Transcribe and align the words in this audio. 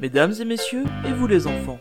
Mesdames 0.00 0.34
et 0.40 0.44
messieurs, 0.44 0.84
et 1.06 1.12
vous 1.12 1.26
les 1.26 1.46
enfants, 1.46 1.80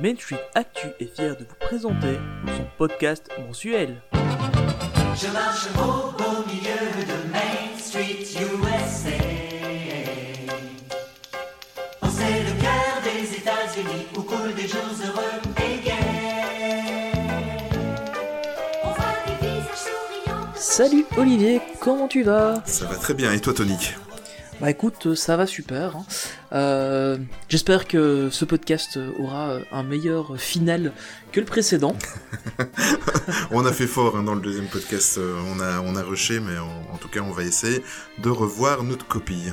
Main 0.00 0.14
Street 0.16 0.40
Actu 0.54 0.88
est 0.98 1.14
fier 1.14 1.36
de 1.36 1.44
vous 1.44 1.54
présenter 1.60 2.18
son 2.56 2.64
podcast 2.76 3.28
mensuel. 3.46 4.02
Je 4.12 5.28
marche 5.32 5.66
au 5.76 6.10
beau 6.10 6.44
milieu 6.48 7.04
de 7.06 7.30
Main 7.30 7.78
Street 7.78 8.24
USA. 8.40 9.10
Oh, 12.02 12.06
c'est 12.10 12.42
le 12.42 12.60
cœur 12.60 13.02
des 13.04 13.36
États-Unis 13.36 14.06
où 14.16 14.22
coulent 14.22 14.54
des 14.54 14.66
jours 14.66 14.80
heureux 15.06 15.40
et 15.58 15.84
gais. 15.84 17.12
On 18.82 18.88
voit 18.88 19.14
des 19.28 19.46
visages 19.46 19.78
souriants. 19.78 20.48
Salut 20.56 21.04
Olivier, 21.16 21.60
comment 21.78 22.08
tu 22.08 22.24
vas? 22.24 22.54
Ça 22.66 22.86
va 22.86 22.96
très 22.96 23.14
bien, 23.14 23.32
et 23.32 23.40
toi 23.40 23.54
Tony? 23.54 23.78
Bah 24.60 24.70
écoute, 24.70 25.14
ça 25.14 25.36
va 25.36 25.46
super. 25.46 25.96
hein. 25.96 26.04
Euh, 26.54 27.18
J'espère 27.48 27.86
que 27.88 28.28
ce 28.30 28.44
podcast 28.44 28.98
aura 29.18 29.50
euh, 29.50 29.60
un 29.72 29.82
meilleur 29.82 30.36
final 30.38 30.92
que 31.32 31.40
le 31.40 31.46
précédent. 31.46 31.96
On 33.50 33.64
a 33.66 33.72
fait 33.72 33.86
fort 33.86 34.16
hein, 34.16 34.22
dans 34.22 34.34
le 34.34 34.40
deuxième 34.40 34.66
podcast, 34.66 35.18
euh, 35.18 35.34
on 35.46 35.60
a, 35.60 35.80
on 35.80 35.96
a 35.96 36.02
rushé, 36.02 36.40
mais 36.40 36.56
en, 36.58 36.94
en 36.94 36.96
tout 36.98 37.08
cas 37.08 37.20
on 37.20 37.30
va 37.32 37.42
essayer 37.42 37.82
de 38.22 38.28
revoir 38.28 38.82
notre 38.84 39.06
copie. 39.06 39.44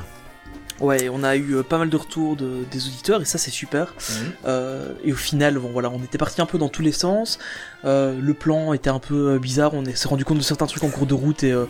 Ouais, 0.80 1.10
on 1.10 1.24
a 1.24 1.38
eu 1.38 1.62
pas 1.64 1.78
mal 1.78 1.90
de 1.92 1.96
retours 1.98 2.36
de- 2.36 2.64
des 2.72 2.88
auditeurs 2.88 3.22
et 3.22 3.26
ça 3.26 3.38
c'est 3.38 3.52
super. 3.52 3.94
Euh, 4.46 4.94
et 5.04 5.14
au 5.14 5.16
final, 5.16 5.60
bon 5.60 5.70
voilà, 5.72 5.92
on 5.92 6.02
était 6.04 6.18
parti 6.18 6.42
un 6.42 6.48
peu 6.48 6.58
dans 6.58 6.70
tous 6.70 6.82
les 6.82 6.92
sens. 6.92 7.38
Euh, 7.86 8.20
le 8.20 8.34
plan 8.34 8.74
était 8.74 8.90
un 8.90 8.98
peu 8.98 9.38
bizarre. 9.38 9.76
On 9.76 9.86
est- 9.86 9.96
s'est 9.96 10.08
rendu 10.10 10.26
compte 10.26 10.40
de 10.40 10.44
certains 10.44 10.66
trucs 10.66 10.84
en 10.84 10.90
cours 10.90 11.06
de 11.06 11.14
route 11.14 11.44
et 11.44 11.52
euh, 11.52 11.66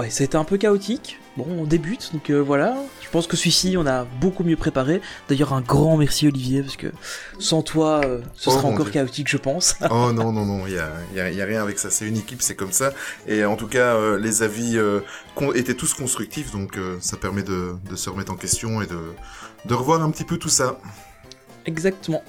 ouais, 0.00 0.10
ça 0.10 0.22
a 0.22 0.24
été 0.24 0.36
un 0.36 0.44
peu 0.44 0.56
chaotique. 0.58 1.18
Bon, 1.36 1.46
on 1.48 1.64
débute, 1.64 2.10
donc 2.12 2.28
euh, 2.30 2.38
voilà. 2.40 2.76
Je 3.00 3.08
pense 3.08 3.26
que 3.26 3.36
celui-ci, 3.36 3.76
on 3.78 3.86
a 3.86 4.04
beaucoup 4.04 4.42
mieux 4.44 4.56
préparé. 4.56 5.00
D'ailleurs, 5.28 5.52
un 5.52 5.60
grand 5.60 5.96
merci 5.96 6.26
Olivier 6.26 6.62
parce 6.62 6.76
que 6.76 6.88
sans 7.38 7.62
toi, 7.62 8.00
euh, 8.04 8.20
ce 8.34 8.50
Oh, 8.50 8.52
serait 8.54 8.66
encore 8.66 8.84
Dieu. 8.86 8.92
chaotique, 8.94 9.28
je 9.28 9.36
pense. 9.36 9.76
Oh 9.90 10.12
non, 10.12 10.32
non, 10.32 10.44
non, 10.44 10.66
il 10.66 10.72
y 10.74 10.78
a, 10.78 10.90
y 11.14 11.20
a- 11.20 11.30
y 11.30 11.40
a 11.40 11.44
rien 11.44 11.62
avec 11.62 11.78
ça, 11.78 11.90
c'est 11.90 12.06
une 12.06 12.16
équipe, 12.16 12.42
c'est 12.42 12.56
comme 12.56 12.72
ça. 12.72 12.92
Et 13.28 13.44
en 13.44 13.56
tout 13.56 13.68
cas, 13.68 13.94
euh, 13.94 14.18
les 14.18 14.42
avis 14.42 14.78
étaient 15.54 15.74
tous 15.74 15.94
constructifs, 15.94 16.50
donc 16.52 16.76
ça 17.00 17.16
permet 17.16 17.42
de, 17.42 17.74
de 17.88 17.96
se 17.96 18.10
remettre 18.10 18.32
en 18.32 18.36
question 18.36 18.82
et 18.82 18.86
de, 18.86 18.98
de 19.66 19.74
revoir 19.74 20.02
un 20.02 20.10
petit 20.10 20.24
peu 20.24 20.36
tout 20.36 20.48
ça. 20.48 20.78
Exactement. 21.66 22.22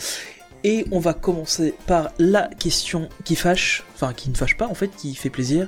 Et 0.63 0.85
on 0.91 0.99
va 0.99 1.13
commencer 1.13 1.73
par 1.87 2.11
la 2.19 2.43
question 2.47 3.09
qui 3.23 3.35
fâche, 3.35 3.83
enfin 3.95 4.13
qui 4.13 4.29
ne 4.29 4.35
fâche 4.35 4.55
pas 4.57 4.67
en 4.67 4.75
fait, 4.75 4.89
qui 4.95 5.15
fait 5.15 5.31
plaisir. 5.31 5.67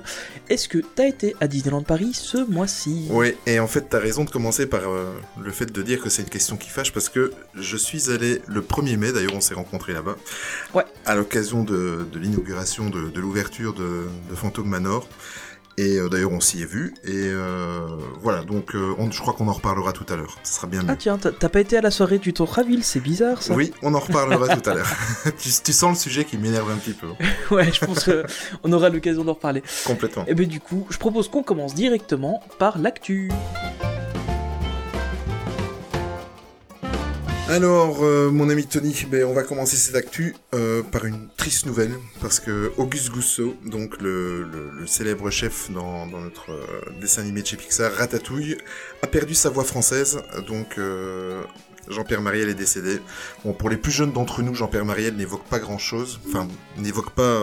Est-ce 0.49 0.67
que 0.67 0.77
t'as 0.77 1.07
été 1.07 1.35
à 1.41 1.47
Disneyland 1.47 1.81
Paris 1.81 2.11
ce 2.13 2.37
mois-ci? 2.49 3.07
Oui, 3.09 3.33
et 3.47 3.59
en 3.59 3.67
fait, 3.67 3.87
t'as 3.89 3.97
raison 3.99 4.23
de 4.23 4.29
commencer 4.29 4.67
par 4.67 4.81
euh, 4.87 5.11
le 5.41 5.51
fait 5.51 5.65
de 5.71 5.81
dire 5.81 5.99
que 5.99 6.09
c'est 6.09 6.21
une 6.21 6.29
question 6.29 6.57
qui 6.57 6.69
fâche, 6.69 6.93
parce 6.93 7.09
que 7.09 7.33
je 7.55 7.75
suis 7.77 8.11
allé 8.11 8.41
le 8.47 8.61
1er 8.61 8.97
mai, 8.97 9.11
d'ailleurs 9.11 9.33
on 9.35 9.41
s'est 9.41 9.55
rencontrés 9.55 9.93
là-bas, 9.93 10.15
Ouais. 10.75 10.85
à 11.05 11.15
l'occasion 11.15 11.63
de, 11.63 12.05
de 12.11 12.19
l'inauguration 12.19 12.89
de, 12.91 13.09
de 13.09 13.19
l'ouverture 13.19 13.73
de, 13.73 14.03
de 14.29 14.35
Phantom 14.35 14.67
Manor. 14.67 15.07
Et 15.77 15.97
euh, 15.97 16.07
d'ailleurs 16.07 16.31
on 16.31 16.39
s'y 16.39 16.61
est 16.61 16.65
vu, 16.65 16.93
et 17.03 17.09
euh, 17.13 17.87
voilà, 18.21 18.43
donc 18.43 18.75
euh, 18.75 18.93
on- 18.99 19.09
je 19.09 19.19
crois 19.19 19.33
qu'on 19.33 19.47
en 19.47 19.53
reparlera 19.53 19.91
tout 19.91 20.05
à 20.07 20.15
l'heure, 20.15 20.37
ce 20.43 20.53
sera 20.53 20.67
bien 20.67 20.81
mieux. 20.83 20.89
Ah 20.91 20.95
tiens, 20.95 21.17
t'as 21.17 21.49
pas 21.49 21.59
été 21.61 21.77
à 21.77 21.81
la 21.81 21.89
soirée 21.89 22.19
du 22.19 22.31
Torraville, 22.31 22.83
c'est 22.83 22.99
bizarre 22.99 23.41
ça 23.41 23.55
Oui, 23.55 23.73
on 23.81 23.93
en 23.95 23.99
reparlera 23.99 24.55
tout 24.55 24.69
à 24.69 24.75
l'heure. 24.75 24.91
tu, 25.39 25.49
tu 25.63 25.73
sens 25.73 25.97
le 25.97 25.99
sujet 25.99 26.25
qui 26.25 26.37
m'énerve 26.37 26.69
un 26.69 26.75
petit 26.77 26.93
peu, 26.93 27.07
Ouais, 27.55 27.71
je 27.73 27.83
pense 27.83 28.07
qu'on 28.07 28.71
aura 28.71 28.89
l'occasion 28.89 29.23
d'en 29.23 29.33
reparler. 29.33 29.63
complètement. 29.83 30.25
Et 30.27 30.35
ben 30.35 30.45
du 30.47 30.59
coup, 30.59 30.85
je 30.91 30.97
propose 30.99 31.27
qu'on 31.27 31.41
commence 31.43 31.73
directement 31.73 32.43
par 32.59 32.77
l'actu. 32.77 33.31
Alors, 37.53 37.99
euh, 38.01 38.31
mon 38.31 38.49
ami 38.49 38.65
Tony, 38.65 39.05
ben, 39.11 39.25
on 39.25 39.33
va 39.33 39.43
commencer 39.43 39.75
cette 39.75 39.93
actu 39.93 40.35
euh, 40.55 40.81
par 40.81 41.05
une 41.05 41.27
triste 41.37 41.67
nouvelle, 41.67 41.93
parce 42.19 42.39
que 42.39 42.71
Auguste 42.77 43.11
Gousseau, 43.11 43.55
donc 43.63 44.01
le, 44.01 44.47
célèbre 44.87 45.29
chef 45.29 45.69
dans, 45.69 46.07
notre 46.07 46.51
euh, 46.51 46.81
dessin 46.99 47.21
animé 47.21 47.43
de 47.43 47.45
chez 47.45 47.57
Pixar, 47.57 47.91
Ratatouille, 47.91 48.57
a 49.03 49.07
perdu 49.07 49.35
sa 49.35 49.51
voix 49.51 49.65
française, 49.65 50.19
donc 50.47 50.79
Jean-Pierre 51.89 52.21
Mariel 52.21 52.49
est 52.49 52.55
décédé. 52.55 52.99
Pour 53.59 53.69
les 53.69 53.77
plus 53.77 53.91
jeunes 53.91 54.13
d'entre 54.13 54.41
nous, 54.41 54.55
Jean-Pierre 54.55 54.85
Mariel 54.85 55.15
n'évoque 55.15 55.43
pas 55.43 55.59
grand-chose, 55.59 56.19
enfin, 56.27 56.47
n'évoque 56.79 57.11
pas 57.11 57.39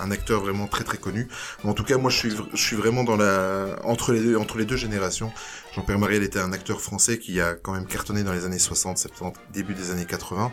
un 0.00 0.10
acteur 0.10 0.40
vraiment 0.40 0.66
très 0.66 0.84
très 0.84 0.96
connu. 0.96 1.28
Mais 1.62 1.68
en 1.68 1.74
tout 1.74 1.84
cas, 1.84 1.98
moi, 1.98 2.10
je 2.10 2.16
suis, 2.16 2.32
je 2.54 2.62
suis 2.62 2.76
vraiment 2.76 3.04
dans 3.04 3.16
la 3.16 3.76
entre 3.84 4.12
les 4.12 4.20
deux, 4.20 4.36
entre 4.36 4.56
les 4.56 4.64
deux 4.64 4.76
générations. 4.78 5.30
Jean-Pierre 5.74 5.98
Mariel 5.98 6.22
était 6.22 6.38
un 6.38 6.52
acteur 6.52 6.80
français 6.80 7.18
qui 7.18 7.40
a 7.40 7.54
quand 7.54 7.72
même 7.72 7.86
cartonné 7.86 8.22
dans 8.24 8.32
les 8.32 8.44
années 8.44 8.58
60, 8.58 8.98
70, 8.98 9.40
début 9.54 9.72
des 9.74 9.90
années 9.90 10.04
80. 10.04 10.52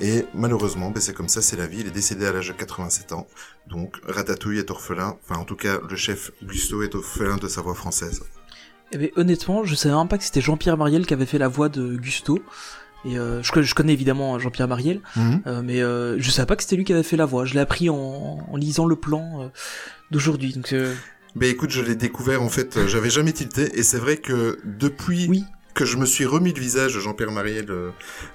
Et 0.00 0.24
malheureusement, 0.32 0.90
ben 0.90 1.00
c'est 1.00 1.12
comme 1.12 1.28
ça, 1.28 1.42
c'est 1.42 1.56
la 1.56 1.66
vie. 1.66 1.80
Il 1.80 1.88
est 1.88 1.90
décédé 1.92 2.24
à 2.26 2.32
l'âge 2.32 2.48
de 2.48 2.52
87 2.52 3.12
ans. 3.12 3.26
Donc, 3.68 3.96
Ratatouille 4.06 4.58
est 4.58 4.70
orphelin. 4.70 5.16
Enfin, 5.28 5.40
en 5.40 5.44
tout 5.44 5.56
cas, 5.56 5.78
le 5.88 5.96
chef 5.96 6.30
Gusto 6.44 6.82
est 6.84 6.94
orphelin 6.94 7.36
de 7.36 7.48
sa 7.48 7.62
voix 7.62 7.74
française. 7.74 8.22
Et 8.92 8.98
ben 8.98 9.08
honnêtement, 9.16 9.64
je 9.64 9.74
savais 9.74 9.94
même 9.94 10.08
pas 10.08 10.18
que 10.18 10.24
c'était 10.24 10.40
Jean-Pierre 10.40 10.76
Mariel 10.76 11.04
qui 11.06 11.14
avait 11.14 11.26
fait 11.26 11.38
la 11.38 11.48
voix 11.48 11.68
de 11.68 11.96
Gusto. 11.96 12.40
Et 13.04 13.18
euh, 13.18 13.42
je, 13.42 13.50
co- 13.50 13.62
je 13.62 13.74
connais 13.74 13.92
évidemment 13.94 14.38
Jean-Pierre 14.38 14.68
Mariel, 14.68 15.00
euh, 15.46 15.62
mais 15.64 15.80
euh, 15.80 16.16
je 16.20 16.30
savais 16.30 16.46
pas 16.46 16.54
que 16.54 16.62
c'était 16.62 16.76
lui 16.76 16.84
qui 16.84 16.92
avait 16.92 17.02
fait 17.02 17.16
la 17.16 17.24
voix. 17.24 17.44
Je 17.44 17.54
l'ai 17.54 17.60
appris 17.60 17.88
en, 17.88 17.96
en 17.96 18.56
lisant 18.56 18.84
le 18.86 18.94
plan 18.96 19.40
euh, 19.42 19.48
d'aujourd'hui. 20.10 20.52
Donc 20.52 20.72
euh, 20.74 20.94
Ben 21.36 21.48
écoute, 21.50 21.70
je 21.70 21.80
l'ai 21.80 21.94
découvert 21.94 22.42
en 22.42 22.48
fait, 22.48 22.86
j'avais 22.86 23.10
jamais 23.10 23.32
tilté. 23.32 23.78
Et 23.78 23.82
c'est 23.82 23.98
vrai 23.98 24.16
que 24.16 24.58
depuis 24.64 25.26
oui, 25.28 25.44
que 25.74 25.84
je 25.84 25.96
me 25.96 26.04
suis 26.06 26.26
remis 26.26 26.52
le 26.52 26.60
visage 26.60 26.94
de 26.94 27.00
Jean-Pierre 27.00 27.30
Mariel 27.30 27.66
euh, 27.70 27.90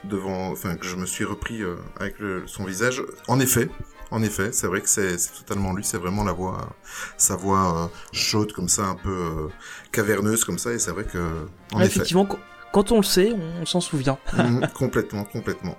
devant, 0.06 0.52
enfin 0.52 0.76
que 0.78 0.86
je 0.86 0.96
me 0.96 1.06
suis 1.06 1.26
repris 1.26 1.62
euh, 1.62 1.76
avec 2.00 2.20
le- 2.20 2.44
son 2.48 2.64
visage. 2.64 3.04
En 3.28 3.40
effet, 3.40 3.70
en 4.12 4.24
effet, 4.24 4.52
c'est 4.54 4.68
vrai 4.68 4.82
que 4.82 4.88
c'est 4.88 5.18
totalement 5.38 5.74
lui. 5.74 5.84
C'est 5.84 5.98
vraiment 5.98 6.24
la 6.24 6.32
voix, 6.32 6.70
sa 7.18 7.36
voix 7.36 7.84
euh, 7.84 7.88
chaude 8.14 8.54
comme 8.54 8.70
ça, 8.70 8.86
un 8.86 8.96
peu 8.96 9.10
euh, 9.10 9.48
caverneuse 9.92 10.46
comme 10.46 10.58
ça. 10.58 10.72
Et 10.72 10.80
c'est 10.80 10.92
vrai 10.92 11.04
que, 11.04 11.18
en 11.74 11.80
effet, 11.82 11.88
effectivement, 11.98 12.26
qu- 12.26 12.38
quand 12.72 12.92
on 12.94 12.98
le 12.98 13.04
sait, 13.04 13.34
on, 13.34 13.62
on 13.62 13.66
s'en 13.66 13.82
souvient. 13.82 14.18
Mhm, 14.34 14.68
complètement, 14.74 15.26
complètement. 15.26 15.78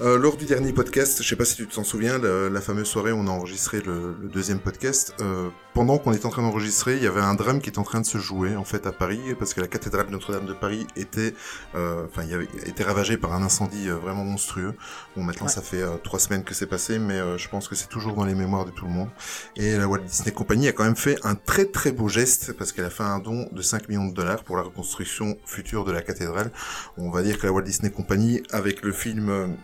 Euh, 0.00 0.16
lors 0.16 0.38
du 0.38 0.46
dernier 0.46 0.72
podcast, 0.72 1.22
je 1.22 1.28
sais 1.28 1.36
pas 1.36 1.44
si 1.44 1.56
tu 1.56 1.66
t'en 1.66 1.84
souviens, 1.84 2.16
la, 2.16 2.48
la 2.48 2.60
fameuse 2.62 2.86
soirée 2.88 3.12
où 3.12 3.16
on 3.16 3.26
a 3.26 3.30
enregistré 3.30 3.82
le, 3.82 4.16
le 4.18 4.28
deuxième 4.28 4.58
podcast, 4.58 5.12
euh, 5.20 5.50
pendant 5.74 5.98
qu'on 5.98 6.14
était 6.14 6.24
en 6.24 6.30
train 6.30 6.40
d'enregistrer, 6.40 6.96
il 6.96 7.02
y 7.02 7.06
avait 7.06 7.20
un 7.20 7.34
drame 7.34 7.60
qui 7.60 7.68
était 7.68 7.78
en 7.80 7.82
train 7.82 8.00
de 8.00 8.06
se 8.06 8.16
jouer 8.16 8.56
en 8.56 8.64
fait 8.64 8.86
à 8.86 8.92
Paris, 8.92 9.20
parce 9.38 9.52
que 9.52 9.60
la 9.60 9.66
cathédrale 9.66 10.06
Notre-Dame 10.08 10.46
de 10.46 10.54
Paris 10.54 10.86
était, 10.96 11.34
euh, 11.74 12.06
enfin, 12.06 12.22
il 12.22 12.30
y 12.30 12.34
avait 12.34 12.48
été 12.64 12.82
ravagée 12.82 13.18
par 13.18 13.34
un 13.34 13.42
incendie 13.42 13.88
vraiment 13.90 14.24
monstrueux. 14.24 14.72
Bon, 15.16 15.22
maintenant 15.22 15.48
Ouais. 15.48 15.52
ça 15.52 15.60
fait 15.60 15.82
trois 16.02 16.18
semaines 16.18 16.44
que 16.44 16.54
c'est 16.54 16.66
passé, 16.66 16.98
mais 16.98 17.20
euh, 17.20 17.36
je 17.36 17.50
pense 17.50 17.68
que 17.68 17.74
c'est 17.74 17.88
toujours 17.90 18.14
dans 18.14 18.24
les 18.24 18.34
mémoires 18.34 18.64
de 18.64 18.70
tout 18.70 18.86
le 18.86 18.92
monde. 18.92 19.10
Et 19.56 19.76
la 19.76 19.86
Walt 19.86 20.00
Disney 20.00 20.32
Company 20.32 20.66
a 20.68 20.72
quand 20.72 20.84
même 20.84 20.96
fait 20.96 21.18
un 21.24 21.34
très 21.34 21.66
très 21.66 21.92
beau 21.92 22.08
geste, 22.08 22.54
parce 22.54 22.72
qu'elle 22.72 22.86
a 22.86 22.90
fait 22.90 23.02
un 23.02 23.18
don 23.18 23.50
de 23.52 23.60
5 23.60 23.86
millions 23.90 24.06
de 24.06 24.14
dollars 24.14 24.44
pour 24.44 24.56
la 24.56 24.62
reconstruction 24.62 25.36
future 25.44 25.84
de 25.84 25.92
la 25.92 26.00
cathédrale. 26.00 26.50
On 26.96 27.10
va 27.10 27.22
dire 27.22 27.38
que 27.38 27.46
la 27.46 27.52
Walt 27.52 27.64
Disney 27.64 27.90
Company, 27.90 28.42
avec 28.50 28.82
le 28.82 28.92
film 28.92 29.56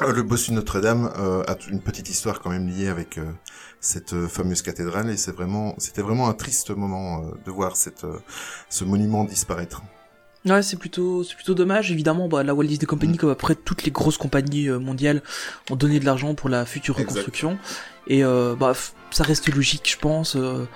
Le 0.00 0.22
Bossu 0.22 0.50
de 0.50 0.56
Notre-Dame, 0.56 1.10
euh, 1.18 1.42
a 1.46 1.56
une 1.70 1.80
petite 1.80 2.08
histoire 2.08 2.40
quand 2.40 2.50
même 2.50 2.68
liée 2.68 2.88
avec 2.88 3.18
euh, 3.18 3.24
cette 3.80 4.14
euh, 4.14 4.28
fameuse 4.28 4.62
cathédrale, 4.62 5.10
et 5.10 5.16
c'est 5.16 5.32
vraiment, 5.32 5.74
c'était 5.78 6.00
vraiment 6.02 6.28
un 6.28 6.32
triste 6.32 6.70
moment 6.70 7.22
euh, 7.22 7.30
de 7.44 7.50
voir 7.50 7.76
cette, 7.76 8.04
euh, 8.04 8.18
ce 8.70 8.84
monument 8.84 9.24
disparaître. 9.24 9.82
Ouais, 10.46 10.62
c'est 10.62 10.78
plutôt, 10.78 11.22
c'est 11.22 11.34
plutôt 11.34 11.52
dommage. 11.52 11.92
Évidemment, 11.92 12.26
bah, 12.28 12.42
la 12.42 12.54
Walt 12.54 12.64
Disney 12.66 12.86
Company, 12.86 13.18
comme 13.18 13.28
après 13.28 13.54
toutes 13.54 13.84
les 13.84 13.90
grosses 13.90 14.16
compagnies 14.16 14.68
euh, 14.70 14.78
mondiales, 14.78 15.22
ont 15.70 15.76
donné 15.76 16.00
de 16.00 16.06
l'argent 16.06 16.34
pour 16.34 16.48
la 16.48 16.64
future 16.64 16.94
Exact. 16.98 17.10
reconstruction. 17.10 17.58
Et 18.06 18.24
euh, 18.24 18.56
bah, 18.58 18.72
ça 19.10 19.22
reste 19.22 19.54
logique, 19.54 19.90
je 19.90 19.98
pense. 19.98 20.36
euh, 20.36 20.66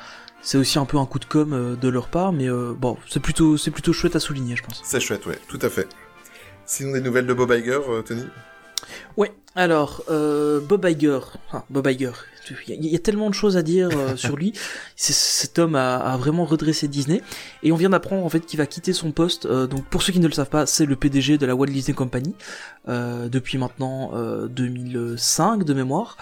c'est 0.42 0.58
aussi 0.58 0.78
un 0.78 0.84
peu 0.84 0.98
un 0.98 1.06
coup 1.06 1.18
de 1.18 1.24
com 1.24 1.54
euh, 1.54 1.76
de 1.76 1.88
leur 1.88 2.08
part, 2.08 2.32
mais 2.34 2.46
euh, 2.50 2.74
bon, 2.78 2.98
c'est 3.08 3.20
plutôt, 3.20 3.56
c'est 3.56 3.70
plutôt 3.70 3.94
chouette 3.94 4.14
à 4.16 4.20
souligner, 4.20 4.54
je 4.54 4.62
pense. 4.62 4.82
C'est 4.84 5.00
chouette, 5.00 5.24
ouais, 5.24 5.38
tout 5.48 5.58
à 5.62 5.70
fait. 5.70 5.88
Sinon, 6.66 6.92
des 6.92 7.00
nouvelles 7.00 7.26
de 7.26 7.32
Bob 7.32 7.50
Iger, 7.50 7.80
euh, 7.88 8.02
Tony? 8.02 8.26
Ouais. 9.16 9.32
Alors, 9.56 10.02
euh, 10.10 10.58
Bob 10.60 10.84
Iger, 10.84 11.20
enfin, 11.48 11.62
Bob 11.70 11.86
Iger. 11.86 12.10
Il 12.68 12.70
y, 12.70 12.72
a- 12.72 12.76
il 12.76 12.86
y 12.88 12.96
a 12.96 12.98
tellement 12.98 13.30
de 13.30 13.34
choses 13.34 13.56
à 13.56 13.62
dire 13.62 13.88
euh, 13.96 14.16
sur 14.16 14.36
lui. 14.36 14.52
Cet 14.96 15.58
homme 15.60 15.76
a, 15.76 15.96
a 15.96 16.16
vraiment 16.16 16.44
redressé 16.44 16.88
Disney. 16.88 17.22
Et 17.62 17.70
on 17.70 17.76
vient 17.76 17.90
d'apprendre 17.90 18.24
en 18.24 18.28
fait 18.28 18.40
qu'il 18.40 18.58
va 18.58 18.66
quitter 18.66 18.92
son 18.92 19.12
poste. 19.12 19.46
euh, 19.46 19.66
donc 19.68 19.84
pour 19.84 20.02
ceux 20.02 20.12
qui 20.12 20.18
ne 20.20 20.26
le 20.26 20.32
savent 20.34 20.48
pas, 20.50 20.66
c'est 20.66 20.86
le 20.86 20.96
PDG 20.96 21.38
de 21.38 21.46
la 21.46 21.54
Walt 21.54 21.66
Disney 21.68 21.94
Company 21.94 22.34
depuis 22.86 23.56
maintenant 23.56 24.10
euh, 24.14 24.46
2005 24.48 25.64
de 25.64 25.72
mémoire. 25.72 26.16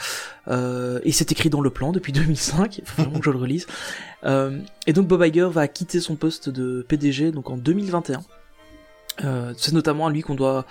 Et 0.51 1.11
c'est 1.13 1.33
écrit 1.33 1.49
dans 1.51 1.61
le 1.63 1.71
plan 1.71 1.91
depuis 1.93 2.13
2005. 2.13 2.79
Il 2.79 2.85
faut 2.85 3.03
vraiment 3.03 3.19
que 3.19 3.25
je 3.25 3.31
le 3.31 3.39
relise. 3.39 3.67
Et 4.27 4.93
donc 4.93 5.07
Bob 5.09 5.25
Iger 5.25 5.49
va 5.51 5.67
quitter 5.69 6.01
son 6.01 6.17
poste 6.17 6.51
de 6.51 6.85
PDG 6.87 7.33
donc 7.33 7.49
en 7.51 7.57
2021. 7.57 8.23
Euh, 9.25 9.55
c'est 9.57 9.73
notamment 9.73 10.07
à 10.07 10.11
lui 10.11 10.23
qu'on 10.23 10.35
doit 10.35 10.67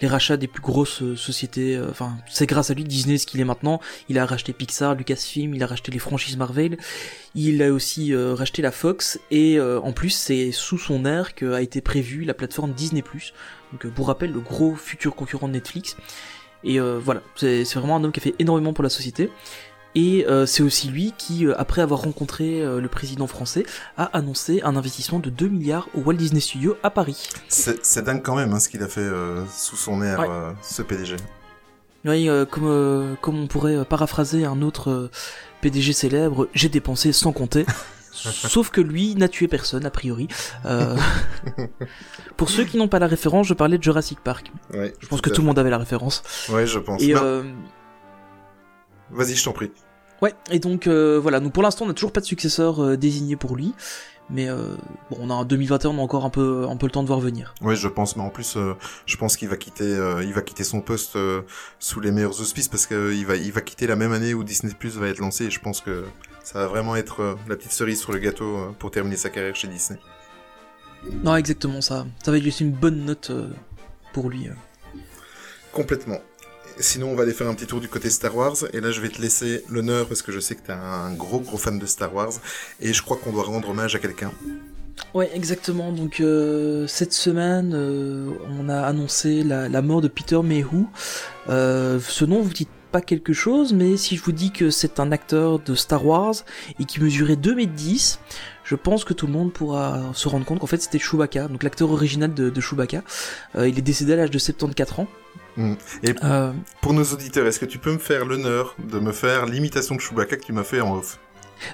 les 0.00 0.08
rachats 0.08 0.36
des 0.36 0.46
plus 0.46 0.62
grosses 0.62 1.02
euh, 1.02 1.16
sociétés. 1.16 1.76
euh, 1.76 1.90
Enfin, 1.90 2.16
c'est 2.28 2.46
grâce 2.46 2.70
à 2.70 2.74
lui 2.74 2.84
Disney 2.84 3.18
ce 3.18 3.26
qu'il 3.26 3.40
est 3.40 3.44
maintenant. 3.44 3.80
Il 4.08 4.18
a 4.18 4.26
racheté 4.26 4.52
Pixar, 4.52 4.94
Lucasfilm, 4.94 5.54
il 5.54 5.62
a 5.62 5.66
racheté 5.66 5.90
les 5.90 5.98
franchises 5.98 6.36
Marvel. 6.36 6.76
Il 7.34 7.62
a 7.62 7.72
aussi 7.72 8.14
racheté 8.14 8.62
la 8.62 8.70
Fox 8.70 9.18
et 9.30 9.60
en 9.60 9.92
plus 9.92 10.10
c'est 10.10 10.52
sous 10.52 10.78
son 10.78 11.04
air 11.04 11.34
qu'a 11.34 11.60
été 11.60 11.80
prévue 11.82 12.24
la 12.24 12.32
plateforme 12.32 12.72
Disney+. 12.72 13.02
Donc 13.72 13.86
pour 13.92 14.06
rappel, 14.06 14.32
le 14.32 14.40
gros 14.40 14.74
futur 14.74 15.14
concurrent 15.14 15.48
de 15.48 15.52
Netflix. 15.52 15.96
Et 16.64 16.78
voilà, 16.80 17.22
c'est 17.34 17.64
vraiment 17.74 17.96
un 17.96 18.04
homme 18.04 18.12
qui 18.12 18.20
a 18.20 18.22
fait 18.22 18.34
énormément 18.38 18.72
pour 18.72 18.84
la 18.84 18.90
société. 18.90 19.30
Et 19.96 20.26
euh, 20.28 20.46
c'est 20.46 20.62
aussi 20.62 20.88
lui 20.88 21.12
qui, 21.18 21.46
euh, 21.46 21.54
après 21.58 21.82
avoir 21.82 22.02
rencontré 22.02 22.60
euh, 22.60 22.80
le 22.80 22.88
président 22.88 23.26
français, 23.26 23.64
a 23.96 24.04
annoncé 24.16 24.60
un 24.62 24.76
investissement 24.76 25.18
de 25.18 25.30
2 25.30 25.48
milliards 25.48 25.88
au 25.94 26.00
Walt 26.02 26.14
Disney 26.14 26.40
Studios 26.40 26.76
à 26.84 26.90
Paris. 26.90 27.28
C'est 27.48 28.04
dingue 28.04 28.22
quand 28.22 28.36
même 28.36 28.52
hein, 28.52 28.60
ce 28.60 28.68
qu'il 28.68 28.82
a 28.82 28.88
fait 28.88 29.08
sous 29.52 29.76
son 29.76 30.02
air, 30.02 30.20
Ouais. 30.20 30.28
ce 30.62 30.82
PDG. 30.82 31.16
Oui, 32.04 32.28
comme, 32.50 33.16
comme 33.20 33.40
on 33.40 33.46
pourrait 33.48 33.84
paraphraser 33.84 34.44
un 34.44 34.62
autre 34.62 35.10
PDG 35.60 35.92
célèbre, 35.92 36.48
j'ai 36.54 36.68
dépensé 36.68 37.12
sans 37.12 37.32
compter. 37.32 37.66
Sauf 38.16 38.70
que 38.70 38.80
lui 38.80 39.14
n'a 39.14 39.28
tué 39.28 39.46
personne, 39.48 39.84
a 39.84 39.90
priori. 39.90 40.28
Euh, 40.64 40.96
Pour 42.36 42.48
ceux 42.50 42.64
qui 42.64 42.76
n'ont 42.78 42.88
pas 42.88 42.98
la 42.98 43.06
référence, 43.06 43.46
je 43.46 43.54
parlais 43.54 43.78
de 43.78 43.82
Jurassic 43.82 44.20
Park. 44.20 44.50
Ouais, 44.72 44.94
Je 45.00 45.06
pense 45.06 45.20
que 45.20 45.30
tout 45.30 45.42
le 45.42 45.46
monde 45.46 45.58
avait 45.58 45.70
la 45.70 45.78
référence. 45.78 46.22
Ouais, 46.48 46.66
je 46.66 46.78
pense. 46.78 47.02
Et 47.02 47.14
euh, 47.14 47.42
Vas-y, 49.10 49.34
je 49.34 49.44
t'en 49.44 49.52
prie. 49.52 49.70
Ouais, 50.22 50.34
et 50.50 50.58
donc 50.58 50.86
euh, 50.86 51.18
voilà. 51.20 51.40
Donc 51.40 51.52
pour 51.52 51.62
l'instant, 51.62 51.84
on 51.84 51.88
n'a 51.88 51.94
toujours 51.94 52.12
pas 52.12 52.20
de 52.20 52.26
successeur 52.26 52.82
euh, 52.82 52.96
désigné 52.96 53.36
pour 53.36 53.56
lui. 53.56 53.74
Mais 54.28 54.48
euh, 54.48 54.74
bon, 55.08 55.18
on 55.20 55.30
a 55.30 55.34
un 55.34 55.44
2021, 55.44 55.90
on 55.90 55.98
a 55.98 56.02
encore 56.02 56.24
un 56.24 56.30
peu, 56.30 56.66
un 56.68 56.76
peu 56.76 56.86
le 56.86 56.92
temps 56.92 57.02
de 57.02 57.06
voir 57.06 57.20
venir. 57.20 57.54
Ouais, 57.60 57.76
je 57.76 57.86
pense, 57.86 58.16
mais 58.16 58.24
en 58.24 58.30
plus, 58.30 58.56
euh, 58.56 58.74
je 59.06 59.16
pense 59.16 59.36
qu'il 59.36 59.48
va 59.48 59.56
quitter, 59.56 59.88
il 60.22 60.32
va 60.32 60.42
quitter 60.42 60.64
son 60.64 60.80
poste 60.80 61.16
sous 61.78 62.00
les 62.00 62.10
meilleurs 62.10 62.40
auspices 62.40 62.66
parce 62.66 62.86
que 62.86 63.14
il 63.14 63.24
va, 63.24 63.36
il 63.36 63.52
va 63.52 63.60
quitter 63.60 63.86
la 63.86 63.94
même 63.94 64.12
année 64.12 64.34
où 64.34 64.42
Disney 64.42 64.74
Plus 64.74 64.98
va 64.98 65.06
être 65.08 65.20
lancé. 65.20 65.44
Et 65.44 65.50
je 65.50 65.60
pense 65.60 65.80
que 65.80 66.04
ça 66.42 66.58
va 66.58 66.66
vraiment 66.66 66.96
être 66.96 67.36
la 67.48 67.54
petite 67.54 67.72
cerise 67.72 68.00
sur 68.00 68.12
le 68.12 68.18
gâteau 68.18 68.74
pour 68.80 68.90
terminer 68.90 69.16
sa 69.16 69.30
carrière 69.30 69.54
chez 69.54 69.68
Disney. 69.68 70.00
Non, 71.22 71.36
exactement 71.36 71.80
ça. 71.80 72.04
Ça 72.24 72.32
va 72.32 72.38
lui 72.38 72.46
laisser 72.46 72.64
une 72.64 72.72
bonne 72.72 73.04
note 73.04 73.30
pour 74.12 74.28
lui. 74.28 74.48
Complètement. 75.72 76.18
Sinon, 76.78 77.10
on 77.10 77.14
va 77.14 77.22
aller 77.22 77.32
faire 77.32 77.48
un 77.48 77.54
petit 77.54 77.66
tour 77.66 77.80
du 77.80 77.88
côté 77.88 78.10
Star 78.10 78.36
Wars. 78.36 78.56
Et 78.72 78.80
là, 78.80 78.90
je 78.90 79.00
vais 79.00 79.08
te 79.08 79.20
laisser 79.20 79.64
l'honneur 79.70 80.06
parce 80.08 80.22
que 80.22 80.30
je 80.30 80.40
sais 80.40 80.54
que 80.54 80.66
t'es 80.66 80.72
un 80.72 81.12
gros 81.12 81.40
gros 81.40 81.56
fan 81.56 81.78
de 81.78 81.86
Star 81.86 82.14
Wars. 82.14 82.32
Et 82.80 82.92
je 82.92 83.02
crois 83.02 83.16
qu'on 83.16 83.32
doit 83.32 83.44
rendre 83.44 83.70
hommage 83.70 83.94
à 83.94 83.98
quelqu'un. 83.98 84.32
Ouais, 85.14 85.30
exactement. 85.34 85.92
Donc 85.92 86.20
euh, 86.20 86.86
cette 86.86 87.12
semaine, 87.12 87.72
euh, 87.74 88.30
on 88.58 88.68
a 88.68 88.80
annoncé 88.82 89.42
la, 89.42 89.82
mort 89.82 90.00
de 90.00 90.08
Peter 90.08 90.40
Mayhew. 90.42 90.86
Euh, 91.48 91.98
ce 92.00 92.24
nom 92.24 92.42
vous 92.42 92.52
dit 92.52 92.68
pas 92.92 93.00
quelque 93.00 93.32
chose, 93.32 93.72
mais 93.72 93.96
si 93.96 94.16
je 94.16 94.22
vous 94.22 94.32
dis 94.32 94.52
que 94.52 94.70
c'est 94.70 95.00
un 95.00 95.12
acteur 95.12 95.58
de 95.58 95.74
Star 95.74 96.04
Wars 96.06 96.34
et 96.78 96.84
qui 96.84 97.00
mesurait 97.00 97.34
2m10, 97.34 98.18
je 98.64 98.74
pense 98.74 99.04
que 99.04 99.12
tout 99.12 99.26
le 99.26 99.32
monde 99.32 99.52
pourra 99.52 100.02
se 100.14 100.28
rendre 100.28 100.44
compte 100.44 100.60
qu'en 100.60 100.66
fait 100.66 100.80
c'était 100.80 100.98
Chewbacca, 100.98 101.48
donc 101.48 101.62
l'acteur 101.62 101.90
original 101.90 102.32
de, 102.32 102.48
de 102.50 102.60
Chewbacca. 102.60 103.02
Il 103.56 103.78
est 103.78 103.82
décédé 103.82 104.12
à 104.12 104.16
l'âge 104.16 104.30
de 104.30 104.38
74 104.38 105.00
ans. 105.00 105.08
Mm. 105.56 105.74
Et- 106.02 106.14
Euh, 106.24 106.52
Pour 106.82 106.92
nos 106.92 107.04
auditeurs, 107.04 107.46
est-ce 107.46 107.58
que 107.60 107.64
tu 107.66 107.78
peux 107.78 107.92
me 107.92 107.98
faire 107.98 108.24
l'honneur 108.26 108.74
de 108.78 108.98
me 108.98 109.12
faire 109.12 109.46
l'imitation 109.46 109.94
de 109.94 110.00
Chewbacca 110.00 110.36
que 110.36 110.44
tu 110.44 110.52
m'as 110.52 110.64
fait 110.64 110.80
en 110.80 110.94
off? 110.96 111.18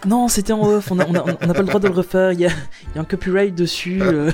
Non, 0.06 0.28
c'était 0.28 0.52
en 0.52 0.62
off, 0.62 0.92
on 0.92 0.94
n'a 0.94 1.06
on 1.08 1.14
a, 1.16 1.22
on 1.24 1.50
a 1.50 1.54
pas 1.54 1.60
le 1.62 1.66
droit 1.66 1.80
de 1.80 1.88
le 1.88 1.94
refaire, 1.94 2.30
il 2.32 2.40
y 2.40 2.46
a, 2.46 2.50
il 2.50 2.94
y 2.94 2.98
a 2.98 3.00
un 3.00 3.04
copyright 3.04 3.52
dessus. 3.54 4.00
euh. 4.00 4.30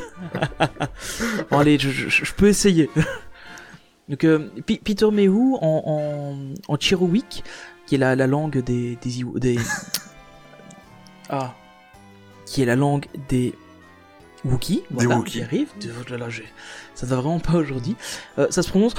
bon, 1.50 1.58
allez, 1.58 1.78
je, 1.78 1.88
je- 1.90 2.08
je 2.24 2.34
peux 2.34 2.48
essayer. 2.48 2.90
Donc, 4.10 4.24
euh, 4.24 4.50
P- 4.66 4.80
Peter 4.84 5.10
Mayhew 5.10 5.56
en, 5.62 5.82
en, 6.68 6.72
en 6.72 6.76
qui 7.86 7.94
est 7.94 7.98
la, 7.98 8.14
la 8.16 8.26
langue 8.26 8.58
des... 8.62 8.98
des, 9.02 9.10
Iwo- 9.22 9.38
des 9.38 9.58
ah. 11.30 11.54
Qui 12.46 12.62
est 12.62 12.66
la 12.66 12.76
langue 12.76 13.06
des 13.28 13.54
Wookiees. 14.44 14.82
Des 14.90 15.06
Wookiees. 15.06 15.32
J'y 15.38 15.42
arrive. 15.42 15.68
De- 15.80 16.10
là 16.10 16.18
là, 16.18 16.28
j'ai- 16.28 16.48
ça 16.94 17.06
va 17.06 17.16
vraiment 17.16 17.40
pas 17.40 17.54
aujourd'hui. 17.54 17.96
Euh, 18.38 18.46
ça 18.50 18.62
se 18.62 18.68
prononce... 18.68 18.94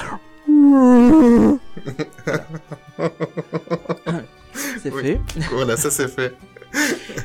C'est 4.78 4.92
Oui. 4.94 5.04
fait. 5.04 5.20
Voilà, 5.52 5.78
ça 5.78 5.92
c'est 5.92 6.08
fait. 6.08 6.36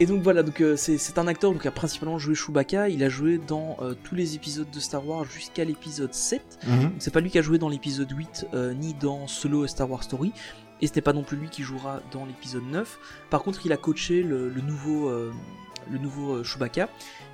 Et 0.00 0.06
donc 0.06 0.22
voilà, 0.22 0.42
donc 0.42 0.60
euh, 0.60 0.74
c'est 0.76 1.18
un 1.18 1.28
acteur 1.28 1.52
donc, 1.52 1.62
qui 1.62 1.68
a 1.68 1.70
principalement 1.70 2.18
joué 2.18 2.34
Chewbacca. 2.34 2.88
Il 2.88 3.04
a 3.04 3.08
joué 3.08 3.38
dans 3.38 3.76
euh, 3.80 3.94
tous 4.02 4.16
les 4.16 4.34
épisodes 4.34 4.68
de 4.68 4.80
Star 4.80 5.06
Wars 5.06 5.24
jusqu'à 5.24 5.64
l'épisode 5.64 6.12
7. 6.12 6.58
Mhm. 6.66 6.92
C'est 6.98 7.12
pas 7.12 7.20
lui 7.20 7.30
qui 7.30 7.38
a 7.38 7.42
joué 7.42 7.58
dans 7.58 7.68
l'épisode 7.68 8.10
8 8.10 8.46
euh, 8.54 8.74
ni 8.74 8.94
dans 8.94 9.28
Solo 9.28 9.66
Star 9.68 9.88
Wars 9.88 10.02
Story. 10.02 10.32
Et 10.80 10.88
ce 10.88 10.94
n'est 10.96 11.02
pas 11.02 11.12
non 11.12 11.22
plus 11.22 11.36
lui 11.36 11.48
qui 11.48 11.62
jouera 11.62 12.00
dans 12.10 12.24
l'épisode 12.24 12.64
9. 12.64 12.98
Par 13.30 13.44
contre, 13.44 13.64
il 13.64 13.72
a 13.72 13.76
coaché 13.76 14.22
le, 14.22 14.48
le 14.48 14.60
nouveau, 14.60 15.08
le 15.08 15.98
nouveau 15.98 16.42
Chewbacca, 16.42 16.88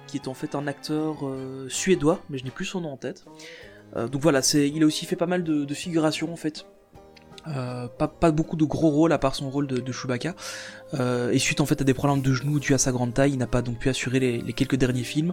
qui 0.07 0.19
est 0.19 0.29
en 0.29 0.35
fait 0.35 0.55
un 0.55 0.67
acteur 0.67 1.17
suédois, 1.69 2.23
mais 2.29 2.37
je 2.37 2.45
n'ai 2.45 2.51
plus 2.51 2.67
son 2.67 2.83
nom 2.83 2.93
en 2.93 2.97
tête. 2.99 3.25
Euh, 3.97 4.09
donc 4.09 4.23
voilà, 4.23 4.43
c'est, 4.43 4.69
il 4.69 4.83
a 4.83 4.87
aussi 4.87 5.07
fait 5.07 5.17
pas 5.17 5.27
mal 5.27 5.43
de, 5.45 5.65
de 5.65 5.75
figurations 5.75 6.33
en 6.33 6.37
fait. 6.37 6.67
Euh, 7.49 7.89
pas, 7.89 8.07
pas 8.07 8.31
beaucoup 8.33 8.57
de 8.57 8.65
gros 8.65 8.91
rôles 8.91 9.13
à 9.13 9.19
part 9.19 9.35
son 9.35 9.49
rôle 9.51 9.67
de, 9.67 9.79
de 9.79 9.93
Chewbacca. 9.93 10.35
Euh, 10.95 11.31
et 11.31 11.39
suite 11.39 11.61
en 11.61 11.67
fait 11.67 11.81
à 11.81 11.85
des 11.85 11.95
problèmes 11.95 12.23
de 12.23 12.33
genoux 12.33 12.61
dus 12.61 12.75
à 12.75 12.79
sa 12.79 12.93
grande 12.93 13.15
taille, 13.15 13.33
il 13.33 13.39
n'a 13.39 13.47
pas 13.47 13.63
donc 13.63 13.79
pu 13.79 13.89
assurer 13.89 14.21
les, 14.21 14.43
les 14.43 14.53
quelques 14.53 14.77
derniers 14.77 15.05
films. 15.05 15.33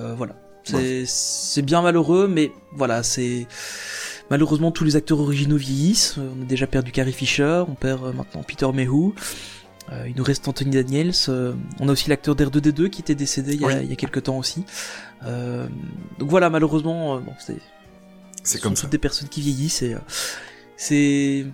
Euh, 0.00 0.14
voilà. 0.14 0.36
C'est, 0.66 1.04
c'est 1.06 1.60
bien 1.60 1.82
malheureux, 1.82 2.26
mais 2.26 2.50
voilà, 2.72 3.02
c'est 3.02 3.46
malheureusement 4.30 4.70
tous 4.70 4.84
les 4.84 4.96
acteurs 4.96 5.20
originaux 5.20 5.58
vieillissent. 5.58 6.16
On 6.16 6.40
a 6.40 6.46
déjà 6.46 6.66
perdu 6.66 6.90
Carrie 6.90 7.12
Fisher, 7.12 7.64
on 7.68 7.74
perd 7.74 8.14
maintenant 8.16 8.42
Peter 8.42 8.66
Mayhew. 8.72 9.14
Euh, 9.92 10.08
il 10.08 10.16
nous 10.16 10.24
reste 10.24 10.48
Anthony 10.48 10.70
Daniels. 10.70 11.12
euh, 11.28 11.52
on 11.80 11.90
a 11.90 11.92
aussi 11.92 12.08
l'acteur 12.08 12.34
d'R2D2 12.34 12.88
qui 12.88 13.02
était 13.02 13.14
décédé 13.14 13.52
il 13.52 13.60
y 13.60 13.64
a, 13.64 13.66
Oui. 13.68 13.74
il 13.82 13.90
y 13.90 13.92
a 13.92 13.96
quelques 13.96 14.22
temps 14.22 14.38
aussi. 14.38 14.64
Euh, 15.26 15.66
donc 16.18 16.30
voilà, 16.30 16.48
malheureusement, 16.48 17.20
bon, 17.20 17.32
c'est 17.38 17.58
C'est 18.44 18.58
ce 18.58 18.62
comme 18.62 18.76
ça. 18.76 18.82
toutes 18.82 18.92
des 18.92 18.98
personnes 18.98 19.28
qui 19.28 19.40
vieillissent 19.40 19.82
et 19.82 19.94
euh, 19.94 19.98
c'est 20.76 21.46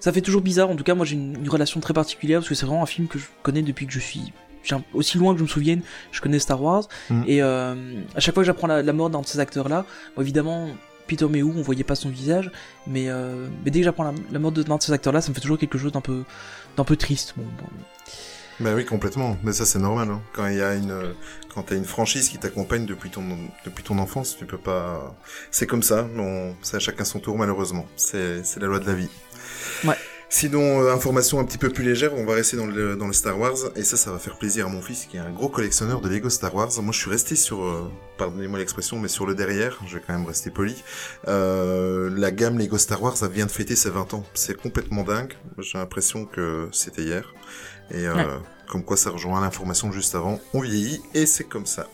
ça 0.00 0.12
fait 0.12 0.20
toujours 0.20 0.42
bizarre. 0.42 0.70
En 0.70 0.76
tout 0.76 0.84
cas, 0.84 0.94
moi 0.94 1.04
j'ai 1.06 1.14
une, 1.16 1.36
une 1.36 1.48
relation 1.48 1.80
très 1.80 1.94
particulière 1.94 2.38
parce 2.40 2.48
que 2.48 2.54
c'est 2.54 2.66
vraiment 2.66 2.82
un 2.82 2.86
film 2.86 3.08
que 3.08 3.18
je 3.18 3.24
connais 3.42 3.62
depuis 3.62 3.86
que 3.86 3.92
je 3.92 3.98
suis 4.00 4.32
aussi 4.94 5.16
loin 5.18 5.32
que 5.32 5.38
je 5.38 5.44
me 5.44 5.48
souvienne. 5.48 5.80
Je 6.12 6.20
connais 6.20 6.38
Star 6.38 6.62
Wars 6.62 6.88
Mhm. 7.10 7.24
et 7.26 7.42
euh, 7.42 7.74
à 8.14 8.20
chaque 8.20 8.34
fois 8.34 8.42
que 8.42 8.46
j'apprends 8.46 8.66
la, 8.66 8.82
la 8.82 8.92
mort 8.92 9.10
d'un 9.10 9.20
de 9.22 9.26
ces 9.26 9.40
acteurs-là, 9.40 9.84
bon, 10.14 10.22
évidemment. 10.22 10.68
Peter 11.08 11.28
Mayhew, 11.28 11.52
on 11.56 11.62
voyait 11.62 11.84
pas 11.84 11.94
son 11.94 12.08
visage, 12.08 12.50
mais, 12.88 13.04
euh, 13.08 13.46
mais 13.64 13.70
dès 13.70 13.78
que 13.78 13.84
j'apprends 13.84 14.02
la, 14.02 14.12
la 14.32 14.40
mort 14.40 14.50
de- 14.50 14.64
d'un 14.64 14.76
de 14.76 14.82
ces 14.82 14.90
acteurs-là, 14.92 15.20
ça 15.20 15.28
me 15.28 15.34
fait 15.36 15.40
toujours 15.40 15.56
quelque 15.56 15.78
chose 15.78 15.92
d'un 15.92 16.00
peu, 16.00 16.24
d'un 16.76 16.82
peu 16.82 16.96
triste. 16.96 17.34
Bon, 17.36 17.44
bon. 17.44 17.68
Bah 18.60 18.70
oui, 18.74 18.84
complètement. 18.84 19.36
Mais 19.42 19.52
ça, 19.52 19.66
c'est 19.66 19.78
normal. 19.78 20.08
Hein. 20.10 20.22
Quand 20.32 20.46
il 20.46 20.56
y 20.56 20.62
a 20.62 20.74
une, 20.74 20.90
euh, 20.90 21.12
quand 21.54 21.62
t'as 21.64 21.76
une 21.76 21.84
franchise 21.84 22.28
qui 22.28 22.38
t'accompagne 22.38 22.86
depuis 22.86 23.10
ton, 23.10 23.22
depuis 23.64 23.84
ton 23.84 23.98
enfance, 23.98 24.36
tu 24.38 24.46
peux 24.46 24.58
pas. 24.58 25.14
C'est 25.50 25.66
comme 25.66 25.82
ça. 25.82 26.08
On, 26.16 26.54
c'est 26.62 26.76
à 26.76 26.80
chacun 26.80 27.04
son 27.04 27.20
tour, 27.20 27.36
malheureusement. 27.36 27.86
C'est, 27.96 28.44
c'est 28.44 28.60
la 28.60 28.66
loi 28.66 28.78
de 28.78 28.86
la 28.86 28.94
vie. 28.94 29.10
Ouais. 29.84 29.96
Sinon, 30.28 30.82
euh, 30.82 30.92
information 30.92 31.38
un 31.38 31.44
petit 31.44 31.56
peu 31.56 31.70
plus 31.70 31.84
légère, 31.84 32.12
on 32.14 32.24
va 32.24 32.34
rester 32.34 32.56
dans 32.56 32.66
le, 32.66 32.96
dans 32.96 33.06
le 33.06 33.12
Star 33.12 33.38
Wars, 33.38 33.56
et 33.76 33.84
ça, 33.84 33.96
ça 33.96 34.10
va 34.10 34.18
faire 34.18 34.36
plaisir 34.36 34.66
à 34.66 34.68
mon 34.68 34.82
fils, 34.82 35.06
qui 35.06 35.18
est 35.18 35.20
un 35.20 35.30
gros 35.30 35.48
collectionneur 35.48 36.00
de 36.00 36.08
Lego 36.08 36.28
Star 36.28 36.52
Wars. 36.52 36.70
Moi, 36.82 36.92
je 36.92 36.98
suis 36.98 37.10
resté 37.10 37.36
sur, 37.36 37.62
euh, 37.62 37.88
pardonnez-moi 38.18 38.58
l'expression, 38.58 38.98
mais 38.98 39.06
sur 39.06 39.24
le 39.24 39.36
derrière, 39.36 39.78
je 39.86 39.94
vais 39.94 40.02
quand 40.04 40.14
même 40.14 40.26
rester 40.26 40.50
poli. 40.50 40.82
Euh, 41.28 42.10
la 42.12 42.32
gamme 42.32 42.58
Lego 42.58 42.76
Star 42.76 43.00
Wars, 43.00 43.16
ça 43.16 43.28
vient 43.28 43.46
de 43.46 43.52
fêter 43.52 43.76
ses 43.76 43.90
20 43.90 44.14
ans. 44.14 44.24
C'est 44.34 44.60
complètement 44.60 45.04
dingue. 45.04 45.34
J'ai 45.58 45.78
l'impression 45.78 46.24
que 46.24 46.68
c'était 46.72 47.02
hier. 47.02 47.32
Et 47.90 48.06
euh, 48.06 48.14
Ouais. 48.14 48.26
comme 48.68 48.82
quoi 48.84 48.96
ça 48.96 49.10
rejoint 49.10 49.40
l'information 49.40 49.92
juste 49.92 50.14
avant, 50.14 50.40
on 50.54 50.60
vieillit 50.60 51.00
et 51.14 51.26
c'est 51.26 51.44
comme 51.44 51.66
ça. 51.66 51.86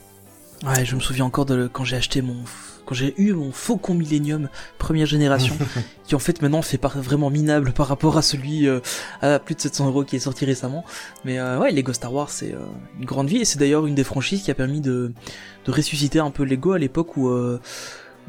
Ouais, 0.64 0.84
je 0.84 0.94
me 0.94 1.00
souviens 1.00 1.24
encore 1.24 1.44
de 1.44 1.54
le- 1.54 1.68
quand 1.68 1.84
j'ai 1.84 1.96
acheté 1.96 2.22
mon, 2.22 2.36
quand 2.86 2.94
j'ai 2.94 3.20
eu 3.20 3.32
mon 3.32 3.50
Faucon 3.50 3.94
Millennium 3.94 4.48
première 4.78 5.06
génération, 5.06 5.56
qui 6.04 6.14
en 6.14 6.20
fait 6.20 6.40
maintenant 6.40 6.62
fait 6.62 6.78
pas 6.78 6.88
vraiment 6.94 7.30
minable 7.30 7.72
par 7.72 7.88
rapport 7.88 8.16
à 8.16 8.22
celui 8.22 8.68
euh, 8.68 8.78
à 9.22 9.40
plus 9.40 9.56
de 9.56 9.60
700 9.60 9.88
euros 9.88 10.04
qui 10.04 10.14
est 10.16 10.20
sorti 10.20 10.44
récemment. 10.44 10.84
Mais 11.24 11.40
euh, 11.40 11.58
ouais, 11.58 11.72
Lego 11.72 11.92
Star 11.92 12.12
Wars 12.14 12.30
c'est 12.30 12.54
euh, 12.54 12.58
une 12.98 13.04
grande 13.04 13.28
vie 13.28 13.38
et 13.38 13.44
c'est 13.44 13.58
d'ailleurs 13.58 13.86
une 13.86 13.96
des 13.96 14.04
franchises 14.04 14.42
qui 14.42 14.50
a 14.52 14.54
permis 14.54 14.80
de, 14.80 15.12
de 15.66 15.70
ressusciter 15.72 16.20
un 16.20 16.30
peu 16.30 16.44
Lego 16.44 16.72
à 16.72 16.78
l'époque 16.78 17.16
où 17.16 17.28
euh, 17.28 17.60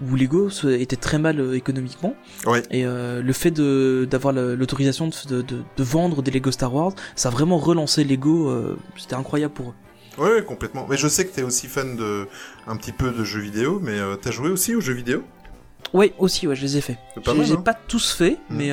où 0.02 0.16
Lego 0.16 0.50
était 0.50 0.96
très 0.96 1.20
mal 1.20 1.40
euh, 1.40 1.56
économiquement. 1.56 2.16
Ouais. 2.46 2.64
Et 2.72 2.86
euh, 2.86 3.22
le 3.22 3.34
fait 3.34 3.52
de 3.52 4.08
d'avoir 4.10 4.34
l'autorisation 4.34 5.10
de, 5.30 5.42
de, 5.42 5.64
vendre 5.84 6.22
des 6.22 6.32
Lego 6.32 6.52
Star 6.52 6.74
Wars, 6.74 6.94
ça 7.16 7.30
a 7.30 7.32
vraiment 7.32 7.58
relancé 7.58 8.04
Lego. 8.04 8.50
euh, 8.50 8.78
C'était 8.98 9.16
incroyable 9.16 9.54
pour 9.54 9.70
eux. 9.70 9.74
Ouais, 10.18 10.32
ouais, 10.36 10.44
complètement. 10.44 10.86
Mais 10.90 10.98
je 10.98 11.08
sais 11.08 11.26
que 11.26 11.34
t'es 11.34 11.44
aussi 11.44 11.68
fan 11.68 11.96
de 11.96 12.28
un 12.68 12.76
petit 12.78 12.92
peu 12.92 13.12
de 13.12 13.24
jeux 13.24 13.42
vidéo, 13.42 13.80
mais 13.82 14.00
euh, 14.00 14.16
t'as 14.16 14.32
joué 14.32 14.50
aussi 14.50 14.76
aux 14.76 14.82
jeux 14.82 14.94
vidéo? 14.94 15.24
Ouais, 15.94 16.14
aussi, 16.18 16.48
ouais, 16.48 16.56
je 16.56 16.62
les 16.64 16.78
ai 16.78 16.82
fait. 16.82 16.98
Pas 17.24 17.32
J'ai 17.32 17.38
mal, 17.38 17.46
j'ai 17.48 17.54
hein 17.54 17.62
pas 17.62 17.74
tous 17.76 18.12
fait, 18.14 18.38
Mm. 18.50 18.56
mais 18.58 18.70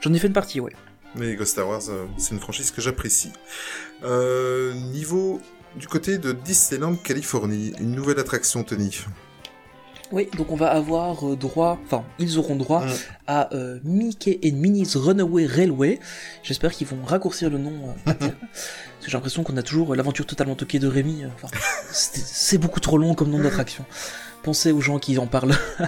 j'en 0.00 0.12
ai 0.12 0.18
fait 0.18 0.26
une 0.28 0.32
partie, 0.32 0.60
ouais. 0.60 0.72
Mais 1.16 1.32
Lego 1.32 1.44
Star 1.44 1.68
Wars, 1.68 1.82
c'est 2.16 2.34
une 2.34 2.40
franchise 2.40 2.70
que 2.70 2.80
j'apprécie. 2.80 3.30
Niveau 4.92 5.40
du 5.76 5.88
côté 5.88 6.18
de 6.18 6.32
Disneyland 6.32 6.94
Californie, 6.96 7.72
une 7.80 7.92
nouvelle 7.92 8.18
attraction, 8.20 8.62
Tony? 8.62 9.00
Oui, 10.14 10.28
donc 10.36 10.52
on 10.52 10.56
va 10.56 10.68
avoir 10.70 11.28
euh, 11.28 11.34
droit, 11.34 11.76
enfin, 11.84 12.04
ils 12.20 12.38
auront 12.38 12.54
droit 12.54 12.84
Mm. 12.84 12.90
à 13.26 13.54
euh, 13.54 13.80
Mickey 13.82 14.38
and 14.44 14.54
Minnie's 14.56 14.94
Runaway 14.96 15.44
Railway. 15.44 15.98
J'espère 16.44 16.70
qu'ils 16.72 16.86
vont 16.86 17.04
raccourcir 17.04 17.50
le 17.50 17.58
nom 17.58 17.72
euh. 17.72 17.92
Parce 18.04 18.18
que 18.18 19.06
j'ai 19.06 19.12
l'impression 19.12 19.42
qu'on 19.42 19.56
a 19.56 19.62
toujours 19.62 19.94
l'aventure 19.96 20.24
totalement 20.24 20.54
toquée 20.54 20.78
de 20.78 20.86
Rémi. 20.86 21.24
Enfin, 21.34 21.48
c'est 21.90 22.58
beaucoup 22.58 22.80
trop 22.80 22.96
long 22.96 23.14
comme 23.14 23.28
nom 23.30 23.40
d'attraction. 23.40 23.84
Pensez 24.44 24.70
aux 24.70 24.80
gens 24.80 24.98
qui 24.98 25.18
en 25.18 25.26
parlent. 25.26 25.56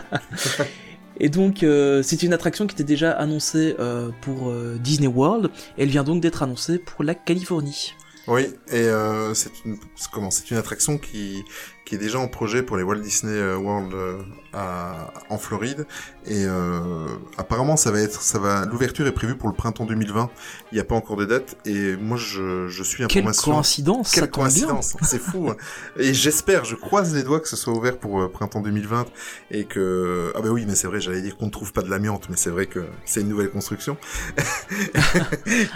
Et 1.18 1.28
donc, 1.28 1.62
euh, 1.62 2.02
c'est 2.02 2.23
une 2.23 2.33
attraction 2.33 2.66
qui 2.66 2.75
était 2.75 2.85
déjà 2.85 3.12
annoncée 3.12 3.75
euh, 3.78 4.11
pour 4.21 4.50
euh, 4.50 4.76
Disney 4.80 5.09
World. 5.09 5.50
Et 5.78 5.85
elle 5.85 5.88
vient 5.88 6.04
donc 6.04 6.21
d'être 6.21 6.42
annoncée 6.42 6.78
pour 6.78 7.04
la 7.04 7.14
Californie. 7.14 7.95
Oui, 8.28 8.42
et 8.73 8.88
c'est 9.35 9.52
une 9.64 9.76
c'est 9.95 10.11
comment 10.11 10.33
c'est 10.33 10.50
une 10.50 10.56
attraction 10.56 10.99
qui 10.99 11.45
qui 11.86 11.94
est 11.94 11.98
déjà 11.98 12.18
en 12.18 12.28
projet 12.28 12.62
pour 12.62 12.76
les 12.76 12.82
Walt 12.82 12.98
Disney 12.98 13.32
euh, 13.32 13.56
World 13.56 13.94
euh, 13.94 14.18
à, 14.56 15.12
en 15.28 15.38
Floride 15.38 15.86
et 16.26 16.44
euh, 16.46 17.06
apparemment 17.38 17.76
ça 17.76 17.90
va 17.90 18.00
être 18.00 18.22
ça 18.22 18.38
va 18.38 18.64
l'ouverture 18.64 19.06
est 19.06 19.12
prévue 19.12 19.36
pour 19.36 19.48
le 19.48 19.54
printemps 19.54 19.84
2020. 19.84 20.30
Il 20.72 20.75
n'y 20.76 20.80
a 20.80 20.84
pas 20.84 20.94
encore 20.94 21.16
de 21.16 21.26
date 21.26 21.56
et 21.66 21.96
moi 21.96 22.16
je 22.16 22.66
je 22.68 22.82
suis 22.82 23.06
Quelle 23.06 23.22
information. 23.25 23.52
coïncidence, 23.52 24.10
Quelle 24.12 24.30
tombe 24.30 24.48
bien. 24.48 24.66
coïncidence, 24.66 24.96
c'est 25.02 25.20
fou. 25.20 25.50
hein. 25.50 25.56
Et 25.98 26.14
j'espère, 26.14 26.64
je 26.64 26.75
croise 26.75 27.14
les 27.14 27.22
doigts 27.22 27.40
que 27.40 27.48
ce 27.48 27.56
soit 27.56 27.72
ouvert 27.75 27.98
pour 27.98 28.20
euh, 28.22 28.28
printemps 28.28 28.60
2020 28.62 29.06
et 29.50 29.64
que 29.64 30.32
ah 30.34 30.40
bah 30.40 30.48
oui, 30.50 30.64
mais 30.66 30.75
c'est 30.75 30.86
vrai, 30.86 31.00
j'allais 31.00 31.20
dire 31.22 31.36
qu'on 31.36 31.46
ne 31.46 31.50
trouve 31.50 31.72
pas 31.72 31.82
de 31.82 31.90
l'amiante, 31.90 32.28
mais 32.30 32.36
c'est 32.36 32.50
vrai 32.50 32.66
que 32.66 32.80
c'est 33.04 33.20
une 33.20 33.28
nouvelle 33.28 33.50
construction. 33.50 33.96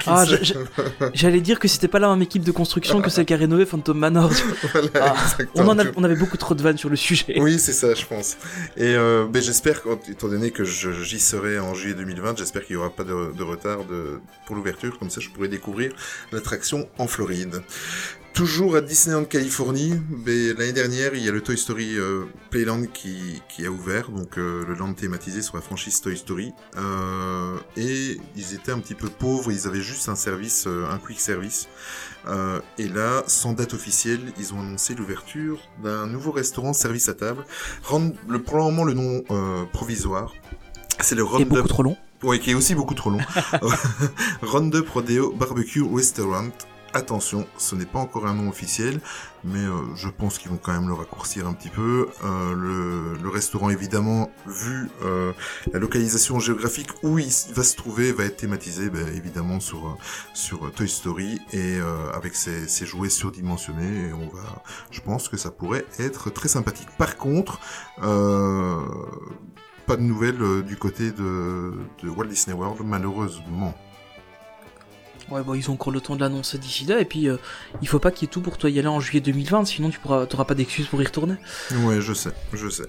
Ah, 0.06 0.24
J'allais 1.14 1.40
dire 1.40 1.58
que 1.58 1.68
c'était 1.68 1.88
pas 1.88 1.98
la 1.98 2.08
même 2.08 2.22
équipe 2.22 2.42
de 2.42 2.52
construction 2.52 3.00
que 3.00 3.10
celle 3.10 3.24
qui 3.26 3.34
a 3.34 3.36
rénové 3.36 3.66
Phantom 3.66 3.96
Manor. 3.98 4.30
Voilà, 4.72 4.88
Ah, 4.94 5.14
exactement. 5.22 5.64
On, 5.64 5.68
en 5.68 5.78
a- 5.78 5.84
on 5.96 6.04
avait 6.04 6.16
beaucoup 6.16 6.36
trop 6.36 6.54
de 6.54 6.62
vannes 6.62 6.78
sur 6.78 6.88
le 6.88 6.96
sujet. 6.96 7.34
Oui, 7.40 7.58
c'est 7.58 7.72
ça, 7.72 7.94
je 7.94 8.04
pense. 8.06 8.36
Et 8.76 8.94
ben, 8.94 9.42
j'espère, 9.42 9.82
étant 10.08 10.28
donné 10.28 10.50
que 10.50 10.64
j'y 10.64 11.20
serai 11.20 11.58
en 11.58 11.74
juillet 11.74 11.94
2020, 11.94 12.38
j'espère 12.38 12.64
qu'il 12.64 12.76
n'y 12.76 12.80
aura 12.80 12.90
pas 12.90 13.04
de, 13.04 13.42
retard 13.42 13.80
pour 14.46 14.56
l'ouverture. 14.56 14.98
Comme 14.98 15.10
ça, 15.10 15.20
je 15.20 15.28
pourrai 15.30 15.48
découvrir 15.48 15.92
l'attraction 16.32 16.88
en 16.98 17.06
Floride. 17.06 17.62
Toujours 18.34 18.76
à 18.76 18.80
Disneyland 18.80 19.24
Californie, 19.24 19.92
ben, 20.08 20.56
l'année 20.56 20.72
dernière, 20.72 21.14
il 21.14 21.22
y 21.22 21.28
a 21.28 21.32
le 21.32 21.42
Toy 21.42 21.58
Story 21.58 21.98
euh, 21.98 22.24
Playland 22.50 22.84
qui, 22.86 23.42
qui 23.50 23.66
a 23.66 23.70
ouvert, 23.70 24.08
donc 24.10 24.38
euh, 24.38 24.64
le 24.66 24.74
land 24.74 24.94
thématisé 24.94 25.42
sur 25.42 25.56
la 25.56 25.60
franchise 25.62 26.00
Toy 26.00 26.16
Story. 26.16 26.52
Euh, 26.78 27.56
et 27.76 28.18
ils 28.36 28.54
étaient 28.54 28.72
un 28.72 28.78
petit 28.78 28.94
peu 28.94 29.08
pauvres, 29.08 29.52
ils 29.52 29.66
avaient 29.66 29.82
juste 29.82 30.08
un 30.08 30.14
service, 30.14 30.66
un 30.66 30.96
quick 30.98 31.20
service. 31.20 31.68
Et 32.78 32.88
là, 32.88 33.24
sans 33.26 33.52
date 33.52 33.74
officielle, 33.74 34.20
ils 34.38 34.54
ont 34.54 34.60
annoncé 34.60 34.94
l'ouverture 34.94 35.58
d'un 35.82 36.06
nouveau 36.06 36.30
restaurant 36.30 36.72
service 36.72 37.08
à 37.08 37.14
table. 37.14 37.44
Rand- 37.82 38.14
le, 38.28 38.40
pour 38.40 38.56
le 38.56 38.62
moment, 38.62 38.84
le 38.84 38.94
nom 38.94 39.22
provisoire, 39.72 40.32
c'est 41.00 41.14
le 41.14 41.24
Roundup. 41.24 41.48
beaucoup 41.48 41.68
trop 41.68 41.82
long. 41.82 41.96
Oui, 42.22 42.38
qui 42.40 42.52
est 42.52 42.54
aussi 42.54 42.74
beaucoup 42.74 42.94
trop 42.94 43.10
long. 43.10 43.20
Roundup 44.42 44.88
Rodeo 44.88 45.32
Barbecue 45.32 45.82
Restaurant. 45.82 46.50
Attention, 46.92 47.46
ce 47.56 47.76
n'est 47.76 47.86
pas 47.86 48.00
encore 48.00 48.26
un 48.26 48.34
nom 48.34 48.48
officiel, 48.48 49.00
mais 49.44 49.60
euh, 49.60 49.94
je 49.94 50.08
pense 50.08 50.38
qu'ils 50.38 50.50
vont 50.50 50.58
quand 50.60 50.72
même 50.72 50.88
le 50.88 50.94
raccourcir 50.94 51.46
un 51.46 51.52
petit 51.52 51.68
peu. 51.68 52.08
Euh, 52.24 52.54
le, 52.54 53.14
le 53.16 53.28
restaurant, 53.28 53.70
évidemment, 53.70 54.32
vu 54.46 54.90
euh, 55.04 55.32
la 55.72 55.78
localisation 55.78 56.40
géographique 56.40 56.88
où 57.04 57.20
il 57.20 57.30
va 57.54 57.62
se 57.62 57.76
trouver, 57.76 58.10
va 58.10 58.24
être 58.24 58.38
thématisé, 58.38 58.90
ben, 58.90 59.06
évidemment, 59.14 59.60
sur, 59.60 59.96
sur 60.34 60.72
Toy 60.72 60.88
Story 60.88 61.40
et 61.52 61.78
avec 62.12 62.34
ses, 62.34 62.66
jouets 62.84 63.08
surdimensionnés. 63.08 64.08
Et 64.08 64.12
on 64.12 64.28
va, 64.28 64.62
je 64.90 65.00
pense 65.00 65.28
que 65.28 65.36
ça 65.36 65.52
pourrait 65.52 65.86
être 66.00 66.30
très 66.30 66.48
sympathique. 66.48 66.88
Par 66.98 67.16
contre, 67.16 67.60
pas 69.86 69.96
de 69.96 70.02
nouvelles 70.02 70.64
du 70.64 70.76
côté 70.76 71.12
de 71.12 71.72
Walt 72.02 72.26
Disney 72.26 72.56
World, 72.56 72.80
malheureusement. 72.84 73.74
Ouais, 75.30 75.42
bon, 75.42 75.54
ils 75.54 75.70
ont 75.70 75.74
encore 75.74 75.92
le 75.92 76.00
temps 76.00 76.16
de 76.16 76.20
l'annoncer 76.20 76.58
d'ici 76.58 76.84
là. 76.84 77.00
Et 77.00 77.04
puis, 77.04 77.28
euh, 77.28 77.36
il 77.82 77.88
faut 77.88 77.98
pas 77.98 78.10
qu'il 78.10 78.26
y 78.26 78.30
ait 78.30 78.32
tout 78.32 78.40
pour 78.40 78.58
toi 78.58 78.68
y 78.68 78.78
aller 78.78 78.88
en 78.88 79.00
juillet 79.00 79.20
2020, 79.20 79.64
sinon 79.64 79.90
tu 79.90 79.98
pourras, 79.98 80.26
t'auras 80.26 80.44
pas 80.44 80.54
d'excuses 80.54 80.86
pour 80.86 81.00
y 81.00 81.04
retourner. 81.04 81.34
Ouais, 81.84 82.00
je 82.00 82.12
sais, 82.12 82.30
je 82.52 82.68
sais. 82.68 82.86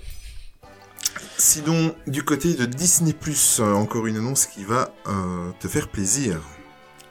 Sinon, 1.37 1.95
du 2.07 2.23
côté 2.23 2.53
de 2.53 2.65
Disney+, 2.65 3.15
euh, 3.59 3.73
encore 3.73 4.07
une 4.07 4.17
annonce 4.17 4.45
qui 4.45 4.63
va 4.63 4.93
euh, 5.07 5.51
te 5.59 5.67
faire 5.67 5.87
plaisir. 5.87 6.39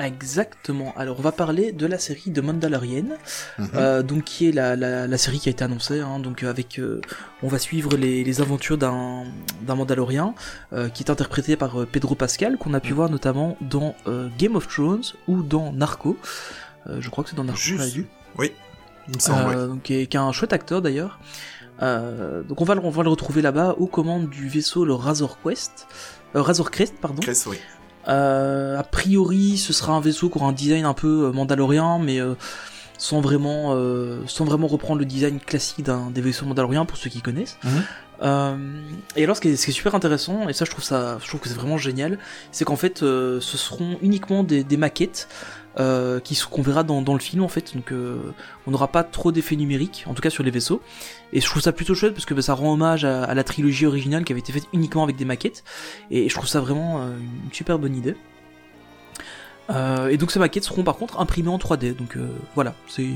Exactement. 0.01 0.95
Alors, 0.97 1.19
on 1.19 1.23
va 1.23 1.33
parler 1.33 1.73
de 1.73 1.87
la 1.87 1.99
série 1.99 2.31
de 2.31 2.41
Mandalorian, 2.41 3.05
Mhm. 3.59 3.69
euh, 3.75 4.03
donc 4.03 4.25
qui 4.25 4.49
est 4.49 4.53
la, 4.53 4.75
la, 4.77 5.07
la 5.07 5.19
série 5.19 5.39
qui 5.39 5.49
a 5.49 5.53
été 5.53 5.63
annoncée. 5.65 6.01
Hein, 6.01 6.19
donc, 6.19 6.43
avec, 6.43 6.79
euh, 6.79 7.01
on 7.43 7.49
va 7.49 7.59
suivre 7.59 7.97
les, 7.97 8.25
les 8.25 8.41
aventures 8.41 8.79
d'un 8.79 9.25
d'un 9.63 9.75
Mandalorien 9.75 10.35
euh, 10.73 10.89
qui 10.89 11.03
est 11.03 11.11
interprété 11.11 11.57
par 11.57 11.81
euh, 11.83 11.87
Pedro 11.91 12.15
Pascal, 12.15 12.57
qu'on 12.59 12.75
a 12.75 12.81
pu 12.81 12.93
voir 12.93 13.11
notamment 13.11 13.57
dans 13.61 13.95
euh, 14.07 14.29
Game 14.39 14.57
of 14.57 14.67
Thrones 14.69 15.03
ou 15.29 15.43
dans 15.43 15.73
Narco. 15.73 16.17
Euh, 16.89 16.97
je 17.01 17.11
crois 17.11 17.23
que 17.25 17.31
c'est 17.31 17.37
dans 17.37 17.45
Narco. 17.45 17.61
Juste. 17.61 17.95
vu. 17.95 18.07
Oui, 18.39 18.53
il 19.09 19.15
me 19.17 19.21
semble, 19.21 19.55
Euh, 19.55 19.67
donc, 19.69 19.83
qui, 19.83 19.95
est, 19.95 20.07
qui 20.07 20.17
est 20.17 20.21
un 20.21 20.33
chouette 20.33 20.53
acteur 20.55 20.81
d'ailleurs. 20.83 21.19
Euh, 21.83 22.43
donc 22.43 22.61
on 22.61 22.65
va, 22.65 22.75
le- 22.75 22.83
on 22.85 22.91
va 22.91 23.03
le 23.03 23.09
retrouver 23.09 23.41
là-bas 23.43 23.75
aux 23.79 23.87
commandes 23.87 24.29
du 24.29 24.49
vaisseau 24.49 24.85
le 24.85 24.93
Razor 24.95 25.39
Quest, 25.43 25.87
euh, 26.37 26.43
Razor 26.43 26.71
Crest 26.71 26.95
pardon. 27.01 27.21
Chris, 27.23 27.39
oui. 27.47 27.57
Euh, 28.11 28.79
a 28.79 28.83
priori, 28.83 29.57
ce 29.57 29.73
sera 29.73 29.93
un 29.93 30.01
vaisseau 30.01 30.29
qui 30.29 30.39
aura 30.39 30.49
un 30.49 30.53
design 30.53 30.85
un 30.85 30.95
peu 30.95 31.27
euh, 31.27 31.33
mandalorien, 31.33 31.99
mais 31.99 32.21
euh, 32.21 32.35
sans 32.99 33.21
vraiment, 33.21 33.75
euh, 33.75 34.21
sans 34.27 34.45
vraiment 34.45 34.67
reprendre 34.67 34.99
le 34.99 35.07
design 35.07 35.41
classique 35.41 35.85
d'un 35.85 36.11
des 36.11 36.21
vaisseaux 36.21 36.47
mandaloriens 36.47 36.85
pour 36.85 36.97
ceux 36.97 37.11
qui 37.11 37.23
connaissent. 37.23 37.57
Mhm. 37.65 37.83
Euh, 38.23 38.57
et 39.17 39.25
alors, 39.25 39.37
ce 39.37 39.41
qui, 39.41 39.49
est, 39.49 39.57
ce 39.57 39.65
qui 39.65 39.71
est 39.71 39.75
super 39.75 39.95
intéressant, 39.95 40.49
et 40.49 40.53
ça, 40.53 40.65
je 40.65 40.71
trouve 40.71 40.85
ça, 40.85 41.19
je 41.23 41.29
trouve 41.29 41.41
que 41.41 41.49
c'est 41.49 41.55
vraiment 41.55 41.79
génial, 41.79 42.19
c'est 42.53 42.65
qu'en 42.65 42.77
fait, 42.77 43.03
euh, 43.03 43.41
ce 43.41 43.57
seront 43.57 43.97
uniquement 44.03 44.45
des, 44.45 44.63
des 44.63 44.77
maquettes. 44.77 45.29
Euh, 45.81 46.21
qui 46.21 46.39
qu'on 46.51 46.63
verra 46.63 46.83
dans, 46.83 47.03
dans 47.03 47.15
le 47.15 47.21
film 47.21 47.43
en 47.43 47.49
fait 47.49 47.75
donc 47.75 47.91
euh, 47.93 48.19
on 48.67 48.71
n'aura 48.71 48.89
pas 48.89 49.03
trop 49.03 49.33
d'effets 49.33 49.57
numériques 49.57 50.05
en 50.07 50.15
tout 50.15 50.23
cas 50.23 50.31
sur 50.31 50.43
les 50.43 50.51
vaisseaux 50.51 50.81
et 51.33 51.41
je 51.41 51.47
trouve 51.47 51.63
ça 51.63 51.73
plutôt 51.73 51.95
chouette 51.95 52.13
parce 52.13 52.27
que 52.27 52.35
bah, 52.35 52.43
ça 52.43 52.55
rend 52.55 52.73
hommage 52.73 53.05
à, 53.05 53.25
à 53.25 53.35
la 53.35 53.45
trilogie 53.45 53.87
originale 53.87 54.25
qui 54.25 54.33
avait 54.33 54.41
été 54.41 54.53
faite 54.53 54.67
uniquement 54.73 55.03
avec 55.03 55.17
des 55.17 55.25
maquettes 55.25 55.65
et 56.11 56.29
je 56.29 56.35
trouve 56.35 56.49
ça 56.49 56.61
vraiment 56.61 57.01
euh, 57.01 57.17
une 57.47 57.53
super 57.53 57.79
bonne 57.79 57.97
idée 57.97 58.15
et 60.11 60.17
donc 60.17 60.33
ces 60.33 60.41
maquettes 60.41 60.65
seront 60.65 60.83
par 60.83 60.97
contre 60.97 61.21
imprimées 61.21 61.49
en 61.51 61.57
3D. 61.57 61.95
Donc 61.95 62.19
voilà, 62.57 62.75
c'est 62.89 63.07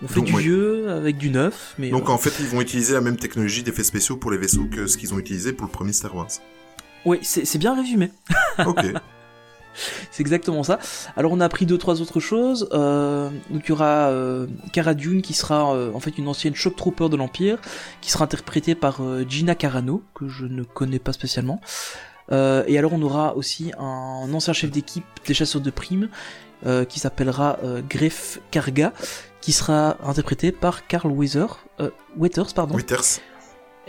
on 0.00 0.06
fait 0.06 0.14
Donc, 0.20 0.26
du 0.26 0.34
oui. 0.34 0.42
vieux 0.44 0.90
avec 0.90 1.16
du 1.18 1.28
neuf, 1.28 1.74
mais 1.76 1.90
Donc 1.90 2.08
en 2.08 2.18
fait, 2.18 2.32
ils 2.38 2.46
vont 2.46 2.60
utiliser 2.60 2.94
la 2.94 3.00
même 3.00 3.16
technologie 3.16 3.64
d'effets 3.64 3.82
spéciaux 3.82 4.16
pour 4.16 4.30
les 4.30 4.38
vaisseaux 4.38 4.66
que 4.70 4.86
ce 4.86 4.96
qu'ils 4.96 5.12
ont 5.12 5.18
utilisé 5.18 5.52
pour 5.52 5.66
le 5.66 5.72
premier 5.72 5.92
Star 5.92 6.14
Wars. 6.14 6.28
c'est 7.22 7.44
c'est 7.44 7.58
bien 7.58 7.74
résumé. 7.74 8.12
Ok. 8.64 8.84
C'est 10.10 10.20
exactement 10.20 10.62
ça. 10.62 10.78
Alors 11.16 11.32
on 11.32 11.40
a 11.40 11.44
appris 11.44 11.66
deux 11.66 11.78
trois 11.78 12.00
autres 12.00 12.20
choses. 12.20 12.68
Euh, 12.72 13.30
donc 13.50 13.62
il 13.64 13.68
y 13.68 13.72
aura 13.72 14.08
euh, 14.08 14.46
Cara 14.72 14.94
Dune 14.94 15.22
qui 15.22 15.34
sera 15.34 15.74
euh, 15.74 15.92
en 15.94 16.00
fait 16.00 16.18
une 16.18 16.28
ancienne 16.28 16.54
shock 16.54 16.76
trooper 16.76 17.08
de 17.08 17.16
l'Empire, 17.16 17.58
qui 18.00 18.10
sera 18.10 18.24
interprétée 18.24 18.74
par 18.74 19.02
euh, 19.02 19.24
Gina 19.28 19.54
Carano 19.54 20.02
que 20.14 20.28
je 20.28 20.46
ne 20.46 20.62
connais 20.62 20.98
pas 20.98 21.12
spécialement. 21.12 21.60
Euh, 22.30 22.62
et 22.66 22.78
alors 22.78 22.92
on 22.92 23.02
aura 23.02 23.36
aussi 23.36 23.72
un 23.78 24.28
ancien 24.32 24.52
chef 24.52 24.70
d'équipe 24.70 25.04
des 25.26 25.34
chasseurs 25.34 25.62
de 25.62 25.70
primes 25.70 26.08
qui 26.88 26.98
s'appellera 26.98 27.56
Greff 27.88 28.40
Karga, 28.50 28.92
qui 29.40 29.52
sera 29.52 29.96
interprété 30.02 30.50
par 30.50 30.88
Carl 30.88 31.12
Weather, 31.12 31.64
Waiters, 32.16 32.52
pardon. 32.52 32.74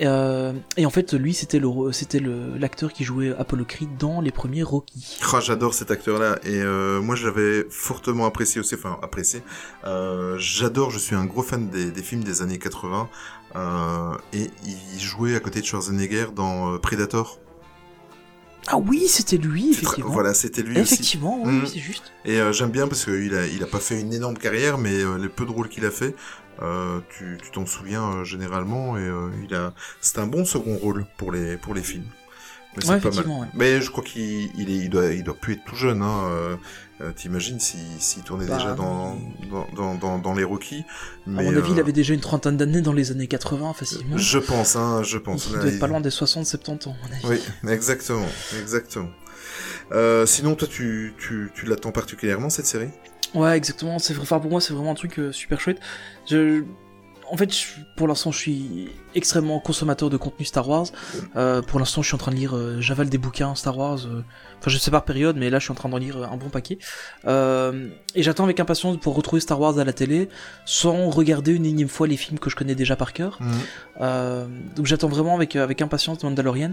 Euh, 0.02 0.54
et 0.78 0.86
en 0.86 0.90
fait 0.90 1.12
lui 1.14 1.34
c'était 1.34 1.60
le 1.60 1.68
c'était 1.92 2.20
le 2.20 2.58
l'acteur 2.58 2.94
qui 2.94 3.04
jouait 3.04 3.34
Apollo 3.38 3.66
Creed 3.66 3.98
dans 3.98 4.22
les 4.22 4.32
premiers 4.32 4.64
Rocky. 4.64 5.18
Ah, 5.34 5.42
j'adore 5.42 5.74
cet 5.74 5.92
acteur-là 5.92 6.40
et 6.44 6.62
euh, 6.62 7.02
moi 7.02 7.16
je 7.16 7.26
l'avais 7.28 7.66
fortement 7.70 8.26
apprécié 8.26 8.62
aussi, 8.62 8.76
enfin 8.76 8.98
apprécié. 9.02 9.44
Euh, 9.86 10.36
j'adore, 10.38 10.90
je 10.92 11.00
suis 11.00 11.16
un 11.16 11.26
gros 11.26 11.44
fan 11.44 11.70
des, 11.70 11.92
des 11.92 12.02
films 12.04 12.24
des 12.24 12.42
années 12.42 12.60
80 12.60 13.10
euh, 13.56 14.14
et 14.32 14.50
il 14.66 15.00
jouait 15.02 15.36
à 15.36 15.40
côté 15.42 15.60
de 15.60 15.66
Schwarzenegger 15.66 16.28
dans 16.34 16.78
Predator. 16.80 17.38
Ah 18.68 18.78
oui, 18.78 19.08
c'était 19.08 19.38
lui, 19.38 19.72
effectivement. 19.72 20.12
Voilà, 20.12 20.34
c'était 20.36 20.62
lui 20.62 20.80
aussi. 20.80 20.94
Effectivement, 20.94 21.42
oui, 21.44 21.54
Mhm. 21.54 21.66
c'est 21.66 21.80
juste. 21.80 22.04
Et 22.26 22.40
euh, 22.40 22.52
j'aime 22.52 22.70
bien 22.70 22.88
parce 22.88 23.06
qu'il 23.06 23.34
a, 23.34 23.48
il 23.48 23.64
a 23.64 23.66
pas 23.66 23.80
fait 23.80 24.00
une 24.00 24.14
énorme 24.14 24.38
carrière, 24.38 24.78
mais 24.78 24.94
euh, 25.02 25.18
les 25.18 25.30
peu 25.30 25.46
de 25.46 25.50
rôles 25.52 25.70
qu'il 25.70 25.86
a 25.86 25.92
fait, 25.92 26.14
euh, 26.62 27.00
tu 27.18 27.38
t'en 27.54 27.66
souviens 27.66 28.04
euh, 28.20 28.24
généralement 28.24 28.98
et 28.98 29.02
euh, 29.02 29.30
il 29.48 29.54
a, 29.56 29.74
c'est 30.02 30.20
un 30.20 30.28
bon 30.28 30.46
second 30.46 30.78
rôle 30.78 31.06
pour 31.18 31.32
les 31.32 31.58
pour 31.58 31.74
les 31.74 31.84
films. 31.84 32.06
Mais 32.78 32.84
Ouais, 32.86 32.88
pas 32.88 32.94
mal. 32.96 33.08
effectivement, 33.10 33.40
ouais. 33.42 33.48
Mais 33.56 33.82
je 33.82 33.90
crois 33.90 34.04
qu'il 34.04 34.50
il 34.56 34.70
il 34.70 34.90
doit, 34.90 35.08
il 35.12 35.24
doit 35.24 35.34
plus 35.36 35.54
être 35.54 35.64
tout 35.66 35.76
jeune. 35.76 36.02
Hein. 36.02 36.24
Euh, 36.30 36.56
T'imagines 37.16 37.62
s'il 37.62 38.24
tournait 38.24 38.46
Bah, 38.46 38.58
déjà 38.58 38.74
dans, 38.74 39.16
non, 39.16 39.20
dans, 39.50 39.68
dans, 39.74 39.96
dans, 39.96 40.20
dans 40.20 40.34
les 40.34 40.44
Rockies. 40.44 40.84
À 41.26 41.30
Mais, 41.30 41.44
mon 41.46 41.56
avis, 41.56 41.72
il 41.72 41.80
avait 41.80 41.94
déjà 41.94 42.14
une 42.14 42.20
trentaine 42.20 42.58
d'années 42.58 42.82
dans 42.82 42.92
les 42.92 43.12
années 43.12 43.26
80, 43.28 43.72
facilement. 43.74 44.18
Je 44.18 44.38
pense, 44.38 44.76
hein, 44.76 45.02
je 45.04 45.18
pense. 45.18 45.46
il 45.48 45.54
Là, 45.54 45.60
doit 45.60 45.68
être 45.70 45.76
il- 45.76 45.80
pas 45.80 45.88
loin 45.88 46.02
des 46.02 46.10
60-70 46.10 46.88
ans, 46.90 46.96
à 47.02 47.08
mon 47.08 47.16
avis. 47.32 47.42
Oui, 47.64 47.72
exactement, 47.72 48.26
exactement. 48.60 49.10
Euh, 49.94 50.26
sinon, 50.26 50.56
toi, 50.56 50.68
tu, 50.70 51.14
tu, 51.18 51.50
tu 51.56 51.66
l'attends 51.66 51.94
particulièrement 51.94 52.50
cette 52.50 52.66
série? 52.66 52.90
Ouais, 53.34 53.56
exactement. 53.56 53.98
C'est. 54.00 54.18
Enfin, 54.18 54.40
pour 54.40 54.52
moi, 54.52 54.60
c'est 54.60 54.74
vraiment 54.74 54.92
un 54.92 54.96
truc 54.96 55.22
super 55.32 55.62
chouette. 55.62 55.80
Je... 56.30 56.64
En 57.32 57.38
fait, 57.38 57.50
pour 57.96 58.08
l'instant, 58.08 58.32
je 58.32 58.38
suis 58.40 58.90
extrêmement 59.16 59.60
consommateur 59.60 60.10
de 60.10 60.18
contenu 60.18 60.46
Star 60.46 60.68
Wars. 60.68 60.88
Euh, 61.36 61.62
pour 61.62 61.80
l'instant, 61.80 62.02
je 62.02 62.08
suis 62.08 62.16
en 62.16 62.20
train 62.20 62.32
de 62.32 62.38
lire, 62.38 62.56
euh, 62.56 62.82
j'avale 62.82 63.10
des 63.10 63.18
bouquins 63.18 63.56
Star 63.56 63.78
Wars. 63.78 64.00
euh, 64.06 64.22
Enfin, 64.62 64.72
je 64.72 64.78
sais 64.78 64.92
par 64.92 65.06
période, 65.06 65.38
mais 65.38 65.50
là, 65.50 65.58
je 65.60 65.64
suis 65.64 65.72
en 65.72 65.76
train 65.76 65.88
d'en 65.88 65.98
lire 65.98 66.18
euh, 66.18 66.26
un 66.26 66.36
bon 66.36 66.50
paquet. 66.50 66.78
Et 68.16 68.24
j'attends 68.24 68.44
avec 68.44 68.60
impatience 68.60 68.98
pour 68.98 69.16
retrouver 69.16 69.40
Star 69.40 69.60
Wars 69.60 69.78
à 69.78 69.84
la 69.84 69.94
télé, 69.94 70.28
sans 70.66 71.10
regarder 71.10 71.54
une 71.54 71.66
énième 71.66 71.88
fois 71.88 72.08
les 72.08 72.18
films 72.18 72.40
que 72.40 72.50
je 72.50 72.56
connais 72.56 72.76
déjà 72.76 72.96
par 72.96 73.14
cœur. 73.14 73.40
Euh, 74.02 74.48
donc 74.76 74.86
j'attends 74.86 75.08
vraiment 75.08 75.36
avec, 75.36 75.56
avec 75.56 75.82
impatience 75.82 76.24
Mandalorian. 76.24 76.72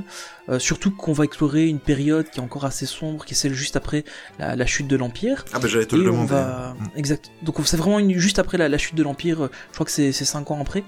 Surtout 0.58 0.90
qu'on 0.90 1.12
va 1.12 1.24
explorer 1.24 1.66
une 1.66 1.78
période 1.78 2.28
qui 2.30 2.40
est 2.40 2.42
encore 2.42 2.64
assez 2.64 2.86
sombre, 2.86 3.24
qui 3.24 3.34
est 3.34 3.36
celle 3.36 3.52
juste 3.54 3.76
après 3.76 4.04
la, 4.38 4.56
la 4.56 4.66
chute 4.66 4.88
de 4.88 4.96
l'Empire. 4.96 5.44
Ah 5.52 5.58
bah 5.58 5.68
j'allais 5.68 5.86
te 5.86 5.94
le 5.96 6.04
demander. 6.04 6.26
va... 6.30 6.74
Mm. 6.78 6.98
Exact. 6.98 7.30
Donc 7.42 7.56
c'est 7.64 7.76
vraiment 7.76 7.98
une... 7.98 8.18
juste 8.18 8.38
après 8.38 8.58
la, 8.58 8.68
la 8.68 8.78
chute 8.78 8.94
de 8.94 9.02
l'Empire, 9.02 9.48
je 9.70 9.74
crois 9.74 9.86
que 9.86 9.92
c'est 9.92 10.12
5 10.12 10.50
ans 10.50 10.58
après. 10.60 10.82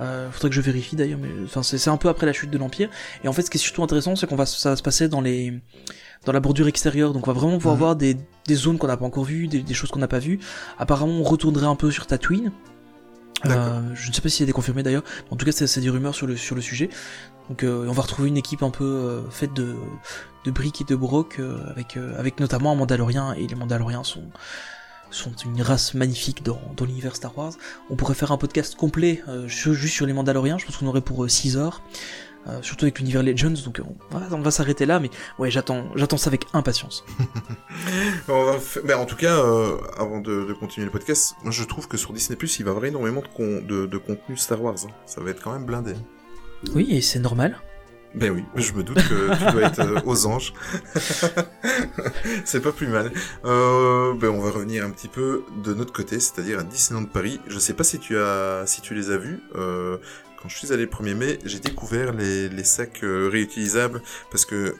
Euh, 0.00 0.30
faudrait 0.30 0.48
que 0.48 0.54
je 0.54 0.60
vérifie 0.62 0.96
d'ailleurs, 0.96 1.18
mais 1.20 1.28
enfin, 1.44 1.62
c'est 1.62 1.88
un 1.90 1.96
peu 1.98 2.08
après 2.08 2.24
la 2.26 2.32
chute 2.32 2.50
de 2.50 2.56
l'Empire. 2.58 2.88
Et 3.22 3.28
en 3.28 3.32
fait, 3.32 3.42
ce 3.42 3.50
qui 3.50 3.58
est 3.58 3.60
surtout 3.60 3.82
intéressant, 3.82 4.16
c'est 4.16 4.26
qu'on 4.26 4.36
va, 4.36 4.46
ça 4.46 4.70
va 4.70 4.76
se 4.76 4.82
passer 4.82 5.08
dans 5.08 5.20
les 5.20 5.60
dans 6.26 6.32
la 6.32 6.40
bordure 6.40 6.68
extérieure, 6.68 7.12
donc 7.14 7.26
on 7.28 7.32
va 7.32 7.38
vraiment 7.38 7.56
pouvoir 7.56 7.74
Mhm. 7.76 7.78
voir 7.80 7.96
des, 7.96 8.14
des 8.46 8.54
zones 8.54 8.76
qu'on 8.76 8.86
n'a 8.88 8.96
pas 8.98 9.06
encore 9.06 9.24
vues, 9.24 9.48
des, 9.48 9.60
des 9.62 9.74
choses 9.74 9.90
qu'on 9.90 10.00
n'a 10.00 10.08
pas 10.08 10.18
vues. 10.18 10.38
Apparemment, 10.78 11.12
on 11.14 11.22
retournerait 11.22 11.66
un 11.66 11.76
peu 11.76 11.90
sur 11.90 12.06
Tatooine. 12.06 12.52
Euh, 13.46 13.80
je 13.94 14.08
ne 14.10 14.12
sais 14.14 14.20
pas 14.20 14.28
si 14.28 14.44
c'est 14.44 14.52
confirmé 14.52 14.82
d'ailleurs. 14.82 15.02
En 15.30 15.36
tout 15.36 15.46
cas, 15.46 15.52
c'est 15.52 15.66
c'est 15.66 15.80
des 15.80 15.88
rumeurs 15.88 16.14
sur 16.14 16.26
le 16.26 16.36
sur 16.36 16.54
le 16.54 16.60
sujet. 16.60 16.90
Donc, 17.48 17.64
euh, 17.64 17.86
on 17.88 17.92
va 17.92 18.02
retrouver 18.02 18.28
une 18.28 18.36
équipe 18.36 18.62
un 18.62 18.70
peu 18.70 18.84
euh, 18.84 19.22
faite 19.30 19.54
de 19.54 19.74
de 20.44 20.50
briques 20.50 20.82
et 20.82 20.84
de 20.84 20.94
broc, 20.94 21.36
euh, 21.38 21.58
avec 21.70 21.96
euh, 21.96 22.18
avec 22.18 22.38
notamment 22.38 22.72
un 22.72 22.74
Mandalorien. 22.74 23.32
Et 23.34 23.46
les 23.46 23.54
Mandaloriens 23.54 24.04
sont 24.04 24.24
sont 25.10 25.32
une 25.44 25.60
race 25.62 25.94
magnifique 25.94 26.42
dans, 26.42 26.60
dans 26.76 26.84
l'univers 26.84 27.16
Star 27.16 27.36
Wars. 27.36 27.52
On 27.90 27.96
pourrait 27.96 28.14
faire 28.14 28.32
un 28.32 28.38
podcast 28.38 28.74
complet 28.74 29.22
euh, 29.28 29.46
juste 29.48 29.94
sur 29.94 30.06
les 30.06 30.12
Mandaloriens. 30.12 30.58
Je 30.58 30.66
pense 30.66 30.76
qu'on 30.76 30.86
aurait 30.86 31.00
pour 31.00 31.28
6 31.28 31.56
heures. 31.56 31.82
Euh, 32.46 32.62
surtout 32.62 32.86
avec 32.86 32.98
l'univers 32.98 33.22
Legends, 33.22 33.52
donc 33.66 33.80
euh, 33.80 33.84
on 34.30 34.40
va, 34.40 34.50
s'arrêter 34.50 34.86
là, 34.86 34.98
mais 34.98 35.10
ouais, 35.38 35.50
j'attends, 35.50 35.84
j'attends 35.94 36.16
ça 36.16 36.28
avec 36.28 36.46
impatience. 36.54 37.04
On 38.28 38.44
va 38.44 38.56
ben, 38.82 38.96
en 38.98 39.04
tout 39.04 39.16
cas, 39.16 39.36
euh, 39.44 39.76
avant 39.98 40.20
de, 40.20 40.46
de 40.46 40.52
continuer 40.54 40.86
le 40.86 40.90
podcast, 40.90 41.34
moi 41.42 41.50
je 41.52 41.62
trouve 41.64 41.86
que 41.86 41.98
sur 41.98 42.14
Disney 42.14 42.36
Plus, 42.36 42.58
il 42.58 42.62
va 42.64 42.70
y 42.70 42.72
avoir 42.72 42.86
énormément 42.86 43.20
de, 43.20 43.28
con- 43.28 43.60
de, 43.62 43.84
de 43.84 43.98
contenu 43.98 44.38
Star 44.38 44.62
Wars. 44.62 44.76
hein. 44.86 44.90
Ça 45.04 45.20
va 45.20 45.30
être 45.30 45.42
quand 45.42 45.52
même 45.52 45.66
blindé. 45.66 45.92
Oui, 46.74 46.86
et 46.88 47.02
c'est 47.02 47.18
normal. 47.18 47.60
Ben 48.14 48.32
oui, 48.32 48.44
je 48.56 48.72
me 48.72 48.82
doute 48.82 48.96
que 48.96 49.36
tu 49.36 49.52
dois 49.52 49.62
être 49.62 49.80
euh, 49.80 50.00
aux 50.04 50.26
anges. 50.26 50.52
c'est 52.44 52.60
pas 52.60 52.72
plus 52.72 52.88
mal. 52.88 53.12
Euh, 53.44 54.14
ben 54.14 54.30
on 54.30 54.40
va 54.40 54.50
revenir 54.50 54.84
un 54.84 54.90
petit 54.90 55.06
peu 55.06 55.44
de 55.62 55.74
notre 55.74 55.92
côté, 55.92 56.18
c'est-à-dire 56.18 56.58
à 56.58 56.62
Disneyland 56.64 57.04
Paris. 57.04 57.40
Je 57.46 57.58
sais 57.58 57.72
pas 57.72 57.84
si 57.84 58.00
tu 58.00 58.18
as, 58.18 58.64
si 58.66 58.80
tu 58.80 58.94
les 58.94 59.10
as 59.10 59.16
vus. 59.16 59.40
Euh, 59.54 59.98
quand 60.42 60.48
je 60.48 60.56
suis 60.56 60.72
allé 60.72 60.84
le 60.84 60.90
1er 60.90 61.14
mai, 61.14 61.38
j'ai 61.44 61.60
découvert 61.60 62.12
les, 62.12 62.64
sacs 62.64 63.00
réutilisables 63.02 64.02
parce 64.30 64.44
que 64.44 64.74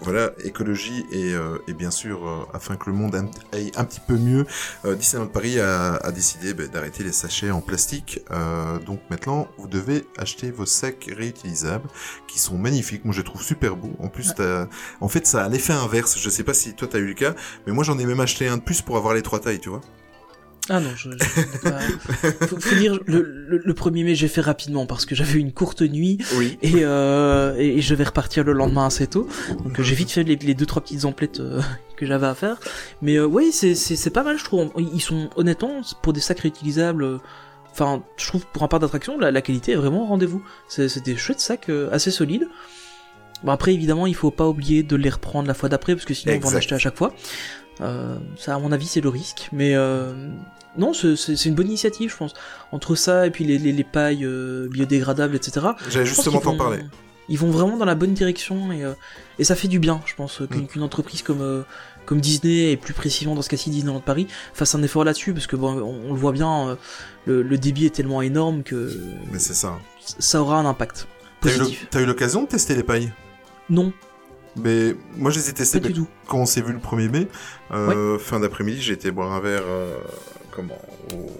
voilà, 0.00 0.30
écologie 0.44 1.04
et, 1.10 1.32
euh, 1.34 1.58
et 1.68 1.72
bien 1.72 1.90
sûr, 1.90 2.26
euh, 2.28 2.44
afin 2.54 2.76
que 2.76 2.90
le 2.90 2.96
monde 2.96 3.14
aille 3.52 3.72
un 3.76 3.84
petit 3.84 4.00
peu 4.00 4.14
mieux, 4.16 4.46
euh, 4.84 4.94
Disneyland 4.94 5.28
Paris 5.28 5.58
a, 5.58 5.94
a 5.96 6.12
décidé 6.12 6.54
ben, 6.54 6.68
d'arrêter 6.68 7.02
les 7.02 7.12
sachets 7.12 7.50
en 7.50 7.60
plastique. 7.60 8.20
Euh, 8.30 8.78
donc 8.78 9.00
maintenant, 9.10 9.48
vous 9.58 9.68
devez 9.68 10.06
acheter 10.18 10.50
vos 10.50 10.66
sacs 10.66 11.10
réutilisables 11.16 11.88
qui 12.28 12.38
sont 12.38 12.58
magnifiques. 12.58 13.04
Moi, 13.04 13.14
je 13.14 13.20
les 13.20 13.24
trouve 13.24 13.42
super 13.42 13.76
beaux. 13.76 13.96
En 13.98 14.08
plus, 14.08 14.34
t'as- 14.34 14.68
en 15.00 15.08
fait, 15.08 15.26
ça 15.26 15.44
a 15.44 15.48
l'effet 15.48 15.72
inverse. 15.72 16.18
Je 16.18 16.30
sais 16.30 16.44
pas 16.44 16.54
si 16.54 16.74
toi 16.74 16.86
t'as 16.88 16.98
eu 16.98 17.06
le 17.06 17.14
cas, 17.14 17.34
mais 17.66 17.72
moi 17.72 17.82
j'en 17.84 17.98
ai 17.98 18.04
même 18.06 18.20
acheté 18.20 18.48
un 18.48 18.58
de 18.58 18.62
plus 18.62 18.82
pour 18.82 18.96
avoir 18.96 19.14
les 19.14 19.22
trois 19.22 19.40
tailles, 19.40 19.60
tu 19.60 19.68
vois. 19.70 19.80
Ah 20.68 20.80
non, 20.80 20.90
je, 20.96 21.10
je 21.12 21.58
pas... 21.70 21.78
faut, 22.48 22.58
faut 22.60 22.74
dire, 22.74 22.98
le, 23.06 23.22
le, 23.22 23.62
le 23.64 23.72
1er 23.74 24.04
mai, 24.04 24.14
j'ai 24.16 24.26
fait 24.28 24.40
rapidement 24.40 24.84
parce 24.86 25.06
que 25.06 25.14
j'avais 25.14 25.38
une 25.38 25.52
courte 25.52 25.82
nuit 25.82 26.18
Oui. 26.36 26.58
et, 26.62 26.84
euh, 26.84 27.54
et 27.56 27.80
je 27.80 27.94
vais 27.94 28.04
repartir 28.04 28.42
le 28.44 28.52
lendemain 28.52 28.86
assez 28.86 29.06
tôt. 29.06 29.28
Donc 29.64 29.80
j'ai 29.80 29.94
vite 29.94 30.10
fait 30.10 30.24
les, 30.24 30.36
les 30.36 30.54
deux 30.54 30.66
trois 30.66 30.82
petites 30.82 31.04
emplettes 31.04 31.38
euh, 31.40 31.60
que 31.96 32.04
j'avais 32.04 32.26
à 32.26 32.34
faire. 32.34 32.58
Mais 33.00 33.16
euh, 33.16 33.26
oui, 33.26 33.52
c'est 33.52 34.10
pas 34.10 34.24
mal, 34.24 34.38
je 34.38 34.44
trouve. 34.44 34.70
Ils 34.76 35.00
sont 35.00 35.30
honnêtement 35.36 35.82
pour 36.02 36.12
des 36.12 36.20
sacs 36.20 36.40
réutilisables. 36.40 37.20
Enfin, 37.72 38.02
je 38.16 38.26
trouve 38.26 38.46
pour 38.52 38.62
un 38.62 38.68
parc 38.68 38.82
d'attraction, 38.82 39.18
la, 39.18 39.30
la 39.30 39.42
qualité 39.42 39.72
est 39.72 39.76
vraiment 39.76 40.02
au 40.02 40.06
rendez-vous. 40.06 40.42
C'est 40.68 41.04
des 41.04 41.16
chouettes 41.16 41.40
sacs 41.40 41.70
assez 41.92 42.10
solides. 42.10 42.48
Bon 43.44 43.52
après 43.52 43.74
évidemment 43.74 44.06
il 44.06 44.14
faut 44.14 44.30
pas 44.30 44.48
oublier 44.48 44.82
de 44.82 44.96
les 44.96 45.10
reprendre 45.10 45.46
la 45.46 45.52
fois 45.52 45.68
d'après 45.68 45.94
parce 45.94 46.06
que 46.06 46.14
sinon 46.14 46.32
on 46.32 46.38
va 46.38 46.44
en 46.46 46.48
Exact. 46.48 46.56
acheter 46.56 46.74
à 46.74 46.78
chaque 46.78 46.96
fois. 46.96 47.12
Euh, 47.80 48.16
ça 48.38 48.54
à 48.54 48.58
mon 48.58 48.72
avis 48.72 48.86
c'est 48.86 49.00
le 49.00 49.08
risque. 49.08 49.48
Mais 49.52 49.74
euh, 49.74 50.12
non 50.78 50.92
c'est 50.94 51.44
une 51.44 51.54
bonne 51.54 51.66
initiative 51.68 52.10
je 52.10 52.16
pense. 52.16 52.34
Entre 52.72 52.94
ça 52.94 53.26
et 53.26 53.30
puis 53.30 53.44
les, 53.44 53.58
les, 53.58 53.72
les 53.72 53.84
pailles 53.84 54.24
euh, 54.24 54.68
biodégradables 54.70 55.36
etc. 55.36 55.66
J'allais 55.88 56.06
pense 56.06 56.14
justement 56.16 56.40
t'en 56.40 56.56
parler. 56.56 56.80
Ils 57.28 57.38
vont 57.38 57.50
vraiment 57.50 57.76
dans 57.76 57.84
la 57.84 57.96
bonne 57.96 58.14
direction 58.14 58.70
et, 58.72 58.84
euh, 58.84 58.92
et 59.38 59.44
ça 59.44 59.54
fait 59.56 59.68
du 59.68 59.78
bien 59.78 60.00
je 60.06 60.14
pense 60.14 60.40
qu'une 60.50 60.66
Mm. 60.76 60.82
entreprise 60.84 61.22
comme 61.22 61.64
comme 62.06 62.20
Disney 62.20 62.70
et 62.72 62.76
plus 62.76 62.94
précisément 62.94 63.34
dans 63.34 63.42
ce 63.42 63.48
cas-ci 63.48 63.68
Disneyland 63.68 64.00
Paris 64.00 64.28
fasse 64.54 64.74
un 64.74 64.82
effort 64.82 65.02
là-dessus 65.04 65.32
parce 65.34 65.46
que 65.48 65.56
bon 65.56 65.72
on, 65.80 66.08
on 66.10 66.12
le 66.14 66.18
voit 66.18 66.32
bien 66.32 66.78
le, 67.26 67.42
le 67.42 67.58
débit 67.58 67.84
est 67.86 67.94
tellement 67.94 68.22
énorme 68.22 68.62
que 68.62 68.96
Mais 69.32 69.38
c'est 69.40 69.54
ça. 69.54 69.74
ça 70.00 70.40
aura 70.40 70.58
un 70.58 70.66
impact 70.66 71.08
t'as 71.90 72.00
eu 72.00 72.06
l'occasion 72.06 72.42
de 72.44 72.48
tester 72.48 72.74
les 72.74 72.82
pailles? 72.82 73.12
Non, 73.68 73.92
Mais 74.56 74.96
moi, 75.16 75.30
je 75.30 75.38
les 75.38 75.50
ai 75.50 75.52
testés 75.52 75.80
pas 75.80 75.88
du 75.88 75.94
tout. 75.94 76.08
quand 76.26 76.38
on 76.38 76.46
s'est 76.46 76.62
vu 76.62 76.72
le 76.72 76.78
1er 76.78 77.10
mai. 77.10 77.28
Euh, 77.72 78.18
Fin 78.18 78.40
d'après-midi, 78.40 78.80
j'ai 78.80 78.94
été 78.94 79.10
boire 79.10 79.32
un 79.32 79.40
verre 79.40 79.62
euh, 79.66 79.96
comment, 80.50 80.78
au, 81.12 81.30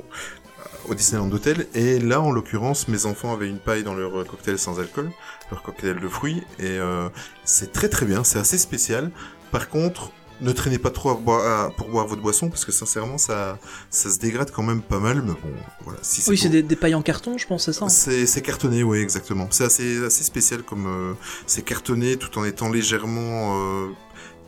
au 0.91 0.95
Disneyland 0.95 1.31
Hotel. 1.33 1.67
Et 1.75 1.99
là, 1.99 2.21
en 2.21 2.31
l'occurrence, 2.31 2.89
mes 2.89 3.07
enfants 3.07 3.33
avaient 3.33 3.49
une 3.49 3.59
paille 3.59 3.83
dans 3.85 3.95
leur 3.95 4.21
euh, 4.21 4.25
cocktail 4.25 4.59
sans 4.59 4.81
alcool, 4.81 5.11
leur 5.51 5.63
cocktail 5.63 5.99
de 6.01 6.09
fruits. 6.09 6.43
Et 6.59 6.79
euh, 6.79 7.09
c'est 7.45 7.73
très 7.73 7.89
très 7.89 8.07
bien, 8.07 8.25
c'est 8.25 8.39
assez 8.39 8.59
spécial. 8.59 9.11
Par 9.51 9.69
contre, 9.69 10.11
ne 10.41 10.53
traînez 10.53 10.79
pas 10.79 10.91
trop 10.91 11.11
à 11.11 11.15
boire- 11.15 11.67
à- 11.67 11.71
pour 11.71 11.89
boire 11.89 12.07
votre 12.07 12.23
boisson, 12.23 12.49
parce 12.51 12.65
que 12.65 12.73
sincèrement, 12.73 13.19
ça, 13.19 13.59
ça 13.91 14.11
se 14.11 14.19
dégrade 14.19 14.51
quand 14.51 14.63
même 14.63 14.83
pas 14.83 14.99
mal. 15.01 15.23
Mais 15.23 15.33
bon, 15.33 15.51
voilà. 15.85 15.99
Si 16.03 16.23
Oui, 16.29 16.37
c'est 16.39 16.49
des, 16.49 16.63
des 16.63 16.77
pailles 16.77 16.95
en 16.95 17.03
carton, 17.03 17.39
je 17.39 17.47
pense, 17.47 17.65
c'est 17.65 17.73
ça. 17.73 17.87
hein. 17.87 17.89
c'est 17.89 18.27
c'est 18.27 18.43
cartonné, 18.43 18.83
oui, 18.83 18.99
exactement. 18.99 19.49
C'est 19.51 19.65
assez, 19.65 20.05
assez 20.05 20.25
spécial 20.25 20.63
comme 20.63 20.87
euh, 20.87 21.15
c'est 21.47 21.63
cartonné 21.63 22.17
tout 22.17 22.39
en 22.39 22.45
étant 22.45 22.69
légèrement 22.71 23.57
euh, 23.59 23.87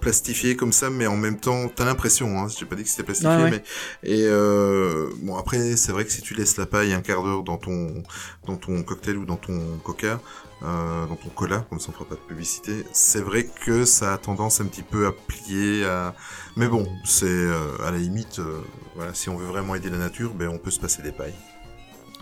plastifié 0.00 0.54
comme 0.56 0.70
ça, 0.72 0.90
mais 0.90 1.06
en 1.08 1.16
même 1.16 1.38
temps, 1.40 1.68
t'as 1.74 1.84
l'impression, 1.84 2.38
hein, 2.38 2.46
j'ai 2.56 2.66
pas 2.66 2.76
dit 2.76 2.84
que 2.84 2.88
c'était 2.88 3.02
plastifié, 3.02 3.34
Ouais, 3.36 3.42
ouais. 3.44 3.50
mais 3.50 3.62
et 4.08 4.24
euh, 4.26 5.08
bon 5.22 5.36
après, 5.36 5.74
c'est 5.76 5.90
vrai 5.90 6.04
que 6.04 6.12
si 6.12 6.22
tu 6.22 6.34
laisses 6.34 6.56
la 6.56 6.66
paille 6.66 6.92
un 6.92 7.00
quart 7.00 7.24
d'heure 7.24 7.42
dans 7.42 7.56
ton 7.56 8.04
dans 8.46 8.56
ton 8.56 8.82
cocktail 8.84 9.16
ou 9.16 9.24
dans 9.24 9.36
ton 9.36 9.58
coca, 9.82 10.20
euh, 10.62 11.06
dans 11.06 11.16
ton 11.16 11.28
cola, 11.28 11.64
comme 11.70 11.78
ça 11.80 11.88
on 11.90 11.92
fera 11.92 12.04
pas 12.04 12.14
de 12.16 12.20
publicité, 12.20 12.84
c'est 12.92 13.20
vrai 13.20 13.44
que 13.64 13.84
ça 13.84 14.14
a 14.14 14.18
tendance 14.18 14.60
un 14.60 14.66
petit 14.66 14.82
peu 14.82 15.06
à 15.06 15.12
plier, 15.12 15.84
à... 15.84 16.14
mais 16.56 16.68
bon, 16.68 16.86
c'est 17.04 17.26
euh, 17.26 17.76
à 17.86 17.90
la 17.90 17.98
limite, 17.98 18.38
euh, 18.40 18.60
voilà, 18.96 19.14
si 19.14 19.28
on 19.28 19.36
veut 19.36 19.46
vraiment 19.46 19.74
aider 19.74 19.90
la 19.90 19.98
nature, 19.98 20.34
ben 20.34 20.48
on 20.48 20.58
peut 20.58 20.70
se 20.70 20.80
passer 20.80 21.02
des 21.02 21.12
pailles. 21.12 21.34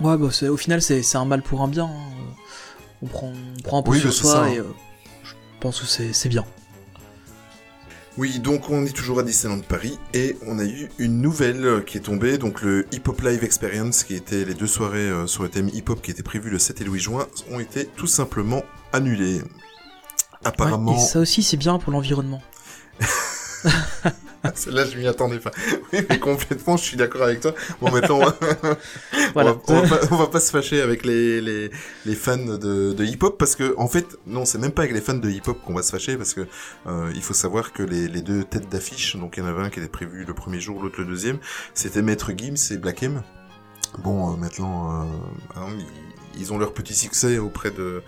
Ouais, 0.01 0.19
bah, 0.19 0.29
au 0.51 0.57
final, 0.57 0.83
c'est 0.83 1.17
un 1.17 1.25
mal 1.25 1.43
pour 1.43 1.63
un 1.63 1.69
bien. 1.69 1.87
hein. 1.87 2.35
On, 3.03 3.07
prend, 3.07 3.33
on 3.59 3.63
prend 3.63 3.79
un 3.79 3.83
peu 3.83 3.91
Oui, 3.93 4.01
sur 4.01 4.13
soi 4.13 4.31
ça, 4.33 4.43
hein. 4.45 4.49
et 4.49 4.59
euh, 4.59 4.65
je 5.23 5.33
pense 5.61 5.81
que 5.81 5.87
c'est 5.87 6.29
bien. 6.29 6.45
Oui, 8.19 8.39
donc 8.39 8.71
on 8.71 8.85
est 8.87 8.97
toujours 8.97 9.19
à 9.19 9.23
Disneyland 9.23 9.61
Paris 9.61 9.99
et 10.15 10.37
on 10.47 10.59
a 10.59 10.65
eu 10.65 10.89
une 10.99 11.21
nouvelle 11.21 11.65
euh, 11.67 11.81
qui 11.83 11.99
est 11.99 12.03
tombée, 12.03 12.39
donc 12.39 12.63
le 12.63 12.87
Hip 12.91 13.03
Hop 13.09 13.21
Live 13.21 13.45
Experience, 13.45 14.05
qui 14.05 14.15
était 14.15 14.47
les 14.47 14.55
deux 14.55 14.67
soirées 14.67 15.11
euh, 15.11 15.27
sur 15.27 15.43
le 15.43 15.51
thème 15.51 15.69
hip 15.69 15.85
hop 15.89 16.01
qui 16.01 16.13
étaient 16.13 16.23
prévues 16.23 16.49
le 16.49 16.59
7 16.59 16.81
et 16.81 16.85
le 16.85 16.93
8 16.93 16.99
juin, 17.01 17.27
ont 17.51 17.61
été 17.61 17.85
tout 17.85 18.07
simplement 18.07 18.63
annulées. 18.95 19.43
Apparemment, 20.45 20.93
Ouais, 20.93 20.99
et 20.99 21.05
ça 21.07 21.21
aussi, 21.21 21.43
c'est 21.43 21.59
bien 21.59 21.79
pour 21.79 21.93
l'environnement. 21.93 22.41
là 24.71 24.85
je 24.85 24.97
m'y 24.97 25.07
attendais 25.07 25.39
pas. 25.39 25.51
Oui, 25.93 26.01
mais 26.09 26.19
complètement, 26.19 26.77
je 26.77 26.83
suis 26.85 26.97
d'accord 26.97 27.23
avec 27.23 27.41
toi. 27.41 27.55
Bon, 27.81 27.91
maintenant, 27.91 28.19
on 28.21 28.25
va, 28.25 28.37
Voilà. 29.35 29.57
on 29.69 29.75
va, 29.75 29.81
on 29.81 29.83
va 29.83 29.99
pas, 29.99 30.07
on 30.11 30.17
va 30.17 30.27
pas 30.27 30.41
se 30.41 30.51
fâcher 30.51 30.81
avec 30.81 31.05
les, 31.05 31.41
les, 31.41 31.71
les 32.05 32.15
fans 32.15 32.37
de, 32.37 32.93
de 32.93 33.05
hip 33.05 33.19
hop 33.23 33.39
parce 33.39 33.55
que, 33.55 33.75
en 33.79 33.89
fait, 33.89 34.17
non, 34.27 34.45
c'est 34.45 34.59
même 34.59 34.73
pas 34.73 34.83
avec 34.83 34.95
les 34.95 35.01
fans 35.01 35.15
de 35.15 35.31
hip 35.31 35.43
hop 35.47 35.59
qu'on 35.65 35.75
va 35.75 35.83
se 35.83 35.91
fâcher 35.91 36.17
parce 36.17 36.35
que 36.35 36.47
euh, 36.87 37.13
il 37.15 37.23
faut 37.23 37.35
savoir 37.35 37.73
que 37.73 37.83
les, 37.83 38.09
les 38.09 38.23
deux 38.23 38.45
têtes 38.45 38.69
d'affiche, 38.69 39.17
donc 39.17 39.37
il 39.37 39.41
y 39.41 39.47
en 39.47 39.49
avait 39.49 39.63
un 39.63 39.71
qui 39.71 39.79
était 39.81 39.89
prévu 39.89 40.25
le 40.25 40.35
premier 40.35 40.61
jour, 40.61 40.83
l'autre 40.83 41.01
le 41.01 41.07
deuxième, 41.07 41.39
c'était 41.75 42.03
Maître 42.03 42.33
Gims 42.37 42.73
et 42.73 42.79
Black 42.79 43.03
M. 43.03 43.23
Bon, 43.99 44.33
euh, 44.33 44.37
maintenant, 44.37 45.03
euh, 45.03 45.05
hein, 45.57 45.69
ils, 45.79 46.41
ils 46.41 46.53
ont 46.53 46.59
leur 46.59 46.73
petit 46.75 46.95
succès 46.95 47.39
auprès 47.39 47.71
de, 47.71 48.03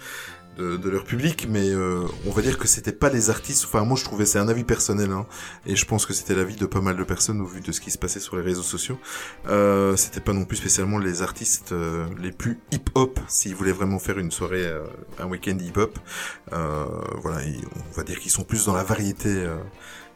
de, 0.58 0.76
de 0.76 0.90
leur 0.90 1.04
public, 1.04 1.46
mais 1.48 1.70
euh, 1.70 2.02
on 2.26 2.30
va 2.32 2.42
dire 2.42 2.58
que 2.58 2.66
c'était 2.68 2.92
pas 2.92 3.08
les 3.08 3.30
artistes. 3.30 3.64
Enfin, 3.64 3.84
moi, 3.84 3.96
je 3.96 4.04
trouvais 4.04 4.26
c'est 4.26 4.38
un 4.38 4.48
avis 4.48 4.64
personnel, 4.64 5.10
hein, 5.12 5.26
et 5.64 5.76
je 5.76 5.84
pense 5.86 6.04
que 6.04 6.12
c'était 6.12 6.34
l'avis 6.34 6.56
de 6.56 6.66
pas 6.66 6.80
mal 6.80 6.96
de 6.96 7.04
personnes 7.04 7.40
au 7.40 7.46
vu 7.46 7.60
de 7.60 7.72
ce 7.72 7.80
qui 7.80 7.90
se 7.90 7.98
passait 7.98 8.20
sur 8.20 8.36
les 8.36 8.42
réseaux 8.42 8.62
sociaux. 8.62 8.98
Euh, 9.46 9.96
c'était 9.96 10.20
pas 10.20 10.32
non 10.32 10.44
plus 10.44 10.56
spécialement 10.56 10.98
les 10.98 11.22
artistes 11.22 11.72
euh, 11.72 12.06
les 12.20 12.32
plus 12.32 12.58
hip-hop, 12.72 13.20
s'ils 13.28 13.54
voulaient 13.54 13.72
vraiment 13.72 13.98
faire 13.98 14.18
une 14.18 14.30
soirée, 14.30 14.66
euh, 14.66 14.82
un 15.18 15.26
week-end 15.26 15.56
hip-hop. 15.58 15.98
Euh, 16.52 16.84
voilà, 17.22 17.40
on 17.76 17.96
va 17.96 18.02
dire 18.02 18.18
qu'ils 18.18 18.32
sont 18.32 18.44
plus 18.44 18.64
dans 18.66 18.74
la 18.74 18.84
variété. 18.84 19.46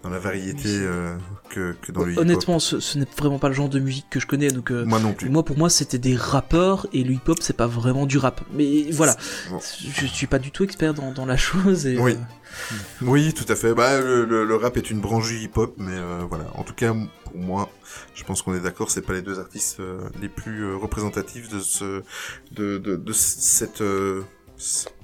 Dans 0.03 0.11
la 0.11 0.19
variété 0.19 0.69
euh, 0.69 1.17
que, 1.51 1.75
que 1.81 1.93
dans 1.93 2.05
le. 2.05 2.19
Honnêtement, 2.19 2.59
ce, 2.59 2.81
ce 2.81 2.99
n'est 2.99 3.07
vraiment 3.17 3.39
pas 3.39 3.49
le 3.49 3.55
genre 3.55 3.69
de 3.69 3.79
musique 3.79 4.07
que 4.11 4.19
je 4.21 4.27
connais, 4.27 4.49
donc 4.49 4.71
euh, 4.73 4.85
Moi 4.85 4.99
non 5.01 5.13
plus. 5.15 5.29
moi 5.31 5.45
pour 5.45 5.57
moi 5.57 5.71
c'était 5.71 5.99
des 5.99 6.17
rappeurs 6.17 6.87
et 6.93 7.05
le 7.05 7.13
hip-hop 7.15 7.39
c'est 7.41 7.57
pas 7.57 7.67
vraiment 7.69 8.05
du 8.07 8.19
rap. 8.19 8.41
Mais 8.53 8.91
voilà, 8.91 9.17
Bon. 9.51 9.61
je 9.61 10.07
suis 10.07 10.27
pas 10.27 10.39
du 10.39 10.51
tout 10.51 10.65
expert 10.65 10.93
dans, 10.95 11.13
dans 11.13 11.27
la 11.27 11.37
chose 11.37 11.87
et 11.87 11.99
Oui. 11.99 12.13
euh, 12.13 12.77
Oui, 13.03 13.33
tout 13.33 13.47
à 13.49 13.55
fait. 13.57 13.75
Bah, 13.75 14.01
le, 14.01 14.25
le- 14.25 14.45
le 14.45 14.57
rap 14.57 14.77
est 14.77 14.91
une 14.91 15.01
branche 15.01 15.29
du 15.29 15.39
hip-hop, 15.39 15.75
mais 15.79 15.97
voilà. 16.29 16.47
En 16.55 16.65
tout 16.65 16.75
cas, 16.75 16.93
pour 17.25 17.37
moi, 17.37 17.71
je 18.15 18.25
pense 18.25 18.43
qu'on 18.43 18.55
est 18.55 18.61
d'accord, 18.61 18.91
c'est 18.91 19.03
pas 19.03 19.13
les 19.15 19.23
deux 19.23 19.39
artistes 19.39 19.79
les 20.21 20.29
plus 20.29 20.75
représentatifs 20.75 21.49
de 21.49 21.61
ce, 21.61 22.03
de, 22.51 22.79
de, 22.79 22.97
de 22.97 23.13
cette, 23.13 23.83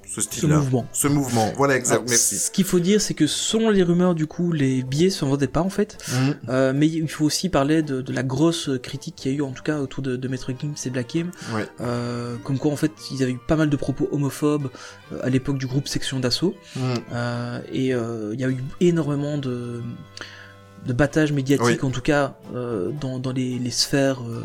ce 0.09 0.45
mouvement. 0.45 0.87
Ce 0.91 1.07
mouvement. 1.07 1.51
Voilà, 1.55 1.75
exact. 1.75 1.95
Alors, 1.95 2.05
Merci. 2.09 2.37
Ce 2.37 2.51
qu'il 2.51 2.65
faut 2.65 2.79
dire, 2.79 3.01
c'est 3.01 3.13
que 3.13 3.27
selon 3.27 3.69
les 3.69 3.83
rumeurs, 3.83 4.15
du 4.15 4.27
coup, 4.27 4.51
les 4.51 4.83
billets 4.83 5.09
se 5.09 5.23
vendaient 5.25 5.47
pas 5.47 5.61
en 5.61 5.69
fait. 5.69 5.97
Mhm. 6.11 6.35
Euh, 6.49 6.73
mais 6.75 6.87
il 6.87 7.07
faut 7.07 7.25
aussi 7.25 7.49
parler 7.49 7.81
de, 7.81 8.01
de 8.01 8.13
la 8.13 8.23
grosse 8.23 8.69
critique 8.81 9.15
qu'il 9.15 9.31
y 9.31 9.35
a 9.35 9.37
eu, 9.37 9.41
en 9.41 9.51
tout 9.51 9.63
cas, 9.63 9.79
autour 9.79 10.03
de, 10.03 10.15
de 10.15 10.27
Maître 10.27 10.51
Gims 10.51 10.73
et 10.85 10.89
Black 10.89 11.15
M. 11.15 11.31
Ouais. 11.53 11.65
Euh, 11.81 12.35
comme 12.43 12.57
quoi, 12.57 12.71
en 12.71 12.75
fait, 12.75 12.91
ils 13.11 13.23
avaient 13.23 13.33
eu 13.33 13.39
pas 13.47 13.55
mal 13.55 13.69
de 13.69 13.77
propos 13.77 14.09
homophobes 14.11 14.69
euh, 15.11 15.19
à 15.23 15.29
l'époque 15.29 15.57
du 15.57 15.67
groupe 15.67 15.87
Section 15.87 16.19
d'Assaut. 16.19 16.55
Euh, 17.13 17.59
et 17.71 17.89
il 17.89 18.39
y 18.39 18.43
a 18.43 18.49
eu 18.49 18.63
énormément 18.79 19.37
de, 19.37 19.81
de 20.85 20.93
battage 20.93 21.31
médiatique, 21.33 21.65
Oui. 21.83 21.89
en 21.89 21.91
tout 21.91 22.01
cas, 22.01 22.35
euh, 22.55 22.91
dans, 23.01 23.19
dans 23.19 23.31
les, 23.31 23.59
les 23.59 23.71
sphères 23.71 24.21
euh, 24.21 24.43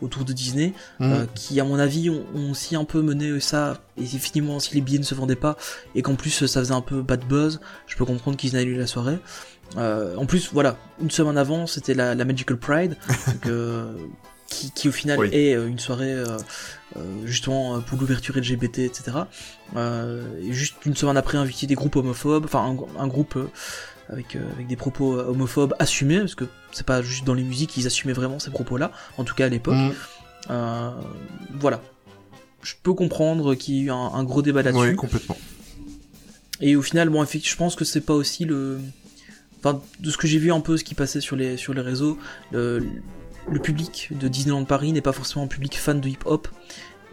autour 0.00 0.24
de 0.24 0.32
Disney, 0.32 0.72
Mhm. 1.00 1.12
euh, 1.12 1.26
qui, 1.34 1.60
à 1.60 1.64
mon 1.64 1.78
avis, 1.78 2.10
ont, 2.10 2.24
ont 2.34 2.50
aussi 2.52 2.74
un 2.76 2.84
peu 2.84 3.02
mené 3.02 3.38
ça. 3.40 3.78
Et 4.00 4.04
finalement, 4.06 4.58
si 4.60 4.74
les 4.74 4.80
billets 4.80 4.98
ne 4.98 5.04
se 5.04 5.14
vendaient 5.14 5.36
pas, 5.36 5.56
et 5.94 6.02
qu'en 6.02 6.14
plus 6.14 6.30
ça 6.46 6.60
faisait 6.60 6.72
un 6.74 6.80
peu 6.80 7.02
bad 7.02 7.24
buzz, 7.26 7.60
je 7.86 7.96
peux 7.96 8.04
comprendre 8.04 8.36
qu'ils 8.36 8.56
annulent 8.56 8.78
la 8.78 8.86
soirée. 8.86 9.18
Euh, 9.76 10.16
en 10.16 10.26
plus, 10.26 10.50
voilà, 10.52 10.76
une 11.02 11.10
semaine 11.10 11.36
avant, 11.38 11.66
c'était 11.66 11.94
la, 11.94 12.14
la 12.14 12.24
Magical 12.24 12.56
Pride, 12.56 12.96
donc, 13.26 13.46
euh, 13.46 13.92
qui, 14.48 14.70
qui 14.70 14.88
au 14.88 14.92
final 14.92 15.18
Oui. 15.18 15.28
est 15.32 15.54
euh, 15.56 15.66
une 15.68 15.78
soirée 15.78 16.14
justement 17.24 17.80
pour 17.80 17.98
l'ouverture 17.98 18.36
LGBT, 18.36 18.80
etc. 18.80 19.16
Euh, 19.76 20.22
et 20.42 20.52
juste 20.52 20.76
une 20.86 20.94
semaine 20.94 21.16
après, 21.16 21.38
inviter 21.38 21.66
des 21.66 21.74
groupes 21.74 21.96
homophobes, 21.96 22.44
enfin 22.44 22.76
un, 22.96 23.02
un 23.02 23.06
groupe 23.08 23.34
euh, 23.36 23.48
avec, 24.08 24.36
euh, 24.36 24.52
avec 24.52 24.66
des 24.66 24.76
propos 24.76 25.18
euh, 25.18 25.28
homophobes 25.28 25.74
assumés, 25.78 26.20
parce 26.20 26.34
que 26.34 26.44
c'est 26.72 26.86
pas 26.86 27.02
juste 27.02 27.24
dans 27.24 27.34
les 27.34 27.44
musiques, 27.44 27.76
ils 27.76 27.86
assumaient 27.86 28.12
vraiment 28.12 28.38
ces 28.38 28.50
propos-là, 28.50 28.92
en 29.18 29.24
tout 29.24 29.34
cas 29.34 29.46
à 29.46 29.48
l'époque. 29.48 29.74
Mhm. 29.74 29.94
Euh, 30.50 30.90
voilà. 31.54 31.80
Je 32.62 32.74
peux 32.82 32.94
comprendre 32.94 33.54
qu'il 33.54 33.74
y 33.74 33.78
ait 33.80 33.82
eu 33.82 33.90
un, 33.90 33.96
un 33.96 34.24
gros 34.24 34.42
débat 34.42 34.62
là-dessus. 34.62 34.90
Oui, 34.90 34.96
complètement. 34.96 35.36
Et 36.60 36.76
au 36.76 36.82
final, 36.82 37.10
bon, 37.10 37.22
effectivement, 37.22 37.54
je 37.54 37.56
pense 37.56 37.76
que 37.76 37.84
c'est 37.84 38.00
pas 38.00 38.14
aussi 38.14 38.44
le. 38.44 38.78
Enfin, 39.58 39.80
de 40.00 40.10
ce 40.10 40.16
que 40.16 40.26
j'ai 40.26 40.38
vu 40.38 40.52
un 40.52 40.60
peu, 40.60 40.76
ce 40.76 40.84
qui 40.84 40.94
passait 40.94 41.20
sur 41.20 41.36
les, 41.36 41.56
sur 41.56 41.74
les 41.74 41.80
réseaux, 41.80 42.18
le, 42.52 42.86
le 43.50 43.58
public 43.58 44.10
de 44.12 44.28
Disneyland 44.28 44.64
Paris 44.64 44.92
n'est 44.92 45.00
pas 45.00 45.12
forcément 45.12 45.44
un 45.44 45.48
public 45.48 45.78
fan 45.78 46.00
de 46.00 46.08
hip-hop. 46.08 46.48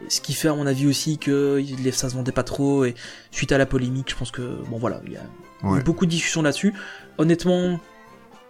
Ce 0.10 0.20
qui 0.20 0.34
fait, 0.34 0.48
à 0.48 0.56
mon 0.56 0.68
avis, 0.68 0.88
aussi 0.88 1.18
que 1.18 1.64
ça 1.92 2.10
se 2.10 2.16
vendait 2.16 2.32
pas 2.32 2.44
trop. 2.44 2.86
Et 2.86 2.96
suite 3.32 3.52
à 3.52 3.58
la 3.58 3.66
polémique, 3.66 4.10
je 4.10 4.16
pense 4.16 4.32
que. 4.32 4.58
Bon, 4.70 4.78
voilà, 4.78 5.02
il 5.06 5.14
y 5.14 5.18
a 5.18 5.24
Ouais. 5.64 5.80
eu 5.80 5.84
beaucoup 5.84 6.06
de 6.06 6.12
discussions 6.12 6.42
là-dessus. 6.42 6.74
Honnêtement. 7.18 7.80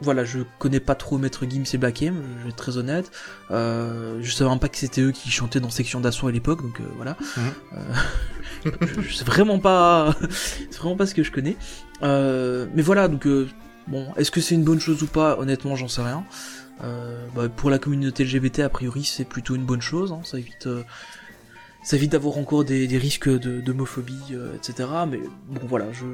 Voilà, 0.03 0.25
je 0.25 0.39
connais 0.57 0.79
pas 0.79 0.95
trop 0.95 1.19
Maître 1.19 1.45
Gims 1.47 1.63
et 1.75 1.77
Black 1.77 2.01
M, 2.01 2.23
je 2.39 2.43
vais 2.45 2.49
être 2.49 2.55
très 2.55 2.77
honnête. 2.77 3.11
Euh, 3.51 4.17
je 4.19 4.31
savais 4.31 4.49
même 4.49 4.57
pas 4.57 4.67
que 4.67 4.77
c'était 4.77 5.01
eux 5.01 5.11
qui 5.11 5.29
chantaient 5.29 5.59
dans 5.59 5.69
Section 5.69 5.99
d'Assaut 6.01 6.27
à 6.27 6.31
l'époque, 6.31 6.63
donc 6.63 6.79
euh, 6.79 6.85
voilà. 6.95 7.15
Mhm. 7.37 7.53
Euh, 8.65 8.71
je, 8.95 9.01
je 9.01 9.13
sais 9.13 9.25
vraiment 9.25 9.59
pas, 9.59 10.15
c'est 10.31 10.79
vraiment 10.79 10.95
pas 10.95 11.05
ce 11.05 11.13
que 11.13 11.21
je 11.21 11.31
connais. 11.31 11.55
Mais 12.01 12.81
voilà, 12.81 13.07
donc 13.09 13.27
euh, 13.27 13.47
bon, 13.85 14.07
est-ce 14.17 14.31
que 14.31 14.41
c'est 14.41 14.55
une 14.55 14.63
bonne 14.63 14.79
chose 14.79 15.03
ou 15.03 15.05
pas? 15.05 15.37
Honnêtement, 15.37 15.75
j'en 15.75 15.87
sais 15.87 16.01
rien. 16.01 16.23
Bah, 17.35 17.47
pour 17.55 17.69
la 17.69 17.77
communauté 17.77 18.23
LGBT, 18.23 18.61
a 18.61 18.69
priori, 18.69 19.03
c'est 19.03 19.23
plutôt 19.25 19.53
une 19.53 19.65
bonne 19.65 19.83
chose. 19.83 20.11
hein, 20.13 20.21
ça 20.23 20.39
évite, 20.39 20.67
ça 21.83 21.95
évite 21.95 22.13
d'avoir 22.13 22.39
encore 22.39 22.63
des, 22.65 22.87
des 22.87 22.97
risques 22.97 23.29
d'homophobie, 23.29 24.35
etc. 24.55 24.89
Mais 25.07 25.19
bon, 25.47 25.61
voilà, 25.67 25.85
je 25.93 26.05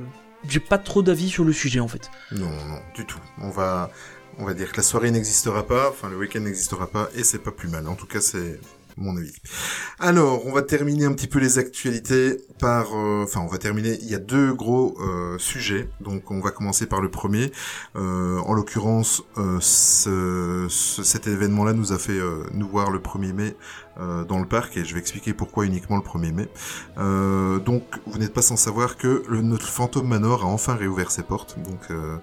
j'ai 0.47 0.59
pas 0.59 0.77
trop 0.77 1.01
d'avis 1.01 1.29
sur 1.29 1.43
le 1.43 1.53
sujet 1.53 1.79
en 1.79 1.87
fait. 1.87 2.09
Non, 2.31 2.49
non, 2.49 2.79
du 2.95 3.05
tout. 3.05 3.19
On 3.39 3.49
va, 3.49 3.91
on 4.37 4.45
va 4.45 4.53
dire 4.53 4.71
que 4.71 4.77
la 4.77 4.83
soirée 4.83 5.11
n'existera 5.11 5.65
pas, 5.65 5.89
enfin 5.89 6.09
le 6.09 6.17
week-end 6.17 6.41
n'existera 6.41 6.87
pas, 6.87 7.09
et 7.15 7.23
c'est 7.23 7.39
pas 7.39 7.51
plus 7.51 7.69
mal. 7.69 7.87
En 7.87 7.95
tout 7.95 8.07
cas, 8.07 8.21
c'est 8.21 8.59
mon 8.97 9.15
avis. 9.17 9.33
Alors, 9.99 10.45
on 10.45 10.51
va 10.51 10.61
terminer 10.61 11.05
un 11.05 11.13
petit 11.13 11.27
peu 11.27 11.39
les 11.39 11.59
actualités 11.59 12.37
par, 12.59 12.95
euh, 12.95 13.23
enfin, 13.23 13.39
on 13.41 13.47
va 13.47 13.57
terminer. 13.57 13.97
Il 14.01 14.09
y 14.09 14.15
a 14.15 14.19
deux 14.19 14.53
gros 14.53 14.95
euh, 15.01 15.37
sujets, 15.37 15.89
donc 16.01 16.29
on 16.31 16.39
va 16.41 16.51
commencer 16.51 16.85
par 16.87 17.01
le 17.01 17.09
premier. 17.09 17.51
Euh, 17.95 18.39
en 18.39 18.53
l'occurrence, 18.53 19.23
ce- 19.59 20.67
ce- 20.69 21.03
cet 21.03 21.27
événement-là 21.27 21.73
nous 21.73 21.93
a 21.93 21.97
fait 21.99 22.19
nous 22.53 22.67
voir 22.67 22.91
le 22.91 22.99
1er 22.99 23.33
mai 23.33 23.55
dans 24.27 24.37
le 24.37 24.45
parc, 24.45 24.77
et 24.77 24.85
je 24.85 24.93
vais 24.93 24.99
expliquer 24.99 25.33
pourquoi 25.33 25.65
uniquement 25.65 25.95
le 25.97 26.03
1er 26.03 26.31
mai. 26.31 26.47
Donc, 27.65 27.83
vous 28.05 28.17
n'êtes 28.19 28.33
pas 28.33 28.41
sans 28.43 28.55
savoir 28.57 28.97
que 28.97 29.23
le, 29.27 29.41
notre 29.41 29.67
Phantom 29.67 30.07
Manor 30.07 30.43
a 30.43 30.47
enfin 30.47 30.75
réouvert 30.75 31.09
ses 31.11 31.23
portes. 31.23 31.57
Donc, 31.59 31.79
euh, 31.89 32.17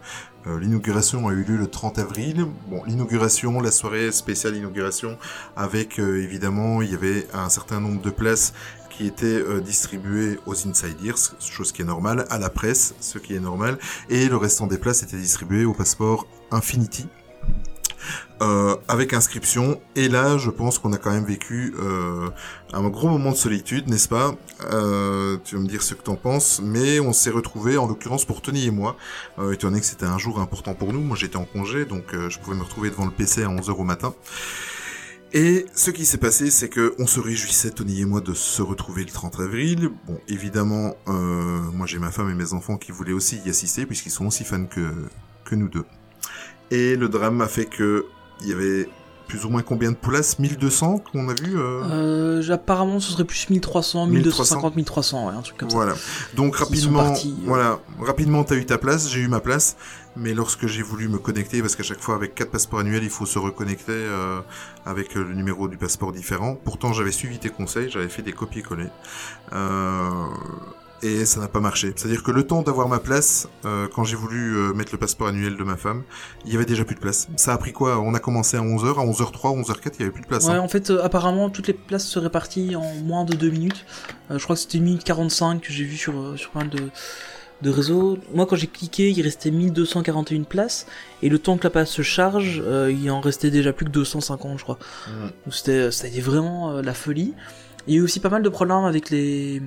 euh, 0.47 0.59
l'inauguration 0.59 1.27
a 1.29 1.33
eu 1.33 1.43
lieu 1.43 1.57
le 1.57 1.67
30 1.67 1.99
avril. 1.99 2.47
Bon, 2.69 2.83
l'inauguration, 2.85 3.61
la 3.61 3.71
soirée 3.71 4.13
spéciale 4.13 4.57
inauguration, 4.57 5.17
avec 5.57 5.99
euh, 5.99 6.23
évidemment, 6.23 6.83
il 6.83 6.91
y 6.91 6.95
avait 6.95 7.27
un 7.33 7.49
certain 7.49 7.81
nombre 7.81 8.03
de 8.03 8.11
places 8.11 8.53
qui 8.91 9.07
étaient 9.07 9.27
euh, 9.27 9.61
distribuées 9.61 10.39
aux 10.47 10.69
insiders, 10.69 11.17
chose 11.41 11.73
qui 11.73 11.83
est 11.83 11.87
normale, 11.87 12.27
à 12.31 12.39
la 12.39 12.51
presse, 12.51 12.95
ce 13.01 13.19
qui 13.19 13.35
est 13.35 13.41
normal, 13.41 13.79
et 14.09 14.29
le 14.29 14.37
restant 14.37 14.67
des 14.67 14.79
places 14.79 15.03
était 15.03 15.17
distribué 15.17 15.65
au 15.65 15.73
passeport 15.73 16.27
Infinity. 16.51 17.07
Euh, 18.43 18.75
avec 18.89 19.13
inscription 19.13 19.81
et 19.95 20.09
là 20.09 20.39
je 20.39 20.51
pense 20.51 20.81
qu'on 20.81 20.93
a 20.93 20.99
quand 20.99 21.13
même 21.13 21.25
vécu 21.25 21.73
euh, 21.79 22.31
un 22.73 22.89
gros 22.89 23.09
moment 23.09 23.31
de 23.31 23.37
solitude 23.37 23.89
n'est-ce 23.89 24.09
pas? 24.09 24.35
Euh, 24.73 25.37
tu 25.45 25.55
vas 25.55 25.63
me 25.63 25.69
dire 25.69 25.83
ce 25.83 25.95
que 25.95 26.03
t'en 26.03 26.17
penses 26.17 26.61
mais 26.63 26.99
on 26.99 27.13
s'est 27.13 27.31
retrouvés 27.31 27.79
en 27.79 27.87
l'occurrence 27.87 28.25
pour 28.25 28.43
Tony 28.43 28.67
et 28.67 28.71
moi 28.73 28.97
euh, 29.39 29.53
étant 29.53 29.69
donné 29.69 29.79
que 29.79 29.87
c'était 29.87 30.07
un 30.07 30.19
jour 30.19 30.41
important 30.41 30.75
pour 30.75 30.93
nous 30.93 31.01
moi 31.01 31.17
j'étais 31.17 31.37
en 31.37 31.45
congé 31.45 31.85
donc 31.85 32.13
euh, 32.13 32.29
je 32.29 32.41
pouvais 32.41 32.57
me 32.57 32.65
retrouver 32.65 32.91
devant 32.91 33.05
le 33.05 33.13
PC 33.13 33.45
à 33.45 33.47
11h 33.47 33.71
au 33.71 33.85
matin 33.85 34.13
et 35.37 35.67
ce 35.75 35.91
qui 35.91 36.07
s'est 36.07 36.19
passé, 36.19 36.49
c'est 36.49 36.69
que 36.69 36.95
on 37.01 37.09
se 37.09 37.19
réjouissait, 37.19 37.73
Tony 37.73 38.03
et 38.03 38.05
moi, 38.05 38.21
de 38.21 38.35
se 38.35 38.63
retrouver 38.63 39.03
le 39.03 39.11
30 39.11 39.41
avril. 39.41 39.91
Bon, 40.07 40.17
évidemment, 40.29 40.95
euh, 41.09 41.61
moi 41.73 41.89
j'ai 41.89 41.99
ma 41.99 42.13
femme 42.13 42.31
et 42.31 42.35
mes 42.35 42.53
enfants 42.53 42.77
qui 42.77 42.93
voulaient 42.93 43.13
aussi 43.13 43.41
y 43.45 43.51
assister, 43.51 43.85
puisqu'ils 43.85 44.13
sont 44.13 44.27
aussi 44.27 44.45
fans 44.45 44.67
que, 44.67 44.93
que 45.45 45.57
nous 45.57 45.69
deux. 45.69 45.85
Et 46.71 46.97
le 46.97 47.09
drame 47.09 47.41
a 47.41 47.49
fait 47.49 47.67
que 47.67 48.07
il 48.41 48.49
y 48.49 48.53
avait 48.53 48.89
plus 49.27 49.45
ou 49.45 49.49
moins 49.49 49.63
combien 49.63 49.91
de 49.91 49.97
places 49.97 50.39
1200 50.39 50.99
qu'on 51.11 51.29
a 51.29 51.35
vu 51.35 51.59
euh? 51.59 51.83
Euh, 51.91 52.53
apparemment, 52.53 53.01
ce 53.01 53.13
serait 53.13 53.25
plus 53.25 53.49
1300, 53.49 54.07
1250, 54.07 54.77
1300, 54.77 55.27
ouais, 55.27 55.35
un 55.35 55.41
truc 55.41 55.57
comme 55.57 55.71
ça. 55.71 55.77
Voilà. 55.77 55.95
Donc 56.35 56.57
rapidement, 56.57 57.05
partis, 57.05 57.35
euh. 57.41 57.47
voilà, 57.47 57.81
rapidement 58.01 58.45
t'as 58.45 58.57
eu 58.57 58.67
ta 58.67 58.79
place, 58.79 59.09
j'ai 59.11 59.21
eu 59.21 59.29
ma 59.29 59.41
place, 59.41 59.77
mais 60.17 60.35
lorsque 60.35 60.67
j'ai 60.67 60.83
voulu 60.83 61.09
me 61.09 61.19
connecter, 61.19 61.61
parce 61.63 61.75
qu'à 61.75 61.83
chaque 61.83 62.01
fois 62.01 62.15
avec 62.15 62.35
quatre 62.35 62.51
passeports 62.51 62.81
annuels, 62.81 63.03
il 63.03 63.11
faut 63.11 63.27
se 63.27 63.39
reconnecter 63.39 63.93
euh, 63.93 64.41
avec 64.85 65.15
le 65.15 65.33
numéro 65.33 65.69
du 65.69 65.77
passeport 65.77 66.13
différent. 66.13 66.59
Pourtant 66.63 66.93
j'avais 66.93 67.13
suivi 67.13 67.39
tes 67.39 67.51
conseils, 67.51 67.89
j'avais 67.91 68.09
fait 68.09 68.23
des 68.23 68.33
copier-coller. 68.33 68.89
Euh, 69.53 70.27
et 71.05 71.25
ça 71.27 71.41
n'a 71.41 71.49
pas 71.49 71.61
marché. 71.61 71.93
C'est-à-dire 71.95 72.23
que 72.23 72.31
le 72.31 72.47
temps 72.47 72.63
d'avoir 72.63 72.89
ma 72.89 72.99
place, 72.99 73.49
euh, 73.65 73.87
quand 73.93 74.05
j'ai 74.05 74.17
voulu 74.17 74.57
euh, 74.57 74.73
mettre 74.73 74.93
le 74.93 74.99
passeport 74.99 75.29
annuel 75.29 75.57
de 75.57 75.65
ma 75.65 75.77
femme, 75.77 76.03
il 76.45 76.53
y 76.53 76.57
avait 76.57 76.65
déjà 76.65 76.85
plus 76.85 76.95
de 76.95 77.01
place. 77.01 77.29
Ça 77.37 77.53
a 77.53 77.59
pris 77.59 77.73
quoi? 77.73 78.01
On 78.01 78.15
a 78.15 78.19
commencé 78.19 78.57
à 78.57 78.61
11h, 78.61 78.99
à 78.99 79.05
11h03, 79.05 79.63
11h04, 79.63 79.93
il 79.95 80.01
y 80.01 80.03
avait 80.03 80.13
plus 80.13 80.23
de 80.23 80.27
place. 80.27 80.45
Ouais, 80.47 80.53
hein. 80.53 80.61
en 80.61 80.69
fait, 80.69 80.91
euh, 80.91 81.05
apparemment, 81.05 81.51
toutes 81.51 81.69
les 81.69 81.75
places 81.75 82.07
se 82.07 82.19
répartissent 82.19 82.77
en 82.77 82.95
moins 83.05 83.25
de 83.25 83.35
2 83.35 83.51
minutes. 83.51 83.85
Euh, 84.31 84.39
je 84.39 84.45
crois 84.45 84.57
que 84.57 84.63
c'était 84.63 84.79
1 84.79 84.83
minute 84.83 85.05
45 85.05 85.61
que 85.61 85.73
j'ai 85.73 85.85
vu 85.85 85.97
sur, 85.97 86.17
euh, 86.17 86.37
sur 86.37 86.51
pas 86.51 86.61
mal 86.61 86.71
de, 86.71 86.91
de 87.63 87.71
réseaux. 87.71 88.19
Moi, 88.33 88.47
quand 88.47 88.57
j'ai 88.57 88.67
cliqué, 88.67 89.11
il 89.11 89.23
restait 89.23 89.51
1241 89.51 90.45
places. 90.45 90.87
Et 91.23 91.29
le 91.29 91.39
temps 91.39 91.57
que 91.57 91.65
la 91.65 91.71
place 91.71 91.91
se 91.91 92.03
charge, 92.03 92.63
euh, 92.65 92.93
il 92.93 93.11
en 93.11 93.21
restait 93.21 93.51
déjà 93.51 93.73
plus 93.73 93.87
que 93.87 93.91
250, 93.91 94.59
je 94.59 94.63
crois. 94.65 94.79
Mm. 95.09 95.23
Donc 95.23 95.55
c'était 95.55 95.91
c'était 95.91 96.21
vraiment 96.21 96.71
euh, 96.71 96.83
la 96.83 96.95
folie. 96.95 97.35
Il 97.87 97.95
y 97.95 97.97
a 97.97 98.01
eu 98.01 98.05
aussi 98.05 98.21
pas 98.21 98.31
mal 98.31 98.43
de 98.43 98.49
problèmes 98.49 98.85
avec 98.85 99.11
les, 99.11 99.63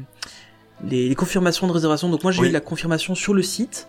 les, 0.84 1.10
les 1.10 1.16
confirmations 1.16 1.68
de 1.68 1.72
réservation. 1.72 2.10
Donc 2.10 2.24
moi, 2.24 2.32
j'ai 2.32 2.42
Oui. 2.42 2.50
eu 2.50 2.52
la 2.52 2.60
confirmation 2.60 3.16
sur 3.16 3.34
le 3.34 3.42
site. 3.44 3.88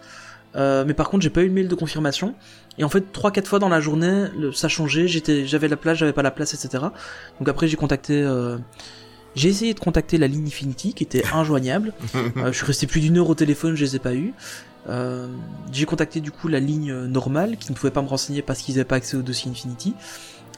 Euh, 0.57 0.85
mais 0.87 0.95
par 0.95 1.11
contre, 1.11 1.23
j'ai 1.23 1.31
pas 1.31 1.43
eu 1.43 1.47
le 1.49 1.53
mail 1.53 1.69
de 1.69 1.75
confirmation. 1.75 2.35
Et 2.79 2.85
en 2.85 2.89
fait, 2.89 3.05
3-4 3.13 3.45
fois 3.47 3.59
dans 3.59 3.69
la 3.69 3.81
journée, 3.81 4.25
le- 4.39 4.53
ça 4.53 4.69
changeait. 4.69 5.07
J'étais, 5.07 5.47
j'avais 5.47 5.69
la 5.69 5.77
place, 5.77 5.99
j'avais 5.99 6.13
pas 6.15 6.23
la 6.23 6.31
place, 6.31 6.55
etc. 6.55 6.85
Donc 7.39 7.49
après, 7.49 7.69
j'ai 7.69 7.77
contacté. 7.77 8.23
euh, 8.23 8.57
j'ai 9.35 9.51
essayé 9.51 9.75
de 9.75 9.79
contacter 9.79 10.17
la 10.17 10.27
ligne 10.27 10.47
Infinity 10.47 10.95
qui 10.95 11.05
était 11.05 11.23
injoignable. 11.35 11.93
Euh, 12.39 12.47
je 12.51 12.57
suis 12.57 12.65
resté 12.67 12.87
plus 12.87 13.01
d'une 13.01 13.19
heure 13.19 13.29
au 13.29 13.35
téléphone, 13.35 13.75
je 13.77 13.85
les 13.85 13.97
ai 13.97 13.99
pas 13.99 14.15
eu. 14.15 14.33
Euh, 14.89 15.27
j'ai 15.71 15.85
contacté 15.85 16.21
du 16.21 16.31
coup 16.31 16.49
la 16.49 16.61
ligne 16.61 16.95
normale 17.05 17.59
qui 17.59 17.71
ne 17.71 17.77
pouvait 17.77 17.91
pas 17.93 18.01
me 18.01 18.09
renseigner 18.09 18.41
parce 18.41 18.61
qu'ils 18.61 18.77
n'avaient 18.77 18.85
pas 18.87 18.97
accès 18.97 19.17
au 19.19 19.23
dossier 19.23 19.51
Infinity. 19.51 19.93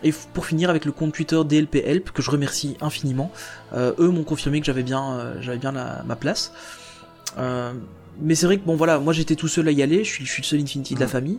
Et 0.02 0.12
pour 0.32 0.46
finir 0.46 0.70
avec 0.70 0.84
le 0.84 0.92
compte 0.92 1.12
Twitter 1.12 1.40
DLP 1.44 1.76
Help 1.76 2.10
que 2.10 2.22
je 2.22 2.30
remercie 2.30 2.76
infiniment, 2.80 3.30
euh, 3.74 3.92
eux 3.98 4.08
m'ont 4.08 4.24
confirmé 4.24 4.60
que 4.60 4.66
j'avais 4.66 4.82
bien, 4.82 5.18
euh, 5.18 6.02
ma 6.04 6.16
place. 6.16 6.52
Mais 8.22 8.34
c'est 8.34 8.46
vrai 8.46 8.58
que 8.58 8.64
bon 8.66 8.76
voilà, 8.76 8.98
moi 8.98 9.12
j'étais 9.12 9.34
tout 9.36 9.48
seul 9.48 9.66
à 9.68 9.70
y 9.70 9.82
aller, 9.82 10.04
je 10.04 10.10
suis, 10.10 10.26
je 10.26 10.30
suis 10.32 10.42
le 10.42 10.46
seul 10.46 10.60
Infinity 10.60 10.94
de 10.94 11.00
la 11.00 11.08
famille. 11.08 11.38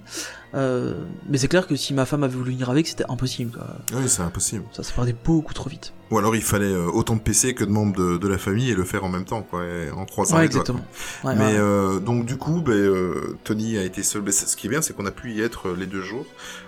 Euh, 0.53 0.93
mais 1.29 1.37
c'est 1.37 1.47
clair 1.47 1.65
que 1.65 1.75
si 1.77 1.93
ma 1.93 2.05
femme 2.05 2.23
avait 2.23 2.35
voulu 2.35 2.51
venir 2.51 2.69
avec, 2.69 2.85
c'était 2.87 3.05
impossible. 3.09 3.51
Quoi. 3.51 3.67
Oui, 3.93 4.03
c'est 4.07 4.21
impossible. 4.21 4.65
Ça 4.73 4.83
se 4.83 4.91
perdait 4.91 5.15
beaucoup 5.23 5.53
trop 5.53 5.69
vite. 5.69 5.93
Ou 6.11 6.17
alors 6.17 6.35
il 6.35 6.41
fallait 6.41 6.65
euh, 6.65 6.87
autant 6.91 7.15
de 7.15 7.21
PC 7.21 7.53
que 7.55 7.63
de 7.63 7.69
membres 7.69 7.95
de, 7.95 8.17
de 8.17 8.27
la 8.27 8.37
famille 8.37 8.69
et 8.69 8.75
le 8.75 8.83
faire 8.83 9.05
en 9.05 9.09
même 9.09 9.23
temps, 9.23 9.43
quoi, 9.43 9.63
et 9.65 9.89
en 9.91 10.05
croisant 10.05 10.37
Ouais, 10.37 10.45
exactement. 10.45 10.85
Ouais, 11.23 11.35
Mais 11.35 11.53
ouais. 11.53 11.57
euh, 11.57 11.99
donc 12.01 12.25
du 12.25 12.35
coup, 12.37 12.61
ben, 12.61 12.73
euh, 12.73 13.37
Tony 13.45 13.77
a 13.77 13.83
été 13.83 14.03
seul. 14.03 14.21
Ben, 14.21 14.33
c'est- 14.33 14.45
ce 14.47 14.57
qui 14.57 14.67
est 14.67 14.69
bien, 14.69 14.81
c'est 14.81 14.93
qu'on 14.93 15.05
a 15.05 15.11
pu 15.11 15.31
y 15.31 15.41
être 15.41 15.69
les 15.69 15.85
deux 15.85 16.01
jours. 16.01 16.25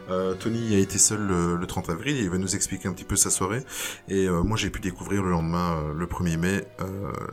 Euh, 0.09 0.33
Tony 0.35 0.75
a 0.75 0.79
été 0.79 0.97
seul 0.97 1.19
le, 1.19 1.57
le 1.57 1.67
30 1.67 1.89
avril. 1.89 2.15
Il 2.15 2.29
va 2.29 2.37
nous 2.37 2.55
expliquer 2.55 2.87
un 2.87 2.93
petit 2.93 3.03
peu 3.03 3.17
sa 3.17 3.29
soirée. 3.29 3.63
Et 4.07 4.27
euh, 4.29 4.43
moi, 4.43 4.55
j'ai 4.55 4.69
pu 4.69 4.79
découvrir 4.79 5.23
le 5.23 5.31
lendemain, 5.31 5.77
le 5.93 6.05
1er 6.05 6.37
mai, 6.37 6.65
euh, 6.79 6.85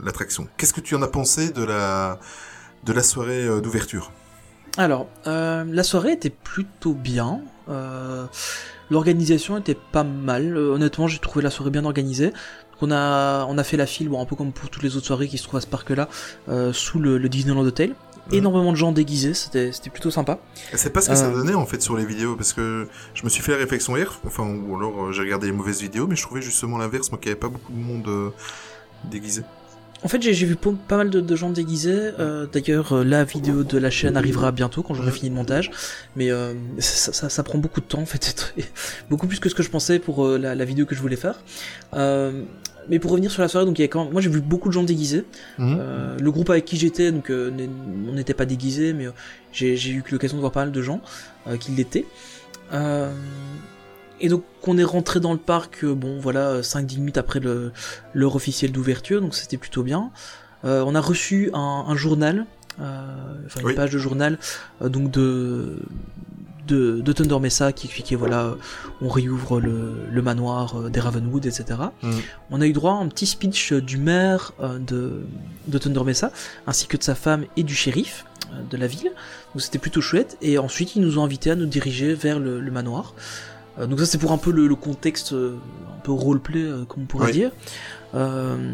l'attraction. 0.03 0.49
Qu'est-ce 0.57 0.73
que 0.73 0.81
tu 0.81 0.97
en 0.97 1.03
as 1.03 1.09
pensé 1.09 1.51
de 1.51 1.63
la 1.63 2.19
de 2.85 2.93
la 2.93 3.03
soirée 3.03 3.45
euh, 3.45 3.61
d'ouverture 3.61 4.13
Alors, 4.77 5.07
euh, 5.27 5.65
la 5.69 5.83
soirée 5.83 6.13
était 6.13 6.31
plutôt 6.31 6.95
bien. 6.95 7.41
Euh, 7.69 8.27
L'organisation 8.91 9.57
était 9.57 9.77
pas 9.77 10.03
mal. 10.03 10.57
Honnêtement, 10.57 11.07
j'ai 11.07 11.19
trouvé 11.19 11.43
la 11.45 11.51
soirée 11.51 11.71
bien 11.71 11.85
organisée. 11.85 12.33
On 12.81 12.91
a, 12.91 13.45
on 13.47 13.57
a 13.59 13.63
fait 13.63 13.77
la 13.77 13.87
file, 13.87 14.09
bon, 14.09 14.21
un 14.21 14.25
peu 14.25 14.35
comme 14.35 14.53
pour 14.53 14.69
toutes 14.69 14.83
les 14.83 14.97
autres 14.97 15.07
soirées 15.07 15.29
qui 15.29 15.39
se 15.39 15.45
trouvent 15.45 15.59
à 15.59 15.61
ce 15.61 15.67
parc-là, 15.67 16.09
euh, 16.49 16.73
sous 16.73 16.99
le, 16.99 17.19
le 17.19 17.29
Disneyland 17.29 17.61
Hotel. 17.61 17.95
Énormément 18.33 18.71
de 18.71 18.77
gens 18.77 18.93
déguisés, 18.93 19.35
c'était 19.35 19.73
plutôt 19.93 20.11
sympa. 20.11 20.39
C'est 20.75 20.93
pas 20.93 21.01
ce 21.01 21.11
que 21.11 21.17
ça 21.17 21.31
donnait 21.31 21.55
en 21.55 21.67
fait 21.67 21.83
sur 21.83 21.97
les 21.97 22.05
vidéos, 22.05 22.37
parce 22.37 22.53
que 22.53 22.87
je 23.13 23.25
me 23.25 23.29
suis 23.29 23.43
fait 23.43 23.53
la 23.53 23.59
réflexion 23.59 23.97
hier. 23.97 24.21
Enfin, 24.25 24.45
ou 24.45 24.77
alors 24.77 25.13
j'ai 25.13 25.23
regardé 25.23 25.49
les 25.49 25.53
mauvaises 25.53 25.81
vidéos, 25.81 26.07
mais 26.07 26.15
je 26.15 26.23
trouvais 26.23 26.41
justement 26.41 26.79
l'inverse, 26.79 27.11
moi, 27.11 27.19
qu'il 27.19 27.29
n'y 27.29 27.33
avait 27.33 27.41
pas 27.41 27.49
beaucoup 27.49 27.73
de 27.73 27.79
monde 27.79 28.07
euh, 28.07 28.31
déguisé. 29.05 29.43
En 30.03 30.09
fait, 30.09 30.23
j'ai 30.23 30.33
vu 30.47 30.57
pas, 30.57 30.97
mal 30.97 31.11
de, 31.11 31.21
de 31.21 31.37
gens 31.37 31.51
déguisés. 31.51 32.11
Euh, 32.19 32.47
D'ailleurs, 32.51 32.93
euh, 32.95 33.05
la 33.05 33.25
vidéo 33.25 33.65
de 33.65 33.77
la 33.77 33.91
chaîne 33.91 34.17
arrivera 34.17 34.51
bientôt 34.51 34.83
quand 34.83 34.95
j'aurai 34.95 35.11
fini 35.11 35.29
le 35.29 35.35
montage. 35.35 35.71
Mais 36.17 36.31
euh, 36.31 36.55
ça, 36.79 37.13
ça- 37.13 37.29
ça 37.29 37.43
prend 37.43 37.59
beaucoup 37.59 37.81
de 37.83 37.87
temps, 37.87 38.01
en 38.01 38.07
fait, 38.07 38.55
beaucoup 39.11 39.27
plus 39.27 39.41
que 39.41 39.49
ce 39.51 39.55
que 39.55 39.63
je 39.63 39.69
pensais 39.69 39.99
pour 39.99 40.25
euh, 40.27 40.39
la, 40.39 40.55
la 40.55 40.65
vidéo 40.65 40.87
que 40.87 40.95
je 40.95 41.01
voulais 41.03 41.17
faire. 41.17 41.43
Mais 42.89 42.99
pour 42.99 43.11
revenir 43.11 43.31
sur 43.31 43.43
la 43.43 43.49
soirée, 43.49 43.67
donc 43.67 43.79
il 43.79 43.83
y 43.83 43.85
a 43.85 43.89
quand 43.89 44.05
même- 44.05 44.13
moi 44.13 44.23
j'ai 44.23 44.31
vu 44.31 44.41
beaucoup 44.41 44.69
de 44.69 44.73
gens 44.73 44.83
déguisés. 44.83 45.25
Euh, 45.79 46.17
le 46.19 46.31
groupe 46.33 46.49
avec 46.51 46.65
qui 46.65 46.77
j'étais, 46.79 47.13
donc 47.13 47.31
on 47.31 48.13
n'était 48.13 48.35
pas 48.35 48.47
déguisés, 48.47 48.95
mais 48.95 49.07
j'ai 49.53 49.77
eu 49.91 50.03
l'occasion 50.11 50.37
de 50.39 50.41
voir 50.41 50.51
pas 50.51 50.61
mal 50.61 50.73
de 50.73 50.83
gens 50.83 51.01
qui 51.61 51.73
l'étaient. 51.73 52.07
Euh, 52.73 53.13
et 54.21 54.29
donc 54.29 54.45
on 54.67 54.77
est 54.79 54.85
rentré 54.85 55.21
dans 55.21 55.33
le 55.33 55.39
parc, 55.39 55.85
euh, 55.85 55.95
bon 55.95 56.19
voilà, 56.21 56.61
5-10 56.63 56.99
minutes 56.99 57.19
après 57.19 57.41
le- 57.41 57.73
l'heure 58.15 58.37
officielle 58.37 58.73
d'ouverture, 58.73 59.21
donc 59.21 59.35
c'était 59.35 59.57
plutôt 59.57 59.83
bien. 59.83 60.11
Euh, 60.65 60.83
on 60.87 60.95
a 60.95 61.01
reçu 61.01 61.51
un, 61.55 61.85
un 61.89 61.97
journal, 61.97 62.47
euh, 62.81 63.03
enfin 63.47 63.61
une 63.61 63.67
Oui. 63.67 63.75
page 63.75 63.91
de 63.91 63.99
journal, 63.99 64.39
euh, 64.83 64.89
donc 64.89 65.11
de, 65.11 65.79
de, 66.69 67.01
de 67.01 67.13
Thunder 67.13 67.39
Mesa 67.41 67.73
qui 67.73 67.87
expliquait 67.87 68.15
voilà, 68.17 68.55
on 69.01 69.09
réouvre 69.09 69.61
le, 69.61 69.93
le 70.11 70.23
manoir 70.23 70.91
des 70.91 71.01
Ravenwood, 71.01 71.47
etc. 71.47 71.65
Mhm. 72.03 72.13
On 72.51 72.61
a 72.61 72.67
eu 72.67 72.73
droit 72.73 72.93
à 72.93 72.97
un 72.97 73.09
petit 73.09 73.27
speech 73.27 73.73
du 73.73 73.97
maire 73.97 74.53
de, 74.79 75.23
de 75.67 75.79
Thunder 75.79 76.05
Mesa, 76.05 76.31
ainsi 76.67 76.87
que 76.87 76.97
de 76.97 77.03
sa 77.03 77.15
femme 77.15 77.45
et 77.57 77.63
du 77.63 77.75
shérif 77.75 78.25
de 78.71 78.77
la 78.77 78.87
ville. 78.87 79.11
Donc 79.55 79.63
c'était 79.63 79.79
plutôt 79.79 80.01
chouette. 80.01 80.37
Et 80.43 80.59
ensuite, 80.59 80.95
ils 80.97 81.03
nous 81.03 81.19
ont 81.19 81.25
invités 81.25 81.51
à 81.51 81.57
nous 81.57 81.67
diriger 81.67 82.15
vers 82.15 82.39
le, 82.39 82.61
le 82.61 82.71
manoir. 82.71 83.15
Euh, 83.79 83.87
donc 83.87 83.99
ça, 84.01 84.07
c'est 84.07 84.19
pour 84.19 84.33
un 84.33 84.39
peu 84.39 84.51
le, 84.51 84.67
le 84.67 84.75
contexte, 84.75 85.33
euh, 85.33 85.57
un 85.97 86.01
peu 86.01 86.13
roleplay, 86.13 86.63
euh, 86.63 86.85
comme 86.85 87.05
on 87.05 87.07
pourrait 87.07 87.27
Oui. 87.27 87.33
dire. 87.33 87.51
Euh, 88.15 88.73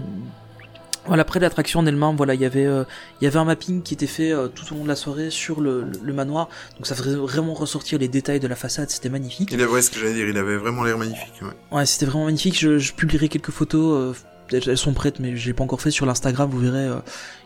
voilà, 1.06 1.20
après 1.22 1.38
l'attraction 1.38 1.78
en 1.80 1.86
elle-même, 1.86 2.16
voilà, 2.16 2.34
il 2.34 2.40
y 2.40 2.44
avait, 2.44 2.66
euh, 2.66 2.82
il 3.20 3.24
y 3.24 3.26
avait 3.28 3.38
un 3.38 3.44
mapping 3.44 3.82
qui 3.82 3.94
était 3.94 4.08
fait 4.08 4.32
euh, 4.32 4.48
tout 4.48 4.64
au 4.72 4.76
long 4.76 4.82
de 4.82 4.88
la 4.88 4.96
soirée 4.96 5.30
sur 5.30 5.60
le, 5.60 5.82
le- 5.82 5.92
le 6.02 6.12
manoir. 6.12 6.48
Donc 6.76 6.86
ça 6.88 6.96
faisait 6.96 7.14
vraiment 7.14 7.54
ressortir 7.54 7.98
les 8.00 8.08
détails 8.08 8.40
de 8.40 8.48
la 8.48 8.56
façade, 8.56 8.90
c'était 8.90 9.08
magnifique. 9.08 9.50
Il 9.52 9.62
avait, 9.62 9.70
ouais, 9.70 9.82
ce 9.82 9.90
que 9.90 10.00
j'allais 10.00 10.14
dire, 10.14 10.28
il 10.28 10.36
avait 10.36 10.56
vraiment 10.56 10.82
l'air 10.82 10.98
magnifique. 10.98 11.34
Ouais. 11.42 11.76
Ouais, 11.78 11.86
c'était 11.86 12.06
vraiment 12.06 12.24
magnifique. 12.24 12.58
Je, 12.58 12.78
je 12.78 12.92
publierai 12.92 13.28
quelques 13.28 13.52
photos. 13.52 14.16
Euh, 14.52 14.60
elles 14.66 14.76
sont 14.78 14.92
prêtes, 14.92 15.20
mais 15.20 15.36
je 15.36 15.46
l'ai 15.46 15.52
pas 15.54 15.64
encore 15.64 15.80
fait 15.80 15.90
sur 15.90 16.06
l'Instagram. 16.06 16.48
Vous 16.50 16.58
verrez. 16.58 16.86
euh, 16.86 16.96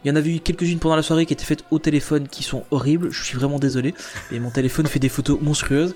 Il 0.04 0.08
y 0.08 0.10
en 0.10 0.16
avait 0.16 0.36
eu 0.36 0.40
quelques-unes 0.40 0.78
pendant 0.78 0.96
la 0.96 1.02
soirée 1.02 1.26
qui 1.26 1.32
étaient 1.32 1.44
faites 1.44 1.64
au 1.70 1.78
téléphone, 1.78 2.28
qui 2.28 2.42
sont 2.42 2.64
horribles. 2.70 3.10
Je 3.10 3.22
suis 3.24 3.36
vraiment 3.36 3.58
désolé. 3.58 3.94
Et 4.32 4.40
mon 4.40 4.50
téléphone 4.50 4.86
fait 4.86 4.98
des 4.98 5.08
photos 5.08 5.38
monstrueuses. 5.40 5.94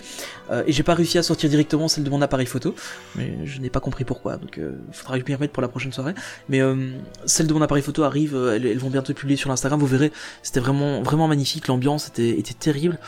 Euh, 0.51 0.62
et 0.67 0.73
j'ai 0.73 0.83
pas 0.83 0.95
réussi 0.95 1.17
à 1.19 1.23
sortir 1.23 1.49
directement 1.49 1.88
celle 1.88 2.05
de 2.05 2.11
mon 2.11 2.21
appareil 2.23 2.47
photo. 2.47 2.75
Mais 3.17 3.38
je 3.45 3.61
n'ai 3.61 3.71
pas 3.71 3.81
compris 3.81 4.05
pourquoi. 4.05 4.37
Donc, 4.37 4.59
il 4.59 4.95
faudra 4.95 5.19
que 5.19 5.25
je 5.25 5.29
m'y 5.31 5.35
remette 5.35 5.53
pour 5.53 5.62
la 5.62 5.69
prochaine 5.69 5.93
soirée. 5.93 6.14
Mais 6.49 6.61
euh, 6.61 6.90
celle 7.27 7.47
de 7.47 7.55
mon 7.55 7.62
appareil 7.62 7.83
photo 7.83 8.03
arrive. 8.03 8.35
euh, 8.35 8.55
elles, 8.57 8.79
vont 8.79 8.90
bientôt 8.90 9.12
être 9.12 9.19
publiées 9.19 9.37
sur 9.37 9.51
l'Instagram. 9.51 9.81
Vous 9.81 9.87
verrez. 9.87 10.12
C'était 10.43 10.61
vraiment, 10.61 11.29
magnifique. 11.29 11.69
L'ambiance 11.69 12.09
était, 12.09 12.43
terrible. 12.59 12.99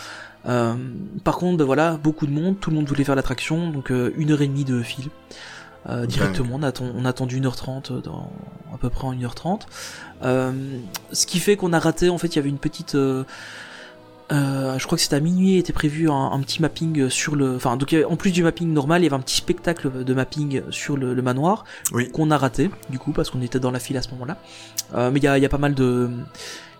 Euh, 0.47 0.75
par 1.25 1.37
contre, 1.39 1.57
ben 1.59 1.65
voilà, 1.65 1.97
beaucoup 1.97 2.27
de 2.27 2.31
monde, 2.31 2.61
tout 2.61 2.71
le 2.71 2.77
monde 2.77 2.87
voulait 2.87 3.03
faire 3.05 3.17
l'attraction, 3.17 3.71
donc 3.71 3.91
euh, 3.91 4.13
une 4.17 4.31
heure 4.31 4.43
et 4.43 4.47
demie 4.47 4.65
de 4.65 4.81
fil. 4.81 5.09
Euh, 5.89 6.05
directement, 6.07 6.57
on 6.57 6.63
a, 6.63 6.71
atten- 6.71 6.93
on 6.97 7.05
a 7.05 7.09
attendu 7.09 7.41
1h30 7.41 8.03
dans 8.03 8.31
à 8.75 8.79
peu 8.79 8.91
près 8.91 9.07
en 9.07 9.15
1h30. 9.15 9.63
Euh, 10.25 10.53
ce 11.13 11.27
qui 11.27 11.39
fait 11.39 11.57
qu'on 11.57 11.73
a 11.73 11.79
raté, 11.79 12.09
en 12.09 12.19
fait, 12.19 12.29
il 12.29 12.37
y 12.37 12.39
avait 12.41 12.49
une 12.49 12.59
petite... 12.59 12.95
euh, 12.97 13.23
je 14.33 14.85
crois 14.85 14.97
que 14.99 15.03
c'était 15.03 15.15
à 15.17 15.21
minuit, 15.21 15.57
était 15.57 15.73
prévu 15.73 16.11
un, 16.11 16.33
un 16.33 16.41
petit 16.41 16.61
mapping 16.61 17.09
sur 17.09 17.37
le... 17.37 17.55
Enfin, 17.55 17.77
donc 17.77 17.95
en 18.09 18.17
plus 18.17 18.33
du 18.33 18.43
mapping 18.43 18.73
normal, 18.73 19.03
il 19.03 19.05
y 19.05 19.07
avait 19.07 19.15
un 19.17 19.21
petit 19.21 19.37
spectacle 19.37 20.03
de 20.05 20.15
mapping 20.15 20.63
sur 20.71 20.97
le, 20.97 21.15
le 21.15 21.23
manoir 21.23 21.65
Oui. 21.93 22.11
qu'on 22.11 22.31
a 22.33 22.37
raté, 22.39 22.69
du 22.91 22.99
coup, 22.99 23.13
parce 23.13 23.31
qu'on 23.31 23.41
était 23.43 23.61
dans 23.61 23.71
la 23.71 23.79
file 23.79 23.97
à 23.97 24.03
ce 24.03 24.11
moment-là. 24.11 24.39
Mais 25.11 25.21
il 25.21 25.23
y 25.23 25.29
a, 25.29 25.39
il 25.39 25.43
y 25.43 25.47
a 25.47 25.51
pas 25.51 25.59
mal 25.59 25.75
de... 25.75 26.11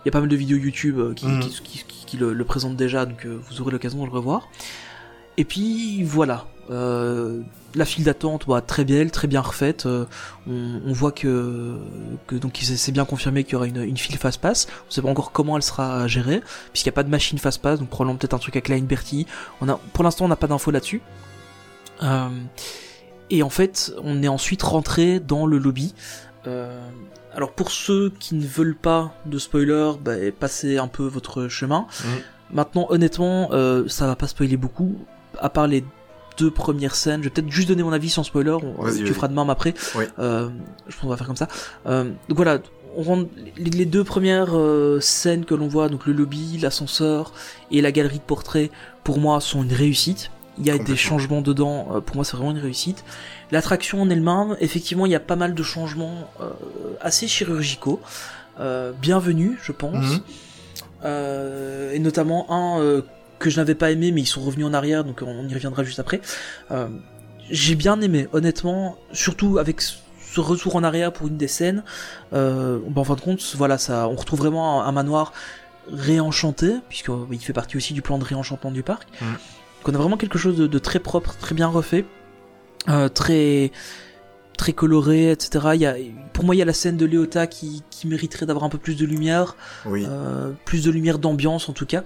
Il 0.05 0.07
y 0.07 0.11
a 0.11 0.13
pas 0.13 0.21
mal 0.21 0.29
de 0.29 0.37
vidéos 0.37 0.57
YouTube 0.59 0.99
euh, 0.99 1.15
qui, 1.15 1.27
qui, 1.41 1.51
qui- 1.63 1.85
qui- 1.85 2.07
qui 2.07 2.17
le, 2.17 2.33
le 2.33 2.45
présentent 2.45 2.77
déjà, 2.77 3.07
donc 3.07 3.27
vous 3.27 3.61
aurez 3.61 3.73
l'occasion 3.73 3.99
de 4.01 4.07
le 4.07 4.13
revoir. 4.13 4.49
Et 5.39 5.45
puis 5.45 6.03
voilà, 6.03 6.47
euh, 6.71 7.43
la 7.75 7.85
file 7.85 8.05
d'attente, 8.05 8.47
bah, 8.49 8.61
très 8.61 8.85
belle, 8.85 9.11
très 9.11 9.29
bien 9.29 9.41
refaite. 9.43 9.87
euh, 9.87 10.07
on, 10.49 10.81
on 10.87 10.93
voit 10.93 11.13
que, 11.13 11.77
que 12.27 12.37
donc 12.37 12.59
c'est 12.63 12.93
bien 12.93 13.05
confirmé 13.05 13.45
qu'il 13.45 13.53
y 13.53 13.57
aura 13.57 13.67
une, 13.67 13.83
une 13.83 13.99
file 13.99 14.17
fast 14.17 14.41
pass. 14.41 14.67
On 14.89 14.91
sait 14.91 15.03
pas 15.03 15.09
encore 15.11 15.33
comment 15.33 15.57
elle 15.57 15.63
sera 15.63 16.07
gérée, 16.09 16.41
puisqu'il 16.73 16.89
n'y 16.89 16.95
a 16.95 16.97
pas 16.97 17.03
de 17.03 17.11
machine 17.11 17.39
fast 17.39 17.61
pass, 17.61 17.79
donc 17.79 17.91
probablement 17.91 18.19
peut-être 18.19 18.35
un 18.35 18.39
truc 18.39 18.57
avec 18.57 18.69
Line 18.69 18.87
Bertie. 18.87 19.27
On 19.61 19.69
a, 19.69 19.79
pour 19.93 20.05
l'instant, 20.05 20.25
on 20.25 20.29
n'a 20.29 20.37
pas 20.37 20.47
d'infos 20.47 20.71
là-dessus. 20.71 21.03
Euh, 22.03 22.29
et 23.29 23.43
en 23.43 23.51
fait, 23.51 23.93
on 24.03 24.23
est 24.23 24.29
ensuite 24.29 24.63
rentré 24.63 25.21
dans 25.21 25.47
le 25.47 25.59
lobby. 25.59 25.95
Alors 27.35 27.53
pour 27.53 27.73
ceux 27.73 28.11
qui 28.21 28.37
ne 28.37 28.47
veulent 28.47 28.77
pas 28.77 29.13
de 29.27 29.37
spoiler, 29.39 29.93
bah, 30.01 30.13
passez 30.39 30.79
un 30.79 30.87
peu 30.89 31.03
votre 31.03 31.49
chemin. 31.49 31.87
Mhm. 32.05 32.11
Maintenant, 32.53 32.87
honnêtement, 32.91 33.51
ça 33.89 34.07
va 34.07 34.15
pas 34.15 34.29
spoiler 34.29 34.57
beaucoup, 34.57 34.97
à 35.41 35.49
part 35.51 35.67
les 35.67 35.85
deux 36.39 36.51
premières 36.51 36.95
scènes. 36.95 37.21
Je 37.23 37.29
vais 37.29 37.31
peut-être 37.31 37.51
juste 37.51 37.69
donner 37.69 37.83
mon 37.83 37.93
avis 37.93 38.11
sans 38.11 38.23
spoiler. 38.23 38.51
On, 38.51 38.83
Vas-y, 38.83 38.99
tu 38.99 39.05
vas-y. 39.05 39.15
feras 39.15 39.29
de 39.29 39.35
même 39.35 39.51
après. 39.51 39.75
Oui. 39.95 40.05
Euh, 40.19 40.49
je 40.87 40.93
pense 40.95 41.03
qu'on 41.03 41.09
va 41.09 41.17
faire 41.17 41.27
comme 41.27 41.37
ça. 41.37 41.49
Euh, 41.87 42.05
donc 42.29 42.37
voilà, 42.37 42.59
on 42.97 43.03
rentre 43.03 43.31
les, 43.57 43.71
les 43.71 43.87
deux 43.87 44.05
premières 44.05 44.57
euh, 44.57 45.01
scènes 45.01 45.45
que 45.45 45.55
l'on 45.55 45.69
voit, 45.69 45.89
donc 45.89 46.07
le 46.07 46.13
lobby, 46.13 46.59
l'ascenseur 46.61 47.33
et 47.71 47.81
la 47.81 47.93
galerie 47.93 48.19
de 48.19 48.23
portraits, 48.25 48.71
pour 49.05 49.19
moi, 49.19 49.41
sont 49.41 49.63
une 49.63 49.73
réussite. 49.73 50.31
Il 50.59 50.67
y 50.67 50.71
a 50.71 50.79
des 50.79 50.97
changements 50.97 51.43
dedans, 51.43 52.01
pour 52.07 52.17
moi 52.17 52.25
c'est 52.25 52.35
vraiment 52.35 52.53
une 52.53 52.59
réussite. 52.59 53.05
L'attraction 53.51 54.01
en 54.01 54.09
elle-même, 54.09 54.57
effectivement, 54.61 55.05
il 55.05 55.13
y 55.13 55.15
a 55.15 55.21
pas 55.21 55.37
mal 55.37 55.53
de 55.53 55.63
changements 55.63 56.31
assez 57.03 57.29
chirurgicaux. 57.29 58.01
Bienvenus, 59.03 59.59
je 59.63 59.73
pense. 59.73 60.21
Mhm. 61.05 61.93
Et 61.93 61.99
notamment 61.99 62.47
un 62.49 63.03
que 63.39 63.51
je 63.51 63.57
n'avais 63.59 63.75
pas 63.75 63.91
aimé, 63.91 64.13
mais 64.13 64.23
ils 64.23 64.27
sont 64.27 64.43
revenus 64.43 64.67
en 64.67 64.75
arrière, 64.75 65.05
donc 65.05 65.23
on 65.25 65.47
y 65.49 65.55
reviendra 65.55 65.85
juste 65.85 65.99
après. 65.99 66.21
Euh, 66.71 66.89
J'ai 67.51 67.75
bien 67.75 68.01
aimé, 68.01 68.29
honnêtement, 68.33 68.97
surtout 69.13 69.59
avec 69.59 69.81
ce 69.81 70.41
retour 70.41 70.77
en 70.77 70.83
arrière 70.83 71.13
pour 71.13 71.29
une 71.29 71.37
des 71.37 71.49
scènes. 71.49 71.83
Euh, 72.33 72.79
en 72.95 73.05
fin 73.05 73.15
de 73.15 73.21
compte, 73.21 73.41
voilà, 73.57 73.79
ça, 73.79 74.09
on 74.09 74.17
retrouve 74.17 74.41
vraiment 74.41 74.83
un, 74.83 74.87
un 74.87 74.93
manoir 74.93 75.33
réenchanté, 75.93 76.75
puisque 76.89 77.11
euh, 77.11 77.27
il 77.31 77.39
fait 77.39 77.53
partie 77.53 77.77
aussi 77.77 77.95
du 77.95 78.03
plan 78.03 78.19
de 78.19 78.25
réenchantement 78.25 78.71
du 78.71 78.83
parc. 78.83 79.07
Mhm. 79.21 79.29
Donc 79.33 79.89
on 79.89 79.95
a 79.95 79.99
vraiment 79.99 80.17
quelque 80.17 80.39
chose 80.39 80.57
de, 80.57 80.67
de 80.67 80.79
très 80.79 80.99
propre, 80.99 81.37
très 81.37 81.55
bien 81.55 81.69
refait, 81.69 82.05
euh, 82.89 83.09
très 83.09 83.71
très 84.59 84.73
coloré, 84.73 85.31
etc. 85.31 85.67
Il 85.75 85.81
y 85.83 85.87
a, 85.87 85.95
pour 86.33 86.45
moi, 86.45 86.55
il 86.55 86.59
y 86.59 86.63
a 86.63 86.65
la 86.65 86.73
scène 86.73 86.97
de 86.97 87.05
Léota 87.05 87.47
qui, 87.47 87.83
qui 87.91 88.07
mériterait 88.09 88.47
d'avoir 88.47 88.65
un 88.65 88.71
peu 88.71 88.79
plus 88.79 88.97
de 88.97 89.05
lumière. 89.05 89.55
Oui. 89.85 90.07
Euh, 90.09 90.53
plus 90.65 90.83
de 90.83 90.91
lumière 90.91 91.19
d'ambiance 91.19 91.69
en 91.69 91.75
tout 91.75 91.85
cas. 91.85 92.03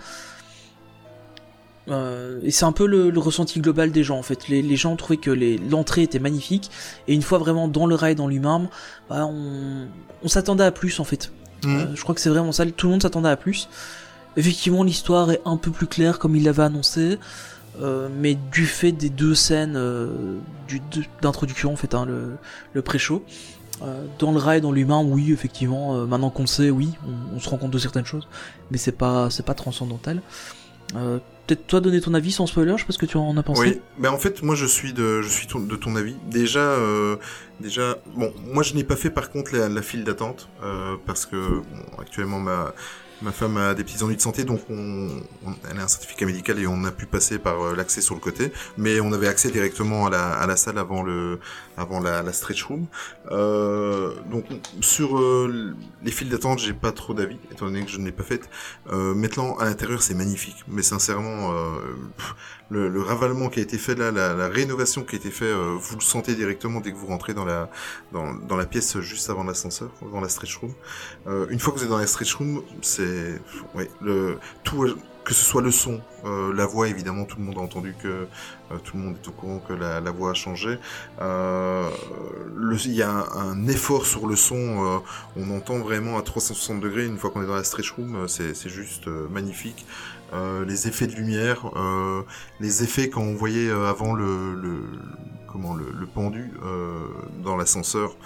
Euh, 1.91 2.39
et 2.43 2.51
c'est 2.51 2.65
un 2.65 2.73
peu 2.73 2.87
le, 2.87 3.11
le 3.11 3.21
ressenti 3.21 3.61
global 3.61 3.91
des 3.91 4.05
gens 4.05 4.19
en 4.19 4.23
fait. 4.23 4.49
Les, 4.49 4.63
les 4.63 4.77
gens 4.77 4.95
trouvaient 4.97 5.17
que 5.17 5.31
l'entrée 5.31 6.03
était 6.03 6.19
magnifique 6.19 6.71
et 7.09 7.15
une 7.15 7.23
fois 7.23 7.39
vraiment 7.39 7.69
dans 7.69 7.87
le 7.87 7.95
ride 7.95 8.21
en 8.21 8.29
lui-même, 8.29 8.69
bah, 9.09 9.27
on, 9.27 9.87
on 10.23 10.29
s'attendait 10.29 10.65
à 10.65 10.71
plus 10.71 11.01
en 11.01 11.05
fait. 11.05 11.33
Mhm. 11.65 11.77
Euh, 11.77 11.87
je 11.95 12.03
crois 12.03 12.15
que 12.15 12.21
c'est 12.21 12.31
vraiment 12.31 12.53
ça, 12.53 12.65
tout 12.67 12.87
le 12.87 12.93
monde 12.93 13.03
s'attendait 13.03 13.29
à 13.29 13.37
plus. 13.37 13.69
Effectivement, 14.37 14.85
l'histoire 14.85 15.31
est 15.33 15.41
un 15.45 15.57
peu 15.57 15.71
plus 15.71 15.87
claire 15.87 16.19
comme 16.19 16.37
il 16.37 16.45
l'avait 16.45 16.63
annoncé, 16.63 17.19
euh, 17.81 18.09
mais 18.17 18.37
du 18.53 18.65
fait 18.65 18.93
des 18.93 19.11
deux 19.11 19.35
scènes 19.35 19.79
d'introduction 21.21 21.73
en 21.73 21.77
fait, 21.77 21.95
hein, 21.95 22.05
le, 22.07 22.37
le 22.73 22.83
pré-show, 22.83 23.25
dans 24.19 24.31
le 24.31 24.39
rail, 24.39 24.61
dans 24.61 24.71
l'humain, 24.71 25.03
oui, 25.03 25.33
effectivement. 25.33 26.07
maintenant 26.07 26.31
qu'on 26.31 26.43
le 26.43 26.49
sait, 26.49 26.71
oui, 26.71 26.91
on, 27.05 27.37
on 27.37 27.41
se 27.41 27.49
rend 27.49 27.57
compte 27.57 27.71
de 27.73 27.79
certaines 27.79 28.05
choses, 28.05 28.29
mais 28.71 28.79
c'est 28.79 28.93
pas, 28.93 29.31
c'est 29.31 29.45
pas 29.45 29.55
transcendantal. 29.55 30.23
Toi 31.57 31.81
donner 31.81 32.01
ton 32.01 32.15
avis 32.15 32.33
sans 32.33 32.47
spoiler, 32.47 32.73
je 32.73 32.79
sais 32.79 32.87
pas 32.87 32.93
ce 32.93 32.99
que 32.99 33.07
tu 33.07 33.17
en 33.17 33.37
as 33.37 33.43
pensé. 33.43 33.61
Oui, 33.61 33.81
mais 33.99 34.09
en 34.09 34.19
fait, 34.19 34.43
moi 34.43 34.55
je 34.55 34.67
suis 34.67 34.93
de, 34.93 35.23
je 35.23 35.29
suis 35.29 35.47
ton- 35.47 35.61
de 35.61 35.77
ton 35.77 35.97
avis. 35.97 36.17
Déjà, 36.31 36.61
euh, 36.61 37.17
déjà, 37.61 37.99
bon, 38.17 38.33
moi 38.47 38.63
je 38.63 38.75
n'ai 38.75 38.85
pas 38.85 38.97
fait 38.97 39.11
par 39.11 39.31
contre 39.31 39.57
la, 39.57 39.83
file 39.83 40.05
d'attente 40.05 40.49
euh, 40.63 40.97
parce 41.07 41.27
que 41.27 41.63
actuellement 41.99 42.39
ma 42.39 42.75
ma 43.23 43.33
femme 43.33 43.57
a 43.57 43.75
des 43.75 43.85
petits 43.85 44.03
ennuis 44.03 44.17
de 44.17 44.21
santé, 44.21 44.45
donc 44.45 44.61
on, 44.71 45.09
elle 45.71 45.79
a 45.79 45.85
un 45.85 45.89
certificat 45.89 46.27
médical 46.27 46.59
et 46.59 46.67
on 46.67 46.85
a 46.85 46.91
pu 46.91 47.07
passer 47.07 47.39
par 47.39 47.61
euh, 47.63 47.75
l'accès 47.77 48.01
sur 48.01 48.15
le 48.15 48.21
côté, 48.21 48.53
mais 48.79 49.01
on 49.01 49.13
avait 49.13 49.29
accès 49.29 49.51
directement 49.51 50.07
à 50.07 50.11
la, 50.11 50.33
à 50.33 50.47
la 50.47 50.57
salle 50.57 50.79
avant 50.79 51.03
le 51.03 51.39
avant 51.77 52.01
la, 52.01 52.23
la 52.23 52.33
stretch 52.33 52.63
room. 52.65 52.87
Euh, 53.31 54.15
donc 54.31 54.45
sur 54.81 55.19
euh, 55.19 55.75
les 56.03 56.11
files 56.11 56.29
d'attente, 56.29 56.59
j'ai 56.59 56.73
pas 56.73 56.93
trop 56.93 57.15
d'avis 57.15 57.39
étant 57.51 57.67
donné 57.67 57.85
que 57.85 57.91
je 57.91 57.99
ne 57.99 58.05
l'ai 58.07 58.13
pas 58.13 58.23
faite. 58.23 58.49
Euh, 58.93 59.15
maintenant 59.15 59.57
à 59.59 59.65
l'intérieur, 59.65 60.03
c'est 60.03 60.15
magnifique, 60.15 60.65
mais 60.69 60.83
sincèrement. 60.83 61.53
Euh, 61.53 61.97
le, 62.71 62.89
le 62.89 63.03
ravalement 63.03 63.49
qui 63.49 63.61
a 63.61 63.63
été 63.63 63.79
fait 63.79 63.95
là, 63.95 64.11
la, 64.11 64.35
la 64.35 64.49
rénovation 64.49 65.03
qui 65.05 65.17
a 65.17 65.19
été 65.19 65.31
faite, 65.31 65.49
euh, 65.49 65.77
vous 65.79 65.97
le 65.97 66.01
sentez 66.03 66.35
directement 66.35 66.81
dès 66.81 66.93
que 66.93 66.97
vous 66.97 67.07
rentrez 67.07 67.35
dans 67.35 67.45
la 67.45 67.71
dans, 68.13 68.35
dans 68.35 68.57
la 68.57 68.67
pièce 68.67 68.99
juste 69.01 69.29
avant 69.31 69.45
l'ascenseur, 69.45 69.91
dans 70.13 70.21
la 70.21 70.29
stretch 70.29 70.57
room. 70.57 70.73
Euh, 71.27 71.47
une 71.51 71.59
fois 71.59 71.73
que 71.73 71.79
vous 71.79 71.85
êtes 71.85 71.91
dans 71.91 71.99
la 71.99 72.07
stretch 72.07 72.35
room, 72.35 72.63
c'est 72.83 73.41
ouais, 73.75 73.91
le 74.01 74.39
tout 74.65 74.85
euh, 74.85 74.97
que 75.25 75.35
ce 75.35 75.45
soit 75.45 75.63
le 75.63 75.71
son, 75.71 76.01
euh, 76.25 76.53
la 76.55 76.67
voix 76.67 76.89
évidemment, 76.89 77.25
tout 77.25 77.37
le 77.39 77.45
monde 77.45 77.59
a 77.59 77.61
entendu 77.61 77.95
que 78.03 78.09
euh, 78.09 78.79
tout 78.83 78.97
le 78.97 79.03
monde 79.03 79.17
est 79.23 79.29
au 79.29 79.33
courant 79.33 79.59
que 79.61 79.75
la, 79.75 80.01
la 80.01 80.11
voix 80.11 80.31
a 80.31 80.35
changé. 80.35 80.79
Euh, 81.21 81.89
Il 82.87 82.93
y 82.95 83.03
a 83.03 83.11
un, 83.11 83.51
un 83.51 83.67
effort 83.69 84.07
sur 84.07 84.27
le 84.27 84.35
son, 84.37 84.57
euh, 84.57 84.99
on 85.37 85.51
entend 85.51 85.79
vraiment 85.79 86.19
à 86.19 86.23
360 86.23 86.81
degrés 86.81 87.07
une 87.07 87.19
fois 87.19 87.31
qu'on 87.31 87.43
est 87.43 87.47
dans 87.47 87.55
la 87.55 87.65
stretch 87.65 87.91
room, 87.93 88.27
c'est 88.29 88.69
juste 88.69 89.07
magnifique. 89.07 89.87
Euh, 90.33 90.65
les 90.65 90.87
effets 90.89 91.07
de 91.09 91.15
lumière, 91.15 91.71
euh, 91.77 92.23
les 92.61 92.83
effets 92.85 93.09
quand 93.11 93.23
on 93.23 93.35
voyait 93.35 93.69
euh, 93.69 93.89
avant 93.89 94.15
le, 94.15 94.55
le 94.55 94.83
comment 95.51 95.75
le, 95.75 95.87
le 95.99 96.07
pendu 96.07 96.53
euh, 96.65 97.01
dans 97.43 97.57
l'ascenseur 97.57 98.17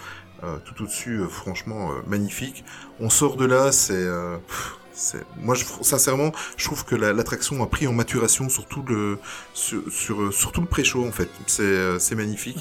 euh, 0.42 0.58
tout 0.66 0.82
au-dessus, 0.82 1.20
euh, 1.20 1.28
franchement 1.28 1.92
euh, 1.92 1.94
magnifique. 2.06 2.64
On 3.00 3.08
sort 3.08 3.36
de 3.36 3.46
là, 3.46 3.72
c'est 3.72 3.94
euh, 3.94 4.36
moi 5.42 5.56
je 5.56 5.64
sincèrement 5.80 6.30
je 6.56 6.64
trouve 6.66 6.84
que 6.84 6.94
la- 6.94 7.12
l'attraction 7.12 7.60
a 7.64 7.66
pris 7.66 7.88
en 7.88 7.92
maturation 7.92 8.48
sur 8.48 8.66
tout 8.66 8.84
le 8.86 9.18
sur 9.52 9.80
sur, 9.90 10.32
sur 10.32 10.52
tout 10.52 10.60
le 10.60 10.68
pré-show 10.68 11.04
en 11.04 11.10
fait 11.10 11.28
c'est 11.48 11.62
euh, 11.62 11.98
c'est 11.98 12.14
magnifique 12.14 12.58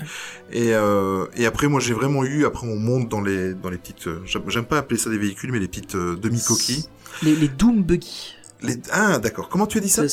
et 0.51 0.73
euh, 0.73 1.25
et 1.35 1.45
après 1.45 1.67
moi 1.67 1.79
j'ai 1.79 1.93
vraiment 1.93 2.23
eu 2.23 2.45
après 2.45 2.65
on 2.67 2.75
monte 2.75 3.07
dans 3.07 3.21
les 3.21 3.53
dans 3.53 3.69
les 3.69 3.77
petites 3.77 4.09
j'aime 4.25 4.65
pas 4.65 4.79
appeler 4.79 4.97
ça 4.99 5.11
des 5.11 5.19
véhicules 5.19 5.51
mais 5.51 5.59
les 5.59 5.67
petites 5.67 5.93
euh, 5.93 6.15
demi 6.15 6.41
coquilles 6.43 6.85
Les, 7.21 7.35
les 7.35 7.47
Doom 7.49 7.83
Buggy. 7.83 8.35
Les 8.63 8.77
ah 8.91 9.19
d'accord 9.19 9.49
comment 9.49 9.67
tu 9.67 9.77
as 9.77 9.81
dit 9.81 9.89
ça 9.89 10.03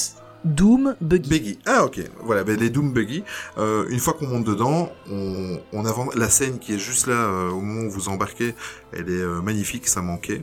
Doom 0.45 0.97
Buggy. 1.01 1.29
Buggy. 1.29 1.59
Ah 1.67 1.85
ok, 1.85 2.01
voilà, 2.23 2.45
ben, 2.45 2.59
les 2.59 2.71
Doom 2.71 2.93
Buggy. 2.93 3.25
Euh, 3.59 3.87
une 3.91 3.99
fois 3.99 4.15
qu'on 4.15 4.27
monte 4.27 4.45
dedans, 4.45 4.91
on, 5.11 5.61
on 5.73 5.85
avance. 5.85 6.15
La 6.15 6.31
scène 6.31 6.59
qui 6.59 6.75
est 6.75 6.79
juste 6.79 7.07
là 7.07 7.15
euh, 7.15 7.51
au 7.51 7.61
moment 7.61 7.87
où 7.87 7.91
vous 7.91 8.09
embarquez, 8.09 8.55
elle 8.93 9.11
est 9.11 9.21
euh, 9.21 9.41
magnifique, 9.43 9.87
ça 9.87 10.01
manquait. 10.01 10.43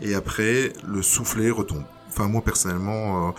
Et 0.00 0.14
après, 0.14 0.72
le 0.86 1.02
soufflet 1.02 1.50
retombe. 1.50 1.84
Enfin 2.08 2.28
moi 2.28 2.42
personnellement, 2.42 3.34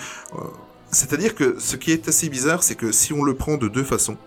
c'est-à-dire 0.89 1.35
que 1.35 1.57
ce 1.59 1.75
qui 1.75 1.91
est 1.91 2.07
assez 2.07 2.27
bizarre, 2.27 2.63
c'est 2.63 2.73
que 2.73 2.91
si 2.91 3.13
on 3.13 3.23
le 3.23 3.35
prend 3.35 3.57
de 3.57 3.67
deux 3.67 3.83
façons. 3.83 4.17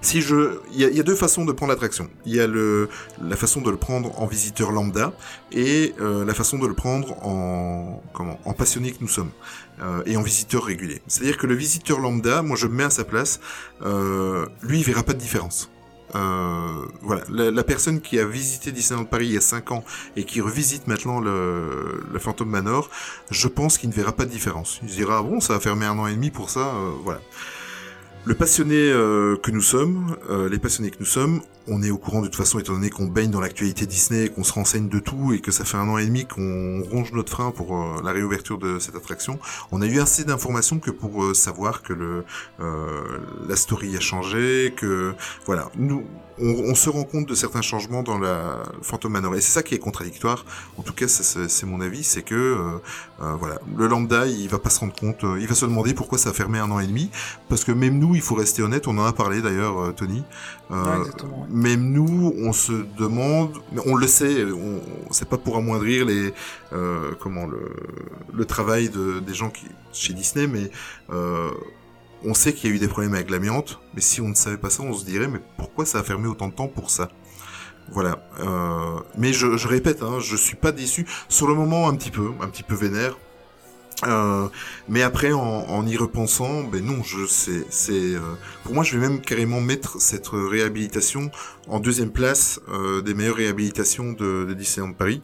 Si 0.00 0.20
je, 0.20 0.60
il 0.72 0.80
y 0.80 0.84
a, 0.84 1.00
a 1.00 1.02
deux 1.02 1.14
façons 1.14 1.44
de 1.44 1.52
prendre 1.52 1.72
l'attraction. 1.72 2.08
Il 2.24 2.34
y 2.34 2.40
a 2.40 2.46
le, 2.46 2.88
la 3.22 3.36
façon 3.36 3.60
de 3.60 3.70
le 3.70 3.76
prendre 3.76 4.20
en 4.20 4.26
visiteur 4.26 4.70
lambda 4.70 5.12
et 5.52 5.94
euh, 6.00 6.24
la 6.24 6.34
façon 6.34 6.58
de 6.58 6.66
le 6.66 6.74
prendre 6.74 7.12
en, 7.24 8.02
comment, 8.12 8.38
en 8.44 8.52
passionné 8.52 8.92
que 8.92 8.98
nous 9.00 9.08
sommes 9.08 9.30
euh, 9.82 10.02
et 10.06 10.16
en 10.16 10.22
visiteur 10.22 10.64
régulier. 10.64 11.02
C'est-à-dire 11.06 11.36
que 11.36 11.46
le 11.46 11.54
visiteur 11.54 11.98
lambda, 11.98 12.42
moi 12.42 12.56
je 12.56 12.66
me 12.66 12.74
mets 12.74 12.84
à 12.84 12.90
sa 12.90 13.04
place, 13.04 13.40
euh, 13.82 14.46
lui 14.62 14.78
il 14.78 14.84
verra 14.84 15.02
pas 15.02 15.14
de 15.14 15.18
différence. 15.18 15.70
Euh, 16.14 16.86
voilà, 17.02 17.22
la, 17.28 17.64
personne 17.64 18.00
qui 18.00 18.18
a 18.18 18.24
visité 18.24 18.72
Disneyland 18.72 19.04
Paris 19.04 19.26
il 19.26 19.34
y 19.34 19.36
a 19.36 19.42
5 19.42 19.72
ans 19.72 19.84
et 20.16 20.24
qui 20.24 20.40
revisite 20.40 20.86
maintenant 20.86 21.20
le, 21.20 22.02
le 22.10 22.18
Phantom 22.18 22.48
Manor, 22.48 22.88
je 23.30 23.46
pense 23.46 23.76
qu'il 23.76 23.90
ne 23.90 23.94
verra 23.94 24.12
pas 24.12 24.24
de 24.24 24.30
différence. 24.30 24.80
Il 24.82 24.88
se 24.88 24.94
dira 24.94 25.18
ah 25.18 25.22
bon, 25.22 25.40
ça 25.40 25.52
va 25.52 25.60
fermer 25.60 25.84
un 25.84 25.98
an 25.98 26.06
et 26.06 26.14
demi 26.14 26.30
pour 26.30 26.48
ça, 26.48 26.60
euh, 26.60 26.92
voilà. 27.04 27.20
Le 28.24 28.34
passionné 28.34 28.76
euh, 28.76 29.36
que 29.36 29.50
nous 29.50 29.62
sommes, 29.62 30.16
euh, 30.28 30.48
les 30.48 30.58
passionnés 30.58 30.90
que 30.90 30.98
nous 31.00 31.06
sommes, 31.06 31.40
on 31.70 31.82
est 31.82 31.90
au 31.90 31.98
courant 31.98 32.20
de 32.20 32.26
toute 32.26 32.36
façon, 32.36 32.58
étant 32.58 32.72
donné 32.72 32.90
qu'on 32.90 33.06
baigne 33.06 33.30
dans 33.30 33.40
l'actualité 33.40 33.86
Disney, 33.86 34.28
qu'on 34.28 34.44
se 34.44 34.52
renseigne 34.52 34.88
de 34.88 34.98
tout 34.98 35.32
et 35.32 35.40
que 35.40 35.50
ça 35.50 35.64
fait 35.64 35.76
un 35.76 35.88
an 35.88 35.98
et 35.98 36.06
demi 36.06 36.26
qu'on 36.26 36.82
ronge 36.90 37.12
notre 37.12 37.30
frein 37.30 37.50
pour 37.50 37.76
euh, 37.76 38.00
la 38.04 38.12
réouverture 38.12 38.58
de 38.58 38.78
cette 38.78 38.96
attraction. 38.96 39.38
On 39.72 39.82
a 39.82 39.86
eu 39.86 40.00
assez 40.00 40.24
d'informations 40.24 40.78
que 40.78 40.90
pour 40.90 41.22
euh, 41.22 41.34
savoir 41.34 41.82
que 41.82 41.92
le 41.92 42.24
euh, 42.60 43.18
la 43.48 43.56
story 43.56 43.96
a 43.96 44.00
changé, 44.00 44.74
que 44.76 45.14
voilà, 45.46 45.70
nous 45.76 46.04
on, 46.40 46.76
se 46.76 46.88
rend 46.88 47.02
compte 47.02 47.26
de 47.26 47.34
certains 47.34 47.62
changements 47.62 48.04
dans 48.04 48.16
la 48.16 48.62
Phantom 48.82 49.10
Manor 49.10 49.34
et 49.34 49.40
c'est 49.40 49.50
ça 49.50 49.64
qui 49.64 49.74
est 49.74 49.80
contradictoire. 49.80 50.44
En 50.76 50.82
tout 50.82 50.92
cas, 50.92 51.08
c'est 51.08 51.66
mon 51.66 51.80
avis, 51.80 52.04
c'est 52.04 52.22
que 52.22 52.78
voilà, 53.18 53.58
le 53.76 53.88
lambda, 53.88 54.24
il 54.26 54.48
va 54.48 54.60
pas 54.60 54.70
se 54.70 54.78
rendre 54.78 54.94
compte, 54.94 55.24
il 55.40 55.48
va 55.48 55.56
se 55.56 55.66
demander 55.66 55.94
pourquoi 55.94 56.16
ça 56.16 56.30
a 56.30 56.32
fermé 56.32 56.60
un 56.60 56.70
an 56.70 56.78
et 56.78 56.86
demi, 56.86 57.10
parce 57.48 57.64
que 57.64 57.72
même 57.72 57.98
nous, 57.98 58.14
il 58.14 58.20
faut 58.20 58.36
rester 58.36 58.62
honnête, 58.62 58.86
on 58.86 58.96
en 58.98 59.04
a 59.04 59.12
parlé 59.12 59.42
d'ailleurs, 59.42 59.92
Tony. 59.96 60.22
Euh, 60.70 60.98
Ouais. 60.98 61.46
Même 61.48 61.92
nous, 61.92 62.34
on 62.38 62.52
se 62.52 62.72
demande, 62.98 63.56
mais 63.72 63.80
on 63.86 63.94
le 63.94 64.06
sait, 64.06 64.44
on, 64.44 64.80
c'est 65.10 65.28
pas 65.28 65.38
pour 65.38 65.56
amoindrir 65.56 66.04
les, 66.04 66.34
euh, 66.74 67.12
comment 67.20 67.46
le, 67.46 67.72
le 68.34 68.44
travail 68.44 68.90
de, 68.90 69.20
des 69.20 69.32
gens 69.34 69.48
qui 69.48 69.64
chez 69.92 70.12
Disney, 70.12 70.46
mais 70.46 70.70
euh, 71.10 71.50
on 72.24 72.34
sait 72.34 72.52
qu'il 72.52 72.68
y 72.68 72.72
a 72.72 72.76
eu 72.76 72.78
des 72.78 72.88
problèmes 72.88 73.14
avec 73.14 73.30
l'amiante, 73.30 73.80
mais 73.94 74.02
si 74.02 74.20
on 74.20 74.28
ne 74.28 74.34
savait 74.34 74.58
pas 74.58 74.68
ça, 74.70 74.82
on 74.82 74.92
se 74.92 75.04
dirait, 75.06 75.28
mais 75.28 75.40
pourquoi 75.56 75.86
ça 75.86 76.00
a 76.00 76.02
fermé 76.02 76.28
autant 76.28 76.48
de 76.48 76.52
temps 76.54 76.68
pour 76.68 76.90
ça? 76.90 77.08
Voilà. 77.90 78.18
Euh, 78.40 79.00
mais 79.16 79.32
je, 79.32 79.56
je 79.56 79.66
répète, 79.68 80.02
hein, 80.02 80.18
je 80.20 80.36
suis 80.36 80.56
pas 80.56 80.72
déçu. 80.72 81.06
Sur 81.30 81.46
le 81.48 81.54
moment, 81.54 81.88
un 81.88 81.94
petit 81.96 82.10
peu, 82.10 82.30
un 82.42 82.48
petit 82.48 82.62
peu 82.62 82.74
vénère. 82.74 83.16
Euh, 84.06 84.48
mais 84.88 85.02
après, 85.02 85.32
en, 85.32 85.40
en 85.40 85.86
y 85.86 85.96
repensant, 85.96 86.62
ben 86.64 86.84
non, 86.84 87.02
je 87.02 87.26
c'est 87.26 87.66
c'est 87.70 88.14
euh, 88.14 88.20
pour 88.62 88.74
moi, 88.74 88.84
je 88.84 88.96
vais 88.96 89.08
même 89.08 89.20
carrément 89.20 89.60
mettre 89.60 90.00
cette 90.00 90.28
réhabilitation 90.28 91.30
en 91.66 91.80
deuxième 91.80 92.10
place 92.10 92.60
euh, 92.68 93.02
des 93.02 93.14
meilleures 93.14 93.36
réhabilitations 93.36 94.12
de, 94.12 94.44
de 94.44 94.54
Disneyland 94.54 94.92
Paris. 94.92 95.20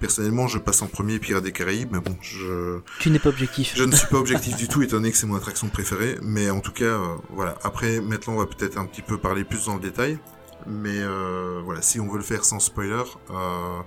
Personnellement, 0.00 0.46
je 0.46 0.58
passe 0.58 0.80
en 0.82 0.86
premier 0.86 1.18
Pirates 1.18 1.42
des 1.42 1.50
Caraïbes, 1.50 1.88
mais 1.90 1.98
bon, 1.98 2.16
je 2.20 2.78
Tu 3.00 3.10
n'es 3.10 3.18
pas 3.18 3.30
objectif. 3.30 3.72
je 3.74 3.82
ne 3.82 3.92
suis 3.92 4.06
pas 4.06 4.18
objectif 4.18 4.56
du 4.58 4.68
tout, 4.68 4.82
étant 4.82 4.96
donné 4.96 5.10
que 5.10 5.16
c'est 5.16 5.26
mon 5.26 5.34
attraction 5.34 5.68
préférée. 5.68 6.18
Mais 6.22 6.50
en 6.50 6.60
tout 6.60 6.70
cas, 6.72 6.84
euh, 6.84 7.16
voilà. 7.30 7.56
Après, 7.64 8.00
maintenant, 8.00 8.34
on 8.34 8.38
va 8.38 8.46
peut-être 8.46 8.78
un 8.78 8.84
petit 8.84 9.02
peu 9.02 9.18
parler 9.18 9.42
plus 9.42 9.64
dans 9.64 9.74
le 9.74 9.80
détail. 9.80 10.18
Mais 10.66 10.98
euh, 11.00 11.60
voilà, 11.64 11.82
si 11.82 11.98
on 11.98 12.08
veut 12.08 12.18
le 12.18 12.24
faire 12.24 12.44
sans 12.44 12.60
spoiler, 12.60 13.02
euh, 13.30 13.80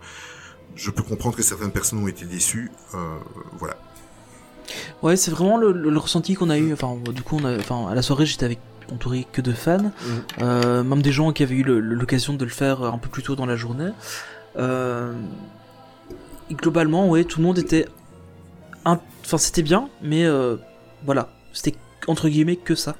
je 0.75 0.89
peux 0.91 1.04
comprendre 1.04 1.36
que 1.36 1.43
certaines 1.43 1.71
personnes 1.71 1.99
ont 1.99 2.08
été 2.08 2.25
déçues. 2.25 2.71
Euh, 2.93 3.17
voilà. 3.58 3.77
Ouais, 5.01 5.15
c'est 5.15 5.31
vraiment 5.31 5.57
le, 5.57 5.71
le- 5.71 5.89
le 5.89 5.97
ressenti 5.99 6.34
qu'on 6.36 6.49
a 6.49 6.57
eu. 6.57 6.73
Enfin, 6.73 6.95
du 7.13 7.21
coup, 7.23 7.38
on 7.41 7.45
a, 7.45 7.55
enfin, 7.57 7.88
à 7.89 7.95
la 7.95 8.01
soirée, 8.01 8.25
j'étais 8.25 8.45
avec 8.45 8.60
entouré 8.91 9.25
que 9.31 9.41
de 9.41 9.53
fans, 9.53 9.91
euh, 10.41 10.84
même 10.84 11.01
des 11.01 11.12
gens 11.13 11.31
qui 11.31 11.43
avaient 11.43 11.55
eu 11.55 11.63
l'occasion 11.63 12.34
de 12.34 12.43
le 12.43 12.51
faire 12.51 12.84
un 12.84 12.97
peu 12.97 13.07
plus 13.10 13.23
tôt 13.23 13.36
dans 13.36 13.45
la 13.45 13.55
journée. 13.55 13.89
Euh, 14.57 15.13
et 16.49 16.53
globalement, 16.55 17.07
ouais, 17.07 17.23
tout 17.23 17.39
le 17.39 17.45
monde 17.45 17.57
était, 17.57 17.88
enfin, 18.84 19.38
c'était 19.38 19.62
bien, 19.62 19.88
mais 20.01 20.25
euh, 20.25 20.57
voilà, 21.05 21.29
c'était 21.53 21.77
entre 22.07 22.27
guillemets 22.27 22.57
que 22.57 22.75
ça. 22.75 22.95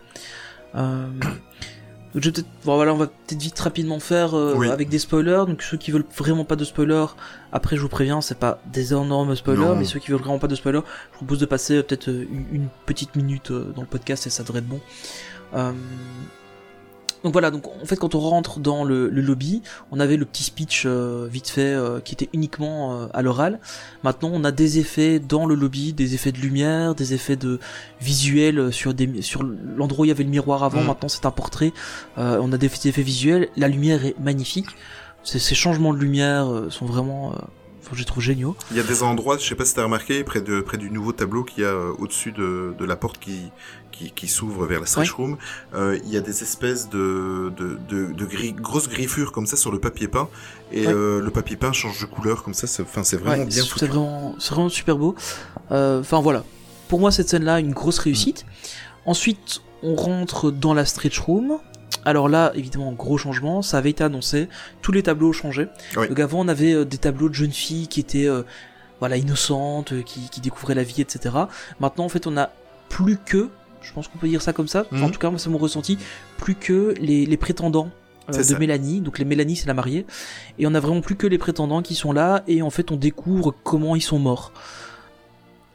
Donc 2.13 2.24
je 2.24 2.30
vais 2.30 2.34
peut-être, 2.34 2.47
bon, 2.65 2.76
voilà, 2.76 2.93
on 2.93 2.97
va 2.97 3.08
peut-être 3.08 3.41
vite 3.41 3.58
rapidement 3.60 4.00
faire 4.00 4.36
euh, 4.36 4.54
Oui. 4.58 4.69
avec 4.69 4.89
des 4.89 5.00
spoilers. 5.00 5.45
Donc 5.47 5.62
ceux 5.62 5.78
qui 5.78 5.91
veulent 5.91 6.04
vraiment 6.17 6.43
pas 6.43 6.56
de 6.58 6.65
spoilers, 6.65 7.06
après 7.54 7.78
je 7.78 7.82
vous 7.82 7.88
préviens, 7.89 8.19
c'est 8.21 8.38
pas 8.38 8.60
des 8.71 8.91
énormes 8.93 9.36
spoilers, 9.36 9.62
Non. 9.62 9.76
mais 9.76 9.86
ceux 9.86 10.00
qui 10.00 10.12
veulent 10.12 10.19
vraiment 10.19 10.39
pas 10.39 10.47
de 10.47 10.56
spoilers, 10.56 10.82
je 11.13 11.19
vous 11.19 11.26
propose 11.26 11.39
de 11.39 11.45
passer 11.45 11.76
euh, 11.78 11.84
peut-être 11.84 12.10
euh, 12.10 12.26
une, 12.32 12.45
une 12.52 12.67
petite 12.86 13.15
minute 13.15 13.52
euh, 13.52 13.71
dans 13.76 13.82
le 13.82 13.88
podcast 13.88 14.28
et 14.28 14.30
ça 14.30 14.43
devrait 14.43 14.60
être 14.60 14.67
bon. 14.67 14.82
Euh, 17.21 17.23
donc 17.23 17.34
voilà, 17.34 17.51
donc 17.51 17.67
en 17.67 17.86
fait 17.86 17.95
quand 17.95 18.15
on 18.15 18.19
rentre 18.19 18.60
dans 18.60 18.84
le, 18.84 19.10
le 19.10 19.21
lobby, 19.21 19.62
on 19.91 19.99
avait 19.99 20.17
le 20.17 20.25
petit 20.25 20.43
speech 20.43 20.84
euh, 20.86 21.27
vite 21.31 21.49
fait 21.49 21.62
euh, 21.62 21.99
qui 21.99 22.13
était 22.13 22.29
uniquement 22.34 22.93
euh, 22.93 23.07
à 23.13 23.21
l'oral. 23.21 23.60
Maintenant 24.03 24.31
on 24.34 24.43
a 24.43 24.51
des 24.51 24.79
effets 24.79 25.19
dans 25.19 25.45
le 25.45 25.55
lobby, 25.55 25.93
des 25.93 26.15
effets 26.15 26.31
de 26.31 26.39
lumière, 26.39 26.95
des 26.95 27.13
effets 27.13 27.36
de 27.36 27.60
visuels 27.99 28.73
sur 28.73 28.93
des 28.93 29.21
sur 29.21 29.43
l'endroit 29.43 30.01
où 30.03 30.05
il 30.05 30.10
y 30.10 30.12
avait 30.12 30.23
le 30.23 30.29
miroir 30.29 30.63
avant. 30.63 30.81
Mm. 30.81 30.88
Maintenant 30.88 31.10
c'est 31.10 31.25
un 31.25 31.31
portrait. 31.31 31.73
Euh, 32.17 32.39
on 32.41 32.51
a 32.51 32.57
des 32.57 32.67
effets 32.67 33.03
visuels. 33.03 33.49
La 33.55 33.67
lumière 33.67 34.05
est 34.05 34.19
magnifique. 34.19 34.69
Ces, 35.24 35.38
ces 35.38 35.55
changements 35.55 35.93
de 35.93 35.99
lumière 35.99 36.51
euh, 36.51 36.69
sont 36.69 36.86
vraiment 36.86 37.34
euh, 37.34 37.36
Enfin, 37.84 37.95
je 37.95 38.03
trouve 38.03 38.22
géniaux. 38.22 38.55
Il 38.69 38.78
y 38.78 38.80
a 38.80 38.84
des 38.84 39.01
endroits, 39.01 39.38
je 39.38 39.47
sais 39.47 39.55
pas 39.55 39.65
si 39.65 39.74
t'as 39.74 39.84
remarqué, 39.84 40.24
près 40.24 40.41
de 40.41 40.61
près 40.61 40.78
du 40.78 40.91
nouveau 40.91 41.13
tableau 41.13 41.43
qu'il 41.43 41.63
y 41.63 41.65
a 41.65 41.69
euh, 41.69 41.91
au-dessus 41.97 42.32
de, 42.32 42.76
de 42.78 42.86
la 42.86 42.95
porte 42.95 43.17
qui 43.17 43.51
qui, 44.02 44.12
qui 44.12 44.28
s'ouvre 44.28 44.66
vers 44.66 44.80
la 44.80 44.86
stretch 44.86 45.12
room, 45.12 45.38
euh, 45.74 45.99
il 46.04 46.10
y 46.12 46.18
a 46.18 46.22
des 46.22 46.41
espèces 46.43 46.89
de 46.89 47.52
de, 47.56 47.78
de, 47.89 48.14
de 48.14 48.26
gris- 48.26 48.54
grosses 48.54 48.89
griffures 48.89 49.32
comme 49.32 49.45
ça 49.45 49.58
sur 49.58 49.72
le 49.72 49.80
papier 49.80 50.08
peint 50.08 50.30
et 50.72 50.88
Ouais. 50.88 50.93
euh, 50.93 51.22
le 51.22 51.30
papier 51.32 51.56
peint 51.58 51.72
change 51.74 51.99
de 52.02 52.06
couleur 52.06 52.43
comme 52.43 52.54
ça. 52.54 52.68
c'est- 52.68 52.84
vraiment 53.18 53.43
Ouais, 53.43 53.45
bien 53.45 53.64
foutu. 53.64 53.86
c'est 54.39 54.52
vraiment 54.54 54.70
super 54.70 54.97
beau. 54.97 55.16
Euh, 55.72 55.99
Enfin 56.02 56.20
voilà, 56.22 56.43
pour 56.88 56.99
moi 56.99 57.12
cette 57.12 57.30
scène-là, 57.30 57.60
une 57.60 57.74
grosse 57.74 57.99
réussite. 57.99 58.45
Ensuite, 59.06 59.62
on 59.84 59.95
rentre 59.95 60.52
dans 60.52 60.74
la 60.74 60.86
stretch 60.86 61.20
room. 61.20 61.58
Alors 62.06 62.30
là, 62.30 62.52
évidemment, 62.56 62.91
gros 62.93 63.18
changement, 63.18 63.62
ça 63.62 63.78
avait 63.78 63.91
été 63.91 64.04
annoncé, 64.04 64.47
tous 64.82 64.91
les 64.91 65.04
tableaux 65.04 65.30
ont 65.30 65.34
changé. 65.34 65.68
Donc 65.95 66.20
avant, 66.20 66.39
on 66.39 66.47
avait 66.47 66.86
des 66.86 66.97
tableaux 66.97 67.30
de 67.30 67.34
jeunes 67.36 67.52
filles 67.52 67.88
qui 67.88 67.99
étaient 67.99 68.28
voilà 68.99 69.18
innocentes, 69.18 69.93
euh, 69.93 70.02
qui, 70.04 70.30
qui 70.30 70.41
découvraient 70.41 70.76
la 70.76 70.84
vie, 70.84 71.02
etc. 71.02 71.36
Maintenant, 71.80 72.06
en 72.06 72.10
fait, 72.10 72.28
on 72.28 72.38
a 72.38 72.49
plus 72.89 73.18
que, 73.18 73.49
je 73.82 73.91
pense 73.93 74.07
qu'on 74.07 74.17
peut 74.17 74.27
dire 74.27 74.41
ça 74.41 74.53
comme 74.53 74.67
ça, 74.67 74.86
Enfin, 74.91 75.03
en 75.03 75.05
Mhm. 75.07 75.11
tout 75.11 75.19
cas, 75.19 75.29
moi, 75.29 75.39
c'est 75.39 75.49
mon 75.49 75.57
ressenti, 75.57 75.97
plus 76.38 76.55
que 76.55 76.93
les, 76.99 77.25
les 77.25 77.38
prétendants 77.38 77.89
euh, 78.29 78.38
de 78.38 78.43
ça. 78.43 78.59
Mélanie. 78.59 79.01
Donc 79.01 79.17
les 79.19 79.25
Mélanie, 79.25 79.55
c'est 79.55 79.67
la 79.67 79.73
mariée. 79.73 80.05
Et 80.59 80.67
on 80.67 80.73
a 80.75 80.79
vraiment 80.79 81.01
plus 81.01 81.15
que 81.15 81.25
les 81.27 81.38
prétendants 81.39 81.82
qui 81.82 81.95
sont 81.95 82.11
là, 82.13 82.43
et 82.47 82.61
en 82.61 82.69
fait, 82.69 82.91
on 82.91 82.95
découvre 82.95 83.53
comment 83.63 83.95
ils 83.95 84.01
sont 84.01 84.19
morts. 84.19 84.51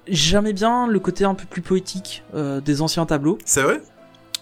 J'aimais 0.08 0.52
bien 0.52 0.86
le 0.86 1.00
côté 1.00 1.24
un 1.24 1.34
peu 1.34 1.44
plus 1.46 1.62
poétique 1.62 2.22
euh, 2.34 2.60
des 2.60 2.80
anciens 2.82 3.06
tableaux. 3.06 3.38
C'est 3.44 3.62
vrai? 3.62 3.82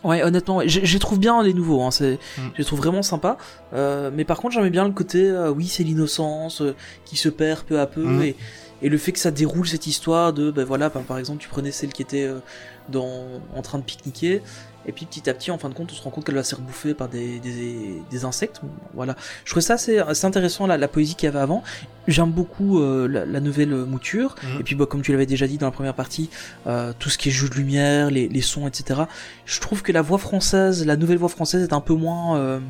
Ouais, 0.05 0.23
honnêtement, 0.23 0.57
ouais. 0.59 0.69
je 0.69 0.99
trouve 0.99 1.19
bien 1.19 1.43
les 1.43 1.55
nouveaux, 1.55 1.81
hein, 1.83 1.91
c'est, 1.91 2.19
Mm. 2.37 2.43
je 2.53 2.59
les 2.59 2.65
trouve 2.67 2.79
vraiment 2.81 3.01
sympas. 3.03 3.39
Euh, 3.73 4.11
mais 4.15 4.25
par 4.27 4.37
contre, 4.37 4.53
j'aimais 4.55 4.69
bien 4.69 4.85
le 4.85 4.93
côté, 4.93 5.27
euh, 5.31 5.49
oui, 5.51 5.67
c'est 5.67 5.83
l'innocence 5.83 6.63
qui 7.07 7.17
se 7.17 7.31
perd 7.31 7.61
peu 7.63 7.81
à 7.81 7.87
peu, 7.87 8.03
Mm. 8.05 8.23
et, 8.23 8.37
et 8.83 8.89
le 8.89 8.99
fait 8.99 9.13
que 9.13 9.19
ça 9.19 9.31
déroule 9.31 9.67
cette 9.67 9.87
histoire 9.87 10.33
de, 10.33 10.51
ben 10.51 10.65
voilà, 10.65 10.89
ben, 10.89 11.03
par 11.03 11.19
exemple, 11.19 11.41
tu 11.41 11.49
prenais 11.49 11.71
celle 11.71 11.93
qui 11.93 12.03
était 12.03 12.25
euh, 12.25 12.41
dans, 12.89 13.25
en 13.55 13.63
train 13.63 13.79
de 13.79 13.85
pique-niquer, 13.85 14.43
et 14.87 14.93
puis 14.93 15.07
petit 15.07 15.31
à 15.31 15.35
petit, 15.35 15.51
en 15.51 15.59
fin 15.59 15.69
de 15.69 15.75
compte, 15.75 15.91
on 15.93 15.95
se 15.95 16.03
rend 16.03 16.11
compte 16.11 16.25
qu'elle 16.25 16.35
va 16.35 16.45
se 16.45 16.55
faire 16.55 16.65
bouffer 16.65 16.93
par 16.93 17.09
des, 17.09 17.39
des, 17.41 18.03
des 18.11 18.25
insectes. 18.25 18.61
Voilà, 18.93 19.17
je 19.45 19.51
trouvais 19.51 19.63
ça 19.63 19.75
assez, 19.75 19.99
assez 19.99 20.27
intéressant 20.27 20.67
la, 20.67 20.77
la 20.77 20.89
poésie 20.89 21.15
qu'il 21.15 21.27
y 21.27 21.29
avait 21.29 21.39
avant. 21.39 21.63
J'aime 22.07 22.31
beaucoup 22.31 22.81
euh, 22.81 23.09
la, 23.09 23.25
la 23.25 23.41
nouvelle 23.41 23.75
mouture. 23.75 24.35
Mhm. 24.43 24.61
Et 24.61 24.63
puis, 24.63 24.75
bah, 24.75 24.85
comme 24.87 25.01
tu 25.01 25.13
l'avais 25.13 25.27
déjà 25.27 25.47
dit 25.47 25.57
dans 25.57 25.67
la 25.67 25.73
première 25.73 25.95
partie, 25.95 26.29
euh, 26.67 26.93
tout 26.99 27.09
ce 27.09 27.17
qui 27.17 27.31
est 27.31 27.33
jeu 27.33 27.49
de 27.49 27.55
lumière, 27.55 28.11
les, 28.11 28.29
les 28.29 28.41
sons, 28.43 28.69
etc. 28.69 29.05
Je 29.47 29.61
trouve 29.61 29.83
que 29.83 29.93
la 29.93 30.03
voix 30.03 30.19
française, 30.19 30.85
la 30.85 30.97
nouvelle 30.97 31.19
voix 31.19 31.31
française 31.31 31.63
est 31.63 31.73
un 31.73 31.81
peu 31.81 31.95
moins, 31.95 32.37
euh, 32.37 32.61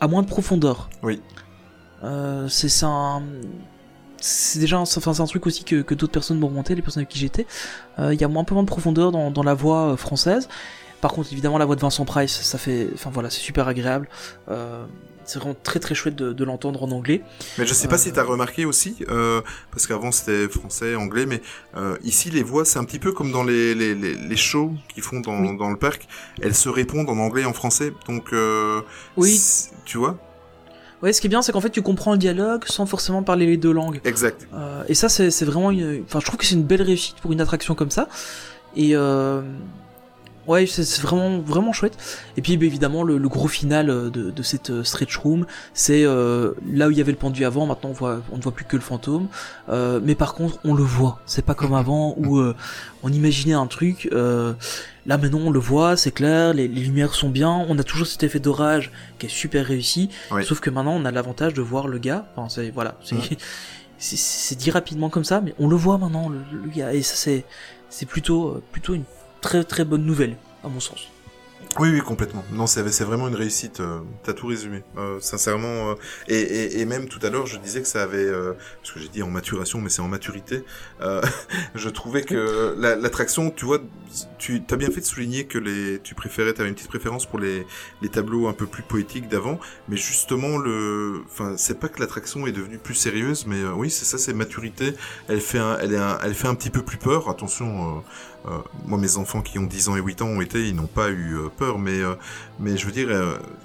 à 0.00 0.08
moins 0.08 0.22
de 0.22 0.28
profondeur. 0.28 0.90
Oui. 1.02 1.22
C'est 2.48 2.70
c'est 2.70 2.86
un, 2.86 3.22
c'est 4.20 4.58
déjà, 4.58 4.76
un, 4.78 4.82
enfin, 4.82 5.14
c'est 5.14 5.22
un 5.22 5.26
truc 5.26 5.46
aussi 5.46 5.64
que, 5.64 5.82
que 5.82 5.94
d'autres 5.94 6.12
personnes 6.12 6.38
m'ont 6.38 6.48
remonté, 6.48 6.74
les 6.74 6.82
personnes 6.82 7.00
avec 7.02 7.08
qui 7.10 7.18
j'étais. 7.18 7.46
Euh, 7.98 8.14
Il 8.14 8.20
y 8.20 8.24
a 8.24 8.28
un 8.28 8.44
peu 8.44 8.54
moins 8.54 8.62
de 8.62 8.68
profondeur 8.68 9.12
dans, 9.12 9.30
dans 9.30 9.42
la 9.42 9.54
voix 9.54 9.92
euh, 9.92 9.96
française. 9.96 10.48
Par 11.00 11.12
contre, 11.12 11.32
évidemment, 11.32 11.56
la 11.58 11.64
voix 11.64 11.76
de 11.76 11.80
Vincent 11.80 12.04
Price, 12.04 12.40
ça 12.42 12.58
fait, 12.58 12.88
enfin 12.94 13.10
voilà, 13.12 13.30
c'est 13.30 13.40
super 13.40 13.66
agréable. 13.68 14.08
Euh, 14.50 14.84
c'est 15.24 15.38
vraiment 15.38 15.54
très 15.62 15.78
très 15.78 15.94
chouette 15.94 16.16
de, 16.16 16.32
de 16.32 16.44
l'entendre 16.44 16.82
en 16.82 16.90
anglais. 16.90 17.22
Mais 17.56 17.64
je 17.64 17.72
sais 17.72 17.86
pas 17.88 17.94
Euh, 17.94 17.98
si 17.98 18.12
t'as 18.12 18.24
remarqué 18.24 18.64
aussi, 18.64 18.96
euh, 19.08 19.40
parce 19.70 19.86
qu'avant 19.86 20.10
c'était 20.10 20.48
français, 20.48 20.96
anglais, 20.96 21.24
mais 21.24 21.40
euh, 21.76 21.96
ici 22.02 22.30
les 22.30 22.42
voix 22.42 22.64
c'est 22.64 22.78
un 22.80 22.84
petit 22.84 22.98
peu 22.98 23.12
comme 23.12 23.30
dans 23.30 23.44
les, 23.44 23.74
les, 23.74 23.94
les, 23.94 24.14
les 24.14 24.36
shows 24.36 24.72
qu'ils 24.92 25.04
font 25.04 25.20
dans, 25.20 25.38
Oui. 25.40 25.56
dans 25.56 25.70
le 25.70 25.76
parc, 25.76 26.08
elles 26.42 26.54
se 26.54 26.68
répondent 26.68 27.08
en 27.08 27.18
anglais 27.18 27.42
et 27.42 27.46
en 27.46 27.52
français, 27.52 27.92
donc 28.08 28.34
Oui. 29.16 29.40
tu 29.84 29.98
vois, 29.98 30.18
Ouais, 31.02 31.12
ce 31.14 31.20
qui 31.20 31.28
est 31.28 31.30
bien, 31.30 31.40
c'est 31.42 31.52
qu'en 31.52 31.60
fait, 31.62 31.70
tu 31.70 31.80
comprends 31.82 32.12
le 32.12 32.18
dialogue 32.18 32.64
sans 32.66 32.84
forcément 32.86 33.22
parler 33.22 33.46
les 33.46 33.56
deux 33.56 33.72
langues. 33.72 34.00
exact. 34.04 34.46
Euh, 34.54 34.82
et 34.88 34.94
ça, 34.94 35.08
c'est 35.08 35.44
vraiment 35.44 35.70
une. 35.70 36.02
Enfin, 36.06 36.20
je 36.20 36.26
trouve 36.26 36.38
que 36.38 36.44
c'est 36.44 36.54
une 36.56 36.64
belle 36.64 36.82
réussite 36.82 37.16
pour 37.22 37.32
une 37.32 37.40
attraction 37.40 37.74
comme 37.74 37.90
ça. 37.90 38.08
Et 38.76 38.94
euh, 38.94 39.40
ouais, 40.46 40.66
c'est 40.66 41.00
vraiment 41.00 41.38
vraiment 41.40 41.72
chouette. 41.72 41.96
Et 42.36 42.42
puis, 42.42 42.56
bah, 42.58 42.66
évidemment, 42.66 43.02
le, 43.02 43.16
le 43.16 43.28
gros 43.28 43.48
final 43.48 43.88
euh, 43.88 44.10
de, 44.10 44.30
de 44.30 44.42
cette 44.42 44.68
euh, 44.70 44.84
stretch 44.84 45.16
room, 45.16 45.46
c'est 45.72 46.04
euh, 46.04 46.52
là 46.70 46.88
où 46.88 46.90
il 46.90 46.98
y 46.98 47.00
avait 47.00 47.12
le 47.12 47.18
pendu 47.18 47.46
avant. 47.46 47.64
Maintenant, 47.64 47.90
on 47.90 47.94
voit, 47.94 48.20
on 48.30 48.36
ne 48.36 48.42
voit 48.42 48.52
plus 48.52 48.66
que 48.66 48.76
le 48.76 48.82
fantôme. 48.82 49.28
Euh, 49.70 50.00
mais 50.02 50.14
par 50.14 50.34
contre, 50.34 50.58
on 50.64 50.74
le 50.74 50.82
voit. 50.82 51.18
C'est 51.24 51.44
pas 51.46 51.54
comme 51.54 51.72
avant 51.82 52.14
où 52.18 52.38
euh, 52.38 52.54
on 53.02 53.10
imaginait 53.10 53.54
un 53.54 53.66
truc. 53.66 54.10
Là, 55.10 55.18
maintenant, 55.18 55.40
on 55.40 55.50
le 55.50 55.58
voit, 55.58 55.96
c'est 55.96 56.12
clair. 56.12 56.54
Les, 56.54 56.68
les 56.68 56.82
lumières 56.82 57.16
sont 57.16 57.30
bien. 57.30 57.50
On 57.68 57.76
a 57.80 57.82
toujours 57.82 58.06
cet 58.06 58.22
effet 58.22 58.38
d'orage 58.38 58.92
qui 59.18 59.26
est 59.26 59.28
super 59.28 59.66
réussi. 59.66 60.08
Oui. 60.30 60.44
Sauf 60.44 60.60
que 60.60 60.70
maintenant, 60.70 60.92
on 60.92 61.04
a 61.04 61.10
l'avantage 61.10 61.52
de 61.52 61.60
voir 61.60 61.88
le 61.88 61.98
gars. 61.98 62.26
Enfin, 62.36 62.48
c'est 62.48 62.70
voilà, 62.70 62.96
c'est 63.02 64.54
dit 64.56 64.70
rapidement 64.70 65.10
comme 65.10 65.24
ça, 65.24 65.40
mais 65.40 65.52
on 65.58 65.66
le 65.66 65.74
voit 65.74 65.98
maintenant, 65.98 66.28
le, 66.28 66.38
le 66.52 66.68
gars. 66.68 66.94
Et 66.94 67.02
ça, 67.02 67.16
c'est 67.16 67.44
c'est 67.88 68.06
plutôt 68.06 68.50
euh, 68.50 68.62
plutôt 68.70 68.94
une 68.94 69.02
très 69.40 69.64
très 69.64 69.84
bonne 69.84 70.04
nouvelle, 70.04 70.36
à 70.62 70.68
mon 70.68 70.78
sens. 70.78 71.08
Oui, 71.78 71.88
oui, 71.92 72.00
complètement. 72.00 72.44
Non, 72.52 72.66
c'est 72.66 72.82
vraiment 73.04 73.28
une 73.28 73.36
réussite. 73.36 73.78
euh, 73.78 74.00
T'as 74.24 74.32
tout 74.32 74.48
résumé. 74.48 74.82
Euh, 74.98 75.20
sincèrement. 75.20 75.90
euh, 75.90 75.94
et, 76.28 76.84
même 76.84 77.06
tout 77.08 77.20
à 77.22 77.30
l'heure, 77.30 77.46
je 77.46 77.58
disais 77.58 77.80
que 77.80 77.86
ça 77.86 78.02
avait, 78.02 78.28
parce 78.82 78.92
que 78.92 78.98
j'ai 78.98 79.08
dit 79.08 79.22
en 79.22 79.30
maturation, 79.30 79.80
mais 79.80 79.88
c'est 79.88 80.02
en 80.02 80.08
maturité. 80.08 80.64
je 81.74 81.88
trouvais 81.88 82.22
que 82.22 82.74
la- 82.78 82.96
l'attraction, 82.96 83.50
tu 83.50 83.64
vois, 83.64 83.78
tu 84.38 84.60
as 84.68 84.76
bien 84.76 84.90
fait 84.90 85.00
de 85.00 85.06
souligner 85.06 85.44
que 85.46 85.58
les, 85.58 86.00
tu 86.02 86.14
préférais, 86.16 86.52
t'avais 86.54 86.68
une 86.68 86.74
petite 86.74 86.88
préférence 86.88 87.24
pour 87.26 87.38
les, 87.38 87.64
les 88.02 88.08
tableaux 88.08 88.48
un 88.48 88.52
peu 88.52 88.66
plus 88.66 88.82
poétiques 88.82 89.28
d'avant, 89.28 89.60
mais 89.88 89.96
justement 89.96 90.58
le, 90.58 91.22
enfin, 91.26 91.54
c'est 91.56 91.78
pas 91.78 91.88
que 91.88 92.00
l'attraction 92.00 92.46
est 92.48 92.52
devenue 92.52 92.78
plus 92.78 92.94
sérieuse, 92.94 93.46
mais 93.46 93.64
oui, 93.76 93.90
c'est 93.90 94.04
ça, 94.04 94.18
c'est 94.18 94.32
maturité. 94.34 94.94
Elle 95.28 95.40
fait 95.40 95.60
elle 95.80 95.94
est 95.94 95.98
elle 96.24 96.34
fait 96.34 96.48
un 96.48 96.54
petit 96.56 96.70
peu 96.70 96.82
plus 96.82 96.98
peur. 96.98 97.28
Attention. 97.30 98.02
Euh, 98.46 98.58
moi, 98.86 98.98
mes 98.98 99.16
enfants 99.16 99.42
qui 99.42 99.58
ont 99.58 99.66
10 99.66 99.88
ans 99.90 99.96
et 99.96 100.00
8 100.00 100.22
ans 100.22 100.28
ont 100.28 100.40
été, 100.40 100.66
ils 100.66 100.74
n'ont 100.74 100.86
pas 100.86 101.10
eu 101.10 101.36
euh, 101.36 101.48
peur, 101.48 101.78
mais, 101.78 102.00
euh, 102.00 102.14
mais 102.58 102.76
je 102.76 102.86
veux 102.86 102.92
dire, 102.92 103.08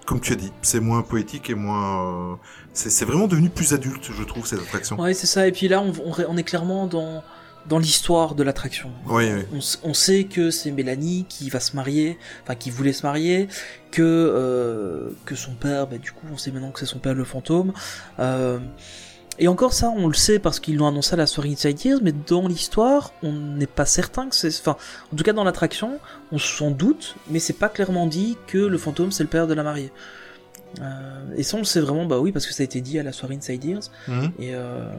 comme 0.05 0.19
tu 0.19 0.33
as 0.33 0.35
dit, 0.35 0.51
c'est 0.61 0.79
moins 0.79 1.01
poétique 1.01 1.49
et 1.49 1.55
moins. 1.55 2.37
c'est 2.73 3.05
vraiment 3.05 3.27
devenu 3.27 3.49
plus 3.49 3.73
adulte, 3.73 4.11
je 4.11 4.23
trouve, 4.23 4.45
cette 4.45 4.59
attraction. 4.59 4.99
Ouais, 4.99 5.13
c'est 5.13 5.27
ça. 5.27 5.47
Et 5.47 5.51
puis 5.51 5.67
là, 5.67 5.81
on, 5.81 5.93
on, 6.05 6.13
on 6.27 6.37
est 6.37 6.43
clairement 6.43 6.87
dans 6.87 7.23
dans 7.67 7.79
l'histoire 7.79 8.35
de 8.35 8.43
l'attraction. 8.43 8.91
Oui, 9.07 9.25
oui. 9.31 9.61
On, 9.83 9.93
sait 9.93 10.25
que 10.25 10.51
c'est 10.51 10.71
Mélanie 10.71 11.25
qui 11.27 11.49
va 11.49 11.59
se 11.59 11.75
marier, 11.75 12.17
enfin 12.43 12.55
qui 12.55 12.69
voulait 12.69 12.93
se 12.93 13.05
marier, 13.05 13.47
que 13.91 14.01
euh, 14.03 15.09
que 15.25 15.35
son 15.35 15.53
père, 15.53 15.87
bah, 15.87 15.97
du 15.97 16.11
coup, 16.11 16.27
on 16.31 16.37
sait 16.37 16.51
maintenant 16.51 16.71
que 16.71 16.79
c'est 16.79 16.85
son 16.85 16.99
père 16.99 17.13
le 17.13 17.23
fantôme. 17.23 17.73
Euh, 18.19 18.59
et 19.37 19.47
encore 19.47 19.73
ça, 19.73 19.89
on 19.89 20.07
le 20.07 20.13
sait 20.13 20.39
parce 20.39 20.59
qu'ils 20.59 20.77
l'ont 20.77 20.87
annoncé 20.87 21.13
à 21.13 21.17
la 21.17 21.27
soirée 21.27 21.49
Inside 21.49 21.85
Ears, 21.85 21.99
mais 22.01 22.13
dans 22.13 22.47
l'histoire, 22.47 23.11
on 23.23 23.33
n'est 23.33 23.67
pas 23.67 23.85
certain 23.85 24.29
que 24.29 24.35
c'est. 24.35 24.47
Enfin, 24.59 24.77
en 25.11 25.15
tout 25.15 25.23
cas 25.23 25.33
dans 25.33 25.43
l'attraction, 25.43 25.99
on 26.31 26.37
s'en 26.37 26.71
doute, 26.71 27.15
mais 27.29 27.39
c'est 27.39 27.53
pas 27.53 27.69
clairement 27.69 28.07
dit 28.07 28.37
que 28.47 28.57
le 28.57 28.77
fantôme 28.77 29.11
c'est 29.11 29.23
le 29.23 29.29
père 29.29 29.47
de 29.47 29.53
la 29.53 29.63
mariée. 29.63 29.91
Euh, 30.81 31.35
et 31.37 31.43
ça, 31.43 31.55
on 31.57 31.59
le 31.59 31.65
sait 31.65 31.79
vraiment, 31.79 32.05
bah 32.05 32.19
oui, 32.19 32.31
parce 32.31 32.45
que 32.45 32.53
ça 32.53 32.61
a 32.61 32.65
été 32.65 32.81
dit 32.81 32.99
à 32.99 33.03
la 33.03 33.11
soirée 33.11 33.35
Inside 33.35 33.63
Ears. 33.65 33.91
Mhm. 34.07 34.31
Et 34.39 34.55
euh, 34.55 34.89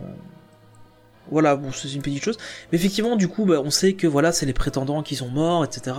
voilà, 1.30 1.56
bon, 1.56 1.72
c'est 1.72 1.92
une 1.92 2.02
petite 2.02 2.24
chose. 2.24 2.36
Mais 2.70 2.78
effectivement, 2.78 3.16
du 3.16 3.28
coup, 3.28 3.44
bah, 3.44 3.60
on 3.64 3.70
sait 3.70 3.94
que 3.94 4.06
voilà, 4.06 4.32
c'est 4.32 4.46
les 4.46 4.52
prétendants 4.52 5.02
qui 5.02 5.16
sont 5.16 5.28
morts, 5.28 5.64
etc. 5.64 5.96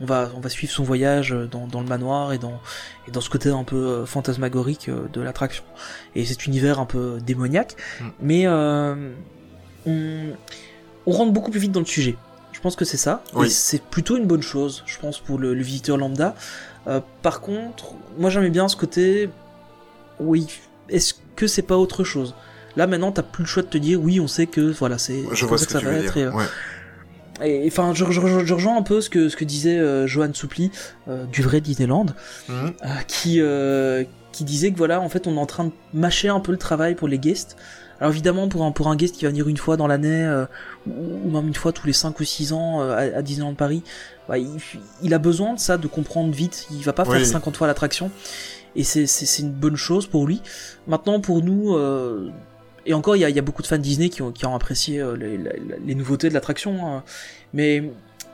On 0.00 0.06
va, 0.06 0.30
on 0.36 0.40
va 0.40 0.48
suivre 0.48 0.72
son 0.72 0.84
voyage 0.84 1.32
euh, 1.32 1.46
dans, 1.46 1.66
dans 1.66 1.80
le 1.80 1.86
manoir 1.86 2.32
et 2.32 2.38
dans, 2.38 2.60
et 3.06 3.10
dans 3.10 3.20
ce 3.20 3.30
côté 3.30 3.50
un 3.50 3.64
peu 3.64 3.76
euh, 3.76 4.06
fantasmagorique 4.06 4.88
euh, 4.88 5.08
de 5.12 5.20
l'attraction. 5.20 5.64
Et 6.14 6.24
cet 6.24 6.46
univers 6.46 6.80
un 6.80 6.86
peu 6.86 7.18
démoniaque. 7.24 7.76
Mm. 8.00 8.04
Mais 8.20 8.46
euh, 8.46 9.12
on, 9.86 10.30
on 11.06 11.12
rentre 11.12 11.32
beaucoup 11.32 11.50
plus 11.50 11.60
vite 11.60 11.72
dans 11.72 11.80
le 11.80 11.86
sujet. 11.86 12.16
Je 12.52 12.60
pense 12.60 12.76
que 12.76 12.84
c'est 12.84 12.98
ça. 12.98 13.22
Oui. 13.34 13.46
Et 13.46 13.50
c'est 13.50 13.82
plutôt 13.82 14.16
une 14.16 14.26
bonne 14.26 14.42
chose, 14.42 14.82
je 14.86 14.98
pense, 14.98 15.18
pour 15.18 15.38
le, 15.38 15.54
le 15.54 15.62
visiteur 15.62 15.96
lambda. 15.96 16.34
Euh, 16.86 17.00
par 17.22 17.40
contre, 17.40 17.94
moi 18.18 18.28
j'aimais 18.30 18.50
bien 18.50 18.68
ce 18.68 18.76
côté. 18.76 19.30
Oui, 20.18 20.46
est-ce 20.90 21.14
que 21.36 21.46
c'est 21.46 21.62
pas 21.62 21.76
autre 21.78 22.04
chose? 22.04 22.34
Là 22.80 22.86
maintenant, 22.86 23.12
t'as 23.12 23.22
plus 23.22 23.42
le 23.42 23.46
choix 23.48 23.62
de 23.62 23.68
te 23.68 23.76
dire 23.76 24.00
oui, 24.02 24.20
on 24.20 24.26
sait 24.26 24.46
que 24.46 24.62
voilà, 24.72 24.96
c'est 24.96 25.22
Je 25.34 25.44
vois 25.44 25.58
ce 25.58 25.66
que, 25.66 25.72
ça 25.72 25.80
va 25.80 25.92
être. 25.92 26.16
et, 26.16 26.24
euh, 26.24 26.30
et 27.44 27.66
enfin, 27.66 27.92
je, 27.94 28.06
je- 28.06 28.26
je- 28.26 28.44
je 28.46 28.54
rejoins 28.54 28.78
un 28.78 28.82
peu 28.82 29.02
ce 29.02 29.10
que 29.10 29.28
ce 29.28 29.36
que 29.36 29.44
disait 29.44 29.78
euh, 29.78 30.06
Johan 30.06 30.30
Soupli 30.32 30.70
euh, 31.08 31.26
du 31.26 31.42
vrai 31.42 31.60
Disneyland, 31.60 32.06
Mhm. 32.48 32.72
euh, 32.84 32.88
qui 33.06 33.42
qui 34.32 34.44
disait 34.44 34.70
que 34.72 34.78
voilà, 34.78 34.98
en 35.02 35.10
fait, 35.10 35.26
on 35.26 35.34
est 35.36 35.40
en 35.40 35.44
train 35.44 35.64
de 35.64 35.72
mâcher 35.92 36.28
un 36.30 36.40
peu 36.40 36.52
le 36.52 36.58
travail 36.58 36.94
pour 36.94 37.06
les 37.06 37.18
guests. 37.18 37.56
Alors 38.00 38.12
évidemment, 38.12 38.48
pour 38.48 38.64
un 38.64 38.72
pour 38.72 38.88
un 38.88 38.96
guest 38.96 39.14
qui 39.16 39.24
va 39.26 39.28
venir 39.30 39.46
une 39.46 39.58
fois 39.58 39.76
dans 39.76 39.86
l'année 39.86 40.44
ou, 40.86 41.30
même 41.30 41.48
une 41.48 41.54
fois 41.54 41.72
tous 41.72 41.86
les 41.86 41.92
5 41.92 42.18
ou 42.18 42.24
6 42.24 42.54
ans 42.54 42.80
à, 42.80 42.94
à 43.18 43.20
Disneyland 43.20 43.52
Paris, 43.54 43.82
bah, 44.26 44.38
il, 44.38 44.48
il 45.02 45.12
a 45.12 45.18
besoin 45.18 45.52
de 45.52 45.58
ça, 45.58 45.76
de 45.76 45.86
comprendre 45.86 46.32
vite. 46.32 46.66
Il 46.70 46.82
va 46.82 46.94
pas 46.94 47.04
faire 47.04 47.16
Oui. 47.16 47.26
50 47.26 47.58
fois 47.58 47.66
l'attraction. 47.66 48.10
Et 48.76 48.84
c'est- 48.84 49.38
une 49.40 49.50
bonne 49.50 49.74
chose 49.76 50.06
pour 50.06 50.26
lui. 50.28 50.40
Maintenant, 50.86 51.20
pour 51.20 51.42
nous, 51.42 51.76
et 52.86 52.94
encore, 52.94 53.16
il 53.16 53.20
y 53.20 53.24
a, 53.24 53.28
il 53.30 53.36
y 53.36 53.38
a 53.38 53.42
beaucoup 53.42 53.62
de 53.62 53.66
fans 53.66 53.78
Disney 53.78 54.08
qui 54.08 54.22
ont, 54.22 54.32
qui 54.32 54.46
ont 54.46 54.54
apprécié 54.54 55.00
euh, 55.00 55.16
les, 55.16 55.36
les- 55.36 55.60
les 55.84 55.94
nouveautés 55.94 56.28
de 56.28 56.34
l'attraction. 56.34 56.86
hein. 56.86 57.02
Mais, 57.52 57.82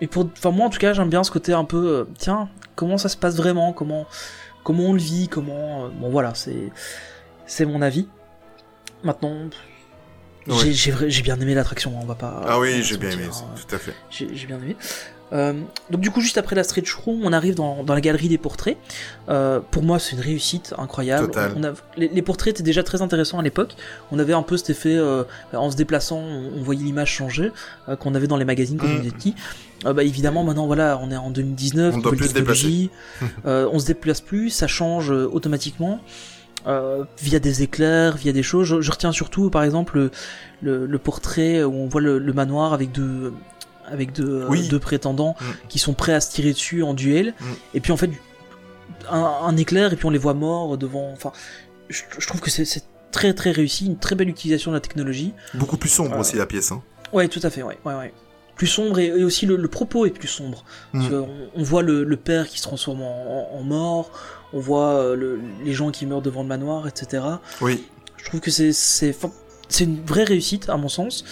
mais 0.00 0.06
pour, 0.06 0.28
enfin 0.36 0.50
moi 0.50 0.66
en 0.66 0.70
tout 0.70 0.78
cas, 0.78 0.92
j'aime 0.92 1.08
bien 1.10 1.24
ce 1.24 1.30
côté 1.30 1.52
un 1.52 1.64
peu, 1.64 1.88
euh, 1.88 2.04
tiens, 2.18 2.48
comment 2.74 2.98
ça 2.98 3.08
se 3.08 3.16
passe 3.16 3.36
vraiment, 3.36 3.72
comment, 3.72 4.06
comment 4.64 4.84
on 4.84 4.92
le 4.92 5.00
vit, 5.00 5.28
comment, 5.28 5.86
euh, 5.86 5.88
bon 5.88 6.10
voilà, 6.10 6.34
c'est, 6.34 6.70
c'est 7.46 7.64
mon 7.66 7.82
avis. 7.82 8.08
Maintenant. 9.02 9.34
J'ai- 10.48 11.22
bien 11.22 11.38
aimé 11.40 11.54
l'attraction, 11.54 11.92
on 12.00 12.04
va 12.06 12.14
pas. 12.14 12.42
Ah 12.46 12.60
oui, 12.60 12.82
j'ai 12.84 12.96
bien 12.98 13.10
aimé, 13.10 13.24
hein. 13.28 13.54
tout 13.68 13.74
à 13.74 13.78
fait. 13.78 13.94
J'ai 14.10 14.28
j'ai 14.36 14.46
bien 14.46 14.58
aimé. 14.58 14.76
Euh, 15.32 15.52
donc 15.90 16.00
du 16.00 16.10
coup, 16.10 16.20
juste 16.20 16.38
après 16.38 16.54
la 16.54 16.62
stretch 16.62 16.92
room, 16.94 17.20
on 17.24 17.32
arrive 17.32 17.54
dans, 17.56 17.82
dans 17.82 17.94
la 17.94 18.00
galerie 18.00 18.28
des 18.28 18.38
portraits. 18.38 18.76
Euh, 19.28 19.60
pour 19.70 19.82
moi, 19.82 19.98
c'est 19.98 20.14
une 20.16 20.22
réussite 20.22 20.72
incroyable. 20.78 21.26
Total. 21.26 21.52
On 21.56 21.64
a, 21.64 21.72
les, 21.96 22.08
les 22.08 22.22
portraits 22.22 22.54
étaient 22.54 22.62
déjà 22.62 22.82
très 22.82 23.02
intéressants 23.02 23.38
à 23.38 23.42
l'époque. 23.42 23.74
On 24.12 24.18
avait 24.18 24.34
un 24.34 24.42
peu 24.42 24.56
cet 24.56 24.70
effet, 24.70 24.94
euh, 24.94 25.24
en 25.52 25.70
se 25.70 25.76
déplaçant, 25.76 26.18
on, 26.18 26.50
on 26.58 26.62
voyait 26.62 26.84
l'image 26.84 27.10
changer, 27.10 27.50
qu'on 28.00 28.14
avait 28.14 28.28
dans 28.28 28.36
les 28.36 28.44
magazines 28.44 28.78
quand 28.78 28.86
Mm. 28.86 28.96
on 28.98 29.02
était 29.02 29.10
petit. 29.16 29.34
Euh, 29.84 29.92
bah, 29.92 30.04
évidemment, 30.04 30.44
maintenant, 30.44 30.66
voilà, 30.66 30.98
on 31.02 31.10
est 31.10 31.16
en 31.16 31.30
2019, 31.30 31.94
On 31.94 31.98
doit 31.98 32.12
plus 32.12 32.28
se 32.28 32.34
euh, 33.46 33.68
on 33.72 33.78
se 33.78 33.86
déplace 33.86 34.20
plus, 34.20 34.50
ça 34.50 34.66
change 34.66 35.10
automatiquement. 35.10 36.00
euh, 36.66 37.04
via 37.22 37.38
des 37.38 37.62
éclairs, 37.62 38.16
via 38.16 38.32
des 38.32 38.42
choses. 38.42 38.66
Je, 38.66 38.80
je 38.80 38.90
retiens 38.90 39.12
surtout, 39.12 39.50
par 39.50 39.62
exemple, 39.62 39.98
le, 39.98 40.10
le, 40.62 40.86
le 40.86 40.98
portrait 40.98 41.62
où 41.62 41.72
on 41.72 41.86
voit 41.86 42.00
le, 42.00 42.18
le 42.18 42.32
manoir 42.32 42.72
avec 42.72 42.90
deux, 42.90 43.32
avec 43.90 44.12
deux, 44.12 44.42
euh, 44.42 44.46
Oui. 44.48 44.68
deux 44.68 44.78
prétendants 44.80 45.34
Mm. 45.40 45.44
qui 45.68 45.78
sont 45.78 45.94
prêts 45.94 46.14
à 46.14 46.20
se 46.20 46.30
tirer 46.32 46.52
dessus 46.52 46.82
en 46.82 46.94
duel. 46.94 47.34
Mm. 47.40 47.44
Et 47.74 47.80
puis 47.80 47.92
en 47.92 47.96
fait, 47.96 48.10
un, 49.10 49.18
un 49.18 49.56
éclair 49.56 49.92
et 49.92 49.96
puis 49.96 50.06
on 50.06 50.10
les 50.10 50.18
voit 50.18 50.34
morts 50.34 50.76
devant. 50.78 51.10
Enfin, 51.12 51.32
je, 51.88 52.02
je 52.18 52.26
trouve 52.26 52.40
que 52.40 52.50
c'est 52.50 52.66
très 53.12 53.32
très 53.34 53.50
réussi, 53.50 53.86
une 53.86 53.98
très 53.98 54.14
belle 54.14 54.28
utilisation 54.28 54.70
de 54.72 54.76
la 54.76 54.80
technologie. 54.80 55.32
Beaucoup 55.54 55.76
plus 55.76 55.88
sombre 55.88 56.16
Euh, 56.16 56.20
aussi 56.20 56.36
la 56.36 56.46
pièce. 56.46 56.72
Hein. 56.72 56.82
Ouais, 57.12 57.28
tout 57.28 57.40
à 57.42 57.50
fait, 57.50 57.62
ouais, 57.62 57.78
ouais, 57.84 57.94
ouais. 57.94 58.12
Plus 58.56 58.66
sombre 58.66 58.98
et, 58.98 59.06
et 59.06 59.22
aussi 59.24 59.44
le, 59.46 59.56
le 59.56 59.68
propos 59.68 60.06
est 60.06 60.10
plus 60.10 60.28
sombre. 60.28 60.64
Mm. 60.92 61.12
on, 61.12 61.28
on 61.54 61.62
voit 61.62 61.82
le, 61.82 62.04
le 62.04 62.16
père 62.16 62.46
qui 62.48 62.58
se 62.58 62.62
transforme 62.64 63.02
en, 63.02 63.50
en- 63.54 63.58
en 63.58 63.62
mort, 63.62 64.10
on 64.52 64.60
voit 64.60 64.94
euh, 64.94 65.14
le- 65.16 65.40
les 65.64 65.72
gens 65.72 65.90
qui 65.90 66.06
meurent 66.06 66.22
devant 66.22 66.42
le 66.42 66.48
manoir, 66.48 66.88
etc. 66.88 67.22
Oui, 67.60 67.84
Je 68.16 68.24
trouve 68.24 68.40
que 68.40 68.50
c'est 68.50 69.14
une 69.80 70.02
vraie 70.04 70.24
réussite 70.24 70.68
à 70.68 70.76
mon 70.76 70.88
sens, 70.88 71.24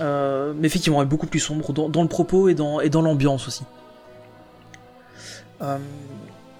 Euh, 0.00 0.52
mais 0.56 0.68
effectivement 0.68 1.00
elle 1.00 1.06
est 1.06 1.10
beaucoup 1.10 1.26
plus 1.26 1.40
sombre 1.40 1.72
dans, 1.72 1.88
dans 1.88 2.02
le 2.02 2.08
propos 2.08 2.48
et 2.48 2.54
dans 2.54 2.80
et 2.80 2.88
dans 2.88 3.02
l'ambiance 3.02 3.48
aussi. 3.48 3.64
Euh, 5.62 5.78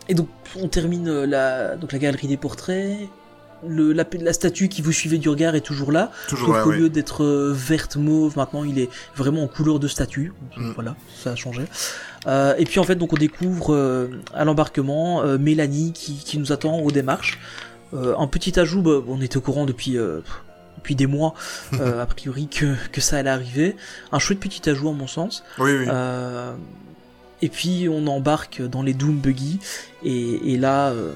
et 0.09 0.15
donc 0.15 0.29
on 0.61 0.69
termine 0.69 1.09
euh, 1.09 1.27
la 1.27 1.77
donc 1.77 1.93
la 1.93 1.99
galerie 1.99 2.27
des 2.27 2.37
portraits. 2.37 2.99
Le, 3.67 3.93
la, 3.93 4.07
la 4.19 4.33
statue 4.33 4.69
qui 4.69 4.81
vous 4.81 4.91
suivait 4.91 5.19
du 5.19 5.29
regard 5.29 5.55
est 5.55 5.61
toujours 5.61 5.93
là, 5.93 6.11
toujours 6.29 6.55
sauf 6.55 6.65
qu'au 6.65 6.71
oui. 6.71 6.79
lieu 6.79 6.89
d'être 6.89 7.25
euh, 7.25 7.53
verte 7.55 7.97
mauve, 7.97 8.39
maintenant 8.39 8.65
il 8.65 8.79
est 8.79 8.89
vraiment 9.15 9.45
en 9.45 9.49
couleur 9.49 9.79
de 9.79 9.87
statue. 9.87 10.33
Mm. 10.57 10.71
Voilà, 10.71 10.97
ça 11.15 11.33
a 11.33 11.37
changé. 11.37 11.65
Euh, 12.27 12.55
et 12.57 12.65
puis 12.65 12.81
en 12.81 12.85
fait, 12.85 12.95
donc 12.95 13.13
on 13.13 13.17
découvre 13.17 13.75
euh, 13.75 14.09
à 14.33 14.47
l'embarquement 14.47 15.23
euh, 15.23 15.37
Mélanie 15.37 15.93
qui, 15.93 16.15
qui 16.15 16.39
nous 16.39 16.53
attend 16.53 16.79
aux 16.79 16.91
démarches. 16.91 17.39
Un 17.93 18.27
petit 18.29 18.59
ajout, 18.59 18.83
bah, 18.83 19.03
on 19.09 19.21
était 19.21 19.37
au 19.37 19.41
courant 19.41 19.67
depuis 19.67 19.99
depuis 20.81 20.95
des 20.97 21.07
mois, 21.07 21.35
euh, 21.75 22.03
a 22.03 22.07
priori 22.07 22.49
que, 22.49 22.75
que 22.91 23.01
ça 23.01 23.19
allait 23.19 23.31
arriver. 23.31 23.77
Un 24.13 24.19
chouette 24.19 24.41
petit 24.41 24.69
ajout 24.69 24.89
à 24.89 24.93
mon 24.93 25.07
sens. 25.07 25.45
Oui, 25.59 25.71
oui. 25.79 25.87
Euh, 25.89 26.55
et 27.43 27.49
puis 27.49 27.89
on 27.91 28.07
embarque 28.07 28.61
dans 28.63 28.83
les 28.83 28.93
Doom 28.95 29.17
Buggy 29.19 29.61
et, 30.05 30.53
et 30.53 30.57
là 30.59 30.91
euh, 30.91 31.13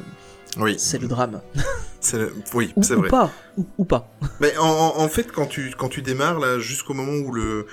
oui, 0.58 0.76
c'est 0.78 0.98
le 1.00 1.08
drame. 1.08 1.40
c'est 2.00 2.18
le- 2.18 2.32
oui, 2.54 2.72
Ou, 2.76 2.82
c'est 2.82 2.94
ou 2.94 3.00
vrai. 3.00 3.08
pas, 3.08 3.30
ou, 3.58 3.66
ou 3.78 3.84
pas. 3.84 4.08
Mais 4.40 4.56
en, 4.56 4.64
en- 4.68 4.98
en 5.00 5.08
fait, 5.08 5.30
quand 5.32 5.46
tu 5.46 5.74
quand 5.76 5.88
tu 5.88 6.00
démarres 6.00 6.38
là, 6.38 6.58
jusqu'au 6.58 6.94
moment 6.94 7.12
où 7.26 7.32
le 7.32 7.66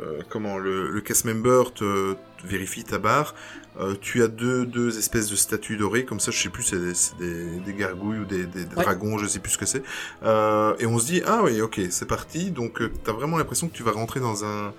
euh, 0.00 0.20
comment 0.30 0.56
le, 0.58 0.90
le 0.90 1.00
cast 1.02 1.24
member 1.24 1.72
te, 1.74 2.14
te 2.14 2.46
vérifie 2.46 2.82
ta 2.84 2.98
barre, 2.98 3.34
euh, 3.80 3.94
tu 4.00 4.22
as 4.22 4.28
deux 4.28 4.66
deux 4.66 4.98
espèces 4.98 5.28
de 5.30 5.36
statues 5.36 5.76
dorées 5.76 6.04
comme 6.04 6.20
ça. 6.20 6.30
Je 6.30 6.40
sais 6.42 6.48
plus, 6.48 6.62
c'est 6.62 6.78
des, 6.78 6.94
c'est 6.94 7.16
des, 7.18 7.60
des 7.60 7.74
gargouilles 7.74 8.20
ou 8.20 8.24
des, 8.24 8.46
des 8.46 8.60
Ouais. 8.76 8.82
dragons, 8.84 9.18
je 9.18 9.26
sais 9.26 9.38
plus 9.40 9.52
ce 9.52 9.58
que 9.58 9.66
c'est. 9.66 9.82
Euh, 10.22 10.74
et 10.78 10.86
on 10.86 10.98
se 10.98 11.06
dit 11.06 11.22
ah 11.26 11.40
oui, 11.44 11.60
ok, 11.60 11.80
c'est 11.90 12.06
parti. 12.08 12.50
Donc 12.50 12.80
euh, 12.80 12.90
t'as 13.04 13.12
vraiment 13.12 13.38
l'impression 13.38 13.68
que 13.68 13.74
tu 13.74 13.82
vas 13.82 13.92
rentrer 13.92 14.20
dans 14.20 14.44
un 14.44 14.72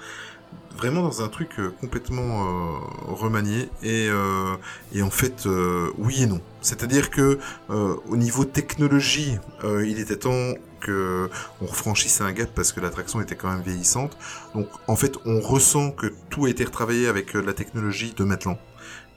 vraiment 0.78 1.02
dans 1.02 1.22
un 1.22 1.30
truc 1.30 1.52
complètement 1.80 2.44
euh, 2.44 2.78
remanié 3.14 3.70
et 3.82 4.08
euh, 4.10 4.56
et 4.94 5.02
en 5.02 5.10
fait 5.10 5.46
euh, 5.46 5.90
oui 5.98 6.24
et 6.24 6.28
non. 6.28 6.42
C'est-à-dire 6.62 7.10
que 7.12 7.38
au 7.70 8.18
niveau 8.18 8.44
technologie, 8.44 9.38
il 9.64 10.00
était 10.00 10.18
temps 10.18 10.54
que 10.80 11.30
on 11.62 11.66
refranchisse 11.68 12.22
un 12.22 12.32
gap 12.32 12.50
parce 12.56 12.72
que 12.72 12.80
l'attraction 12.80 13.22
était 13.22 13.36
quand 13.36 13.52
même 13.52 13.62
vieillissante. 13.62 14.18
Donc 14.56 14.68
en 14.88 14.96
fait, 14.96 15.14
on 15.26 15.40
ressent 15.42 15.92
que 15.92 16.08
tout 16.32 16.46
a 16.46 16.50
été 16.50 16.64
retravaillé 16.64 17.08
avec 17.08 17.36
la 17.36 17.54
technologie 17.54 18.14
de 18.18 18.24
maintenant. 18.24 18.58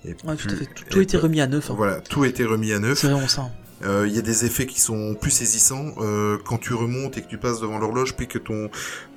Et 0.05 0.15
Ouais, 0.25 0.37
tout 0.37 0.49
fait. 0.49 1.03
Été 1.03 1.17
remis 1.17 1.41
à 1.41 1.47
neuf. 1.47 1.71
hein. 1.71 1.75
Voilà, 1.77 2.01
tout 2.01 2.25
été 2.25 2.45
remis 2.45 2.73
à 2.73 2.79
neuf. 2.79 2.99
C'est 2.99 3.09
vraiment 3.09 3.29
ça. 3.29 3.51
Euh, 3.85 4.07
Il 4.09 4.15
y 4.15 4.19
a 4.19 4.23
des 4.23 4.45
effets 4.45 4.67
qui 4.67 4.81
sont 4.81 5.15
plus 5.15 5.31
saisissants 5.31 5.93
euh, 5.99 6.37
quand 6.45 6.59
tu 6.59 6.75
remontes 6.75 7.17
et 7.19 7.23
que 7.23 7.29
tu 7.29 7.39
passes 7.39 7.61
devant 7.61 7.79
l'horloge, 7.79 8.15
puis 8.17 8.27
que 8.27 8.39
ton 8.39 8.71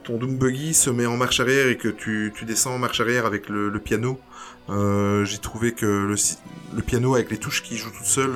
ton 0.03 0.17
Doom 0.17 0.37
Buggy 0.37 0.73
se 0.73 0.89
met 0.89 1.05
en 1.05 1.15
marche 1.17 1.39
arrière 1.39 1.67
et 1.67 1.77
que 1.77 1.87
tu, 1.87 2.33
tu 2.35 2.45
descends 2.45 2.73
en 2.73 2.79
marche 2.79 2.99
arrière 3.01 3.25
avec 3.27 3.49
le, 3.49 3.69
le 3.69 3.79
piano. 3.79 4.19
Euh, 4.69 5.25
J'ai 5.25 5.37
trouvé 5.37 5.73
que 5.73 5.85
le, 5.85 6.15
le 6.75 6.81
piano 6.81 7.13
avec 7.15 7.29
les 7.29 7.37
touches 7.37 7.61
qui 7.61 7.77
jouent 7.77 7.91
tout 7.91 8.03
seul 8.03 8.31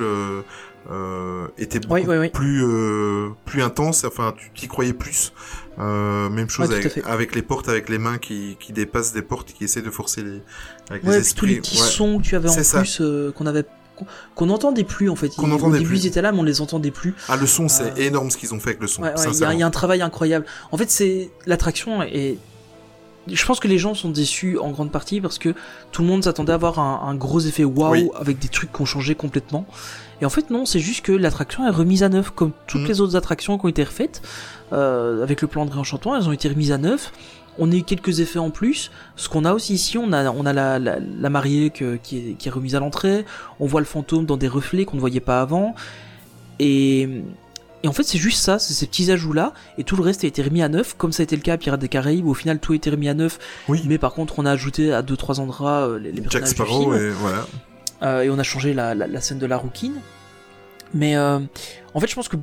euh, 0.90 1.46
était 1.58 1.80
beaucoup 1.80 1.94
Oui, 1.94 2.02
oui, 2.06 2.16
oui. 2.18 2.28
plus 2.30 2.62
euh, 2.64 3.28
plus 3.44 3.62
intense. 3.62 4.04
Enfin, 4.04 4.34
tu 4.36 4.50
t'y 4.54 4.68
croyais 4.68 4.92
plus. 4.92 5.32
Euh, 5.78 6.28
même 6.30 6.48
chose 6.48 6.68
Ouais, 6.70 6.80
avec, 7.04 7.34
les 7.34 7.42
portes, 7.42 7.68
avec 7.68 7.88
les 7.88 7.98
mains 7.98 8.18
qui, 8.18 8.56
qui 8.60 8.72
dépassent 8.72 9.12
des 9.12 9.22
portes, 9.22 9.52
qui 9.52 9.64
essaient 9.64 9.82
de 9.82 9.90
forcer 9.90 10.22
les 10.22 10.42
avec 10.90 11.04
Ouais, 11.04 11.18
les 11.18 11.24
tous 11.34 11.44
les 11.46 11.56
petits 11.56 11.80
Ouais. 11.80 11.86
sons 11.86 12.18
que 12.18 12.22
tu 12.24 12.36
avais 12.36 12.48
en 12.48 12.52
ça. 12.52 12.78
plus, 12.78 13.02
qu'on 13.34 13.46
avait, 13.46 13.64
qu'on- 14.34 14.46
n'entendait 14.46 14.84
plus 14.84 15.10
en 15.10 15.16
fait. 15.16 15.28
Qu'on 15.36 15.48
n'entendait 15.48 15.80
plus. 15.82 16.04
ils 16.04 16.06
étaient 16.06 16.22
là, 16.22 16.32
mais 16.32 16.38
on 16.38 16.44
les 16.44 16.60
entendait 16.60 16.90
plus. 16.90 17.14
Ah, 17.28 17.36
le 17.36 17.46
son, 17.46 17.68
c'est 17.68 17.98
énorme 17.98 18.30
ce 18.30 18.36
qu'ils 18.38 18.54
ont 18.54 18.60
fait 18.60 18.70
avec 18.70 18.80
le 18.80 18.86
son. 18.86 19.02
Il 19.04 19.38
y, 19.40 19.44
a- 19.44 19.54
y 19.54 19.62
un 19.62 19.70
travail 19.70 20.00
incroyable. 20.02 20.46
En 20.72 20.78
fait, 20.78 20.90
c'est 20.90 21.30
l'attraction 21.46 22.02
et 22.02 22.38
je 23.26 23.44
pense 23.44 23.58
que 23.58 23.66
les 23.68 23.76
gens 23.78 23.94
sont 23.94 24.10
déçus 24.10 24.56
en 24.58 24.70
grande 24.70 24.92
partie 24.92 25.20
parce 25.20 25.38
que 25.38 25.52
tout 25.92 26.02
le 26.02 26.08
monde 26.08 26.22
s'attendait 26.24 26.52
à 26.52 26.54
avoir 26.54 26.78
un, 26.78 27.08
un 27.08 27.14
gros 27.16 27.40
effet 27.40 27.64
waouh 27.64 28.12
avec 28.14 28.38
des 28.38 28.48
trucs 28.48 28.72
qui 28.72 28.80
ont 28.80 28.86
changé 28.86 29.14
complètement. 29.16 29.66
Et 30.20 30.24
en 30.24 30.30
fait, 30.30 30.50
non, 30.50 30.64
c'est 30.64 30.80
juste 30.80 31.04
que 31.04 31.12
l'attraction 31.12 31.66
est 31.66 31.70
remise 31.70 32.02
à 32.02 32.08
neuf 32.08 32.30
comme 32.30 32.52
toutes 32.66 32.82
Mhm. 32.82 32.88
les 32.88 33.00
autres 33.00 33.16
attractions 33.16 33.58
qui 33.58 33.64
ont 33.66 33.68
été 33.68 33.84
refaites 33.84 34.22
euh, 34.72 35.22
avec 35.22 35.42
le 35.42 35.48
plan 35.48 35.66
de 35.66 35.70
réenchantement. 35.70 36.16
Elles 36.16 36.28
ont 36.28 36.32
été 36.32 36.48
remises 36.48 36.72
à 36.72 36.78
neuf. 36.78 37.12
On 37.58 37.70
a 37.70 37.74
eu 37.74 37.82
quelques 37.82 38.20
effets 38.20 38.38
en 38.38 38.50
plus. 38.50 38.90
Ce 39.16 39.28
qu'on 39.28 39.44
a 39.44 39.52
aussi 39.54 39.74
ici, 39.74 39.96
on 39.98 40.12
a, 40.12 40.30
on 40.30 40.44
a 40.46 40.52
la, 40.52 40.78
la, 40.78 40.96
la 40.98 41.30
mariée 41.30 41.70
que- 41.70 41.96
qui, 41.96 42.18
est, 42.18 42.32
qui 42.34 42.48
est 42.48 42.50
remise 42.50 42.74
à 42.74 42.80
l'entrée. 42.80 43.24
On 43.60 43.66
voit 43.66 43.80
le 43.80 43.86
fantôme 43.86 44.26
dans 44.26 44.36
des 44.36 44.48
reflets 44.48 44.84
qu'on 44.84 44.96
ne 44.96 45.00
voyait 45.00 45.20
pas 45.20 45.40
avant. 45.40 45.74
Et, 46.58 47.02
et 47.82 47.88
en 47.88 47.92
fait, 47.92 48.02
c'est 48.02 48.18
juste 48.18 48.42
ça, 48.42 48.58
c'est 48.58 48.72
ces 48.74 48.86
petits 48.86 49.10
ajouts-là. 49.10 49.52
Et 49.78 49.84
tout 49.84 49.96
le 49.96 50.02
reste 50.02 50.24
a 50.24 50.26
été 50.26 50.42
remis 50.42 50.62
à 50.62 50.68
neuf, 50.68 50.94
comme 50.98 51.12
ça 51.12 51.22
a 51.22 51.24
été 51.24 51.36
le 51.36 51.42
cas 51.42 51.54
à 51.54 51.56
Pirates 51.58 51.80
des 51.80 51.88
Caraïbes. 51.88 52.26
où 52.26 52.30
Au 52.30 52.34
final, 52.34 52.58
tout 52.58 52.72
a 52.72 52.76
été 52.76 52.90
remis 52.90 53.08
à 53.08 53.14
neuf. 53.14 53.38
Oui. 53.68 53.82
Mais 53.86 53.98
par 53.98 54.12
contre, 54.12 54.38
on 54.38 54.46
a 54.46 54.50
ajouté 54.50 54.92
à 54.92 55.02
deux 55.02 55.16
trois 55.16 55.40
endroits 55.40 55.88
euh, 55.88 55.98
les, 55.98 56.12
les 56.12 56.22
Jack 56.28 56.46
Sparrow, 56.48 56.94
et 56.94 57.10
voilà. 57.10 57.46
Euh, 58.02 58.22
et 58.22 58.30
on 58.30 58.38
a 58.38 58.42
changé 58.42 58.74
la, 58.74 58.94
la, 58.94 59.06
la 59.06 59.20
scène 59.20 59.38
de 59.38 59.46
la 59.46 59.56
rouquine. 59.56 60.00
Mais 60.94 61.16
euh, 61.16 61.40
en 61.94 62.00
fait, 62.00 62.08
je 62.08 62.14
pense 62.14 62.28
que 62.28 62.36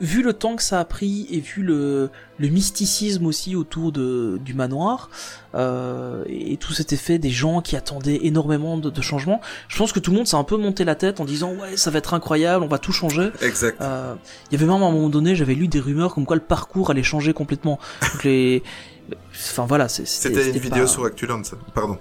vu 0.00 0.22
le 0.22 0.32
temps 0.32 0.56
que 0.56 0.62
ça 0.62 0.80
a 0.80 0.84
pris 0.84 1.28
et 1.30 1.38
vu 1.38 1.62
le, 1.62 2.10
le 2.38 2.48
mysticisme 2.48 3.24
aussi 3.24 3.54
autour 3.54 3.92
de, 3.92 4.40
du 4.44 4.52
manoir 4.52 5.10
euh, 5.54 6.24
et, 6.26 6.56
tout 6.56 6.72
cet 6.72 6.92
effet 6.92 7.18
des 7.18 7.30
gens 7.30 7.60
qui 7.60 7.76
attendaient 7.76 8.18
énormément 8.22 8.76
de, 8.78 8.90
de 8.90 9.00
changements, 9.00 9.40
je 9.68 9.78
pense 9.78 9.92
que 9.92 10.00
tout 10.00 10.10
le 10.10 10.16
monde 10.16 10.26
s'est 10.26 10.36
un 10.36 10.44
peu 10.44 10.56
monté 10.56 10.84
la 10.84 10.96
tête 10.96 11.20
en 11.20 11.24
disant 11.24 11.52
ouais 11.54 11.76
ça 11.76 11.90
va 11.90 11.98
être 11.98 12.14
incroyable, 12.14 12.64
on 12.64 12.68
va 12.68 12.78
tout 12.78 12.92
changer. 12.92 13.30
Exact. 13.42 13.80
Euh, 13.80 14.14
Il 14.50 14.54
y 14.54 14.56
avait 14.56 14.70
même 14.70 14.82
à 14.82 14.86
un 14.86 14.90
moment 14.90 15.08
donné, 15.08 15.36
j'avais 15.36 15.54
lu 15.54 15.68
des 15.68 15.78
rumeurs 15.78 16.14
comme 16.14 16.26
quoi 16.26 16.36
le 16.36 16.42
parcours 16.42 16.90
allait 16.90 17.04
changer 17.04 17.32
complètement. 17.32 17.78
Donc 18.12 18.24
les, 18.24 18.64
enfin 19.34 19.66
voilà, 19.66 19.88
C'était 19.88 20.50
une 20.50 20.58
vidéo 20.58 20.82
pas- 20.82 20.86
sur 20.86 21.04
Actuland, 21.04 21.42
ça. 21.44 21.56
Pardon. 21.74 21.98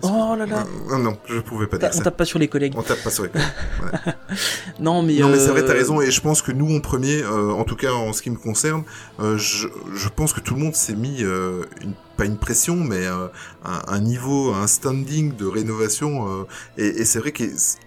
Oh 0.00 0.36
là 0.38 0.46
là, 0.46 0.64
Non, 0.88 0.98
non, 1.00 1.18
je 1.26 1.40
pouvais 1.40 1.66
pas 1.66 1.76
dire 1.76 1.88
on 1.92 1.96
ça. 1.98 2.04
tape 2.04 2.16
pas 2.16 2.24
sur 2.24 2.38
les 2.38 2.46
collègues. 2.46 2.74
On 2.76 2.82
tape 2.82 3.02
pas 3.02 3.10
sur 3.10 3.24
les 3.24 3.30
couilles. 3.30 3.40
Non 4.78 5.02
mais 5.02 5.18
Non, 5.18 5.28
mais 5.28 5.40
c'est 5.40 5.48
vrai, 5.50 5.64
t'as 5.64 5.72
euh, 5.72 5.78
raison, 5.78 6.00
et 6.00 6.10
je 6.12 6.20
pense 6.20 6.40
que 6.40 6.52
nous, 6.52 6.72
en 6.76 6.80
premier, 6.80 7.20
euh, 7.22 7.50
en 7.50 7.64
tout 7.64 7.74
cas 7.74 7.92
en 7.92 8.12
ce 8.12 8.22
qui 8.22 8.30
me 8.30 8.36
concerne, 8.36 8.84
euh, 9.18 9.36
je, 9.38 9.66
je 9.94 10.08
pense 10.08 10.32
que 10.32 10.40
tout 10.40 10.54
le 10.54 10.60
monde 10.60 10.76
s'est 10.76 10.94
mis, 10.94 11.24
euh, 11.24 11.64
une, 11.82 11.94
pas 12.16 12.26
une 12.26 12.36
pression, 12.36 12.76
mais 12.76 13.06
euh, 13.06 13.26
un, 13.64 13.80
un 13.88 13.98
niveau, 14.00 14.52
un 14.54 14.68
standing 14.68 15.34
de 15.34 15.46
rénovation, 15.46 16.28
euh, 16.42 16.44
et, 16.76 17.00
et 17.00 17.04
c'est 17.04 17.18
vrai 17.18 17.32
que 17.32 17.42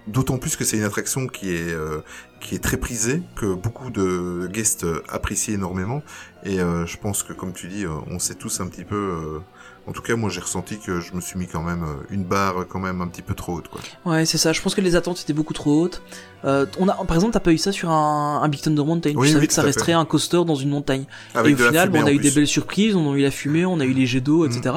d'autant 0.08 0.38
plus 0.38 0.58
que 0.58 0.66
c'est 0.66 0.76
une 0.76 0.84
attraction 0.84 1.28
qui 1.28 1.56
est, 1.56 1.72
euh, 1.74 2.02
qui 2.42 2.56
est 2.56 2.60
très 2.64 2.78
prisée, 2.78 3.22
que 3.36 3.54
beaucoup 3.54 3.90
de 3.92 4.50
guests 4.52 4.84
euh, 4.84 5.02
apprécient 5.10 5.54
énormément, 5.54 6.02
et 6.44 6.60
euh, 6.60 6.86
je 6.86 6.98
pense 6.98 7.24
que, 7.24 7.34
comme 7.34 7.54
tu 7.54 7.68
dis, 7.68 7.86
euh, 7.86 7.92
on 8.10 8.20
s'est 8.20 8.36
tous 8.36 8.60
un 8.60 8.68
petit 8.68 8.84
peu... 8.84 8.96
euh, 8.96 9.40
En 9.88 9.94
tout 9.94 10.02
cas, 10.02 10.16
moi, 10.16 10.30
j'ai 10.30 10.42
ressenti 10.42 10.78
que 10.80 11.00
je 11.00 11.14
me 11.14 11.22
suis 11.22 11.38
mis 11.40 11.48
quand 11.48 11.64
même 11.64 11.84
euh, 11.84 12.04
une 12.16 12.24
barre 12.24 12.66
quand 12.68 12.80
même 12.80 13.00
un 13.02 13.08
petit 13.08 13.22
peu 13.24 13.34
trop 13.36 13.54
haute, 13.56 13.68
quoi. 13.68 13.82
Ouais, 14.06 14.26
c'est 14.26 14.38
ça. 14.38 14.52
Je 14.54 14.62
pense 14.62 14.76
que 14.76 14.82
les 14.82 14.96
attentes 14.96 15.20
étaient 15.22 15.34
beaucoup 15.34 15.54
trop 15.54 15.82
hautes. 15.84 16.02
Euh, 16.46 16.66
on 16.80 16.88
a, 16.88 16.94
par 17.06 17.16
exemple, 17.16 17.34
t'as 17.34 17.40
pas 17.40 17.52
eu 17.52 17.58
ça 17.58 17.72
sur 17.72 17.90
un, 17.90 18.42
un 18.44 18.48
Big 18.50 18.62
Thunder 18.62 18.84
Mountain? 18.84 19.14
Oui, 19.16 19.28
tu 19.28 19.34
savais 19.34 19.42
oui, 19.42 19.48
que 19.48 19.54
ça 19.54 19.62
resterait 19.64 19.94
fait. 19.94 19.94
un 19.94 20.06
coaster 20.06 20.44
dans 20.46 20.56
une 20.56 20.70
montagne. 20.70 21.06
Avec 21.36 21.52
et 21.60 21.62
au 21.64 21.68
final, 21.68 21.90
bon, 21.90 22.02
on 22.04 22.06
a 22.08 22.12
eu 22.12 22.20
des 22.20 22.32
belles 22.32 22.48
surprises. 22.48 22.96
On 22.96 23.12
a 23.14 23.16
eu 23.18 23.22
la 23.22 23.32
fumée, 23.32 23.66
on 23.66 23.80
a 23.80 23.86
eu 23.86 23.94
les 23.94 24.06
jets 24.06 24.22
d'eau, 24.22 24.48
Mhm. 24.48 24.52
etc. 24.58 24.76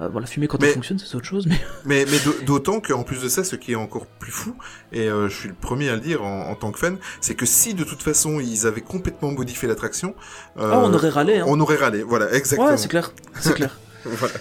Euh, 0.00 0.08
bon, 0.08 0.18
la 0.18 0.26
fumée 0.26 0.48
quand 0.48 0.60
Mais- 0.60 0.68
elle 0.68 0.74
fonctionne, 0.74 0.98
c'est 0.98 1.14
autre 1.14 1.24
chose. 1.26 1.46
Mais 1.46 1.56
Mais, 1.84 2.04
mais 2.10 2.18
d'au- 2.24 2.44
d'autant 2.44 2.80
qu'en 2.80 3.04
plus 3.04 3.22
de 3.22 3.28
ça, 3.28 3.44
ce 3.44 3.54
qui 3.54 3.72
est 3.72 3.76
encore 3.76 4.06
plus 4.06 4.32
fou, 4.32 4.56
et 4.92 5.08
euh, 5.08 5.28
je 5.28 5.36
suis 5.36 5.48
le 5.48 5.54
premier 5.54 5.88
à 5.88 5.94
le 5.94 6.00
dire 6.00 6.24
en, 6.24 6.48
en 6.50 6.54
tant 6.56 6.72
que 6.72 6.78
fan, 6.80 6.96
c'est 7.20 7.34
que 7.36 7.46
si 7.46 7.74
de 7.74 7.84
toute 7.84 8.02
façon 8.02 8.40
ils 8.40 8.66
avaient 8.66 8.80
complètement 8.80 9.30
modifié 9.30 9.68
l'attraction, 9.68 10.14
euh, 10.58 10.70
Ah, 10.72 10.80
on 10.82 10.92
aurait 10.92 11.10
râlé. 11.10 11.38
Hein. 11.38 11.44
on 11.46 11.60
aurait 11.60 11.76
râlé. 11.76 12.02
Voilà, 12.02 12.32
exactement. 12.34 12.70
Ouais, 12.70 12.76
c'est 12.76 12.88
clair. 12.88 13.12
C'est 13.38 13.54
clair. 13.54 13.78
Voilà. 14.04 14.34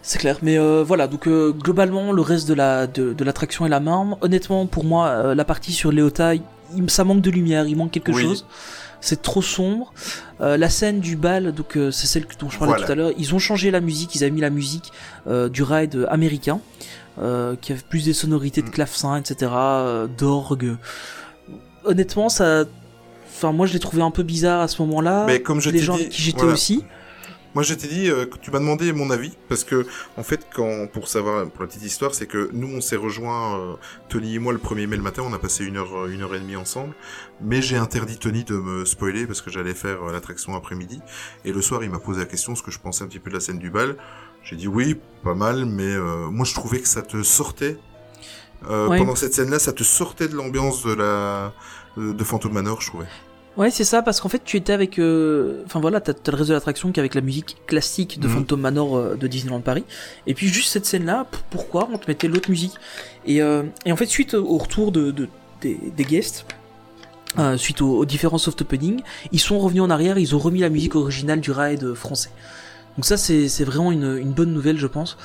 C'est 0.00 0.18
clair, 0.18 0.38
mais 0.42 0.58
euh, 0.58 0.82
voilà, 0.86 1.08
donc 1.08 1.26
euh, 1.26 1.50
globalement 1.52 2.12
le 2.12 2.22
reste 2.22 2.48
de 2.48 2.54
la 2.54 2.86
de, 2.86 3.12
de 3.12 3.24
l'attraction 3.24 3.66
est 3.66 3.68
la 3.68 3.80
même. 3.80 4.14
Honnêtement, 4.22 4.64
pour 4.66 4.84
moi, 4.84 5.08
euh, 5.08 5.34
la 5.34 5.44
partie 5.44 5.72
sur 5.72 5.92
Léota, 5.92 6.34
il- 6.34 6.42
ça 6.88 7.04
manque 7.04 7.20
de 7.20 7.30
lumière, 7.30 7.66
il 7.66 7.76
manque 7.76 7.90
quelque 7.90 8.12
Oui. 8.12 8.22
chose. 8.22 8.46
C'est 9.00 9.22
trop 9.22 9.42
sombre. 9.42 9.92
Euh, 10.40 10.56
la 10.56 10.68
scène 10.68 11.00
du 11.00 11.16
bal, 11.16 11.52
donc 11.52 11.76
euh, 11.76 11.90
c'est 11.90 12.06
celle 12.06 12.26
dont 12.38 12.50
je 12.50 12.58
parlais 12.58 12.72
Voilà. 12.72 12.86
tout 12.86 12.92
à 12.92 12.94
l'heure. 12.94 13.10
Ils 13.16 13.34
ont 13.34 13.38
changé 13.38 13.70
la 13.70 13.80
musique, 13.80 14.14
ils 14.14 14.22
avaient 14.24 14.30
mis 14.32 14.40
la 14.40 14.50
musique 14.50 14.92
euh, 15.26 15.48
du 15.48 15.62
ride 15.62 16.06
américain, 16.10 16.60
qui 17.60 17.72
avait 17.72 17.80
plus 17.88 18.04
des 18.04 18.12
sonorités 18.12 18.62
de 18.62 18.68
Mm. 18.68 18.70
clavecin, 18.70 19.16
etc., 19.16 19.50
d'orgue. 20.16 20.76
Honnêtement, 21.84 22.28
ça, 22.28 22.64
enfin 23.28 23.52
moi 23.52 23.66
je 23.66 23.72
l'ai 23.72 23.78
trouvé 23.78 24.02
un 24.02 24.10
peu 24.10 24.22
bizarre 24.22 24.60
à 24.60 24.68
ce 24.68 24.80
moment-là. 24.82 25.24
Mais 25.26 25.40
comme 25.40 25.60
je 25.60 25.70
Les 25.70 25.78
gens 25.80 25.94
dit, 25.96 26.02
avec 26.02 26.12
qui 26.12 26.22
j'étais 26.22 26.38
voilà. 26.38 26.52
aussi. 26.54 26.84
Moi, 27.54 27.62
je 27.62 27.74
t'ai 27.74 27.88
dit 27.88 28.10
euh, 28.10 28.26
que 28.26 28.36
tu 28.38 28.50
m'as 28.50 28.58
demandé 28.60 28.92
mon 28.92 29.10
avis 29.10 29.36
parce 29.48 29.64
que, 29.64 29.86
en 30.16 30.22
fait, 30.22 30.46
quand 30.54 30.86
pour 30.92 31.08
savoir 31.08 31.48
pour 31.50 31.62
la 31.62 31.66
petite 31.66 31.82
histoire, 31.84 32.14
c'est 32.14 32.26
que 32.26 32.50
nous, 32.52 32.68
on 32.68 32.80
s'est 32.80 32.96
rejoint 32.96 33.58
euh, 33.58 33.74
Tony 34.08 34.34
et 34.34 34.38
moi 34.38 34.52
le 34.52 34.58
1er 34.58 34.86
mai 34.86 34.96
le 34.96 35.02
matin. 35.02 35.22
On 35.24 35.32
a 35.32 35.38
passé 35.38 35.64
une 35.64 35.76
heure, 35.76 36.04
euh, 36.04 36.08
une 36.12 36.22
heure 36.22 36.34
et 36.34 36.40
demie 36.40 36.56
ensemble. 36.56 36.94
Mais 37.40 37.62
j'ai 37.62 37.76
interdit 37.76 38.18
Tony 38.18 38.44
de 38.44 38.54
me 38.54 38.84
spoiler 38.84 39.26
parce 39.26 39.40
que 39.42 39.50
j'allais 39.50 39.74
faire 39.74 40.02
euh, 40.04 40.12
l'attraction 40.12 40.54
après-midi. 40.54 41.00
Et 41.44 41.52
le 41.52 41.62
soir, 41.62 41.82
il 41.84 41.90
m'a 41.90 41.98
posé 41.98 42.20
la 42.20 42.26
question 42.26 42.54
ce 42.54 42.62
que 42.62 42.70
je 42.70 42.78
pensais 42.78 43.04
un 43.04 43.06
petit 43.06 43.18
peu 43.20 43.30
de 43.30 43.34
la 43.34 43.40
scène 43.40 43.58
du 43.58 43.70
bal. 43.70 43.96
J'ai 44.42 44.56
dit 44.56 44.68
oui, 44.68 44.96
pas 45.24 45.34
mal, 45.34 45.64
mais 45.66 45.84
euh, 45.94 46.28
moi, 46.30 46.44
je 46.44 46.54
trouvais 46.54 46.80
que 46.80 46.88
ça 46.88 47.02
te 47.02 47.22
sortait. 47.22 47.76
Euh, 48.68 48.88
Ouais. 48.88 48.98
Pendant 48.98 49.14
cette 49.14 49.34
scène-là, 49.34 49.58
ça 49.58 49.72
te 49.72 49.84
sortait 49.84 50.26
de 50.26 50.34
l'ambiance 50.34 50.84
de 50.84 50.92
la 50.92 51.52
de 51.96 52.24
Phantom 52.24 52.52
Manor, 52.52 52.80
je 52.80 52.88
trouvais. 52.88 53.06
Ouais, 53.58 53.70
c'est 53.72 53.84
ça, 53.84 54.02
parce 54.02 54.20
qu'en 54.20 54.28
fait, 54.28 54.40
tu 54.44 54.56
étais 54.56 54.72
avec. 54.72 54.98
euh, 55.00 55.62
Enfin 55.66 55.80
voilà, 55.80 56.00
t'as 56.00 56.14
t'as 56.14 56.30
le 56.32 56.38
reste 56.38 56.48
de 56.50 56.54
l'attraction 56.54 56.92
qui 56.92 57.00
est 57.00 57.02
avec 57.02 57.14
la 57.16 57.20
musique 57.20 57.56
classique 57.66 58.20
de 58.20 58.28
Mhm. 58.28 58.34
Phantom 58.34 58.60
Manor 58.60 58.96
euh, 58.96 59.14
de 59.16 59.26
Disneyland 59.26 59.60
Paris. 59.60 59.84
Et 60.28 60.34
puis, 60.34 60.46
juste 60.48 60.70
cette 60.70 60.86
scène-là, 60.86 61.26
pourquoi 61.50 61.88
on 61.92 61.98
te 61.98 62.06
mettait 62.08 62.28
l'autre 62.28 62.48
musique? 62.50 62.74
Et, 63.26 63.42
euh, 63.42 63.64
et 63.84 63.90
en 63.92 63.96
fait, 63.96 64.06
suite 64.06 64.34
au 64.34 64.56
retour 64.58 64.92
de, 64.92 65.10
de- 65.10 65.28
des, 65.60 65.76
des 65.96 66.04
guests, 66.04 66.46
euh, 67.38 67.56
suite 67.56 67.82
aux, 67.82 67.98
aux 67.98 68.04
différents 68.04 68.38
soft 68.38 68.62
openings, 68.62 69.00
ils 69.32 69.40
sont 69.40 69.58
revenus 69.58 69.82
en 69.82 69.90
arrière, 69.90 70.18
ils 70.18 70.36
ont 70.36 70.38
remis 70.38 70.60
la 70.60 70.68
musique 70.68 70.94
originale 70.94 71.40
du 71.40 71.50
ride 71.50 71.94
français. 71.94 72.30
Donc, 72.96 73.04
ça, 73.06 73.16
c'est 73.16 73.48
c'est 73.48 73.64
vraiment 73.64 73.90
une, 73.90 74.16
une 74.18 74.32
bonne 74.32 74.52
nouvelle, 74.52 74.78
je 74.78 74.86
pense. 74.86 75.16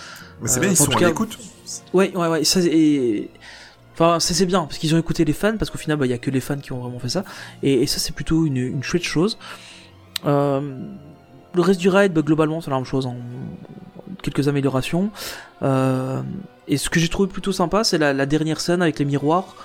Mais 0.41 0.49
c'est 0.49 0.59
bien, 0.59 0.69
ils 0.71 0.75
sont 0.75 0.91
à 0.91 0.95
cas- 0.99 1.07
l'écoute. 1.07 1.37
Ouais, 1.93 2.11
ouais, 2.15 2.27
ouais. 2.27 2.43
Ça, 2.43 2.59
et... 2.61 3.29
Enfin, 3.93 4.19
c'est 4.19 4.45
bien, 4.45 4.61
parce 4.61 4.77
qu'ils 4.77 4.95
ont 4.95 4.97
écouté 4.97 5.23
les 5.23 5.33
fans, 5.33 5.55
parce 5.57 5.69
qu'au 5.69 5.77
final, 5.77 5.97
bah, 5.97 6.05
il 6.05 6.09
y 6.09 6.13
a 6.13 6.17
que 6.17 6.31
les 6.31 6.39
fans 6.39 6.57
qui 6.57 6.71
ont 6.71 6.79
vraiment 6.79 6.99
fait 6.99 7.09
ça. 7.09 7.23
Et, 7.61 7.85
ça, 7.85 7.99
c'est 7.99 8.13
plutôt 8.13 8.45
une, 8.45 8.83
chouette 8.83 9.03
chose. 9.03 9.37
Euh, 10.25 10.79
le 11.53 11.61
reste 11.61 11.79
du 11.79 11.89
ride, 11.89 12.13
bah, 12.13 12.21
globalement, 12.21 12.59
c'est 12.59 12.71
la 12.71 12.77
même 12.77 12.85
chose. 12.85 13.05
En 13.05 13.17
quelques 14.23 14.47
améliorations. 14.47 15.11
Euh, 15.61 16.21
et 16.67 16.77
ce 16.77 16.89
que 16.89 16.99
j'ai 16.99 17.09
trouvé 17.09 17.29
plutôt 17.29 17.51
sympa, 17.51 17.83
c'est 17.83 17.99
la, 17.99 18.13
la 18.13 18.25
dernière 18.25 18.59
scène 18.59 18.81
avec 18.81 18.97
les 18.97 19.05
miroirs, 19.05 19.55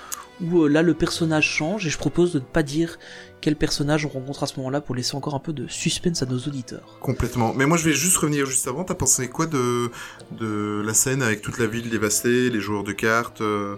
où 0.41 0.63
euh, 0.63 0.67
là, 0.67 0.83
le 0.83 0.93
personnage 0.93 1.45
change. 1.45 1.87
Et 1.87 1.89
je 1.89 1.97
propose 1.97 2.33
de 2.33 2.39
ne 2.39 2.43
pas 2.43 2.61
dire 2.61 2.99
quel 3.41 3.55
personnage 3.55 4.05
on 4.05 4.09
rencontre 4.09 4.43
à 4.43 4.47
ce 4.47 4.57
moment-là 4.57 4.81
pour 4.81 4.95
laisser 4.95 5.15
encore 5.15 5.33
un 5.35 5.39
peu 5.39 5.53
de 5.53 5.67
suspense 5.67 6.21
à 6.21 6.25
nos 6.25 6.37
auditeurs. 6.39 6.97
Complètement. 6.99 7.53
Mais 7.55 7.65
moi, 7.65 7.77
je 7.77 7.85
vais 7.85 7.93
juste 7.93 8.17
revenir 8.17 8.45
juste 8.45 8.67
avant. 8.67 8.83
T'as 8.83 8.95
pensé 8.95 9.29
quoi 9.29 9.45
de, 9.45 9.89
de 10.31 10.81
la 10.85 10.93
scène 10.93 11.21
avec 11.21 11.41
toute 11.41 11.57
la 11.59 11.67
ville 11.67 11.89
dévastée, 11.89 12.49
les 12.49 12.59
joueurs 12.59 12.83
de 12.83 12.91
cartes, 12.91 13.41
euh, 13.41 13.75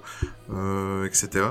euh, 0.53 1.05
etc. 1.05 1.45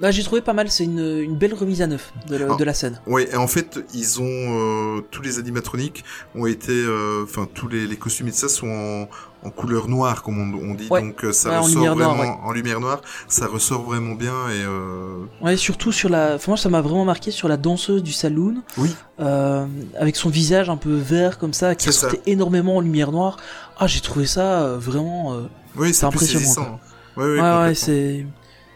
Là, 0.00 0.10
j'ai 0.10 0.24
trouvé 0.24 0.40
pas 0.40 0.54
mal, 0.54 0.70
c'est 0.72 0.82
une, 0.84 0.98
une 1.20 1.36
belle 1.38 1.54
remise 1.54 1.80
à 1.80 1.86
neuf 1.86 2.12
de, 2.26 2.36
la- 2.36 2.52
Ah. 2.52 2.56
de 2.56 2.64
la 2.64 2.74
scène. 2.74 3.00
Ouais, 3.06 3.28
et 3.32 3.36
en 3.36 3.46
fait, 3.46 3.78
ils 3.94 4.20
ont 4.20 4.24
euh, 4.26 5.00
tous 5.12 5.22
les 5.22 5.38
animatroniques 5.38 6.02
ont 6.34 6.46
été, 6.46 6.84
enfin 7.22 7.46
tous 7.54 7.68
les, 7.68 7.86
les 7.86 7.96
costumes 7.96 8.26
et 8.26 8.30
tout 8.32 8.36
ça 8.38 8.48
sont 8.48 8.66
en, 8.66 9.08
en 9.44 9.50
couleur 9.50 9.88
noire, 9.88 10.22
comme 10.22 10.38
on, 10.38 10.70
on 10.70 10.74
dit. 10.74 10.88
Ouais. 10.90 11.02
Donc 11.02 11.24
euh, 11.24 11.32
ça 11.32 11.50
Ouais, 11.50 11.58
ressort 11.58 11.94
vraiment 11.94 12.14
noire, 12.16 12.40
en 12.44 12.52
lumière 12.52 12.80
noire. 12.80 13.00
Ça 13.28 13.46
ressort 13.46 13.82
vraiment 13.82 14.14
bien 14.14 14.32
et 14.48 14.62
euh, 14.64 15.24
Ouais, 15.42 15.56
surtout 15.56 15.92
sur 15.92 16.08
la. 16.08 16.34
Enfin, 16.36 16.52
moi, 16.52 16.56
ça 16.56 16.68
m'a 16.70 16.80
vraiment 16.80 17.04
marqué 17.04 17.30
sur 17.30 17.46
la 17.48 17.56
danseuse 17.56 18.02
du 18.02 18.12
saloon. 18.12 18.62
Oui. 18.78 18.94
Euh, 19.20 19.66
avec 19.98 20.16
son 20.16 20.30
visage 20.30 20.70
un 20.70 20.76
peu 20.76 20.94
vert 20.94 21.38
comme 21.38 21.52
ça, 21.52 21.74
qui 21.74 21.84
ça. 21.84 22.06
ressortait 22.06 22.30
énormément 22.30 22.76
en 22.76 22.80
lumière 22.80 23.12
noire. 23.12 23.36
Ah, 23.78 23.86
j'ai 23.86 24.00
trouvé 24.00 24.26
ça 24.26 24.76
vraiment. 24.78 25.34
euh, 25.34 25.42
oui, 25.76 25.92
c'est 25.92 26.06
impressionnant. 26.06 26.80
Ouais, 27.16 27.24
ouais, 27.24 27.40
ouais, 27.40 27.74
c'est. 27.74 28.26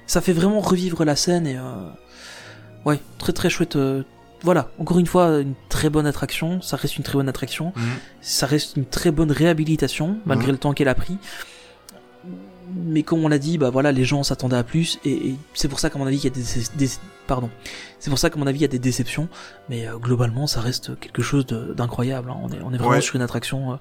Ça 0.07 0.21
fait 0.21 0.33
vraiment 0.33 0.61
revivre 0.61 1.05
la 1.05 1.17
scène 1.17 1.47
et. 1.47 1.57
Ouais, 2.85 3.01
très 3.19 3.33
très 3.33 3.51
chouette. 3.51 3.77
Voilà, 4.43 4.71
encore 4.79 4.99
une 4.99 5.07
fois, 5.07 5.41
une 5.41 5.55
très 5.69 5.91
bonne 5.91 6.07
attraction. 6.07 6.61
Ça 6.63 6.77
reste 6.77 6.97
une 6.97 7.03
très 7.05 7.15
bonne 7.15 7.29
attraction. 7.29 7.73
Mhm. 7.77 7.83
Ça 8.21 8.47
reste 8.47 8.77
une 8.77 8.87
très 8.87 9.11
bonne 9.11 9.33
réhabilitation, 9.33 10.19
malgré 10.27 10.47
Mhm. 10.49 10.53
le 10.53 10.59
temps 10.59 10.73
qu'elle 10.75 10.89
a 10.89 10.95
pris. 10.95 11.19
Mais 12.77 13.03
comme 13.03 13.25
on 13.25 13.29
l'a 13.29 13.39
dit, 13.39 13.57
bah 13.57 13.71
voilà, 13.71 13.93
les 13.93 14.05
gens 14.05 14.23
s'attendaient 14.23 14.57
à 14.57 14.63
plus, 14.63 14.99
et, 15.05 15.31
et 15.31 15.37
c'est 15.55 15.69
pour 15.69 15.81
ça 15.81 15.89
qu'à 15.89 15.99
mon 15.99 16.07
avis, 16.07 16.19
il 16.19 16.25
y 16.25 16.27
a 16.27 16.31
des, 16.31 16.43
des- 16.77 16.91
pardon, 17.27 17.49
c'est 17.99 18.11
pour 18.11 18.19
ça 18.19 18.29
qu'à 18.29 18.39
mon 18.39 18.47
avis, 18.47 18.59
il 18.59 18.63
y 18.63 18.65
a 18.67 18.69
des 18.69 18.79
déceptions. 18.79 19.29
Mais 19.71 19.89
euh, 19.89 19.97
globalement, 19.97 20.47
ça 20.47 20.61
reste 20.61 20.99
quelque 21.01 21.23
chose 21.23 21.47
d'incroyable. 21.47 22.31
hein. 22.31 22.37
On 22.43 22.51
est, 22.51 22.59
on 22.63 22.73
est 22.73 22.77
vraiment 22.77 22.91
Ouais. 22.91 23.01
sur 23.01 23.17
une 23.17 23.23
attraction 23.23 23.73
euh, 23.73 23.77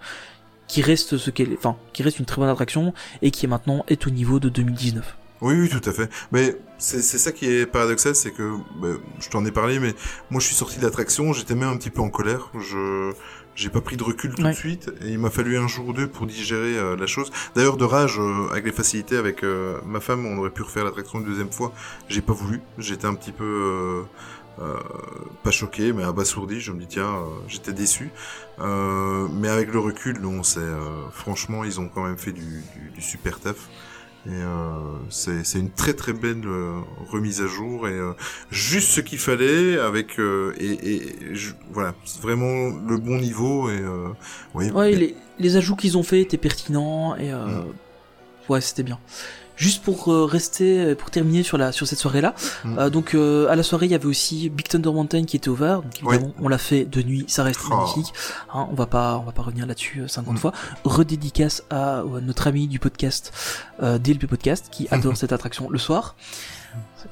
qui 0.67 0.81
reste 0.81 1.17
ce 1.17 1.29
qu'elle, 1.31 1.53
enfin, 1.57 1.75
qui 1.91 2.01
reste 2.01 2.19
une 2.19 2.25
très 2.25 2.37
bonne 2.39 2.49
attraction 2.49 2.93
et 3.21 3.29
qui 3.31 3.45
est 3.45 3.49
maintenant 3.49 3.83
est 3.89 4.07
au 4.07 4.09
niveau 4.09 4.39
de 4.39 4.47
2019. 4.49 5.17
Oui, 5.41 5.53
oui, 5.59 5.69
tout 5.69 5.87
à 5.87 5.93
fait. 5.93 6.09
Mais 6.31 6.57
c'est 6.79 7.01
ça 7.01 7.31
qui 7.31 7.45
est 7.45 7.65
paradoxal, 7.65 8.15
c'est 8.15 8.31
que 8.31 8.55
bah, 8.81 8.89
je 9.19 9.29
t'en 9.29 9.45
ai 9.45 9.51
parlé, 9.51 9.79
mais 9.79 9.93
moi 10.31 10.39
je 10.41 10.47
suis 10.47 10.55
sorti 10.55 10.79
de 10.79 10.83
l'attraction, 10.83 11.31
j'étais 11.33 11.53
même 11.55 11.69
un 11.69 11.77
petit 11.77 11.89
peu 11.91 12.01
en 12.01 12.09
colère. 12.09 12.49
Je 12.59 13.11
j'ai 13.55 13.69
pas 13.69 13.81
pris 13.81 13.97
de 13.97 14.03
recul 14.03 14.35
tout 14.35 14.43
Ouais. 14.43 14.51
de 14.51 14.55
suite, 14.55 14.91
et 15.01 15.07
il 15.09 15.17
m'a 15.17 15.31
fallu 15.31 15.57
un 15.57 15.67
jour 15.67 15.87
ou 15.87 15.93
deux 15.93 16.07
pour 16.07 16.27
digérer 16.27 16.77
euh, 16.77 16.95
la 16.95 17.07
chose. 17.07 17.31
D'ailleurs, 17.55 17.77
de 17.77 17.85
rage, 17.85 18.19
euh, 18.19 18.47
avec 18.51 18.65
les 18.65 18.71
facilités, 18.71 19.17
avec 19.17 19.43
euh, 19.43 19.79
ma 19.83 19.99
femme, 19.99 20.27
on 20.27 20.37
aurait 20.37 20.51
pu 20.51 20.61
refaire 20.61 20.83
l'attraction 20.83 21.19
une 21.21 21.25
deuxième 21.25 21.51
fois. 21.51 21.73
J'ai 22.07 22.21
pas 22.21 22.33
voulu. 22.33 22.61
J'étais 22.77 23.07
un 23.07 23.15
petit 23.15 23.31
peu 23.31 23.43
euh, 23.43 24.63
euh, 24.63 24.77
pas 25.43 25.49
choqué, 25.49 25.91
mais 25.91 26.03
abasourdi. 26.03 26.61
Je 26.61 26.71
me 26.71 26.79
dis 26.79 26.85
tiens, 26.87 27.15
j'étais 27.47 27.73
déçu. 27.73 28.11
Euh, 28.59 29.27
mais 29.31 29.49
avec 29.49 29.73
le 29.73 29.79
recul, 29.79 30.19
non, 30.21 30.43
c'est 30.43 30.59
euh, 30.59 31.09
franchement, 31.11 31.63
ils 31.63 31.79
ont 31.79 31.89
quand 31.89 32.03
même 32.03 32.17
fait 32.19 32.33
du, 32.33 32.41
du, 32.75 32.91
du 32.93 33.01
super 33.01 33.39
taf. 33.39 33.55
Et 34.25 34.29
euh, 34.31 34.97
c'est 35.09 35.59
une 35.59 35.71
très 35.71 35.93
très 35.93 36.11
belle 36.11 36.41
euh, 36.45 36.81
remise 37.09 37.41
à 37.41 37.47
jour 37.47 37.87
et 37.87 37.93
euh, 37.93 38.11
juste 38.51 38.89
ce 38.89 38.99
qu'il 38.99 39.19
fallait 39.19 39.79
avec 39.79 40.19
et, 40.19 40.95
et 40.95 41.15
je- 41.35 41.53
voilà 41.71 41.95
c'est 42.03 42.21
vraiment 42.21 42.67
le 42.85 42.97
bon 42.97 43.17
niveau 43.19 43.69
et 43.69 43.81
oui, 44.53 44.69
Ouais, 44.71 44.91
mais- 44.91 44.97
les, 44.97 45.15
les 45.39 45.55
ajouts 45.55 45.77
qu'ils 45.77 45.97
ont 45.97 46.03
fait 46.03 46.19
étaient 46.21 46.37
pertinents 46.37 47.15
et 47.15 47.31
Mm. 47.31 47.67
ouais, 48.49 48.59
c'était 48.59 48.83
bien. 48.83 48.99
Juste 49.57 49.83
pour 49.83 50.11
euh, 50.13 50.23
rester, 50.25 50.95
pour 50.95 51.09
terminer 51.11 51.43
sur 51.43 51.57
la 51.57 51.71
sur 51.73 51.85
cette 51.87 51.99
soirée-là, 51.99 52.33
Mm. 52.63 52.79
euh, 52.79 52.89
donc 52.89 53.13
euh, 53.15 53.49
à 53.49 53.55
la 53.57 53.63
soirée 53.63 53.87
il 53.87 53.91
y 53.91 53.95
avait 53.95 54.05
aussi 54.05 54.49
Big 54.49 54.67
Thunder 54.69 54.91
Mountain 54.91 55.25
qui 55.25 55.35
était 55.35 55.49
ouvert. 55.49 55.81
Donc 55.81 55.91
évidemment, 56.01 56.33
on 56.39 56.47
l'a 56.47 56.57
fait 56.59 56.85
de 56.85 57.01
nuit, 57.01 57.25
ça 57.27 57.43
reste 57.43 57.59
Oh. 57.69 57.75
magnifique. 57.75 58.13
Hein, 58.53 58.67
on 58.71 58.75
va 58.75 58.85
pas 58.85 59.17
on 59.17 59.23
va 59.25 59.31
pas 59.33 59.41
revenir 59.41 59.65
là-dessus 59.65 60.01
euh, 60.01 60.07
50 60.07 60.35
Mm. 60.35 60.37
fois. 60.37 60.53
Redédicace 60.85 61.63
à, 61.69 61.99
à 61.99 62.03
notre 62.21 62.47
ami 62.47 62.67
du 62.67 62.79
podcast 62.79 63.33
euh, 63.83 63.97
DLP 63.97 64.27
Podcast 64.27 64.67
qui 64.71 64.87
adore 64.91 65.17
cette 65.17 65.33
attraction 65.33 65.69
le 65.69 65.77
soir. 65.79 66.15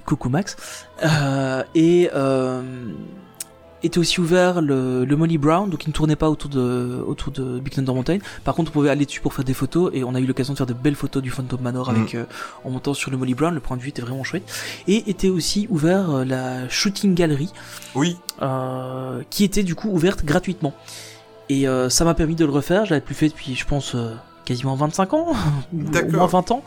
Coucou 0.05 0.29
Max. 0.29 0.55
Euh, 1.03 1.63
et 1.73 2.09
euh, 2.13 2.61
était 3.85 3.99
aussi 3.99 4.19
ouvert 4.19 4.61
le, 4.61 5.05
le 5.05 5.15
Molly 5.15 5.37
Brown, 5.37 5.69
donc 5.69 5.85
il 5.85 5.89
ne 5.89 5.93
tournait 5.93 6.15
pas 6.15 6.29
autour 6.29 6.49
de, 6.49 7.03
autour 7.05 7.31
de 7.31 7.59
Big 7.59 7.73
Thunder 7.73 7.93
Mountain. 7.93 8.17
Par 8.43 8.55
contre, 8.55 8.71
on 8.71 8.73
pouvait 8.73 8.89
aller 8.89 9.05
dessus 9.05 9.21
pour 9.21 9.33
faire 9.33 9.45
des 9.45 9.53
photos, 9.53 9.91
et 9.93 10.03
on 10.03 10.15
a 10.15 10.19
eu 10.19 10.25
l'occasion 10.25 10.53
de 10.53 10.57
faire 10.57 10.67
de 10.67 10.73
belles 10.73 10.95
photos 10.95 11.21
du 11.21 11.29
Phantom 11.29 11.59
Manor 11.61 11.91
Mm. 11.91 11.95
avec, 11.95 12.15
euh, 12.15 12.25
en 12.63 12.69
montant 12.69 12.93
sur 12.93 13.11
le 13.11 13.17
Molly 13.17 13.33
Brown, 13.33 13.53
le 13.53 13.59
point 13.59 13.77
de 13.77 13.81
vue 13.81 13.89
était 13.89 14.01
vraiment 14.01 14.23
chouette. 14.23 14.51
Et 14.87 15.09
était 15.09 15.29
aussi 15.29 15.67
ouvert 15.69 16.09
euh, 16.09 16.25
la 16.25 16.67
Shooting 16.69 17.15
Gallery, 17.15 17.49
oui 17.95 18.17
euh, 18.41 19.21
qui 19.29 19.43
était 19.43 19.63
du 19.63 19.75
coup 19.75 19.89
ouverte 19.89 20.25
gratuitement. 20.25 20.73
Et 21.47 21.67
ça 21.89 22.05
m'a 22.05 22.15
permis 22.15 22.33
de 22.33 22.43
le 22.43 22.49
refaire, 22.51 22.85
je 22.85 22.89
l'avais 22.89 23.05
plus 23.05 23.13
fait 23.13 23.27
depuis, 23.29 23.53
je 23.53 23.65
pense, 23.65 23.95
quasiment 24.45 24.75
25 24.75 25.13
ans, 25.13 25.33
au 25.73 26.11
moins 26.11 26.27
20 26.27 26.51
ans, 26.51 26.63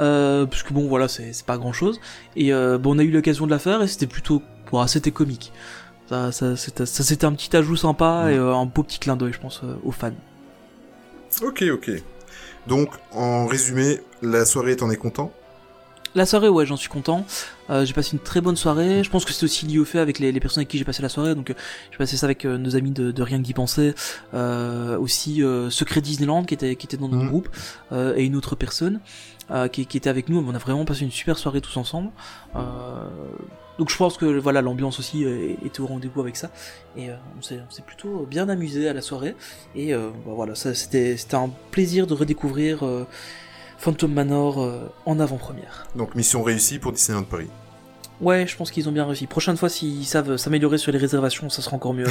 euh, 0.00 0.46
parce 0.46 0.62
que 0.62 0.72
bon, 0.72 0.88
voilà, 0.88 1.06
c'est 1.06 1.44
pas 1.46 1.58
grand 1.58 1.72
chose. 1.72 2.00
Et 2.34 2.52
euh, 2.52 2.78
bon, 2.78 2.96
on 2.96 2.98
a 2.98 3.04
eu 3.04 3.10
l'occasion 3.10 3.46
de 3.46 3.50
la 3.50 3.58
faire, 3.58 3.82
et 3.82 3.86
c'était 3.86 4.06
plutôt, 4.06 4.42
c'était 4.86 5.12
comique. 5.12 5.52
Ça, 6.08 6.32
ça, 6.32 6.56
c'était 6.56 6.86
ça, 6.86 7.04
c'était 7.04 7.26
un 7.26 7.32
petit 7.32 7.54
ajout 7.56 7.76
sympa 7.76 8.24
Mm. 8.26 8.30
et 8.30 8.36
euh, 8.36 8.54
un 8.54 8.64
beau 8.66 8.82
petit 8.82 8.98
clin 8.98 9.16
d'œil, 9.16 9.32
je 9.32 9.40
pense, 9.40 9.60
euh, 9.64 9.74
aux 9.84 9.92
fans. 9.92 10.10
Ok, 11.42 11.62
ok. 11.72 11.90
Donc, 12.66 12.90
en 13.12 13.46
résumé, 13.46 14.00
la 14.22 14.44
soirée, 14.44 14.76
t'en 14.76 14.90
es 14.90 14.96
content? 14.96 15.32
La 16.14 16.24
soirée, 16.24 16.48
ouais, 16.48 16.64
j'en 16.64 16.76
suis 16.76 16.88
content. 16.88 17.24
Euh, 17.68 17.84
j'ai 17.84 17.92
passé 17.92 18.12
une 18.16 18.22
très 18.22 18.40
bonne 18.40 18.56
soirée. 18.56 19.04
Je 19.04 19.10
pense 19.10 19.26
que 19.26 19.32
c'est 19.32 19.44
aussi 19.44 19.66
lié 19.66 19.78
au 19.78 19.84
fait 19.84 19.98
avec 19.98 20.18
les, 20.18 20.32
les 20.32 20.40
personnes 20.40 20.62
avec 20.62 20.68
qui 20.68 20.78
j'ai 20.78 20.84
passé 20.84 21.02
la 21.02 21.10
soirée. 21.10 21.34
Donc, 21.34 21.50
euh, 21.50 21.54
j'ai 21.90 21.98
passé 21.98 22.16
ça 22.16 22.24
avec 22.26 22.46
euh, 22.46 22.56
nos 22.56 22.76
amis 22.76 22.90
de, 22.90 23.10
de 23.12 23.22
Rien 23.22 23.38
que 23.38 23.42
d'y 23.44 23.52
penser. 23.52 23.94
Euh, 24.32 24.98
aussi, 24.98 25.42
euh, 25.42 25.68
Secret 25.68 26.00
Disneyland 26.00 26.44
qui 26.44 26.54
était, 26.54 26.76
qui 26.76 26.86
était 26.86 26.96
dans 26.96 27.08
notre 27.08 27.22
Mhm. 27.24 27.28
groupe. 27.28 27.48
euh, 27.92 28.14
et 28.16 28.24
une 28.24 28.36
autre 28.36 28.56
personne 28.56 29.00
euh, 29.50 29.68
qui, 29.68 29.84
qui 29.86 29.98
était 29.98 30.10
avec 30.10 30.30
nous. 30.30 30.38
On 30.46 30.54
a 30.54 30.58
vraiment 30.58 30.86
passé 30.86 31.02
une 31.04 31.10
super 31.10 31.36
soirée 31.38 31.60
tous 31.60 31.76
ensemble. 31.76 32.10
Euh, 32.56 32.60
donc, 33.78 33.90
je 33.90 33.96
pense 33.96 34.16
que 34.16 34.26
voilà, 34.38 34.60
l'ambiance 34.60 34.98
aussi 34.98 35.24
euh, 35.24 35.54
était 35.64 35.80
au 35.80 35.86
rendez-vous 35.86 36.20
avec 36.20 36.36
ça. 36.36 36.50
Et 36.96 37.10
euh, 37.10 37.14
on 37.38 37.42
s'est 37.42 37.82
plutôt 37.86 38.26
bien 38.28 38.48
amusé 38.48 38.88
à 38.88 38.92
la 38.92 39.02
soirée. 39.02 39.36
Et 39.76 39.94
euh, 39.94 40.10
bah, 40.26 40.32
voilà, 40.34 40.54
c'était 40.54 41.16
un 41.32 41.50
plaisir 41.70 42.06
de 42.06 42.14
redécouvrir 42.14 42.84
euh, 42.84 43.06
Phantom 43.78 44.12
Manor 44.12 44.68
en 45.06 45.20
avant-première. 45.20 45.86
Donc, 45.94 46.16
mission 46.16 46.42
réussie 46.42 46.78
pour 46.80 46.92
Disneyland 46.92 47.22
Paris. 47.22 47.48
Ouais, 48.20 48.46
je 48.48 48.56
pense 48.56 48.72
qu'ils 48.72 48.88
ont 48.88 48.92
bien 48.92 49.06
réussi. 49.06 49.28
Prochaine 49.28 49.56
fois, 49.56 49.68
s'ils 49.68 50.04
savent 50.04 50.36
s'améliorer 50.36 50.76
sur 50.76 50.90
les 50.90 50.98
réservations, 50.98 51.48
ça 51.50 51.62
sera 51.62 51.76
encore 51.76 51.94
mieux. 51.94 52.06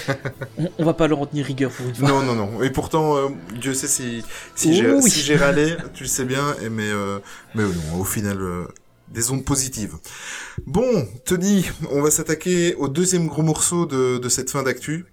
on, 0.58 0.70
on 0.78 0.84
va 0.84 0.94
pas 0.94 1.06
leur 1.08 1.20
en 1.20 1.26
tenir 1.26 1.44
rigueur 1.44 1.70
pour 1.70 1.86
une 1.86 1.94
fois. 1.94 2.08
Non, 2.08 2.22
non, 2.22 2.34
non. 2.34 2.62
Et 2.62 2.70
pourtant, 2.70 3.16
euh, 3.18 3.28
Dieu 3.60 3.74
sait 3.74 3.86
si, 3.86 4.24
si 4.54 4.70
Oh 4.70 4.74
j'ai 4.74 4.90
oui. 4.90 5.10
si 5.10 5.20
j'ai 5.20 5.36
râlé, 5.36 5.76
tu 5.92 6.04
le 6.04 6.08
sais 6.08 6.24
bien, 6.24 6.54
et 6.62 6.70
mais, 6.70 6.88
euh, 6.88 7.18
mais 7.54 7.64
non, 7.64 8.00
au 8.00 8.04
final, 8.04 8.40
euh, 8.40 8.64
des 9.12 9.30
ondes 9.30 9.44
positives. 9.44 9.96
Bon, 10.66 11.06
Tony, 11.24 11.68
on 11.90 12.02
va 12.02 12.10
s'attaquer 12.10 12.74
au 12.76 12.88
deuxième 12.88 13.26
gros 13.26 13.42
morceau 13.42 13.86
de, 13.86 14.18
de 14.18 14.28
cette 14.28 14.50
fin 14.50 14.62
d'actu. 14.62 15.06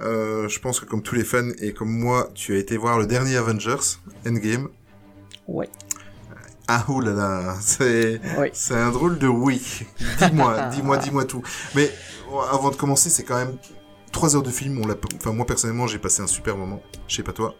Euh, 0.00 0.48
je 0.48 0.58
pense 0.58 0.80
que 0.80 0.86
comme 0.86 1.02
tous 1.02 1.14
les 1.14 1.24
fans 1.24 1.50
et 1.60 1.72
comme 1.72 1.90
moi, 1.90 2.30
tu 2.34 2.54
as 2.54 2.58
été 2.58 2.76
voir 2.76 2.98
le 2.98 3.06
dernier 3.06 3.36
Avengers, 3.36 3.98
Endgame. 4.26 4.68
Ouais. 5.46 5.68
Ah 6.66 6.86
oh 6.88 7.00
là 7.00 7.12
là, 7.12 7.56
c'est 7.60 8.20
c'est 8.54 8.74
un 8.74 8.90
drôle 8.90 9.18
de 9.18 9.28
oui. 9.28 9.60
Dis-moi, 10.18 10.62
dis-moi, 10.72 10.96
dis-moi 10.96 11.24
tout. 11.26 11.42
Mais 11.74 11.90
avant 12.50 12.70
de 12.70 12.76
commencer, 12.76 13.10
c'est 13.10 13.22
quand 13.22 13.36
même 13.36 13.56
trois 14.12 14.34
heures 14.34 14.42
de 14.42 14.50
film. 14.50 14.80
On 14.82 14.86
l'a, 14.86 14.94
enfin 15.16 15.32
moi 15.32 15.44
personnellement, 15.44 15.86
j'ai 15.86 15.98
passé 15.98 16.22
un 16.22 16.26
super 16.26 16.56
moment. 16.56 16.82
Je 17.06 17.16
sais 17.16 17.22
pas 17.22 17.32
toi. 17.32 17.54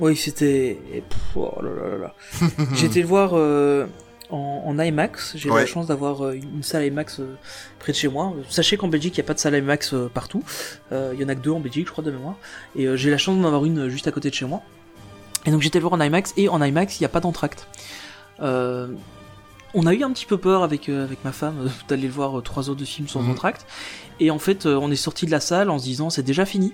Oui, 0.00 0.16
c'était. 0.16 0.78
Oh 1.36 1.52
là 1.62 1.70
là 1.70 1.98
là 1.98 2.14
été 2.84 3.00
le 3.00 3.06
voir 3.06 3.30
euh, 3.34 3.86
en, 4.30 4.62
en 4.66 4.78
IMAX. 4.78 5.34
J'ai 5.36 5.48
eu 5.48 5.52
Ouais. 5.52 5.60
la 5.60 5.66
chance 5.66 5.86
d'avoir 5.86 6.24
euh, 6.24 6.32
une 6.34 6.62
salle 6.62 6.84
IMAX 6.86 7.20
euh, 7.20 7.36
près 7.78 7.92
de 7.92 7.96
chez 7.96 8.08
moi. 8.08 8.32
Sachez 8.50 8.76
qu'en 8.76 8.88
Belgique, 8.88 9.16
il 9.16 9.20
n'y 9.20 9.24
a 9.24 9.28
pas 9.28 9.34
de 9.34 9.38
salle 9.38 9.54
IMAX 9.56 9.94
euh, 9.94 10.08
partout. 10.12 10.42
Il 10.90 11.20
y 11.20 11.24
en 11.24 11.28
a 11.28 11.34
que 11.34 11.40
deux 11.40 11.50
en 11.52 11.60
Belgique, 11.60 11.86
je 11.86 11.92
crois, 11.92 12.02
de 12.04 12.10
mémoire. 12.10 12.34
Et 12.76 12.86
j'ai 12.96 13.10
la 13.10 13.18
chance 13.18 13.36
d'en 13.38 13.46
avoir 13.46 13.64
une 13.64 13.88
juste 13.88 14.08
à 14.08 14.12
côté 14.12 14.30
de 14.30 14.34
chez 14.34 14.46
moi. 14.46 14.62
Et 15.46 15.50
donc 15.50 15.60
j'étais 15.62 15.78
le 15.78 15.82
voir 15.86 15.92
en 15.94 16.00
IMAX. 16.04 16.32
Et 16.36 16.48
en 16.48 16.60
IMAX, 16.62 16.98
il 16.98 17.02
n'y 17.02 17.06
a 17.06 17.10
pas 17.10 17.20
d'entracte. 17.20 17.68
On 19.76 19.86
a 19.86 19.92
eu 19.94 20.04
un 20.04 20.12
petit 20.12 20.26
peu 20.26 20.38
peur 20.38 20.62
avec, 20.62 20.88
avec 20.88 21.24
ma 21.24 21.32
femme 21.32 21.68
d'aller 21.88 22.06
le 22.06 22.12
voir 22.12 22.40
trois 22.42 22.68
heures 22.70 22.76
de 22.76 22.84
film 22.84 23.08
sans 23.08 23.22
Mhm. 23.22 23.30
entracte. 23.32 23.66
Et 24.20 24.30
en 24.30 24.38
fait, 24.38 24.66
on 24.66 24.90
est 24.90 24.96
sorti 24.96 25.26
de 25.26 25.30
la 25.32 25.40
salle 25.40 25.68
en 25.70 25.78
se 25.78 25.84
disant 25.84 26.10
c'est 26.10 26.22
déjà 26.22 26.44
fini. 26.46 26.72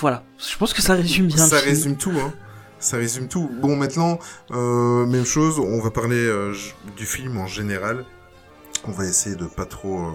Voilà, 0.00 0.22
je 0.38 0.56
pense 0.56 0.72
que 0.72 0.82
ça 0.82 0.94
résume 0.94 1.26
bien 1.26 1.36
Ça 1.44 1.56
le 1.56 1.60
film. 1.62 1.70
résume 1.74 1.96
tout, 1.96 2.12
hein. 2.12 2.32
Ça 2.78 2.96
résume 2.98 3.28
tout. 3.28 3.50
Bon, 3.60 3.76
maintenant, 3.76 4.18
euh, 4.50 5.06
même 5.06 5.24
chose. 5.24 5.58
On 5.58 5.80
va 5.80 5.90
parler 5.90 6.16
euh, 6.16 6.54
du 6.96 7.06
film 7.06 7.38
en 7.38 7.46
général. 7.46 8.04
On 8.86 8.92
va 8.92 9.06
essayer 9.06 9.36
de 9.36 9.46
pas 9.46 9.64
trop, 9.64 9.98
euh, 10.00 10.10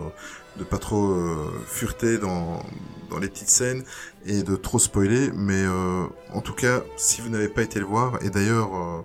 de 0.57 0.64
pas 0.64 0.78
trop 0.78 1.12
euh, 1.12 1.51
fureter 1.66 2.18
dans 2.20 2.62
dans 3.10 3.18
les 3.18 3.28
petites 3.28 3.49
scènes 3.49 3.84
et 4.28 4.43
de 4.43 4.55
trop 4.55 4.78
spoiler. 4.78 5.32
Mais 5.34 5.64
euh, 5.66 6.05
en 6.32 6.41
tout 6.41 6.53
cas, 6.53 6.84
si 6.95 7.22
vous 7.22 7.30
n'avez 7.30 7.47
pas 7.49 7.64
été 7.64 7.80
le 7.80 7.86
voir, 7.86 8.20
et 8.24 8.30
d'ailleurs, 8.30 8.70
euh, 8.76 9.01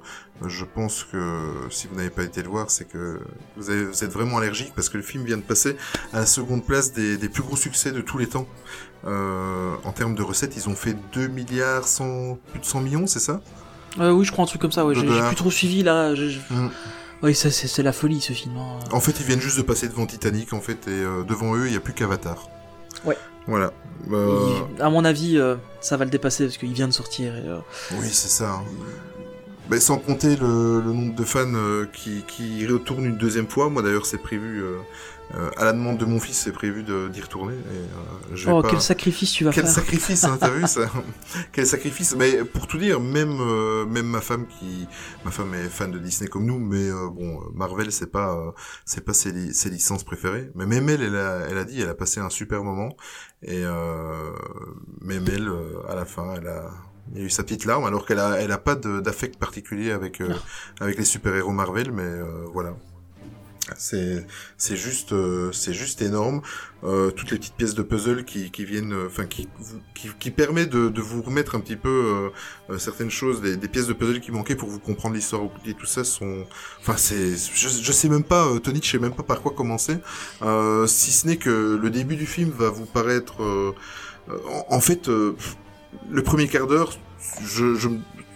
je 0.47 0.65
pense 0.65 1.05
que 1.05 1.53
si 1.71 1.87
vous 1.87 1.95
n'avez 1.97 2.11
pas 2.11 2.23
été 2.25 2.43
le 2.43 2.49
voir, 2.49 2.71
c'est 2.71 2.85
que 2.87 3.21
vous, 3.57 3.71
avez- 3.71 3.85
vous 3.85 4.05
êtes 4.05 4.11
vraiment 4.11 4.39
allergique 4.39 4.73
parce 4.75 4.89
que 4.89 4.97
le 4.97 5.03
film 5.03 5.25
vient 5.25 5.37
de 5.37 5.43
passer 5.43 5.77
à 6.13 6.19
la 6.21 6.27
seconde 6.27 6.65
place 6.67 6.93
des, 6.93 7.17
des 7.17 7.29
plus 7.29 7.43
gros 7.43 7.57
succès 7.57 7.93
de 7.93 8.01
tous 8.01 8.19
les 8.19 8.27
temps. 8.27 8.47
Euh, 9.07 9.75
en 9.85 9.93
termes 9.93 10.15
de 10.15 10.23
recettes, 10.23 10.57
ils 10.57 10.69
ont 10.69 10.75
fait 10.75 10.97
2 11.13 11.29
milliards 11.29 11.87
100, 11.87 12.39
plus 12.51 12.61
de 12.61 12.65
100 12.65 12.81
millions, 12.81 13.07
c'est 13.07 13.21
ça? 13.21 13.41
Euh, 14.01 14.11
oui, 14.11 14.25
je 14.25 14.33
crois 14.33 14.45
un 14.45 14.49
truc 14.49 14.61
comme 14.61 14.73
ça. 14.73 14.85
Ouais, 14.85 14.95
j'ai 14.95 15.07
plus 15.07 15.37
trop 15.37 15.51
suivi 15.51 15.83
là. 15.83 16.13
Mm. 16.51 16.69
Oui, 17.23 17.35
ça 17.35 17.51
c'est 17.51 17.83
la 17.83 17.93
folie 17.93 18.21
ce 18.21 18.33
film. 18.33 18.57
hein. 18.57 18.79
En 18.93 19.01
fait, 19.01 19.13
ils 19.21 19.25
viennent 19.27 19.41
juste 19.41 19.57
de 19.57 19.63
passer 19.63 19.89
devant 19.89 20.05
Titanic, 20.07 20.53
en 20.53 20.61
fait, 20.61 20.89
et 20.89 20.91
euh, 20.91 21.23
devant 21.23 21.55
eux, 21.55 21.67
il 21.67 21.71
n'y 21.71 21.77
a 21.77 21.81
plus 21.81 21.95
qu'Avatar. 21.95 22.49
Ouais. 23.05 23.17
Voilà. 23.47 23.73
Il- 24.11 24.83
à 24.83 24.91
mon 24.91 25.05
avis, 25.05 25.39
ça 25.81 25.97
va 25.97 26.05
le 26.05 26.11
dépasser 26.11 26.45
parce 26.47 26.57
qu'il 26.57 26.73
vient 26.73 26.89
de 26.89 26.93
sortir. 26.93 27.35
et, 27.37 27.43
Oui, 27.93 28.09
c'est 28.11 28.29
ça. 28.29 28.51
hein. 28.55 28.63
Mais 29.69 29.81
sans 29.81 29.99
compter 29.99 30.37
le, 30.37 30.81
le 30.81 30.93
nombre 30.93 31.15
de 31.15 31.25
fans 31.25 31.55
euh, 31.55 31.87
qui, 31.93 32.25
qui 32.27 32.59
y 32.61 32.67
retournent 32.67 33.07
une 33.07 33.17
deuxième 33.17 33.49
fois. 33.49 33.71
Moi, 33.71 33.83
d'ailleurs, 33.83 34.05
c'est 34.07 34.19
prévu, 34.19 34.63
euh, 34.63 34.79
euh, 35.35 35.51
à 35.57 35.65
la 35.65 35.73
demande 35.73 35.97
de 35.99 36.05
mon 36.05 36.21
fils, 36.21 36.39
c'est 36.39 36.53
prévu 36.53 36.83
d'y 36.85 37.21
retourner. 37.23 37.55
Et, 37.55 37.59
euh, 37.69 38.35
je 38.35 38.47
vais 38.51 38.53
Oh, 38.53 38.61
pas... 38.61 38.69
quel 38.69 38.81
sacrifice 38.83 39.33
tu 39.33 39.45
vas 39.45 39.53
Quel 39.53 39.65
faire. 39.65 39.73
sacrifice, 39.73 40.25
hein, 40.25 40.37
t'as 40.39 40.51
vu 40.51 40.67
ça 40.67 40.91
Quel 41.53 41.67
sacrifice. 41.67 42.15
Mais 42.15 42.45
pour 42.45 42.67
tout 42.67 42.77
dire, 42.79 43.01
même 43.01 43.39
euh, 43.41 43.87
même 43.87 44.07
ma 44.07 44.21
femme 44.21 44.47
qui, 44.47 44.87
ma 45.25 45.31
femme 45.31 45.55
est 45.55 45.69
fan 45.71 45.91
de 45.91 45.99
Disney 45.99 46.29
comme 46.29 46.45
nous, 46.45 46.59
mais 46.59 46.91
euh, 46.91 47.09
bon, 47.11 47.41
Marvel 47.55 47.91
c'est 47.91 48.11
pas 48.13 48.35
euh, 48.37 48.53
c'est 48.85 49.05
pas 49.05 49.15
ses, 49.15 49.33
li- 49.33 49.55
ses 49.55 49.71
licences 49.71 50.05
préférées. 50.05 50.51
Mais 50.55 50.67
même 50.67 50.89
elle, 50.91 51.03
elle 51.03 51.17
a, 51.17 51.47
elle 51.49 51.59
a 51.59 51.65
dit, 51.65 51.81
elle 51.81 51.89
a 51.89 51.95
passé 51.95 52.21
un 52.21 52.31
super 52.31 52.63
moment. 52.65 52.97
Et 53.43 53.63
euh, 53.65 54.33
même 55.01 55.25
elle, 55.29 55.51
à 55.89 55.95
la 55.95 56.05
fin, 56.05 56.35
elle 56.37 56.49
a 56.49 56.71
il 57.13 57.19
y 57.21 57.23
a 57.23 57.27
eu 57.27 57.31
sa 57.31 57.43
petite 57.43 57.65
larme, 57.65 57.85
alors 57.85 58.07
qu'elle 58.07 58.19
a, 58.21 58.41
elle 58.41 58.53
a 58.53 58.59
pas 58.59 58.75
d'affect 58.77 59.37
particulier 59.39 59.91
avec 59.93 60.21
euh, 60.21 60.35
avec 60.81 60.99
les 60.99 61.05
super 61.05 61.35
héros 61.35 61.53
Marvel, 61.53 61.93
mais 61.93 62.03
euh, 62.03 62.45
voilà. 62.53 62.75
C'est 63.79 64.27
c'est 64.59 64.77
juste 64.77 65.13
euh, 65.15 65.51
c'est 65.53 65.73
juste 65.73 66.03
énorme. 66.03 66.43
Euh, 66.83 67.11
toutes 67.11 67.31
les 67.31 67.39
petites 67.39 67.55
pièces 67.55 67.73
de 67.75 67.83
puzzle 67.83 68.27
qui, 68.27 68.51
qui 68.51 68.67
viennent 68.67 68.93
euh, 68.93 69.07
enfin 69.07 69.25
qui, 69.25 69.49
qui 69.95 70.11
qui 70.19 70.31
permet 70.31 70.67
de, 70.67 70.91
de 70.91 71.01
vous 71.01 71.23
remettre 71.23 71.55
un 71.55 71.61
petit 71.61 71.77
peu 71.77 72.31
euh, 72.69 72.77
certaines 72.77 73.09
choses 73.09 73.41
des, 73.41 73.57
des 73.57 73.69
pièces 73.69 73.87
de 73.87 73.95
puzzle 73.95 74.21
qui 74.21 74.33
manquaient 74.33 74.55
pour 74.55 74.69
vous 74.69 74.81
comprendre 74.81 75.15
l'histoire 75.15 75.45
et 75.65 75.73
tout 75.73 75.87
ça 75.87 76.05
sont 76.05 76.45
enfin 76.81 76.99
c'est 76.99 77.37
je, 77.37 77.69
je 77.83 77.93
sais 77.93 78.11
même 78.11 78.23
pas 78.25 78.47
euh, 78.49 78.59
Tony 78.59 78.81
je 78.83 78.91
sais 78.91 78.99
même 78.99 79.15
pas 79.15 79.23
par 79.23 79.41
quoi 79.41 79.53
commencer. 79.53 79.97
Euh, 80.43 80.87
si 80.87 81.11
ce 81.11 81.27
n'est 81.27 81.39
que 81.39 81.79
le 81.83 81.89
début 81.89 82.17
du 82.17 82.27
film 82.27 82.51
va 82.51 82.69
vous 82.69 82.85
paraître 82.85 83.41
en, 84.29 84.67
en 84.77 84.81
fait 84.81 85.09
euh, 85.09 85.37
le 86.11 86.23
premier 86.23 86.49
quart 86.49 86.67
d'heure 86.67 86.97
je, 87.45 87.75
je 87.75 87.89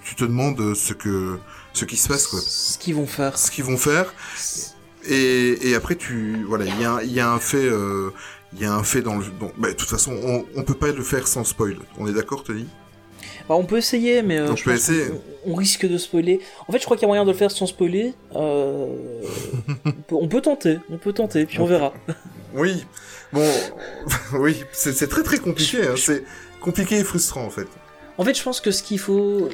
tu 0.04 0.14
te 0.14 0.24
demandes 0.24 0.74
ce 0.74 0.92
que 0.94 1.38
ce 1.72 1.84
qui 1.84 1.96
se 1.96 2.08
passe 2.08 2.26
quoi 2.26 2.40
Ce 2.40 2.78
qu'ils 2.78 2.94
vont 2.94 3.06
faire. 3.06 3.38
ce 3.38 3.50
qu'ils 3.50 3.64
vont 3.64 3.76
faire 3.76 4.12
et, 5.06 5.68
et 5.68 5.74
après 5.74 5.96
tu 5.96 6.44
voilà 6.46 6.64
il 6.64 6.80
y 6.80 6.84
a, 6.84 7.00
il 7.02 7.12
y 7.12 7.20
a 7.20 7.30
un 7.30 7.38
fait 7.38 7.56
euh, 7.64 8.10
il 8.54 8.60
y 8.60 8.64
a 8.64 8.72
un 8.74 8.82
fait 8.82 9.02
dans 9.02 9.16
le 9.16 9.24
bon, 9.26 9.52
bah, 9.58 9.68
de 9.68 9.74
toute 9.74 9.88
façon 9.88 10.12
on, 10.22 10.44
on 10.56 10.62
peut 10.62 10.74
pas 10.74 10.88
le 10.92 11.02
faire 11.02 11.28
sans 11.28 11.44
spoil 11.44 11.76
on 11.98 12.06
est 12.08 12.12
d'accord 12.12 12.42
Tony? 12.44 12.66
Bah, 13.48 13.54
on 13.54 13.64
peut 13.64 13.78
essayer, 13.78 14.20
mais 14.20 14.38
euh, 14.38 14.50
On 14.52 14.56
je 14.56 14.64
peut 14.64 14.70
pense 14.72 14.80
essayer. 14.80 15.06
qu'on- 15.06 15.22
On, 15.52 15.54
risque 15.54 15.86
de 15.86 15.96
spoiler. 15.96 16.38
En 16.66 16.72
fait, 16.72 16.80
je 16.80 16.84
crois 16.84 16.98
qu'il 16.98 17.04
y 17.04 17.06
a 17.06 17.08
moyen 17.08 17.24
de 17.24 17.30
le 17.30 17.36
faire 17.36 17.50
sans 17.50 17.64
spoiler. 17.66 18.12
Euh, 18.36 18.94
on, 19.86 19.92
peut, 19.92 20.14
on 20.16 20.28
peut 20.28 20.42
tenter, 20.42 20.78
on 20.90 20.98
peut 20.98 21.14
tenter, 21.14 21.46
puis 21.46 21.58
on 21.58 21.64
verra. 21.64 21.94
oui 22.54 22.84
bon 23.32 23.50
oui 24.34 24.64
c'est 24.72 24.92
c'est 24.92 25.06
très 25.08 25.22
très 25.22 25.38
compliqué 25.38 25.78
hein, 25.86 25.94
c'est 25.96 26.24
compliqué 26.60 26.98
et 26.98 27.04
frustrant 27.04 27.44
en 27.44 27.50
fait 27.50 27.68
En 28.18 28.24
fait, 28.24 28.34
je 28.36 28.42
pense 28.42 28.60
que 28.60 28.70
ce 28.70 28.82
qu'il 28.82 28.98
faut. 28.98 29.48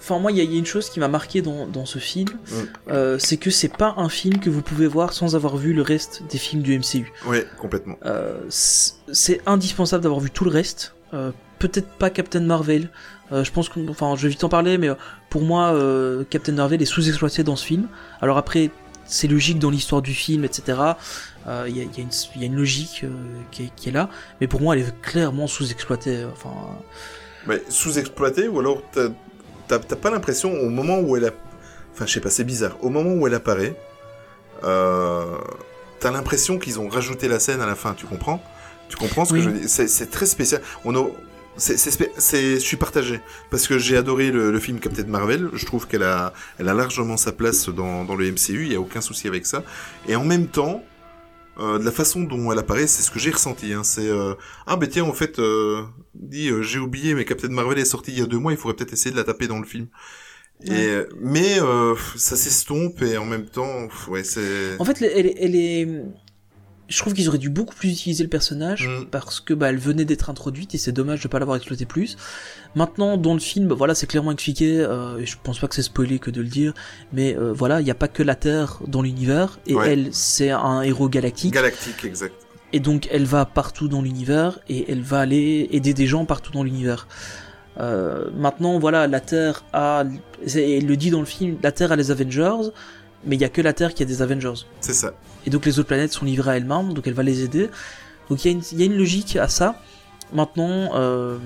Enfin, 0.00 0.18
moi, 0.20 0.30
il 0.32 0.38
y, 0.38 0.40
a- 0.40 0.44
il 0.44 0.52
y 0.52 0.56
a 0.56 0.58
une 0.58 0.64
chose 0.66 0.88
qui 0.90 1.00
m'a 1.00 1.08
marqué 1.08 1.42
dans, 1.42 1.66
dans 1.66 1.84
ce 1.84 1.98
film, 1.98 2.28
Mm. 2.30 2.54
euh, 2.92 3.18
c'est 3.18 3.36
que 3.36 3.50
c'est 3.50 3.76
pas 3.76 3.94
un 3.98 4.08
film 4.08 4.38
que 4.38 4.48
vous 4.48 4.62
pouvez 4.62 4.86
voir 4.86 5.12
sans 5.12 5.34
avoir 5.36 5.56
vu 5.56 5.72
le 5.74 5.82
reste 5.82 6.22
des 6.30 6.38
films 6.38 6.62
du 6.62 6.78
MCU. 6.78 7.12
oui 7.26 7.38
complètement 7.60 7.96
Euh, 8.06 8.38
c'est 8.48 9.40
indispensable 9.46 10.02
d'avoir 10.02 10.20
vu 10.20 10.30
tout 10.30 10.44
le 10.44 10.50
reste. 10.50 10.94
Euh, 11.14 11.32
Peut-être 11.58 11.88
pas 11.88 12.08
Captain 12.08 12.38
Marvel. 12.40 12.88
Je 13.32 13.50
pense 13.50 13.68
que, 13.68 13.80
enfin, 13.90 14.14
je 14.16 14.22
vais 14.22 14.28
vite 14.28 14.44
en 14.44 14.48
parler, 14.48 14.78
mais 14.78 14.90
pour 15.28 15.42
moi, 15.42 15.74
Captain 16.30 16.52
Marvel 16.52 16.80
est 16.80 16.84
sous-exploité 16.86 17.42
dans 17.42 17.56
ce 17.56 17.66
film. 17.66 17.88
Alors 18.22 18.38
après, 18.38 18.70
c'est 19.06 19.26
logique 19.26 19.58
dans 19.58 19.68
l'histoire 19.70 20.00
du 20.00 20.14
film, 20.14 20.44
etc. 20.44 20.78
Euh, 21.48 21.64
Il 21.68 21.76
y, 21.76 21.80
a, 21.80 21.84
il 21.84 21.96
y 21.96 22.00
a 22.00 22.02
une- 22.02 22.10
il 22.36 22.40
y 22.42 22.44
a 22.44 22.46
une 22.46 22.56
logique 22.56 23.00
euh, 23.04 23.08
qui, 23.50 23.64
est, 23.64 23.70
qui 23.74 23.88
est 23.88 23.92
là, 23.92 24.08
mais 24.40 24.46
pour 24.46 24.60
moi, 24.60 24.76
elle 24.76 24.82
est 24.82 25.00
clairement 25.00 25.46
sous-exploitée. 25.46 26.24
Enfin, 26.30 26.54
mais 27.46 27.62
sous-exploité 27.68 28.46
ou 28.48 28.60
alors 28.60 28.82
t'as 28.92 29.78
pas 29.78 30.10
l'impression 30.10 30.52
au 30.52 30.68
moment 30.68 30.98
où 31.00 31.16
elle 31.16 31.24
a 31.26 31.30
enfin 31.94 32.04
je 32.06 32.12
sais 32.14 32.20
pas 32.20 32.30
c'est 32.30 32.44
bizarre 32.44 32.76
au 32.82 32.90
moment 32.90 33.12
où 33.14 33.26
elle 33.26 33.34
apparaît 33.34 33.74
euh, 34.64 35.24
t'as 36.00 36.10
l'impression 36.10 36.58
qu'ils 36.58 36.78
ont 36.80 36.88
rajouté 36.88 37.28
la 37.28 37.38
scène 37.38 37.60
à 37.60 37.66
la 37.66 37.74
fin 37.74 37.94
tu 37.94 38.06
comprends? 38.06 38.42
Tu 38.88 38.96
comprends 38.96 39.24
ce 39.24 39.32
Oui. 39.34 39.38
que 39.40 39.44
je 39.44 39.50
veux 39.50 39.60
dire? 39.60 39.68
C'est 39.68 40.10
très 40.10 40.26
spécial 40.26 40.60
on 40.84 40.94
a 40.96 41.06
c'est, 41.56 42.54
je 42.54 42.58
suis 42.60 42.76
partagé 42.76 43.20
parce 43.50 43.66
que 43.66 43.78
j'ai 43.78 43.96
adoré 43.96 44.30
le, 44.30 44.52
le 44.52 44.60
film 44.60 44.78
Captain 44.78 45.04
Marvel. 45.04 45.48
Je 45.54 45.66
trouve 45.66 45.88
qu'elle 45.88 46.04
a, 46.04 46.32
elle 46.60 46.68
a 46.68 46.74
largement 46.74 47.16
sa 47.16 47.32
place 47.32 47.68
dans, 47.68 48.04
dans 48.04 48.14
le 48.14 48.30
MCU. 48.30 48.64
Il 48.66 48.72
y 48.72 48.76
a 48.76 48.80
aucun 48.80 49.00
souci 49.00 49.26
avec 49.26 49.44
ça. 49.44 49.64
Et 50.06 50.14
en 50.14 50.24
même 50.24 50.46
temps, 50.46 50.84
euh, 50.84 50.97
de 51.58 51.84
la 51.84 51.90
façon 51.92 52.22
dont 52.22 52.52
elle 52.52 52.58
apparaît, 52.58 52.86
c'est 52.86 53.02
ce 53.02 53.10
que 53.10 53.18
j'ai 53.18 53.30
ressenti. 53.30 53.72
Hein. 53.72 53.82
C'est 53.84 54.08
euh, 54.08 54.34
ah 54.66 54.76
ben 54.76 54.88
tiens 54.88 55.04
en 55.04 55.12
fait, 55.12 55.38
euh, 55.38 55.82
dit 56.14 56.48
euh, 56.50 56.62
j'ai 56.62 56.78
oublié, 56.78 57.14
mais 57.14 57.24
Captain 57.24 57.48
Marvel 57.48 57.78
est 57.78 57.84
sorti 57.84 58.12
il 58.12 58.18
y 58.18 58.22
a 58.22 58.26
deux 58.26 58.38
mois, 58.38 58.52
il 58.52 58.58
faudrait 58.58 58.76
peut-être 58.76 58.92
essayer 58.92 59.10
de 59.10 59.16
la 59.16 59.24
taper 59.24 59.48
dans 59.48 59.58
le 59.58 59.66
film. 59.66 59.88
Et 60.64 60.70
Ouais. 60.70 61.06
mais 61.20 61.60
euh, 61.60 61.94
ça 62.16 62.36
s'estompe 62.36 63.00
et 63.02 63.16
en 63.16 63.24
même 63.26 63.46
temps, 63.46 63.88
ouais 64.08 64.24
c'est. 64.24 64.76
En 64.78 64.84
fait, 64.84 65.00
elle, 65.02 65.32
elle 65.38 65.54
est. 65.56 65.88
Je 66.88 66.98
trouve 66.98 67.12
qu'ils 67.12 67.28
auraient 67.28 67.36
dû 67.38 67.50
beaucoup 67.50 67.74
plus 67.74 67.90
utiliser 67.92 68.22
le 68.24 68.30
personnage 68.30 68.88
Mm. 68.88 69.06
parce 69.10 69.40
que 69.40 69.52
bah, 69.52 69.68
elle 69.68 69.78
venait 69.78 70.06
d'être 70.06 70.30
introduite 70.30 70.74
et 70.74 70.78
c'est 70.78 70.92
dommage 70.92 71.22
de 71.22 71.28
pas 71.28 71.38
l'avoir 71.38 71.56
exploité 71.58 71.84
plus. 71.84 72.16
Maintenant, 72.74 73.16
dans 73.18 73.34
le 73.34 73.40
film, 73.40 73.68
bah, 73.68 73.74
voilà, 73.76 73.94
c'est 73.94 74.06
clairement 74.06 74.32
expliqué. 74.32 74.80
Euh, 74.80 75.18
et 75.18 75.26
je 75.26 75.36
pense 75.42 75.58
pas 75.58 75.68
que 75.68 75.74
c'est 75.74 75.82
spoilé 75.82 76.18
que 76.18 76.30
de 76.30 76.40
le 76.40 76.48
dire, 76.48 76.72
mais 77.12 77.36
euh, 77.36 77.52
voilà, 77.52 77.80
il 77.80 77.84
n'y 77.84 77.90
a 77.90 77.94
pas 77.94 78.08
que 78.08 78.22
la 78.22 78.34
Terre 78.34 78.78
dans 78.86 79.02
l'univers 79.02 79.58
et 79.66 79.74
Ouais. 79.74 79.92
elle, 79.92 80.08
c'est 80.12 80.50
un 80.50 80.80
héros 80.82 81.08
galactique 81.10 81.52
Galactique, 81.54 82.04
exact. 82.04 82.34
et 82.72 82.80
donc 82.80 83.06
elle 83.12 83.26
va 83.26 83.44
partout 83.44 83.88
dans 83.88 84.00
l'univers 84.02 84.58
et 84.68 84.90
elle 84.90 85.02
va 85.02 85.18
aller 85.20 85.68
aider 85.72 85.92
des 85.94 86.06
gens 86.06 86.24
partout 86.24 86.52
dans 86.52 86.62
l'univers. 86.64 87.06
Euh, 87.80 88.30
maintenant, 88.36 88.78
voilà, 88.78 89.06
la 89.06 89.20
Terre 89.20 89.62
a, 89.72 90.04
et 90.46 90.78
il 90.78 90.86
le 90.88 90.96
dit 90.96 91.10
dans 91.10 91.20
le 91.20 91.26
film, 91.26 91.58
la 91.62 91.70
Terre 91.70 91.92
a 91.92 91.96
les 91.96 92.10
Avengers, 92.10 92.70
mais 93.26 93.36
il 93.36 93.40
y 93.40 93.44
a 93.44 93.48
que 93.48 93.60
la 93.60 93.72
Terre 93.72 93.94
qui 93.94 94.02
a 94.02 94.06
des 94.06 94.20
Avengers. 94.22 94.64
C'est 94.80 94.94
ça. 94.94 95.12
Et 95.46 95.50
donc 95.50 95.64
les 95.66 95.78
autres 95.78 95.88
planètes 95.88 96.12
sont 96.12 96.24
livrées 96.24 96.50
à 96.52 96.56
elle-même, 96.56 96.92
donc 96.94 97.06
elle 97.06 97.14
va 97.14 97.22
les 97.22 97.42
aider. 97.42 97.70
Donc 98.30 98.44
il 98.44 98.48
y, 98.50 98.54
a 98.54 98.56
une- 98.56 98.62
il 98.72 98.78
y 98.80 98.82
a 98.82 98.86
une 98.86 98.96
logique 98.98 99.36
à 99.36 99.48
ça. 99.48 99.80
Maintenant, 100.32 100.90
euh, 100.94 101.38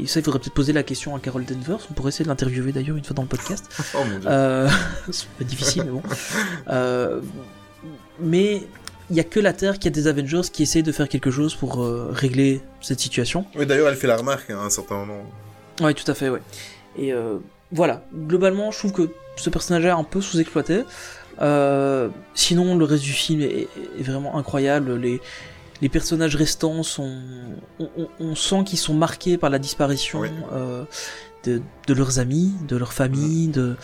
et 0.00 0.06
ça 0.06 0.20
il 0.20 0.22
faudrait 0.22 0.40
peut-être 0.40 0.54
poser 0.54 0.72
la 0.72 0.82
question 0.82 1.14
à 1.14 1.18
Carol 1.20 1.44
Danvers, 1.44 1.78
on 1.90 1.94
pourrait 1.94 2.08
essayer 2.08 2.24
de 2.24 2.30
l'interviewer 2.30 2.72
d'ailleurs 2.72 2.96
une 2.96 3.04
fois 3.04 3.14
dans 3.14 3.22
le 3.22 3.28
podcast. 3.28 3.66
Oh 3.94 3.98
mon 4.10 4.18
dieu. 4.18 4.28
Euh, 4.28 4.68
c'est 5.10 5.28
pas 5.28 5.44
difficile, 5.44 5.82
mais 5.84 5.90
bon. 5.90 6.02
Euh, 6.68 7.20
mais 8.20 8.62
il 9.10 9.16
y 9.16 9.20
a 9.20 9.24
que 9.24 9.38
la 9.38 9.52
Terre 9.52 9.78
qui 9.78 9.88
a 9.88 9.90
des 9.90 10.06
Avengers 10.06 10.40
qui 10.52 10.62
essayent 10.62 10.82
de 10.82 10.92
faire 10.92 11.08
quelque 11.08 11.30
chose 11.30 11.54
pour 11.54 11.82
euh, 11.84 12.08
régler 12.12 12.60
cette 12.80 13.00
situation. 13.00 13.44
Oui, 13.54 13.66
d'ailleurs, 13.66 13.88
elle 13.88 13.96
fait 13.96 14.06
la 14.08 14.16
remarque 14.16 14.50
hein, 14.50 14.58
à 14.60 14.64
un 14.64 14.70
certain 14.70 14.96
moment. 14.96 15.22
Ouais, 15.80 15.94
tout 15.94 16.10
à 16.10 16.14
fait, 16.14 16.28
ouais. 16.30 16.40
Et 16.98 17.12
euh, 17.12 17.36
voilà, 17.70 18.02
globalement, 18.14 18.70
je 18.70 18.78
trouve 18.78 18.92
que 18.92 19.10
ce 19.36 19.50
personnage 19.50 19.84
est 19.84 19.90
un 19.90 20.02
peu 20.04 20.20
sous-exploité. 20.20 20.84
Euh, 21.40 22.08
sinon, 22.34 22.76
le 22.76 22.84
reste 22.84 23.02
du 23.04 23.12
film 23.12 23.40
est, 23.42 23.68
est 23.98 24.02
vraiment 24.02 24.36
incroyable. 24.36 24.96
Les, 24.96 25.20
les 25.82 25.88
personnages 25.88 26.36
restants 26.36 26.82
sont. 26.82 27.12
On, 27.78 27.88
on- 27.98 28.08
on 28.20 28.34
sent 28.34 28.64
qu'ils 28.64 28.78
sont 28.78 28.94
marqués 28.94 29.36
par 29.38 29.50
la 29.50 29.58
disparition 29.58 30.20
Oui. 30.20 30.30
euh, 30.52 30.84
de, 31.44 31.60
de 31.86 31.94
leurs 31.94 32.18
amis, 32.18 32.52
de 32.68 32.76
leur 32.76 32.92
famille, 32.92 33.48
de. 33.48 33.76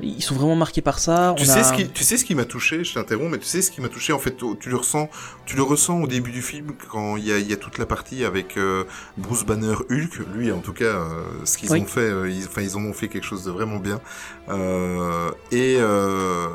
Ils 0.00 0.22
sont 0.22 0.34
vraiment 0.36 0.54
marqués 0.54 0.80
par 0.80 0.98
ça. 1.00 1.34
Tu 1.36 1.42
On 1.42 1.46
sais, 1.46 1.58
a- 1.60 1.64
ce 1.64 1.72
qui, 1.72 1.88
tu 1.88 2.04
sais 2.04 2.16
ce 2.16 2.24
qui 2.24 2.34
m'a 2.36 2.44
touché, 2.44 2.84
je 2.84 2.94
t'interromps, 2.94 3.30
mais 3.32 3.38
tu 3.38 3.46
sais 3.46 3.62
ce 3.62 3.70
qui 3.72 3.80
m'a 3.80 3.88
touché, 3.88 4.12
en 4.12 4.18
fait, 4.20 4.36
tu 4.60 4.68
le 4.68 4.76
ressens, 4.76 5.10
tu 5.44 5.56
le 5.56 5.62
ressens 5.62 6.00
au 6.02 6.06
début 6.06 6.30
du 6.30 6.40
film, 6.42 6.72
quand 6.88 7.16
il 7.16 7.26
y 7.26 7.32
a, 7.32 7.38
y 7.38 7.52
a 7.52 7.56
toute 7.56 7.78
la 7.78 7.86
partie 7.86 8.24
avec 8.24 8.56
euh, 8.56 8.84
Bruce 9.16 9.44
Banner 9.44 9.74
Hulk, 9.90 10.20
lui 10.34 10.52
en 10.52 10.60
tout 10.60 10.72
cas, 10.72 10.84
euh, 10.84 11.22
ce 11.44 11.58
qu'ils 11.58 11.72
Oui. 11.72 11.80
ont 11.80 11.86
fait, 11.86 12.00
euh, 12.00 12.30
ils, 12.30 12.44
enfin 12.46 12.62
ils 12.62 12.76
en 12.76 12.80
ont 12.84 12.92
fait 12.92 13.08
quelque 13.08 13.24
chose 13.26 13.42
de 13.44 13.50
vraiment 13.50 13.78
bien, 13.78 14.00
euh, 14.48 15.30
et, 15.50 15.76
euh, 15.80 16.46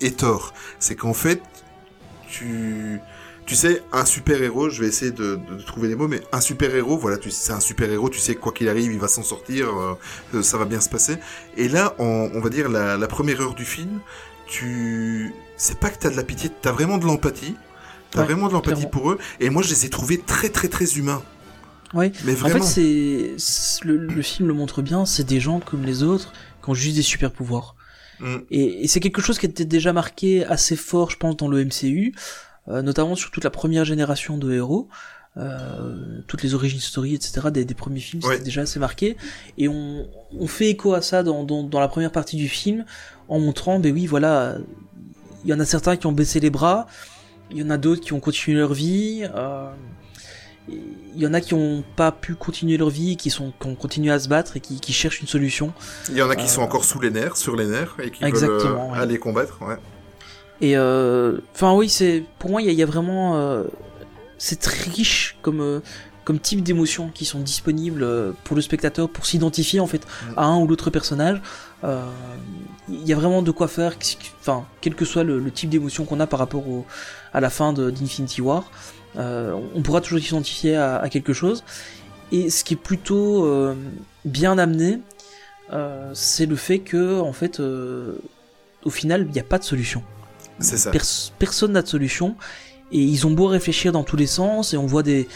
et 0.00 0.12
Thor, 0.12 0.54
c'est 0.78 0.96
qu'en 0.96 1.14
fait, 1.14 1.42
tu... 2.28 3.00
Tu 3.44 3.56
sais, 3.56 3.82
un 3.92 4.04
super-héros, 4.04 4.70
je 4.70 4.80
vais 4.82 4.86
essayer 4.88 5.10
de, 5.10 5.36
de- 5.50 5.56
de 5.56 5.62
trouver 5.62 5.88
les 5.88 5.96
mots, 5.96 6.06
mais 6.08 6.20
un 6.32 6.40
super-héros, 6.40 6.96
voilà, 6.96 7.18
tu 7.18 7.30
c'est 7.30 7.52
un 7.52 7.60
super-héros, 7.60 8.08
tu 8.08 8.18
sais, 8.20 8.34
quoi 8.36 8.52
qu'il 8.52 8.68
arrive, 8.68 8.92
il 8.92 9.00
va 9.00 9.08
s'en 9.08 9.22
sortir, 9.24 9.68
euh, 9.68 9.94
euh, 10.34 10.42
ça 10.42 10.58
va 10.58 10.64
bien 10.64 10.80
se 10.80 10.88
passer. 10.88 11.16
Et 11.56 11.68
là, 11.68 11.94
en- 11.98 12.28
on 12.32 12.40
va 12.40 12.48
dire, 12.50 12.68
la, 12.68 12.96
la 12.96 13.08
première 13.08 13.40
heure 13.40 13.54
du 13.54 13.64
film, 13.64 14.00
tu... 14.46 15.34
C'est 15.56 15.78
pas 15.78 15.90
que 15.90 15.98
t'as 15.98 16.10
de 16.10 16.16
la 16.16 16.24
pitié, 16.24 16.50
t'as 16.62 16.72
vraiment 16.72 16.98
de 16.98 17.04
l'empathie. 17.06 17.54
T'as 18.10 18.20
Ouais, 18.20 18.26
vraiment 18.26 18.48
de 18.48 18.52
l'empathie 18.52 18.86
pour 18.86 19.10
eux. 19.12 19.18
Et 19.40 19.48
moi, 19.50 19.62
je 19.62 19.68
les 19.70 19.86
ai 19.86 19.90
trouvés 19.90 20.18
très, 20.18 20.48
très, 20.48 20.68
très 20.68 20.96
humains. 20.98 21.22
Ouais. 21.94 22.10
Mais 22.24 22.32
En 22.32 22.36
vraiment. 22.36 22.64
fait, 22.64 23.36
c'est 23.38 23.84
le, 23.86 23.96
le 23.96 24.22
film 24.22 24.48
le 24.48 24.54
montre 24.54 24.82
bien. 24.82 25.06
C'est 25.06 25.24
des 25.24 25.40
gens 25.40 25.60
comme 25.60 25.84
les 25.84 26.02
autres 26.02 26.32
qui 26.62 26.70
ont 26.70 26.74
juste 26.74 26.96
des 26.96 27.02
super 27.02 27.30
pouvoirs. 27.32 27.74
Mm. 28.20 28.36
Et, 28.50 28.84
et 28.84 28.88
c'est 28.88 29.00
quelque 29.00 29.22
chose 29.22 29.38
qui 29.38 29.46
était 29.46 29.64
déjà 29.64 29.92
marqué 29.92 30.44
assez 30.44 30.76
fort, 30.76 31.10
je 31.10 31.16
pense, 31.16 31.36
dans 31.36 31.48
le 31.48 31.64
MCU, 31.64 32.12
notamment 32.68 33.14
sur 33.16 33.30
toute 33.30 33.44
la 33.44 33.50
première 33.50 33.84
génération 33.84 34.38
de 34.38 34.52
héros, 34.52 34.88
euh, 35.38 36.20
toutes 36.26 36.42
les 36.42 36.54
origines 36.54 36.78
story, 36.80 37.14
etc. 37.14 37.48
des, 37.50 37.64
des 37.64 37.74
premiers 37.74 38.00
films, 38.00 38.22
c'était 38.22 38.34
Ouais. 38.36 38.40
déjà 38.42 38.62
assez 38.62 38.78
marqué. 38.78 39.16
Et 39.58 39.66
on, 39.68 40.06
on 40.38 40.46
fait 40.46 40.68
écho 40.68 40.94
à 40.94 41.02
ça 41.02 41.22
dans, 41.22 41.42
dans, 41.44 41.62
dans 41.62 41.80
la 41.80 41.88
première 41.88 42.12
partie 42.12 42.36
du 42.36 42.48
film, 42.48 42.84
en 43.28 43.38
montrant, 43.40 43.78
ben 43.80 43.92
oui, 43.92 44.06
voilà, 44.06 44.56
il 45.44 45.50
y 45.50 45.54
en 45.54 45.58
a 45.60 45.64
certains 45.64 45.96
qui 45.96 46.06
ont 46.06 46.12
baissé 46.12 46.38
les 46.38 46.50
bras, 46.50 46.86
il 47.50 47.58
y 47.58 47.62
en 47.62 47.70
a 47.70 47.78
d'autres 47.78 48.00
qui 48.02 48.12
ont 48.12 48.20
continué 48.20 48.58
leur 48.58 48.74
vie. 48.74 49.24
Euh, 49.34 49.70
il 50.68 51.20
y 51.20 51.26
en 51.26 51.34
a 51.34 51.40
qui 51.40 51.54
ont 51.54 51.82
pas 51.96 52.12
pu 52.12 52.34
continuer 52.36 52.76
leur 52.76 52.88
vie, 52.88 53.16
qui 53.16 53.30
sont 53.30 53.52
qui 53.60 53.66
ont 53.66 53.74
continué 53.74 54.12
à 54.12 54.18
se 54.20 54.28
battre 54.28 54.56
et 54.56 54.60
qui, 54.60 54.78
qui 54.80 54.92
cherchent 54.92 55.20
une 55.20 55.26
solution. 55.26 55.72
Il 56.08 56.16
y 56.16 56.22
en 56.22 56.30
a 56.30 56.36
qui 56.36 56.44
Euh, 56.44 56.48
sont 56.48 56.62
encore 56.62 56.84
sous 56.84 57.00
les 57.00 57.10
nerfs, 57.10 57.36
sur 57.36 57.56
les 57.56 57.66
nerfs, 57.66 57.96
et 58.00 58.10
qui 58.12 58.22
veulent 58.22 58.44
euh, 58.48 58.74
ouais. 58.92 58.98
aller 58.98 59.18
combattre. 59.18 59.58
Ouais. 59.60 59.76
Et 60.62 60.76
euh, 60.76 61.38
enfin 61.54 61.74
oui, 61.74 61.88
c'est 61.90 62.24
pour 62.38 62.50
moi 62.50 62.62
il 62.62 62.66
y, 62.66 62.68
a- 62.68 62.72
il 62.72 62.78
y 62.78 62.82
a 62.82 62.86
vraiment 62.86 63.36
euh, 63.36 63.64
c'est 64.38 64.58
très 64.60 64.88
riche 64.90 65.36
comme 65.42 65.60
euh, 65.60 65.80
comme 66.24 66.38
type 66.38 66.62
d'émotions 66.62 67.08
qui 67.12 67.24
sont 67.24 67.40
disponibles 67.40 68.06
pour 68.44 68.54
le 68.54 68.62
spectateur 68.62 69.08
pour 69.10 69.26
s'identifier 69.26 69.80
en 69.80 69.88
fait 69.88 70.02
Mm. 70.06 70.38
à 70.38 70.44
un 70.44 70.58
ou 70.60 70.66
l'autre 70.68 70.88
personnage. 70.90 71.42
Euh, 71.82 72.00
Il 72.88 73.04
y 73.08 73.12
a 73.12 73.16
vraiment 73.16 73.42
de 73.42 73.50
quoi 73.50 73.66
faire, 73.66 73.92
enfin 74.40 74.64
quel 74.80 74.94
que 74.94 75.04
soit 75.04 75.24
le, 75.24 75.40
le 75.40 75.50
type 75.50 75.68
d'émotion 75.68 76.04
qu'on 76.04 76.20
a 76.20 76.28
par 76.28 76.38
rapport 76.38 76.68
au, 76.68 76.86
à 77.32 77.40
la 77.40 77.50
fin 77.50 77.72
d'Infinity 77.72 78.40
War, 78.40 78.70
euh, 79.16 79.52
on 79.74 79.82
pourra 79.82 80.00
toujours 80.00 80.20
s'identifier 80.20 80.76
à, 80.76 80.98
à 80.98 81.08
quelque 81.08 81.32
chose. 81.32 81.64
Et 82.30 82.50
ce 82.50 82.62
qui 82.64 82.74
est 82.74 82.82
plutôt 82.90 83.44
euh, 83.46 83.74
bien 84.24 84.58
amené, 84.58 85.00
c'est 86.14 86.46
le 86.46 86.56
fait 86.56 86.78
que 86.80 87.18
en 87.20 87.32
fait 87.32 87.60
au 87.60 88.90
final 88.90 89.22
il 89.26 89.32
n'y 89.32 89.40
a 89.40 89.44
pas 89.44 89.58
de 89.58 89.64
solution. 89.64 90.02
C'est 90.58 90.76
ça. 90.78 90.90
Pers- 90.90 91.32
personne 91.38 91.72
n'a 91.72 91.82
de 91.82 91.88
solution 91.88 92.36
et 92.92 92.98
ils 92.98 93.26
ont 93.26 93.30
beau 93.30 93.46
réfléchir 93.46 93.92
dans 93.92 94.04
tous 94.04 94.16
les 94.16 94.26
sens 94.26 94.74
et 94.74 94.76
on 94.76 94.86
voit 94.86 95.02
des 95.02 95.28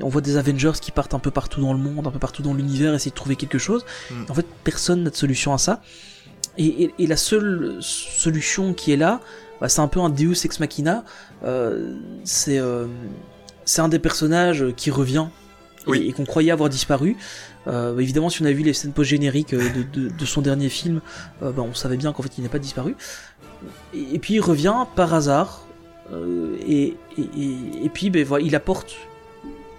on 0.00 0.08
voit 0.08 0.20
des 0.22 0.36
Avengers 0.36 0.72
qui 0.80 0.90
partent 0.90 1.14
un 1.14 1.20
peu 1.20 1.30
partout 1.30 1.60
dans 1.60 1.72
le 1.72 1.78
monde, 1.78 2.04
un 2.06 2.10
peu 2.10 2.18
partout 2.18 2.42
dans 2.42 2.52
l'univers, 2.54 2.92
essayer 2.94 3.12
de 3.12 3.14
trouver 3.16 3.36
quelque 3.36 3.58
chose. 3.58 3.84
Mm. 4.10 4.14
En 4.28 4.34
fait, 4.34 4.46
personne 4.64 5.04
n'a 5.04 5.10
de 5.10 5.14
solution 5.14 5.54
à 5.54 5.58
ça. 5.58 5.82
Et, 6.58 6.66
et- 6.84 6.94
et 6.98 7.06
la 7.06 7.16
seule 7.16 7.76
solution 7.80 8.74
qui 8.74 8.90
est 8.92 8.96
là, 8.96 9.20
bah, 9.60 9.68
c'est 9.68 9.80
un 9.80 9.86
peu 9.88 10.00
un 10.00 10.10
Deus 10.10 10.44
ex 10.44 10.58
machina. 10.60 11.04
Euh, 11.44 11.94
c'est 12.24 12.58
euh, 12.58 12.86
c'est 13.64 13.82
un 13.82 13.88
des 13.88 13.98
personnages 14.00 14.64
qui 14.76 14.90
revient 14.90 15.26
et, 15.86 15.90
Oui. 15.90 16.06
et 16.08 16.12
qu'on 16.12 16.24
croyait 16.24 16.50
avoir 16.50 16.68
disparu. 16.68 17.16
Euh, 17.66 17.96
évidemment, 17.98 18.28
si 18.30 18.42
on 18.42 18.44
a 18.46 18.52
vu 18.52 18.62
les 18.62 18.74
scènes 18.74 18.92
post-génériques 18.92 19.54
de, 19.54 19.84
de- 19.92 20.08
de 20.10 20.24
son 20.26 20.42
dernier 20.42 20.68
film, 20.68 21.00
bah, 21.40 21.52
on 21.58 21.72
savait 21.72 21.96
bien 21.96 22.12
qu'en 22.12 22.22
fait 22.22 22.32
il 22.36 22.42
n'est 22.42 22.50
pas 22.50 22.58
disparu. 22.58 22.94
Et, 23.94 24.18
puis 24.18 24.34
il 24.34 24.40
revient 24.40 24.74
par 24.96 25.14
hasard, 25.14 25.66
euh, 26.12 26.56
et, 26.66 26.96
et, 27.18 27.22
et- 27.84 27.88
puis 27.88 28.10
ben, 28.10 28.24
voilà, 28.24 28.44
il 28.44 28.54
apporte 28.56 28.96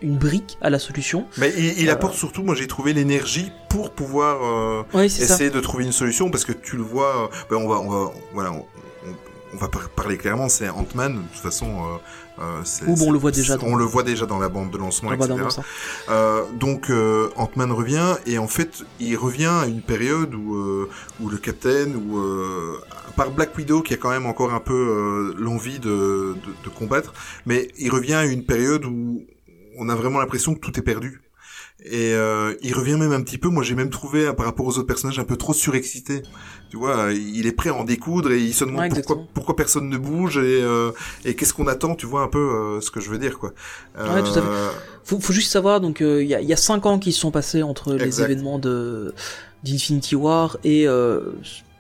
une 0.02 0.18
brique 0.18 0.58
à 0.62 0.70
la 0.70 0.80
solution. 0.80 1.26
Mais 1.38 1.54
il, 1.58 1.80
il 1.82 1.90
Euh. 1.90 1.94
apporte 1.94 2.16
surtout, 2.16 2.44
moi 2.44 2.56
j'ai 2.56 2.68
trouvé 2.68 2.94
l'énergie 2.94 3.52
pour 3.70 3.92
pouvoir 3.92 4.44
euh, 4.44 4.84
Ouais, 4.94 5.10
c'est 5.10 5.26
ça. 5.26 5.36
essayer 5.36 5.50
de 5.50 5.60
trouver 5.60 5.84
une 5.86 5.92
solution 5.92 6.30
parce 6.30 6.46
que 6.46 6.52
tu 6.52 6.78
le 6.78 6.84
vois. 6.84 7.30
ben, 7.50 7.58
on 7.58 7.68
va, 7.68 7.76
on 7.80 7.90
va, 7.90 8.12
voilà, 8.34 8.52
on, 8.54 8.58
on- 9.08 9.16
on 9.54 9.58
va 9.58 9.68
par- 9.70 9.90
parler 9.90 10.18
clairement. 10.18 10.50
C'est 10.50 10.70
Ant-Man. 10.70 11.14
De 11.16 11.20
toute 11.34 11.42
façon, 11.42 11.68
euh, 12.40 12.62
c'est- 12.64 12.86
Ou 12.86 12.96
bon, 12.96 13.08
on 13.08 13.12
le 13.12 13.18
voit 13.20 13.32
déjà 13.32 13.58
dans- 13.58 13.68
On 13.68 13.76
le 13.76 13.86
voit 13.86 14.04
déjà 14.04 14.26
dans 14.26 14.40
la 14.40 14.50
bande 14.50 14.72
de 14.72 14.78
lancement, 14.78 15.10
Ah 15.14 15.16
bah, 15.16 15.26
etc. 15.26 15.42
Euh, 16.10 16.44
donc 16.60 16.90
euh, 16.90 17.30
Ant-Man 17.36 17.72
revient 17.72 18.16
et 18.26 18.38
en 18.38 18.48
fait 18.48 18.84
il 19.00 19.16
revient 19.18 19.46
à 19.46 19.66
une 19.68 19.82
période 19.82 20.34
où 20.36 20.56
euh, 20.56 20.90
où 21.22 21.30
le 21.30 21.38
Captain 21.38 21.88
ou 21.96 22.18
euh, 22.20 22.78
à 23.08 23.12
part 23.12 23.32
Black 23.32 23.56
Widow 23.58 23.82
qui 23.82 23.94
a 23.94 23.98
quand 23.98 24.10
même 24.12 24.26
encore 24.26 24.54
un 24.54 24.60
peu 24.60 24.74
euh, 24.74 25.34
l'envie 25.38 25.80
de, 25.80 26.36
de 26.36 26.36
de 26.64 26.70
combattre, 26.70 27.14
mais 27.46 27.70
il 27.78 27.90
revient 27.92 28.14
à 28.16 28.26
une 28.26 28.44
période 28.46 28.86
où 28.86 29.24
on 29.78 29.90
a 29.90 29.96
vraiment 29.96 30.20
l'impression 30.20 30.56
que 30.56 30.60
tout 30.60 30.78
est 30.80 30.84
perdu. 30.84 31.22
Et 31.84 32.14
euh, 32.14 32.56
il 32.64 32.74
revient 32.74 32.96
même 32.96 33.12
un 33.12 33.22
petit 33.22 33.38
peu, 33.38 33.50
moi 33.50 33.62
j'ai 33.62 33.76
même 33.76 33.90
trouvé 33.92 34.26
euh, 34.28 34.34
par 34.34 34.46
rapport 34.46 34.66
aux 34.66 34.78
autres 34.78 34.88
personnages 34.88 35.20
un 35.20 35.24
peu 35.24 35.36
trop 35.36 35.54
surexcité. 35.54 36.24
Tu 36.72 36.78
vois, 36.78 36.98
euh, 36.98 37.14
il 37.14 37.46
est 37.46 37.52
prêt 37.52 37.70
à 37.70 37.76
en 37.76 37.84
découdre 37.84 38.32
et 38.32 38.40
il 38.40 38.54
se 38.54 38.64
demande 38.66 38.92
Ouais, 38.92 39.04
pourquoi, 39.34 39.56
personne 39.56 39.90
ne 39.90 39.98
bouge 39.98 40.38
et, 40.38 40.42
euh, 40.64 40.92
et 41.26 41.36
qu'est-ce 41.36 41.54
qu'on 41.54 41.68
attend, 41.68 41.94
tu 41.96 42.06
vois 42.08 42.22
un 42.22 42.28
peu 42.28 42.40
euh, 42.40 42.82
ce 42.82 42.90
que 42.92 43.02
je 43.02 43.10
veux 43.10 43.20
dire 43.20 43.38
quoi. 43.38 43.52
Ouais, 44.00 44.24
tout 44.24 44.30
à 44.30 44.34
fait. 44.34 44.40
Euh, 44.42 44.70
Faut, 45.04 45.20
faut 45.20 45.34
juste 45.34 45.52
savoir, 45.52 45.80
donc 45.80 46.02
euh, 46.02 46.24
il 46.24 46.30
y, 46.30 46.34
a, 46.34 46.42
y 46.42 46.54
a 46.54 46.58
cinq 46.58 46.86
ans 46.88 46.98
qui 46.98 47.12
se 47.12 47.20
sont 47.20 47.30
passés 47.32 47.62
entre 47.62 47.94
les 47.94 48.06
Exact. 48.06 48.26
événements 48.32 48.58
de 48.58 49.14
d'Infinity 49.64 50.16
War 50.16 50.58
et 50.64 50.88
euh, 50.88 51.34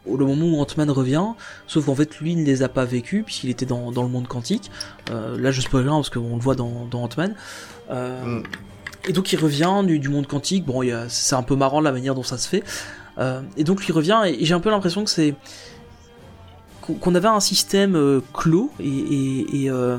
le 0.07 0.25
moment 0.25 0.45
où 0.45 0.61
Ant-Man 0.61 0.91
revient, 0.91 1.25
sauf 1.67 1.85
qu'en 1.85 1.95
fait 1.95 2.19
lui 2.19 2.33
il 2.33 2.41
ne 2.41 2.45
les 2.45 2.61
a 2.63 2.69
pas 2.69 2.85
vécus 2.85 3.23
puisqu'il 3.25 3.49
était 3.49 3.65
dans, 3.65 3.91
dans 3.91 4.03
le 4.03 4.09
monde 4.09 4.27
quantique. 4.27 4.69
Euh, 5.09 5.37
là 5.39 5.51
je 5.51 5.61
spoil 5.61 5.83
rien 5.83 5.93
parce 5.95 6.09
qu'on 6.11 6.35
le 6.35 6.41
voit 6.41 6.55
dans, 6.55 6.85
dans 6.91 7.03
Ant-Man. 7.03 7.33
Euh, 7.89 8.23
Mm. 8.39 8.43
Et 9.07 9.13
donc 9.13 9.31
il 9.31 9.39
revient 9.39 9.81
du, 9.85 10.09
monde 10.09 10.27
quantique. 10.27 10.65
Bon, 10.65 10.81
c'est 11.07 11.35
un 11.35 11.43
peu 11.43 11.55
marrant 11.55 11.81
la 11.81 11.91
manière 11.91 12.15
dont 12.15 12.23
ça 12.23 12.37
se 12.37 12.47
fait. 12.47 12.63
Euh, 13.17 13.41
et 13.55 13.63
donc 13.63 13.87
il 13.87 13.91
revient 13.93 14.21
et 14.25 14.43
j'ai 14.43 14.53
un 14.53 14.59
peu 14.59 14.69
l'impression 14.69 15.03
que 15.03 15.09
c'est 15.09 15.35
qu'on 16.81 17.15
avait 17.15 17.29
un 17.29 17.39
système 17.39 17.95
euh, 17.95 18.21
clos 18.33 18.71
et, 18.79 19.69
euh, 19.69 19.97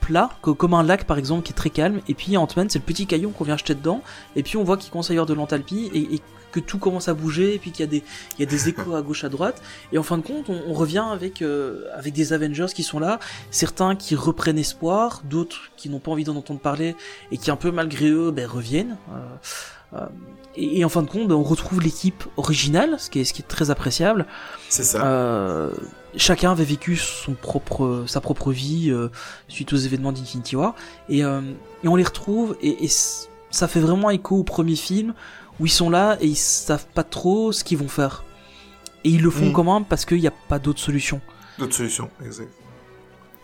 plat, 0.00 0.30
comme 0.42 0.74
un 0.74 0.82
lac 0.82 1.04
par 1.04 1.18
exemple 1.18 1.42
qui 1.42 1.52
est 1.52 1.56
très 1.56 1.70
calme, 1.70 2.00
et 2.06 2.14
puis 2.14 2.36
Ant-Man 2.36 2.70
c'est 2.70 2.78
le 2.78 2.84
petit 2.84 3.06
caillon 3.06 3.30
qu'on 3.30 3.44
vient 3.44 3.56
jeter 3.56 3.74
dedans, 3.74 4.00
et 4.36 4.44
puis 4.44 4.56
on 4.56 4.62
voit 4.62 4.76
qu'il 4.76 4.92
avoir 4.94 5.26
de 5.26 5.34
l'enthalpie, 5.34 5.90
et, 5.92 6.14
et 6.14 6.20
que 6.54 6.60
tout 6.60 6.78
commence 6.78 7.08
à 7.08 7.14
bouger, 7.14 7.54
et 7.54 7.58
puis 7.58 7.72
qu'il 7.72 7.84
y 7.84 7.88
a 7.88 7.90
des, 7.90 8.04
il 8.38 8.40
y 8.40 8.46
a 8.46 8.46
des 8.46 8.68
échos 8.70 8.94
à 8.94 9.02
gauche 9.02 9.24
à 9.24 9.28
droite, 9.28 9.60
et 9.92 9.98
en 9.98 10.04
fin 10.04 10.18
de 10.18 10.22
compte 10.22 10.48
on, 10.48 10.62
on 10.68 10.72
revient 10.72 11.04
avec, 11.10 11.42
euh, 11.42 11.86
avec 11.96 12.14
des 12.14 12.32
Avengers 12.32 12.72
qui 12.72 12.84
sont 12.84 13.00
là, 13.00 13.18
certains 13.50 13.96
qui 13.96 14.14
reprennent 14.14 14.58
espoir, 14.58 15.22
d'autres 15.24 15.72
qui 15.76 15.88
n'ont 15.88 15.98
pas 15.98 16.12
envie 16.12 16.24
d'en 16.24 16.36
entendre 16.36 16.60
parler, 16.60 16.94
et 17.32 17.38
qui 17.38 17.50
un 17.50 17.56
peu 17.56 17.72
malgré 17.72 18.08
eux 18.08 18.30
ben, 18.30 18.46
reviennent. 18.46 18.96
euh, 19.12 19.98
euh, 19.98 20.06
et, 20.56 20.80
et 20.80 20.84
en 20.84 20.88
fin 20.88 21.02
de 21.02 21.08
compte, 21.08 21.26
ben, 21.26 21.34
on 21.34 21.42
retrouve 21.42 21.80
l'équipe 21.80 22.24
originale, 22.36 22.96
ce 22.98 23.10
qui 23.10 23.18
est, 23.18 23.24
ce 23.24 23.32
qui 23.32 23.42
est 23.42 23.48
très 23.48 23.70
appréciable. 23.70 24.26
C'est 24.68 24.84
ça. 24.84 25.70
Chacun 26.16 26.52
avait 26.52 26.64
vécu 26.64 26.96
son 26.96 27.32
propre, 27.32 28.04
sa 28.06 28.20
propre 28.20 28.52
vie 28.52 28.94
suite 29.48 29.72
aux 29.72 29.76
événements 29.76 30.12
d'Infinity 30.12 30.54
War, 30.54 30.76
et, 31.08 31.20
et 31.20 31.88
on 31.88 31.96
les 31.96 32.04
retrouve, 32.04 32.56
et, 32.62 32.88
ça 33.54 33.68
fait 33.68 33.80
vraiment 33.80 34.10
écho 34.10 34.36
au 34.36 34.42
premier 34.42 34.74
film, 34.74 35.14
où 35.60 35.66
ils 35.66 35.70
sont 35.72 35.90
là 35.90 36.16
et 36.20 36.26
ils 36.26 36.36
savent 36.36 36.86
pas 36.94 37.04
trop 37.04 37.52
ce 37.52 37.62
qu'ils 37.64 37.78
vont 37.78 37.88
faire. 37.88 38.24
Et 39.04 39.10
ils 39.10 39.22
le 39.22 39.30
font 39.30 39.46
Mm. 39.50 39.52
quand 39.52 39.64
même 39.64 39.84
parce 39.84 40.04
qu'il 40.04 40.20
n'y 40.20 40.26
a 40.26 40.32
pas 40.48 40.58
d'autre 40.58 40.80
solution. 40.80 41.20
D'autres 41.58 41.74
solutions, 41.74 42.10
exact. 42.24 42.50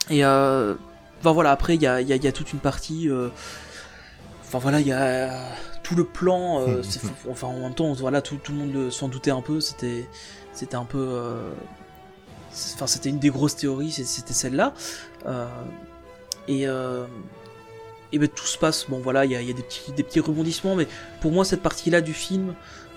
Et 0.08 0.24
euh, 0.24 0.74
enfin 1.20 1.32
voilà, 1.32 1.50
après 1.52 1.76
il 1.76 1.82
y 1.82 1.86
a, 1.86 2.00
y, 2.00 2.12
a, 2.12 2.16
il 2.16 2.24
y 2.24 2.28
a 2.28 2.32
toute 2.32 2.52
une 2.52 2.58
partie. 2.58 3.08
euh, 3.08 3.28
Enfin 4.46 4.58
voilà, 4.58 4.80
il 4.80 4.86
y 4.88 4.92
a 4.92 5.30
tout 5.84 5.94
le 5.94 6.02
plan. 6.04 6.60
euh, 6.66 6.82
c'est- 6.82 7.00
enfin 7.30 7.46
en 7.46 7.60
même 7.60 7.74
temps, 7.74 7.92
voilà, 7.92 8.20
tout, 8.20 8.36
tout 8.42 8.50
le 8.52 8.58
monde 8.58 8.90
s'en 8.90 9.06
doutait 9.08 9.30
un 9.30 9.42
peu. 9.42 9.60
C'était, 9.60 10.08
c'était 10.52 10.74
un 10.76 10.84
peu. 10.84 10.98
euh, 10.98 11.52
Enfin, 12.74 12.88
c'était 12.88 13.10
une 13.10 13.20
des 13.20 13.30
grosses 13.30 13.54
théories. 13.54 13.92
C'était 13.92 14.32
celle-là. 14.32 14.74
Et 16.48 16.66
euh, 16.66 17.04
et 18.12 18.18
ben 18.18 18.28
tout 18.28 18.46
se 18.46 18.58
passe. 18.58 18.86
Bon 18.88 18.98
voilà, 18.98 19.24
il 19.24 19.32
y 19.32 19.36
a, 19.36 19.42
il 19.42 19.48
y 19.48 19.50
a 19.50 19.54
des 19.54 19.62
petits, 19.62 19.92
des 19.92 20.02
petits 20.02 20.20
rebondissements, 20.20 20.74
mais 20.76 20.86
pour 21.20 21.32
moi 21.32 21.44
cette 21.44 21.62
partie-là 21.62 22.00
du 22.00 22.12
film 22.14 22.54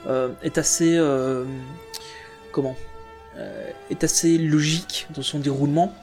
euh, 0.07 0.30
est 0.41 0.57
assez. 0.57 0.95
euh, 0.97 1.45
comment 2.51 2.76
euh, 3.38 3.70
Est 3.89 4.03
assez 4.03 4.38
logique 4.38 5.07
dans 5.16 5.22
son 5.22 5.39
déroulement. 5.39 5.93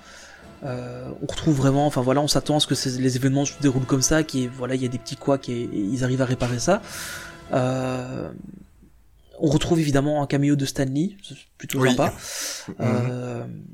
On 0.62 1.26
retrouve 1.26 1.56
vraiment, 1.56 1.86
enfin 1.86 2.02
voilà, 2.02 2.20
on 2.20 2.28
s'attend 2.28 2.56
à 2.56 2.60
ce 2.60 2.66
que 2.66 2.74
les 3.00 3.16
événements 3.16 3.46
se 3.46 3.54
déroulent 3.62 3.86
comme 3.86 4.02
ça, 4.02 4.22
qui 4.22 4.46
voilà, 4.46 4.74
il 4.74 4.82
y 4.82 4.84
a 4.84 4.88
des 4.88 4.98
petits 4.98 5.16
couacs 5.16 5.48
et, 5.48 5.68
ils 5.72 6.04
arrivent 6.04 6.20
à 6.20 6.26
réparer 6.26 6.58
ça. 6.58 6.82
On 9.42 9.46
retrouve 9.46 9.80
évidemment 9.80 10.22
un 10.22 10.26
caméo 10.26 10.54
de 10.54 10.66
Stanley, 10.66 11.16
plutôt 11.56 11.80
Oui. 11.80 11.90
sympa. 11.90 12.12
Mhm. 12.78 13.64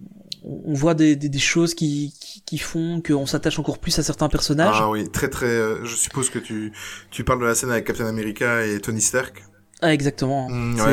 On 0.48 0.74
voit 0.74 0.94
des, 0.94 1.16
des, 1.16 1.28
des 1.28 1.38
choses 1.40 1.74
qui, 1.74 2.14
qui, 2.20 2.40
qui 2.42 2.58
font 2.58 3.02
qu'on 3.04 3.26
s'attache 3.26 3.58
encore 3.58 3.78
plus 3.78 3.98
à 3.98 4.02
certains 4.04 4.28
personnages. 4.28 4.76
Ah 4.78 4.88
oui, 4.88 5.08
très 5.10 5.28
très. 5.28 5.46
euh, 5.46 5.84
je 5.84 5.96
suppose 5.96 6.30
que 6.30 6.38
tu 6.38 6.72
tu 7.10 7.24
parles 7.24 7.40
de 7.40 7.46
la 7.46 7.54
scène 7.56 7.70
avec 7.72 7.84
Captain 7.84 8.06
America 8.06 8.64
et 8.64 8.80
Tony 8.80 9.00
Stark. 9.00 9.42
Ah, 9.82 9.92
exactement. 9.92 10.48
Mm, 10.48 10.76
C'est- 10.78 10.84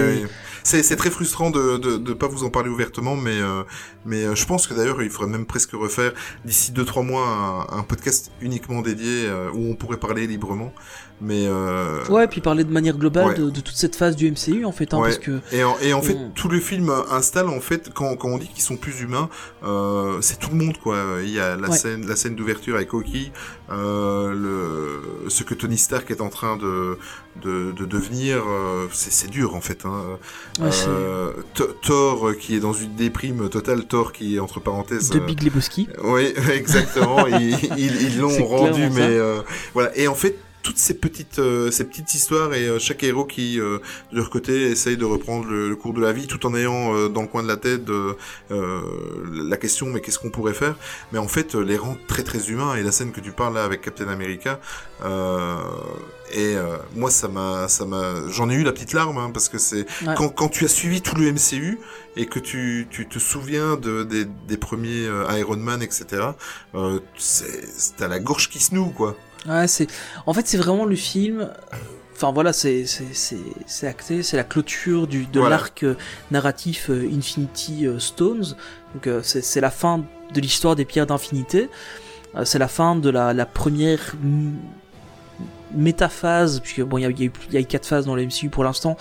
ouais, 0.82 0.89
ouais. 0.91 0.95
Très 0.97 1.10
frustrant 1.12 1.51
de, 1.51 1.78
de 1.78 1.97
de 1.97 2.14
pas 2.14 2.28
vous 2.28 2.43
en 2.43 2.49
parler 2.49 2.70
ouvertement, 2.70 3.16
mais 3.16 3.39
euh, 3.39 3.64
mais 4.06 4.24
euh, 4.26 4.36
je 4.36 4.45
pense 4.45 4.68
que 4.68 4.74
d'ailleurs 4.74 5.01
il 5.01 5.10
faudrait 5.10 5.32
même 5.32 5.45
presque 5.45 5.72
refaire 5.74 6.14
d'ici 6.45 6.72
deux 6.72 6.86
trois 6.86 7.04
mois 7.04 7.68
un, 7.72 7.78
un 7.80 7.84
podcast 7.84 8.32
uniquement 8.41 8.82
dédié 8.82 9.26
euh, 9.28 9.49
où 9.54 9.72
on 9.72 9.76
pourrait 9.76 9.97
parler 9.97 10.28
librement. 10.28 10.74
Mais 11.22 11.45
euh, 11.47 12.04
Ouais, 12.10 12.28
puis 12.28 12.41
parler 12.41 12.64
de 12.66 12.72
manière 12.72 12.97
globale 12.97 13.28
Ouais. 13.28 13.36
de, 13.36 13.49
de 13.49 13.62
toute 13.62 13.76
cette 13.76 13.95
phase 13.95 14.16
du 14.18 14.30
MCU 14.30 14.66
en 14.66 14.74
fait, 14.74 14.93
hein, 14.93 14.97
Ouais. 14.97 15.10
parce 15.10 15.20
que 15.20 15.39
Et 15.54 15.64
en, 15.64 15.78
et 15.80 15.93
en 15.93 16.01
fait, 16.01 16.18
tout 16.36 16.49
le 16.49 16.60
film 16.60 16.91
installe 17.12 17.47
en 17.47 17.62
fait 17.62 17.91
quand, 17.93 18.18
quand 18.18 18.28
on 18.30 18.38
dit 18.39 18.49
qu'ils 18.49 18.64
sont 18.64 18.76
plus 18.76 18.99
humains, 19.01 19.30
euh, 19.64 20.18
c'est 20.22 20.38
tout 20.39 20.49
le 20.49 20.58
monde 20.58 20.78
quoi. 20.80 20.97
Il 21.24 21.30
y 21.30 21.39
a 21.39 21.56
la 21.56 21.70
Ouais. 21.70 21.78
scène, 21.78 22.06
la 22.08 22.16
scène 22.18 22.36
d'ouverture 22.36 22.76
avec 22.76 22.93
Oki, 22.93 23.32
euh, 23.72 24.34
le 24.34 25.30
ce 25.30 25.43
que 25.43 25.54
Tony 25.54 25.78
Stark 25.78 26.12
est 26.12 26.20
en 26.20 26.30
train 26.30 26.58
de 26.58 26.97
de, 27.41 27.72
de 27.72 27.86
devenir, 27.86 28.43
euh, 28.45 28.88
c'est 28.91 29.30
dur 29.30 29.56
en 29.56 29.62
fait. 29.62 29.86
Hein. 29.86 30.20
Thor 31.82 32.36
qui 32.39 32.56
est 32.56 32.60
dans 32.60 32.74
une 32.74 32.95
déprime 32.95 33.49
totale, 33.49 33.86
Thor 33.93 34.11
qui 34.11 34.37
est 34.37 34.39
entre 34.39 34.59
parenthèses. 34.59 35.11
de 35.11 35.19
euh, 35.19 35.23
Big 35.23 35.43
Lebowski. 35.43 35.87
oui, 36.03 36.33
exactement. 36.51 37.27
ils 37.27 38.19
l'ont 38.19 38.43
rendu, 38.43 38.89
mais 38.89 39.01
euh, 39.01 39.41
voilà. 39.75 39.95
Et 39.95 40.07
en 40.07 40.15
fait, 40.15 40.35
toutes 40.64 40.78
ces 40.78 40.93
petites, 40.95 41.39
euh, 41.39 41.70
ces 41.72 41.84
petites 41.84 42.14
histoires 42.16 42.53
et 42.53 42.68
euh, 42.68 42.80
chaque 42.80 43.03
héros 43.03 43.26
qui, 43.26 43.59
euh, 43.59 43.80
de 44.11 44.18
leur 44.18 44.30
côté, 44.30 44.72
essaye 44.72 44.97
de 44.97 45.05
reprendre 45.05 45.45
le, 45.47 45.70
le 45.70 45.76
cours 45.76 45.93
de 45.93 46.01
la 46.01 46.14
vie, 46.14 46.26
tout 46.26 46.45
en 46.47 46.55
ayant 46.55 46.95
euh, 46.95 47.09
dans 47.09 47.22
le 47.22 47.28
coin 47.28 47.43
de 47.43 47.47
la 47.49 47.57
tête 47.57 47.82
euh, 47.89 48.82
la 49.34 49.57
question, 49.57 49.88
mais 49.88 50.01
qu'est-ce 50.01 50.20
qu'on 50.20 50.30
pourrait 50.32 50.53
faire? 50.53 50.76
Mais 51.11 51.20
en 51.20 51.28
fait, 51.28 51.53
les 51.55 51.78
rend 51.78 51.97
très 52.07 52.24
très 52.24 52.49
humains. 52.49 52.76
Et 52.76 52.82
la 52.84 52.91
scène 52.91 53.11
que 53.11 53.20
tu 53.22 53.32
parles 53.32 53.53
là 53.55 53.64
avec 53.66 53.82
Captain 53.82 54.07
America, 54.07 54.59
euh, 55.03 55.57
et 56.34 56.55
euh, 56.55 56.78
moi, 56.95 57.11
ça 57.11 57.28
m'a, 57.28 57.68
ça 57.68 57.86
m'a, 57.86 58.28
j'en 58.30 58.49
ai 58.49 58.55
eu 58.55 58.64
la 58.64 58.72
petite 58.72 58.93
larme 58.93 59.18
hein, 59.18 59.30
parce 59.34 59.49
que 59.49 59.57
c'est 59.57 59.86
Ouais. 60.05 60.16
quand, 60.18 60.30
quand 60.30 60.49
tu 60.49 60.66
as 60.66 60.70
suivi 60.70 61.01
tout 61.01 61.16
le 61.16 61.32
MCU 61.32 61.78
et 62.16 62.26
que 62.26 62.39
tu, 62.39 62.88
tu 62.89 63.07
te 63.07 63.20
souviens 63.20 63.76
de, 63.76 64.03
des, 64.03 64.26
des 64.26 64.57
premiers 64.57 65.07
Iron 65.38 65.57
Man, 65.57 65.82
etc. 65.84 66.05
Euh, 66.76 66.99
à 67.99 68.07
la 68.07 68.20
gorge 68.20 68.49
qui 68.49 68.59
se 68.59 68.74
noue, 68.74 68.89
quoi. 68.89 69.16
Ouais, 69.47 69.67
c'est. 69.67 69.87
En 70.25 70.33
fait, 70.33 70.47
c'est 70.47 70.57
vraiment 70.57 70.85
le 70.85 70.95
film. 70.95 71.49
Enfin 72.15 72.31
voilà, 72.31 72.53
c'est 72.53 72.85
c'est 72.85 73.13
c'est 73.13 73.37
c'est 73.65 73.87
acté, 73.87 74.23
c'est 74.23 74.37
la 74.37 74.43
clôture 74.43 75.07
du 75.07 75.25
de 75.25 75.41
l'arc 75.41 75.83
euh, 75.83 75.95
narratif 76.31 76.89
euh, 76.89 77.09
Infinity 77.11 77.87
euh, 77.87 77.99
Stones. 77.99 78.55
Donc 78.93 79.23
c'est 79.23 79.41
c'est 79.41 79.61
la 79.61 79.71
fin 79.71 80.03
de 80.33 80.41
l'histoire 80.41 80.75
des 80.75 80.85
pierres 80.85 81.07
d'infinité. 81.07 81.69
C'est 82.45 82.59
la 82.59 82.67
fin 82.67 82.95
de 82.95 83.09
la 83.09 83.33
la 83.33 83.45
première 83.45 84.15
métaphase, 85.73 86.59
puisque 86.59 86.81
bon, 86.81 86.97
il 86.97 87.01
y 87.01 87.05
a, 87.05 87.09
y 87.09 87.23
a 87.23 87.25
eu 87.25 87.31
il 87.49 87.53
y 87.53 87.57
a 87.57 87.59
eu 87.59 87.65
quatre 87.65 87.87
phases 87.87 88.05
dans 88.05 88.15
le 88.15 88.25
MCU 88.25 88.49
pour 88.49 88.63
l'instant, 88.63 88.97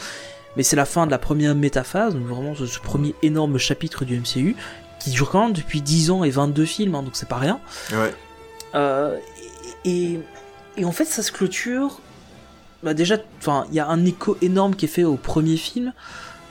mais 0.56 0.62
c'est 0.62 0.76
la 0.76 0.86
fin 0.86 1.06
de 1.06 1.10
la 1.10 1.18
première 1.18 1.54
métaphase, 1.54 2.14
donc 2.14 2.26
vraiment 2.26 2.54
ce, 2.54 2.66
ce 2.66 2.80
premier 2.80 3.14
énorme 3.22 3.58
chapitre 3.58 4.04
du 4.04 4.18
MCU 4.18 4.56
qui 5.02 5.10
dure 5.10 5.30
quand 5.30 5.44
même 5.44 5.52
depuis 5.52 5.82
10 5.82 6.10
ans 6.10 6.24
et 6.24 6.30
22 6.30 6.64
films, 6.64 6.94
hein, 6.94 7.02
donc 7.02 7.16
c'est 7.16 7.28
pas 7.28 7.38
rien. 7.38 7.60
Ouais. 7.92 8.14
Euh, 8.74 9.18
et, 9.84 10.20
et 10.76 10.84
en 10.84 10.92
fait, 10.92 11.04
ça 11.04 11.22
se 11.22 11.32
clôture. 11.32 12.00
Bah 12.82 12.94
déjà, 12.94 13.16
enfin, 13.38 13.64
il 13.70 13.74
y 13.76 13.80
a 13.80 13.86
un 13.88 14.04
écho 14.04 14.36
énorme 14.42 14.74
qui 14.74 14.86
est 14.86 14.88
fait 14.88 15.04
au 15.04 15.16
premier 15.16 15.56
film, 15.56 15.92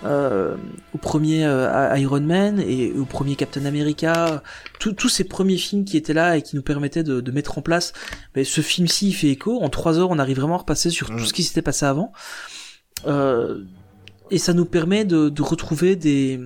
euh, 0.06 0.56
au 0.94 0.98
premier 0.98 1.46
euh, 1.46 1.94
Iron 1.98 2.22
Man 2.22 2.60
et 2.66 2.94
au 2.94 3.04
premier 3.06 3.36
Captain 3.36 3.66
America. 3.66 4.42
Tous- 4.80 5.10
ces 5.10 5.26
premiers 5.26 5.58
films 5.58 5.84
qui 5.84 5.98
étaient 5.98 6.14
là 6.14 6.38
et 6.38 6.42
qui 6.42 6.56
nous 6.56 6.62
permettaient 6.62 7.04
de, 7.04 7.20
de 7.20 7.32
mettre 7.32 7.58
en 7.58 7.62
place. 7.62 7.92
bah, 8.34 8.44
ce 8.46 8.62
film-ci, 8.62 9.10
il 9.10 9.14
fait 9.14 9.28
écho. 9.30 9.62
En 9.62 9.68
trois 9.70 10.00
heures, 10.00 10.10
on 10.10 10.20
arrive 10.20 10.38
vraiment 10.40 10.56
à 10.56 10.60
repasser 10.60 10.90
sur 10.90 11.12
Mm. 11.12 11.18
tout 11.18 11.26
ce 11.26 11.34
qui 11.34 11.44
s'était 11.44 11.62
passé 11.62 11.86
avant. 11.86 12.14
Euh, 13.08 13.64
et 14.30 14.38
ça 14.38 14.54
nous 14.54 14.66
permet 14.66 15.04
de, 15.04 15.28
de 15.28 15.42
retrouver 15.42 15.98
des, 15.98 16.40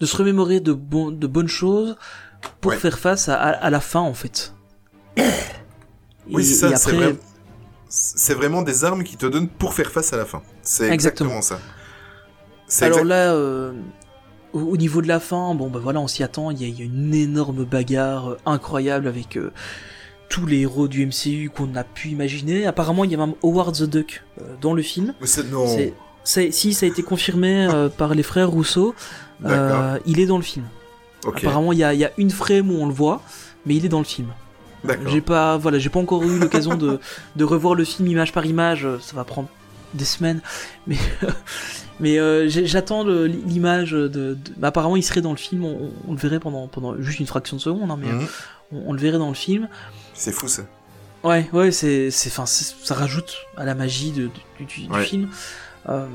de 0.00 0.06
se 0.06 0.14
remémorer 0.16 0.60
de, 0.60 0.74
bon, 0.74 1.10
de 1.10 1.26
bonnes 1.26 1.48
choses 1.48 1.96
pour 2.60 2.72
Ouais. 2.72 2.76
faire 2.76 2.98
face 2.98 3.30
à, 3.30 3.36
à, 3.36 3.48
à 3.50 3.70
la 3.70 3.80
fin 3.80 4.00
en 4.00 4.12
fait. 4.14 4.52
Oui, 6.30 6.44
c'est 6.44 6.54
ça. 6.54 6.76
C'est, 6.76 6.90
après- 6.90 7.06
vrai- 7.12 7.16
c'est 7.88 8.34
vraiment 8.34 8.62
des 8.62 8.84
armes 8.84 9.02
qui 9.04 9.16
te 9.16 9.26
donnent 9.26 9.48
pour 9.48 9.74
faire 9.74 9.90
face 9.90 10.12
à 10.12 10.16
la 10.16 10.24
fin. 10.24 10.42
C'est 10.62 10.90
Exactement. 10.90 11.30
exactement, 11.38 11.42
ça. 11.42 12.84
Alors 12.84 12.98
exact- 12.98 13.08
là, 13.08 13.32
euh, 13.32 13.72
au, 14.52 14.60
au 14.60 14.76
niveau 14.76 15.00
de 15.00 15.08
la 15.08 15.20
fin, 15.20 15.54
bon 15.54 15.68
bah 15.70 15.80
voilà, 15.82 16.00
on 16.00 16.06
s'y 16.08 16.22
attend. 16.22 16.50
Il 16.50 16.60
y, 16.60 16.64
a- 16.64 16.68
il 16.68 16.78
y 16.78 16.82
a 16.82 16.84
une 16.84 17.14
énorme 17.14 17.64
bagarre 17.64 18.30
euh, 18.32 18.36
incroyable 18.44 19.08
avec 19.08 19.36
euh, 19.38 19.52
tous 20.28 20.44
les 20.44 20.58
héros 20.60 20.86
du 20.88 21.06
MCU 21.06 21.50
qu'on 21.54 21.74
a 21.76 21.84
pu 21.84 22.08
imaginer. 22.08 22.66
Apparemment, 22.66 23.04
il 23.04 23.10
y 23.12 23.14
a 23.14 23.18
même 23.18 23.34
Howard 23.42 23.74
the 23.74 23.84
Duck 23.84 24.22
dans 24.60 24.74
le 24.74 24.82
film. 24.82 25.14
Mais 25.20 25.26
non. 25.50 25.66
Si 26.24 26.74
ça 26.74 26.84
a 26.84 26.88
été 26.90 27.02
confirmé 27.02 27.66
par 27.96 28.14
les 28.14 28.22
frères 28.22 28.50
Rousseau, 28.50 28.94
il 29.42 30.20
est 30.20 30.26
dans 30.26 30.36
le 30.36 30.42
film. 30.42 30.66
Apparemment, 31.48 31.72
il 31.72 31.78
y 31.78 31.80
y 31.96 32.04
a 32.04 32.12
une 32.18 32.30
frame 32.30 32.70
où 32.70 32.74
on 32.74 32.86
le 32.86 32.92
voit, 32.92 33.22
mais 33.64 33.74
il 33.76 33.86
est 33.86 33.88
dans 33.88 33.98
le 34.00 34.04
film. 34.04 34.28
J'ai 35.08 35.20
pas, 35.20 35.56
voilà, 35.56 35.78
j'ai 35.78 35.88
pas 35.90 35.98
encore 36.00 36.22
eu 36.24 36.38
l'occasion 36.38 36.76
de, 36.76 37.00
de 37.36 37.44
revoir 37.44 37.74
le 37.74 37.84
film 37.84 38.08
image 38.08 38.32
par 38.32 38.46
image. 38.46 38.84
euh, 38.84 38.98
Ça 39.00 39.16
va 39.16 39.24
prendre 39.24 39.48
des 39.94 40.04
semaines, 40.04 40.40
mais 40.86 40.96
mais 42.00 42.18
euh, 42.18 42.48
j'attends 42.48 43.04
l'image 43.04 43.92
de, 43.92 44.06
de- 44.08 44.38
bah, 44.56 44.68
apparemment, 44.68 44.96
il 44.96 45.02
serait 45.02 45.20
dans 45.22 45.30
le 45.32 45.36
film. 45.38 45.64
On, 45.64 45.90
on 46.06 46.12
le 46.12 46.18
verrait 46.18 46.40
pendant 46.40 46.68
pendant 46.68 46.94
juste 47.00 47.20
une 47.20 47.26
fraction 47.26 47.56
de 47.56 47.62
seconde, 47.62 47.90
hein, 47.90 47.98
mais 48.00 48.12
Mhm. 48.12 48.26
on, 48.72 48.82
on 48.88 48.92
le 48.92 48.98
verrait 49.00 49.18
dans 49.18 49.28
le 49.28 49.34
film. 49.34 49.68
C'est 50.14 50.32
fou 50.32 50.46
ça. 50.48 50.62
Ouais, 51.24 51.48
ouais, 51.52 51.72
c'est 51.72 52.10
c'est, 52.12 52.28
enfin, 52.30 52.46
ça 52.46 52.94
rajoute 52.94 53.34
à 53.56 53.64
la 53.64 53.74
magie 53.74 54.12
de, 54.12 54.28
du, 54.58 54.64
du- 54.64 54.86
du 54.86 54.92
Ouais. 54.92 55.04
film. 55.04 55.28
Euh, 55.88 56.06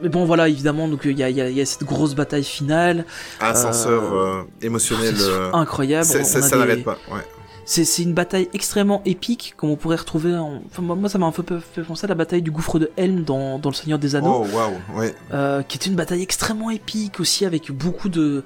mais 0.00 0.08
bon, 0.08 0.24
voilà, 0.24 0.48
évidemment, 0.48 0.88
donc 0.88 1.02
il 1.04 1.12
y 1.18 1.22
y 1.22 1.32
y 1.54 1.60
a 1.60 1.66
cette 1.66 1.84
grosse 1.84 2.14
bataille 2.16 2.42
finale, 2.42 3.04
Ascenseur 3.38 4.02
Euh, 4.12 4.40
euh, 4.40 4.42
émotionnel. 4.62 5.14
Euh, 5.20 5.52
incroyable. 5.52 6.04
ça 6.04 6.24
ça 6.24 6.40
des- 6.40 6.56
n'arrête 6.56 6.82
pas. 6.84 6.98
Ouais. 7.12 7.20
C'est 7.66 8.02
une 8.02 8.12
bataille 8.14 8.48
extrêmement 8.52 9.00
épique, 9.04 9.54
comme 9.56 9.70
on 9.70 9.76
pourrait 9.76 9.96
retrouver. 9.96 10.34
En... 10.36 10.60
Enfin, 10.70 10.82
moi, 10.82 11.08
ça 11.08 11.18
m'a 11.18 11.26
un 11.26 11.32
peu 11.32 11.58
fait 11.60 11.82
penser 11.82 12.04
à 12.04 12.08
la 12.08 12.14
bataille 12.14 12.42
du 12.42 12.50
gouffre 12.50 12.78
de 12.78 12.90
Helm 12.96 13.24
dans, 13.24 13.58
dans 13.58 13.70
Le 13.70 13.74
Seigneur 13.74 13.98
des 13.98 14.16
Anneaux, 14.16 14.44
Oh 14.44 14.56
waouh, 14.56 14.98
ouais. 15.00 15.14
euh, 15.32 15.62
qui 15.62 15.78
est 15.78 15.86
une 15.86 15.94
bataille 15.94 16.22
extrêmement 16.22 16.70
épique 16.70 17.20
aussi, 17.20 17.44
avec 17.44 17.70
beaucoup 17.72 18.08
de 18.08 18.44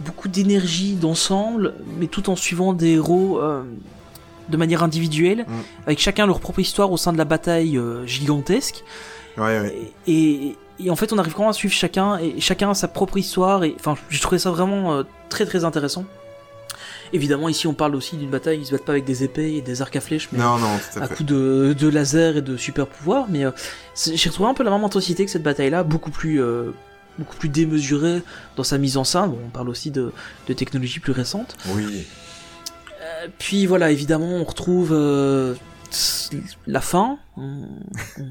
beaucoup 0.00 0.28
d'énergie 0.28 0.94
d'ensemble, 0.94 1.74
mais 1.98 2.06
tout 2.06 2.30
en 2.30 2.36
suivant 2.36 2.72
des 2.72 2.90
héros 2.92 3.40
euh, 3.40 3.64
de 4.48 4.56
manière 4.56 4.82
individuelle, 4.84 5.44
Mm. 5.48 5.52
avec 5.86 5.98
chacun 5.98 6.26
leur 6.26 6.38
propre 6.40 6.60
histoire 6.60 6.92
au 6.92 6.96
sein 6.96 7.12
de 7.12 7.18
la 7.18 7.24
bataille 7.24 7.76
euh, 7.76 8.06
gigantesque. 8.06 8.84
Ouais, 9.36 9.60
ouais. 9.60 9.92
Et, 10.06 10.56
et 10.78 10.90
en 10.90 10.96
fait, 10.96 11.12
on 11.12 11.18
arrive 11.18 11.32
vraiment 11.32 11.48
à 11.50 11.52
suivre 11.52 11.74
chacun, 11.74 12.18
et 12.18 12.40
chacun 12.40 12.70
a 12.70 12.74
sa 12.74 12.86
propre 12.88 13.16
histoire, 13.18 13.64
et 13.64 13.74
enfin, 13.78 13.96
j'ai 14.10 14.20
trouvé 14.20 14.38
ça 14.38 14.50
vraiment 14.50 15.02
très 15.28 15.46
très 15.46 15.64
intéressant. 15.64 16.04
Évidemment, 17.12 17.48
ici, 17.48 17.66
on 17.66 17.74
parle 17.74 17.94
aussi 17.94 18.16
d'une 18.16 18.30
bataille, 18.30 18.58
ils 18.60 18.66
se 18.66 18.72
battent 18.72 18.84
pas 18.84 18.92
avec 18.92 19.04
des 19.04 19.24
épées 19.24 19.54
et 19.54 19.62
des 19.62 19.80
arcs 19.82 19.96
à 19.96 20.00
flèches, 20.00 20.28
mais 20.32 20.38
Non, 20.38 20.58
non, 20.58 20.78
à 21.00 21.08
coup 21.08 21.24
de, 21.24 21.74
de 21.78 21.88
laser 21.88 22.36
et 22.38 22.42
de 22.42 22.56
super 22.56 22.86
pouvoirs, 22.86 23.26
mais 23.28 23.44
euh, 23.44 23.50
j'ai 24.14 24.28
retrouvé 24.28 24.48
un 24.50 24.54
peu 24.54 24.62
la 24.64 24.70
même 24.70 24.84
intensité 24.84 25.24
que 25.24 25.30
cette 25.30 25.42
bataille-là, 25.42 25.84
beaucoup 25.84 26.10
plus, 26.10 26.42
euh, 26.42 26.72
beaucoup 27.18 27.36
plus 27.36 27.48
démesurée 27.48 28.22
dans 28.56 28.64
sa 28.64 28.78
mise 28.78 28.96
en 28.96 29.04
scène. 29.04 29.28
Bon, 29.30 29.38
on 29.46 29.48
parle 29.50 29.68
aussi 29.68 29.90
de, 29.90 30.12
de 30.48 30.52
technologies 30.54 31.00
plus 31.00 31.12
récentes. 31.12 31.56
Oui. 31.68 32.06
Euh, 33.02 33.28
puis 33.38 33.66
voilà, 33.66 33.90
évidemment, 33.90 34.32
on 34.36 34.44
retrouve 34.44 34.90
euh, 34.92 35.54
la 36.66 36.80
fin. 36.80 37.18
On, 37.36 37.64
on- 38.18 38.24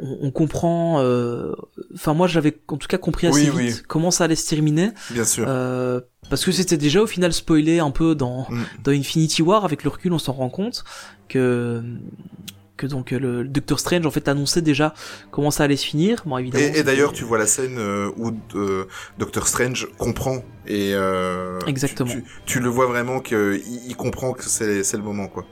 on 0.00 0.30
comprend. 0.30 1.00
euh, 1.00 1.52
Enfin, 1.94 2.14
moi, 2.14 2.26
j'avais 2.26 2.56
en 2.68 2.76
tout 2.76 2.88
cas 2.88 2.98
compris 2.98 3.26
assez 3.28 3.50
Oui, 3.50 3.66
vite 3.66 3.76
oui. 3.78 3.82
comment 3.88 4.10
ça 4.10 4.24
allait 4.24 4.34
se 4.36 4.48
terminer, 4.48 4.90
Bien 5.10 5.24
sûr. 5.24 5.44
euh, 5.48 6.00
parce 6.30 6.44
que 6.44 6.52
c'était 6.52 6.76
déjà 6.76 7.00
au 7.02 7.06
final 7.06 7.32
spoilé 7.32 7.78
un 7.78 7.90
peu 7.90 8.14
dans 8.14 8.46
Mm. 8.50 8.64
dans 8.84 8.92
Infinity 8.92 9.42
War. 9.42 9.64
Avec 9.64 9.84
le 9.84 9.90
recul, 9.90 10.12
on 10.12 10.18
s'en 10.18 10.32
rend 10.32 10.50
compte 10.50 10.84
que 11.28 11.82
que 12.76 12.88
donc 12.88 13.12
le 13.12 13.44
Doctor 13.44 13.78
Strange 13.78 14.04
en 14.04 14.10
fait 14.10 14.26
annonçait 14.26 14.60
déjà 14.60 14.94
comment 15.30 15.52
ça 15.52 15.62
allait 15.62 15.76
se 15.76 15.86
finir. 15.86 16.22
Bon, 16.26 16.38
évidemment. 16.38 16.64
Et, 16.74 16.82
d'ailleurs, 16.82 17.12
tu 17.12 17.22
vois 17.22 17.38
la 17.38 17.46
scène 17.46 17.76
euh, 17.78 18.10
où 18.16 18.32
euh, 18.56 18.86
Doctor 19.16 19.46
Strange 19.46 19.86
comprend 19.96 20.38
et 20.66 20.90
euh, 20.92 21.60
Exactement. 21.68 22.10
Tu, 22.10 22.22
tu- 22.24 22.28
tu 22.46 22.60
le 22.60 22.68
vois 22.68 22.86
vraiment 22.86 23.20
qu'il 23.20 23.62
il 23.86 23.94
comprend 23.96 24.32
que 24.32 24.42
c'est 24.44 24.82
c'est 24.82 24.96
le 24.96 25.04
moment 25.04 25.28
quoi. 25.28 25.44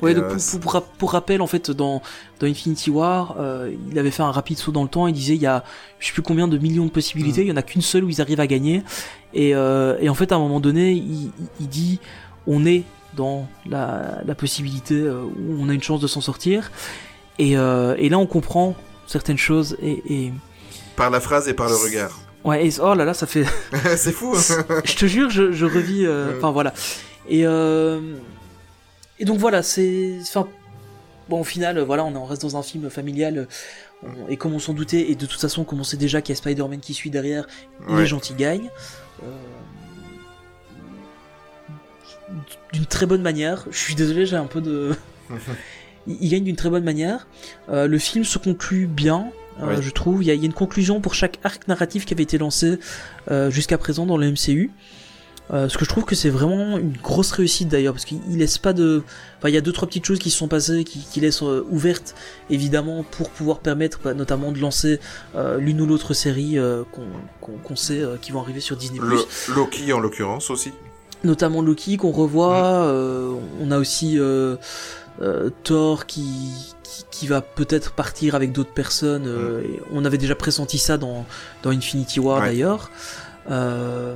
Ouais, 0.00 0.14
donc 0.14 0.24
euh, 0.24 0.28
pour, 0.30 0.40
c'est- 0.40 0.60
pour, 0.60 0.72
pour- 0.72 0.82
pour 0.82 1.12
rappel, 1.12 1.42
en 1.42 1.46
fait, 1.46 1.70
dans, 1.70 2.02
dans 2.40 2.46
Infinity 2.46 2.90
War, 2.90 3.36
euh, 3.38 3.72
il 3.90 3.98
avait 3.98 4.10
fait 4.10 4.22
un 4.22 4.30
rapide 4.30 4.58
saut 4.58 4.70
dans 4.72 4.82
le 4.82 4.88
temps. 4.88 5.06
Il 5.08 5.14
disait 5.14 5.34
il 5.34 5.42
y 5.42 5.46
a 5.46 5.64
je 5.98 6.06
sais 6.06 6.12
plus 6.12 6.22
combien 6.22 6.46
de 6.48 6.56
millions 6.58 6.84
de 6.86 6.90
possibilités. 6.90 7.40
Mm. 7.40 7.44
Il 7.44 7.48
y 7.48 7.52
en 7.52 7.56
a 7.56 7.62
qu'une 7.62 7.82
seule 7.82 8.04
où 8.04 8.08
ils 8.10 8.20
arrivent 8.20 8.40
à 8.40 8.46
gagner. 8.46 8.82
Et, 9.34 9.54
euh, 9.54 9.96
et 10.00 10.08
en 10.08 10.14
fait, 10.14 10.30
à 10.32 10.36
un 10.36 10.38
moment 10.38 10.60
donné, 10.60 10.92
il, 10.92 11.32
dit 11.60 11.98
on 12.46 12.64
est 12.64 12.84
dans 13.16 13.48
la, 13.68 14.20
la 14.24 14.34
possibilité 14.34 15.02
où 15.08 15.56
on 15.60 15.68
a 15.68 15.74
une 15.74 15.82
chance 15.82 16.00
de 16.00 16.06
s'en 16.06 16.20
sortir. 16.20 16.70
Et, 17.40 17.56
euh, 17.58 17.94
et 17.98 18.08
là, 18.08 18.18
on 18.18 18.26
comprend 18.26 18.74
certaines 19.06 19.36
choses. 19.38 19.76
Et, 19.82 20.02
et 20.26 20.32
Par 20.96 21.10
la 21.10 21.20
phrase 21.20 21.48
et 21.48 21.54
par 21.54 21.68
le 21.68 21.74
regard. 21.74 22.18
ouais, 22.44 22.66
et, 22.66 22.70
oh 22.80 22.94
là 22.94 23.04
là, 23.04 23.14
ça 23.14 23.26
fait. 23.26 23.44
c'est 23.96 24.12
fou. 24.12 24.34
hein. 24.36 24.64
je 24.84 24.94
te 24.96 25.06
jure, 25.06 25.30
je, 25.30 25.50
je 25.52 25.64
revis. 25.66 26.06
euh. 26.06 26.36
Enfin 26.38 26.52
voilà. 26.52 26.72
Et 27.28 27.44
euh, 27.46 28.00
et 29.20 29.24
donc 29.24 29.38
voilà, 29.38 29.62
c'est. 29.62 30.16
Enfin, 30.22 30.46
bon, 31.28 31.40
au 31.40 31.44
final, 31.44 31.78
euh, 31.78 31.84
voilà, 31.84 32.04
on, 32.04 32.12
est- 32.12 32.16
on 32.18 32.24
reste 32.24 32.42
dans 32.42 32.56
un 32.56 32.62
film 32.62 32.88
familial. 32.90 33.38
euh, 33.38 33.46
on- 34.04 34.28
et 34.28 34.36
comme 34.36 34.54
on 34.54 34.58
s'en 34.58 34.74
doutait, 34.74 35.10
et 35.10 35.14
de 35.16 35.26
toute 35.26 35.40
façon, 35.40 35.64
comme 35.64 35.80
on 35.80 35.84
sait 35.84 35.96
déjà 35.96 36.22
qu'il 36.22 36.32
y 36.32 36.36
a 36.36 36.36
Spider-Man 36.36 36.80
qui 36.80 36.94
suit 36.94 37.10
derrière, 37.10 37.46
les 37.88 38.06
gentils 38.06 38.34
gagnent. 38.34 38.70
Euh, 39.24 39.26
d'une 42.72 42.86
très 42.86 43.06
bonne 43.06 43.22
manière. 43.22 43.66
Je 43.70 43.78
suis 43.78 43.94
désolé, 43.94 44.26
j'ai 44.26 44.36
un 44.36 44.46
peu 44.46 44.60
de. 44.60 44.94
il 46.06 46.30
gagne 46.30 46.44
d'une 46.44 46.56
très 46.56 46.70
bonne 46.70 46.84
manière. 46.84 47.26
Euh, 47.70 47.86
le 47.86 47.98
film 47.98 48.24
se 48.24 48.38
conclut 48.38 48.86
bien, 48.86 49.30
euh, 49.60 49.76
Oui. 49.76 49.82
je 49.82 49.90
trouve. 49.90 50.22
Il 50.22 50.26
y, 50.26 50.30
a, 50.30 50.34
il 50.34 50.40
y 50.40 50.44
a 50.44 50.46
une 50.46 50.52
conclusion 50.52 51.00
pour 51.00 51.14
chaque 51.14 51.38
arc 51.44 51.66
narratif 51.68 52.04
qui 52.04 52.14
avait 52.14 52.22
été 52.22 52.38
lancé 52.38 52.78
euh, 53.30 53.50
jusqu'à 53.50 53.78
présent 53.78 54.06
dans 54.06 54.16
le 54.16 54.30
MCU. 54.30 54.70
Euh, 55.50 55.68
ce 55.70 55.78
que 55.78 55.84
je 55.86 55.88
trouve 55.88 56.04
que 56.04 56.14
c'est 56.14 56.28
vraiment 56.28 56.76
une 56.76 56.92
grosse 57.02 57.30
réussite 57.32 57.68
d'ailleurs, 57.68 57.94
parce 57.94 58.04
qu'il 58.04 58.18
il 58.28 58.36
laisse 58.38 58.58
pas 58.58 58.72
de. 58.74 59.02
Enfin, 59.38 59.48
il 59.48 59.54
y 59.54 59.56
a 59.56 59.62
deux 59.62 59.72
trois 59.72 59.88
petites 59.88 60.04
choses 60.04 60.18
qui 60.18 60.28
se 60.30 60.36
sont 60.36 60.48
passées, 60.48 60.84
qui, 60.84 60.98
qui 61.10 61.20
laissent 61.20 61.42
euh, 61.42 61.64
ouvertes 61.70 62.14
évidemment 62.50 63.02
pour 63.10 63.30
pouvoir 63.30 63.60
permettre 63.60 63.98
bah, 64.04 64.12
notamment 64.12 64.52
de 64.52 64.58
lancer 64.58 65.00
euh, 65.36 65.56
l'une 65.58 65.80
ou 65.80 65.86
l'autre 65.86 66.12
série 66.12 66.58
qu'on 66.92 67.76
sait 67.76 68.02
qui 68.20 68.30
vont 68.32 68.40
arriver 68.40 68.60
sur 68.60 68.76
Disney+. 68.76 69.00
Le, 69.02 69.16
Loki 69.54 69.92
en 69.92 70.00
l'occurrence 70.00 70.50
aussi. 70.50 70.72
Notamment 71.24 71.62
Loki 71.62 71.96
qu'on 71.96 72.12
revoit. 72.12 72.54
euh, 72.84 73.32
on 73.60 73.70
a 73.70 73.78
aussi 73.78 74.18
Thor 75.64 76.06
qui, 76.06 76.24
qui 76.82 77.04
qui 77.10 77.26
va 77.26 77.40
peut-être 77.40 77.92
partir 77.92 78.34
avec 78.34 78.52
d'autres 78.52 78.72
personnes. 78.74 79.26
et 79.64 79.80
on 79.92 80.04
avait 80.04 80.18
déjà 80.18 80.34
pressenti 80.34 80.76
ça 80.78 80.98
dans 80.98 81.24
dans 81.62 81.70
Infinity 81.70 82.20
War 82.20 82.40
Ouais. 82.42 82.48
d'ailleurs. 82.48 82.90
Euh, 83.50 84.14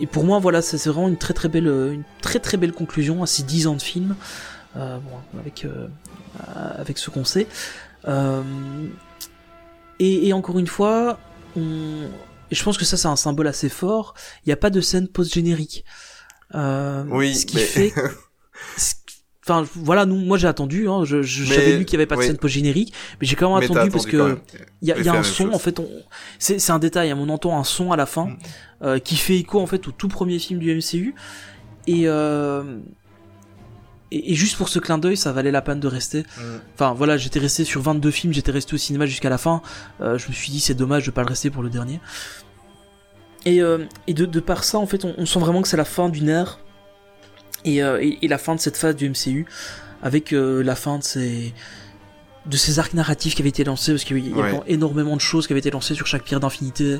et 0.00 0.06
pour 0.06 0.24
moi, 0.24 0.38
voilà, 0.38 0.62
c'est 0.62 0.82
vraiment 0.88 1.08
une 1.08 1.16
très 1.18 1.34
très 1.34 1.48
belle, 1.48 1.66
une 1.66 2.04
très 2.20 2.38
très 2.40 2.56
belle 2.56 2.72
conclusion 2.72 3.22
à 3.22 3.26
ces 3.26 3.42
10 3.42 3.66
ans 3.66 3.74
de 3.74 3.82
film, 3.82 4.16
euh, 4.76 4.98
bon, 4.98 5.38
avec 5.40 5.64
euh, 5.64 5.88
avec 6.76 6.98
ce 6.98 7.10
qu'on 7.10 7.24
sait. 7.24 7.46
Euh, 8.08 8.42
et, 9.98 10.28
et 10.28 10.32
encore 10.32 10.58
une 10.58 10.66
fois, 10.66 11.18
on, 11.56 12.08
et 12.50 12.54
je 12.54 12.62
pense 12.64 12.76
que 12.76 12.84
ça 12.84 12.96
c'est 12.96 13.08
un 13.08 13.16
symbole 13.16 13.46
assez 13.46 13.68
fort. 13.68 14.14
Il 14.44 14.48
n'y 14.48 14.52
a 14.52 14.56
pas 14.56 14.70
de 14.70 14.80
scène 14.80 15.08
post-générique. 15.08 15.84
Euh, 16.54 17.04
Oui, 17.10 17.34
ce 17.34 17.46
qui 17.46 17.56
mais- 17.56 17.62
fait. 17.62 17.92
ce- 18.76 18.94
Enfin, 19.46 19.66
voilà, 19.74 20.06
nous, 20.06 20.16
moi 20.16 20.38
j'ai 20.38 20.46
attendu. 20.48 20.88
Hein, 20.88 21.04
je, 21.04 21.20
j'avais 21.22 21.76
lu 21.76 21.84
qu'il 21.84 21.98
n'y 21.98 22.02
avait 22.02 22.06
pas 22.06 22.14
de 22.14 22.20
oui. 22.20 22.26
scène 22.26 22.38
post-générique, 22.38 22.94
mais 23.20 23.26
j'ai 23.26 23.36
quand 23.36 23.54
même 23.54 23.62
attendu 23.62 23.90
parce 23.90 24.06
que 24.06 24.38
il 24.80 24.88
y 24.88 24.92
a, 24.92 24.98
y 24.98 25.08
un 25.08 25.22
son 25.22 25.44
chose. 25.44 25.54
en 25.54 25.58
fait. 25.58 25.78
On... 25.80 25.88
C'est, 26.38 26.58
c'est 26.58 26.72
un 26.72 26.78
détail. 26.78 27.10
hein, 27.10 27.18
On 27.20 27.28
entend 27.28 27.58
un 27.58 27.64
son 27.64 27.92
à 27.92 27.96
la 27.96 28.06
fin 28.06 28.24
Mm. 28.26 28.36
euh, 28.82 28.98
qui 28.98 29.16
fait 29.16 29.36
écho 29.36 29.60
en 29.60 29.66
fait 29.66 29.86
au 29.86 29.90
tout 29.92 30.08
premier 30.08 30.38
film 30.38 30.58
du 30.60 30.74
MCU 30.74 31.14
et 31.86 32.02
euh, 32.08 32.78
et, 34.10 34.32
et 34.32 34.34
juste 34.34 34.56
pour 34.56 34.68
ce 34.70 34.78
clin 34.78 34.96
d'œil, 34.96 35.16
ça 35.16 35.32
valait 35.32 35.50
la 35.50 35.60
peine 35.60 35.78
de 35.80 35.88
rester. 35.88 36.20
Mm. 36.20 36.42
Enfin 36.74 36.94
voilà, 36.94 37.16
j'étais 37.18 37.38
resté 37.38 37.64
sur 37.64 37.82
22 37.82 38.10
films, 38.10 38.32
j'étais 38.32 38.50
resté 38.52 38.72
au 38.74 38.78
cinéma 38.78 39.04
jusqu'à 39.04 39.28
la 39.28 39.36
fin. 39.38 39.60
Euh, 40.00 40.16
je 40.16 40.26
me 40.28 40.32
suis 40.32 40.50
dit 40.52 40.60
c'est 40.60 40.74
dommage 40.74 41.04
de 41.04 41.10
pas 41.10 41.20
le 41.22 41.28
rester 41.28 41.50
pour 41.50 41.62
le 41.62 41.68
dernier. 41.68 42.00
Et, 43.46 43.60
et 44.06 44.14
de, 44.14 44.24
de 44.24 44.40
par 44.40 44.64
ça, 44.64 44.78
en 44.78 44.86
fait, 44.86 45.04
on, 45.04 45.12
on 45.18 45.26
sent 45.26 45.38
vraiment 45.38 45.60
que 45.60 45.68
c'est 45.68 45.76
la 45.76 45.84
fin 45.84 46.08
d'une 46.08 46.30
ère 46.30 46.60
et, 47.64 47.82
euh, 47.82 48.00
et, 48.02 48.18
et 48.22 48.28
la 48.28 48.38
fin 48.38 48.54
de 48.54 48.60
cette 48.60 48.76
phase 48.76 48.96
du 48.96 49.08
MCU 49.08 49.46
avec 50.02 50.32
euh, 50.32 50.62
la 50.62 50.74
fin 50.76 50.98
de 50.98 51.02
ces 51.04 51.54
de 52.46 52.58
ces 52.58 52.78
arcs 52.78 52.92
narratifs 52.92 53.34
qui 53.34 53.40
avaient 53.40 53.48
été 53.48 53.64
lancés 53.64 53.92
parce 53.92 54.04
qu'il 54.04 54.18
y 54.28 54.32
a 54.34 54.36
Ouais. 54.36 54.60
énormément 54.66 55.16
de 55.16 55.20
choses 55.22 55.46
qui 55.46 55.54
avaient 55.54 55.60
été 55.60 55.70
lancées 55.70 55.94
sur 55.94 56.06
chaque 56.06 56.24
pierre 56.24 56.40
d'infinité 56.40 56.98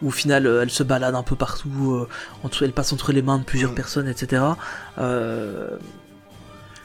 où 0.00 0.08
au 0.08 0.10
final 0.10 0.46
euh, 0.46 0.62
elle 0.62 0.70
se 0.70 0.82
balade 0.82 1.14
un 1.14 1.22
peu 1.22 1.36
partout 1.36 2.06
entre 2.42 2.64
elle 2.64 2.72
passe 2.72 2.94
entre 2.94 3.12
les 3.12 3.20
mains 3.20 3.36
de 3.38 3.44
plusieurs 3.44 3.72
Mm. 3.72 3.74
personnes 3.74 4.08
etc 4.08 4.42
euh, 4.98 5.76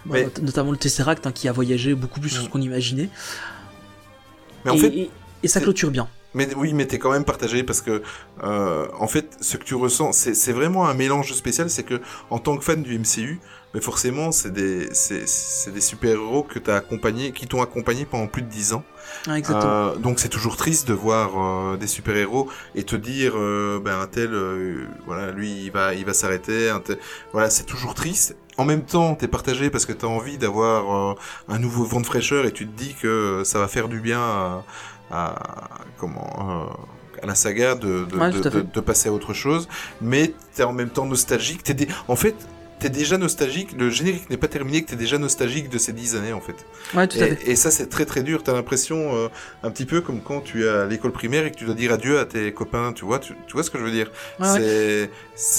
Mais- 0.05 0.25
not- 0.25 0.41
notamment 0.41 0.71
le 0.71 0.77
Tesseract 0.77 1.25
hein, 1.25 1.31
qui 1.31 1.47
a 1.47 1.53
voyagé 1.53 1.93
beaucoup 1.95 2.19
plus 2.19 2.31
que 2.31 2.41
ce 2.41 2.45
Mm. 2.47 2.49
qu'on 2.49 2.61
imaginait 2.61 3.09
Mais 4.65 4.71
en 4.71 4.75
et, 4.75 4.79
fait, 4.79 4.87
et- 4.89 5.11
et 5.43 5.47
ça 5.47 5.61
clôture 5.61 5.89
bien 5.89 6.09
Mais 6.33 6.47
oui, 6.55 6.73
mais 6.73 6.85
t'es 6.85 6.97
quand 6.99 7.11
même 7.11 7.25
partagé 7.25 7.63
parce 7.63 7.81
que, 7.81 8.01
euh, 8.43 8.87
en 8.97 9.07
fait, 9.07 9.37
ce 9.41 9.57
que 9.57 9.63
tu 9.63 9.75
ressens, 9.75 10.13
c'est 10.13 10.33
c'est 10.33 10.53
vraiment 10.53 10.87
un 10.87 10.93
mélange 10.93 11.33
spécial. 11.33 11.69
C'est 11.69 11.83
que, 11.83 11.99
en 12.29 12.39
tant 12.39 12.57
que 12.57 12.63
fan 12.63 12.81
du 12.83 12.95
MCU, 12.97 13.39
mais 13.73 13.81
forcément, 13.81 14.31
c'est 14.31 14.51
des, 14.51 14.89
c'est 14.93 15.27
c'est 15.27 15.71
des 15.71 15.81
super 15.81 16.11
héros 16.11 16.43
que 16.43 16.59
t'as 16.59 16.77
accompagné, 16.77 17.31
qui 17.33 17.47
t'ont 17.47 17.61
accompagné 17.61 18.05
pendant 18.05 18.27
plus 18.27 18.41
de 18.43 18.47
10 18.49 18.73
ans. 18.73 18.83
Ah, 19.27 19.37
exactement 19.37 19.73
Euh, 19.73 19.95
donc 19.97 20.19
c'est 20.19 20.29
toujours 20.29 20.55
triste 20.55 20.87
de 20.87 20.93
voir 20.93 21.31
euh, 21.73 21.77
des 21.77 21.87
super 21.87 22.15
héros 22.15 22.49
et 22.75 22.83
te 22.83 22.95
dire, 22.95 23.33
euh, 23.35 23.79
ben 23.83 23.99
un 23.99 24.07
tel, 24.07 24.33
euh, 24.33 24.85
voilà, 25.05 25.31
lui, 25.31 25.65
il 25.65 25.71
va, 25.71 25.93
il 25.93 26.05
va 26.05 26.13
s'arrêter. 26.13 26.69
un 26.69 26.79
tel- 26.79 26.97
Voilà, 27.33 27.49
c'est 27.49 27.65
toujours 27.65 27.93
triste. 27.93 28.37
En 28.57 28.65
même 28.65 28.83
temps, 28.83 29.15
t'es 29.15 29.27
partagé 29.27 29.69
parce 29.69 29.85
que 29.85 29.93
t'as 29.93 30.07
envie 30.07 30.37
d'avoir 30.37 31.11
euh, 31.11 31.15
un 31.49 31.59
nouveau 31.59 31.83
vent 31.83 32.01
de 32.01 32.05
fraîcheur 32.05 32.45
et 32.45 32.51
tu 32.51 32.67
te 32.67 32.77
dis 32.77 32.95
que 33.01 33.41
ça 33.45 33.59
va 33.59 33.67
faire 33.67 33.87
du 33.89 33.99
bien 34.01 34.19
à, 34.19 34.63
à- 35.11 35.69
comment 35.97 36.67
euh, 36.69 37.21
à 37.23 37.25
la 37.25 37.35
saga 37.35 37.75
de, 37.75 38.05
de, 38.05 38.17
Ouais, 38.17 38.31
passer 38.81 39.09
à 39.09 39.11
autre 39.13 39.33
chose. 39.33 39.67
Mais 40.01 40.33
t'es 40.55 40.63
en 40.63 40.73
même 40.73 40.89
temps 40.89 41.05
nostalgique. 41.05 41.63
T'es 41.63 41.73
dé- 41.73 41.87
En 42.07 42.15
fait, 42.15 42.35
t'es 42.81 42.89
déjà 42.89 43.17
nostalgique. 43.17 43.69
Le 43.77 43.89
générique 43.89 44.29
n'est 44.29 44.37
pas 44.37 44.47
terminé, 44.49 44.83
que 44.83 44.89
t'es 44.89 44.95
déjà 44.97 45.17
nostalgique 45.17 45.69
de 45.69 45.77
ces 45.77 45.93
dix 45.93 46.15
années 46.15 46.33
en 46.33 46.41
fait. 46.41 46.55
ouais 46.95 47.07
tout 47.07 47.17
à 47.17 47.27
fait 47.27 47.39
Et, 47.49 47.55
ça, 47.55 47.71
c'est 47.71 47.87
très 47.87 48.05
très 48.05 48.23
dur. 48.23 48.43
T'as 48.43 48.53
l'impression 48.53 49.15
euh, 49.15 49.27
un 49.63 49.71
petit 49.71 49.85
peu 49.85 50.01
comme 50.01 50.21
quand 50.21 50.41
tu 50.41 50.65
es 50.65 50.69
à 50.69 50.85
l'école 50.87 51.11
primaire 51.13 51.45
et 51.45 51.51
que 51.51 51.55
tu 51.57 51.65
dois 51.65 51.75
dire 51.75 51.93
adieu 51.93 52.19
à 52.19 52.25
tes 52.25 52.51
copains. 52.53 52.91
Tu 52.93 53.05
vois, 53.05 53.19
tu, 53.19 53.33
tu 53.47 53.53
vois 53.53 53.63
ce 53.63 53.69
que 53.69 53.77
je 53.79 53.83
veux 53.83 53.91
dire? 53.91 54.11
Ouais, 54.39 54.47
ouais. 54.51 54.59
C'est, 54.59 55.09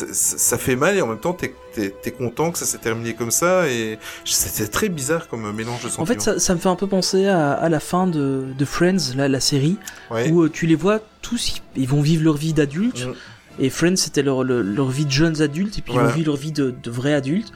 c'est- 0.06 0.14
c'est- 0.14 0.38
ça 0.38 0.58
fait 0.58 0.76
mal 0.76 0.96
et 0.96 1.00
en 1.02 1.06
même 1.06 1.18
temps, 1.20 1.32
t'es, 1.32 1.54
t'es, 1.74 1.90
t'es 2.02 2.10
content 2.10 2.50
que 2.50 2.58
ça 2.58 2.66
s'est 2.66 2.78
terminé 2.78 3.14
comme 3.14 3.30
ça. 3.30 3.68
Et 3.68 3.98
c'est 4.24 4.70
très 4.70 4.88
bizarre 4.88 5.28
comme 5.28 5.50
mélange 5.52 5.82
de 5.84 5.88
sentiments. 5.88 6.02
en 6.02 6.06
fait 6.06 6.20
ça, 6.20 6.38
ça 6.38 6.54
me 6.54 6.58
fait 6.60 6.68
un 6.68 6.76
peu 6.76 6.86
penser 6.86 7.26
à, 7.26 7.52
à 7.52 7.68
la 7.68 7.80
fin 7.80 8.06
de, 8.06 8.46
de 8.58 8.64
Friends 8.64 9.14
la, 9.16 9.28
la 9.28 9.40
série 9.40 9.76
Ouais. 10.10 10.28
où 10.30 10.42
euh, 10.42 10.50
tu 10.50 10.66
les 10.66 10.74
vois 10.74 11.00
tous 11.22 11.62
ils 11.76 11.88
vont 11.88 12.02
vivre 12.02 12.24
leur 12.24 12.36
vie 12.36 12.52
d'adultes 12.52 13.06
Mm. 13.06 13.14
Et 13.58 13.68
Friends, 13.70 13.96
c'était 13.96 14.22
leur, 14.22 14.44
leur, 14.44 14.62
leur 14.62 14.88
vie 14.88 15.04
de 15.04 15.10
jeunes 15.10 15.42
adultes, 15.42 15.78
et 15.78 15.82
puis 15.82 15.92
Voilà. 15.92 16.08
ils 16.08 16.12
ont 16.12 16.16
vu 16.16 16.24
leur 16.24 16.36
vie 16.36 16.52
de, 16.52 16.70
de 16.82 16.90
vrais 16.90 17.14
adultes. 17.14 17.52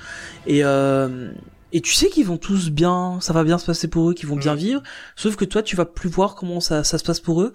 Et, 0.47 0.64
euh, 0.64 1.31
et 1.73 1.81
tu 1.81 1.93
sais 1.94 2.09
qu'ils 2.09 2.27
vont 2.27 2.36
tous 2.36 2.70
bien, 2.70 3.18
ça 3.20 3.32
va 3.32 3.44
bien 3.44 3.59
se 3.59 3.66
passer 3.66 3.89
pour 3.89 4.10
eux, 4.10 4.14
qu'ils 4.14 4.28
vont 4.28 4.36
bien 4.36 4.55
Mm. 4.55 4.59
vivre. 4.59 4.82
Sauf 5.16 5.36
que 5.36 5.44
toi, 5.44 5.62
tu 5.62 5.74
vas 5.77 5.85
plus 5.86 6.09
voir 6.10 6.35
comment 6.35 6.60
ça, 6.60 6.85
ça 6.85 6.98
se 6.98 7.05
passe 7.05 7.20
pour 7.20 7.43
eux. 7.43 7.52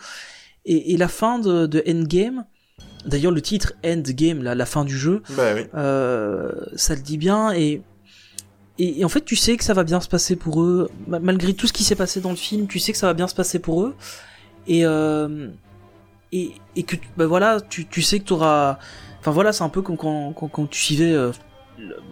Et, 0.65 0.93
et 0.93 0.97
la 0.97 1.07
fin 1.07 1.39
de, 1.39 1.65
de 1.65 1.83
Endgame, 1.87 2.45
d'ailleurs 3.05 3.31
le 3.31 3.41
titre 3.41 3.73
Endgame, 3.85 4.43
la, 4.43 4.53
la 4.55 4.65
fin 4.65 4.85
du 4.85 4.97
jeu, 4.97 5.21
Bah 5.37 5.53
oui. 5.55 5.61
euh, 5.75 6.51
ça 6.75 6.93
le 6.95 7.01
dit 7.01 7.17
bien 7.17 7.51
et, 7.53 7.81
et 8.77 8.99
et 9.01 9.05
en 9.05 9.09
fait 9.09 9.21
tu 9.25 9.35
sais 9.35 9.57
que 9.57 9.63
ça 9.63 9.73
va 9.73 9.83
bien 9.83 9.99
se 10.01 10.07
passer 10.07 10.35
pour 10.35 10.61
eux 10.61 10.89
Ma- 11.07 11.19
malgré 11.19 11.53
tout 11.55 11.65
ce 11.67 11.73
qui 11.73 11.83
s'est 11.83 11.95
passé 11.95 12.21
dans 12.21 12.29
le 12.29 12.35
film 12.35 12.67
tu 12.67 12.77
sais 12.79 12.91
que 12.91 12.97
ça 12.99 13.07
va 13.07 13.13
bien 13.13 13.27
se 13.27 13.33
passer 13.35 13.57
pour 13.59 13.83
eux 13.83 13.95
et 14.67 14.85
euh, 14.85 15.47
et, 16.31 16.51
et 16.75 16.83
que 16.83 16.95
bah 17.17 17.27
voilà 17.27 17.59
tu, 17.61 17.85
tu 17.87 18.01
sais 18.01 18.19
que 18.19 18.25
tu 18.25 18.33
auras 18.33 18.77
enfin 19.19 19.31
voilà 19.31 19.51
c'est 19.53 19.63
un 19.63 19.69
peu 19.69 19.81
comme 19.81 19.97
quand, 19.97 20.31
quand, 20.33 20.47
quand 20.47 20.69
tu 20.69 20.79
suivais 20.79 21.11
euh, 21.11 21.31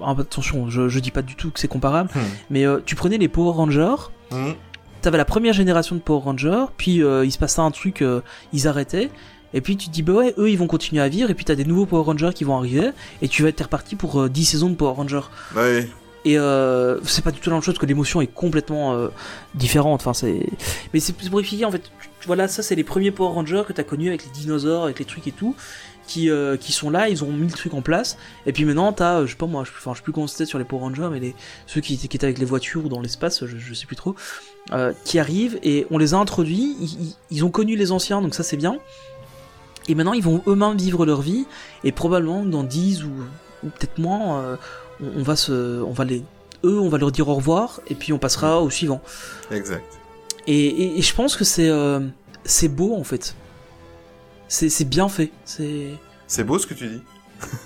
ah, 0.03 0.15
attention 0.17 0.69
je, 0.69 0.89
je 0.89 0.99
dis 0.99 1.11
pas 1.11 1.21
du 1.21 1.35
tout 1.35 1.51
que 1.51 1.59
c'est 1.59 1.67
comparable 1.67 2.09
Hmm. 2.13 2.19
mais 2.49 2.65
euh, 2.65 2.79
tu 2.85 2.95
prenais 2.95 3.17
les 3.17 3.27
Power 3.27 3.53
Rangers 3.53 3.95
Hmm. 4.31 4.51
t'avais 5.01 5.17
la 5.17 5.25
première 5.25 5.53
génération 5.53 5.95
de 5.95 6.01
Power 6.01 6.21
Rangers, 6.23 6.65
puis 6.77 7.01
euh, 7.01 7.25
il 7.25 7.31
se 7.31 7.37
passait 7.39 7.61
un 7.61 7.71
truc, 7.71 8.03
ils 8.53 8.67
arrêtaient, 8.67 9.09
et 9.55 9.61
puis 9.61 9.75
tu 9.75 9.87
te 9.87 9.91
dis 9.91 10.03
bah 10.03 10.13
ouais, 10.13 10.35
eux 10.37 10.51
ils 10.51 10.57
vont 10.57 10.67
continuer 10.67 11.01
à 11.01 11.09
vivre, 11.09 11.31
et 11.31 11.33
puis 11.33 11.45
t'as 11.45 11.55
des 11.55 11.65
nouveaux 11.65 11.87
Power 11.87 12.03
Rangers 12.03 12.29
qui 12.35 12.43
vont 12.43 12.55
arriver, 12.55 12.91
et 13.23 13.27
tu 13.27 13.41
vas 13.41 13.49
être 13.49 13.61
reparti 13.63 13.95
pour 13.95 14.21
euh, 14.21 14.29
10 14.29 14.45
saisons 14.45 14.69
de 14.69 14.75
Power 14.75 14.93
Rangers. 14.95 15.21
Bah. 15.55 15.61
Et 16.25 16.37
euh, 16.37 16.99
c'est 17.05 17.23
pas 17.23 17.31
du 17.31 17.39
tout 17.39 17.49
la 17.49 17.55
même 17.55 17.63
chose, 17.63 17.77
que 17.79 17.85
l'émotion 17.87 18.21
est 18.21 18.27
complètement 18.27 18.93
euh, 18.93 19.07
différente. 19.55 20.01
Enfin 20.01 20.13
c'est, 20.13 20.45
mais 20.93 20.99
c'est 20.99 21.13
pour 21.29 21.39
expliquer 21.39 21.65
en 21.65 21.71
fait. 21.71 21.79
tu- 21.79 22.08
voilà, 22.25 22.47
ça 22.47 22.63
c'est 22.63 22.75
les 22.75 22.83
premiers 22.83 23.11
Power 23.11 23.33
Rangers 23.33 23.63
que 23.67 23.73
t'as 23.73 23.83
connus 23.83 24.09
avec 24.09 24.25
les 24.25 24.31
dinosaures, 24.31 24.83
avec 24.83 24.99
les 24.99 25.05
trucs 25.05 25.27
et 25.27 25.31
tout, 25.31 25.55
qui 26.07 26.29
euh, 26.29 26.57
qui 26.57 26.71
sont 26.71 26.89
là, 26.89 27.07
ils 27.07 27.23
ont 27.23 27.31
mis 27.31 27.47
le 27.47 27.53
truc 27.53 27.73
en 27.73 27.81
place. 27.81 28.17
Et 28.45 28.51
puis 28.51 28.65
maintenant 28.65 28.91
t'as, 28.91 29.19
euh, 29.19 29.25
je 29.25 29.31
sais 29.31 29.37
pas 29.37 29.45
moi, 29.45 29.63
je, 29.63 29.71
enfin 29.77 29.91
je 29.93 29.97
sais 29.97 30.03
plus 30.03 30.11
comment 30.11 30.27
sur 30.27 30.57
les 30.57 30.65
Power 30.65 30.81
Rangers, 30.81 31.09
mais 31.11 31.19
les 31.19 31.35
ceux 31.67 31.81
qui, 31.81 31.93
étaient- 31.93 32.23
avec 32.23 32.37
les 32.39 32.45
voitures 32.45 32.85
ou 32.85 32.89
dans 32.89 33.01
l'espace, 33.01 33.45
je, 33.45 33.57
je 33.57 33.73
sais 33.73 33.85
plus 33.85 33.95
trop, 33.95 34.15
euh, 34.73 34.91
qui 35.05 35.19
arrivent 35.19 35.59
et 35.63 35.87
on 35.91 35.97
les 35.97 36.13
a 36.13 36.17
introduits. 36.17 36.75
Ils, 37.29 37.45
ont 37.45 37.51
connu 37.51 37.75
les 37.75 37.91
anciens, 37.91 38.21
donc 38.21 38.33
ça 38.35 38.43
c'est 38.43 38.57
bien. 38.57 38.77
Et 39.87 39.95
maintenant 39.95 40.13
ils 40.13 40.23
vont 40.23 40.41
eux-mêmes 40.47 40.77
vivre 40.77 41.05
leur 41.05 41.21
vie 41.21 41.45
et 41.83 41.91
probablement 41.91 42.43
dans 42.43 42.63
10 42.63 43.03
ou, 43.03 43.11
ou 43.63 43.69
peut-être 43.69 43.97
moins, 43.97 44.41
euh, 44.41 44.55
on 45.01 45.23
va 45.23 45.35
se, 45.35 45.81
on 45.81 45.91
va 45.91 46.05
les, 46.05 46.23
eux 46.65 46.79
on 46.79 46.89
va 46.89 46.97
leur 46.97 47.11
dire 47.11 47.29
au 47.29 47.35
revoir 47.35 47.81
et 47.87 47.95
puis 47.95 48.13
on 48.13 48.19
passera 48.19 48.61
au 48.61 48.69
suivant. 48.69 49.01
Exact. 49.51 49.98
Et, 50.47 50.65
et, 50.67 50.99
et 50.99 51.01
je 51.01 51.13
pense 51.13 51.35
que 51.35 51.43
c'est 51.43 51.69
euh, 51.69 51.99
c'est 52.43 52.67
beau 52.69 52.95
en 52.95 53.03
fait. 53.03 53.35
C'est 54.47 54.85
bien 54.89 55.09
fait. 55.09 55.31
C'est 55.45 55.87
C'est 56.27 56.43
beau 56.43 56.57
ce 56.57 56.65
que 56.65 56.73
tu 56.73 56.87
dis. 56.87 57.01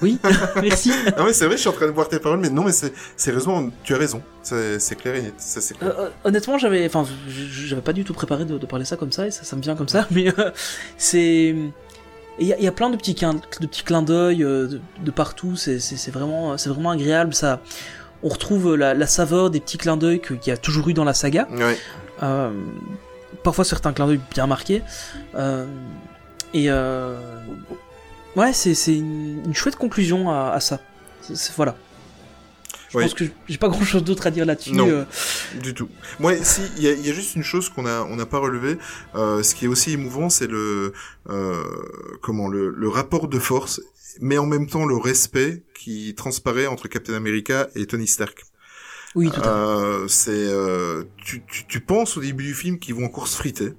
oui, 0.02 0.20
merci. 0.62 0.92
Ah 1.18 1.24
ouais, 1.24 1.34
c'est 1.34 1.46
vrai, 1.46 1.56
je 1.56 1.62
suis 1.62 1.70
en 1.70 1.74
train 1.74 1.88
de 1.88 1.92
boire 1.92 2.08
tes 2.10 2.20
paroles, 2.20 2.40
mais 2.40 2.50
non, 2.50 2.64
mais 2.64 2.72
c'est, 2.74 3.32
raison, 3.32 3.72
tu 3.84 3.96
as 3.96 3.98
raison. 3.98 4.22
C'est, 4.44 4.96
clair 4.96 5.16
et 5.16 5.22
net. 5.24 5.34
Ça, 5.38 5.62
c'est 5.62 5.76
clair. 5.78 5.98
Euh, 5.98 6.04
euh, 6.06 6.10
honnêtement, 6.26 6.58
j'avais, 6.60 6.86
enfin, 6.86 7.06
j'avais 7.28 7.82
pas 7.82 7.94
du 7.94 8.04
tout 8.04 8.14
préparé 8.14 8.46
de, 8.46 8.58
de 8.60 8.66
parler 8.68 8.86
ça 8.86 8.98
comme 8.98 9.12
ça, 9.12 9.26
et 9.26 9.32
ça, 9.32 9.44
ça 9.44 9.56
me 9.56 9.62
vient 9.62 9.76
comme 9.76 9.88
ça, 9.90 10.06
mais 10.12 10.28
euh, 10.38 10.52
c'est, 10.98 11.56
il 12.38 12.48
y, 12.48 12.50
y 12.64 12.68
a 12.68 12.72
plein 12.72 12.90
de 12.92 12.98
petits, 12.98 13.16
clins- 13.16 13.34
de 13.62 13.66
petits 13.66 13.84
clins 13.84 14.04
d'œil 14.04 14.40
de, 14.40 14.80
de 15.04 15.12
partout. 15.12 15.56
C'est, 15.56 15.80
vraiment, 16.12 16.56
c'est 16.58 16.70
vraiment 16.70 16.92
agréable. 16.92 17.34
Ça, 17.34 17.60
on 18.22 18.30
retrouve 18.30 18.76
la, 18.76 18.94
la 18.94 19.08
saveur 19.08 19.50
des 19.50 19.60
petits 19.60 19.78
clins 19.80 19.98
d'œil 19.98 20.22
qu'il 20.22 20.38
y 20.46 20.52
a 20.52 20.58
toujours 20.58 20.88
eu 20.90 20.94
dans 20.94 21.04
la 21.06 21.14
saga. 21.16 21.48
Ouais. 21.52 21.78
Euh, 22.24 22.52
parfois 23.44 23.66
certains 23.66 23.94
clins 23.94 24.08
d'œil 24.08 24.22
bien 24.34 24.48
marqués. 24.48 24.82
Euh, 25.36 25.66
et 26.54 26.70
euh, 26.70 27.18
ouais, 28.36 28.54
c'est, 28.54 28.74
une, 28.96 29.44
une 29.46 29.54
chouette 29.56 29.76
conclusion 29.76 30.30
à, 30.32 30.52
à 30.52 30.60
ça. 30.60 30.80
Voilà. 31.58 31.76
Je 32.90 32.98
Oui. 33.00 33.04
pense 33.06 33.14
que 33.16 33.26
j'ai 33.48 33.58
pas 33.58 33.70
grand 33.70 33.84
chose 33.84 34.04
d'autre 34.04 34.28
à 34.28 34.32
dire 34.32 34.46
là-dessus. 34.46 34.72
Non. 34.74 34.88
euh. 34.88 35.04
Du 35.64 35.74
tout. 35.74 35.90
Moi, 36.20 36.36
si, 36.44 36.62
il 36.78 36.84
y 36.84 36.88
a, 36.88 36.92
il 36.94 37.06
y 37.06 37.10
a 37.10 37.14
juste 37.14 37.36
une 37.36 37.44
chose 37.44 37.70
qu'on 37.70 37.88
a, 37.88 38.02
on 38.04 38.16
n'a 38.16 38.28
pas 38.28 38.38
relevé. 38.40 38.78
Euh, 39.16 39.42
ce 39.42 39.56
qui 39.56 39.66
est 39.66 39.68
aussi 39.68 39.94
émouvant, 39.94 40.30
c'est 40.30 40.46
le, 40.48 40.94
euh, 41.30 41.64
comment, 42.22 42.48
le, 42.48 42.70
le 42.70 42.88
rapport 42.90 43.28
de 43.28 43.40
force, 43.40 43.82
mais 44.22 44.38
en 44.38 44.46
même 44.46 44.68
temps 44.68 44.86
le 44.86 44.96
respect 44.96 45.64
qui 45.74 46.14
transparaît 46.14 46.68
entre 46.68 46.88
Captain 46.88 47.16
America 47.16 47.68
et 47.74 47.88
Tony 47.88 48.08
Stark. 48.08 48.44
Oui, 49.16 49.30
tout 49.30 49.40
à 49.40 49.44
fait. 49.44 49.50
Euh, 49.50 50.08
c'est, 50.08 50.32
euh, 50.32 51.04
tu, 51.18 51.44
tu, 51.46 51.66
tu 51.68 51.80
penses 51.80 52.18
au 52.18 52.22
début 52.22 52.44
du 52.44 52.54
film 52.54 52.80
qu'ils 52.80 52.96
vont 52.96 53.06
encore 53.06 53.28
se 53.28 53.38
friter, 53.38 53.74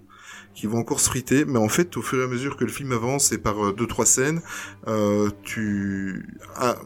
qu'ils 0.54 0.68
vont 0.68 0.78
encore 0.78 1.00
se 1.00 1.08
friter, 1.08 1.44
mais 1.44 1.58
en 1.58 1.68
fait, 1.68 1.96
au 1.96 2.02
fur 2.02 2.20
et 2.20 2.24
à 2.24 2.28
mesure 2.28 2.56
que 2.56 2.64
le 2.64 2.70
film 2.70 2.92
avance 2.92 3.32
et 3.32 3.38
par 3.38 3.64
euh, 3.66 3.72
deux 3.72 3.86
trois 3.86 4.06
scènes, 4.06 4.40
euh, 4.86 5.30
tu, 5.42 6.26
ah, 6.56 6.76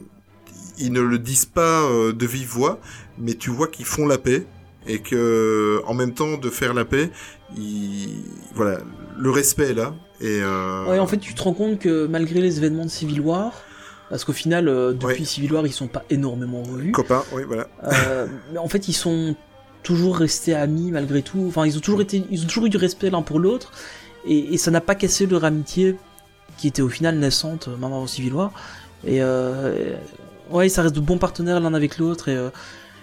ils 0.78 0.92
ne 0.92 1.00
le 1.00 1.18
disent 1.18 1.44
pas 1.46 1.82
euh, 1.82 2.12
de 2.12 2.26
vive 2.26 2.48
voix, 2.48 2.80
mais 3.18 3.34
tu 3.34 3.50
vois 3.50 3.68
qu'ils 3.68 3.84
font 3.86 4.06
la 4.06 4.18
paix 4.18 4.46
et 4.86 5.00
que, 5.00 5.82
en 5.86 5.92
même 5.92 6.14
temps 6.14 6.38
de 6.38 6.48
faire 6.50 6.72
la 6.72 6.84
paix, 6.86 7.10
ils, 7.56 8.22
voilà, 8.54 8.78
le 9.18 9.30
respect 9.30 9.70
est 9.70 9.74
là 9.74 9.94
et. 10.20 10.40
Euh, 10.42 10.86
Ouais, 10.88 10.98
en 10.98 11.06
fait, 11.06 11.18
tu 11.18 11.34
te 11.34 11.42
rends 11.42 11.52
compte 11.52 11.78
que 11.78 12.06
malgré 12.06 12.40
les 12.40 12.58
événements 12.58 12.84
de 12.86 12.90
Civil 12.90 13.20
War, 13.20 13.52
parce 14.10 14.24
qu'au 14.24 14.32
final, 14.32 14.68
euh, 14.68 14.92
depuis. 14.92 15.26
Civil 15.26 15.52
War, 15.52 15.66
ils 15.66 15.72
sont 15.72 15.86
pas 15.88 16.04
énormément 16.10 16.62
revus. 16.62 16.92
copains, 16.92 17.24
oui, 17.32 17.42
voilà. 17.46 17.68
Euh, 17.84 18.26
mais 18.52 18.58
en 18.58 18.68
fait, 18.68 18.88
ils 18.88 18.94
sont 18.94 19.34
toujours 19.82 20.16
restés 20.16 20.54
amis 20.54 20.90
malgré 20.90 21.22
tout. 21.22 21.44
Enfin, 21.48 21.66
ils 21.66 21.76
ont 21.76 21.80
toujours 21.80 22.00
été, 22.00 22.24
ils 22.30 22.42
ont 22.42 22.46
toujours 22.46 22.66
eu 22.66 22.70
du 22.70 22.76
respect 22.76 23.10
l'un 23.10 23.22
pour 23.22 23.38
l'autre, 23.38 23.72
et, 24.26 24.54
et 24.54 24.58
ça 24.58 24.70
n'a 24.70 24.80
pas 24.80 24.94
cassé 24.94 25.26
leur 25.26 25.44
amitié, 25.44 25.96
qui 26.56 26.68
était 26.68 26.82
au 26.82 26.88
final 26.88 27.18
naissante, 27.18 27.68
euh, 27.68 27.76
même 27.76 27.92
avant 27.92 28.06
Civil 28.06 28.32
War. 28.34 28.52
Et 29.06 29.20
ouais, 30.50 30.68
ça 30.68 30.82
reste 30.82 30.94
de 30.94 31.00
bons 31.00 31.18
partenaires 31.18 31.60
l'un 31.60 31.74
avec 31.74 31.98
l'autre, 31.98 32.28
et, 32.28 32.48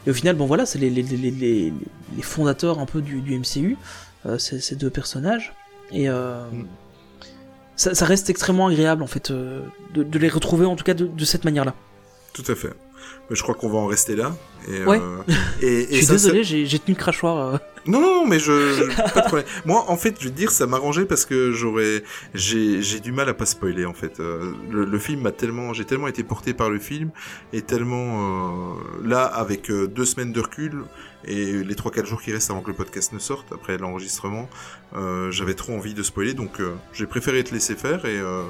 et 0.06 0.10
au 0.10 0.14
final, 0.14 0.36
bon 0.36 0.45
voilà, 0.45 0.65
c'est 0.65 0.80
les, 0.80 0.90
les, 0.90 1.03
les, 1.03 1.32
les, 1.32 1.73
les 2.15 2.22
fondateurs 2.22 2.80
un 2.80 2.86
peu 2.86 3.02
du, 3.02 3.22
du 3.22 3.40
MCU, 3.40 3.77
ces, 4.38 4.60
ces 4.60 4.76
deux 4.76 4.90
personnages, 4.90 5.53
et 5.91 6.10
Mm. 6.10 6.65
Ça, 7.76 7.93
ça 7.93 8.06
reste 8.06 8.30
extrêmement 8.30 8.68
agréable 8.68 9.03
en 9.03 9.07
fait 9.07 9.31
euh, 9.31 9.61
de, 9.93 10.03
de 10.03 10.19
les 10.19 10.30
retrouver 10.30 10.65
en 10.65 10.76
tout 10.76 10.84
cas 10.84 10.93
de, 10.93 11.06
de 11.06 11.26
cette 11.26 11.45
manière-là. 11.45 11.73
Tout 12.34 12.43
à 12.47 12.56
fait. 12.56 12.73
Mais 13.30 13.35
je 13.35 13.41
crois 13.43 13.56
qu'on 13.56 13.69
va 13.69 13.77
en 13.80 13.88
rester 13.88 14.15
là. 14.15 14.35
Et, 14.68 14.84
Ouais. 14.84 14.99
euh, 14.99 15.18
et, 15.61 15.68
et 15.84 15.88
Je 15.91 15.95
suis 15.97 16.06
ça, 16.06 16.14
désolé, 16.14 16.43
j'ai 16.43 16.65
j'ai 16.65 16.80
tenu 16.80 16.95
le 16.95 16.99
crachoir. 16.99 17.38
euh. 17.53 17.57
Non, 17.88 18.02
non, 18.02 18.22
non, 18.22 18.26
mais 18.26 18.39
je, 18.39 18.73
je- 18.73 19.11
pas 19.14 19.22
de 19.22 19.26
problème. 19.27 19.45
Moi, 19.65 19.85
en 19.88 19.95
fait, 19.95 20.15
je 20.19 20.23
vais 20.26 20.31
te 20.31 20.35
dire, 20.35 20.49
ça 20.49 20.65
m'arrangeait 20.65 21.06
parce 21.06 21.23
que 21.23 21.52
j'aurais, 21.52 22.02
j'ai, 22.34 22.81
du 22.99 23.11
mal 23.11 23.30
à 23.30 23.35
pas 23.35 23.45
spoiler, 23.45 23.85
en 23.85 23.93
fait. 23.93 24.18
Le, 24.18 24.85
le 24.85 24.99
film 24.99 25.22
m'a 25.22 25.31
tellement, 25.31 25.72
j'ai 25.72 25.85
tellement 25.85 26.07
été 26.07 26.23
porté 26.23 26.56
par 26.56 26.72
le 26.72 26.80
film 26.80 27.11
et 27.53 27.61
tellement, 27.61 28.76
là, 29.03 29.26
avec 29.26 29.72
deux 29.72 30.06
semaines 30.06 30.31
de 30.31 30.39
recul 30.41 30.84
et 31.27 31.64
les 31.64 31.76
trois, 31.76 31.91
quatre 31.91 32.06
jours 32.07 32.22
qui 32.22 32.31
restent 32.31 32.52
avant 32.52 32.61
que 32.61 32.69
le 32.69 32.76
podcast 32.76 33.14
ne 33.14 33.19
sorte, 33.19 33.52
après 33.52 33.77
l'enregistrement, 33.77 34.49
euh, 34.95 35.31
j'avais 35.31 35.53
trop 35.56 35.73
envie 35.76 35.93
de 35.93 36.03
spoiler, 36.03 36.34
donc 36.34 36.60
euh, 36.60 36.76
j'ai 36.93 37.06
préféré 37.07 37.43
te 37.43 37.53
laisser 37.53 37.76
faire 37.76 38.06
et, 38.06 38.18
euh, 38.19 38.43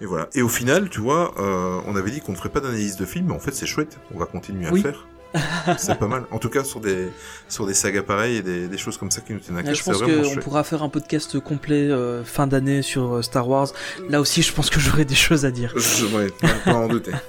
et 0.00 0.06
voilà. 0.06 0.28
Et 0.34 0.42
au 0.42 0.48
final, 0.48 0.88
tu 0.90 1.00
vois, 1.00 1.34
euh, 1.40 1.80
on 1.86 1.96
avait 1.96 2.10
dit 2.10 2.20
qu'on 2.20 2.32
ne 2.32 2.36
ferait 2.36 2.48
pas 2.50 2.60
d'analyse 2.60 2.96
de 2.96 3.06
film, 3.06 3.26
mais 3.28 3.34
en 3.34 3.38
fait, 3.40 3.52
c'est 3.54 3.66
chouette. 3.66 3.98
On 4.14 4.18
va 4.18 4.26
continuer 4.26 4.66
à 4.66 4.72
Oui. 4.72 4.82
le 4.82 4.90
faire. 4.92 5.06
c'est 5.78 5.98
pas 5.98 6.06
mal. 6.06 6.24
En 6.30 6.38
tout 6.38 6.48
cas, 6.50 6.64
sur 6.64 6.80
des, 6.80 7.08
sur 7.48 7.66
des 7.66 7.74
sagas 7.74 8.02
pareilles 8.02 8.36
et 8.36 8.42
des, 8.42 8.68
des 8.68 8.78
choses 8.78 8.96
comme 8.96 9.10
ça 9.10 9.20
qui 9.20 9.32
nous 9.32 9.40
tiennent 9.40 9.58
à 9.58 9.62
cœur, 9.62 9.74
je 9.74 9.82
pense 9.82 9.98
qu'on 10.34 10.40
pourra 10.40 10.64
faire 10.64 10.82
un 10.82 10.88
podcast 10.88 11.38
complet 11.40 11.90
euh, 11.90 12.24
fin 12.24 12.46
d'année 12.46 12.82
sur 12.82 13.16
euh, 13.16 13.22
Star 13.22 13.48
Wars. 13.48 13.68
Là 14.08 14.20
aussi, 14.20 14.42
je 14.42 14.52
pense 14.52 14.70
que 14.70 14.80
j'aurai 14.80 15.04
des 15.04 15.14
choses 15.14 15.44
à 15.44 15.50
dire. 15.50 15.72
Je, 15.76 16.06
ouais, 16.06 16.28
pas 16.64 16.74
en 16.74 16.88
douter. 16.88 17.12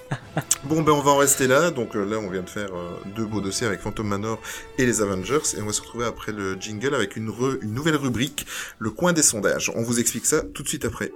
Bon, 0.66 0.84
ben 0.84 0.92
on 0.92 1.02
va 1.02 1.12
en 1.12 1.18
rester 1.18 1.48
là. 1.48 1.72
Donc 1.72 1.96
euh, 1.96 2.06
là, 2.06 2.18
on 2.20 2.30
vient 2.30 2.44
de 2.44 2.50
faire 2.50 2.70
euh, 2.76 2.90
deux 3.16 3.26
beaux 3.26 3.42
dossiers 3.42 3.66
avec 3.66 3.80
Phantom 3.80 4.06
Manor 4.08 4.40
et 4.78 4.86
les 4.86 5.02
Avengers. 5.02 5.40
Et 5.58 5.62
on 5.62 5.66
va 5.66 5.74
se 5.74 5.82
retrouver 5.82 6.06
après 6.06 6.32
le 6.32 6.56
jingle 6.60 6.94
avec 6.94 7.16
une, 7.16 7.30
re- 7.30 7.58
une 7.62 7.74
nouvelle 7.74 7.96
rubrique, 7.96 8.46
le 8.78 8.92
coin 8.92 9.14
des 9.14 9.24
sondages. 9.24 9.72
On 9.76 9.82
vous 9.82 10.00
explique 10.00 10.28
ça 10.28 10.42
tout 10.54 10.62
de 10.62 10.68
suite 10.68 10.86
après. 10.86 11.12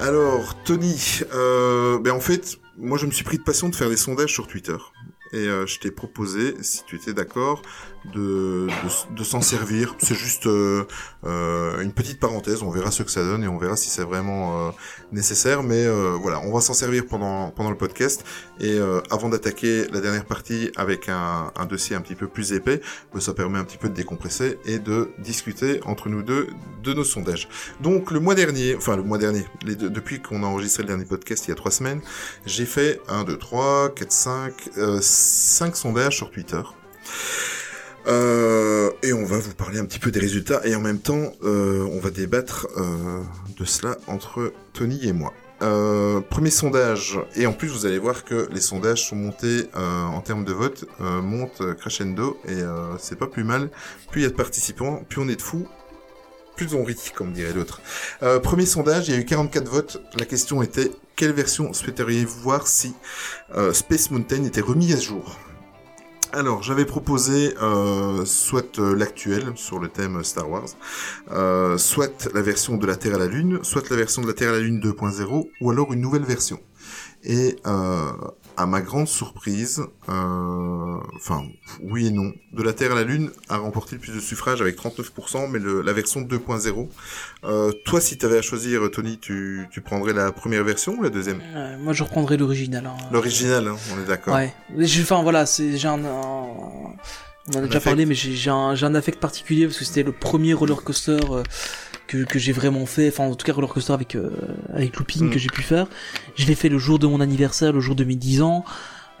Alors, 0.00 0.54
Tony, 0.62 1.22
euh, 1.34 1.98
ben 1.98 2.12
en 2.12 2.20
fait, 2.20 2.58
moi 2.76 2.98
je 2.98 3.06
me 3.06 3.10
suis 3.10 3.24
pris 3.24 3.36
de 3.36 3.42
passion 3.42 3.68
de 3.68 3.74
faire 3.74 3.88
des 3.88 3.96
sondages 3.96 4.32
sur 4.32 4.46
Twitter. 4.46 4.76
Et 5.32 5.48
euh, 5.48 5.66
je 5.66 5.80
t'ai 5.80 5.90
proposé, 5.90 6.54
si 6.62 6.84
tu 6.86 6.94
étais 6.96 7.12
d'accord, 7.12 7.62
de, 8.06 8.66
de, 8.66 9.14
de 9.16 9.24
s'en 9.24 9.40
servir. 9.40 9.94
C'est 9.98 10.14
juste 10.14 10.46
euh, 10.46 10.84
euh, 11.24 11.80
une 11.82 11.92
petite 11.92 12.20
parenthèse, 12.20 12.62
on 12.62 12.70
verra 12.70 12.90
ce 12.90 13.02
que 13.02 13.10
ça 13.10 13.22
donne 13.22 13.44
et 13.44 13.48
on 13.48 13.58
verra 13.58 13.76
si 13.76 13.90
c'est 13.90 14.02
vraiment 14.04 14.68
euh, 14.68 14.70
nécessaire. 15.12 15.62
Mais 15.62 15.84
euh, 15.86 16.16
voilà, 16.20 16.40
on 16.40 16.52
va 16.52 16.60
s'en 16.60 16.74
servir 16.74 17.06
pendant, 17.06 17.50
pendant 17.50 17.70
le 17.70 17.76
podcast. 17.76 18.24
Et 18.60 18.72
euh, 18.78 19.00
avant 19.10 19.28
d'attaquer 19.28 19.86
la 19.92 20.00
dernière 20.00 20.24
partie 20.24 20.70
avec 20.76 21.08
un, 21.08 21.52
un 21.56 21.66
dossier 21.66 21.96
un 21.96 22.00
petit 22.00 22.14
peu 22.14 22.28
plus 22.28 22.52
épais, 22.52 22.80
bah, 23.12 23.20
ça 23.20 23.34
permet 23.34 23.58
un 23.58 23.64
petit 23.64 23.78
peu 23.78 23.88
de 23.88 23.94
décompresser 23.94 24.58
et 24.64 24.78
de 24.78 25.10
discuter 25.18 25.80
entre 25.84 26.08
nous 26.08 26.22
deux 26.22 26.48
de 26.82 26.94
nos 26.94 27.04
sondages. 27.04 27.48
Donc 27.80 28.10
le 28.10 28.20
mois 28.20 28.34
dernier, 28.34 28.74
enfin 28.76 28.96
le 28.96 29.02
mois 29.02 29.18
dernier, 29.18 29.44
les 29.64 29.74
deux- 29.76 29.90
depuis 29.90 30.20
qu'on 30.22 30.42
a 30.42 30.46
enregistré 30.46 30.82
le 30.82 30.88
dernier 30.88 31.04
podcast 31.04 31.46
il 31.46 31.50
y 31.50 31.52
a 31.52 31.56
trois 31.56 31.70
semaines, 31.70 32.00
j'ai 32.46 32.66
fait 32.66 33.00
1, 33.08 33.24
2, 33.24 33.36
3, 33.36 33.90
4, 33.94 34.12
5, 34.12 34.52
euh, 34.78 34.98
5 35.02 35.76
sondages 35.76 36.16
sur 36.16 36.30
Twitter. 36.30 36.60
Euh, 38.08 38.90
et 39.02 39.12
on 39.12 39.24
va 39.24 39.38
vous 39.38 39.52
parler 39.52 39.78
un 39.78 39.84
petit 39.84 39.98
peu 39.98 40.10
des 40.10 40.20
résultats 40.20 40.62
et 40.64 40.74
en 40.74 40.80
même 40.80 40.98
temps 40.98 41.32
euh, 41.44 41.86
on 41.92 42.00
va 42.00 42.10
débattre 42.10 42.66
euh, 42.78 43.20
de 43.58 43.64
cela 43.66 43.96
entre 44.06 44.52
Tony 44.72 45.06
et 45.06 45.12
moi. 45.12 45.32
Premier 46.30 46.50
sondage, 46.50 47.18
et 47.34 47.46
en 47.46 47.52
plus 47.52 47.66
vous 47.66 47.84
allez 47.84 47.98
voir 47.98 48.24
que 48.24 48.48
les 48.52 48.60
sondages 48.60 49.08
sont 49.08 49.16
montés 49.16 49.64
en 49.74 50.20
termes 50.20 50.44
de 50.44 50.52
vote, 50.52 50.84
montent 51.00 51.74
crescendo, 51.74 52.38
et 52.46 52.60
c'est 53.00 53.18
pas 53.18 53.26
plus 53.26 53.42
mal. 53.42 53.68
Plus 54.12 54.20
il 54.20 54.22
y 54.22 54.26
a 54.26 54.30
de 54.30 54.36
participants, 54.36 55.02
plus 55.08 55.20
on 55.20 55.28
est 55.28 55.34
de 55.34 55.42
fous, 55.42 55.66
plus 56.54 56.74
on 56.74 56.84
rit, 56.84 57.10
comme 57.12 57.32
dirait 57.32 57.52
l'autre. 57.52 57.80
Premier 58.44 58.66
sondage, 58.66 59.08
il 59.08 59.14
y 59.14 59.16
a 59.16 59.20
eu 59.20 59.24
44 59.24 59.68
votes. 59.68 60.00
La 60.16 60.26
question 60.26 60.62
était 60.62 60.92
quelle 61.16 61.32
version 61.32 61.72
souhaiteriez-vous 61.72 62.38
voir 62.38 62.68
si 62.68 62.94
Space 63.72 64.12
Mountain 64.12 64.44
était 64.44 64.60
remis 64.60 64.92
à 64.92 65.00
jour? 65.00 65.36
Alors, 66.32 66.62
j'avais 66.62 66.84
proposé 66.84 67.54
euh, 67.62 68.24
soit 68.24 68.78
euh, 68.78 68.94
l'actuel 68.94 69.52
sur 69.54 69.78
le 69.78 69.88
thème 69.88 70.22
Star 70.22 70.48
Wars, 70.50 70.68
euh, 71.30 71.78
soit 71.78 72.28
la 72.34 72.42
version 72.42 72.76
de 72.76 72.86
la 72.86 72.96
Terre 72.96 73.14
à 73.14 73.18
la 73.18 73.26
Lune, 73.26 73.60
soit 73.62 73.88
la 73.88 73.96
version 73.96 74.22
de 74.22 74.26
la 74.26 74.34
Terre 74.34 74.50
à 74.50 74.52
la 74.52 74.60
Lune 74.60 74.80
2.0, 74.80 75.48
ou 75.60 75.70
alors 75.70 75.92
une 75.92 76.00
nouvelle 76.00 76.24
version. 76.24 76.60
Et 77.24 77.56
à 78.58 78.66
ma 78.66 78.80
grande 78.80 79.06
surprise, 79.08 79.82
euh, 80.08 80.96
enfin 81.16 81.44
oui 81.80 82.08
et 82.08 82.10
non, 82.10 82.32
de 82.52 82.62
la 82.62 82.72
Terre 82.72 82.92
à 82.92 82.96
la 82.96 83.04
Lune 83.04 83.30
a 83.48 83.56
remporté 83.58 83.94
le 83.96 84.00
plus 84.00 84.12
de 84.12 84.20
suffrages 84.20 84.60
avec 84.60 84.76
39%, 84.76 85.48
mais 85.48 85.58
le, 85.60 85.80
la 85.80 85.92
version 85.92 86.20
2.0. 86.22 86.88
Euh, 87.44 87.72
toi, 87.84 88.00
si 88.00 88.18
tu 88.18 88.26
avais 88.26 88.38
à 88.38 88.42
choisir, 88.42 88.90
Tony, 88.90 89.18
tu, 89.18 89.66
tu 89.70 89.80
prendrais 89.80 90.12
la 90.12 90.32
première 90.32 90.64
version 90.64 90.96
ou 90.98 91.02
la 91.02 91.08
deuxième? 91.10 91.38
Ouais, 91.54 91.76
moi, 91.78 91.92
je 91.92 92.02
reprendrai 92.02 92.36
l'original. 92.36 92.84
hein. 92.86 92.96
L'original, 93.12 93.68
hein, 93.68 93.76
on 93.96 94.02
est 94.02 94.06
d'accord. 94.06 94.34
Ouais. 94.34 94.52
Enfin 95.02 95.22
voilà, 95.22 95.46
c'est 95.46 95.78
j'ai 95.78 95.88
un, 95.88 96.04
on 96.04 96.94
en 97.54 97.58
a 97.58 97.60
déjà 97.60 97.64
affect. 97.78 97.84
parlé, 97.84 98.06
mais 98.06 98.14
j'ai 98.14 98.50
un, 98.50 98.74
un 98.82 98.94
affect 98.96 99.20
particulier 99.20 99.66
parce 99.66 99.78
que 99.78 99.84
c'était 99.84 100.02
le 100.02 100.12
premier 100.12 100.52
roller 100.52 100.82
coaster 100.82 101.20
euh, 101.30 101.42
que, 102.08 102.24
que 102.24 102.38
j'ai 102.40 102.52
vraiment 102.52 102.84
fait. 102.86 103.08
Enfin 103.08 103.24
en 103.24 103.34
tout 103.36 103.46
cas 103.46 103.52
coaster 103.52 103.92
avec 103.92 104.16
euh, 104.16 104.30
avec 104.74 104.96
looping 104.96 105.26
Mm. 105.26 105.30
que 105.30 105.38
j'ai 105.38 105.48
pu 105.50 105.62
faire. 105.62 105.86
Je 106.36 106.46
l'ai 106.46 106.56
fait 106.56 106.68
le 106.68 106.78
jour 106.78 106.98
de 106.98 107.06
mon 107.06 107.20
anniversaire, 107.20 107.72
le 107.72 107.80
jour 107.80 107.94
de 107.94 108.02
mes 108.04 108.16
10 108.16 108.42
ans. 108.42 108.64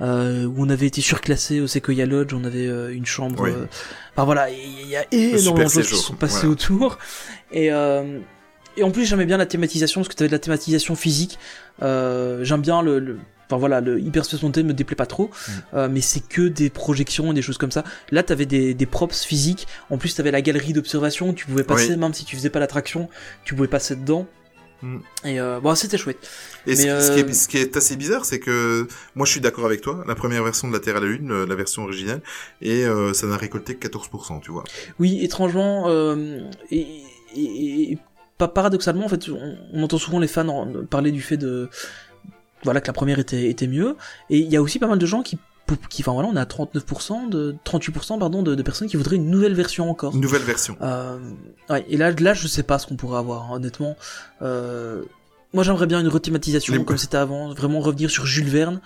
Euh, 0.00 0.44
où 0.46 0.54
on 0.58 0.68
avait 0.68 0.86
été 0.86 1.00
surclassé 1.00 1.58
au 1.60 1.66
Sequoia 1.66 2.06
Lodge, 2.06 2.32
on 2.32 2.44
avait 2.44 2.68
euh, 2.68 2.94
une 2.94 3.04
chambre. 3.04 3.42
Oui. 3.42 3.50
euh, 3.50 3.66
Enfin 4.14 4.24
voilà, 4.24 4.48
il 4.48 4.88
y 4.88 4.94
a 4.94 5.04
énormément 5.10 5.66
de 5.66 5.72
choses 5.72 5.88
qui 5.90 5.96
sont 5.96 6.14
passées 6.14 6.46
voilà. 6.46 6.50
autour. 6.52 6.98
Et 7.50 7.72
euh, 7.72 8.20
et 8.76 8.84
en 8.84 8.92
plus 8.92 9.06
j'aimais 9.06 9.26
bien 9.26 9.38
la 9.38 9.46
thématisation 9.46 10.00
parce 10.00 10.08
que 10.08 10.14
tu 10.14 10.22
avais 10.22 10.28
de 10.28 10.34
la 10.34 10.38
thématisation 10.38 10.94
physique. 10.94 11.36
Euh, 11.82 12.44
J'aime 12.44 12.60
bien 12.60 12.80
le, 12.80 13.00
le- 13.00 13.18
Enfin 13.50 13.56
voilà, 13.58 13.80
le 13.80 13.98
Hyper 13.98 14.24
Space 14.26 14.42
Mountain 14.42 14.62
me 14.64 14.74
déplaît 14.74 14.94
pas 14.96 15.06
trop, 15.06 15.30
Mm. 15.30 15.52
euh, 15.74 15.88
mais 15.90 16.00
c'est 16.02 16.20
que 16.26 16.48
des 16.48 16.68
projections 16.70 17.32
et 17.32 17.34
des 17.34 17.40
choses 17.42 17.56
comme 17.58 17.70
ça. 17.70 17.82
Là, 18.10 18.22
t'avais 18.22 18.44
des, 18.46 18.74
des 18.74 18.86
props 18.86 19.24
physiques. 19.24 19.66
En 19.90 19.96
plus, 19.98 20.14
t'avais 20.14 20.30
la 20.30 20.42
galerie 20.42 20.72
d'observation. 20.74 21.32
Tu 21.32 21.46
pouvais 21.46 21.64
passer, 21.64 21.90
Oui. 21.92 21.96
même 21.96 22.12
si 22.12 22.24
tu 22.26 22.36
faisais 22.36 22.50
pas 22.50 22.60
l'attraction, 22.60 23.08
tu 23.44 23.54
pouvais 23.54 23.68
passer 23.68 23.96
dedans. 23.96 24.26
Mm. 24.82 24.98
Et 25.24 25.40
euh, 25.40 25.60
bon, 25.60 25.74
c'était 25.74 25.96
chouette. 25.98 26.18
Et 26.66 26.76
ce, 26.76 26.82
Mais, 26.86 27.00
ce 27.00 27.10
qui 27.12 27.20
euh, 27.22 27.26
est, 27.28 27.32
ce 27.32 27.48
qui 27.48 27.56
est 27.56 27.76
assez 27.76 27.96
bizarre, 27.96 28.24
c'est 28.26 28.38
que 28.38 28.86
moi 29.16 29.24
je 29.26 29.32
suis 29.32 29.40
d'accord 29.40 29.64
avec 29.66 29.80
toi, 29.80 30.04
la 30.06 30.14
première 30.14 30.44
version 30.44 30.68
de 30.68 30.72
la 30.74 30.78
Terre 30.78 30.96
à 30.96 31.00
la 31.00 31.06
Lune, 31.06 31.44
la 31.44 31.54
version 31.54 31.82
originale, 31.84 32.20
et 32.60 32.84
euh, 32.84 33.12
ça 33.12 33.26
n'a 33.26 33.36
récolté 33.36 33.74
que 33.76 33.88
14%, 33.88 34.40
tu 34.40 34.52
vois. 34.52 34.62
Oui, 35.00 35.24
étrangement, 35.24 35.88
et, 36.70 36.86
et- 37.34 37.92
et 37.92 37.98
pas 38.36 38.46
paradoxalement, 38.46 39.04
en 39.04 39.08
fait, 39.08 39.28
on, 39.30 39.56
on 39.72 39.82
entend 39.82 39.98
souvent 39.98 40.20
les 40.20 40.28
fans 40.28 40.72
parler 40.88 41.10
du 41.10 41.22
fait 41.22 41.36
de 41.36 41.68
voilà 42.64 42.80
que 42.80 42.86
la 42.86 42.92
première 42.92 43.18
était, 43.18 43.48
était 43.48 43.66
mieux. 43.66 43.96
Et 44.30 44.38
il 44.38 44.50
y 44.50 44.56
a 44.56 44.62
aussi 44.62 44.78
pas 44.78 44.86
mal 44.88 44.98
de 44.98 45.06
gens 45.06 45.22
qui, 45.22 45.38
qui 45.90 46.02
enfin 46.02 46.12
voilà, 46.12 46.28
on 46.32 46.36
à 46.36 46.44
39%, 46.44 47.28
de 47.28 47.54
38% 47.64 48.18
pardon, 48.18 48.42
de, 48.42 48.54
de 48.54 48.62
personnes 48.62 48.88
qui 48.88 48.96
voudraient 48.96 49.16
une 49.16 49.30
nouvelle 49.30 49.54
version 49.54 49.90
encore. 49.90 50.14
Une 50.14 50.20
nouvelle 50.20 50.42
version. 50.42 50.76
Euh, 50.82 51.18
ouais, 51.70 51.84
et 51.88 51.96
là, 51.96 52.10
là, 52.12 52.34
je 52.34 52.46
sais 52.48 52.62
pas 52.62 52.78
ce 52.78 52.86
qu'on 52.86 52.96
pourrait 52.96 53.18
avoir, 53.18 53.44
hein, 53.52 53.56
honnêtement. 53.56 53.96
Euh, 54.42 55.02
moi, 55.54 55.64
j'aimerais 55.64 55.86
bien 55.86 56.00
une 56.00 56.08
rethématisation 56.08 56.74
Les- 56.74 56.84
comme 56.84 56.98
c'était 56.98 57.16
avant, 57.16 57.52
vraiment 57.54 57.80
revenir 57.80 58.10
sur 58.10 58.26
Jules 58.26 58.48
Verne, 58.48 58.80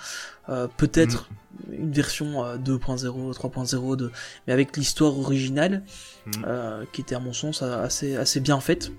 euh, 0.49 0.69
peut-être 0.77 1.29
Mm. 1.69 1.75
une 1.75 1.93
version 1.93 2.45
euh, 2.45 2.57
2.0, 2.57 3.33
3.0, 3.33 3.97
de... 3.97 4.11
mais 4.47 4.53
avec 4.53 4.77
l'histoire 4.77 5.19
originale, 5.19 5.83
Mm. 6.27 6.85
qui 6.93 7.01
était 7.01 7.15
à 7.17 7.21
mon 7.21 7.33
sens 7.33 7.63
assez, 7.63 8.15
assez 8.17 8.39
bien 8.41 8.61
faite. 8.61 8.93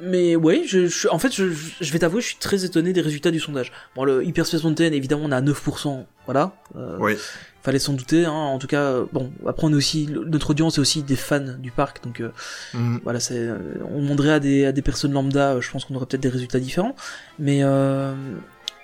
Mais 0.00 0.36
ouais, 0.36 0.62
je, 0.66 0.86
je- 0.86 1.08
en 1.08 1.18
fait, 1.18 1.34
je, 1.34 1.46
je 1.80 1.92
vais 1.92 1.98
t'avouer, 1.98 2.20
je 2.20 2.26
suis 2.28 2.36
très 2.36 2.64
étonné 2.64 2.92
des 2.92 3.00
résultats 3.00 3.30
du 3.30 3.40
sondage. 3.40 3.72
Bon, 3.96 4.04
le 4.04 4.24
Hyper 4.24 4.46
Space 4.46 4.62
Mountain, 4.64 4.92
évidemment, 4.92 5.24
on 5.24 5.32
est 5.32 5.34
à 5.34 5.40
9%, 5.42 6.04
voilà. 6.26 6.52
Euh, 6.76 6.96
Oui. 7.00 7.16
fallait 7.62 7.78
s'en 7.80 7.92
douter 7.94 8.24
hein. 8.24 8.30
en 8.32 8.58
tout 8.58 8.66
cas 8.68 9.00
bon 9.12 9.30
après 9.46 9.66
on 9.66 9.70
est 9.72 9.74
aussi 9.74 10.06
notre 10.08 10.50
audience 10.50 10.78
est 10.78 10.80
aussi 10.80 11.02
des 11.02 11.16
fans 11.16 11.40
du 11.58 11.70
parc 11.70 12.02
donc 12.02 12.20
euh, 12.20 12.30
Mhm. 12.72 13.00
voilà 13.04 13.20
c'est 13.20 13.36
euh, 13.36 13.58
on 13.90 14.00
demanderait 14.00 14.30
à 14.32 14.40
des 14.40 14.64
à 14.64 14.72
des 14.72 14.80
personnes 14.80 15.12
lambda 15.12 15.54
euh, 15.54 15.60
je 15.60 15.70
pense 15.70 15.84
qu'on 15.84 15.94
aurait 15.96 16.06
peut-être 16.06 16.22
des 16.22 16.30
résultats 16.30 16.60
différents 16.60 16.94
mais 17.38 17.58
euh, 17.64 18.14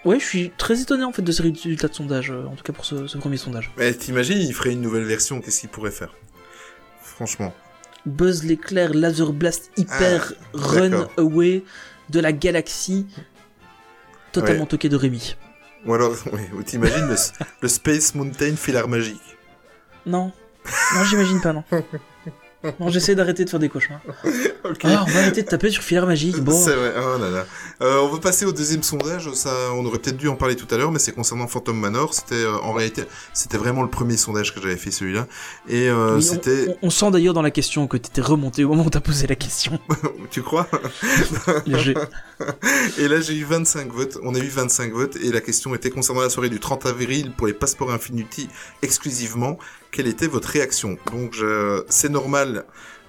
ouais 0.04 0.18
je 0.20 0.24
suis 0.26 0.50
très 0.58 0.82
étonné 0.82 1.04
en 1.04 1.12
fait 1.12 1.22
de 1.22 1.32
ces 1.32 1.42
résultats 1.44 1.88
de 1.88 1.94
sondage 1.94 2.30
euh, 2.30 2.44
en 2.44 2.56
tout 2.56 2.64
cas 2.64 2.74
pour 2.74 2.84
ce, 2.84 3.06
ce 3.06 3.16
premier 3.16 3.38
sondage 3.38 3.70
Mais 3.78 3.94
t'imagines, 3.94 4.36
il 4.38 4.52
ferait 4.52 4.72
une 4.72 4.82
nouvelle 4.82 5.04
version, 5.04 5.40
qu'est-ce 5.40 5.60
qu'il 5.60 5.70
pourrait 5.70 5.90
faire? 5.92 6.12
Franchement. 7.00 7.54
Buzz 8.06 8.44
l'éclair 8.44 8.92
Laser 8.94 9.32
Blast 9.32 9.70
Hyper 9.76 10.32
Ah, 10.32 10.46
Run. 10.54 11.08
Away 11.16 11.64
de 12.10 12.20
la 12.20 12.32
galaxie 12.32 13.06
totalement 14.32 14.62
Ouais. 14.62 14.68
toqué 14.68 14.88
de 14.88 14.96
Rémi 14.96 15.36
Ou 15.86 15.94
alors, 15.94 16.12
oui, 16.32 16.42
ou 16.56 16.62
t'imagines 16.62 17.08
le, 17.08 17.16
le 17.62 17.68
Space 17.68 18.14
Mountain 18.14 18.56
filar 18.56 18.88
magique. 18.88 19.20
non 20.06 20.32
non 20.94 21.04
j'imagine 21.04 21.40
pas 21.40 21.52
non 21.52 21.64
j'essaie 22.88 23.14
d'arrêter 23.14 23.44
de 23.44 23.50
faire 23.50 23.60
des 23.60 23.68
cauchemars 23.68 24.00
Ok. 24.64 24.80
ah 24.84 25.04
on 25.06 25.10
va 25.10 25.18
arrêter 25.20 25.42
de 25.42 25.48
taper 25.48 25.70
sur 25.70 25.82
filaire 25.82 26.06
magique 26.06 26.38
bon 26.38 26.52
C'est 26.52 26.74
vrai, 26.74 26.92
oh 26.96 27.18
là 27.18 27.30
là. 27.30 27.46
Euh, 27.82 28.00
on 28.00 28.08
va 28.08 28.18
passer 28.18 28.46
au 28.46 28.52
deuxième 28.52 28.82
sondage, 28.82 29.30
ça, 29.34 29.50
on 29.74 29.84
aurait 29.84 29.98
peut-être 29.98 30.16
dû 30.16 30.28
en 30.28 30.36
parler 30.36 30.56
tout 30.56 30.72
à 30.74 30.78
l'heure, 30.78 30.90
mais 30.90 30.98
c'est 30.98 31.12
concernant 31.12 31.46
Phantom 31.46 31.78
Manor, 31.78 32.14
c'était 32.14 32.34
euh, 32.34 32.56
en 32.62 32.72
réalité, 32.72 33.02
c'était 33.32 33.58
vraiment 33.58 33.82
le 33.82 33.90
premier 33.90 34.16
sondage 34.16 34.54
que 34.54 34.60
j'avais 34.60 34.76
fait 34.76 34.90
celui-là, 34.90 35.26
et 35.68 35.88
euh, 35.88 36.20
c'était, 36.20 36.66
on, 36.82 36.86
on 36.86 36.90
sent 36.90 37.10
d'ailleurs 37.10 37.34
dans 37.34 37.42
la 37.42 37.50
question 37.50 37.86
que 37.86 37.96
t'étais 37.96 38.22
remonté 38.22 38.64
au 38.64 38.68
moment 38.68 38.84
où 38.84 38.90
t'as 38.90 39.00
posé 39.00 39.26
la 39.26 39.34
question. 39.34 39.78
tu 40.30 40.42
crois? 40.42 40.66
Et 42.98 43.08
là, 43.08 43.20
j'ai 43.20 43.34
eu 43.34 43.44
25 43.44 43.92
votes. 43.92 44.18
On 44.22 44.34
a 44.34 44.38
eu 44.38 44.48
25 44.48 44.92
votes. 44.92 45.16
Et 45.16 45.30
la 45.32 45.40
question 45.40 45.74
était 45.74 45.90
concernant 45.90 46.20
la 46.22 46.30
soirée 46.30 46.48
du 46.48 46.60
30 46.60 46.86
avril 46.86 47.32
pour 47.36 47.46
les 47.46 47.52
passeports 47.52 47.92
Infinity 47.92 48.48
exclusivement. 48.82 49.58
Quelle 49.94 50.08
était 50.08 50.26
votre 50.26 50.48
réaction 50.48 50.96
Donc, 51.12 51.34
je... 51.34 51.84
c'est 51.88 52.10
normal. 52.10 52.64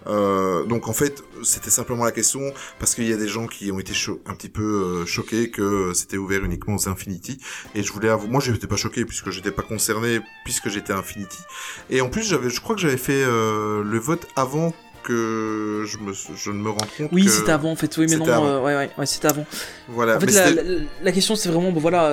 Euh, 0.08 0.64
donc 0.66 0.88
en 0.88 0.94
fait, 0.94 1.24
c'était 1.42 1.72
simplement 1.72 2.06
la 2.06 2.12
question 2.12 2.42
parce 2.78 2.94
qu'il 2.94 3.10
y 3.10 3.14
a 3.14 3.18
des 3.18 3.28
gens 3.28 3.48
qui 3.48 3.72
ont 3.72 3.80
été 3.80 3.94
un 4.28 4.36
petit 4.36 4.50
peu 4.50 4.62
euh, 5.02 5.06
choqués 5.08 5.50
que 5.50 5.94
c'était 5.96 6.18
ouvert 6.18 6.44
uniquement 6.46 6.76
aux 6.76 6.88
Infinity 6.88 7.40
et 7.74 7.82
je 7.82 7.92
voulais 7.92 8.10
moi 8.30 8.40
j'étais 8.40 8.68
pas 8.68 8.76
choqué 8.76 9.04
puisque 9.04 9.32
j'étais 9.32 9.50
pas 9.50 9.64
concerné 9.64 10.20
puisque 10.44 10.70
j'étais 10.70 10.94
Infinity 10.94 11.40
et 11.90 12.02
en 12.02 12.10
plus 12.10 12.22
j'avais 12.22 12.52
je 12.52 12.62
crois 12.62 12.76
que 12.76 12.82
j'avais 12.82 12.98
fait 12.98 13.24
euh, 13.26 13.82
le 13.84 13.98
vote 13.98 14.28
avant 14.36 14.76
que 15.02 15.84
je 15.88 15.98
me 15.98 16.14
je 16.14 16.52
ne 16.52 16.58
me 16.62 16.70
rende 16.70 16.88
compte 16.98 17.10
Oui, 17.12 17.28
c'était 17.28 17.52
avant 17.52 17.72
en 17.72 17.76
fait. 17.76 17.98
Oui, 17.98 18.06
mais 18.08 18.18
non, 18.18 18.28
avant. 18.28 18.46
euh, 18.48 18.60
ouais, 18.62 18.76
ouais, 18.76 18.90
ouais, 19.00 19.06
c'était 19.08 19.28
avant. 19.30 19.46
voilà 19.90 20.18
En 20.18 20.20
fait, 20.20 20.32
la, 20.32 20.52
la- 20.52 20.80
la 21.02 21.12
question 21.12 21.36
c'est 21.36 21.50
vraiment, 21.50 21.72
bon, 21.72 21.80
voilà, 21.80 22.12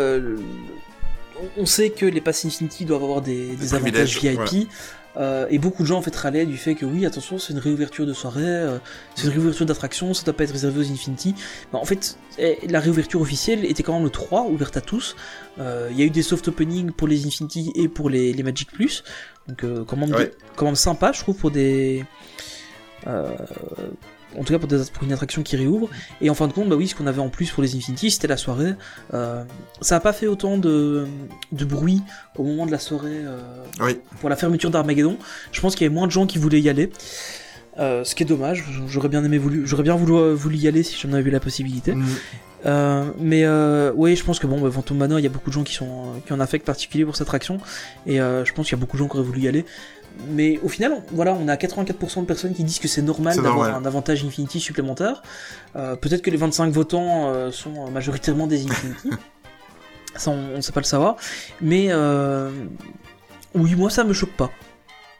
on- 1.58 1.66
sait 1.66 1.90
que 1.90 2.06
les 2.06 2.20
passes 2.20 2.44
Infinity 2.44 2.84
doivent 2.84 3.02
avoir 3.04 3.20
des, 3.22 3.54
des 3.56 3.74
avantages 3.74 4.18
VIP. 4.20 4.68
euh, 5.18 5.46
et 5.50 5.58
beaucoup 5.58 5.82
de 5.82 5.88
gens 5.88 5.98
en 5.98 6.02
fait 6.02 6.14
râlaient 6.16 6.46
du 6.46 6.56
fait 6.56 6.74
que 6.74 6.86
oui 6.86 7.04
attention 7.04 7.38
c'est 7.38 7.52
une 7.52 7.58
réouverture 7.58 8.06
de 8.06 8.14
soirée, 8.14 8.40
euh, 8.46 8.78
c'est 9.14 9.24
une 9.26 9.32
réouverture 9.32 9.66
d'attraction, 9.66 10.14
ça 10.14 10.24
doit 10.24 10.32
pas 10.34 10.44
être 10.44 10.52
réservé 10.52 10.80
aux 10.80 10.90
Infinity. 10.90 11.34
Mais 11.72 11.78
en 11.78 11.84
fait 11.84 12.16
eh, 12.38 12.58
la 12.68 12.80
réouverture 12.80 13.20
officielle 13.20 13.64
était 13.66 13.82
quand 13.82 13.92
même 13.94 14.04
le 14.04 14.10
3, 14.10 14.44
ouverte 14.46 14.76
à 14.78 14.80
tous. 14.80 15.14
Euh, 15.58 15.88
Il 15.90 15.98
y 15.98 16.02
a 16.02 16.06
eu 16.06 16.10
des 16.10 16.22
soft 16.22 16.48
openings 16.48 16.92
pour 16.92 17.08
les 17.08 17.26
Infinity 17.26 17.70
et 17.74 17.88
pour 17.88 18.08
les, 18.08 18.32
les 18.32 18.42
Magic 18.42 18.70
Plus. 18.72 19.04
Donc 19.48 19.64
quand, 19.86 19.96
même, 19.96 20.14
Ouais. 20.14 20.32
quand 20.56 20.64
même 20.64 20.76
sympa 20.76 21.12
je 21.12 21.20
trouve 21.20 21.36
pour 21.36 21.50
des... 21.50 22.04
en 24.38 24.44
tout 24.44 24.52
cas 24.52 24.58
pour, 24.58 24.68
des- 24.68 24.82
pour 24.92 25.02
une 25.04 25.12
attraction 25.12 25.42
qui 25.42 25.56
réouvre. 25.56 25.88
Et 26.20 26.30
en 26.30 26.34
fin 26.34 26.46
de 26.48 26.52
compte, 26.52 26.68
bah 26.68 26.76
oui, 26.76 26.88
ce 26.88 26.94
qu'on 26.94 27.06
avait 27.06 27.20
en 27.20 27.28
plus 27.28 27.50
pour 27.50 27.62
les 27.62 27.74
Infinity, 27.76 28.10
c'était 28.10 28.28
la 28.28 28.36
soirée. 28.36 28.74
Euh, 29.14 29.42
ça 29.80 29.96
n'a 29.96 30.00
pas 30.00 30.12
fait 30.12 30.26
autant 30.26 30.58
de, 30.58 31.06
de 31.52 31.64
bruit 31.64 32.02
au 32.36 32.44
moment 32.44 32.66
de 32.66 32.70
la 32.72 32.78
soirée 32.78 33.08
euh, 33.24 33.38
Oui. 33.80 33.98
pour 34.20 34.28
la 34.28 34.36
fermeture 34.36 34.70
d'Armageddon. 34.70 35.16
Je 35.52 35.60
pense 35.60 35.74
qu'il 35.74 35.84
y 35.84 35.86
avait 35.86 35.94
moins 35.94 36.06
de 36.06 36.12
gens 36.12 36.26
qui 36.26 36.38
voulaient 36.38 36.60
y 36.60 36.68
aller. 36.68 36.90
Euh, 37.78 38.04
ce 38.04 38.14
qui 38.14 38.22
est 38.22 38.26
dommage, 38.26 38.64
j'aurais 38.86 39.08
bien 39.08 39.24
aimé 39.24 39.38
voulu, 39.38 39.62
j'aurais 39.66 39.82
bien 39.82 39.96
voulu, 39.96 40.34
voulu 40.34 40.56
y 40.58 40.68
aller 40.68 40.82
si 40.82 40.94
j'en 41.00 41.12
avais 41.14 41.28
eu 41.28 41.32
la 41.32 41.40
possibilité. 41.40 41.94
Mm. 41.94 42.04
Euh, 42.66 43.04
mais 43.18 43.44
euh, 43.44 43.92
oui, 43.96 44.14
je 44.14 44.22
pense 44.22 44.38
que 44.38 44.46
bon, 44.46 44.60
bah, 44.60 44.70
Phantom 44.70 44.96
Manor, 44.98 45.18
il 45.18 45.22
y 45.22 45.26
a 45.26 45.30
beaucoup 45.30 45.48
de 45.48 45.54
gens 45.54 45.64
qui 45.64 45.74
sont 45.74 46.12
qui 46.24 46.32
ont 46.32 46.36
un 46.36 46.40
affect 46.40 46.66
particulier 46.66 47.04
pour 47.06 47.16
cette 47.16 47.26
attraction, 47.26 47.58
et 48.06 48.20
euh, 48.20 48.44
je 48.44 48.52
pense 48.52 48.68
qu'il 48.68 48.76
y 48.76 48.78
a 48.78 48.80
beaucoup 48.80 48.96
de 48.98 49.02
gens 49.02 49.08
qui 49.08 49.16
auraient 49.16 49.26
voulu 49.26 49.40
y 49.40 49.48
aller. 49.48 49.64
Mais 50.28 50.58
au 50.62 50.68
final, 50.68 50.92
on- 50.92 51.02
voilà, 51.14 51.34
on 51.34 51.48
a 51.48 51.56
84% 51.56 52.20
de 52.22 52.26
personnes 52.26 52.54
qui 52.54 52.64
disent 52.64 52.78
que 52.78 52.88
c'est 52.88 53.02
normal 53.02 53.34
d'avoir 53.42 53.68
un 53.76 53.84
avantage 53.84 54.24
Infinity 54.24 54.60
supplémentaire. 54.60 55.22
Euh, 55.76 55.96
Peut-être 55.96 56.22
que 56.22 56.30
les 56.30 56.36
25 56.36 56.72
votants 56.72 57.28
euh, 57.30 57.50
sont 57.50 57.90
majoritairement 57.90 58.46
des 58.46 58.64
Infinity. 58.64 59.10
Ça, 60.14 60.30
on 60.30 60.56
ne 60.56 60.60
sait 60.60 60.72
pas 60.72 60.80
le 60.80 60.84
savoir. 60.86 61.16
Mais 61.62 61.86
euh, 61.90 62.50
oui, 63.54 63.74
moi, 63.74 63.88
ça 63.88 64.04
me 64.04 64.12
choque 64.12 64.36
pas. 64.36 64.50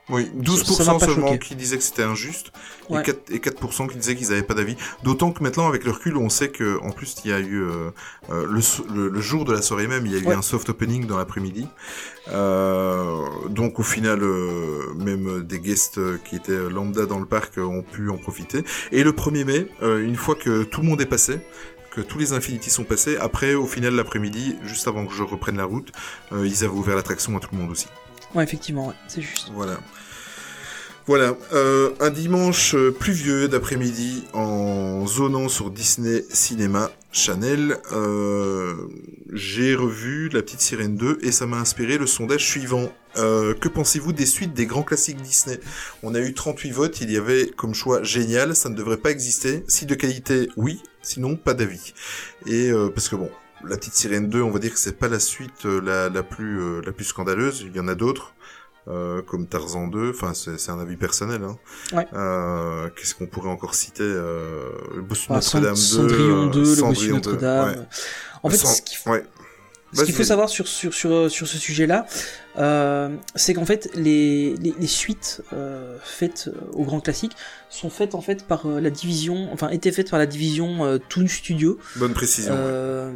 Oui, 0.08 0.24
Ça- 0.24 0.30
ça 0.30 0.34
m'a 0.34 0.42
12% 0.42 0.98
pas 0.98 1.06
seulement 1.06 1.38
qui 1.38 1.54
disaient 1.54 1.78
que 1.78 1.82
c'était 1.84 2.02
injuste 2.02 2.50
Ouais. 2.90 3.00
et 3.00 3.04
4%, 3.04 3.32
et 3.34 3.38
4% 3.40 3.86
qui 3.86 3.96
disaient 3.96 4.16
qu'ils 4.16 4.28
n'avaient 4.30 4.42
pas 4.42 4.54
d'avis. 4.54 4.76
D'autant 5.04 5.30
que 5.30 5.42
maintenant, 5.44 5.68
avec 5.68 5.84
le 5.84 5.92
recul, 5.92 6.16
on 6.16 6.28
sait 6.28 6.48
que 6.50 6.78
en 6.82 6.90
plus 6.90 7.14
il 7.24 7.30
y 7.30 7.32
a 7.34 7.38
eu 7.38 7.62
euh, 7.62 7.90
euh, 8.30 8.46
le, 8.50 8.60
so- 8.60 8.84
le, 8.92 9.08
le 9.08 9.20
jour 9.20 9.44
de 9.44 9.52
la 9.52 9.62
soirée 9.62 9.86
même, 9.86 10.04
il 10.04 10.12
y 10.12 10.16
a 10.16 10.18
eu 10.18 10.26
Ouais. 10.26 10.34
un 10.34 10.42
soft 10.42 10.68
opening 10.70 11.06
dans 11.06 11.16
l'après-midi. 11.18 11.68
Euh, 12.28 13.24
donc 13.48 13.78
au 13.78 13.82
final, 13.82 14.20
euh, 14.22 14.92
même 14.96 15.42
des 15.42 15.60
guests 15.60 16.00
qui 16.24 16.36
étaient 16.36 16.68
lambda 16.68 17.06
dans 17.06 17.18
le 17.20 17.26
parc 17.26 17.58
ont 17.58 17.82
pu 17.82 18.10
en 18.10 18.16
profiter. 18.18 18.64
Et 18.90 19.04
le 19.04 19.12
1er 19.12 19.44
mai, 19.44 19.66
une 19.82 20.16
fois 20.16 20.34
que 20.34 20.64
tout 20.64 20.80
le 20.80 20.88
monde 20.88 21.00
est 21.00 21.06
passé, 21.06 21.38
que 21.92 22.00
tous 22.00 22.18
les 22.18 22.32
Infinity 22.32 22.70
sont 22.70 22.84
passés, 22.84 23.16
après 23.18 23.54
au 23.54 23.66
final 23.66 23.94
l'après-midi, 23.94 24.56
juste 24.64 24.88
avant 24.88 25.06
que 25.06 25.12
je 25.14 25.22
reprenne 25.22 25.56
la 25.58 25.64
route, 25.64 25.92
ils 26.32 26.64
avaient 26.64 26.72
ouvert 26.72 26.96
l'attraction 26.96 27.36
à 27.36 27.40
tout 27.40 27.50
le 27.52 27.58
monde 27.58 27.70
aussi. 27.70 27.86
Ouais, 28.34 28.44
effectivement, 28.44 28.88
ouais, 28.88 28.94
c'est 29.08 29.22
juste. 29.22 29.50
Voilà. 29.52 29.78
Voilà, 31.06 31.36
euh, 31.52 31.90
un 31.98 32.10
dimanche 32.10 32.76
euh, 32.76 32.92
pluvieux 32.92 33.48
d'après-midi 33.48 34.22
en 34.34 35.04
zonant 35.04 35.48
sur 35.48 35.72
Disney 35.72 36.24
Cinéma 36.30 36.92
Channel, 37.10 37.76
euh, 37.90 38.74
j'ai 39.32 39.74
revu 39.74 40.28
La 40.28 40.42
Petite 40.42 40.60
Sirène 40.60 40.94
2 40.94 41.18
et 41.22 41.32
ça 41.32 41.46
m'a 41.46 41.56
inspiré 41.56 41.98
le 41.98 42.06
sondage 42.06 42.46
suivant. 42.46 42.92
Que 43.14 43.68
pensez-vous 43.68 44.12
des 44.12 44.24
suites 44.24 44.54
des 44.54 44.64
grands 44.64 44.84
classiques 44.84 45.20
Disney? 45.20 45.58
On 46.02 46.14
a 46.14 46.20
eu 46.20 46.32
38 46.32 46.70
votes, 46.70 47.00
il 47.02 47.10
y 47.10 47.18
avait 47.18 47.48
comme 47.48 47.74
choix 47.74 48.02
génial, 48.02 48.56
ça 48.56 48.70
ne 48.70 48.74
devrait 48.74 48.96
pas 48.96 49.10
exister. 49.10 49.64
Si 49.68 49.84
de 49.84 49.94
qualité, 49.94 50.48
oui, 50.56 50.80
sinon 51.02 51.36
pas 51.36 51.52
d'avis. 51.52 51.92
Et 52.46 52.70
parce 52.94 53.10
que 53.10 53.16
bon, 53.16 53.30
La 53.68 53.76
Petite 53.76 53.94
Sirène 53.94 54.28
2, 54.28 54.42
on 54.42 54.50
va 54.50 54.58
dire 54.58 54.72
que 54.72 54.78
c'est 54.78 54.98
pas 54.98 55.08
la 55.08 55.18
suite 55.20 55.66
euh, 55.66 55.80
la, 55.80 56.08
la 56.08 56.22
plus 56.22 56.60
euh, 56.60 56.80
la 56.84 56.92
plus 56.92 57.04
scandaleuse, 57.04 57.62
il 57.66 57.74
y 57.76 57.80
en 57.80 57.88
a 57.88 57.94
d'autres. 57.94 58.34
euh, 58.88 59.22
comme 59.22 59.46
Tarzan 59.46 59.86
2, 59.86 60.10
enfin 60.10 60.32
c'est 60.34 60.70
un 60.70 60.80
avis 60.80 60.96
personnel. 60.96 61.42
Hein. 61.44 61.56
Ouais. 61.92 62.06
Euh, 62.14 62.88
Qu'est-ce 62.96 63.14
qu'on 63.14 63.26
pourrait 63.26 63.48
encore 63.50 63.74
citer 63.76 64.02
euh, 64.02 64.70
Le 64.96 65.02
Bossu 65.02 65.26
Enfin, 65.30 65.36
Notre-Dame 65.36 65.74
2, 65.74 65.80
Cendrillon 65.80 66.46
2, 66.46 66.60
le 66.76 66.82
Bossu 66.82 67.06
2, 67.08 67.12
Notre-Dame. 67.14 67.68
ouais. 67.68 67.76
En 68.42 68.50
fait, 68.50 68.56
Cend- 68.56 68.68
ce 68.74 68.82
qu'il 68.82 68.98
faut- 68.98 69.10
ouais. 69.10 69.24
Qu'il 70.04 70.14
faut 70.14 70.24
savoir 70.24 70.48
sur, 70.48 70.66
sur, 70.66 70.92
sur, 70.94 71.30
sur 71.30 71.46
ce 71.46 71.58
sujet-là, 71.58 72.06
euh, 72.58 73.16
c'est 73.34 73.54
qu'en 73.54 73.64
fait, 73.64 73.88
les, 73.94 74.54
les, 74.56 74.74
les 74.78 74.86
suites 74.86 75.42
euh, 75.52 75.96
faites 76.02 76.48
euh, 76.48 76.60
au 76.74 76.84
grand 76.84 77.00
classique 77.00 77.32
sont 77.70 77.88
faites 77.88 78.14
en 78.14 78.20
fait 78.20 78.44
par 78.46 78.66
euh, 78.66 78.80
la 78.80 78.90
division, 78.90 79.48
enfin 79.52 79.70
étaient 79.70 79.92
faites 79.92 80.10
par 80.10 80.18
la 80.18 80.26
division 80.26 80.84
euh, 80.84 80.98
Toon 81.08 81.26
Studio, 81.26 81.78
Bonne 81.96 82.12
précision. 82.12 82.52
euh, 82.54 83.10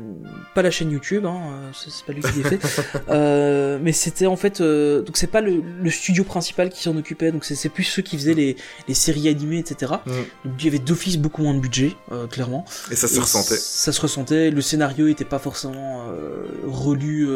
pas 0.54 0.62
la 0.62 0.70
chaîne 0.70 0.90
YouTube, 0.90 1.26
hein, 1.26 1.40
c'est 1.74 2.04
pas 2.06 2.12
lui 2.14 2.22
qui 2.22 2.42
l'a 2.42 2.48
fait, 2.50 2.60
euh, 3.10 3.78
mais 3.82 3.92
c'était 3.92 4.26
en 4.26 4.36
fait, 4.36 4.60
euh, 4.62 5.02
donc 5.02 5.18
c'est 5.18 5.26
pas 5.26 5.42
le, 5.42 5.62
le 5.82 5.90
studio 5.90 6.24
principal 6.24 6.70
qui 6.70 6.82
s'en 6.82 6.96
occupait, 6.96 7.30
donc 7.32 7.44
c'est- 7.44 7.54
c'est 7.54 7.68
plus 7.68 7.84
ceux 7.84 8.00
qui 8.02 8.16
faisaient 8.16 8.32
les, 8.34 8.56
les 8.88 8.94
séries 8.94 9.28
animées, 9.28 9.58
etc. 9.58 9.92
Mm. 10.06 10.10
Donc 10.48 10.54
il 10.60 10.64
y 10.64 10.68
avait 10.68 10.78
d'office 10.78 11.18
beaucoup 11.18 11.42
moins 11.42 11.54
de 11.54 11.60
budget, 11.60 11.94
euh, 12.12 12.26
clairement. 12.26 12.64
Et 12.90 12.96
ça 12.96 13.08
se 13.08 13.16
Et 13.16 13.20
ressentait. 13.20 13.56
Ça 13.56 13.92
se 13.92 14.00
ressentait. 14.00 14.50
Le 14.50 14.60
scénario 14.62 15.08
était 15.08 15.24
pas 15.26 15.38
forcément 15.38 16.06
euh, 16.08 16.46
relu. 16.66 17.28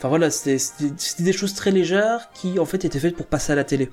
Enfin 0.00 0.08
voilà, 0.08 0.30
c'était 0.30 0.56
des 1.18 1.32
choses 1.34 1.52
très 1.54 1.70
légères 1.70 2.30
qui 2.32 2.58
en 2.58 2.64
fait 2.64 2.86
étaient 2.86 2.98
faites 2.98 3.14
pour 3.14 3.26
passer 3.26 3.52
à 3.52 3.54
la 3.54 3.64
télé. 3.64 3.90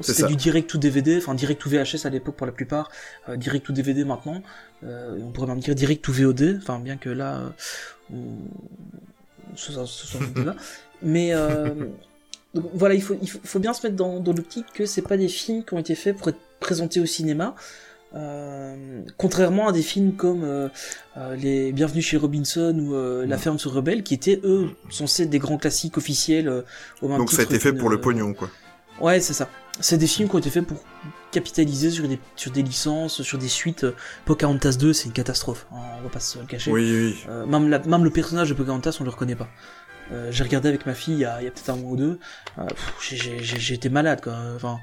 C'était 0.00 0.26
du 0.26 0.36
direct 0.36 0.72
ou 0.72 0.78
DVD, 0.78 1.18
enfin 1.18 1.34
direct 1.34 1.64
ou 1.66 1.68
VHS 1.68 2.04
à 2.06 2.10
l'époque 2.10 2.34
pour 2.36 2.46
la 2.46 2.52
plupart, 2.52 2.90
euh, 3.28 3.36
direct 3.36 3.68
ou 3.68 3.72
DVD 3.72 4.04
maintenant. 4.04 4.42
Euh, 4.84 5.18
on 5.22 5.30
pourrait 5.32 5.48
même 5.48 5.60
dire 5.60 5.74
direct 5.74 6.06
ou 6.08 6.12
VOD, 6.12 6.58
enfin 6.62 6.78
bien 6.78 6.96
que 6.96 7.10
là, 7.10 7.36
euh, 7.36 7.48
on... 8.14 9.56
ce 9.56 9.72
soit- 9.72 9.86
ce 9.86 10.16
un 10.16 10.26
débat. 10.28 10.56
Mais 11.02 11.34
euh, 11.34 11.74
donc, 12.54 12.70
voilà, 12.74 12.94
il 12.94 13.02
faut, 13.02 13.16
il 13.20 13.30
faut, 13.30 13.40
faut 13.44 13.58
bien 13.58 13.74
se 13.74 13.86
mettre 13.86 13.96
dans, 13.96 14.18
dans 14.18 14.32
l'optique 14.32 14.66
que 14.74 14.86
c'est 14.86 15.02
pas 15.02 15.16
des 15.18 15.28
films 15.28 15.62
qui 15.64 15.74
ont 15.74 15.78
été 15.78 15.94
faits 15.94 16.16
pour 16.16 16.28
être 16.30 16.40
présentés 16.58 17.00
au 17.00 17.06
cinéma. 17.06 17.54
Euh, 18.14 19.02
contrairement 19.18 19.68
à 19.68 19.72
des 19.72 19.82
films 19.82 20.14
comme 20.16 20.42
euh, 20.42 20.68
euh, 21.16 21.36
les 21.36 21.72
Bienvenus 21.72 22.04
chez 22.04 22.16
Robinson 22.16 22.74
ou 22.78 23.26
La 23.26 23.38
ferme 23.38 23.58
sur 23.58 23.72
Rebelle, 23.72 24.02
qui 24.02 24.14
étaient 24.14 24.40
eux 24.44 24.70
censés 24.90 25.24
être 25.24 25.30
des 25.30 25.38
grands 25.38 25.58
classiques 25.58 25.96
officiels. 25.96 26.64
au 27.02 27.08
même 27.08 27.18
Donc 27.18 27.30
ça 27.30 27.42
a 27.42 27.44
été 27.44 27.58
fait 27.58 27.72
pour 27.72 27.88
le 27.88 28.00
pognon, 28.00 28.34
quoi. 28.34 28.50
Ouais, 29.00 29.20
c'est 29.20 29.32
ça. 29.32 29.48
C'est 29.78 29.96
des 29.96 30.06
films 30.06 30.28
qui 30.28 30.34
ont 30.34 30.38
été 30.40 30.50
faits 30.50 30.66
pour 30.66 30.84
capitaliser 31.30 31.90
sur 31.90 32.06
des, 32.06 32.18
sur 32.36 32.50
des 32.50 32.62
licences, 32.62 33.22
sur 33.22 33.38
des 33.38 33.48
suites. 33.48 33.86
Pocahontas 34.26 34.72
2, 34.78 34.92
c'est 34.92 35.06
une 35.06 35.12
catastrophe, 35.12 35.66
hein, 35.72 35.76
on 35.98 36.02
va 36.02 36.10
pas 36.10 36.20
se 36.20 36.38
le 36.38 36.44
cacher. 36.44 36.70
Oui, 36.70 37.14
oui. 37.26 37.26
Même, 37.46 37.70
la- 37.70 37.78
même 37.78 38.04
le 38.04 38.10
personnage 38.10 38.50
de 38.50 38.54
Pocahontas, 38.54 38.98
on 39.00 39.04
le 39.04 39.10
reconnaît 39.10 39.36
pas. 39.36 39.48
J'ai 40.30 40.42
regardé 40.42 40.68
avec 40.68 40.86
ma 40.86 40.94
fille 40.94 41.14
il 41.14 41.20
y 41.20 41.24
a, 41.24 41.36
peut-être 41.38 41.70
un 41.70 41.76
mois 41.76 41.92
ou 41.92 41.96
deux. 41.96 42.18
Été 43.70 43.88
malade, 43.88 44.20
quoi. 44.20 44.34
Enfin, 44.56 44.78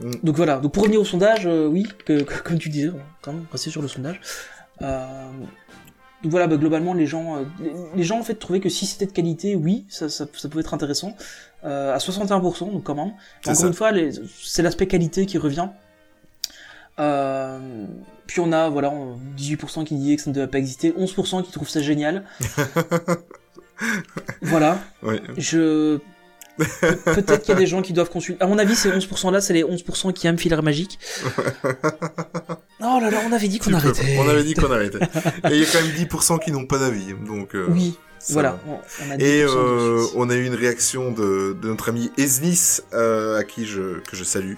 Mm. 0.00 0.10
Donc 0.22 0.36
voilà. 0.36 0.58
Donc 0.58 0.72
pour 0.72 0.82
revenir 0.82 1.00
au 1.00 1.04
sondage, 1.04 1.46
euh, 1.46 1.66
oui, 1.66 1.86
que, 2.04 2.22
que- 2.22 2.42
comme 2.42 2.58
tu 2.58 2.68
disais, 2.68 2.88
on 2.88 2.96
va 2.98 3.04
quand 3.22 3.32
même 3.32 3.46
rester 3.52 3.70
sur 3.70 3.82
le 3.82 3.88
sondage. 3.88 4.20
Euh, 4.82 5.30
donc 6.22 6.30
voilà, 6.32 6.46
bah, 6.48 6.56
globalement, 6.56 6.94
les 6.94 7.06
gens, 7.06 7.36
euh, 7.36 7.44
les, 7.60 7.72
les 7.96 8.02
gens 8.04 8.18
en 8.18 8.22
fait 8.24 8.34
trouvaient 8.34 8.60
que 8.60 8.68
si 8.68 8.86
c'était 8.86 9.06
de 9.06 9.12
qualité, 9.12 9.54
oui, 9.56 9.84
ça, 9.88 10.08
ça, 10.08 10.26
ça 10.32 10.48
pouvait 10.48 10.60
être 10.62 10.74
intéressant. 10.74 11.16
À 11.64 11.98
61%, 11.98 12.72
donc 12.72 12.84
quand 12.84 12.94
même. 12.94 13.12
Encore 13.44 13.56
ça. 13.56 13.66
une 13.66 13.74
fois, 13.74 13.90
c'est 14.40 14.62
l'aspect 14.62 14.86
qualité 14.86 15.26
qui 15.26 15.38
revient. 15.38 15.68
Euh, 17.00 17.58
puis 18.26 18.40
on 18.40 18.50
a 18.52 18.68
voilà 18.68 18.90
on- 18.90 19.16
18% 19.36 19.84
qui 19.84 19.94
disaient 19.96 20.16
que 20.16 20.22
ça 20.22 20.30
ne 20.30 20.34
devait 20.34 20.48
pas 20.48 20.58
exister, 20.58 20.92
11% 20.98 21.42
qui 21.44 21.52
trouvent 21.52 21.68
ça 21.68 21.80
génial. 21.80 22.24
voilà, 24.42 24.78
Ouais. 25.02 25.20
je 25.36 25.98
peut-être 26.58 27.42
qu'il 27.42 27.54
y 27.54 27.56
a 27.56 27.60
des 27.60 27.66
gens 27.66 27.82
qui 27.82 27.92
doivent 27.92 28.10
consulter. 28.10 28.42
À 28.42 28.46
mon 28.46 28.58
avis, 28.58 28.74
ces 28.76 28.90
11% 28.90 29.32
là, 29.32 29.40
c'est 29.40 29.54
les 29.54 29.62
11% 29.64 30.12
qui 30.12 30.26
aiment 30.26 30.38
Filaire 30.38 30.62
Magique. 30.62 30.98
Oh 32.80 32.98
là 33.00 33.10
là, 33.10 33.18
on 33.28 33.32
avait 33.32 33.48
dit 33.48 33.58
qu'on 33.58 33.72
arrêtait. 33.72 34.16
On 34.18 34.28
avait 34.28 34.44
dit 34.44 34.54
qu'on 34.54 34.70
arrêtait. 34.70 34.98
Et 35.50 35.56
il 35.56 35.58
y 35.58 35.62
a 35.64 35.66
quand 35.66 35.82
même 35.82 35.90
10% 35.90 36.38
qui 36.38 36.52
n'ont 36.52 36.64
pas 36.64 36.78
d'avis. 36.78 37.12
Donc, 37.26 37.56
euh, 37.56 37.66
Oui, 37.68 37.98
voilà. 38.30 38.52
va. 38.52 38.60
On, 38.68 38.78
on 39.04 39.10
a 39.10 39.16
10% 39.16 39.20
Et 39.20 39.42
euh, 39.42 40.06
on 40.14 40.30
a 40.30 40.36
eu 40.36 40.44
une 40.46 40.54
réaction 40.54 41.10
de, 41.10 41.56
de 41.60 41.68
notre 41.68 41.88
ami 41.88 42.12
Esnis, 42.18 42.82
euh, 42.94 43.36
à 43.36 43.42
qui 43.42 43.66
je, 43.66 43.98
que 43.98 44.14
je 44.14 44.22
salue, 44.22 44.54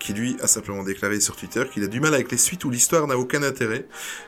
qui 0.00 0.14
lui 0.14 0.36
a 0.42 0.48
simplement 0.48 0.82
déclaré 0.82 1.20
sur 1.20 1.36
Twitter 1.36 1.62
qu'il 1.72 1.84
a 1.84 1.88
du 1.88 2.00
mal 2.00 2.12
avec 2.14 2.32
les 2.32 2.38
suites 2.38 2.64
où 2.64 2.70
l'histoire 2.70 3.06
n'a 3.06 3.16
aucun 3.18 3.42
intérêt, 3.44 3.84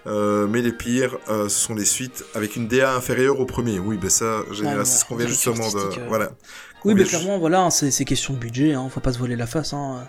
mais 0.06 0.60
les 0.62 0.72
pires, 0.72 1.18
ce 1.28 1.48
sont 1.48 1.74
les 1.74 1.86
suites 1.86 2.24
avec 2.34 2.54
une 2.56 2.68
DA 2.68 2.94
inférieure 2.94 3.40
au 3.40 3.46
premier. 3.46 3.78
Oui, 3.78 3.96
ben 3.96 4.10
ça, 4.10 4.40
ouais, 4.40 4.84
c'est 4.84 4.98
ce 4.98 5.04
qu'on 5.04 5.16
vient 5.16 5.26
justement 5.26 5.68
de... 5.72 6.06
Voilà. 6.08 6.30
Oui, 6.84 6.92
on 6.92 6.96
mais 6.96 7.04
clairement, 7.04 7.38
voilà, 7.38 7.62
hein, 7.62 7.70
c'est 7.70 8.04
question 8.04 8.34
de 8.34 8.38
budget, 8.38 8.74
hein, 8.74 8.88
faut 8.90 9.00
pas 9.00 9.12
se 9.12 9.18
voiler 9.18 9.36
la 9.36 9.46
face. 9.46 9.72
Hein. 9.74 10.08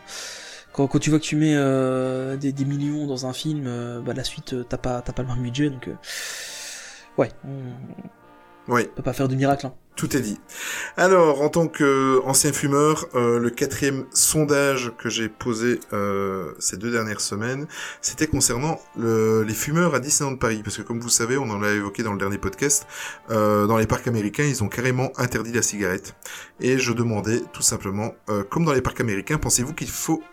Quand, 0.74 0.88
quand 0.88 1.00
tu 1.00 1.10
vois 1.10 1.20
que 1.20 1.26
tu 1.26 1.36
mets 1.36 1.54
euh, 1.56 2.38
des, 2.38 2.54
des 2.54 2.66
millions 2.66 3.06
dans 3.08 3.26
un 3.26 3.34
film, 3.34 3.66
euh, 3.68 4.00
bah, 4.02 4.14
la 4.14 4.24
suite, 4.24 4.54
euh, 4.54 4.64
t'as 4.64 4.78
pas, 4.78 5.02
t'as 5.02 5.12
pas 5.14 5.22
le 5.24 5.28
même 5.28 5.42
budget, 5.42 5.70
donc... 5.70 5.88
euh, 5.90 5.96
Ouais, 7.18 7.30
on 7.46 8.74
Oui. 8.74 8.88
peut 8.96 9.04
pas 9.04 9.14
faire 9.14 9.28
de 9.28 9.36
miracle. 9.36 9.66
Hein. 9.68 9.74
Tout 10.02 10.18
est 10.18 10.22
dit. 10.22 10.40
Alors, 10.98 11.44
en 11.44 11.50
tant 11.50 11.68
qu'ancien 11.68 12.52
fumeur, 12.54 13.06
euh, 13.14 13.38
le 13.38 13.52
quatrième 13.52 14.06
sondage 14.16 14.92
que 14.98 15.10
j'ai 15.10 15.30
posé 15.30 15.80
euh, 15.94 16.54
ces 16.58 16.78
deux 16.78 16.90
dernières 16.90 17.22
semaines, 17.22 17.68
c'était 18.02 18.26
concernant 18.26 18.80
le- 18.98 19.44
les 19.44 19.54
fumeurs 19.54 19.94
à 19.94 20.00
Disneyland 20.00 20.38
Paris. 20.38 20.62
Parce 20.64 20.78
que 20.78 20.82
comme 20.82 21.00
vous 21.00 21.10
savez, 21.10 21.38
on 21.38 21.52
en 21.52 21.62
a 21.62 21.70
évoqué 21.70 22.02
dans 22.02 22.14
le 22.14 22.18
dernier 22.18 22.40
podcast, 22.40 22.88
euh, 23.30 23.68
dans 23.68 23.78
les 23.78 23.86
parcs 23.86 24.08
américains, 24.08 24.44
ils 24.44 24.64
ont 24.64 24.70
carrément 24.70 25.12
interdit 25.18 25.52
la 25.54 25.62
cigarette. 25.62 26.16
Et 26.60 26.80
je 26.80 26.94
demandais 26.94 27.44
tout 27.54 27.62
simplement, 27.62 28.16
euh, 28.30 28.44
comme 28.44 28.66
dans 28.66 28.74
les 28.74 28.82
parcs 28.82 29.02
américains, 29.02 29.38
pensez-vous 29.38 29.76
qu'il 29.76 29.90
faut 29.90 30.24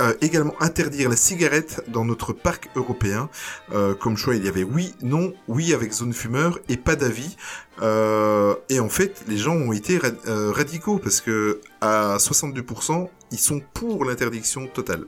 euh, 0.00 0.14
également 0.20 0.54
interdire 0.60 1.08
la 1.08 1.16
cigarette 1.16 1.82
dans 1.88 2.04
notre 2.04 2.32
parc 2.32 2.68
européen 2.76 3.28
Euh, 3.72 3.94
Comme 3.94 4.16
choix, 4.16 4.34
il 4.36 4.44
y 4.44 4.48
avait 4.48 4.64
oui, 4.64 4.94
non, 5.02 5.32
oui 5.48 5.72
avec 5.74 5.92
zone 5.92 6.12
fumeur 6.12 6.58
et 6.68 6.76
pas 6.76 6.96
d'avis. 6.96 7.36
Euh, 7.82 8.54
et 8.68 8.80
en 8.80 8.88
fait, 8.88 9.22
les 9.28 9.36
gens 9.36 9.54
ont 9.54 9.72
été 9.72 9.98
ra- 9.98 10.08
radicaux 10.52 10.98
parce 10.98 11.20
que 11.20 11.60
à 11.80 12.16
62%, 12.18 13.08
ils 13.30 13.38
sont 13.38 13.60
pour 13.74 14.04
l'interdiction 14.04 14.66
totale. 14.66 15.04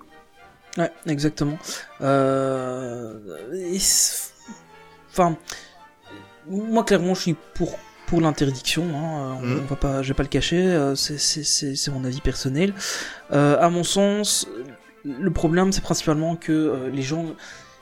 Ouais, 0.78 0.92
exactement. 1.06 1.58
Enfin, 5.12 5.36
moi 6.48 6.84
clairement, 6.84 7.14
je 7.14 7.20
suis 7.22 7.36
pour 7.54 7.78
pour 8.06 8.20
l'interdiction. 8.20 8.82
Hein. 8.92 9.38
on- 9.40 9.46
Mhm. 9.46 9.60
On 9.62 9.66
va 9.66 9.76
pas, 9.76 10.02
je 10.02 10.08
vais 10.08 10.14
pas 10.14 10.24
le 10.24 10.28
cacher. 10.28 10.60
euh, 10.66 10.96
c'est- 10.96 11.88
mon 11.92 12.04
avis 12.04 12.20
personnel. 12.20 12.74
Euh, 13.32 13.56
à 13.60 13.70
mon 13.70 13.84
sens, 13.84 14.48
le 15.04 15.30
problème, 15.30 15.72
c'est 15.72 15.80
principalement 15.82 16.36
que 16.36 16.52
euh, 16.52 16.90
les 16.90 17.02
gens, 17.02 17.26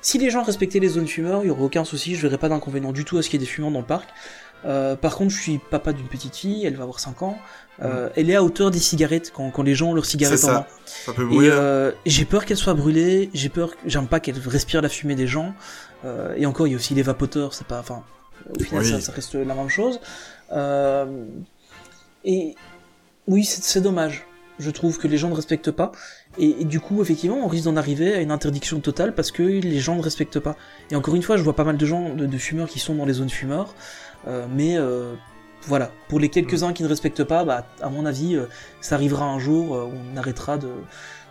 si 0.01 0.19
les 0.19 0.31
gens 0.31 0.43
respectaient 0.43 0.79
les 0.81 0.89
zones 0.89 1.09
fumeurs, 1.09 1.43
il 1.45 1.49
y 1.49 1.51
aurait 1.51 1.63
aucun 1.63 1.85
souci. 1.85 2.15
Je 2.15 2.23
verrais 2.23 2.39
pas 2.39 2.49
d'inconvénient 2.49 2.93
du 2.93 3.05
tout 3.05 3.19
à 3.19 3.23
ce 3.23 3.29
qu'il 3.29 3.41
y 3.41 3.43
ait 3.43 3.47
des 3.47 3.51
fumeurs 3.51 3.71
dans 3.71 3.81
le 3.81 3.87
parc. 3.87 4.09
Euh, 4.65 4.97
par 4.97 5.15
contre, 5.17 5.31
je 5.31 5.41
suis 5.41 5.59
papa 5.59 5.93
d'une 5.93 6.09
petite 6.09 6.35
fille, 6.35 6.67
elle 6.67 6.75
va 6.75 6.83
avoir 6.83 6.99
5 6.99 7.23
ans. 7.23 7.39
Euh, 7.81 8.09
Elle 8.17 8.29
est 8.29 8.35
à 8.35 8.43
hauteur 8.43 8.73
des 8.73 8.81
cigarettes 8.81 9.31
quand, 9.33 9.51
quand 9.53 9.63
les 9.63 9.77
gens 9.77 9.91
ont 9.91 9.95
leurs 9.95 10.05
cigarettes 10.05 10.43
en 10.45 10.49
main. 10.53 10.67
ça. 10.85 11.13
Peut 11.13 11.23
Et 11.23 11.27
brûler. 11.27 11.49
euh, 11.53 11.93
j'ai 12.07 12.25
peur 12.25 12.45
qu'elle 12.45 12.57
soit 12.57 12.75
brûlée, 12.75 13.31
j'ai 13.35 13.51
peur, 13.51 13.71
j'aime 13.87 14.09
pas 14.09 14.19
qu'elle 14.19 14.37
respire 14.47 14.83
la 14.83 14.89
fumée 14.89 15.15
des 15.15 15.29
gens. 15.29 15.55
Euh, 16.05 16.35
et 16.37 16.45
encore, 16.47 16.67
il 16.67 16.71
y 16.71 16.75
a 16.75 16.77
aussi 16.77 16.95
les 16.95 17.03
vapoteurs, 17.03 17.55
c'est 17.55 17.69
pas, 17.69 17.79
enfin, 17.79 18.03
au 18.59 18.61
final, 18.63 18.83
Oui. 18.83 18.91
ça, 18.91 19.01
ça 19.01 19.13
reste 19.13 19.35
la 19.35 19.55
même 19.55 19.69
chose. 19.69 20.01
Euh, 20.51 21.25
et 22.25 22.57
oui, 23.29 23.45
c'est 23.45 23.81
dommage. 23.81 24.25
Je 24.59 24.71
trouve 24.73 24.99
que 24.99 25.07
les 25.07 25.19
gens 25.19 25.29
ne 25.29 25.35
respectent 25.35 25.71
pas. 25.71 25.93
Et, 26.39 26.63
et 26.63 26.65
du 26.65 26.81
coup, 26.81 27.03
effectivement, 27.03 27.39
on 27.45 27.49
risque 27.49 27.65
d'en 27.65 27.77
arriver 27.77 28.15
à 28.15 28.21
une 28.21 28.31
interdiction 28.31 28.81
totale 28.81 29.15
parce 29.15 29.31
que 29.31 29.43
les 29.43 29.79
gens 29.79 29.97
ne 29.97 30.03
respectent 30.03 30.41
pas. 30.41 30.57
Et 30.91 30.97
encore 30.97 31.15
une 31.15 31.23
fois, 31.23 31.37
je 31.37 31.43
vois 31.43 31.57
pas 31.57 31.65
mal 31.65 31.77
de 31.77 31.87
gens, 31.87 32.15
de, 32.15 32.27
de 32.27 32.39
fumeurs 32.39 32.69
qui 32.69 32.79
sont 32.79 32.95
dans 32.95 33.05
les 33.05 33.15
zones 33.15 33.31
fumeurs. 33.31 33.75
Euh, 34.27 34.47
mais 34.51 34.77
euh, 34.77 35.15
voilà, 35.67 35.91
pour 36.09 36.21
les 36.21 36.29
quelques-uns 36.29 36.73
qui 36.73 36.83
ne 36.83 36.89
respectent 36.89 37.25
pas, 37.25 37.45
bah, 37.45 37.67
à 37.81 37.91
mon 37.91 38.07
avis, 38.07 38.37
euh, 38.37 38.47
ça 38.81 38.95
arrivera 38.95 39.27
un 39.27 39.39
jour 39.39 39.71
où 39.71 39.93
on 40.13 40.17
arrêtera 40.17 40.59
de 40.59 40.71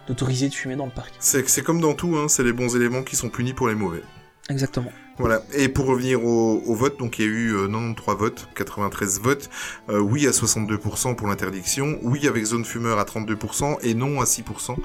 d'autoriser 0.07 0.47
de 0.47 0.53
fumer 0.53 0.77
dans 0.77 0.85
le 0.85 0.91
parc. 0.91 1.13
C'est 1.19 1.49
c'est 1.49 1.61
comme 1.61 1.81
dans 1.81 1.93
tout, 1.93 2.15
hein, 2.15 2.27
c'est 2.29 2.43
les 2.43 2.53
bons 2.53 2.73
éléments 2.77 3.03
qui 3.03 3.17
sont 3.17 3.29
punis 3.29 3.53
pour 3.53 3.67
les 3.67 3.75
mauvais. 3.75 4.03
Exactement. 4.49 4.91
Voilà. 5.19 5.41
Et 5.53 5.68
pour 5.68 5.85
revenir 5.88 6.23
au, 6.23 6.61
au 6.65 6.76
vote, 6.76 6.99
donc 6.99 7.18
il 7.19 7.26
y 7.26 7.27
a 7.27 7.31
eu 7.31 7.53
euh, 7.56 7.68
93 7.68 8.18
votes, 8.18 8.48
93 8.56 9.19
votes, 9.22 9.49
euh, 9.89 9.99
oui 9.99 10.27
à 10.27 10.31
62% 10.31 11.15
pour 11.15 11.27
l'interdiction, 11.27 11.98
oui 12.03 12.27
avec 12.27 12.45
zone 12.45 12.65
fumeur 12.65 12.99
à 12.99 13.03
32% 13.03 13.77
et 13.84 13.94
non 13.94 14.22
à 14.22 14.26
6%. 14.26 14.76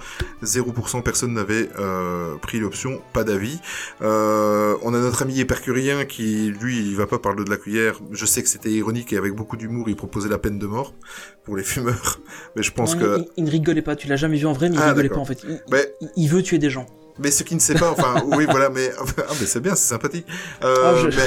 0% 0.42 1.02
personne 1.02 1.34
n'avait 1.34 1.68
euh, 1.78 2.36
pris 2.38 2.58
l'option, 2.60 3.00
pas 3.12 3.24
d'avis. 3.24 3.60
Euh, 4.00 4.76
on 4.82 4.94
a 4.94 4.98
notre 4.98 5.22
ami 5.22 5.38
épercurien 5.40 6.04
qui, 6.04 6.50
lui, 6.50 6.78
il 6.78 6.96
va 6.96 7.06
pas 7.06 7.18
par 7.18 7.32
le 7.32 7.38
dos 7.38 7.44
de 7.44 7.50
la 7.50 7.56
cuillère. 7.56 8.00
Je 8.10 8.24
sais 8.26 8.42
que 8.42 8.48
c'était 8.48 8.70
ironique 8.70 9.12
et 9.12 9.16
avec 9.18 9.34
beaucoup 9.34 9.56
d'humour, 9.56 9.88
il 9.88 9.96
proposait 9.96 10.28
la 10.28 10.38
peine 10.38 10.58
de 10.58 10.66
mort 10.66 10.94
pour 11.44 11.56
les 11.56 11.62
fumeurs. 11.64 12.20
Mais 12.56 12.62
je 12.62 12.72
pense 12.72 12.94
Non, 12.96 13.00
que... 13.02 13.18
il, 13.18 13.26
il 13.38 13.44
ne 13.44 13.50
rigolait 13.50 13.82
pas, 13.82 13.96
tu 13.96 14.08
l'as 14.08 14.16
jamais 14.16 14.38
vu 14.38 14.46
en 14.46 14.52
vrai, 14.52 14.68
mais 14.70 14.76
il 14.76 14.82
Ah, 14.82 14.88
rigolait 14.90 15.08
pas 15.08 15.18
en 15.18 15.24
fait. 15.24 15.38
Il, 15.44 15.60
Mais- 15.70 15.92
il- 16.00 16.10
il 16.16 16.28
veut 16.28 16.42
tuer 16.42 16.58
des 16.58 16.70
gens. 16.70 16.86
Mais 17.18 17.30
ce 17.30 17.42
qui 17.42 17.54
ne 17.54 17.60
sait 17.60 17.74
pas, 17.74 17.90
enfin, 17.90 18.22
oui, 18.26 18.46
voilà, 18.48 18.70
mais, 18.70 18.90
ah, 18.98 19.22
mais 19.40 19.46
c'est 19.46 19.60
bien, 19.60 19.74
c'est 19.74 19.88
sympathique. 19.88 20.26
Euh, 20.64 20.74
Ah, 20.82 20.94
je- 20.96 21.08
mais, 21.16 21.26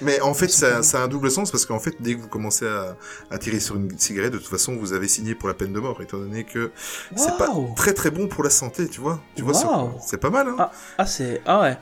mais 0.00 0.20
en 0.20 0.32
fait, 0.34 0.48
ça, 0.48 0.82
ça 0.82 1.00
a 1.00 1.04
un 1.04 1.08
double 1.08 1.30
sens 1.30 1.50
parce 1.50 1.66
qu'en 1.66 1.80
fait, 1.80 1.94
dès 2.00 2.14
que 2.14 2.20
vous 2.20 2.28
commencez 2.28 2.66
à, 2.66 2.96
à 3.30 3.38
tirer 3.38 3.58
sur 3.60 3.74
une 3.76 3.98
cigarette, 3.98 4.32
de 4.32 4.38
toute 4.38 4.48
façon, 4.48 4.76
vous 4.76 4.92
avez 4.92 5.08
signé 5.08 5.34
pour 5.34 5.48
la 5.48 5.54
peine 5.54 5.72
de 5.72 5.80
mort, 5.80 6.00
étant 6.02 6.18
donné 6.18 6.44
que 6.44 6.70
c'est 7.16 7.36
pas 7.36 7.48
très 7.76 7.92
très 7.94 8.10
bon 8.10 8.28
pour 8.28 8.44
la 8.44 8.50
santé, 8.50 8.88
tu 8.88 9.00
vois. 9.00 9.20
Tu 9.36 9.42
vois, 9.42 9.54
c'est- 9.54 9.66
c'est 10.06 10.18
pas 10.18 10.30
mal, 10.30 10.48
hein. 10.48 10.56
Ah, 10.58 10.70
ah 10.98 11.06
c'est. 11.06 11.42
Ah 11.46 11.60
ouais. 11.62 11.76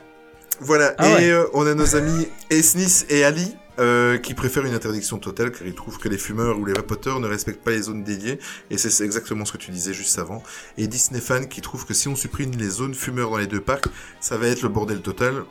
Voilà. 0.60 0.94
Ah 0.98 1.08
et 1.08 1.14
ouais. 1.14 1.30
euh, 1.30 1.46
on 1.54 1.66
a 1.66 1.74
nos 1.74 1.96
amis 1.96 2.28
Esnis 2.50 3.04
et 3.08 3.24
Ali. 3.24 3.56
Euh, 3.78 4.18
qui 4.18 4.34
préfèrent 4.34 4.66
une 4.66 4.74
interdiction 4.74 5.18
totale 5.18 5.50
car 5.50 5.66
ils 5.66 5.74
trouvent 5.74 5.98
que 5.98 6.08
les 6.08 6.18
fumeurs 6.18 6.58
ou 6.58 6.64
les 6.66 6.74
vapoteurs 6.74 7.20
ne 7.20 7.26
respectent 7.28 7.62
pas 7.64 7.70
les 7.70 7.82
zones 7.82 8.04
dédiées 8.04 8.38
et 8.70 8.76
c'est 8.78 9.02
exactement 9.04 9.44
ce 9.44 9.52
que 9.52 9.56
tu 9.58 9.70
disais 9.70 9.94
juste 9.94 10.18
avant 10.18 10.42
et 10.76 10.86
Disney 10.86 11.20
fan 11.20 11.48
qui 11.48 11.60
trouve 11.62 11.86
que 11.86 11.94
si 11.94 12.08
on 12.08 12.14
supprime 12.16 12.50
les 12.58 12.68
zones 12.68 12.94
fumeurs 12.94 13.30
dans 13.30 13.38
les 13.38 13.46
deux 13.46 13.60
parcs 13.62 13.86
ça 14.20 14.36
va 14.36 14.48
être 14.48 14.62
le 14.62 14.68
bordel 14.68 15.00
total 15.00 15.44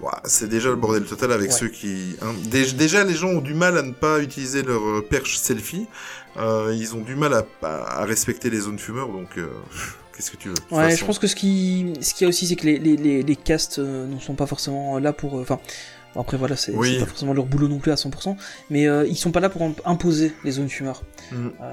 Ouah, 0.00 0.20
c'est 0.24 0.48
déjà 0.48 0.70
le 0.70 0.76
bordel 0.76 1.04
total 1.04 1.30
avec 1.32 1.50
Ouais. 1.50 1.56
ceux 1.58 1.68
qui 1.68 2.16
hein. 2.22 2.32
Dé- 2.46 2.72
déjà 2.72 3.04
les 3.04 3.14
gens 3.14 3.28
ont 3.28 3.40
du 3.42 3.54
mal 3.54 3.76
à 3.78 3.82
ne 3.82 3.92
pas 3.92 4.18
utiliser 4.20 4.62
leur 4.62 4.82
euh, 4.82 5.00
perche 5.08 5.36
selfie 5.38 5.86
euh, 6.36 6.74
ils 6.76 6.94
ont 6.94 7.00
du 7.02 7.14
mal 7.16 7.32
à, 7.34 7.44
à, 7.62 8.04
respecter 8.04 8.50
les 8.50 8.60
zones 8.60 8.78
fumeurs 8.78 9.08
donc 9.08 9.36
euh, 9.38 9.46
qu'est-ce 10.16 10.30
que 10.30 10.36
tu 10.36 10.48
veux? 10.48 10.54
Ouais, 10.70 10.84
façon. 10.84 10.96
je 10.96 11.04
pense 11.04 11.18
que 11.18 11.26
ce 11.26 11.34
qui, 11.36 11.92
ce 12.00 12.14
qu'il 12.14 12.24
y 12.24 12.26
a 12.26 12.28
aussi, 12.28 12.46
c'est 12.46 12.56
que 12.56 12.64
les, 12.66 12.78
les, 12.78 12.96
les, 12.96 13.22
les 13.22 13.36
castes 13.36 13.78
euh, 13.80 14.06
ne 14.06 14.18
sont 14.20 14.34
pas 14.34 14.46
forcément 14.46 14.98
là 15.00 15.12
pour. 15.12 15.38
euh, 15.38 15.42
Enfin, 15.42 15.58
après 16.20 16.36
voilà, 16.36 16.56
c'est 16.56 16.72
Oui. 16.74 16.98
pas 16.98 17.06
forcément 17.06 17.32
leur 17.32 17.46
boulot 17.46 17.68
non 17.68 17.78
plus 17.78 17.90
à 17.92 17.96
100%, 17.96 18.36
mais 18.70 18.86
euh, 18.86 19.06
ils 19.06 19.16
sont 19.16 19.30
pas 19.32 19.40
là 19.40 19.48
pour 19.48 19.62
im- 19.62 19.74
imposer 19.84 20.32
les 20.44 20.52
zones 20.52 20.68
fumeurs. 20.68 21.02
Mhm. 21.32 21.52
Euh, 21.60 21.72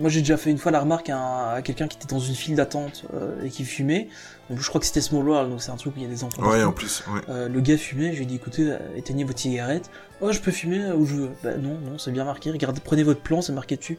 moi, 0.00 0.10
j'ai 0.10 0.20
déjà 0.20 0.36
fait 0.36 0.50
une 0.50 0.58
fois 0.58 0.72
la 0.72 0.80
remarque 0.80 1.08
à, 1.10 1.16
un- 1.18 1.54
à 1.54 1.62
quelqu'un 1.62 1.86
qui 1.88 1.96
était 1.98 2.06
dans 2.06 2.18
une 2.18 2.34
file 2.34 2.54
d'attente 2.56 3.04
euh, 3.14 3.44
et 3.44 3.50
qui 3.50 3.64
fumait. 3.64 4.08
Donc, 4.50 4.60
je 4.60 4.68
crois 4.68 4.80
que 4.80 4.86
c'était 4.86 5.00
Small 5.00 5.26
World, 5.28 5.50
donc 5.50 5.60
c'est 5.62 5.70
un 5.72 5.76
truc 5.76 5.94
où 5.96 5.98
il 5.98 6.02
y 6.04 6.06
a 6.06 6.08
des 6.08 6.22
enfants. 6.24 6.42
ouais 6.48 6.62
en 6.62 6.72
plus 6.72 7.02
ouais. 7.12 7.20
Euh, 7.28 7.48
le 7.48 7.60
gars 7.60 7.76
fumait, 7.76 8.12
je 8.12 8.16
lui 8.18 8.22
ai 8.22 8.26
dit 8.26 8.36
écoutez, 8.36 8.76
éteignez 8.96 9.24
votre 9.24 9.38
cigarette. 9.40 9.90
Oh, 10.20 10.30
je 10.32 10.40
peux 10.40 10.52
fumer 10.52 10.92
où 10.92 11.04
je 11.04 11.14
veux. 11.14 11.30
Bah 11.42 11.56
non, 11.56 11.78
non, 11.78 11.98
c'est 11.98 12.12
bien 12.12 12.24
marqué. 12.24 12.50
Regardez, 12.50 12.80
prenez 12.82 13.02
votre 13.02 13.20
plan, 13.20 13.42
c'est 13.42 13.52
marqué 13.52 13.76
dessus. 13.76 13.98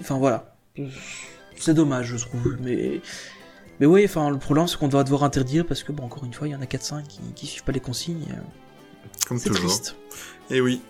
Enfin 0.00 0.18
voilà, 0.18 0.54
c'est 1.56 1.74
dommage, 1.74 2.16
je 2.16 2.24
trouve. 2.24 2.56
Mais 2.60 3.00
mais 3.80 3.86
oui, 3.86 4.04
enfin 4.04 4.30
le 4.30 4.38
problème 4.38 4.66
c'est 4.66 4.76
qu'on 4.78 4.88
va 4.88 5.04
devoir 5.04 5.24
interdire 5.24 5.66
parce 5.66 5.82
que 5.82 5.92
bon, 5.92 6.04
encore 6.04 6.24
une 6.24 6.32
fois, 6.32 6.48
il 6.48 6.52
y 6.52 6.54
en 6.54 6.62
a 6.62 6.66
4-5 6.66 7.06
qui, 7.06 7.20
qui 7.34 7.46
suivent 7.46 7.64
pas 7.64 7.72
les 7.72 7.80
consignes. 7.80 8.26
euh, 8.30 8.36
comme 9.28 9.40
toujours 9.40 9.56
triste. 9.56 9.96
Et 10.50 10.60
oui. 10.60 10.80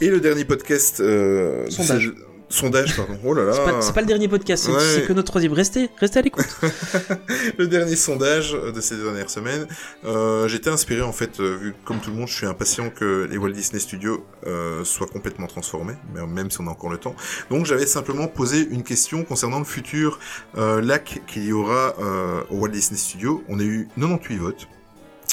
Et 0.00 0.08
le 0.08 0.20
dernier 0.20 0.44
podcast. 0.44 1.00
Euh, 1.00 1.68
Sondage. 1.70 2.12
Sondage, 2.52 2.96
pardon. 2.96 3.18
Oh 3.24 3.32
là 3.34 3.44
là. 3.44 3.52
C'est 3.52 3.64
pas, 3.64 3.92
pas 3.94 4.00
le 4.02 4.06
dernier 4.06 4.28
podcast, 4.28 4.64
c'est 4.66 4.72
Ouais. 5.00 5.06
que 5.06 5.12
notre 5.14 5.28
troisième. 5.28 5.52
Restez, 5.54 5.88
restez 5.98 6.18
à 6.18 6.22
l'écoute. 6.22 6.44
le 7.58 7.66
dernier 7.66 7.96
sondage 7.96 8.52
de 8.52 8.80
ces 8.80 8.96
dernières 8.96 9.30
semaines. 9.30 9.66
Euh, 10.04 10.46
J'étais 10.48 10.70
inspiré 10.70 11.00
en 11.02 11.12
fait, 11.12 11.40
euh, 11.40 11.56
vu 11.56 11.74
comme 11.84 11.98
tout 12.00 12.10
le 12.10 12.16
monde, 12.16 12.28
je 12.28 12.34
suis 12.34 12.46
impatient 12.46 12.90
que 12.90 13.26
les 13.30 13.38
Walt 13.38 13.52
Disney 13.52 13.80
Studios 13.80 14.24
euh, 14.46 14.84
soient 14.84 15.06
complètement 15.06 15.46
transformés, 15.46 15.94
même 16.28 16.50
si 16.50 16.60
on 16.60 16.66
a 16.66 16.70
encore 16.70 16.90
le 16.90 16.98
temps. 16.98 17.16
Donc 17.50 17.64
j'avais 17.64 17.86
simplement 17.86 18.26
posé 18.28 18.68
une 18.70 18.82
question 18.82 19.24
concernant 19.24 19.58
le 19.58 19.64
futur 19.64 20.18
euh, 20.58 20.80
lac 20.82 21.22
qu'il 21.26 21.44
y 21.44 21.52
aura 21.52 21.94
euh, 22.00 22.42
au 22.50 22.56
Walt 22.58 22.68
Disney 22.70 22.98
Studios. 22.98 23.42
On 23.48 23.58
a 23.58 23.62
eu 23.62 23.88
98 23.96 24.36
votes. 24.38 24.68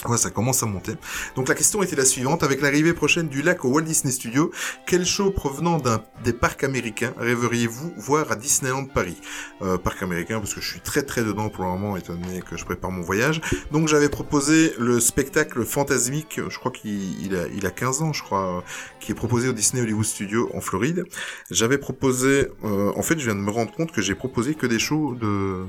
Ouais, 0.06 0.18
ça 0.18 0.30
commence 0.30 0.64
à 0.64 0.66
monter. 0.66 0.94
Donc 1.36 1.49
la 1.49 1.56
question 1.56 1.84
était 1.84 1.98
la 1.98 2.06
suivante. 2.06 2.41
Avec 2.44 2.61
l'arrivée 2.61 2.94
prochaine 2.94 3.28
du 3.28 3.41
lac 3.41 3.66
au 3.66 3.70
Walt 3.70 3.82
Disney 3.82 4.14
Studios, 4.14 4.52
quel 4.86 5.06
show 5.06 5.30
provenant 5.30 5.78
d'un 5.78 6.02
des 6.24 6.32
parcs 6.32 6.64
américains 6.64 7.14
rêveriez-vous 7.18 7.94
voir 7.98 8.32
à 8.32 8.38
Disneyland 8.38 8.86
Paris? 8.86 9.18
Euh, 9.61 9.78
Parc 9.78 10.02
américain, 10.02 10.40
parce 10.40 10.53
que 10.53 10.61
je 10.61 10.70
suis 10.70 10.80
très 10.80 11.02
très 11.02 11.24
dedans 11.24 11.49
pour 11.49 11.66
le 11.66 11.72
moment, 11.72 11.98
étant 11.98 12.14
que 12.49 12.56
je 12.56 12.64
prépare 12.64 12.91
mon 12.91 13.02
voyage. 13.02 13.41
Donc 13.72 13.90
j'avais 13.90 14.07
proposé 14.07 14.74
le 14.80 15.02
spectacle 15.02 15.66
fantasmique, 15.66 16.40
je 16.48 16.57
crois 16.57 16.72
qu'il 16.72 17.22
il 17.22 17.36
a, 17.36 17.48
il 17.53 17.66
a 17.66 17.72
15 17.72 18.02
ans, 18.02 18.14
je 18.14 18.24
crois, 18.24 18.64
qui 19.02 19.11
est 19.11 19.16
proposé 19.16 19.49
au 19.49 19.53
Disney 19.53 19.82
Hollywood 19.82 20.06
Studios 20.06 20.49
en 20.53 20.61
Floride. 20.61 21.03
J'avais 21.52 21.78
proposé... 21.78 22.48
euh, 22.64 22.94
en 22.95 23.02
fait, 23.02 23.20
je 23.20 23.26
viens 23.26 23.36
de 23.36 23.41
me 23.41 23.52
rendre 23.52 23.72
compte 23.74 23.91
que 23.91 24.02
j'ai 24.02 24.16
proposé 24.16 24.56
que 24.56 24.66
des 24.66 24.80
shows 24.80 25.16
de 25.16 25.66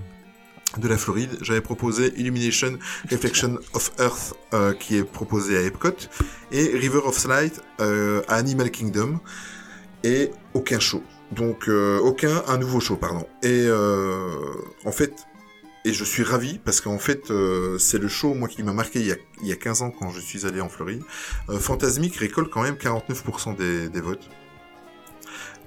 de 0.79 0.89
la 0.89 0.97
Floride. 0.97 1.39
J'avais 1.41 1.61
proposé 1.61 2.13
Illumination 2.17 2.79
Reflection 3.11 3.59
of 3.75 3.93
Earth 3.99 4.35
euh, 4.55 4.73
qui 4.73 4.97
est 4.97 5.05
proposé 5.05 5.57
à 5.57 5.63
Epcot 5.63 5.97
et 6.53 6.71
River 6.75 7.01
of 7.05 7.25
Light 7.27 7.61
euh, 7.81 8.23
à 8.29 8.37
Animal 8.37 8.71
Kingdom 8.71 9.21
et 10.05 10.31
aucun 10.55 10.79
show. 10.79 11.03
Donc 11.33 11.69
euh, 11.69 11.99
aucun 11.99 12.43
un 12.49 12.59
nouveau 12.59 12.81
show 12.81 12.97
pardon. 12.97 13.27
Et 13.43 13.69
en 14.85 14.93
fait 14.93 15.27
et 15.87 15.95
je 15.95 16.05
suis 16.05 16.23
ravi 16.23 16.59
parce 16.59 16.81
qu'en 16.81 16.99
fait 16.99 17.33
c'est 17.79 17.99
le 17.99 18.09
show 18.09 18.35
moi 18.35 18.49
qui 18.49 18.63
m'a 18.63 18.73
marqué 18.73 19.01
il 19.01 19.07
y, 19.07 19.13
a, 19.13 19.17
il 19.43 19.49
y 19.49 19.53
a 19.53 19.57
15 19.57 19.83
ans 19.83 19.91
quand 19.91 20.11
je 20.11 20.21
suis 20.21 20.47
allé 20.47 20.61
en 20.61 20.69
Floride. 20.69 21.03
Fantasmic 21.49 22.17
récolte 22.17 22.51
quand 22.51 22.63
même 22.63 22.75
49% 22.75 23.57
des, 23.57 23.89
des 23.89 24.01
votes. 24.01 24.29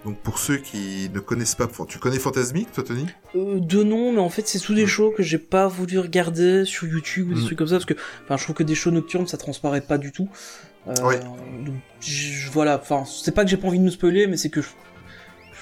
Donc 0.05 0.17
pour 0.19 0.38
ceux 0.38 0.57
qui 0.57 1.09
ne 1.13 1.19
connaissent 1.19 1.55
pas, 1.55 1.67
tu 1.88 1.97
connais 1.97 2.19
Fantasmic 2.19 2.71
toi 2.73 2.84
Tony? 2.84 3.05
Euh, 3.35 3.59
de 3.59 3.84
nom, 3.84 4.11
mais 4.11 4.19
en 4.19 4.30
fait, 4.30 4.45
c'est 4.47 4.57
sous 4.59 4.73
des 4.73 4.85
shows 4.85 5.11
que 5.15 5.23
j'ai 5.23 5.38
pas 5.38 5.67
voulu 5.67 5.97
regarder 5.99 6.65
sur 6.65 6.88
YouTube 6.88 7.30
ou 7.31 7.34
des 7.35 7.41
Mm. 7.41 7.45
trucs 7.45 7.57
comme 7.57 7.67
ça, 7.67 7.75
parce 7.75 7.85
que, 7.85 7.93
enfin, 8.25 8.35
je 8.35 8.43
trouve 8.43 8.55
que 8.55 8.63
des 8.63 8.75
shows 8.75 8.91
nocturnes, 8.91 9.27
ça 9.27 9.38
transparaît 9.38 9.80
pas 9.81 9.97
du 9.97 10.11
tout. 10.11 10.27
Euh, 10.88 10.93
Ouais. 11.03 11.19
Donc, 11.65 11.75
je- 12.01 12.49
voilà, 12.51 12.77
enfin, 12.81 13.05
c'est 13.05 13.31
pas 13.34 13.45
que 13.45 13.49
j'ai 13.49 13.55
pas 13.55 13.69
envie 13.69 13.80
de 13.80 13.85
me 13.85 13.89
spoiler, 13.89 14.27
mais 14.27 14.35
c'est 14.35 14.49
que 14.49 14.61
je, 14.61 14.67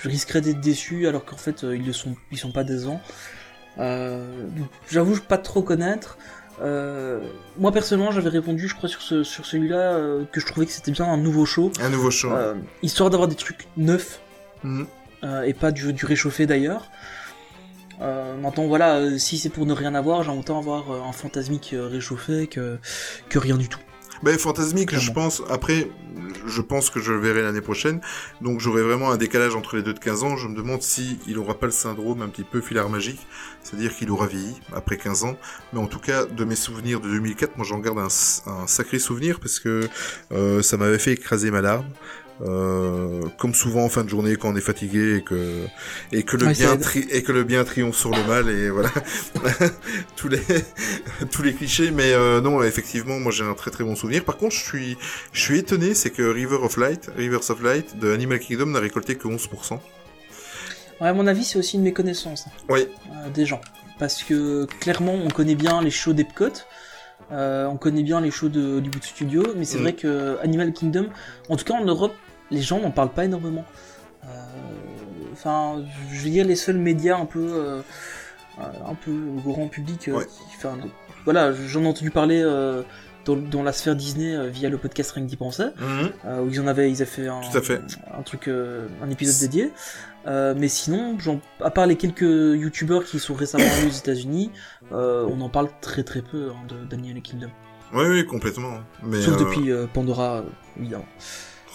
je 0.02 0.10
risquerais 0.10 0.42
d'être 0.42 0.60
déçu, 0.60 1.06
alors 1.08 1.24
qu'en 1.24 1.38
fait, 1.38 1.64
euh, 1.64 1.76
ils 1.78 1.86
le 1.86 1.94
sont, 1.94 2.16
ils 2.32 2.40
sont 2.40 2.52
pas 2.52 2.64
décents. 2.64 3.00
Euh, 3.78 4.48
donc, 4.58 4.68
j'avoue, 4.90 5.14
je 5.14 5.22
pas 5.22 5.38
trop 5.38 5.62
connaître. 5.62 6.18
Euh, 6.64 7.20
moi 7.58 7.72
personnellement, 7.72 8.12
j'avais 8.12 8.30
répondu, 8.30 8.68
je 8.68 8.76
crois, 8.76 8.90
sur, 8.90 9.02
ce, 9.02 9.24
sur 9.24 9.46
celui-là, 9.46 9.94
euh, 9.94 10.26
que 10.32 10.40
je 10.40 10.46
trouvais 10.46 10.66
que 10.66 10.72
c'était 10.72 10.92
bien 10.92 11.06
un 11.06 11.18
nouveau 11.18 11.46
show, 11.46 11.72
Un 11.80 11.90
nouveau 11.90 12.12
show. 12.12 12.32
euh, 12.32 12.54
histoire 12.84 13.10
d'avoir 13.10 13.28
des 13.28 13.36
trucs 13.36 13.68
neufs 13.78 14.20
Mhm. 14.64 14.88
euh, 15.24 15.44
et 15.44 15.54
pas 15.54 15.72
du, 15.72 15.94
du 15.94 16.06
réchauffé 16.06 16.46
d'ailleurs. 16.46 16.92
Euh, 18.02 18.36
maintenant 18.38 18.66
voilà, 18.66 18.96
euh, 18.96 19.18
si 19.18 19.38
c'est 19.38 19.50
pour 19.50 19.66
ne 19.66 19.74
rien 19.74 19.94
avoir, 19.94 20.24
j'ai 20.24 20.32
autant 20.32 20.58
avoir 20.58 20.92
un 20.92 21.12
fantasmique 21.12 21.76
réchauffé 21.78 22.48
que, 22.48 22.80
que 23.30 23.38
rien 23.38 23.58
du 23.58 23.70
tout. 23.70 23.80
Ben, 24.24 24.38
Fantasmic, 24.38 24.96
je 24.96 25.12
pense, 25.12 25.42
après, 25.50 25.90
je 26.46 26.62
pense 26.62 26.92
que 26.92 27.00
je 27.00 27.12
le 27.12 27.20
verrai 27.20 27.42
l'année 27.42 27.62
prochaine. 27.62 28.02
Donc 28.42 28.60
j'aurai 28.60 28.84
vraiment 28.84 29.10
un 29.10 29.18
décalage 29.18 29.56
entre 29.56 29.78
les 29.78 29.82
deux 29.82 29.94
de 29.94 30.00
15 30.00 30.24
ans. 30.24 30.38
Je 30.38 30.48
me 30.48 30.56
demande 30.56 30.84
si 30.84 31.18
il 31.28 31.40
aura 31.40 31.56
pas 31.56 31.66
le 31.66 31.72
syndrome 31.72 32.22
un 32.22 32.30
petit 32.30 32.44
peu 32.44 32.62
filard 32.62 32.90
magique, 32.90 33.26
c'est-à-dire 33.64 33.96
qu'il 33.96 34.12
aura 34.12 34.28
vieilli 34.28 34.60
après 34.76 34.98
15 34.98 35.24
ans. 35.24 35.38
Mais 35.74 35.80
en 35.80 35.88
tout 35.88 36.00
cas, 36.00 36.26
de 36.26 36.46
mes 36.46 36.56
souvenirs 36.56 37.02
de 37.02 37.10
2004, 37.10 37.58
moi 37.58 37.66
j'en 37.66 37.80
garde 37.80 37.98
un, 37.98 38.10
sacré 38.68 39.00
souvenir 39.00 39.40
parce 39.40 39.60
que 39.60 39.90
euh, 40.32 40.62
ça 40.62 40.78
m'avait 40.78 41.00
fait 41.00 41.14
écraser 41.14 41.50
ma 41.50 41.62
larme. 41.62 41.88
Euh, 42.44 43.22
comme 43.38 43.54
souvent 43.54 43.84
en 43.84 43.90
fin 43.90 44.04
de 44.04 44.10
journée 44.10 44.36
quand 44.36 44.50
on 44.52 44.56
est 44.56 44.62
fatigué 44.62 45.18
et 45.18 45.22
que 45.22 45.66
et 46.12 46.24
que 46.24 46.38
le 46.38 46.48
Ouais, 46.48 46.54
bien 46.54 46.76
tri- 46.78 47.06
et 47.12 47.22
que 47.22 47.32
le 47.32 47.44
bien 47.44 47.64
triomphe 47.64 47.96
sur 47.96 48.10
le 48.10 48.24
mal 48.28 48.50
et 48.50 48.72
voilà 48.72 48.90
tous 50.16 50.28
les 50.28 50.42
tous 51.32 51.44
les 51.44 51.54
clichés 51.54 51.92
mais 51.92 52.14
euh, 52.14 52.42
non 52.42 52.64
effectivement 52.64 53.20
moi 53.20 53.32
j'ai 53.32 53.44
un 53.44 53.54
très 53.54 53.70
très 53.70 53.84
bon 53.84 53.96
souvenir 53.96 54.24
par 54.24 54.38
contre 54.38 54.56
je 54.56 54.64
suis 54.64 54.98
je 55.34 55.40
suis 55.40 55.60
étonné 55.60 55.94
c'est 55.94 56.10
que 56.10 56.24
River 56.24 56.56
of 56.64 56.78
Light 56.78 57.12
Rivers 57.16 57.48
of 57.52 57.62
Light 57.62 58.00
de 58.00 58.12
Animal 58.12 58.40
Kingdom 58.40 58.68
n'a 58.68 58.80
récolté 58.80 59.16
que 59.16 59.28
11% 59.28 59.80
Ouais, 61.00 61.08
à 61.08 61.14
mon 61.14 61.26
avis, 61.26 61.44
c'est 61.44 61.58
aussi 61.58 61.78
une 61.78 61.84
méconnaissance 61.84 62.46
hein, 62.48 62.52
oui 62.70 62.88
euh, 63.12 63.30
des 63.30 63.46
gens. 63.48 63.60
Parce 63.98 64.22
que 64.24 64.66
clairement, 64.80 65.14
on 65.16 65.30
connaît 65.30 65.56
bien 65.56 65.82
les 65.82 65.90
shows 65.90 66.14
d'Epcot, 66.14 66.46
euh, 67.32 67.66
on 67.66 67.78
connaît 67.78 68.04
bien 68.04 68.22
les 68.22 68.30
shows 68.30 68.50
de 68.50 68.78
Hollywood 68.78 69.04
Studio, 69.04 69.44
mais 69.56 69.66
c'est 69.66 69.80
Mm. 69.80 69.82
vrai 69.82 69.94
que 69.94 70.38
Animal 70.44 70.74
Kingdom, 70.74 71.08
en 71.50 71.56
tout 71.56 71.66
cas 71.66 71.74
en 71.74 71.84
Europe, 71.86 72.14
les 72.52 72.62
gens 72.62 72.80
n'en 72.80 72.92
parlent 72.92 73.14
pas 73.14 73.26
énormément. 73.26 73.66
Euh, 74.26 74.28
Enfin, 75.34 75.82
je 76.12 76.20
veux 76.22 76.30
dire, 76.30 76.46
les 76.46 76.58
seuls 76.58 76.78
médias 76.78 77.18
un 77.18 77.26
peu, 77.26 77.40
euh, 77.40 77.82
un 78.60 78.94
peu 78.96 79.12
au 79.12 79.40
grand 79.52 79.68
public, 79.70 80.10
euh, 80.10 80.18
Ouais. 80.18 80.26
qui- 80.26 80.58
voilà, 81.24 81.54
j'en 81.54 81.84
ai 81.84 81.88
entendu 81.88 82.12
parler 82.12 82.42
euh, 82.44 82.84
dans, 83.26 83.38
dans 83.38 83.64
la 83.64 83.72
sphère 83.72 83.96
Disney 83.96 84.36
euh, 84.36 84.50
via 84.50 84.68
le 84.70 84.78
podcast 84.78 85.12
Rien 85.12 85.24
que 85.24 85.30
d'y 85.30 85.38
penser. 85.38 85.64
euh, 86.26 86.42
où 86.44 86.50
ils 86.50 86.60
en 86.60 86.68
avaient, 86.68 86.92
ils 86.92 86.98
avaient 87.02 87.06
fait 87.06 87.28
un, 87.28 87.42
fait. 87.42 87.80
truc, 88.26 88.50
un 88.50 89.10
épisode 89.10 89.40
dédié. 89.50 89.72
Mais 90.28 90.68
sinon, 90.68 91.18
à 91.62 91.72
part 91.72 91.88
les 91.88 91.96
quelques 91.96 92.22
youtubeurs 92.22 93.06
qui 93.06 93.18
sont 93.18 93.34
récemment 93.34 93.64
venus 93.80 93.96
aux 93.96 93.98
États-Unis, 94.00 94.52
on 94.92 95.40
en 95.42 95.50
parle 95.50 95.70
très 95.80 96.04
très 96.04 96.22
peu 96.22 96.50
hein, 96.52 96.66
de 96.68 96.86
Daniel 96.86 97.22
Kingdom. 97.22 97.50
oui 97.94 98.06
oui 98.08 98.26
complètement 98.26 98.80
mais 99.02 99.22
Sauf 99.22 99.38
depuis 99.38 99.72
Pandora, 99.94 100.44
évidemment. 100.78 101.06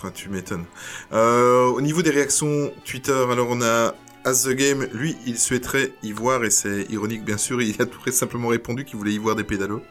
Ah, 0.02 0.10
tu 0.14 0.28
m'étonnes. 0.28 0.64
Euh, 1.12 1.64
au 1.66 1.80
niveau 1.80 2.02
des 2.02 2.10
réactions 2.10 2.72
Twitter, 2.84 3.24
alors 3.30 3.48
on 3.50 3.62
a 3.62 3.94
As 4.24 4.44
the 4.44 4.50
Game, 4.50 4.86
lui, 4.92 5.16
il 5.26 5.38
souhaiterait 5.38 5.92
y 6.02 6.12
voir, 6.12 6.44
et 6.44 6.50
c'est 6.50 6.86
ironique 6.90 7.24
bien 7.24 7.38
sûr, 7.38 7.62
il 7.62 7.80
a 7.80 7.86
tout 7.86 8.00
simplement 8.10 8.48
répondu 8.48 8.84
qu'il 8.84 8.96
voulait 8.96 9.12
y 9.12 9.18
voir 9.18 9.36
des 9.36 9.44
pédalos. 9.44 9.82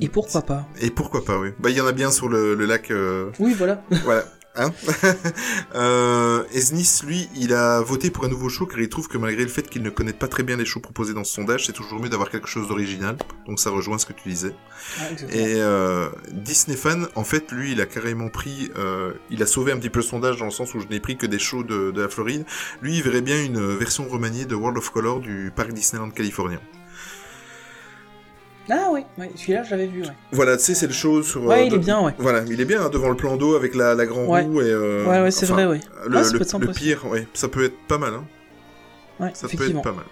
Et 0.00 0.08
pourquoi 0.08 0.42
pas 0.42 0.66
Et 0.80 0.90
pourquoi 0.90 1.24
pas, 1.24 1.38
oui. 1.38 1.50
Bah, 1.58 1.70
il 1.70 1.76
y 1.76 1.80
en 1.80 1.86
a 1.86 1.92
bien 1.92 2.10
sur 2.10 2.28
le, 2.28 2.54
le 2.54 2.66
lac, 2.66 2.90
euh, 2.90 3.30
Oui, 3.38 3.54
voilà. 3.54 3.82
voilà. 4.04 4.24
Hein 4.58 4.72
euh, 5.76 6.44
Esnis, 6.52 7.02
lui, 7.06 7.28
il 7.36 7.54
a 7.54 7.80
voté 7.80 8.10
pour 8.10 8.24
un 8.24 8.28
nouveau 8.28 8.48
show 8.48 8.66
car 8.66 8.80
il 8.80 8.88
trouve 8.88 9.06
que 9.06 9.16
malgré 9.16 9.42
le 9.44 9.48
fait 9.48 9.68
qu'il 9.68 9.82
ne 9.82 9.90
connaît 9.90 10.12
pas 10.12 10.26
très 10.26 10.42
bien 10.42 10.56
les 10.56 10.64
shows 10.64 10.80
proposés 10.80 11.14
dans 11.14 11.22
ce 11.22 11.32
sondage, 11.32 11.66
c'est 11.66 11.72
toujours 11.72 12.00
mieux 12.00 12.08
d'avoir 12.08 12.28
quelque 12.28 12.48
chose 12.48 12.66
d'original. 12.66 13.16
Donc 13.46 13.60
ça 13.60 13.70
rejoint 13.70 13.98
ce 13.98 14.06
que 14.06 14.12
tu 14.12 14.28
disais. 14.28 14.54
Exactement. 15.12 15.40
Et 15.40 15.60
euh, 15.60 16.08
Disney 16.32 16.76
fan, 16.76 17.06
en 17.14 17.24
fait, 17.24 17.52
lui, 17.52 17.72
il 17.72 17.80
a 17.80 17.86
carrément 17.86 18.28
pris, 18.28 18.70
euh, 18.76 19.12
il 19.30 19.42
a 19.42 19.46
sauvé 19.46 19.70
un 19.70 19.78
petit 19.78 19.90
peu 19.90 20.00
le 20.00 20.04
sondage 20.04 20.38
dans 20.38 20.46
le 20.46 20.50
sens 20.50 20.74
où 20.74 20.80
je 20.80 20.88
n'ai 20.88 21.00
pris 21.00 21.16
que 21.16 21.26
des 21.26 21.38
shows 21.38 21.62
de, 21.62 21.92
de 21.92 22.02
la 22.02 22.08
Floride. 22.08 22.44
Lui, 22.82 22.96
il 22.96 23.02
verrait 23.02 23.22
bien 23.22 23.40
une 23.42 23.76
version 23.76 24.08
remaniée 24.08 24.44
de 24.44 24.56
World 24.56 24.78
of 24.78 24.90
Color 24.90 25.20
du 25.20 25.52
parc 25.54 25.72
Disneyland 25.72 26.10
californien. 26.10 26.60
Ah 28.70 28.88
oui, 28.92 29.00
ouais, 29.18 29.30
celui-là 29.34 29.62
je 29.62 29.70
l'avais 29.70 29.86
vu. 29.86 30.02
Ouais, 30.02 30.08
Voilà, 30.32 30.56
tu 30.56 30.62
sais, 30.64 30.74
c'est 30.74 30.86
le 30.86 30.92
show 30.92 31.22
sur. 31.22 31.44
ouais 31.44 31.60
euh, 31.60 31.64
il 31.64 31.70
de- 31.72 31.76
est 31.76 31.78
bien, 31.78 32.00
ouais. 32.02 32.14
Voilà, 32.18 32.42
il 32.46 32.60
est 32.60 32.64
bien 32.64 32.82
hein, 32.84 32.90
devant 32.90 33.08
le 33.08 33.16
plan 33.16 33.36
d'eau 33.36 33.54
avec 33.56 33.74
la, 33.74 33.94
la 33.94 34.04
grande 34.06 34.28
Ouais. 34.28 34.42
roue 34.42 34.60
et. 34.60 34.64
euh, 34.70 35.04
ouais, 35.06 35.22
ouais, 35.22 35.30
c'est 35.30 35.46
enfin, 35.46 35.54
vrai, 35.54 35.66
ouais. 35.66 35.80
Le, 36.06 36.16
Ah, 36.18 36.22
le- 36.32 36.66
le 36.66 36.72
pire, 36.72 37.06
ouais, 37.06 37.26
ça 37.34 37.48
peut 37.48 37.64
être 37.64 37.78
pas 37.88 37.98
mal. 37.98 38.14
Hein. 38.14 38.24
Ouais, 39.20 39.32
Ça 39.34 39.48
peut 39.48 39.68
être 39.68 39.82
pas 39.82 39.90
mal. 39.90 40.04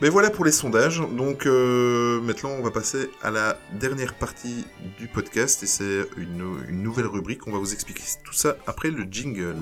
Mais 0.00 0.08
voilà 0.08 0.30
pour 0.30 0.44
les 0.44 0.52
sondages. 0.52 1.02
Donc 1.16 1.46
euh, 1.46 2.20
maintenant, 2.20 2.50
on 2.50 2.62
va 2.62 2.70
passer 2.70 3.10
à 3.20 3.32
la 3.32 3.58
dernière 3.72 4.14
partie 4.14 4.64
du 5.00 5.08
podcast 5.08 5.64
et 5.64 5.66
c'est 5.66 6.04
une, 6.16 6.58
une 6.68 6.80
nouvelle 6.80 7.06
rubrique. 7.06 7.44
On 7.48 7.52
va 7.52 7.58
vous 7.58 7.72
expliquer 7.72 8.04
tout 8.22 8.32
ça 8.34 8.56
après 8.68 8.90
le 8.90 9.02
jingle. 9.10 9.56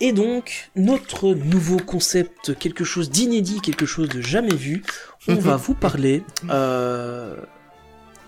Et 0.00 0.12
donc, 0.12 0.70
notre 0.76 1.34
nouveau 1.34 1.76
concept, 1.76 2.58
quelque 2.58 2.84
chose 2.84 3.10
d'inédit, 3.10 3.60
quelque 3.60 3.84
chose 3.86 4.08
de 4.08 4.20
jamais 4.22 4.54
vu, 4.54 4.82
on 5.28 5.34
va 5.34 5.56
vous 5.56 5.74
parler. 5.74 6.22
euh, 6.48 7.36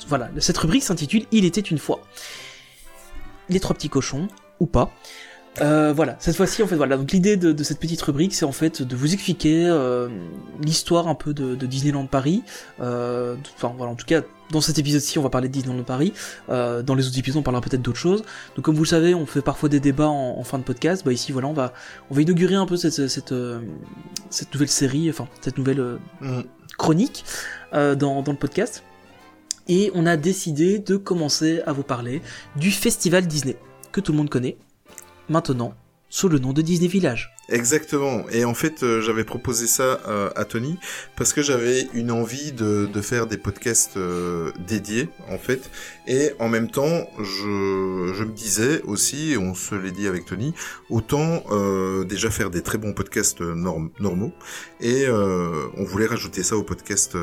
Voilà, 0.09 0.29
cette 0.39 0.59
rubrique 0.59 0.83
s'intitule 0.83 1.25
Il 1.33 1.45
était 1.45 1.61
une 1.63 1.79
fois. 1.79 2.03
Les 3.49 3.59
trois 3.61 3.75
petits 3.75 3.89
cochons, 3.89 4.29
ou 4.61 4.67
pas. 4.67 4.93
Euh, 5.61 5.93
voilà, 5.93 6.17
cette 6.19 6.35
fois-ci, 6.37 6.63
en 6.63 6.67
fait, 6.67 6.77
voilà. 6.77 6.97
Donc 6.97 7.13
l'idée 7.13 7.37
de, 7.37 7.53
de 7.53 7.63
cette 7.63 7.79
petite 7.79 8.01
rubrique, 8.01 8.35
c'est 8.35 8.47
en 8.47 8.53
fait 8.53 8.81
de 8.81 8.97
vous 8.97 9.13
expliquer 9.13 9.67
euh, 9.67 10.09
l'histoire 10.63 11.09
un 11.09 11.15
peu 11.15 11.35
de, 11.35 11.55
de 11.55 11.67
Disneyland 11.67 12.07
Paris. 12.07 12.43
Euh, 12.81 13.37
Enfin, 13.57 13.75
voilà, 13.77 13.93
en 13.93 13.95
tout 13.95 14.07
cas, 14.07 14.23
dans 14.51 14.63
cet 14.63 14.79
épisode-ci, 14.79 15.19
on 15.19 15.23
va 15.23 15.29
parler 15.29 15.49
de 15.49 15.53
Disneyland 15.53 15.83
Paris. 15.83 16.15
Euh, 16.49 16.83
dans 16.83 16.95
les 16.95 17.07
autres 17.07 17.19
épisodes, 17.19 17.39
on 17.41 17.43
parlera 17.43 17.61
peut-être 17.61 17.83
d'autres 17.83 17.99
choses. 17.99 18.23
Donc, 18.57 18.65
comme 18.65 18.75
vous 18.77 18.85
le 18.85 18.89
savez, 18.89 19.15
on 19.15 19.27
fait 19.27 19.43
parfois 19.43 19.69
des 19.69 19.79
débats 19.81 20.09
en, 20.09 20.39
en 20.39 20.45
fin 20.45 20.59
de 20.59 20.65
podcast. 20.65 21.05
Bah 21.05 21.13
ici, 21.13 21.33
voilà, 21.33 21.49
on 21.49 21.53
va, 21.53 21.75
on 22.11 22.15
va 22.15 22.23
inaugurer 22.23 22.55
un 22.55 22.65
peu 22.67 22.77
cette, 22.79 23.09
cette, 23.09 23.35
cette 24.31 24.55
nouvelle 24.55 24.69
série, 24.69 25.11
enfin, 25.11 25.29
cette 25.43 25.59
nouvelle 25.59 25.81
euh, 25.81 25.99
Mm. 26.23 26.43
chronique 26.79 27.25
euh, 27.75 27.95
dans, 27.95 28.23
dans 28.23 28.33
le 28.33 28.39
podcast. 28.39 28.85
Et 29.69 29.91
on 29.95 30.07
a 30.07 30.17
décidé 30.17 30.79
de 30.79 30.97
commencer 30.97 31.61
à 31.67 31.73
vous 31.73 31.83
parler 31.85 32.23
du 32.57 32.71
festival 32.71 33.27
Disney, 33.27 33.57
que 33.93 34.01
tout 34.01 34.13
le 34.13 34.19
monde 34.19 34.31
connaît, 34.31 34.57
maintenant 35.33 35.75
sous 36.09 36.29
le 36.29 36.39
nom 36.39 36.53
de 36.53 36.61
Disney 36.61 36.89
Village. 36.89 37.35
Exactement. 37.49 38.25
Et 38.31 38.45
en 38.45 38.53
fait, 38.53 38.83
euh, 38.83 39.01
j'avais 39.01 39.25
proposé 39.25 39.67
ça 39.67 39.99
euh, 40.07 40.31
à 40.37 40.45
Tony 40.45 40.79
parce 41.17 41.33
que 41.33 41.41
j'avais 41.41 41.89
une 41.95 42.11
envie 42.11 42.53
de, 42.53 42.87
de 42.87 43.01
faire 43.01 43.27
des 43.27 43.39
podcasts 43.39 43.97
euh, 43.97 44.53
dédiés, 44.67 45.09
en 45.31 45.39
fait. 45.39 45.71
Et 46.07 46.33
en 46.39 46.51
même 46.51 46.71
temps, 46.71 47.09
je, 47.19 48.13
je 48.15 48.25
me 48.25 48.33
disais 48.33 48.83
aussi, 48.83 49.33
et 49.33 49.39
on 49.39 49.55
se 49.55 49.75
l'est 49.75 49.91
dit 49.91 50.07
avec 50.07 50.27
Tony, 50.27 50.53
autant 50.91 51.43
déjà 52.05 52.31
faire 52.31 52.51
des 52.51 52.63
très 52.63 52.77
bons 52.77 52.93
podcasts 52.93 53.41
norm- 53.41 53.91
normaux. 53.99 54.33
Et 54.81 55.09
on 55.09 55.85
voulait 55.85 56.07
rajouter 56.07 56.43
ça 56.43 56.57
aux 56.57 56.63
podcasts 56.63 57.17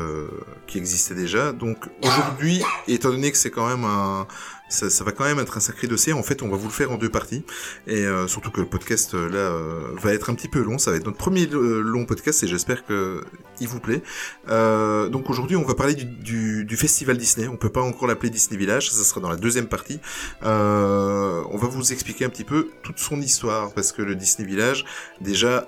qui 0.66 0.78
existaient 0.78 1.14
déjà. 1.14 1.52
Donc 1.52 1.76
aujourd'hui, 2.02 2.62
étant 2.88 3.10
donné 3.10 3.30
que 3.30 3.38
c'est 3.38 3.50
quand 3.50 3.68
même 3.68 3.84
un... 3.84 4.26
Ça, 4.70 4.88
ça 4.88 5.04
va 5.04 5.12
quand 5.12 5.24
même 5.24 5.40
être 5.40 5.56
un 5.56 5.60
sacré 5.60 5.88
dossier. 5.88 6.12
En 6.12 6.22
fait, 6.22 6.42
on 6.42 6.48
va 6.48 6.56
vous 6.56 6.68
le 6.68 6.72
faire 6.72 6.90
en 6.92 6.96
deux 6.96 7.08
parties. 7.10 7.44
Et 7.86 8.06
euh, 8.06 8.26
surtout 8.28 8.50
que 8.50 8.60
le 8.60 8.66
podcast 8.66 9.14
euh, 9.14 9.28
là 9.28 9.38
euh, 9.38 9.80
va 10.00 10.14
être 10.14 10.30
un 10.30 10.34
petit 10.34 10.48
peu 10.48 10.62
long. 10.62 10.78
Ça 10.78 10.92
va 10.92 10.96
être 10.96 11.04
notre 11.04 11.18
premier 11.18 11.48
euh, 11.52 11.80
long 11.80 12.06
podcast 12.06 12.42
et 12.44 12.46
j'espère 12.46 12.86
que 12.86 13.22
il 13.60 13.68
vous 13.68 13.80
plaît. 13.80 14.02
Euh, 14.48 15.08
donc 15.08 15.28
aujourd'hui, 15.28 15.56
on 15.56 15.64
va 15.64 15.74
parler 15.74 15.94
du, 15.94 16.04
du, 16.04 16.64
du 16.64 16.76
festival 16.76 17.18
Disney. 17.18 17.48
On 17.48 17.56
peut 17.56 17.68
pas 17.68 17.82
encore 17.82 18.06
l'appeler 18.06 18.30
Disney 18.30 18.56
Village. 18.56 18.90
Ça 18.90 19.04
sera 19.04 19.20
dans 19.20 19.28
la 19.28 19.36
deuxième 19.36 19.66
partie. 19.66 20.00
On 20.42 21.56
va 21.58 21.68
vous 21.68 21.92
expliquer 21.92 22.24
un 22.24 22.28
petit 22.30 22.44
peu 22.44 22.68
toute 22.82 22.98
son 22.98 23.20
histoire 23.20 23.72
parce 23.72 23.92
que 23.92 24.02
le 24.02 24.14
Disney 24.14 24.46
Village, 24.48 24.84
déjà, 25.20 25.66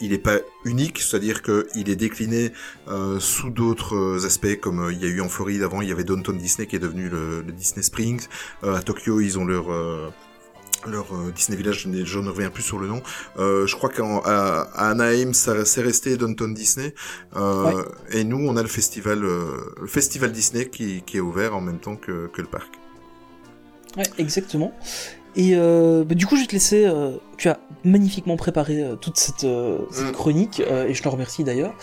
il 0.00 0.12
est 0.12 0.18
pas 0.18 0.38
unique, 0.64 0.98
c'est-à-dire 1.00 1.42
que 1.42 1.68
il 1.74 1.88
est 1.90 1.96
décliné 1.96 2.52
sous 3.18 3.50
d'autres 3.50 4.24
aspects 4.26 4.58
comme 4.60 4.88
il 4.90 4.98
y 4.98 5.04
a 5.04 5.08
eu 5.08 5.20
en 5.20 5.28
Floride 5.28 5.62
avant, 5.62 5.82
il 5.82 5.88
y 5.88 5.92
avait 5.92 6.04
Downtown 6.04 6.36
Disney 6.38 6.66
qui 6.66 6.76
est 6.76 6.80
devenu 6.80 7.08
le, 7.08 7.42
le 7.42 7.52
Disney 7.52 7.82
Springs. 7.82 8.26
Euh, 8.64 8.74
à 8.76 8.82
Tokyo, 8.82 9.20
ils 9.20 9.38
ont 9.38 9.44
leur 9.44 9.70
euh, 9.72 10.08
leur 10.86 11.14
euh, 11.14 11.30
Disney 11.34 11.56
Village, 11.58 11.80
je 11.82 12.18
ne- 12.18 12.28
reviens 12.30 12.48
plus 12.50 12.62
sur 12.62 12.78
le 12.78 12.86
nom. 12.88 13.02
Euh, 13.38 13.66
je 13.66 13.76
crois 13.76 13.90
qu'à 13.90 14.04
Anaheim, 14.76 15.32
ça 15.34 15.64
c'est 15.66 15.82
resté 15.82 16.16
Downtown 16.16 16.54
Disney. 16.54 16.94
Euh, 17.36 17.84
Et 18.12 18.24
nous, 18.24 18.38
on 18.38 18.56
a 18.56 18.62
le 18.62 18.68
festival, 18.68 19.20
le 19.20 19.86
festival 19.86 20.32
Disney 20.32 20.68
qui, 20.70 21.02
qui 21.02 21.18
est 21.18 21.20
ouvert 21.20 21.54
en 21.54 21.60
même 21.60 21.78
temps 21.80 21.96
que, 21.96 22.28
que 22.28 22.40
le 22.40 22.48
parc. 22.48 22.70
Ouais, 23.96 24.04
exactement. 24.18 24.72
Et 25.36 25.54
bah, 25.54 26.14
du 26.14 26.26
coup, 26.26 26.36
je 26.36 26.40
vais 26.42 26.46
te 26.46 26.52
laisser. 26.52 26.90
tu 27.36 27.48
as 27.48 27.60
magnifiquement 27.84 28.36
préparé 28.36 28.82
toute 29.00 29.16
cette, 29.18 29.46
cette 29.90 30.08
Mm. 30.08 30.12
chronique, 30.12 30.60
et 30.60 30.94
je 30.94 31.02
te 31.02 31.08
remercie 31.08 31.44
d'ailleurs. 31.44 31.74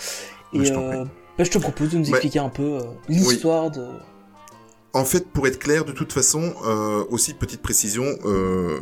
Et 0.52 0.58
Mais 0.58 0.64
je 0.64 0.72
t'en 0.74 1.04
bah, 1.38 1.44
je 1.44 1.50
te 1.50 1.58
propose 1.58 1.90
de 1.90 1.98
nous 1.98 2.04
Ouais. 2.06 2.10
expliquer 2.10 2.40
un 2.40 2.48
peu 2.48 2.78
l'histoire 3.08 3.70
de. 3.70 3.86
En 4.94 5.04
fait, 5.04 5.28
pour 5.28 5.46
être 5.46 5.58
clair, 5.58 5.84
de 5.84 5.92
toute 5.92 6.12
façon, 6.12 6.54
euh, 6.64 7.04
aussi 7.10 7.34
petite 7.34 7.60
précision, 7.60 8.06
euh, 8.24 8.78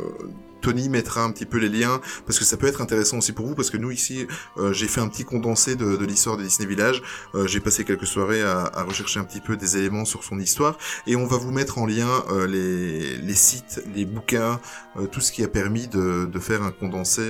Tony 0.61 0.87
mettra 0.87 1.21
un 1.23 1.31
petit 1.31 1.45
peu 1.45 1.57
les 1.57 1.69
liens 1.69 2.01
parce 2.25 2.39
que 2.39 2.45
ça 2.45 2.57
peut 2.57 2.65
être 2.65 2.81
intéressant 2.81 3.17
aussi 3.17 3.33
pour 3.33 3.45
vous 3.45 3.55
parce 3.55 3.69
que 3.69 3.77
nous 3.77 3.91
ici, 3.91 4.25
euh, 4.57 4.73
j'ai 4.73 4.87
fait 4.87 5.01
un 5.01 5.09
petit 5.09 5.25
condensé 5.25 5.75
de, 5.75 6.03
l'histoire 6.05 6.37
de 6.37 6.43
Disney 6.43 6.67
Village. 6.67 7.03
J'ai 7.45 7.59
passé 7.59 7.83
quelques 7.83 8.07
soirées 8.07 8.41
à, 8.41 8.61
à 8.73 8.83
rechercher 8.83 9.19
un 9.19 9.23
petit 9.23 9.41
peu 9.41 9.57
des 9.57 9.77
éléments 9.77 10.05
sur 10.05 10.23
son 10.23 10.39
histoire 10.39 10.77
et 11.05 11.15
on 11.15 11.27
va 11.27 11.37
vous 11.37 11.51
mettre 11.51 11.77
en 11.77 11.85
lien 11.85 12.09
les, 12.47 13.33
sites, 13.33 13.83
les 13.93 14.05
bouquins, 14.05 14.59
tout 15.11 15.21
ce 15.21 15.31
qui 15.31 15.43
a 15.43 15.47
permis 15.47 15.87
de, 15.87 16.39
faire 16.39 16.63
un 16.63 16.71
condensé 16.71 17.21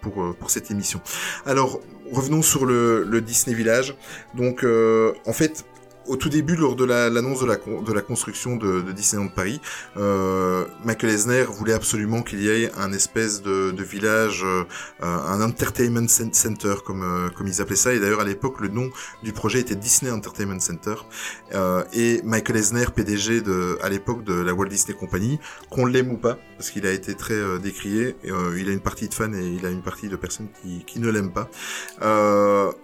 pour 0.00 0.36
pour 0.38 0.50
cette 0.50 0.70
émission. 0.70 1.00
Alors 1.44 1.80
revenons 2.12 2.42
sur 2.42 2.66
le, 2.66 3.20
Disney 3.20 3.56
Village. 3.56 3.96
Donc 4.34 4.64
en 4.64 5.32
fait 5.32 5.64
au 6.08 6.16
tout 6.16 6.28
début, 6.28 6.56
lors 6.56 6.76
de 6.76 6.84
la- 6.84 7.10
l'annonce 7.10 7.40
de, 7.40 7.46
la, 7.46 7.56
de 7.56 7.92
la 7.92 8.02
construction 8.02 8.56
de, 8.56 8.80
de 8.80 8.92
Disneyland 8.92 9.28
Paris, 9.28 9.60
euh, 9.96 10.64
Michael 10.84 11.10
Eisner 11.10 11.44
voulait 11.48 11.72
absolument 11.72 12.22
qu'il 12.22 12.40
y 12.42 12.48
ait 12.48 12.70
un 12.76 12.92
espèce 12.92 13.42
de, 13.42 13.70
de 13.70 13.82
village, 13.82 14.42
euh, 14.44 14.64
un 15.00 15.40
entertainment 15.42 16.06
cen- 16.08 16.32
center 16.32 16.74
comme 16.84 17.02
euh, 17.02 17.28
comme 17.30 17.46
ils 17.46 17.60
appelaient 17.60 17.76
ça. 17.76 17.92
Et 17.94 18.00
d'ailleurs 18.00 18.20
à 18.20 18.24
l'époque, 18.24 18.60
le 18.60 18.68
nom 18.68 18.88
du 19.22 19.32
projet 19.32 19.60
était 19.60 19.74
Disney 19.76 20.10
Entertainment 20.10 20.60
Center. 20.60 20.94
Euh, 21.54 21.82
et 21.92 22.20
Michael 22.24 22.56
Eisner, 22.56 22.86
PDG 22.94 23.40
de 23.40 23.78
à 23.82 23.88
l'époque 23.88 24.24
de 24.24 24.34
la 24.34 24.54
Walt 24.54 24.68
Disney 24.68 24.96
Company, 24.96 25.38
qu'on 25.70 25.86
l'aime 25.86 26.10
ou 26.12 26.16
pas, 26.16 26.38
parce 26.56 26.70
qu'il 26.70 26.86
a 26.86 26.92
été 26.92 27.14
très 27.14 27.34
euh, 27.34 27.58
décrié. 27.58 28.16
euh, 28.26 28.56
il 28.58 28.68
a 28.68 28.72
une 28.72 28.80
partie 28.80 29.08
de 29.08 29.14
fans 29.14 29.32
et 29.32 29.46
il 29.58 29.64
a 29.66 29.70
une 29.70 29.82
partie 29.82 30.08
de 30.08 30.16
personnes 30.16 30.48
qui, 30.62 30.84
qui 30.84 31.00
ne 31.00 31.10
l'aiment 31.10 31.32
pas. 31.32 31.48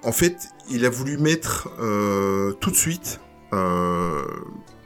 En 0.05 0.13
fait, 0.13 0.37
il 0.73 0.87
a 0.87 0.91
voulu 0.91 1.19
mettre 1.19 1.69
euh, 1.81 2.53
tout 2.55 2.71
de 2.71 2.77
suite 2.77 3.21
euh, 3.53 4.25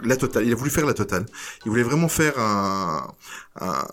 la 0.02 0.16
totale. 0.16 0.44
Il 0.44 0.52
a 0.52 0.56
voulu 0.56 0.70
faire 0.70 0.84
la 0.84 0.94
totale. 0.94 1.24
Il 1.64 1.70
voulait 1.70 1.84
vraiment 1.84 2.08
faire 2.08 2.34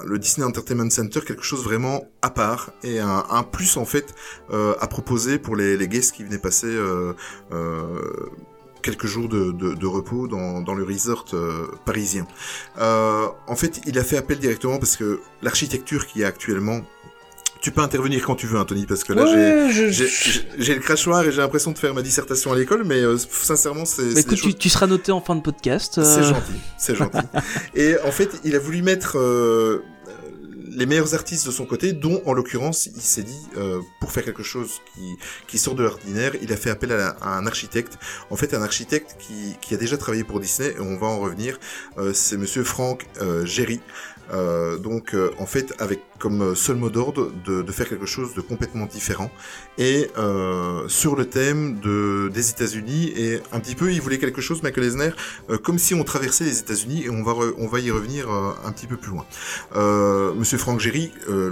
le 0.03 0.19
Disney 0.19 0.45
Entertainment 0.45 0.89
Center 0.89 1.21
quelque 1.25 1.43
chose 1.43 1.63
vraiment 1.63 2.03
à 2.21 2.29
part 2.29 2.71
et 2.83 2.99
un, 2.99 3.43
plus 3.43 3.77
en 3.77 3.85
fait 3.85 4.13
euh, 4.51 4.75
à 4.81 4.87
proposer 4.87 5.37
pour 5.37 5.55
les, 5.55 5.87
guests 5.87 6.15
qui 6.15 6.23
venaient 6.23 6.39
passer. 6.39 6.75
Quelques 8.81 9.05
jours 9.05 9.29
de, 9.29 9.85
repos 9.85 10.27
dans, 10.27 10.75
le 10.75 10.83
resort 10.83 11.25
parisien. 11.85 12.27
En 12.77 13.55
fait, 13.55 13.81
il 13.85 13.97
a 13.99 14.03
fait 14.03 14.17
appel 14.17 14.39
directement 14.39 14.79
parce 14.79 14.97
que 14.97 15.21
l'architecture 15.41 16.07
qui 16.07 16.23
est 16.23 16.25
actuellement, 16.25 16.81
tu 17.63 17.71
peux 17.71 17.81
intervenir 17.81 18.23
quand 18.25 18.35
tu 18.35 18.45
veux, 18.45 18.59
Anthony, 18.59 18.85
parce 18.85 19.03
que 19.05 19.13
là, 19.13 19.25
j'ai 19.25 19.33
Ouais, 19.35 19.71
j'ai- 19.73 19.91
je- 19.91 20.03
j'ai 20.05 20.41
j'ai 20.59 20.75
le 20.75 20.81
crachoir 20.81 21.23
et 21.25 21.31
j'ai 21.31 21.37
l'impression 21.41 21.71
de 21.71 21.77
faire 21.79 21.93
ma 21.95 22.01
dissertation 22.03 22.51
à 22.51 22.55
l'école, 22.57 22.83
mais 22.83 22.99
euh, 23.01 23.17
sincèrement, 23.17 23.85
c'est 23.85 24.13
Bah, 24.13 24.19
écoute, 24.19 24.37
choses- 24.37 24.51
tu, 24.53 24.55
tu 24.59 24.69
seras 24.69 24.85
noté 24.85 25.11
en 25.11 25.21
fin 25.21 25.35
de 25.35 25.41
podcast. 25.41 25.97
euh, 25.97 26.03
c'est 26.03 26.23
gentil, 26.23 26.59
c'est 26.77 26.95
gentil. 26.95 27.17
et 27.73 27.95
en 28.05 28.11
fait, 28.11 28.29
il 28.43 28.55
a 28.55 28.59
voulu 28.59 28.81
mettre 28.81 29.17
euh, 29.17 29.81
les 30.75 30.85
meilleurs 30.87 31.13
artistes 31.13 31.45
de 31.45 31.51
son 31.51 31.65
côté, 31.65 31.93
dont 31.93 32.21
en 32.25 32.33
l'occurrence, 32.33 32.87
il 32.87 33.01
s'est 33.01 33.21
dit, 33.21 33.39
euh, 33.57 33.79
pour 34.01 34.11
faire 34.11 34.25
quelque 34.25 34.41
chose 34.43 34.81
qui, 34.95 35.01
qui 35.47 35.57
sort 35.59 35.75
de 35.75 35.83
l'ordinaire, 35.83 36.31
il 36.41 36.51
a 36.51 36.57
fait 36.57 36.71
appel 36.71 36.91
à, 36.91 36.97
la- 36.97 37.15
à 37.21 37.37
un 37.37 37.45
architecte. 37.45 37.97
En 38.31 38.35
fait, 38.35 38.53
un 38.55 38.61
architecte 38.63 39.15
qui, 39.19 39.55
qui 39.61 39.75
a 39.75 39.77
déjà 39.77 39.97
travaillé 39.97 40.23
pour 40.23 40.39
Disney, 40.39 40.69
et 40.75 40.79
on 40.81 40.97
va 40.97 41.07
en 41.07 41.19
revenir. 41.19 41.59
Euh, 41.99 42.11
c'est 42.13 42.37
Monsieur 42.37 42.63
Frank 42.63 43.05
euh, 43.21 43.45
Géry. 43.45 43.81
Euh, 44.31 44.77
donc, 44.77 45.13
euh, 45.13 45.31
en 45.39 45.45
fait, 45.45 45.73
avec 45.79 46.01
comme 46.23 46.55
seul 46.55 46.77
mot 46.77 46.89
d'ordre 46.89 47.31
de, 47.45 47.71
faire 47.73 47.89
quelque 47.89 48.05
chose 48.05 48.33
de 48.33 48.39
complètement 48.39 48.85
différent 48.85 49.29
et 49.77 50.09
euh, 50.17 50.87
sur 50.87 51.17
le 51.17 51.25
thème 51.25 51.81
de 51.81 52.29
des 52.33 52.49
États-Unis 52.51 53.11
et 53.17 53.41
un 53.51 53.59
petit 53.59 53.75
peu, 53.75 53.91
il 53.91 53.99
voulait 53.99 54.19
quelque 54.19 54.39
chose, 54.39 54.63
Michael 54.63 54.85
Eisner, 54.85 55.09
euh, 55.49 55.57
comme 55.57 55.77
si 55.77 55.93
on 55.93 56.03
traversait 56.05 56.45
les 56.45 56.59
États-Unis 56.59 57.03
et 57.03 57.09
on 57.09 57.23
va 57.23 57.33
on 57.57 57.67
va 57.67 57.79
y 57.81 57.91
revenir 57.91 58.31
euh, 58.31 58.51
un 58.63 58.71
petit 58.71 58.87
peu 58.87 58.95
plus 58.95 59.11
loin. 59.11 59.25
Euh, 59.75 60.33
Monsieur 60.33 60.57
Frank 60.57 60.79
Gehry, 60.79 61.11
euh, 61.27 61.49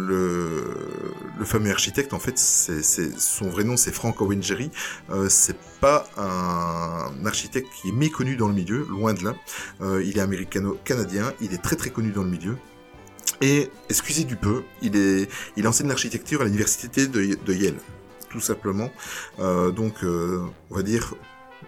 le 1.37 1.45
fameux 1.45 1.71
architecte, 1.71 2.13
en 2.13 2.19
fait, 2.19 2.37
son 2.37 3.49
vrai 3.49 3.63
nom, 3.63 3.75
c'est 3.75 3.91
Frank 3.91 4.21
Owen 4.21 4.41
Gehry. 4.41 4.71
Euh, 5.09 5.27
c'est 5.27 5.57
pas 5.81 6.05
un 6.15 7.25
architecte 7.25 7.67
qui 7.81 7.89
est 7.89 7.93
méconnu 7.93 8.35
dans 8.35 8.47
le 8.47 8.53
milieu, 8.53 8.85
loin 8.89 9.13
de 9.13 9.23
là. 9.23 9.35
Euh, 9.81 10.03
il 10.05 10.17
est 10.17 10.21
américano-canadien, 10.21 11.33
il 11.41 11.53
est 11.53 11.61
très 11.61 11.75
très 11.75 11.89
connu 11.89 12.11
dans 12.11 12.23
le 12.23 12.29
milieu. 12.29 12.57
Et, 13.41 13.69
excusez 13.89 14.23
du 14.23 14.35
peu, 14.35 14.63
il 14.81 14.95
est, 14.95 15.27
il 15.57 15.67
enseigne 15.67 15.87
l'architecture 15.87 16.41
à 16.41 16.45
l'université 16.45 17.07
de, 17.07 17.53
Yale, 17.53 17.77
tout 18.29 18.39
simplement. 18.39 18.91
Euh, 19.39 19.71
donc, 19.71 20.03
euh, 20.03 20.41
on 20.69 20.75
va 20.75 20.83
dire, 20.83 21.15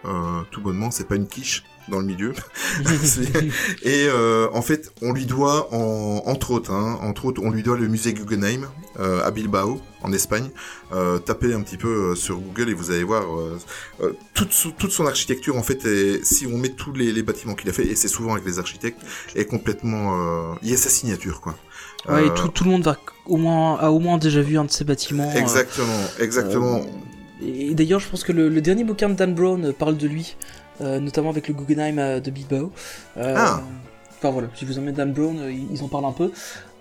euh, 0.04 0.42
tout 0.52 0.60
bonnement, 0.60 0.92
c'est 0.92 1.08
pas 1.08 1.16
une 1.16 1.26
quiche 1.26 1.64
dans 1.88 1.98
le 2.00 2.06
milieu. 2.06 2.32
Et 3.82 4.06
euh, 4.08 4.48
en 4.52 4.62
fait, 4.62 4.90
on 5.02 5.12
lui 5.12 5.26
doit, 5.26 5.68
en, 5.72 6.22
entre 6.26 6.50
autres, 6.52 6.72
hein, 6.72 6.98
entre 7.02 7.26
autres, 7.26 7.40
on 7.44 7.50
lui 7.50 7.62
doit 7.62 7.76
le 7.76 7.88
musée 7.88 8.12
Guggenheim 8.14 8.66
euh, 9.00 9.22
à 9.24 9.30
Bilbao, 9.30 9.80
en 10.02 10.12
Espagne. 10.12 10.48
Euh, 10.92 11.18
tapez 11.18 11.52
un 11.52 11.60
petit 11.62 11.76
peu 11.76 12.12
euh, 12.12 12.14
sur 12.14 12.38
Google 12.38 12.70
et 12.70 12.74
vous 12.74 12.90
allez 12.90 13.04
voir 13.04 13.24
toute, 14.34 14.52
son- 14.52 14.70
toute 14.70 14.90
son 14.92 15.06
architecture. 15.06 15.56
En 15.56 15.62
fait, 15.62 15.84
est- 15.84 16.24
si 16.24 16.46
on 16.46 16.56
met 16.58 16.70
tous 16.70 16.92
les, 16.92 17.12
les 17.12 17.22
bâtiments 17.22 17.54
qu'il 17.54 17.68
a 17.70 17.72
fait, 17.72 17.86
et 17.86 17.96
c'est 17.96 18.08
souvent 18.08 18.32
avec 18.34 18.44
les 18.46 18.58
architectes, 18.58 19.00
est 19.34 19.46
complètement, 19.46 20.54
il 20.62 20.70
y 20.70 20.74
a 20.74 20.76
sa 20.76 20.88
signature, 20.90 21.40
quoi. 21.40 21.54
Ouais, 22.08 22.26
et 22.26 22.34
tout, 22.34 22.48
tout 22.48 22.64
le 22.64 22.70
monde 22.70 22.84
va 22.84 22.98
au 23.24 23.38
moins, 23.38 23.78
a 23.78 23.90
au 23.90 23.98
moins 23.98 24.18
déjà 24.18 24.42
vu 24.42 24.58
un 24.58 24.64
de 24.66 24.70
ces 24.70 24.84
bâtiments. 24.84 25.32
Exactement, 25.34 26.00
exactement. 26.20 26.82
Et 27.42 27.74
d'ailleurs, 27.74 28.00
je 28.00 28.08
pense 28.10 28.24
que 28.24 28.32
le, 28.32 28.48
le 28.50 28.60
dernier 28.60 28.84
bouquin 28.84 29.08
de 29.08 29.14
Dan 29.14 29.34
Brown 29.34 29.72
parle 29.72 29.96
de 29.96 30.06
lui, 30.06 30.36
notamment 30.80 31.30
avec 31.30 31.48
le 31.48 31.54
Guggenheim 31.54 31.98
euh, 31.98 32.20
de 32.20 32.30
Bilbao. 32.30 32.72
Euh, 33.16 33.34
Ah. 33.36 33.62
Enfin 34.18 34.30
voilà, 34.32 34.48
si 34.54 34.64
vous 34.64 34.78
aimez 34.78 34.92
Dan 34.92 35.12
Brown, 35.12 35.38
euh, 35.38 35.52
ils 35.52 35.82
en 35.82 35.88
parlent 35.88 36.06
un 36.06 36.12
peu 36.12 36.30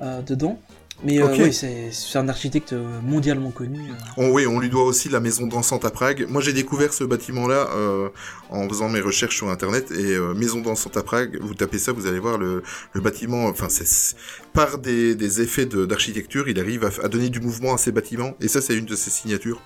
euh, 0.01 0.21
dedans. 0.21 0.57
Mais 1.03 1.19
euh, 1.19 1.25
oui, 1.37 1.51
c'est 1.51 2.17
un 2.17 2.29
architecte 2.29 2.71
euh, 2.71 3.01
mondialement 3.01 3.49
connu. 3.51 3.79
euh. 3.79 3.93
On- 4.15 4.29
oui, 4.31 4.45
on 4.47 4.59
lui 4.59 4.69
doit 4.69 4.83
aussi 4.85 5.09
la 5.09 5.19
maison 5.19 5.47
dansante 5.47 5.83
à 5.83 5.89
Prague. 5.89 6.25
Moi, 6.29 6.39
j'ai 6.41 6.53
découvert 6.53 6.93
ce 6.93 7.03
bâtiment-là 7.03 7.67
euh, 7.75 8.09
en 8.51 8.69
faisant 8.69 8.87
mes 8.87 9.01
recherches 9.01 9.35
sur 9.35 9.49
Internet. 9.49 9.91
Et 9.91 10.13
euh, 10.13 10.33
maison 10.35 10.61
dansante 10.61 10.95
à 10.95 11.03
Prague, 11.03 11.37
vous 11.41 11.55
tapez 11.55 11.79
ça, 11.79 11.91
vous 11.91 12.05
allez 12.07 12.19
voir 12.19 12.37
le, 12.37 12.63
le 12.93 13.01
bâtiment. 13.01 13.47
Enfin, 13.47 13.67
c'est 13.69 14.15
par 14.53 14.77
des, 14.77 15.15
des 15.15 15.41
effets 15.41 15.65
de- 15.65 15.85
d'architecture, 15.85 16.47
il 16.47 16.57
arrive 16.59 16.85
à, 16.85 16.91
à 17.03 17.09
donner 17.09 17.29
du 17.29 17.41
mouvement 17.41 17.73
à 17.73 17.77
ses 17.77 17.91
bâtiments. 17.91 18.35
Et 18.39 18.47
ça, 18.47 18.61
c'est 18.61 18.75
une 18.77 18.85
de 18.85 18.95
ses 18.95 19.09
signatures. 19.09 19.61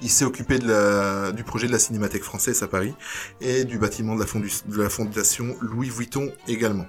Il 0.00 0.10
s'est 0.10 0.24
occupé 0.24 0.58
du 0.58 1.44
projet 1.44 1.66
de 1.66 1.72
la 1.72 1.78
Cinémathèque 1.78 2.24
française 2.24 2.62
à 2.62 2.68
Paris 2.68 2.94
et 3.40 3.64
du 3.64 3.78
bâtiment 3.78 4.16
de 4.16 4.24
la, 4.76 4.88
fondation 4.88 5.56
Louis 5.60 5.90
Vuitton 5.90 6.32
également. 6.48 6.86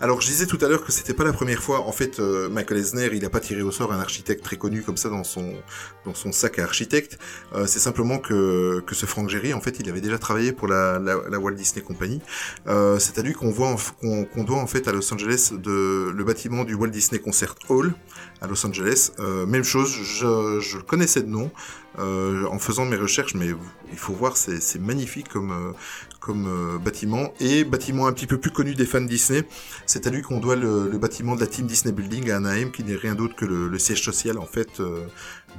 Alors, 0.00 0.20
je 0.20 0.26
disais 0.26 0.46
tout 0.46 0.58
à 0.60 0.68
l'heure 0.68 0.84
que 0.84 0.92
c'était 0.92 1.14
pas 1.14 1.24
la 1.24 1.32
première 1.32 1.62
fois. 1.62 1.80
En 1.80 1.92
fait, 1.92 2.20
euh, 2.20 2.48
Michael 2.48 2.78
Eisner, 2.78 3.10
il 3.12 3.24
a 3.24 3.30
pas 3.30 3.40
tiré 3.40 3.62
au 3.62 3.70
sort 3.70 3.92
un 3.92 4.00
architecte 4.00 4.44
très 4.44 4.56
connu 4.56 4.82
comme 4.82 4.96
ça 4.96 5.08
dans 5.08 5.24
son 5.24 6.32
sac 6.32 6.58
à 6.58 6.64
architecte. 6.64 7.18
Euh, 7.54 7.66
c'est 7.66 7.78
simplement 7.78 8.18
que 8.18 8.82
ce 8.92 9.06
Frank 9.06 9.28
Gehry, 9.28 9.54
en 9.54 9.60
fait, 9.60 9.78
il 9.80 9.88
avait 9.88 10.00
déjà 10.00 10.18
travaillé 10.18 10.52
pour 10.52 10.68
la, 10.68 10.98
Walt 11.38 11.52
Disney 11.52 11.82
Company. 11.82 12.20
Euh, 12.66 12.98
c'est 12.98 13.18
à 13.18 13.22
lui 13.22 13.32
qu'on 13.32 13.50
doit 13.50 14.58
en 14.58 14.66
fait 14.66 14.88
à 14.88 14.92
Los 14.92 15.12
Angeles 15.12 15.52
le 15.64 16.22
bâtiment 16.24 16.64
du 16.64 16.74
Walt 16.74 16.90
Disney 16.90 17.20
Concert 17.20 17.54
Hall 17.68 17.94
à 18.40 18.46
Los 18.46 18.66
Angeles. 18.66 19.12
Même 19.18 19.64
chose, 19.64 19.90
je, 19.90 20.60
je 20.60 20.78
connaissais 20.78 21.22
de 21.22 21.28
nom 21.28 21.50
euh, 21.98 22.46
en 22.50 22.58
faisant 22.58 22.84
mes 22.84 22.96
recherches, 22.96 23.34
mais 23.34 23.48
il 23.90 23.98
faut 23.98 24.12
voir, 24.12 24.36
c'est 24.36 24.78
magnifique 24.80 25.28
comme 25.28 25.50
euh, 25.52 25.72
comme 26.20 26.46
euh, 26.46 26.78
bâtiment 26.78 27.32
et 27.40 27.64
bâtiment 27.64 28.06
un 28.06 28.12
petit 28.12 28.26
peu 28.26 28.38
plus 28.38 28.50
connu 28.50 28.74
des 28.74 28.86
fans 28.86 29.00
Disney. 29.00 29.42
C'est 29.86 30.06
à 30.06 30.10
lui 30.10 30.22
qu'on 30.22 30.38
doit 30.40 30.56
le, 30.56 30.88
le 30.88 30.98
bâtiment 30.98 31.34
de 31.34 31.40
la 31.40 31.46
Team 31.48 31.66
Disney 31.66 31.92
Building 31.92 32.30
à 32.30 32.36
Anaheim, 32.36 32.70
qui 32.70 32.84
n'est 32.84 32.96
rien 32.96 33.14
d'autre 33.14 33.34
que 33.34 33.44
le, 33.44 33.68
le 33.68 33.78
siège 33.78 34.02
social 34.02 34.38
en 34.38 34.46
fait 34.46 34.80
euh, 34.80 35.04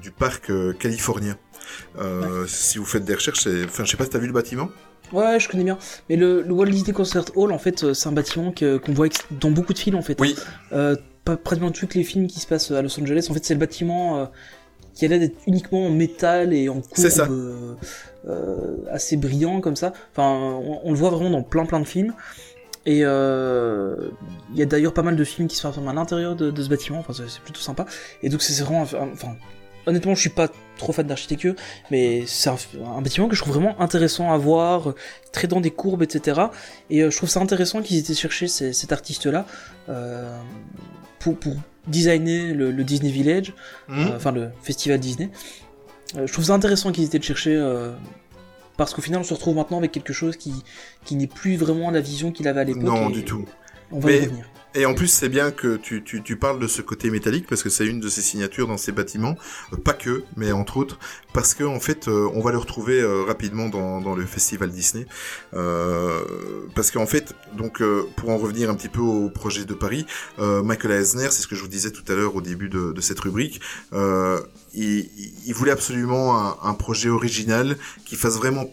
du 0.02 0.12
parc 0.12 0.52
californien. 0.80 1.38
Si 2.48 2.78
vous 2.78 2.86
faites 2.86 3.06
des 3.06 3.16
recherches, 3.16 3.48
enfin, 3.66 3.84
je 3.86 3.92
sais 3.92 3.98
pas 3.98 4.04
si 4.06 4.10
t'as 4.10 4.20
vu 4.20 4.28
le 4.28 4.34
bâtiment. 4.34 4.70
Ouais, 5.12 5.40
je 5.40 5.48
connais 5.48 5.64
bien. 5.64 5.78
Mais 6.10 6.16
le, 6.16 6.42
le 6.42 6.52
Walt 6.52 6.66
Disney 6.72 6.92
Concert 6.94 7.26
Hall, 7.36 7.52
en 7.52 7.60
fait, 7.60 7.94
c'est 7.94 8.10
un 8.10 8.14
bâtiment 8.14 8.52
que- 8.52 8.78
qu'on 8.78 8.94
voit 8.94 9.08
dans 9.32 9.52
beaucoup 9.52 9.74
de 9.74 9.78
films, 9.78 9.96
en 9.98 10.02
fait. 10.02 10.20
Oui. 10.20 10.36
Euh, 10.72 10.96
pas 11.24 11.38
pratiquement 11.38 11.72
tous 11.72 11.88
les 11.94 12.04
films 12.04 12.28
qui 12.28 12.40
se 12.40 12.48
passent 12.48 12.72
à 12.72 12.82
Los 12.82 13.00
Angeles. 13.00 13.28
En 13.30 13.34
fait, 13.34 13.46
c'est 13.46 13.54
le 13.54 13.60
bâtiment 13.60 14.30
qui 14.94 15.06
a 15.06 15.08
l'air 15.08 15.20
d'être 15.20 15.38
uniquement 15.48 15.86
en 15.88 15.90
métal 15.90 16.54
et 16.54 16.70
en 16.70 16.82
courbe 16.82 17.06
euh, 17.30 17.74
euh, 18.28 18.76
assez 18.92 19.18
brillant 19.18 19.60
comme 19.62 19.76
ça. 19.76 19.94
Enfin, 20.12 20.30
on, 20.32 20.82
on 20.84 20.92
le 20.92 20.98
voit 20.98 21.10
vraiment 21.10 21.30
dans 21.32 21.44
plein 21.44 21.66
plein 21.66 21.80
de 21.80 21.86
films. 21.88 22.14
Et 22.86 23.00
euh, 23.04 23.96
il 24.52 24.58
y 24.58 24.62
a 24.62 24.66
d'ailleurs 24.66 24.94
pas 24.94 25.04
mal 25.04 25.16
de 25.16 25.24
films 25.24 25.48
qui 25.48 25.56
se 25.56 25.72
filment 25.72 25.88
à 25.88 25.94
l'intérieur 25.94 26.36
de, 26.36 26.52
de 26.52 26.64
ce 26.64 26.68
bâtiment. 26.68 27.00
Enfin, 27.00 27.14
c'est 27.14 27.42
plutôt 27.42 27.62
sympa. 27.62 27.86
Et 28.22 28.30
donc, 28.30 28.42
c'est 28.42 28.62
vraiment, 28.62 28.82
enfin, 28.82 29.36
honnêtement, 29.86 30.16
je 30.16 30.20
suis 30.20 30.30
pas 30.30 30.50
trop 30.78 30.92
fan 30.92 31.08
d'architecture, 31.08 31.56
mais 31.92 32.26
c'est 32.28 32.50
un, 32.50 32.58
un 32.98 33.02
bâtiment 33.02 33.30
que 33.30 33.36
je 33.36 33.42
trouve 33.42 33.54
vraiment 33.54 33.80
intéressant 33.80 34.34
à 34.34 34.38
voir, 34.38 34.96
très 35.32 35.48
dans 35.48 35.62
des 35.62 35.72
courbes, 35.72 36.04
etc. 36.04 36.42
Et 36.90 37.04
euh, 37.04 37.10
je 37.10 37.16
trouve 37.16 37.30
ça 37.30 37.40
intéressant 37.40 37.82
qu'ils 37.82 37.96
aient 37.98 38.02
été 38.02 38.16
chercher 38.16 38.48
ces- 38.50 38.74
cet 38.74 38.92
artiste-là 38.92 39.46
euh, 39.88 40.38
pour, 41.20 41.38
pour 41.38 41.54
designer 41.88 42.54
le, 42.54 42.72
le 42.72 42.84
Disney 42.84 43.12
Village, 43.12 43.54
Mhm. 43.88 44.00
euh, 44.08 44.16
enfin 44.16 44.32
le 44.32 44.50
festival 44.62 45.00
Disney. 45.00 45.30
Euh, 46.16 46.28
je 46.28 46.34
trouve 46.34 46.46
ça 46.46 46.54
intéressant 46.54 46.92
qu'ils 46.92 47.04
aient 47.04 47.08
été 47.08 47.18
le 47.18 47.24
chercher 47.24 47.56
euh, 47.56 47.92
parce 48.78 48.94
qu'au 48.94 49.02
final, 49.02 49.20
on 49.22 49.24
se 49.24 49.34
retrouve 49.34 49.56
maintenant 49.56 49.78
avec 49.78 49.92
quelque 49.92 50.14
chose 50.14 50.38
qui, 50.38 50.54
qui 51.06 51.16
n'est 51.16 51.28
plus 51.28 51.56
vraiment 51.58 51.92
la 51.92 52.02
vision 52.02 52.32
qu'il 52.32 52.48
avait 52.48 52.62
à 52.62 52.64
l'époque. 52.64 52.84
non, 52.84 53.10
et 53.10 53.14
du 53.14 53.24
tout. 53.24 53.46
On 53.92 54.00
va 54.00 54.12
y 54.12 54.20
revenir. 54.22 54.46
Et 54.76 54.88
en 54.88 54.96
plus, 54.96 55.08
c'est 55.08 55.30
bien 55.30 55.52
que 55.52 55.78
tu, 55.78 56.04
tu, 56.04 56.24
tu 56.24 56.36
parles 56.36 56.60
de 56.60 56.66
ce 56.68 56.82
côté 56.82 57.12
métallique 57.12 57.46
parce 57.48 57.62
que 57.62 57.70
c'est 57.70 57.86
une 57.86 58.00
de 58.00 58.10
ses 58.10 58.22
signatures 58.22 58.68
dans 58.68 58.78
ces 58.78 58.92
bâtiments, 58.92 59.38
Euh, 59.72 59.78
pas 59.78 59.94
que, 59.94 60.24
mais 60.36 60.52
entre 60.52 60.78
autres, 60.78 60.98
parce 61.32 61.54
que 61.54 61.64
en 61.64 61.80
fait, 61.80 62.08
euh, 62.08 62.28
on 62.34 62.42
va 62.42 62.52
le 62.52 62.58
retrouver 62.58 63.00
euh, 63.00 63.22
rapidement 63.24 63.70
dans, 63.70 64.02
dans 64.02 64.16
le 64.16 64.26
festival 64.26 64.72
Disney, 64.72 65.06
Euh, 65.54 66.20
parce 66.76 66.90
qu'en 66.90 67.06
fait, 67.06 67.36
donc 67.56 67.82
pour 68.18 68.30
en 68.30 68.38
revenir 68.38 68.70
un 68.72 68.76
petit 68.76 68.90
peu 68.90 69.02
au 69.02 69.30
projet 69.30 69.66
de 69.66 69.74
Paris, 69.76 70.06
euh, 70.40 70.64
Michael 70.64 70.92
Eisner, 70.94 71.28
c'est 71.30 71.44
ce 71.44 71.48
que 71.48 71.56
je 71.56 71.62
vous 71.62 71.68
disais 71.68 71.92
tout 71.92 72.04
à 72.12 72.16
l'heure 72.16 72.36
au 72.36 72.42
début 72.42 72.70
de, 72.70 72.92
de 72.94 73.02
cette 73.02 73.20
rubrique, 73.20 73.62
euh, 73.94 74.40
il, 74.74 75.10
il 75.46 75.54
voulait 75.54 75.72
absolument 75.72 76.36
un, 76.40 76.58
un 76.64 76.74
projet 76.74 77.10
original 77.10 77.78
qui 78.06 78.16
fasse 78.16 78.38
vraiment 78.38 78.66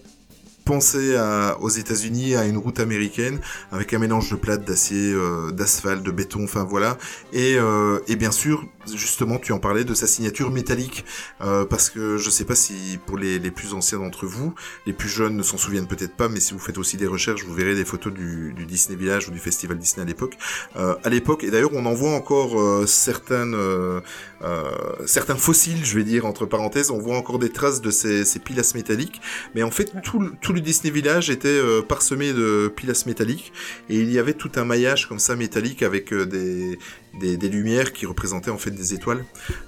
penser 0.71 1.17
aux 1.61 1.69
États-Unis 1.69 2.37
à 2.37 2.45
une 2.45 2.57
route 2.57 2.79
américaine 2.79 3.41
avec 3.73 3.93
un 3.93 3.99
mélange 3.99 4.31
de 4.31 4.37
plate, 4.37 4.65
d'acier, 4.65 5.13
euh, 5.13 5.51
d'asphalte, 5.51 6.05
de 6.05 6.13
béton, 6.13 6.45
enfin 6.45 6.63
voilà. 6.63 6.97
Et, 7.33 7.57
euh, 7.57 7.99
et 8.07 8.15
bien 8.15 8.31
sûr, 8.31 8.65
justement, 8.86 9.39
tu 9.39 9.52
en 9.52 9.59
parlais 9.59 9.85
de 9.85 9.94
sa 9.94 10.07
signature 10.07 10.51
métallique, 10.51 11.05
euh, 11.43 11.65
parce 11.65 11.90
que 11.90 12.16
je 12.16 12.31
sais 12.31 12.44
pas 12.44 12.55
si 12.55 12.98
pour 13.07 13.19
les, 13.19 13.39
les 13.39 13.51
plus 13.51 13.74
anciens 13.74 13.98
d'entre 13.98 14.27
vous, 14.27 14.55
les 14.86 14.93
plus 14.93 15.09
jeunes 15.09 15.36
ne 15.36 15.43
s'en 15.43 15.59
souviennent 15.59 15.86
peut-être 15.86 16.15
pas, 16.16 16.28
mais 16.28 16.40
si 16.40 16.52
vous 16.55 16.59
faites 16.59 16.78
aussi 16.78 16.97
des 16.97 17.07
recherches, 17.07 17.44
vous 17.44 17.55
verrez 17.55 17.74
des 17.74 17.85
photos 17.85 18.12
du, 18.12 18.52
du 18.55 18.66
Disney 18.66 18.97
Village 18.98 19.28
ou 19.28 19.31
du 19.31 19.39
Festival 19.39 19.78
Disney 19.78 20.02
à 20.02 20.07
l'époque. 20.07 20.36
Euh, 20.77 20.94
à 21.05 21.09
l'époque, 21.11 21.44
et 21.44 21.51
d'ailleurs, 21.51 21.70
on 21.74 21.85
en 21.86 21.94
voit 21.94 22.12
encore 22.15 22.61
euh, 22.61 22.86
certaines, 22.86 23.55
euh, 23.55 24.01
euh, 24.43 24.62
certains 25.07 25.36
fossiles, 25.36 25.85
je 25.85 25.94
vais 25.97 26.05
dire 26.05 26.24
entre 26.27 26.47
parenthèses, 26.47 26.90
on 26.90 26.98
voit 26.98 27.16
encore 27.16 27.39
des 27.39 27.51
traces 27.51 27.81
de 27.81 27.90
ces, 27.90 28.24
ces 28.24 28.39
pilasses 28.39 28.74
métalliques, 28.74 29.20
mais 29.55 29.62
en 29.62 29.70
fait, 29.70 29.93
tout, 30.02 30.19
le- 30.20 30.32
tout 30.40 30.52
le 30.52 30.61
Disney 30.61 30.90
Village 30.93 31.31
était 31.31 31.48
euh, 31.48 31.82
parsemé 31.82 32.32
de 32.32 32.73
pilasses 32.74 33.07
métalliques, 33.07 33.52
et 33.89 33.97
il 33.97 34.11
y 34.11 34.19
avait 34.19 34.35
tout 34.35 34.52
un 34.57 34.65
maillage 34.65 35.09
comme 35.09 35.19
ça 35.19 35.36
métallique 35.36 35.82
avec 35.82 36.12
des, 36.15 36.78
des, 37.20 37.36
des 37.36 37.48
lumières 37.48 37.93
qui 37.93 38.07
représentaient 38.07 38.51
en 38.51 38.59
fait 38.59 38.70
des 38.75 38.95
étoiles. 38.95 39.25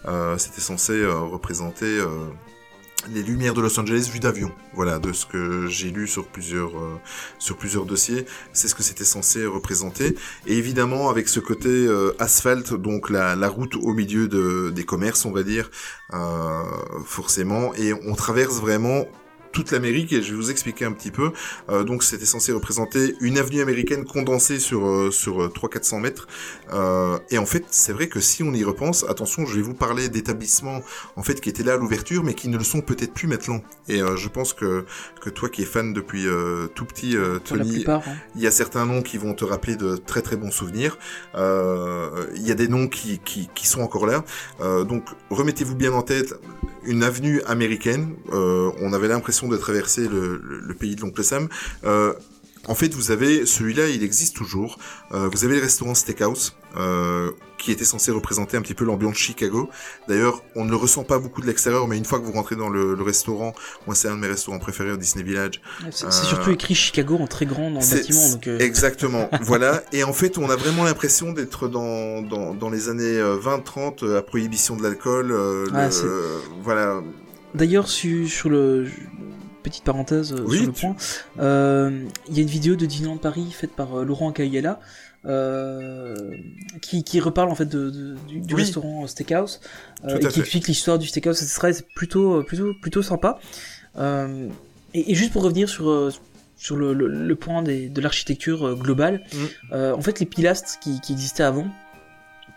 Euh, 0.06 0.38
C'était 0.38 0.60
censé 0.60 0.92
euh, 0.92 1.18
représenter 1.18 1.86
euh, 1.86 2.06
les 3.12 3.22
lumières 3.22 3.54
de 3.54 3.60
Los 3.60 3.78
Angeles 3.78 4.08
vues 4.12 4.20
d'avion. 4.20 4.52
Voilà, 4.74 4.98
de 4.98 5.12
ce 5.12 5.26
que 5.26 5.66
j'ai 5.66 5.90
lu 5.90 6.06
sur 6.06 6.26
plusieurs 6.28 6.72
dossiers, 7.84 8.26
c'est 8.52 8.68
ce 8.68 8.74
que 8.74 8.82
c'était 8.82 9.04
censé 9.04 9.44
représenter. 9.44 10.16
Et 10.46 10.56
évidemment, 10.56 11.10
avec 11.10 11.28
ce 11.28 11.40
côté 11.40 11.88
asphalte, 12.20 12.74
donc 12.74 13.10
la, 13.10 13.34
route 13.48 13.74
au 13.74 13.92
milieu 13.92 14.28
de, 14.28 14.70
des 14.70 14.84
commerces, 14.84 15.24
on 15.24 15.32
va 15.32 15.42
dire, 15.42 15.68
forcément, 17.04 17.74
et 17.74 17.92
on 17.92 18.14
traverse 18.14 18.60
vraiment 18.60 19.04
toute 19.52 19.70
l'Amérique 19.70 20.12
et 20.12 20.22
je 20.22 20.30
vais 20.30 20.36
vous 20.36 20.50
expliquer 20.50 20.84
un 20.84 20.92
petit 20.92 21.10
peu. 21.10 21.32
Euh, 21.70 21.84
donc 21.84 22.02
c'était 22.02 22.26
censé 22.26 22.52
représenter 22.52 23.14
une 23.20 23.38
avenue 23.38 23.60
américaine 23.60 24.04
condensée 24.04 24.58
sur 24.58 24.86
euh, 24.86 25.10
sur 25.10 25.48
300-400 25.48 26.00
mètres. 26.00 26.26
Euh, 26.72 27.18
et 27.30 27.38
en 27.38 27.46
fait, 27.46 27.64
c'est 27.70 27.92
vrai 27.92 28.08
que 28.08 28.20
si 28.20 28.42
on 28.42 28.52
y 28.52 28.64
repense, 28.64 29.04
attention, 29.08 29.46
je 29.46 29.56
vais 29.56 29.62
vous 29.62 29.74
parler 29.74 30.08
d'établissements 30.08 30.80
en 31.16 31.22
fait 31.22 31.40
qui 31.40 31.48
étaient 31.48 31.62
là 31.62 31.74
à 31.74 31.76
l'ouverture, 31.76 32.24
mais 32.24 32.34
qui 32.34 32.48
ne 32.48 32.56
le 32.58 32.64
sont 32.64 32.80
peut-être 32.80 33.12
plus 33.12 33.28
maintenant. 33.28 33.62
Et 33.88 34.00
euh, 34.02 34.16
je 34.16 34.28
pense 34.28 34.52
que 34.52 34.84
que 35.20 35.30
toi 35.30 35.48
qui 35.48 35.62
es 35.62 35.66
fan 35.66 35.92
depuis 35.92 36.26
euh, 36.26 36.66
tout 36.74 36.84
petit, 36.84 37.16
euh, 37.16 37.38
Tony, 37.38 37.72
plupart. 37.76 38.02
hein. 38.08 38.16
il 38.36 38.42
y 38.42 38.46
a 38.46 38.50
certains 38.50 38.86
noms 38.86 39.02
qui 39.02 39.18
vont 39.18 39.34
te 39.34 39.44
rappeler 39.44 39.76
de 39.76 39.96
très 39.96 40.22
très 40.22 40.36
bons 40.36 40.50
souvenirs. 40.50 40.98
Euh, 41.34 42.26
il 42.36 42.46
y 42.46 42.50
a 42.50 42.54
des 42.54 42.68
noms 42.68 42.88
qui, 42.88 43.18
qui, 43.18 43.48
qui 43.54 43.66
sont 43.66 43.80
encore 43.80 44.06
là. 44.06 44.24
Euh, 44.60 44.84
donc 44.84 45.04
remettez-vous 45.30 45.74
bien 45.76 45.92
en 45.92 46.02
tête 46.02 46.34
une 46.84 47.02
avenue 47.04 47.42
américaine. 47.46 48.14
Euh, 48.32 48.70
on 48.80 48.92
avait 48.92 49.08
l'impression 49.08 49.41
de 49.48 49.56
traverser 49.56 50.08
le, 50.08 50.40
le- 50.42 50.60
le 50.60 50.74
pays 50.74 50.96
de 50.96 51.00
l'oncle 51.02 51.22
Sam. 51.24 51.48
Euh, 51.84 52.12
en 52.68 52.76
fait, 52.76 52.94
vous 52.94 53.10
avez 53.10 53.44
celui-là, 53.44 53.88
il 53.88 54.04
existe 54.04 54.36
toujours. 54.36 54.78
Euh, 55.12 55.28
vous 55.32 55.44
avez 55.44 55.56
le 55.56 55.62
restaurant 55.62 55.94
Steakhouse, 55.96 56.54
euh, 56.76 57.32
qui 57.58 57.72
était 57.72 57.84
censé 57.84 58.12
représenter 58.12 58.56
un 58.56 58.62
petit 58.62 58.74
peu 58.74 58.84
l'ambiance 58.84 59.16
Chicago. 59.16 59.68
D'ailleurs, 60.06 60.44
on 60.54 60.64
ne 60.64 60.70
le 60.70 60.76
ressent 60.76 61.02
pas 61.02 61.18
beaucoup 61.18 61.40
de 61.40 61.46
l'extérieur, 61.48 61.88
mais 61.88 61.98
une 61.98 62.04
fois 62.04 62.20
que 62.20 62.24
vous 62.24 62.30
rentrez 62.30 62.54
dans 62.54 62.68
le, 62.68 62.94
le 62.94 63.02
restaurant, 63.02 63.52
moi 63.88 63.96
c'est 63.96 64.06
un 64.06 64.14
de 64.14 64.20
mes 64.20 64.28
restaurants 64.28 64.60
préférés 64.60 64.92
au 64.92 64.96
Disney 64.96 65.24
Village. 65.24 65.60
C'est 65.90 66.06
Euh, 66.06 66.10
surtout 66.12 66.52
écrit 66.52 66.76
Chicago 66.76 67.16
en 67.20 67.26
très 67.26 67.46
grand 67.46 67.68
dans 67.72 67.80
le 67.80 67.90
bâtiment. 67.96 68.30
Donc, 68.30 68.46
Exactement, 68.46 69.28
voilà. 69.42 69.82
Et 69.92 70.04
en 70.04 70.12
fait, 70.12 70.38
on 70.38 70.48
a 70.48 70.54
vraiment 70.54 70.84
l'impression 70.84 71.32
d'être 71.32 71.66
dans, 71.66 72.22
dans, 72.22 72.54
dans 72.54 72.70
les 72.70 72.88
années 72.88 73.18
euh, 73.18 73.38
20-30, 73.38 74.04
euh, 74.04 74.18
à 74.18 74.22
prohibition 74.22 74.76
de 74.76 74.84
l'alcool. 74.84 75.34
Ah, 75.74 75.88
voilà. 76.62 77.02
D'ailleurs, 77.56 77.88
su- 77.88 78.28
sur 78.28 78.48
le 78.50 78.86
petite 79.62 79.84
parenthèse 79.84 80.32
euh, 80.32 80.44
Oui, 80.46 80.58
sur 80.58 80.66
le 80.66 80.72
tu- 80.72 80.80
point, 80.80 80.96
euh, 81.38 82.04
il 82.28 82.36
y 82.36 82.40
a 82.40 82.42
une 82.42 82.48
vidéo 82.48 82.76
de 82.76 82.84
Disneyland 82.86 83.16
Paris 83.18 83.48
faite 83.52 83.72
par 83.72 83.98
euh, 84.00 84.04
Laurent 84.04 84.32
Cayella 84.32 84.80
euh, 85.24 86.16
qui, 86.80 87.04
qui 87.04 87.20
reparle 87.20 87.48
en 87.50 87.54
fait 87.54 87.66
de, 87.66 87.90
de- 87.90 88.16
du, 88.28 88.40
du 88.40 88.54
Oui. 88.54 88.62
restaurant 88.62 89.06
Steakhouse 89.06 89.60
euh, 90.04 90.16
et 90.16 90.26
qui 90.26 90.34
fait. 90.34 90.40
explique 90.40 90.68
l'histoire 90.68 90.98
du 90.98 91.06
Steakhouse. 91.06 91.38
Serait 91.38 91.72
c'est 91.72 91.86
plutôt 91.94 92.42
plutôt 92.42 92.72
plutôt 92.82 93.02
sympa. 93.02 93.38
Euh, 93.98 94.48
et, 94.94 95.12
et 95.12 95.14
juste 95.14 95.32
pour 95.32 95.42
revenir 95.42 95.68
sur 95.68 96.10
sur 96.56 96.76
le, 96.76 96.92
le, 96.92 97.08
le 97.08 97.34
point 97.36 97.62
des, 97.62 97.88
de 97.88 98.00
l'architecture 98.00 98.76
globale, 98.76 99.22
Mm. 99.72 99.74
en 99.94 100.00
fait 100.00 100.20
les 100.20 100.26
pilastres 100.26 100.78
qui, 100.80 101.00
qui 101.00 101.12
existaient 101.12 101.42
avant 101.42 101.66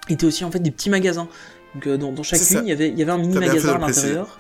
étaient 0.10 0.26
aussi 0.28 0.44
en 0.44 0.52
fait 0.52 0.60
des 0.60 0.72
petits 0.72 0.90
magasins. 0.90 1.28
Donc 1.74 1.90
dans, 2.00 2.12
dans 2.14 2.24
chaque 2.24 2.40
ligne, 2.40 2.62
il 2.66 2.70
y 2.70 2.72
avait, 2.72 2.90
il 2.90 2.98
y 2.98 3.02
avait 3.02 3.12
un 3.12 3.18
mini 3.18 3.36
magasin 3.38 3.74
à 3.76 3.78
l'intérieur. 3.80 4.40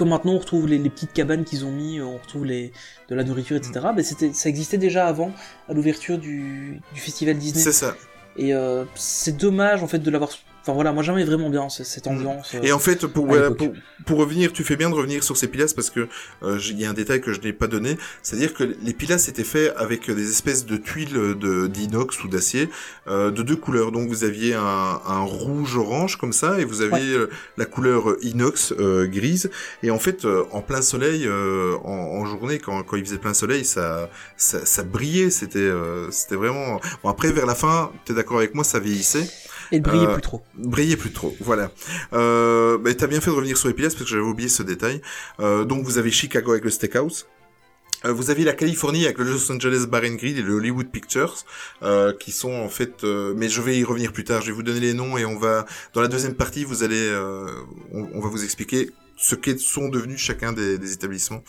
Euh, 0.00 0.04
maintenant 0.04 0.32
on 0.32 0.38
retrouve 0.38 0.68
les, 0.68 0.78
les 0.78 0.90
petites 0.90 1.12
cabanes 1.12 1.44
qu'ils 1.44 1.64
ont 1.64 1.72
mis, 1.72 2.00
on 2.00 2.18
retrouve 2.18 2.44
les, 2.44 2.72
de 3.08 3.14
la 3.14 3.24
nourriture, 3.24 3.56
etc. 3.56 3.80
Mm. 3.82 3.92
Mais 3.96 4.02
c'était, 4.02 4.32
ça 4.32 4.48
existait 4.48 4.78
déjà 4.78 5.06
avant, 5.06 5.32
à 5.68 5.74
l'ouverture 5.74 6.18
du, 6.18 6.80
du 6.94 7.00
festival 7.00 7.36
Disney. 7.36 7.62
C'est 7.62 7.72
ça. 7.72 7.96
Et 8.36 8.54
euh, 8.54 8.84
c'est 8.94 9.36
dommage 9.36 9.82
en 9.82 9.86
fait 9.86 9.98
de 9.98 10.10
l'avoir. 10.10 10.30
Enfin 10.66 10.74
voilà, 10.74 10.92
moi 10.92 11.04
j'aimais 11.04 11.22
vraiment 11.22 11.48
bien 11.48 11.68
ce- 11.68 11.84
cette 11.84 12.08
ambiance. 12.08 12.52
euh, 12.56 12.60
Et 12.64 12.72
en 12.72 12.80
fait, 12.80 13.06
pour, 13.06 13.26
voilà, 13.26 13.52
pour, 13.52 13.72
pour 14.04 14.18
revenir, 14.18 14.52
tu 14.52 14.64
fais 14.64 14.74
bien 14.74 14.90
de 14.90 14.96
revenir 14.96 15.22
sur 15.22 15.36
ces 15.36 15.46
pilastres 15.46 15.76
parce 15.76 15.90
que 15.90 16.08
euh, 16.42 16.58
j'ai- 16.58 16.72
il 16.72 16.80
y 16.80 16.84
a 16.84 16.90
un 16.90 16.92
détail 16.92 17.20
que 17.20 17.32
je 17.32 17.40
n'ai 17.40 17.52
pas 17.52 17.68
donné, 17.68 17.96
c'est-à-dire 18.20 18.52
que 18.52 18.64
les 18.82 18.92
pilastres 18.92 19.28
étaient 19.28 19.44
faits 19.44 19.72
avec 19.76 20.10
des 20.10 20.28
espèces 20.28 20.66
de 20.66 20.76
tuiles 20.76 21.12
de 21.38 21.68
d'inox 21.68 22.24
ou 22.24 22.28
d'acier 22.28 22.68
euh, 23.06 23.30
de 23.30 23.42
deux 23.42 23.54
couleurs. 23.54 23.92
Donc 23.92 24.08
vous 24.08 24.24
aviez 24.24 24.54
un, 24.54 25.00
un 25.06 25.20
rouge-orange 25.20 26.16
comme 26.16 26.32
ça 26.32 26.58
et 26.58 26.64
vous 26.64 26.82
aviez 26.82 27.14
euh, 27.14 27.30
la 27.58 27.64
couleur 27.64 28.16
inox 28.22 28.72
euh, 28.76 29.06
grise. 29.06 29.50
Et 29.84 29.92
en 29.92 30.00
fait, 30.00 30.24
euh, 30.24 30.42
en 30.50 30.62
plein 30.62 30.82
soleil, 30.82 31.26
euh, 31.28 31.76
en, 31.84 31.92
en 31.92 32.26
journée, 32.26 32.58
quand, 32.58 32.82
quand 32.82 32.96
il 32.96 33.04
faisait 33.04 33.18
plein 33.18 33.34
soleil, 33.34 33.64
ça, 33.64 34.10
ça, 34.36 34.66
ça 34.66 34.82
brillait. 34.82 35.30
C'était 35.30 35.60
euh, 35.60 36.10
c'était 36.10 36.34
vraiment... 36.34 36.80
Bon, 37.04 37.08
après, 37.08 37.30
vers 37.30 37.46
la 37.46 37.54
fin, 37.54 37.92
tu 38.04 38.10
es 38.10 38.14
d'accord 38.16 38.38
avec 38.38 38.52
moi, 38.54 38.64
ça 38.64 38.80
vieillissait 38.80 39.28
Et 39.72 39.78
ne 39.78 39.84
brillait 39.84 40.06
euh, 40.06 40.12
plus 40.12 40.22
trop. 40.22 40.42
brillait 40.56 40.96
plus 40.96 41.12
trop, 41.12 41.36
voilà. 41.40 41.70
Euh, 42.12 42.78
bah, 42.78 42.94
t'as 42.94 43.06
bien 43.06 43.20
fait 43.20 43.30
de 43.30 43.36
revenir 43.36 43.56
sur 43.56 43.68
les 43.68 43.74
parce 43.74 43.94
que 43.94 44.04
j'avais 44.06 44.22
oublié 44.22 44.48
ce 44.48 44.62
détail. 44.62 45.00
Euh, 45.40 45.64
donc 45.64 45.84
vous 45.84 45.98
avez 45.98 46.10
Chicago 46.10 46.52
avec 46.52 46.64
le 46.64 46.70
Steakhouse. 46.70 47.26
Euh, 48.04 48.12
vous 48.12 48.30
avez 48.30 48.44
la 48.44 48.52
Californie 48.52 49.04
avec 49.04 49.18
le 49.18 49.24
Los 49.24 49.50
Angeles 49.50 49.86
Bar 49.88 50.02
and 50.04 50.14
Grill 50.16 50.38
et 50.38 50.42
le 50.42 50.54
Hollywood 50.54 50.90
Pictures, 50.90 51.36
euh, 51.82 52.12
qui 52.12 52.30
sont 52.30 52.52
en 52.52 52.68
fait. 52.68 53.04
euh, 53.04 53.32
mais 53.36 53.48
je 53.48 53.60
vais 53.62 53.78
y 53.78 53.84
revenir 53.84 54.12
plus 54.12 54.24
tard. 54.24 54.42
Je 54.42 54.48
vais 54.48 54.52
vous 54.52 54.62
donner 54.62 54.80
les 54.80 54.94
noms 54.94 55.16
et 55.16 55.24
on 55.24 55.38
va 55.38 55.64
dans 55.94 56.00
la 56.02 56.08
deuxième 56.08 56.34
partie, 56.34 56.64
vous 56.64 56.82
allez, 56.82 57.08
euh, 57.08 57.46
on, 57.92 58.06
on 58.14 58.20
va 58.20 58.28
vous 58.28 58.44
expliquer 58.44 58.90
ce 59.16 59.34
qu'est 59.34 59.58
sont 59.58 59.88
devenus 59.88 60.18
chacun 60.18 60.52
des, 60.52 60.78
des 60.78 60.92
établissements. 60.92 61.42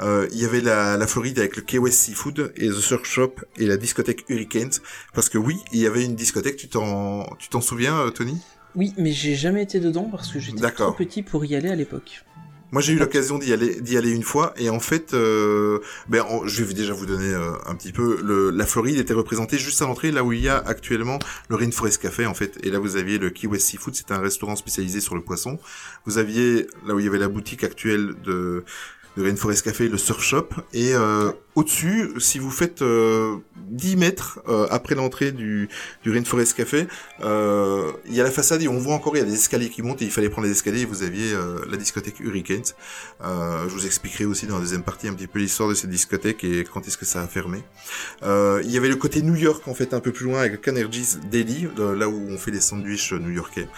Euh, 0.00 0.28
il 0.32 0.38
y 0.38 0.44
avait 0.44 0.60
la, 0.60 0.96
la 0.96 1.06
Floride 1.06 1.38
avec 1.38 1.56
le 1.56 1.62
Key 1.62 1.78
West 1.78 1.98
Seafood 2.00 2.52
et 2.56 2.68
The 2.68 2.72
Surf 2.72 3.04
Shop 3.04 3.34
et 3.56 3.66
la 3.66 3.76
discothèque 3.76 4.24
Hurricanes. 4.28 4.80
Parce 5.14 5.28
que 5.28 5.38
oui, 5.38 5.58
il 5.72 5.80
y 5.80 5.86
avait 5.86 6.04
une 6.04 6.14
discothèque. 6.14 6.56
Tu 6.56 6.68
t'en, 6.68 7.24
tu 7.38 7.48
t'en 7.48 7.60
souviens, 7.60 7.98
euh, 7.98 8.10
Tony? 8.10 8.38
Oui, 8.76 8.92
mais 8.98 9.12
j'ai 9.12 9.36
jamais 9.36 9.62
été 9.62 9.80
dedans 9.80 10.08
parce 10.10 10.32
que 10.32 10.40
j'étais 10.40 10.70
trop 10.72 10.92
petit 10.92 11.22
pour 11.22 11.44
y 11.44 11.54
aller 11.54 11.68
à 11.68 11.76
l'époque. 11.76 12.24
Moi, 12.74 12.82
j'ai 12.82 12.92
eu 12.92 12.98
l'occasion 12.98 13.38
d'y 13.38 13.52
aller, 13.52 13.80
d'y 13.80 13.96
aller 13.96 14.10
une 14.10 14.24
fois, 14.24 14.52
et 14.56 14.68
en 14.68 14.80
fait, 14.80 15.14
euh, 15.14 15.78
ben, 16.08 16.22
en- 16.22 16.44
je 16.44 16.64
vais 16.64 16.74
déjà 16.74 16.92
vous 16.92 17.06
donner 17.06 17.32
euh, 17.32 17.52
un 17.66 17.76
petit 17.76 17.92
peu. 17.92 18.18
Le, 18.20 18.50
la 18.50 18.66
Floride 18.66 18.98
était 18.98 19.14
représentée 19.14 19.58
juste 19.58 19.80
à 19.80 19.84
l'entrée, 19.84 20.10
là 20.10 20.24
où 20.24 20.32
il 20.32 20.40
y 20.40 20.48
a 20.48 20.56
actuellement 20.58 21.20
le 21.48 21.54
Rainforest 21.54 22.02
Café, 22.02 22.26
en 22.26 22.34
fait. 22.34 22.58
Et 22.64 22.72
là, 22.72 22.80
vous 22.80 22.96
aviez 22.96 23.18
le 23.18 23.30
Key 23.30 23.46
West 23.46 23.68
Seafood, 23.68 23.94
c'était 23.94 24.12
un 24.14 24.18
restaurant 24.18 24.56
spécialisé 24.56 25.00
sur 25.00 25.14
le 25.14 25.20
poisson. 25.22 25.60
Vous 26.04 26.18
aviez 26.18 26.66
là 26.84 26.96
où 26.96 26.98
il 26.98 27.04
y 27.04 27.08
avait 27.08 27.18
la 27.18 27.28
boutique 27.28 27.62
actuelle 27.62 28.14
de 28.24 28.64
de 29.16 29.22
Rainforest 29.22 29.64
Café, 29.64 29.88
le 29.88 29.96
Surf 29.96 30.24
Shop, 30.24 30.48
et 30.72 30.92
euh, 30.96 31.30
au-dessus, 31.54 32.12
si 32.18 32.38
vous 32.38 32.50
faites 32.50 32.82
euh, 32.82 33.36
10 33.70 33.96
mètres 33.96 34.40
euh, 34.48 34.66
après 34.70 34.94
l'entrée 34.94 35.32
du, 35.32 35.68
du 36.02 36.10
Rainforest 36.10 36.56
Café, 36.56 36.86
euh, 37.20 37.92
il 38.06 38.14
y 38.14 38.20
a 38.20 38.24
la 38.24 38.30
façade 38.30 38.62
et 38.62 38.68
on 38.68 38.78
voit 38.78 38.94
encore 38.94 39.16
il 39.16 39.20
y 39.20 39.22
a 39.22 39.24
des 39.24 39.34
escaliers 39.34 39.70
qui 39.70 39.82
montent 39.82 40.02
et 40.02 40.04
il 40.04 40.10
fallait 40.10 40.28
prendre 40.28 40.46
les 40.46 40.52
escaliers 40.52 40.80
et 40.80 40.84
vous 40.84 41.02
aviez 41.02 41.32
euh, 41.32 41.64
la 41.70 41.76
discothèque 41.76 42.20
Hurricanes. 42.20 42.62
Euh, 43.22 43.68
je 43.68 43.74
vous 43.74 43.86
expliquerai 43.86 44.24
aussi 44.24 44.46
dans 44.46 44.54
la 44.54 44.60
deuxième 44.60 44.82
partie 44.82 45.08
un 45.08 45.14
petit 45.14 45.26
peu 45.26 45.38
l'histoire 45.38 45.68
de 45.68 45.74
cette 45.74 45.90
discothèque 45.90 46.44
et 46.44 46.64
quand 46.64 46.86
est-ce 46.86 46.98
que 46.98 47.04
ça 47.04 47.22
a 47.22 47.26
fermé. 47.26 47.62
Il 48.22 48.70
y 48.70 48.76
avait 48.76 48.88
le 48.88 48.96
côté 48.96 49.22
New 49.22 49.36
York 49.36 49.66
en 49.68 49.74
fait 49.74 49.94
un 49.94 50.00
peu 50.00 50.12
plus 50.12 50.24
loin 50.26 50.40
avec 50.40 50.66
euh, 50.68 51.96
là 51.96 52.08
où 52.08 52.28
on 52.30 52.38
fait 52.38 52.50
les 52.50 52.60
sandwichs 52.60 53.12
new-yorkais. 53.12 53.68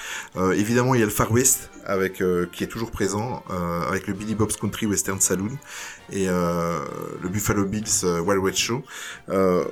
Évidemment 0.55 0.95
il 0.95 1.01
y 1.01 1.03
a 1.03 1.07
le 1.07 1.13
Far 1.13 1.31
West 1.33 1.71
avec 1.85 2.23
qui 2.53 2.65
est 2.65 2.69
toujours 2.69 2.91
présent 2.91 3.45
avec 3.89 4.07
le 4.07 4.15
Billy 4.15 4.35
Bob's 4.35 4.57
Country 4.57 4.87
Western 4.87 5.21
Saloon 5.21 5.57
et 6.13 6.27
le 6.27 7.29
Buffalo 7.29 7.66
Bills 7.67 8.05
euh, 8.05 8.21
Wild 8.21 8.43
West 8.43 8.59
Show. 8.59 8.83
Euh, 9.29 9.65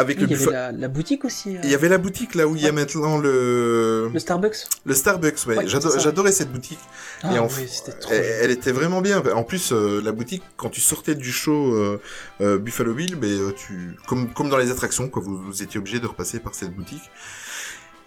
avec 0.00 0.18
Il 0.20 0.26
le 0.26 0.30
y 0.30 0.34
avait 0.34 0.52
la, 0.52 0.70
la 0.70 0.86
boutique 0.86 1.24
aussi. 1.24 1.56
euh, 1.56 1.60
Il 1.64 1.70
y 1.70 1.74
avait 1.74 1.88
la 1.88 1.98
boutique 1.98 2.36
là 2.36 2.46
où 2.46 2.54
il 2.54 2.62
y 2.62 2.68
a 2.68 2.72
maintenant 2.72 3.18
le 3.18 4.08
Le 4.12 4.18
Starbucks. 4.20 4.68
le 4.84 4.94
Starbucks. 4.94 5.44
Ouais, 5.48 5.66
j'adorais 5.66 6.30
cette 6.30 6.52
boutique. 6.52 6.78
Ah 7.24 7.34
Et 7.34 7.38
en 7.40 7.46
oui, 7.48 7.64
f- 7.64 7.66
c'était 7.68 7.98
trop. 7.98 8.12
Elle, 8.12 8.52
était 8.52 8.70
vraiment 8.70 9.00
bien. 9.00 9.20
En 9.34 9.42
plus, 9.42 9.72
la 9.72 10.12
boutique, 10.12 10.44
quand 10.56 10.70
tu 10.70 10.80
sortais 10.80 11.16
du 11.16 11.32
show 11.32 11.74
Buffalo 12.38 12.94
Bill, 12.94 13.16
mais 13.20 13.26
euh, 13.32 13.52
tu, 13.52 13.96
comme 14.06 14.32
comme 14.32 14.48
dans 14.50 14.56
les 14.58 14.70
attractions, 14.70 15.08
quoi, 15.08 15.20
vous, 15.20 15.36
vous 15.42 15.62
étiez 15.64 15.80
obligé 15.80 15.98
de 15.98 16.06
repasser 16.06 16.38
par 16.38 16.54
cette 16.54 16.72
boutique. 16.74 17.02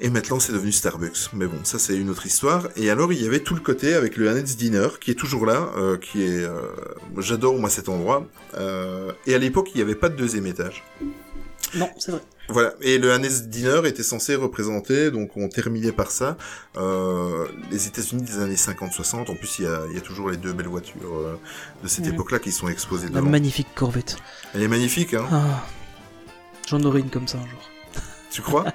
Et 0.03 0.09
maintenant, 0.09 0.39
c'est 0.39 0.51
devenu 0.51 0.71
Starbucks. 0.71 1.29
Mais 1.33 1.45
bon, 1.45 1.59
ça 1.63 1.77
c'est 1.77 1.95
une 1.95 2.09
autre 2.09 2.25
histoire. 2.25 2.67
Et 2.75 2.89
alors, 2.89 3.13
il 3.13 3.21
y 3.21 3.25
avait 3.27 3.39
tout 3.41 3.53
le 3.53 3.61
côté 3.61 3.93
avec 3.93 4.17
le 4.17 4.29
Annette's 4.29 4.57
Dinner, 4.57 4.87
qui 4.99 5.11
est 5.11 5.15
toujours 5.15 5.45
là, 5.45 5.69
euh, 5.77 5.97
qui 5.97 6.23
est, 6.23 6.43
euh, 6.43 6.59
j'adore 7.19 7.57
moi 7.59 7.69
cet 7.69 7.87
endroit. 7.87 8.25
Euh, 8.57 9.11
et 9.27 9.35
à 9.35 9.37
l'époque, 9.37 9.69
il 9.73 9.77
n'y 9.77 9.83
avait 9.83 9.95
pas 9.95 10.09
de 10.09 10.15
deuxième 10.15 10.47
étage. 10.47 10.83
Non, 11.75 11.87
c'est 11.99 12.11
vrai. 12.11 12.21
Voilà, 12.49 12.73
et 12.81 12.97
le 12.97 13.13
Hannes 13.13 13.29
Dinner 13.47 13.81
était 13.85 14.03
censé 14.03 14.35
représenter, 14.35 15.09
donc 15.09 15.37
on 15.37 15.47
terminait 15.47 15.93
par 15.93 16.11
ça, 16.11 16.35
euh, 16.75 17.47
les 17.69 17.87
États-Unis 17.87 18.23
des 18.23 18.39
années 18.39 18.55
50-60. 18.57 19.29
En 19.31 19.35
plus, 19.35 19.59
il 19.59 19.65
y 19.65 19.67
a, 19.67 19.83
il 19.89 19.95
y 19.95 19.97
a 19.97 20.01
toujours 20.01 20.29
les 20.29 20.35
deux 20.35 20.51
belles 20.51 20.67
voitures 20.67 21.15
euh, 21.15 21.39
de 21.81 21.87
cette 21.87 22.07
époque-là 22.07 22.39
qui 22.39 22.51
sont 22.51 22.67
exposées 22.67 23.07
La 23.07 23.19
devant. 23.21 23.29
magnifique 23.29 23.67
Corvette. 23.73 24.17
Elle 24.53 24.63
est 24.63 24.67
magnifique, 24.67 25.13
hein 25.13 25.25
Ah. 25.31 25.63
J'en 26.67 26.81
aurai 26.83 26.99
une 26.99 27.09
comme 27.09 27.27
ça 27.27 27.37
un 27.37 27.47
jour. 27.47 28.01
Tu 28.31 28.41
crois? 28.41 28.65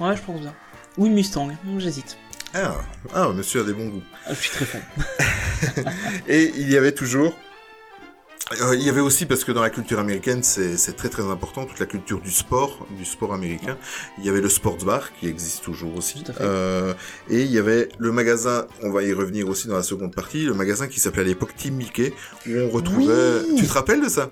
Ouais, 0.00 0.16
je 0.16 0.22
pense 0.22 0.40
bien. 0.40 0.54
Ou 0.98 1.06
une 1.06 1.14
Mustang, 1.14 1.48
j'hésite. 1.78 2.16
ah, 2.54 2.74
ah, 3.14 3.28
monsieur 3.32 3.62
a 3.62 3.64
des 3.64 3.72
bons 3.72 3.88
goûts. 3.88 4.02
Ah, 4.26 4.34
je 4.34 4.40
suis 4.40 4.50
très 4.50 4.64
fan. 4.66 4.82
Et 6.28 6.52
il 6.56 6.70
y 6.70 6.76
avait 6.76 6.92
toujours... 6.92 7.34
euh, 8.60 8.76
il 8.76 8.82
y 8.82 8.90
avait 8.90 9.00
aussi, 9.00 9.24
parce 9.24 9.44
que 9.44 9.52
dans 9.52 9.62
la 9.62 9.70
culture 9.70 9.98
américaine, 9.98 10.42
c'est 10.42 10.96
très 10.96 11.08
très 11.08 11.22
important, 11.22 11.64
toute 11.64 11.78
la 11.78 11.86
culture 11.86 12.20
du 12.20 12.30
sport, 12.30 12.86
du 12.98 13.06
sport 13.06 13.32
américain. 13.32 13.78
Il 14.18 14.24
y 14.24 14.28
avait 14.28 14.42
le 14.42 14.50
Sports 14.50 14.84
Bar, 14.84 15.14
qui 15.18 15.28
existe 15.28 15.62
toujours 15.62 15.96
aussi. 15.96 16.24
Euh, 16.40 16.92
et 17.30 17.40
il 17.42 17.50
y 17.50 17.58
avait 17.58 17.88
le 17.98 18.12
magasin, 18.12 18.66
on 18.82 18.90
va 18.90 19.02
y 19.02 19.12
revenir 19.14 19.48
aussi 19.48 19.68
dans 19.68 19.76
la 19.76 19.82
seconde 19.82 20.14
partie, 20.14 20.44
le 20.44 20.52
magasin 20.54 20.88
qui 20.88 21.00
s'appelait 21.00 21.22
à 21.22 21.26
l'époque 21.26 21.56
Team 21.56 21.76
Mickey, 21.76 22.12
où 22.46 22.50
on 22.58 22.68
retrouvait... 22.68 23.40
Oui. 23.48 23.54
Tu 23.56 23.66
te 23.66 23.72
rappelles 23.72 24.02
de 24.02 24.08
ça? 24.10 24.28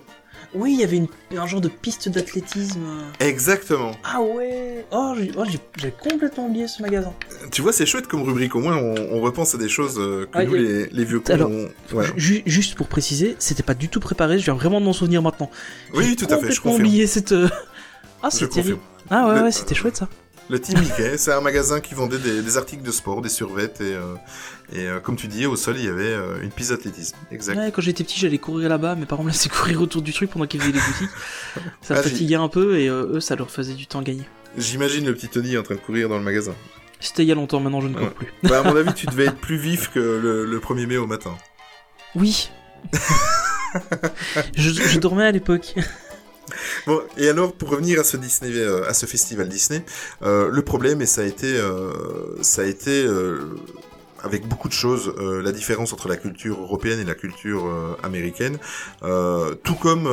Oui, 0.52 0.72
il 0.74 0.81
y 0.81 0.85
avait 0.85 0.97
une, 0.97 1.06
un 1.39 1.47
genre 1.47 1.60
de 1.60 1.68
piste 1.68 2.09
d'athlétisme. 2.09 2.81
Exactement. 3.20 3.93
Ah 4.02 4.20
ouais 4.20 4.85
Oh, 4.90 5.14
j'ai 5.16 5.31
oh, 5.36 5.44
j'ai- 5.77 5.93
complètement 5.93 6.47
oublié 6.48 6.66
ce 6.66 6.82
magasin. 6.82 7.12
Tu 7.52 7.62
vois, 7.62 7.72
c'est 7.72 7.86
chouette 7.86 8.09
comme 8.09 8.22
rubrique, 8.22 8.56
au 8.56 8.60
moins 8.60 8.77
on, 8.77 8.94
on 9.12 9.20
repense 9.20 9.55
à 9.55 9.59
des 9.59 9.68
choses 9.68 9.97
euh, 9.98 10.27
que 10.27 10.43
nous, 10.43 10.55
les, 10.55 10.86
les 10.86 11.05
vieux 11.05 11.20
cons, 11.20 11.32
Alors, 11.32 11.51
on- 11.51 11.68
voilà. 11.90 12.09
Ju- 12.16 12.43
juste 12.47 12.74
pour 12.74 12.89
préciser, 12.89 13.36
c'était 13.39 13.62
pas 13.62 13.74
du 13.74 13.89
tout 13.89 14.01
préparé, 14.01 14.39
je 14.40 14.44
viens 14.44 14.55
vraiment 14.55 14.81
de 14.81 14.86
m'en 14.86 14.93
souvenir 14.93 15.22
maintenant. 15.22 15.51
Oui, 15.94 16.16
tout 16.16 16.24
à 16.24 16.28
fait, 16.39 16.51
je 16.51 16.60
complètement 16.60 16.70
confirme. 16.72 16.86
oublié 16.89 17.06
cette... 17.06 17.32
euh, 17.32 17.48
Ah, 18.22 18.28
Je 18.32 18.36
c'est 18.39 18.48
terrible. 18.48 18.78
confirme. 18.78 18.81
Ah 19.10 19.28
ouais, 19.28 19.35
Le- 19.36 19.43
ouais, 19.44 19.52
c'était 19.52 19.74
chouette 19.77 19.97
ça. 19.98 20.09
Le 20.48 20.59
Team 20.60 20.81
Mickey, 20.81 21.16
c'est 21.16 21.32
un 21.32 21.40
magasin 21.40 21.78
qui 21.78 21.94
vendait 21.94 22.18
des, 22.18 22.43
des 22.43 22.56
articles 22.56 22.82
de 22.82 22.90
sport, 22.90 23.22
des 23.22 23.28
survêtes, 23.28 23.81
et, 23.81 23.94
euh, 23.94 24.14
et 24.72 24.86
euh, 24.86 25.01
comme 25.01 25.16
tu 25.16 25.26
dis, 25.28 25.47
au 25.47 25.56
sol, 25.56 25.76
il 25.78 25.84
y 25.84 25.88
avait 25.88 26.02
euh, 26.12 26.40
une 26.42 26.51
piste 26.51 26.70
d'athlétisme. 26.70 27.16
Exact. 27.32 27.56
Ouais, 27.56 27.72
quand 27.72 27.82
j'étais 27.82 28.05
petit, 28.05 28.18
j'allais 28.20 28.38
courir 28.38 28.68
là-bas, 28.68 28.94
mes 28.94 29.06
parents 29.06 29.24
me 29.24 29.30
laissaient 29.30 29.48
courir 29.60 29.80
autour 29.82 30.02
du 30.02 30.12
truc 30.12 30.30
pendant 30.30 30.47
qu'ils 30.47 30.60
faisaient 30.60 30.72
les 30.72 30.78
boutiques. 30.80 31.10
Ça 31.82 31.94
me 31.94 31.98
Ah, 31.98 32.02
fatiguait 32.02 32.34
un 32.36 32.48
peu 32.48 32.78
et 32.78 32.88
euh, 32.88 33.14
eux, 33.14 33.20
ça 33.20 33.36
leur 33.36 33.51
faisait 33.51 33.74
du 33.74 33.86
temps 33.86 34.02
gagner. 34.02 34.24
J'imagine 34.56 35.06
le 35.06 35.14
petit 35.14 35.28
Tony 35.28 35.56
en 35.59 35.62
train 35.62 35.74
de 35.76 35.80
courir 35.80 36.09
dans 36.09 36.18
le 36.18 36.24
magasin. 36.24 36.55
C'était 37.01 37.22
il 37.22 37.28
y 37.28 37.32
a 37.32 37.34
longtemps, 37.34 37.60
maintenant 37.60 37.80
je 37.80 37.88
ne 37.88 37.94
cours 37.94 38.02
Ouais. 38.09 38.10
plus. 38.10 38.32
Bah, 38.42 38.60
à 38.60 38.62
mon 38.62 38.76
avis, 38.76 38.92
tu 38.94 39.06
devais 39.06 39.24
être 39.26 39.36
plus 39.38 39.56
vif 39.56 39.90
que 39.92 39.98
le, 40.01 40.44
le 40.44 40.59
1er 40.60 40.86
mai 40.86 40.97
au 40.98 41.06
matin. 41.06 41.36
Oui. 42.14 42.51
je, 44.56 44.70
je 44.70 44.98
dormais 44.98 45.24
à 45.24 45.30
l'époque. 45.30 45.74
Bon, 46.86 47.01
et 47.16 47.28
alors 47.28 47.52
pour 47.52 47.70
revenir 47.70 48.01
à 48.01 48.05
ce 48.05 48.16
Disney, 48.16 48.52
euh, 48.56 48.88
à 48.88 48.94
ce 48.94 49.06
festival 49.06 49.48
Disney, 49.48 49.84
euh, 50.22 50.48
le 50.51 50.62
problème 50.62 51.01
et 51.01 51.06
ça 51.06 51.20
a 51.20 51.24
été, 51.24 51.47
euh, 51.47 51.92
ça 52.42 52.62
a 52.62 52.64
été 52.64 53.05
avec 54.22 54.47
beaucoup 54.47 54.68
de 54.68 54.72
choses, 54.72 55.12
euh, 55.18 55.42
la 55.42 55.52
différence 55.52 55.92
entre 55.92 56.09
la 56.09 56.16
culture 56.16 56.60
européenne 56.60 57.01
et 57.01 57.05
la 57.05 57.14
culture 57.14 57.66
euh, 57.66 57.97
américaine, 58.02 58.59
Euh, 59.02 59.55
tout 59.64 59.74
comme 59.74 60.05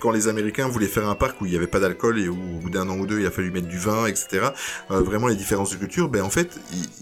quand 0.00 0.10
les 0.10 0.28
Américains 0.28 0.68
voulaient 0.68 0.86
faire 0.86 1.08
un 1.08 1.14
parc 1.14 1.40
où 1.40 1.46
il 1.46 1.50
n'y 1.50 1.56
avait 1.56 1.66
pas 1.66 1.80
d'alcool 1.80 2.18
et 2.18 2.28
où 2.28 2.34
au 2.34 2.60
bout 2.60 2.70
d'un 2.70 2.88
an 2.88 2.98
ou 2.98 3.06
deux 3.06 3.20
il 3.20 3.26
a 3.26 3.30
fallu 3.30 3.50
mettre 3.50 3.68
du 3.68 3.78
vin, 3.78 4.06
etc. 4.06 4.48
vraiment 4.88 5.26
les 5.26 5.36
différences 5.36 5.70
de 5.70 5.76
culture, 5.76 6.08
ben 6.08 6.22
en 6.22 6.30
fait 6.30 6.58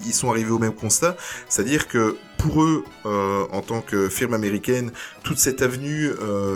ils, 0.06 0.12
sont 0.12 0.30
arrivés 0.30 0.50
au 0.50 0.58
même 0.58 0.74
constat, 0.74 1.16
c'est-à-dire 1.48 1.88
que 1.88 2.16
pour 2.38 2.62
eux, 2.62 2.84
en 3.04 3.62
tant 3.62 3.80
que 3.80 4.08
firme 4.08 4.34
américaine, 4.34 4.90
toute 5.22 5.38
cette 5.38 5.62
avenue 5.62 6.10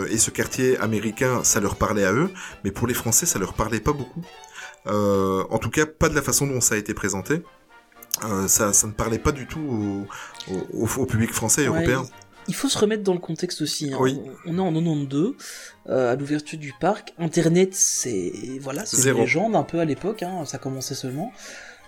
et 0.09 0.17
ce 0.17 0.31
quartier 0.31 0.77
américain, 0.79 1.43
ça 1.43 1.59
leur 1.59 1.75
parlait 1.75 2.05
à 2.05 2.13
eux, 2.13 2.29
mais 2.63 2.71
pour 2.71 2.87
les 2.87 2.93
Français, 2.93 3.25
ça 3.25 3.39
leur 3.39 3.53
parlait 3.53 3.81
pas 3.81 3.93
beaucoup. 3.93 4.23
En 4.85 5.57
tout 5.59 5.69
cas, 5.69 5.85
pas 5.85 6.09
de 6.09 6.15
la 6.15 6.21
façon 6.21 6.47
dont 6.47 6.61
ça 6.61 6.75
a 6.75 6.77
été 6.77 6.93
présenté. 6.93 7.41
Euh, 8.25 8.47
ça, 8.47 8.73
ça 8.73 8.87
ne 8.87 8.91
parlait 8.91 9.19
pas 9.19 9.31
du 9.31 9.47
tout 9.47 9.59
au, 9.59 10.53
au, 10.53 10.83
au- 10.85 11.01
au 11.01 11.05
public 11.05 11.31
français 11.31 11.63
et 11.63 11.69
Ouais, 11.69 11.77
européen. 11.85 12.05
Il 12.47 12.55
faut 12.55 12.67
se 12.67 12.77
remettre 12.79 13.03
dans 13.03 13.13
le 13.13 13.19
contexte 13.19 13.61
aussi. 13.61 13.93
hein. 13.93 13.97
Oui. 13.99 14.19
On 14.45 14.57
est 14.57 14.61
en 14.61 14.73
92, 14.73 15.35
euh, 15.89 16.11
à 16.11 16.15
l'ouverture 16.15 16.57
du 16.57 16.73
parc. 16.81 17.13
Internet, 17.19 17.69
c'est 17.75 18.33
voilà, 18.59 18.85
c'est 18.85 19.09
une 19.09 19.17
légende 19.17 19.55
un 19.55 19.63
peu 19.63 19.79
à 19.79 19.85
l'époque. 19.85 20.23
Hein, 20.23 20.45
ça 20.45 20.57
commençait 20.57 20.95
seulement. 20.95 21.31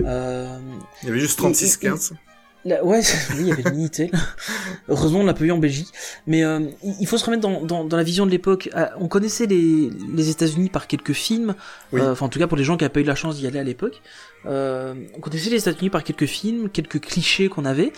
Euh, 0.06 0.58
Il 1.02 1.08
y 1.08 1.12
avait 1.12 1.20
juste 1.20 1.40
Et- 1.40 1.44
et- 1.44 1.52
36-15. 1.52 2.14
La- 2.64 2.86
ouais, 2.86 3.02
oui, 3.32 3.38
il 3.40 3.48
y 3.48 3.52
avait 3.52 3.64
le 3.64 3.72
Minitel. 3.72 4.12
Heureusement, 4.88 5.22
on 5.22 5.26
l'a 5.26 5.34
pas 5.34 5.46
eu 5.46 5.52
en 5.52 5.58
Belgique. 5.58 5.90
Mais 6.28 6.44
euh, 6.44 6.60
il 7.00 7.08
faut 7.08 7.18
se 7.18 7.26
remettre 7.26 7.42
dans, 7.42 7.62
dans, 7.64 7.84
dans 7.84 7.98
la 7.98 8.04
vision 8.04 8.28
de 8.28 8.32
l'époque. 8.32 8.70
Ah, 8.74 8.92
On 9.00 9.08
connaissait 9.08 9.48
les, 9.48 9.90
les 10.14 10.30
États-Unis 10.30 10.70
par 10.70 10.86
quelques 10.86 11.14
films. 11.14 11.56
Oui. 11.92 12.02
Euh, 12.02 12.12
Enfin, 12.12 12.28
en 12.28 12.30
tout 12.30 12.38
cas, 12.38 12.46
pour 12.46 12.58
les 12.58 12.64
gens 12.64 12.78
qui 12.78 12.84
n'avaient 12.84 12.94
pas 12.94 13.00
eu 13.00 13.04
la 13.04 13.16
chance 13.16 13.38
d'y 13.38 13.48
aller 13.48 13.58
à 13.58 13.64
l'époque. 13.64 14.00
Euh, 14.46 14.96
on 15.16 15.20
connaissait 15.20 15.50
les 15.50 15.58
États-Unis 15.60 15.90
par 15.90 16.04
quelques 16.04 16.26
films, 16.26 16.70
quelques 16.70 17.00
clichés 17.00 17.50
qu'on 17.50 17.66
avait. 17.66 17.94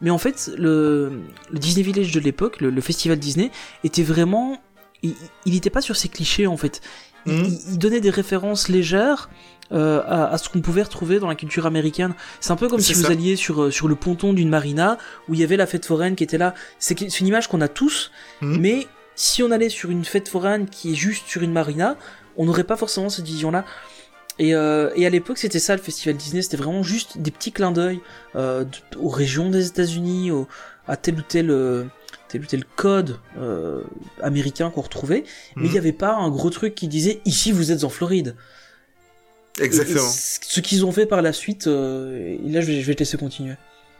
Mais 0.00 0.10
en 0.10 0.18
fait, 0.18 0.50
le, 0.56 1.22
le 1.50 1.58
Disney 1.58 1.82
Village 1.84 2.12
de 2.12 2.20
l'époque, 2.20 2.60
le, 2.60 2.70
le 2.70 2.80
festival 2.80 3.18
Disney, 3.18 3.50
était 3.84 4.04
vraiment. 4.04 4.60
Il 5.02 5.14
il 5.44 5.54
était 5.56 5.70
pas 5.70 5.80
sur 5.80 5.96
ces 5.96 6.08
clichés, 6.08 6.46
en 6.46 6.56
fait. 6.56 6.80
Il, 7.26 7.32
Mhm. 7.32 7.44
il- 7.46 7.72
il 7.72 7.78
donnait 7.78 8.00
des 8.00 8.10
références 8.10 8.68
légères 8.68 9.28
euh, 9.70 10.00
à, 10.06 10.28
à 10.32 10.38
ce 10.38 10.48
qu'on 10.48 10.60
pouvait 10.62 10.82
retrouver 10.82 11.18
dans 11.18 11.26
la 11.28 11.34
culture 11.34 11.66
américaine. 11.66 12.14
C'est 12.40 12.52
un 12.52 12.56
peu 12.56 12.68
comme 12.68 12.80
si 12.80 12.94
vous 12.94 13.06
alliez 13.10 13.36
sur, 13.36 13.64
euh, 13.64 13.70
sur 13.70 13.86
le 13.86 13.96
ponton 13.96 14.32
d'une 14.32 14.48
marina 14.48 14.96
où 15.28 15.34
il 15.34 15.40
y 15.40 15.44
avait 15.44 15.56
la 15.58 15.66
fête 15.66 15.84
foraine 15.84 16.14
qui 16.16 16.24
était 16.24 16.38
là. 16.38 16.54
C'est 16.78 17.20
une 17.20 17.26
image 17.26 17.48
qu'on 17.48 17.60
a 17.60 17.68
tous, 17.68 18.10
Mhm. 18.40 18.60
mais 18.60 18.86
si 19.14 19.42
on 19.42 19.50
allait 19.50 19.68
sur 19.68 19.90
une 19.90 20.04
fête 20.06 20.28
foraine 20.28 20.68
qui 20.70 20.92
est 20.92 20.94
juste 20.94 21.26
sur 21.26 21.42
une 21.42 21.52
marina, 21.52 21.96
on 22.38 22.46
n'aurait 22.46 22.64
pas 22.64 22.76
forcément 22.76 23.10
cette 23.10 23.26
vision-là. 23.26 23.64
Et, 24.38 24.54
euh, 24.54 24.90
et 24.94 25.04
à 25.04 25.10
l'époque, 25.10 25.38
c'était 25.38 25.58
ça 25.58 25.74
le 25.74 25.82
festival 25.82 26.16
Disney, 26.16 26.42
c'était 26.42 26.56
vraiment 26.56 26.82
juste 26.82 27.18
des 27.18 27.30
petits 27.32 27.50
clins 27.52 27.72
d'œil 27.72 28.00
euh, 28.36 28.64
aux 28.98 29.08
régions 29.08 29.50
des 29.50 29.66
États-Unis, 29.66 30.30
à 30.86 30.96
tel 30.96 31.16
ou 31.18 31.22
tel, 31.22 31.50
euh, 31.50 31.84
tel 32.28 32.42
ou 32.42 32.46
tel 32.46 32.64
code 32.76 33.18
euh, 33.38 33.82
américain 34.22 34.70
qu'on 34.70 34.82
retrouvait, 34.82 35.24
mais 35.56 35.62
il 35.64 35.66
Mhm. 35.66 35.72
n'y 35.72 35.78
avait 35.78 35.92
pas 35.92 36.14
un 36.14 36.30
gros 36.30 36.50
truc 36.50 36.74
qui 36.76 36.86
disait 36.88 37.20
ici 37.24 37.50
vous 37.52 37.72
êtes 37.72 37.82
en 37.84 37.88
Floride. 37.88 38.36
Et- 39.58 39.62
et 39.62 39.64
Exactement. 39.64 40.08
ce 40.08 40.60
qu'ils 40.60 40.84
ont 40.84 40.92
fait 40.92 41.06
par 41.06 41.20
la 41.20 41.32
suite, 41.32 41.66
euh, 41.66 42.36
et 42.44 42.48
là 42.48 42.60
je 42.60 42.66
vais, 42.66 42.80
je 42.80 42.86
vais 42.86 42.94
te 42.94 43.00
laisser 43.00 43.16
continuer. 43.16 43.54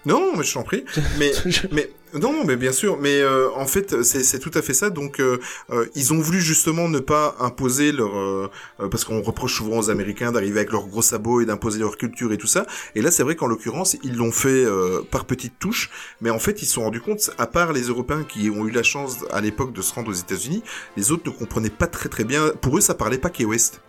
Non, 0.09 0.32
mais 0.36 0.44
je 0.44 0.55
t'en 0.55 0.62
prie. 0.62 0.85
Mais 1.18 1.32
Je- 1.47 1.66
Mais 1.72 1.90
non, 2.14 2.32
non, 2.32 2.44
mais 2.44 2.56
bien 2.56 2.72
sûr. 2.72 2.97
Mais 2.98 3.20
euh, 3.20 3.51
en 3.55 3.66
fait, 3.66 4.02
c'est 4.02 4.39
tout 4.39 4.51
à 4.55 4.62
fait 4.62 4.72
ça. 4.72 4.89
Donc, 4.89 5.20
euh, 5.20 5.39
euh, 5.70 5.85
ils 5.94 6.14
ont 6.14 6.18
voulu 6.18 6.40
justement 6.40 6.89
ne 6.89 7.01
pas 7.01 7.36
imposer 7.39 7.93
leur, 7.93 8.51
parce 8.90 9.05
qu'on 9.05 9.20
reproche 9.20 9.55
souvent 9.56 9.78
aux 9.78 9.90
Américains 9.90 10.32
d'arriver 10.32 10.60
avec 10.60 10.72
leurs 10.72 10.86
gros 10.86 11.02
sabots 11.02 11.43
et 11.43 11.44
d'imposer 11.44 11.80
leur 11.80 11.98
culture 11.98 12.32
et 12.32 12.39
tout 12.39 12.47
ça. 12.47 12.66
Et 12.94 13.02
là, 13.02 13.10
c'est 13.10 13.22
vrai 13.22 13.36
qu'en 13.36 13.47
l'occurrence, 13.47 13.97
ils 14.02 14.16
l'ont 14.16 14.32
fait 14.32 14.64
par 15.10 15.26
petites 15.26 15.59
touches. 15.59 15.90
Mais 16.22 16.30
en 16.30 16.39
fait, 16.39 16.62
ils 16.62 16.66
se 16.66 16.74
sont 16.74 16.82
rendus 16.85 17.02
compte, 17.02 17.30
à 17.36 17.47
part 17.47 17.72
les 17.74 17.82
Européens 17.82 18.24
qui 18.26 18.48
ont 18.48 18.66
eu 18.66 18.70
la 18.70 18.82
chance 18.82 19.16
à 19.30 19.40
l'époque 19.43 19.74
de 19.74 19.82
se 19.82 19.93
rendre 19.93 20.09
aux 20.10 20.14
États-Unis, 20.14 20.62
les 20.97 21.12
autres 21.12 21.24
ne 21.30 21.36
comprenaient 21.36 21.68
pas 21.68 21.86
très 21.89 22.09
très 22.09 22.24
bien. 22.24 22.48
Pour 22.62 22.78
eux, 22.78 22.80
ça 22.80 22.94
parlait 22.94 23.18
pas 23.18 23.28
Key 23.30 23.44
West. 23.44 23.82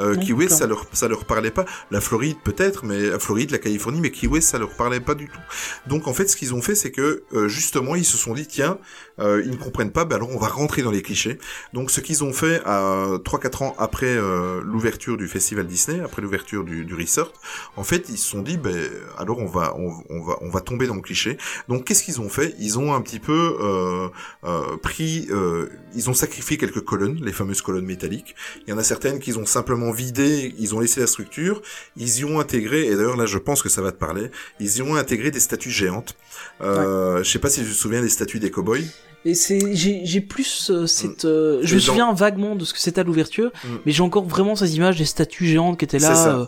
Euh, 0.00 0.16
Non, 0.16 0.36
West, 0.36 0.58
ça 0.58 0.66
leur, 0.66 0.86
ça 0.92 1.08
leur 1.08 1.24
parlait 1.24 1.50
pas. 1.50 1.64
La 1.90 2.00
Floride 2.00 2.36
peut-être, 2.42 2.84
mais 2.84 3.10
la 3.10 3.18
Floride, 3.18 3.50
la 3.50 3.58
Californie, 3.58 4.00
mais 4.00 4.12
West, 4.26 4.48
ça 4.50 4.58
leur 4.58 4.70
parlait 4.70 5.00
pas 5.00 5.14
du 5.14 5.28
tout. 5.28 5.40
Donc 5.86 6.06
en 6.08 6.12
fait, 6.14 6.28
ce 6.28 6.36
qu'ils 6.36 6.54
ont 6.54 6.62
fait, 6.62 6.74
c'est 6.74 6.90
que 6.90 7.24
euh, 7.32 7.48
justement, 7.48 7.94
ils 7.94 8.04
se 8.04 8.16
sont 8.16 8.34
dit 8.34 8.46
tiens, 8.46 8.78
euh, 9.18 9.42
ils 9.44 9.50
ne 9.50 9.56
comprennent 9.56 9.92
pas, 9.92 10.04
bah 10.04 10.16
alors 10.16 10.30
on 10.30 10.38
va 10.38 10.48
rentrer 10.48 10.82
dans 10.82 10.90
les 10.90 11.02
clichés. 11.02 11.38
Donc 11.72 11.90
ce 11.90 12.00
qu'ils 12.00 12.24
ont 12.24 12.32
fait 12.32 12.62
à 12.64 13.06
3-4 13.24 13.64
ans 13.64 13.74
après 13.78 14.06
euh, 14.06 14.60
l'ouverture 14.64 15.16
du 15.16 15.28
festival 15.28 15.66
Disney, 15.66 16.00
après 16.00 16.22
l'ouverture 16.22 16.64
du, 16.64 16.84
du 16.84 16.94
resort, 16.94 17.32
en 17.76 17.84
fait, 17.84 18.08
ils 18.08 18.18
se 18.18 18.28
sont 18.30 18.42
dit 18.42 18.56
ben 18.56 18.76
alors 19.18 19.38
on 19.38 19.46
va 19.46 19.74
on, 19.76 19.92
on 20.10 20.22
va 20.22 20.36
on 20.40 20.48
va 20.50 20.60
tomber 20.60 20.86
dans 20.86 20.94
le 20.94 21.02
cliché. 21.02 21.36
Donc 21.68 21.84
qu'est-ce 21.84 22.02
qu'ils 22.02 22.20
ont 22.20 22.28
fait? 22.28 22.54
Ils 22.58 22.78
ont 22.78 22.94
un 22.94 23.00
petit 23.00 23.18
peu 23.18 23.56
euh, 23.60 24.08
euh, 24.44 24.76
pris, 24.76 25.26
euh, 25.30 25.68
ils 25.94 26.08
ont 26.10 26.14
sacrifié 26.14 26.56
quelques 26.56 26.82
colonnes, 26.84 27.18
les 27.22 27.32
fameuses 27.32 27.62
colonnes 27.62 27.84
métalliques. 27.84 28.34
Il 28.66 28.70
y 28.70 28.72
en 28.72 28.78
a 28.78 28.84
certaines 28.84 29.18
qu'ils 29.18 29.38
ont 29.38 29.46
simplement 29.46 29.81
vidé, 29.90 30.54
ils 30.58 30.74
ont 30.74 30.80
laissé 30.80 31.00
la 31.00 31.06
structure, 31.08 31.60
ils 31.96 32.18
y 32.20 32.24
ont 32.24 32.38
intégré, 32.38 32.86
et 32.86 32.94
d'ailleurs 32.94 33.16
là 33.16 33.26
je 33.26 33.38
pense 33.38 33.62
que 33.62 33.68
ça 33.68 33.82
va 33.82 33.90
te 33.90 33.96
parler, 33.98 34.30
ils 34.60 34.76
y 34.76 34.82
ont 34.82 34.94
intégré 34.94 35.30
des 35.32 35.40
statues 35.40 35.70
géantes. 35.72 36.14
Euh, 36.60 37.24
Je 37.24 37.30
sais 37.30 37.38
pas 37.40 37.48
si 37.48 37.60
tu 37.62 37.68
te 37.70 37.74
souviens 37.74 38.02
des 38.02 38.08
statues 38.08 38.38
des 38.38 38.50
cowboys. 38.50 38.84
Et 39.24 39.34
c'est, 39.34 39.74
j'ai, 39.74 40.20
plus 40.20 40.70
euh, 40.70 40.86
cette, 40.86 41.24
euh, 41.24 41.60
je 41.62 41.72
Et 41.72 41.76
me 41.76 41.80
dans- 41.80 41.86
souviens 41.86 42.12
vaguement 42.12 42.54
de 42.56 42.64
ce 42.64 42.72
que 42.74 42.80
c'était 42.80 43.00
à 43.00 43.04
l'ouverture, 43.04 43.50
Mm. 43.64 43.68
mais 43.86 43.92
j'ai 43.92 44.02
encore 44.02 44.24
vraiment 44.26 44.54
ces 44.56 44.76
images 44.76 44.98
des 44.98 45.04
statues 45.04 45.46
géantes 45.46 45.78
qui 45.78 45.84
étaient 45.84 45.98
là. 46.00 46.40
Euh, 46.40 46.46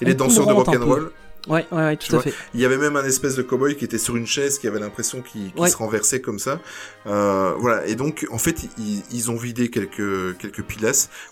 Et 0.00 0.06
les 0.06 0.14
danseurs 0.14 0.46
de 0.46 0.52
rock'n'roll. 0.52 1.10
Ouais, 1.48 1.66
ouais, 1.72 1.82
ouais, 1.82 1.96
tout 1.96 2.06
Tu 2.06 2.12
à 2.14 2.16
vois, 2.16 2.22
fait. 2.22 2.34
Il 2.54 2.60
y 2.60 2.64
avait 2.64 2.78
même 2.78 2.96
un 2.96 3.04
espèce 3.04 3.34
de 3.34 3.42
cowboy 3.42 3.76
qui 3.76 3.84
était 3.84 3.98
sur 3.98 4.16
une 4.16 4.26
chaise, 4.26 4.58
qui 4.58 4.68
avait 4.68 4.78
l'impression 4.80 5.22
qu'il 5.22 5.52
Ouais. 5.56 5.68
se 5.68 5.76
renversait 5.76 6.20
comme 6.20 6.38
ça. 6.38 6.60
Euh, 7.06 7.54
voilà. 7.58 7.86
Et 7.86 7.94
donc, 7.96 8.26
en 8.30 8.38
fait, 8.38 8.62
ils, 8.78 9.02
ils 9.10 9.30
ont 9.30 9.36
vidé 9.36 9.68
quelques 9.68 10.36
quelques 10.38 10.62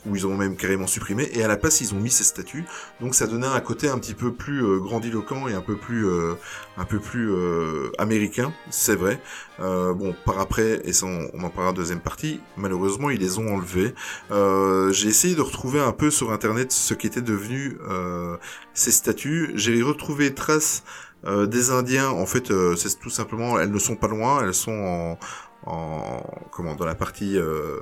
ou 0.06 0.16
ils 0.16 0.26
ont 0.26 0.36
même 0.36 0.56
carrément 0.56 0.86
supprimé, 0.86 1.28
et 1.32 1.42
à 1.42 1.48
la 1.48 1.56
place, 1.56 1.80
ils 1.80 1.94
ont 1.94 2.00
mis 2.00 2.10
ces 2.10 2.24
statues. 2.24 2.64
Donc, 3.00 3.14
ça 3.14 3.26
donnait 3.26 3.46
un 3.46 3.60
côté 3.60 3.88
un 3.88 3.98
petit 3.98 4.14
peu 4.14 4.32
plus 4.32 4.62
euh, 4.64 4.78
grandiloquent 4.78 5.48
et 5.48 5.54
un 5.54 5.60
peu 5.60 5.76
plus 5.76 6.06
euh, 6.06 6.34
un 6.76 6.84
peu 6.84 6.98
plus 6.98 7.30
euh, 7.30 7.90
américain, 7.98 8.52
c'est 8.70 8.96
vrai. 8.96 9.20
Euh, 9.60 9.92
bon, 9.92 10.14
par 10.24 10.38
après, 10.38 10.80
et 10.84 10.92
ça, 10.92 11.06
on, 11.06 11.28
on 11.34 11.44
en 11.44 11.50
parlera 11.50 11.70
en 11.70 11.74
deuxième 11.74 12.00
partie. 12.00 12.40
Malheureusement, 12.56 13.10
ils 13.10 13.20
les 13.20 13.38
ont 13.38 13.54
enlevés. 13.54 13.94
Euh, 14.30 14.90
J'ai 14.92 15.08
essayé 15.08 15.34
de 15.34 15.42
retrouver 15.42 15.80
un 15.80 15.92
peu 15.92 16.10
sur 16.10 16.32
internet 16.32 16.72
ce 16.72 16.94
qu'étaient 16.94 17.20
devenus 17.20 17.76
euh, 17.88 18.36
ces 18.74 18.90
statues. 18.90 19.52
J'ai 19.56 19.82
retrouvé 19.82 20.34
traces 20.34 20.82
euh, 21.26 21.46
des 21.46 21.70
Indiens. 21.70 22.08
En 22.08 22.26
fait, 22.26 22.50
euh, 22.50 22.74
c'est 22.76 22.98
tout 22.98 23.10
simplement, 23.10 23.58
elles 23.60 23.70
ne 23.70 23.78
sont 23.78 23.96
pas 23.96 24.08
loin. 24.08 24.42
Elles 24.42 24.54
sont 24.54 25.18
en, 25.66 25.70
en 25.70 26.22
comment 26.50 26.74
dans 26.74 26.86
la 26.86 26.94
partie 26.94 27.36
euh, 27.36 27.76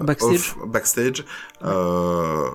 Backstage. 0.00 0.34
off, 0.34 0.56
backstage. 0.68 1.24
Euh, 1.64 2.48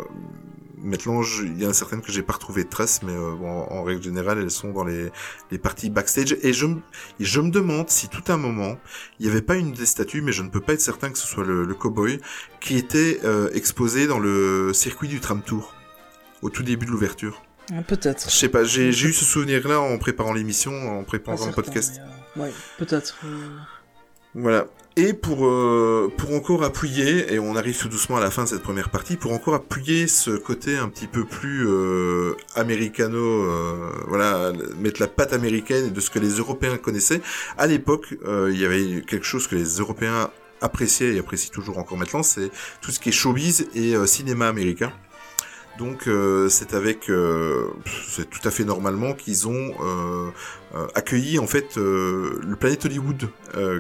Maintenant, 0.81 1.21
il 1.43 1.61
y 1.61 1.65
en 1.65 1.69
a 1.69 1.73
certaines 1.73 2.01
que 2.01 2.11
j'ai 2.11 2.23
pas 2.23 2.33
retrouvé 2.33 2.63
de 2.63 2.69
traces, 2.69 3.01
mais 3.03 3.11
euh, 3.13 3.35
bon, 3.35 3.63
en 3.69 3.83
règle 3.83 4.01
générale, 4.01 4.39
elles 4.39 4.51
sont 4.51 4.71
dans 4.71 4.83
les, 4.83 5.09
les 5.51 5.57
parties 5.57 5.89
backstage. 5.89 6.37
Et 6.41 6.53
je, 6.53 6.65
me- 6.67 6.81
et 7.19 7.25
je 7.25 7.39
me 7.41 7.49
demande 7.51 7.89
si 7.89 8.07
tout 8.09 8.23
un 8.31 8.37
moment, 8.37 8.77
il 9.19 9.25
n'y 9.25 9.31
avait 9.31 9.41
pas 9.41 9.55
une 9.55 9.73
des 9.73 9.85
statues, 9.85 10.21
mais 10.21 10.31
je 10.31 10.43
ne 10.43 10.49
peux 10.49 10.61
pas 10.61 10.73
être 10.73 10.81
certain 10.81 11.09
que 11.11 11.17
ce 11.17 11.27
soit 11.27 11.43
le, 11.43 11.65
le 11.65 11.73
cowboy, 11.75 12.19
qui 12.61 12.77
était 12.77 13.19
euh, 13.23 13.49
exposé 13.53 14.07
dans 14.07 14.19
le 14.19 14.71
circuit 14.73 15.07
du 15.07 15.19
tram 15.19 15.41
tour, 15.41 15.73
au 16.41 16.49
tout 16.49 16.63
début 16.63 16.85
de 16.85 16.91
l'ouverture. 16.91 17.41
Ah, 17.71 17.81
Peut-être. 17.83 18.29
Je 18.29 18.35
sais 18.35 18.49
pas, 18.49 18.63
j'ai 18.63 18.89
eu 18.89 19.13
ce 19.13 19.25
souvenir-là 19.25 19.79
en 19.79 19.97
préparant 19.97 20.33
l'émission, 20.33 20.71
en 20.99 21.03
préparant 21.03 21.37
le 21.45 21.51
podcast. 21.53 21.99
euh, 22.37 22.41
ouais, 22.43 22.51
peut-être. 22.77 23.17
Voilà. 24.35 24.67
Et 24.95 25.13
pour 25.13 25.45
euh, 25.45 26.11
pour 26.17 26.33
encore 26.33 26.63
appuyer, 26.63 27.33
et 27.33 27.39
on 27.39 27.55
arrive 27.55 27.77
tout 27.77 27.87
doucement 27.87 28.17
à 28.17 28.19
la 28.19 28.29
fin 28.29 28.43
de 28.43 28.49
cette 28.49 28.63
première 28.63 28.89
partie, 28.89 29.15
pour 29.15 29.31
encore 29.31 29.53
appuyer 29.53 30.07
ce 30.07 30.31
côté 30.31 30.77
un 30.77 30.89
petit 30.89 31.07
peu 31.07 31.23
plus 31.25 31.65
euh, 31.67 32.35
américano, 32.55 33.17
euh, 33.17 33.91
voilà, 34.07 34.51
mettre 34.77 34.99
la 34.99 35.07
patte 35.07 35.31
américaine 35.31 35.93
de 35.93 35.99
ce 36.01 36.09
que 36.09 36.19
les 36.19 36.31
Européens 36.31 36.77
connaissaient. 36.77 37.21
À 37.57 37.65
l'époque, 37.65 38.15
euh, 38.25 38.49
il 38.51 38.59
y 38.59 38.65
avait 38.65 39.01
quelque 39.07 39.25
chose 39.25 39.47
que 39.47 39.55
les 39.55 39.77
Européens 39.77 40.31
appréciaient 40.59 41.13
et 41.15 41.19
apprécient 41.19 41.53
toujours 41.53 41.77
encore 41.77 41.97
maintenant, 41.97 42.23
c'est 42.23 42.51
tout 42.81 42.91
ce 42.91 42.99
qui 42.99 43.09
est 43.09 43.13
showbiz 43.13 43.67
et 43.75 43.95
cinéma 44.05 44.49
américain. 44.49 44.91
Donc 45.79 46.07
euh, 46.07 46.49
c'est 46.49 46.73
avec, 46.73 47.09
euh, 47.09 47.69
c'est 48.09 48.29
tout 48.29 48.45
à 48.45 48.51
fait 48.51 48.65
normalement 48.65 49.13
qu'ils 49.13 49.47
ont 49.47 49.73
euh, 49.81 50.29
accueilli 50.93 51.39
en 51.39 51.47
fait 51.47 51.77
le 51.77 52.55
Planet 52.59 52.85
Hollywood 52.85 53.29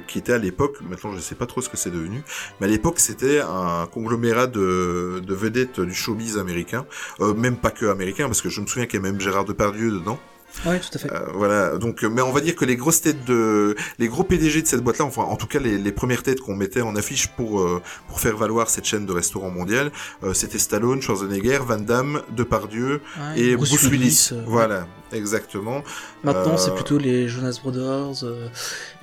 qui 0.07 0.17
était 0.17 0.33
à 0.33 0.37
l'époque, 0.37 0.77
maintenant 0.81 1.11
je 1.11 1.17
ne 1.17 1.21
sais 1.21 1.35
pas 1.35 1.45
trop 1.45 1.61
ce 1.61 1.69
que 1.69 1.77
c'est 1.77 1.91
devenu, 1.91 2.23
mais 2.59 2.67
à 2.67 2.69
l'époque 2.69 2.99
c'était 2.99 3.41
un 3.41 3.85
conglomérat 3.85 4.47
de, 4.47 5.21
de 5.23 5.33
vedettes 5.35 5.81
du 5.81 5.93
showbiz 5.93 6.37
américain, 6.39 6.85
même 7.19 7.57
pas 7.57 7.69
que 7.69 7.85
américain 7.85 8.25
parce 8.25 8.41
que 8.41 8.49
je 8.49 8.61
me 8.61 8.65
souviens 8.65 8.87
qu'il 8.87 9.01
y 9.01 9.03
a 9.05 9.11
même 9.11 9.19
Gérard 9.19 9.45
Depardieu 9.45 9.91
dedans. 9.91 10.19
Ouais, 10.65 10.79
tout 10.79 10.89
à 10.93 10.97
fait. 10.97 11.11
Euh, 11.11 11.19
voilà, 11.33 11.77
donc, 11.77 12.03
euh, 12.03 12.09
mais 12.09 12.21
on 12.21 12.31
va 12.31 12.41
dire 12.41 12.55
que 12.55 12.65
les 12.65 12.75
grosses 12.75 13.01
têtes 13.01 13.23
de, 13.25 13.75
les 13.97 14.07
gros 14.09 14.23
PDG 14.23 14.61
de 14.63 14.67
cette 14.67 14.81
boîte-là, 14.81 15.05
enfin, 15.05 15.21
en 15.21 15.35
tout 15.37 15.47
cas, 15.47 15.59
les, 15.59 15.77
les 15.77 15.91
premières 15.91 16.21
têtes 16.23 16.41
qu'on 16.41 16.55
mettait 16.55 16.81
en 16.81 16.95
affiche 16.95 17.27
pour 17.27 17.61
euh, 17.61 17.81
pour 18.07 18.19
faire 18.19 18.35
valoir 18.35 18.69
cette 18.69 18.85
chaîne 18.85 19.05
de 19.05 19.13
restaurants 19.13 19.51
mondial, 19.51 19.91
euh, 20.23 20.33
c'était 20.33 20.59
Stallone, 20.59 21.01
Schwarzenegger, 21.01 21.59
Van 21.65 21.77
Damme, 21.79 22.21
Depardieu 22.35 23.01
Ouais, 23.35 23.39
et 23.39 23.55
Bruce, 23.55 23.83
Willis. 23.83 24.29
euh, 24.33 24.43
Voilà, 24.47 24.87
exactement. 25.13 25.83
Maintenant, 26.23 26.57
c'est 26.57 26.73
plutôt 26.75 26.97
les 26.97 27.27
Jonas 27.29 27.59
Brothers 27.63 28.23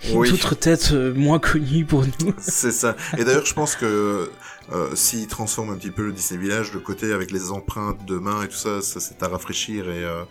et 0.02 0.12
Oui. 0.14 0.30
d'autres 0.30 0.54
têtes 0.56 0.92
moins 0.92 1.38
connues 1.38 1.84
pour 1.86 2.04
nous. 2.04 2.34
C'est 2.38 2.72
ça. 2.72 2.96
Et 3.16 3.24
d'ailleurs, 3.24 3.46
je 3.46 3.54
pense 3.54 3.76
que 3.76 4.30
euh, 4.72 4.94
s'ils 4.94 5.26
transforment 5.28 5.70
un 5.70 5.76
petit 5.76 5.90
peu 5.90 6.06
le 6.06 6.12
Disney 6.12 6.40
Village, 6.40 6.72
le 6.72 6.80
côté 6.80 7.12
avec 7.12 7.30
les 7.30 7.50
empreintes 7.50 8.04
de 8.04 8.18
main 8.18 8.42
et 8.42 8.48
tout 8.48 8.56
ça, 8.56 8.82
ça 8.82 8.98
c'est 9.00 9.22
à 9.22 9.28
rafraîchir 9.28 9.88
et 9.90 10.04
euh, 10.04 10.22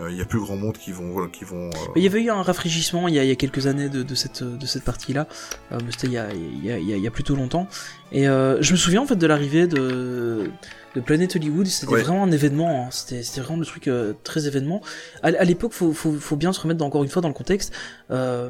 euh, 0.00 0.10
il 0.10 0.16
y 0.16 0.20
a 0.22 0.24
plus 0.24 0.40
grand 0.40 0.56
monde 0.56 0.78
qui 0.78 0.92
vont, 0.92 1.28
qui 1.28 1.44
vont. 1.44 1.68
euh, 1.68 1.92
Il 1.96 2.02
y 2.02 2.06
avait 2.06 2.22
eu 2.22 2.30
un 2.30 2.42
rafraîchissement 2.42 3.08
il 3.08 3.14
y 3.14 3.18
a, 3.18 3.24
il 3.24 3.28
y 3.28 3.32
a 3.32 3.36
quelques 3.36 3.66
années 3.66 3.88
de, 3.88 4.02
de 4.02 4.14
cette, 4.14 4.42
de 4.42 4.66
cette 4.66 4.84
partie-là, 4.84 5.26
euh, 5.72 5.78
mais 5.84 5.92
c'était 5.92 6.06
il 6.06 6.12
y 6.14 6.18
a, 6.18 6.32
il 6.32 6.64
y, 6.64 6.70
a, 6.72 6.78
il 6.78 6.88
y 6.88 6.92
a- 6.94 6.96
il 6.96 7.02
y 7.02 7.06
a 7.06 7.10
plutôt 7.10 7.34
longtemps. 7.36 7.68
Et 8.12 8.28
euh, 8.28 8.60
je 8.62 8.72
me 8.72 8.76
souviens 8.76 9.02
en 9.02 9.06
fait 9.06 9.16
de 9.16 9.26
l'arrivée 9.26 9.66
de, 9.66 10.50
de 10.94 11.00
Planet 11.00 11.34
Hollywood, 11.36 11.66
c'était 11.66 11.92
Ouais. 11.92 12.02
vraiment 12.02 12.24
un 12.24 12.30
événement, 12.32 12.86
hein. 12.86 12.88
c'était 12.90 13.22
c'était 13.22 13.40
vraiment 13.40 13.58
le 13.60 13.66
truc 13.66 13.88
euh, 13.88 14.12
très 14.24 14.46
événement. 14.46 14.82
À, 15.22 15.28
à 15.28 15.44
l'époque, 15.44 15.72
faut, 15.72 15.92
faut, 15.92 16.12
faut 16.12 16.36
bien 16.36 16.52
se 16.52 16.60
remettre 16.60 16.78
dans- 16.78 16.86
encore 16.86 17.02
une 17.04 17.10
fois 17.10 17.22
dans 17.22 17.28
le 17.28 17.34
contexte. 17.34 17.72
Euh, 18.10 18.48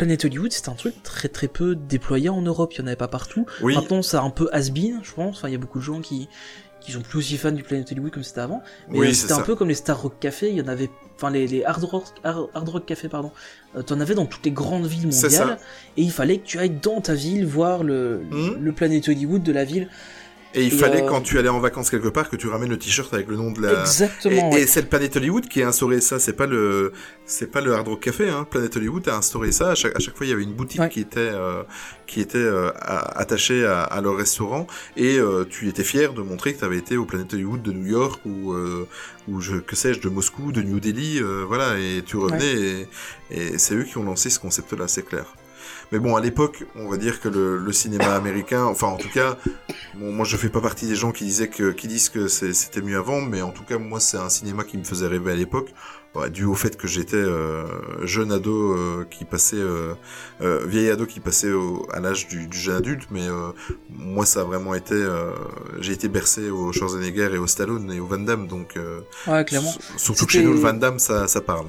Planet 0.00 0.24
Hollywood, 0.24 0.50
c'était 0.50 0.70
un 0.70 0.74
truc 0.74 1.02
très 1.02 1.28
très 1.28 1.46
peu 1.48 1.74
déployé 1.74 2.28
en 2.30 2.40
Europe, 2.42 2.72
il 2.74 2.80
y 2.80 2.82
en 2.82 2.86
avait 2.86 2.96
pas 2.96 3.06
partout. 3.08 3.44
Oui, 3.62 3.74
Maintenant, 3.74 4.00
c'est 4.02 4.16
un 4.16 4.30
peu 4.30 4.48
has-been, 4.52 5.00
je 5.02 5.12
pense. 5.12 5.36
Enfin, 5.38 5.48
il 5.48 5.52
y 5.52 5.54
a 5.54 5.58
beaucoup 5.58 5.78
de 5.78 5.84
gens 5.84 6.00
qui 6.00 6.28
qui 6.80 6.92
sont 6.92 7.02
plus 7.02 7.18
aussi 7.18 7.36
fans 7.36 7.52
du 7.52 7.62
Planet 7.62 7.92
Hollywood 7.92 8.10
comme 8.10 8.22
c'était 8.22 8.40
avant. 8.40 8.62
Mais 8.88 8.98
Oui, 9.00 9.08
euh, 9.08 9.12
c'était 9.12 9.34
un 9.34 9.36
ça. 9.36 9.42
peu 9.42 9.54
comme 9.54 9.68
les 9.68 9.74
Star 9.74 10.00
Rock 10.00 10.14
Café, 10.18 10.48
il 10.48 10.56
y 10.56 10.62
en 10.62 10.66
avait, 10.68 10.88
enfin 11.16 11.28
les, 11.30 11.46
les 11.46 11.62
Hard 11.62 11.84
Rock, 11.84 12.04
Hard 12.24 12.48
Hard 12.54 12.68
Rock 12.70 12.86
Café, 12.86 13.08
pardon. 13.10 13.32
Euh, 13.76 13.82
T'en 13.82 14.00
avais 14.00 14.14
dans 14.14 14.24
toutes 14.24 14.46
les 14.46 14.50
grandes 14.50 14.86
villes 14.86 15.04
mondiales, 15.08 15.30
ça. 15.30 15.58
et 15.98 16.02
il 16.02 16.10
fallait 16.10 16.38
que 16.38 16.46
tu 16.46 16.58
ailles 16.58 16.70
dans 16.82 17.02
ta 17.02 17.12
ville 17.12 17.44
voir 17.44 17.84
le, 17.84 18.22
Mhm. 18.30 18.56
le 18.64 18.72
Planet 18.72 19.06
Hollywood 19.08 19.42
de 19.42 19.52
la 19.52 19.64
ville. 19.66 19.88
Et 20.54 20.64
il 20.64 20.74
et, 20.74 20.76
fallait 20.76 21.02
euh, 21.02 21.06
quand 21.08 21.20
tu 21.20 21.38
allais 21.38 21.48
en 21.48 21.60
vacances 21.60 21.90
quelque 21.90 22.08
part 22.08 22.28
que 22.28 22.36
tu 22.36 22.48
ramènes 22.48 22.70
le 22.70 22.78
t-shirt 22.78 23.12
avec 23.14 23.28
le 23.28 23.36
nom 23.36 23.50
de 23.52 23.62
la. 23.62 23.80
Exactement. 23.82 24.50
Et, 24.50 24.54
ouais. 24.54 24.62
et 24.62 24.66
c'est 24.66 24.82
le 24.82 24.88
Planet 24.88 25.16
Hollywood 25.16 25.46
qui 25.48 25.62
a 25.62 25.68
instauré 25.68 26.00
ça, 26.00 26.18
c'est 26.18 26.32
pas 26.32 26.46
le, 26.46 26.92
c'est 27.24 27.50
pas 27.50 27.60
le 27.60 27.74
Hard 27.74 27.86
Rock 27.88 28.00
Café, 28.00 28.28
hein. 28.28 28.46
Planet 28.50 28.76
Hollywood 28.76 29.08
a 29.08 29.16
instauré 29.16 29.52
ça. 29.52 29.70
À 29.70 29.74
chaque, 29.74 29.94
à 29.96 29.98
chaque 30.00 30.16
fois, 30.16 30.26
il 30.26 30.30
y 30.30 30.32
avait 30.32 30.42
une 30.42 30.54
boutique 30.54 30.80
Ouais. 30.80 30.88
qui 30.88 31.00
était, 31.00 31.18
euh, 31.20 31.62
qui 32.06 32.20
était 32.20 32.38
euh, 32.38 32.70
à- 32.80 33.18
attachée 33.20 33.64
à, 33.64 33.82
à 33.82 34.00
leur 34.00 34.16
restaurant, 34.16 34.66
et 34.96 35.18
euh, 35.18 35.44
tu 35.48 35.68
étais 35.68 35.84
fier 35.84 36.12
de 36.14 36.22
montrer 36.22 36.54
que 36.54 36.58
tu 36.58 36.64
avais 36.64 36.78
été 36.78 36.96
au 36.96 37.04
Planet 37.04 37.32
Hollywood 37.34 37.62
de 37.62 37.72
New 37.72 37.86
York 37.86 38.20
ou, 38.24 38.52
euh, 38.52 38.88
ou 39.28 39.40
je, 39.40 39.56
que 39.56 39.76
sais-je, 39.76 40.00
de 40.00 40.08
Moscou, 40.08 40.50
de 40.52 40.62
New 40.62 40.80
Delhi, 40.80 41.18
euh, 41.22 41.44
voilà, 41.46 41.78
et 41.78 42.02
tu 42.04 42.16
revenais, 42.16 42.52
et, 42.52 42.88
et 43.30 43.58
c'est 43.58 43.74
eux 43.74 43.84
qui 43.84 43.96
ont 43.98 44.04
lancé 44.04 44.30
ce 44.30 44.38
concept-là, 44.40 44.88
c'est 44.88 45.02
clair. 45.06 45.26
Mais 45.92 45.98
bon, 45.98 46.14
à 46.16 46.20
l'époque, 46.20 46.64
on 46.76 46.88
va 46.88 46.96
dire 46.96 47.20
que 47.20 47.28
le, 47.28 47.56
le 47.58 47.72
cinéma 47.72 48.14
américain, 48.14 48.64
enfin 48.64 48.86
en 48.88 48.96
tout 48.96 49.08
cas, 49.08 49.36
bon, 49.94 50.12
moi 50.12 50.24
je 50.24 50.36
fais 50.36 50.48
pas 50.48 50.60
partie 50.60 50.86
des 50.86 50.94
gens 50.94 51.10
qui 51.12 51.24
disaient 51.24 51.48
que, 51.48 51.72
qui 51.72 51.88
disent 51.88 52.08
que 52.10 52.28
c'était 52.28 52.80
mieux 52.82 52.96
avant, 52.98 53.20
mais 53.20 53.42
en 53.42 53.50
tout 53.50 53.64
cas 53.64 53.78
moi 53.78 53.98
c'est 54.00 54.16
un 54.18 54.28
cinéma 54.28 54.64
qui 54.64 54.78
me 54.78 54.84
faisait 54.84 55.06
rêver 55.08 55.32
à 55.32 55.36
l'époque, 55.36 55.72
Ouais, 56.12 56.28
dû 56.28 56.44
au 56.44 56.56
fait 56.56 56.76
que 56.76 56.88
j'étais 56.88 57.14
euh, 57.14 57.64
jeune 58.04 58.32
ado 58.32 58.72
euh, 58.72 59.04
qui 59.08 59.24
passait, 59.24 59.54
euh, 59.60 59.94
euh, 60.40 60.66
vieil 60.66 60.90
ado 60.90 61.06
qui 61.06 61.20
passait 61.20 61.52
au- 61.52 61.86
à 61.92 62.00
l'âge 62.00 62.26
du, 62.26 62.48
du 62.48 62.58
jeune 62.58 62.74
adulte, 62.78 63.04
mais 63.12 63.28
moi 63.90 64.26
ça 64.26 64.40
a 64.40 64.44
vraiment 64.44 64.74
été, 64.74 64.96
j'ai 65.78 65.92
été 65.92 66.08
bercé 66.08 66.50
au 66.50 66.72
Schwarzenegger 66.72 67.30
et 67.34 67.38
au 67.38 67.46
Stallone 67.46 67.92
et 67.92 68.00
au 68.00 68.06
Van 68.06 68.18
Damme, 68.18 68.48
donc 68.48 68.76
Ouais, 69.28 69.44
clairement. 69.44 69.72
surtout 69.96 70.26
que 70.26 70.32
chez 70.32 70.42
nous 70.42 70.52
le 70.52 70.58
Van 70.58 70.72
Damme 70.72 70.98
ça, 70.98 71.28
ça 71.28 71.40
parle. 71.40 71.66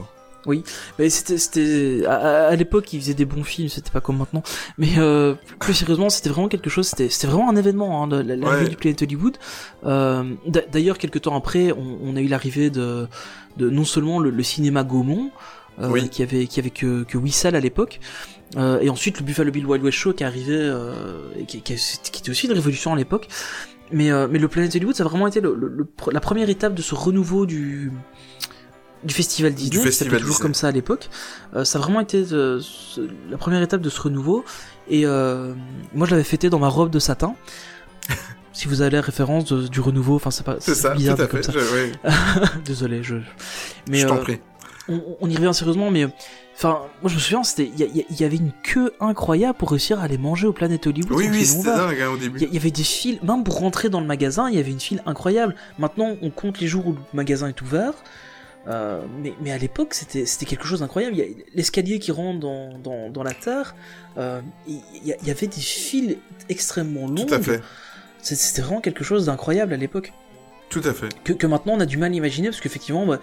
Hein. 0.47 0.61
Mais 0.99 1.09
c'était, 1.09 1.37
c'était, 1.37 2.05
à, 2.07 2.47
à- 2.47 2.55
l'époque, 2.55 2.91
ils 2.93 2.99
faisaient 3.01 3.13
des 3.13 3.25
bons 3.25 3.43
films, 3.43 3.69
c'était 3.69 3.91
pas 3.91 4.01
comme 4.01 4.17
maintenant. 4.17 4.43
Mais 4.77 4.89
euh, 4.97 5.35
plus 5.59 5.73
sérieusement, 5.73 6.09
c'était 6.09 6.29
vraiment 6.29 6.47
quelque 6.47 6.69
chose. 6.69 6.87
C'était, 6.87 7.09
c'était 7.09 7.27
vraiment 7.27 7.49
un 7.49 7.55
événement, 7.55 8.03
hein, 8.03 8.07
la- 8.09 8.23
la- 8.23 8.35
l'arrivée 8.35 8.63
Ouais. 8.63 8.69
du 8.69 8.75
Planet 8.75 9.01
Hollywood. 9.01 9.37
Euh, 9.85 10.23
d'a- 10.47 10.65
d'ailleurs, 10.71 10.97
quelques 10.97 11.21
temps 11.21 11.35
après, 11.35 11.71
on, 11.71 11.97
on 12.03 12.15
a 12.15 12.21
eu 12.21 12.27
l'arrivée 12.27 12.69
de, 12.69 13.07
de 13.57 13.69
non 13.69 13.85
seulement 13.85 14.19
le, 14.19 14.29
le 14.29 14.43
cinéma 14.43 14.83
Gaumont, 14.83 15.31
euh, 15.81 15.89
Oui. 15.89 16.09
qui 16.09 16.21
avait, 16.23 16.47
qui 16.47 16.59
avait 16.59 16.69
que, 16.69 17.03
que 17.03 17.17
Wissal 17.17 17.55
à 17.55 17.59
l'époque. 17.59 17.99
Euh, 18.57 18.79
et 18.81 18.89
ensuite 18.89 19.19
le 19.19 19.25
Buffalo 19.25 19.49
Bill 19.51 19.65
Wild 19.65 19.83
West 19.83 19.97
Show 19.97 20.11
qui 20.13 20.23
arrivé, 20.25 20.53
euh, 20.57 21.19
et 21.39 21.45
qui, 21.45 21.61
qui, 21.61 21.75
qui 21.75 22.19
était 22.21 22.29
aussi 22.29 22.47
une 22.47 22.53
révolution 22.53 22.91
à 22.93 22.97
l'époque. 22.97 23.27
Mais, 23.93 24.11
euh, 24.11 24.27
mais 24.29 24.39
le 24.39 24.47
Planet 24.47 24.73
Hollywood, 24.75 24.95
ça 24.95 25.03
a 25.03 25.07
vraiment 25.07 25.27
été 25.27 25.39
le, 25.41 25.53
le- 25.55 25.67
le 25.67 25.87
la 26.11 26.19
première 26.21 26.49
étape 26.49 26.73
de 26.73 26.81
ce 26.81 26.95
renouveau 26.95 27.45
du, 27.45 27.91
du 29.03 29.13
festival 29.13 29.53
Disney, 29.53 29.77
qui 29.77 29.83
festival 29.83 30.19
toujours 30.19 30.35
Disney. 30.35 30.41
comme 30.43 30.53
ça 30.53 30.67
à 30.67 30.71
l'époque. 30.71 31.09
Euh, 31.55 31.63
ça 31.65 31.79
a 31.79 31.81
vraiment 31.81 31.99
été 32.01 32.23
euh, 32.31 32.61
la 33.29 33.37
première 33.37 33.61
étape 33.61 33.81
de 33.81 33.89
ce 33.89 33.99
renouveau. 34.01 34.43
Et 34.89 35.05
euh, 35.05 35.53
moi, 35.93 36.05
je 36.07 36.11
l'avais 36.11 36.23
fêté 36.23 36.49
dans 36.49 36.59
ma 36.59 36.67
robe 36.67 36.89
de 36.91 36.99
satin. 36.99 37.35
si 38.53 38.67
vous 38.67 38.81
avez 38.81 38.91
la 38.91 39.01
référence 39.01 39.45
de- 39.45 39.67
du 39.67 39.79
renouveau, 39.79 40.15
enfin 40.15 40.31
c'est 40.31 40.43
pas 40.45 40.59
ça, 40.59 40.91
tout 40.91 40.97
bizarre 40.97 41.19
à 41.19 41.23
dit 41.23 41.29
comme 41.29 41.43
ça. 41.43 41.51
je- 41.51 41.59
ouais, 41.59 41.91
Désolé, 42.65 43.01
je. 43.03 43.15
Mais 43.89 43.99
je 43.99 44.07
t'en 44.07 44.17
prie. 44.17 44.39
on, 44.89 45.01
on 45.21 45.29
y 45.29 45.35
revient 45.35 45.53
sérieusement, 45.53 45.91
mais 45.91 46.07
Enfin, 46.57 46.81
moi 47.01 47.09
je 47.09 47.15
me 47.15 47.19
souviens, 47.19 47.43
c'était, 47.43 47.71
il 47.75 47.79
y, 47.79 47.99
y 48.01 48.05
y 48.19 48.23
avait 48.23 48.35
une 48.35 48.51
queue 48.61 48.93
incroyable 48.99 49.57
pour 49.57 49.71
réussir 49.71 49.99
à 49.99 50.03
aller 50.03 50.19
manger 50.19 50.45
au 50.45 50.53
Planète 50.53 50.85
Hollywood. 50.85 51.17
Oui, 51.17 51.27
oui, 51.31 51.43
c'était 51.43 51.63
dingue 51.75 51.99
hein, 52.01 52.09
au 52.13 52.17
Il 52.17 52.21
début. 52.21 52.39
y, 52.39 52.43
il 52.43 52.53
y 52.53 52.57
avait 52.57 52.69
des 52.69 52.83
files, 52.83 53.17
même 53.23 53.43
pour 53.43 53.57
rentrer 53.57 53.89
dans 53.89 53.99
le 53.99 54.05
magasin, 54.05 54.47
il 54.47 54.55
y 54.55 54.59
avait 54.59 54.69
une 54.69 54.79
file 54.79 55.01
incroyable. 55.07 55.55
Maintenant, 55.79 56.11
on 56.21 56.29
compte 56.29 56.59
les 56.59 56.67
jours 56.67 56.85
où 56.85 56.91
le 56.91 56.99
magasin 57.13 57.47
est 57.47 57.59
ouvert. 57.63 57.93
Euh, 58.67 59.01
mais, 59.21 59.33
mais 59.41 59.51
à 59.51 59.57
l'époque, 59.57 59.93
c'était 59.93 60.25
c'était 60.25 60.45
quelque 60.45 60.65
chose 60.67 60.79
d'incroyable. 60.81 61.15
Il 61.15 61.19
y 61.19 61.23
a 61.23 61.33
l'escalier 61.55 61.99
qui 61.99 62.11
rentre 62.11 62.39
dans, 62.39 62.77
dans, 62.77 63.09
dans 63.09 63.23
la 63.23 63.33
terre. 63.33 63.75
euh, 64.17 64.39
il 64.67 64.81
y, 65.03 65.13
a- 65.13 65.17
il 65.21 65.27
y 65.27 65.31
avait 65.31 65.47
des 65.47 65.61
files 65.61 66.17
extrêmement 66.49 67.07
longues. 67.07 67.27
Tout 67.27 67.33
à 67.33 67.39
fait. 67.41 67.61
C'était 68.21 68.61
vraiment 68.61 68.81
quelque 68.81 69.03
chose 69.03 69.25
d'incroyable 69.25 69.73
à 69.73 69.77
l'époque. 69.77 70.13
Tout 70.69 70.81
à 70.85 70.93
fait. 70.93 71.09
Que, 71.23 71.33
que 71.33 71.47
maintenant, 71.47 71.73
on 71.73 71.79
a 71.79 71.85
du 71.85 71.97
mal 71.97 72.11
à 72.11 72.15
imaginer 72.15 72.49
parce 72.49 72.61
qu'effectivement, 72.61 73.05
bah, 73.05 73.19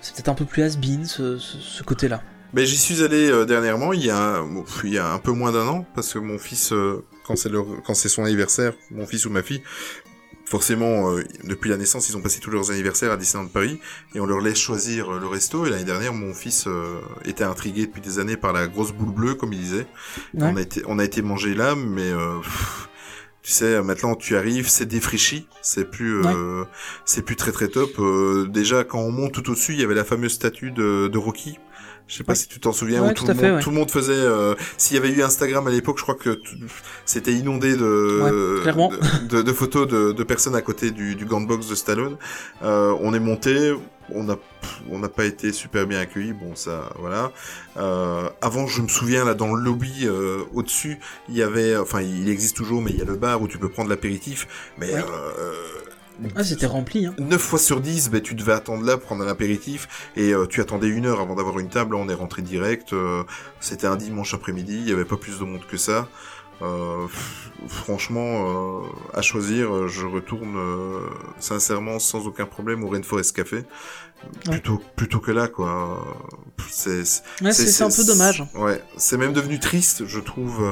c'est 0.00 0.14
peut-être 0.14 0.28
un 0.28 0.34
peu 0.34 0.44
plus 0.44 0.62
has-been 0.62 1.04
ce, 1.06 1.38
ce- 1.38 1.58
ce 1.58 1.82
côté-là. 1.84 2.22
Mais 2.54 2.66
j'y 2.66 2.76
suis 2.76 3.02
allé 3.02 3.30
euh, 3.30 3.46
dernièrement, 3.46 3.94
il 3.94 4.04
y, 4.04 4.10
a, 4.10 4.42
il 4.84 4.92
y 4.92 4.98
a 4.98 5.10
un 5.10 5.18
peu 5.18 5.30
moins 5.32 5.52
d'un 5.52 5.66
an, 5.68 5.86
parce 5.94 6.12
que 6.12 6.18
mon 6.18 6.38
fils, 6.38 6.72
euh, 6.74 7.02
quand 7.24 7.34
c'est 7.34 7.48
leur- 7.48 7.64
quand 7.82 7.94
c'est 7.94 8.10
son 8.10 8.24
anniversaire, 8.24 8.74
mon 8.90 9.06
fils 9.06 9.24
ou 9.24 9.30
ma 9.30 9.42
fille, 9.42 9.62
forcément, 10.52 11.10
euh, 11.10 11.24
depuis 11.44 11.70
la 11.70 11.78
naissance, 11.78 12.10
ils 12.10 12.16
ont 12.18 12.20
passé 12.20 12.38
tous 12.38 12.50
leurs 12.50 12.70
anniversaires 12.70 13.10
à 13.10 13.16
Disneyland 13.16 13.48
Paris, 13.48 13.80
et 14.14 14.20
on 14.20 14.26
leur 14.26 14.42
laisse 14.42 14.58
choisir 14.58 15.10
euh, 15.10 15.18
le 15.18 15.26
resto. 15.26 15.64
Et 15.64 15.70
l'année 15.70 15.86
dernière, 15.86 16.12
mon 16.12 16.34
fils 16.34 16.66
euh, 16.66 17.00
était 17.24 17.42
intrigué 17.42 17.86
depuis 17.86 18.02
des 18.02 18.18
années 18.18 18.36
par 18.36 18.52
la 18.52 18.66
grosse 18.66 18.92
boule 18.92 19.14
bleue, 19.14 19.34
comme 19.34 19.54
il 19.54 19.60
disait. 19.60 19.86
Ouais. 20.34 20.42
On 20.42 20.56
a 20.58 20.60
été, 20.60 20.82
on 20.86 20.98
a 20.98 21.04
été 21.04 21.22
manger 21.22 21.54
là, 21.54 21.74
mais 21.74 22.10
euh, 22.10 22.38
pff, 22.42 22.90
tu 23.42 23.50
sais, 23.50 23.82
maintenant 23.82 24.14
tu 24.14 24.36
arrives, 24.36 24.68
c'est 24.68 24.84
défrichi, 24.84 25.48
c'est 25.62 25.90
plus, 25.90 26.20
euh, 26.26 26.64
c'est 27.06 27.22
plus 27.22 27.36
très 27.36 27.52
très 27.52 27.68
top. 27.68 27.98
Euh, 27.98 28.46
déjà, 28.46 28.84
quand 28.84 29.00
on 29.00 29.10
monte 29.10 29.32
tout 29.32 29.50
au-dessus, 29.50 29.72
il 29.72 29.80
y 29.80 29.84
avait 29.84 29.94
la 29.94 30.04
fameuse 30.04 30.32
statue 30.32 30.70
de, 30.70 31.08
de 31.08 31.18
Rocky. 31.18 31.58
Je 32.12 32.18
sais 32.18 32.24
pas 32.24 32.34
si 32.34 32.46
tu 32.46 32.60
t'en 32.60 32.72
souviens, 32.72 33.02
Ouais, 33.02 33.10
où 33.10 33.14
tout 33.14 33.26
le 33.26 33.32
fait, 33.32 33.46
monde, 33.48 33.56
ouais. 33.56 33.62
tout 33.62 33.70
le 33.70 33.76
monde 33.76 33.90
faisait. 33.90 34.12
euh, 34.12 34.54
S'il 34.76 34.96
y 34.96 35.00
avait 35.00 35.08
eu 35.08 35.22
Instagram 35.22 35.66
à 35.66 35.70
l'époque, 35.70 35.96
je 35.96 36.02
crois 36.02 36.14
que 36.14 36.38
c'était 37.06 37.32
inondé 37.32 37.74
de, 37.74 38.20
Ouais, 38.22 38.30
de, 39.30 39.36
de- 39.38 39.40
de 39.42 39.52
photos 39.54 39.88
de, 39.88 40.12
de 40.12 40.22
personnes 40.22 40.54
à 40.54 40.60
côté 40.60 40.90
du, 40.90 41.14
du 41.14 41.24
gantbox 41.24 41.68
de 41.68 41.74
Stallone. 41.74 42.18
Euh, 42.62 42.94
on 43.00 43.14
est 43.14 43.18
monté, 43.18 43.72
on 44.10 44.28
a, 44.28 44.36
on 44.90 44.98
n'a 44.98 45.08
pas 45.08 45.24
été 45.24 45.52
super 45.52 45.86
bien 45.86 46.00
accueillis. 46.00 46.34
Bon, 46.34 46.54
ça, 46.54 46.90
voilà. 46.98 47.32
Euh, 47.78 48.28
avant, 48.42 48.66
je 48.66 48.82
me 48.82 48.88
souviens 48.88 49.24
là 49.24 49.32
dans 49.32 49.54
le 49.54 49.62
lobby 49.62 50.00
euh, 50.02 50.40
au-dessus, 50.52 50.98
il 51.30 51.36
y 51.36 51.42
avait, 51.42 51.78
enfin, 51.78 52.02
il 52.02 52.28
existe 52.28 52.56
toujours, 52.58 52.82
mais 52.82 52.90
il 52.90 52.98
y 52.98 53.02
a 53.02 53.06
le 53.06 53.16
bar 53.16 53.40
où 53.40 53.48
tu 53.48 53.56
peux 53.56 53.70
prendre 53.70 53.88
l'apéritif. 53.88 54.46
Mais 54.76 54.92
euh, 54.92 55.00
Ah, 56.36 56.44
c'était 56.44 56.66
rempli, 56.66 57.06
hein. 57.06 57.14
9 57.18 57.40
fois 57.40 57.58
sur 57.58 57.80
10, 57.80 58.10
ben, 58.10 58.20
tu 58.20 58.34
devais 58.34 58.52
attendre 58.52 58.84
là 58.84 58.96
pour 58.96 59.06
prendre 59.06 59.24
un 59.24 59.28
apéritif 59.28 60.10
et 60.16 60.32
euh, 60.32 60.46
tu 60.46 60.60
attendais 60.60 60.88
une 60.88 61.06
heure 61.06 61.20
avant 61.20 61.34
d'avoir 61.34 61.58
une 61.58 61.68
table. 61.68 61.94
On 61.94 62.08
est 62.08 62.14
rentré 62.14 62.42
direct. 62.42 62.92
euh, 62.92 63.22
C'était 63.60 63.86
un 63.86 63.96
dimanche 63.96 64.34
après-midi. 64.34 64.76
Il 64.78 64.88
y 64.88 64.92
avait 64.92 65.04
pas 65.04 65.16
plus 65.16 65.38
de 65.38 65.44
monde 65.44 65.62
que 65.68 65.76
ça. 65.76 66.08
Euh, 66.60 67.06
franchement, 67.66 68.82
à 69.14 69.22
choisir, 69.22 69.88
je 69.88 70.06
retourne 70.06 70.56
sincèrement 71.40 71.98
sans 71.98 72.26
aucun 72.28 72.46
problème 72.46 72.84
au 72.84 72.88
Rainforest 72.88 73.34
Café 73.34 73.64
plutôt 74.44 74.80
plutôt 74.94 75.18
que 75.18 75.32
là 75.32 75.48
quoi. 75.48 76.04
Ouais, 77.42 77.52
c'est 77.52 77.82
un 77.82 77.88
peu 77.90 78.04
dommage. 78.04 78.44
Ouais, 78.54 78.80
c'est 78.96 79.16
même 79.16 79.32
devenu 79.32 79.58
triste, 79.58 80.06
je 80.06 80.20
trouve. 80.20 80.62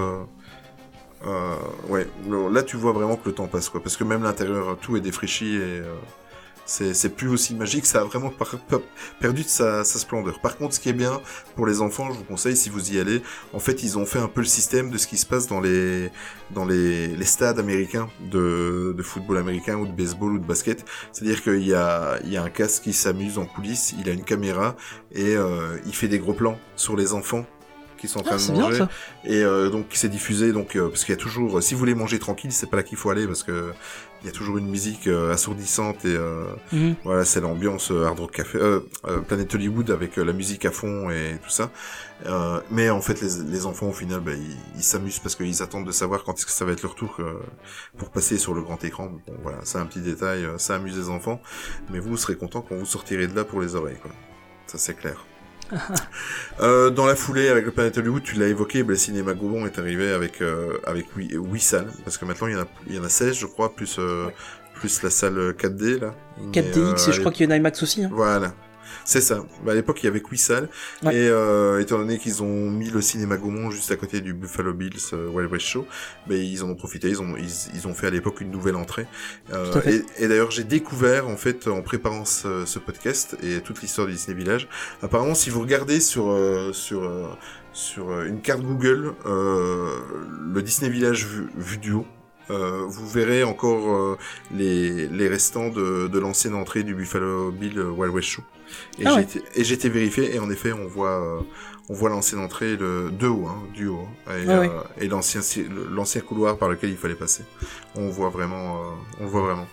Euh, 1.27 1.57
ouais, 1.89 2.09
là 2.51 2.63
tu 2.63 2.77
vois 2.77 2.93
vraiment 2.93 3.17
que 3.17 3.29
le 3.29 3.35
temps 3.35 3.47
passe 3.47 3.69
quoi, 3.69 3.83
parce 3.83 3.97
que 3.97 4.05
même 4.05 4.23
l'intérieur 4.23 4.79
tout 4.81 4.97
est 4.97 5.01
défraîchi 5.01 5.57
et 5.57 5.59
euh, 5.61 5.95
c'est 6.71 7.17
plus 7.17 7.29
aussi 7.29 7.55
magique, 7.55 7.85
ça 7.85 8.01
a 8.01 8.05
vraiment 8.05 8.33
perdu 9.19 9.43
de 9.43 9.49
sa, 9.49 9.83
sa 9.83 9.99
splendeur. 9.99 10.41
Par 10.41 10.57
contre, 10.57 10.75
ce 10.75 10.81
qui 10.81 10.89
est 10.89 10.95
bien 10.95 11.21
pour 11.57 11.67
les 11.67 11.81
enfants, 11.81 12.13
je 12.13 12.19
vous 12.19 12.25
conseille 12.25 12.57
si 12.57 12.71
vous 12.71 12.93
y 12.93 13.01
allez, 13.01 13.23
en 13.53 13.59
fait 13.59 13.83
ils 13.83 13.99
ont 13.99 14.07
fait 14.07 14.21
un 14.21 14.29
peu 14.29 14.41
le 14.41 14.47
système 14.47 14.89
de 14.91 14.97
ce 14.97 15.09
qui 15.09 15.17
se 15.17 15.27
passe 15.27 15.49
dans 15.49 15.61
les 15.61 16.11
dans 16.53 16.65
les, 16.65 17.09
les 17.09 17.25
stades 17.25 17.59
américains 17.59 18.09
de, 18.21 18.95
de 18.97 19.03
football 19.03 19.39
américain 19.39 19.77
ou 19.79 19.87
de 19.87 19.93
baseball 19.93 20.35
ou 20.35 20.39
de 20.39 20.47
basket. 20.47 20.85
C'est-à-dire 21.13 21.43
qu'il 21.43 21.67
y 21.67 21.75
a 21.75 22.19
y 22.25 22.37
a 22.37 22.43
un 22.43 22.51
casque 22.51 22.85
qui 22.85 22.93
s'amuse 22.93 23.39
en 23.39 23.47
coulisses, 23.47 23.93
il 23.99 24.09
a 24.09 24.13
une 24.13 24.25
caméra 24.25 24.77
et 25.13 25.35
euh, 25.37 25.77
il 25.87 25.95
fait 25.95 26.09
des 26.09 26.21
gros 26.21 26.35
plans 26.35 26.59
sur 26.77 26.97
les 26.97 27.13
enfants 27.15 27.45
qui 28.01 28.09
sont 28.09 28.21
en 28.21 28.23
train 28.23 28.33
Ah, 28.35 28.37
de 28.39 28.41
c'est 28.43 28.53
bien 28.53 28.63
manger. 28.63 28.85
et 29.25 29.43
euh, 29.43 29.69
donc 29.71 29.87
c'est 29.93 30.09
diffusé 30.09 30.53
donc 30.53 30.75
euh, 30.77 30.89
parce 30.89 31.05
qu'il 31.05 31.15
y 31.15 31.19
a 31.19 31.21
toujours 31.21 31.63
si 31.63 31.75
vous 31.75 31.81
voulez 31.81 31.95
manger 31.95 32.19
tranquille 32.19 32.51
c'est 32.53 32.69
pas 32.71 32.77
là 32.79 32.83
qu'il 32.83 32.97
faut 32.99 33.11
aller 33.11 33.27
parce 33.27 33.43
que 33.43 33.73
il 34.23 34.27
y 34.27 34.29
a 34.29 34.33
toujours 34.33 34.59
une 34.59 34.69
musique 34.69 35.07
euh, 35.07 35.33
assourdissante 35.33 36.05
et 36.05 36.15
euh, 36.15 36.45
Mhm. 36.73 36.95
voilà 37.05 37.25
c'est 37.25 37.41
l'ambiance 37.41 37.91
euh, 37.91 38.05
Hard 38.07 38.19
Rock 38.21 38.33
Café 38.33 38.59
Planet 39.29 39.55
Hollywood 39.55 39.91
avec 39.91 40.17
la 40.17 40.33
musique 40.33 40.65
à 40.65 40.71
fond 40.71 41.11
et 41.11 41.37
tout 41.43 41.51
ça. 41.51 41.71
Euh, 42.27 42.61
mais 42.71 42.91
en 42.91 43.01
fait 43.01 43.21
les, 43.23 43.43
les 43.51 43.65
enfants 43.65 43.87
au 43.89 43.93
final 43.95 44.21
bah, 44.21 44.33
ils 44.77 44.83
s'amusent 44.83 45.21
parce 45.21 45.35
qu'ils 45.37 45.63
attendent 45.63 45.87
de 45.87 45.93
savoir 45.93 46.23
quand 46.25 46.35
est-ce 46.35 46.45
que 46.45 46.53
ça 46.53 46.67
va 46.67 46.73
être 46.73 46.83
leur 46.83 46.95
tour 46.95 47.17
euh, 47.21 47.35
pour 47.97 48.11
passer 48.11 48.37
sur 48.37 48.53
le 48.53 48.61
grand 48.61 48.83
écran. 48.85 49.07
Bon 49.27 49.35
voilà 49.43 49.59
c'est 49.65 49.79
un 49.79 49.87
petit 49.87 50.01
détail 50.03 50.47
ça 50.59 50.75
amuse 50.77 50.99
les 50.99 51.09
enfants. 51.09 51.41
Mais 51.91 51.99
vous, 51.99 52.11
vous 52.11 52.17
serez 52.19 52.37
content 52.37 52.61
quand 52.61 52.77
vous 52.77 52.85
sortirez 52.85 53.27
de 53.27 53.35
là 53.35 53.45
pour 53.45 53.61
les 53.63 53.75
oreilles 53.75 53.99
quoi. 54.03 54.11
Ça 54.67 54.77
c'est 54.77 54.95
clair 54.95 55.25
euh, 56.61 56.91
dans 56.91 57.07
la 57.07 57.17
foulée, 57.17 57.49
avec 57.49 57.65
le 57.65 57.71
Planet 57.71 57.97
Hollywood, 57.99 58.23
tu 58.23 58.37
l'as 58.37 58.49
évoqué, 58.49 58.83
bah, 58.83 58.91
le 58.91 58.97
cinéma 58.97 59.35
Gaumont 59.35 59.67
est 59.67 59.79
arrivé 59.79 60.11
avec 60.11 60.41
euh, 60.43 60.79
avec 60.87 61.07
huit 61.17 61.33
huit 61.33 61.61
salles, 61.61 61.91
parce 62.05 62.19
que 62.19 62.25
maintenant 62.25 62.47
il 62.47 62.55
y 62.55 62.57
en 62.57 62.63
a 62.63 62.67
il 62.87 62.97
y 62.97 62.99
en 62.99 63.05
a 63.05 63.09
16 63.09 63.37
je 63.37 63.47
crois, 63.47 63.75
plus 63.75 63.97
euh, 63.99 64.29
plus 64.75 65.03
la 65.03 65.11
salle 65.11 65.53
4D 65.53 66.01
là. 66.01 66.15
Mais, 66.39 66.61
4DX, 66.61 66.79
euh, 66.79 67.11
et 67.11 67.13
je 67.13 67.21
crois 67.21 67.33
qu'il 67.33 67.49
y 67.49 67.53
a 67.53 67.55
une 67.55 67.61
IMAX 67.61 67.83
aussi. 67.83 68.05
Hein. 68.05 68.11
Voilà. 68.13 68.55
C'est 69.05 69.21
ça. 69.21 69.45
Bah, 69.65 69.73
à 69.73 69.75
l'époque, 69.75 70.03
il 70.03 70.07
y 70.07 70.09
avait 70.09 70.21
que 70.21 70.31
8 70.31 70.39
salles. 70.39 70.69
Ouais. 71.03 71.15
Et 71.15 71.29
euh, 71.29 71.81
étant 71.81 71.99
donné 71.99 72.19
qu'ils 72.19 72.43
ont 72.43 72.71
mis 72.71 72.91
le 72.91 73.01
cinéma 73.01 73.37
Gaumont 73.37 73.71
juste 73.71 73.91
à 73.91 73.97
côté 73.97 74.21
du 74.21 74.33
Buffalo 74.33 74.73
Bills 74.73 74.99
euh, 75.13 75.29
Wild 75.29 75.51
West 75.51 75.67
Show, 75.67 75.87
bah, 76.27 76.35
ils 76.35 76.63
en 76.65 76.69
ont 76.71 76.75
profité. 76.75 77.09
Ils 77.09 77.21
ont, 77.21 77.37
ils, 77.37 77.51
ils 77.75 77.89
ont 77.89 77.95
fait 77.95 78.07
à 78.07 78.11
l'époque 78.11 78.41
une 78.41 78.51
nouvelle 78.51 78.77
entrée. 78.77 79.07
Euh, 79.53 79.81
et 79.87 80.25
et 80.25 80.29
d'ailleurs, 80.29 80.51
j'ai 80.51 80.65
découvert, 80.65 81.29
en 81.29 81.37
fait, 81.37 81.67
en 81.69 81.83
préparant 81.83 82.25
ce, 82.25 82.65
ce 82.67 82.79
podcast 82.79 83.37
et 83.43 83.61
toute 83.61 83.81
l'histoire 83.83 84.07
du 84.07 84.13
Disney 84.15 84.37
Village, 84.37 84.69
apparemment, 85.03 85.35
si 85.35 85.51
vous 85.51 85.61
regardez 85.61 86.01
sur, 86.01 86.31
euh, 86.31 86.73
sur, 86.73 87.05
euh, 87.05 87.27
sur 87.73 88.23
une 88.23 88.41
carte 88.41 88.63
Google, 88.63 89.15
euh, 89.27 89.97
le 90.53 90.63
Disney 90.63 90.91
Village 90.91 91.27
vu, 91.27 91.49
vu 91.57 91.79
du 91.79 91.93
haut, 91.93 92.07
euh, 92.51 92.85
vous 92.89 93.09
verrez 93.09 93.45
encore 93.45 93.95
euh, 93.95 94.19
les, 94.53 95.07
les 95.07 95.29
restants 95.29 95.69
de, 95.69 96.09
de 96.09 96.19
l'ancienne 96.19 96.55
entrée 96.55 96.83
du 96.83 96.95
Buffalo 96.95 97.53
Bill 97.53 97.81
Wild 97.81 98.13
West 98.13 98.29
Show. 98.29 98.43
Et 98.99 99.03
Ah 99.07 99.11
j'ai 99.11 99.17
ouais. 99.17 99.23
été- 99.23 99.43
et 99.55 99.65
j'ai 99.65 99.75
été 99.75 99.89
vérifié, 99.89 100.35
et 100.35 100.39
en 100.39 100.51
effet, 100.51 100.73
on 100.73 100.87
voit, 100.87 101.11
euh, 101.23 101.41
on 101.89 101.95
voit 101.95 102.11
l'ancienne 102.11 102.41
entrée 102.41 102.77
de, 102.77 103.11
de 103.11 103.27
haut, 103.27 103.47
hein, 103.49 103.63
du 103.75 103.87
haut, 103.89 104.07
hein, 104.27 104.33
et, 104.39 104.47
ouais. 104.47 104.69
euh, 104.69 104.81
et 105.01 105.09
l'ancien, 105.09 105.43
ci- 105.43 105.67
l'ancien 105.91 106.21
couloir 106.21 106.57
par 106.57 106.69
lequel 106.69 106.91
il 106.91 106.97
fallait 106.97 107.15
passer. 107.15 107.45
On 107.97 108.09
voit 108.11 108.31
vraiment, 108.31 108.77
euh, 108.77 108.89
on 109.21 109.25
le 109.25 109.31
voit 109.31 109.43
vraiment. 109.43 109.67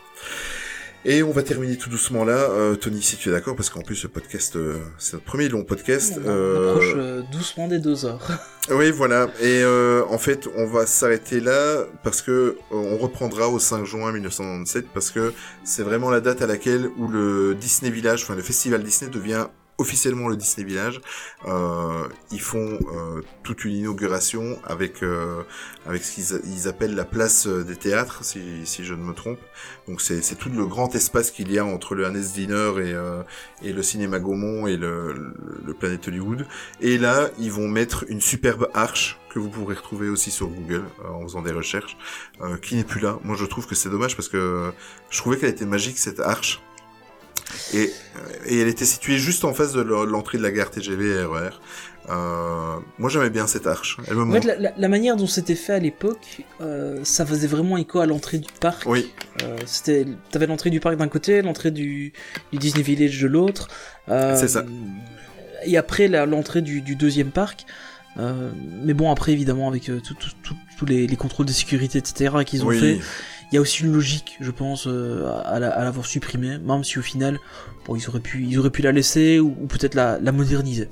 Et 1.05 1.23
on 1.23 1.31
va 1.31 1.41
terminer 1.41 1.77
tout 1.77 1.89
doucement 1.89 2.25
là, 2.25 2.33
euh, 2.33 2.75
Tony, 2.75 3.01
si 3.01 3.15
tu 3.15 3.29
es 3.29 3.31
d'accord, 3.31 3.55
parce 3.55 3.69
qu'en 3.69 3.81
plus 3.81 3.95
ce 3.95 4.07
podcast, 4.07 4.55
euh, 4.55 4.77
c'est 4.97 5.13
notre 5.13 5.25
premier 5.25 5.47
long 5.47 5.63
podcast. 5.63 6.15
On 6.17 6.27
euh, 6.27 6.71
approche 6.71 6.93
euh, 6.97 7.21
doucement 7.31 7.67
des 7.67 7.79
deux 7.79 8.05
heures. 8.05 8.19
oui, 8.71 8.91
voilà. 8.91 9.29
Et 9.39 9.61
euh, 9.63 10.03
en 10.09 10.17
fait, 10.17 10.49
on 10.55 10.65
va 10.65 10.85
s'arrêter 10.85 11.39
là 11.39 11.85
parce 12.03 12.21
que 12.21 12.31
euh, 12.31 12.55
on 12.71 12.97
reprendra 12.97 13.47
au 13.47 13.59
5 13.59 13.85
juin 13.85 14.11
1997 14.11 14.87
parce 14.93 15.11
que 15.11 15.33
c'est 15.63 15.83
vraiment 15.83 16.09
la 16.09 16.19
date 16.19 16.41
à 16.41 16.47
laquelle 16.47 16.89
où 16.97 17.07
le 17.07 17.55
Disney 17.55 17.91
Village, 17.91 18.23
enfin 18.23 18.35
le 18.35 18.41
festival 18.41 18.83
Disney 18.83 19.09
devient 19.09 19.47
officiellement 19.77 20.27
le 20.27 20.35
Disney 20.35 20.65
Village. 20.65 21.01
Euh, 21.47 22.07
ils 22.31 22.41
font 22.41 22.79
euh, 22.93 23.21
toute 23.43 23.63
une 23.65 23.75
inauguration 23.75 24.59
avec 24.65 25.03
euh, 25.03 25.43
avec 25.85 26.03
ce 26.03 26.15
qu'ils 26.15 26.41
ils 26.45 26.67
appellent 26.67 26.95
la 26.95 27.05
place 27.05 27.47
euh, 27.47 27.63
des 27.63 27.75
théâtres, 27.75 28.23
si, 28.23 28.65
si 28.65 28.83
je 28.83 28.93
ne 28.93 29.03
me 29.03 29.13
trompe. 29.13 29.39
Donc 29.87 30.01
c'est 30.01 30.35
tout 30.37 30.49
le 30.49 30.65
grand 30.65 30.93
espace 30.95 31.31
qu'il 31.31 31.51
y 31.51 31.59
a 31.59 31.65
entre 31.65 31.95
le 31.95 32.05
Hannes 32.05 32.21
Diner 32.33 32.71
et 32.77 32.93
euh, 32.93 33.23
et 33.61 33.73
le 33.73 33.83
cinéma 33.83 34.19
Gaumont 34.19 34.67
et 34.67 34.77
le, 34.77 35.13
le, 35.13 35.33
le 35.65 35.73
Planet 35.73 36.07
Hollywood. 36.07 36.45
Et 36.81 36.97
là, 36.97 37.29
ils 37.39 37.51
vont 37.51 37.67
mettre 37.67 38.05
une 38.09 38.21
superbe 38.21 38.69
arche 38.73 39.19
que 39.29 39.39
vous 39.39 39.49
pourrez 39.49 39.75
retrouver 39.75 40.09
aussi 40.09 40.31
sur 40.31 40.47
Google 40.47 40.83
euh, 41.05 41.09
en 41.09 41.21
faisant 41.23 41.41
des 41.41 41.51
recherches, 41.51 41.97
euh, 42.41 42.57
qui 42.57 42.75
n'est 42.75 42.83
plus 42.83 42.99
là. 42.99 43.19
Moi, 43.23 43.35
je 43.35 43.45
trouve 43.45 43.67
que 43.67 43.75
c'est 43.75 43.89
dommage 43.89 44.15
parce 44.15 44.29
que 44.29 44.71
je 45.09 45.17
trouvais 45.17 45.37
qu'elle 45.37 45.49
était 45.49 45.65
magique 45.65 45.99
cette 45.99 46.19
arche. 46.19 46.61
Et, 47.73 47.91
et 48.45 48.59
elle 48.59 48.67
était 48.67 48.85
située 48.85 49.17
juste 49.17 49.45
en 49.45 49.53
face 49.53 49.73
de 49.73 49.81
l'en- 49.81 50.03
l'entrée 50.05 50.37
de 50.37 50.43
la 50.43 50.51
gare 50.51 50.69
TGV 50.71 51.23
RER. 51.23 51.49
Euh, 52.09 52.75
moi, 52.99 53.09
j'aimais 53.09 53.29
bien 53.29 53.47
cette 53.47 53.67
arche. 53.67 53.97
Elle 54.07 54.15
me 54.15 54.23
En 54.23 54.31
fait, 54.31 54.45
la, 54.45 54.55
la- 54.57 54.73
la 54.77 54.87
manière 54.87 55.17
dont 55.17 55.27
c'était 55.27 55.55
fait 55.55 55.73
à 55.73 55.79
l'époque, 55.79 56.41
euh, 56.61 56.99
ça 57.03 57.25
faisait 57.25 57.47
vraiment 57.47 57.75
écho 57.77 57.99
à 57.99 58.05
l'entrée 58.05 58.37
du 58.37 58.51
parc. 58.61 58.83
Oui, 58.85 59.11
Euh, 59.43 59.57
c'était, 59.65 60.05
t'avais 60.31 60.47
l'entrée 60.47 60.69
du 60.69 60.79
parc 60.79 60.95
d'un 60.97 61.09
côté, 61.09 61.41
l'entrée 61.41 61.71
du, 61.71 62.13
du 62.53 62.57
Disney 62.57 62.81
Village 62.83 63.19
de 63.21 63.27
l'autre. 63.27 63.67
Euh, 64.09 64.37
C'est 64.39 64.47
ça. 64.47 64.63
Et 65.65 65.77
après 65.77 66.07
l'entrée 66.07 66.61
du, 66.61 66.81
du 66.81 66.95
deuxième 66.95 67.31
parc. 67.31 67.65
Mais 68.83 68.93
bon, 68.95 69.11
après 69.11 69.31
évidemment 69.33 69.67
avec 69.67 69.91
tous 69.93 70.85
les, 70.87 71.05
les 71.05 71.15
contrôles 71.17 71.45
de 71.45 71.51
sécurité, 71.51 71.99
etc. 71.99 72.33
qu'ils 72.47 72.63
ont 72.63 72.67
oui. 72.69 72.79
fait, 72.79 72.99
il 73.51 73.55
y 73.55 73.57
a 73.57 73.61
aussi 73.61 73.83
une 73.83 73.93
logique, 73.93 74.37
je 74.41 74.51
pense, 74.51 74.87
euh, 74.87 75.25
à, 75.45 75.59
la- 75.59 75.71
à 75.71 75.83
l'avoir 75.83 76.05
supprimée, 76.05 76.57
même 76.57 76.83
si 76.83 76.99
au 76.99 77.01
final, 77.01 77.39
bon, 77.85 77.95
ils 77.95 78.07
auraient 78.09 78.19
pu, 78.19 78.43
ils 78.43 78.57
auraient 78.59 78.69
pu 78.71 78.81
la 78.81 78.91
laisser 78.91 79.39
ou, 79.39 79.55
ou 79.61 79.67
peut-être 79.67 79.95
la, 79.95 80.19
la 80.19 80.31
moderniser. 80.31 80.89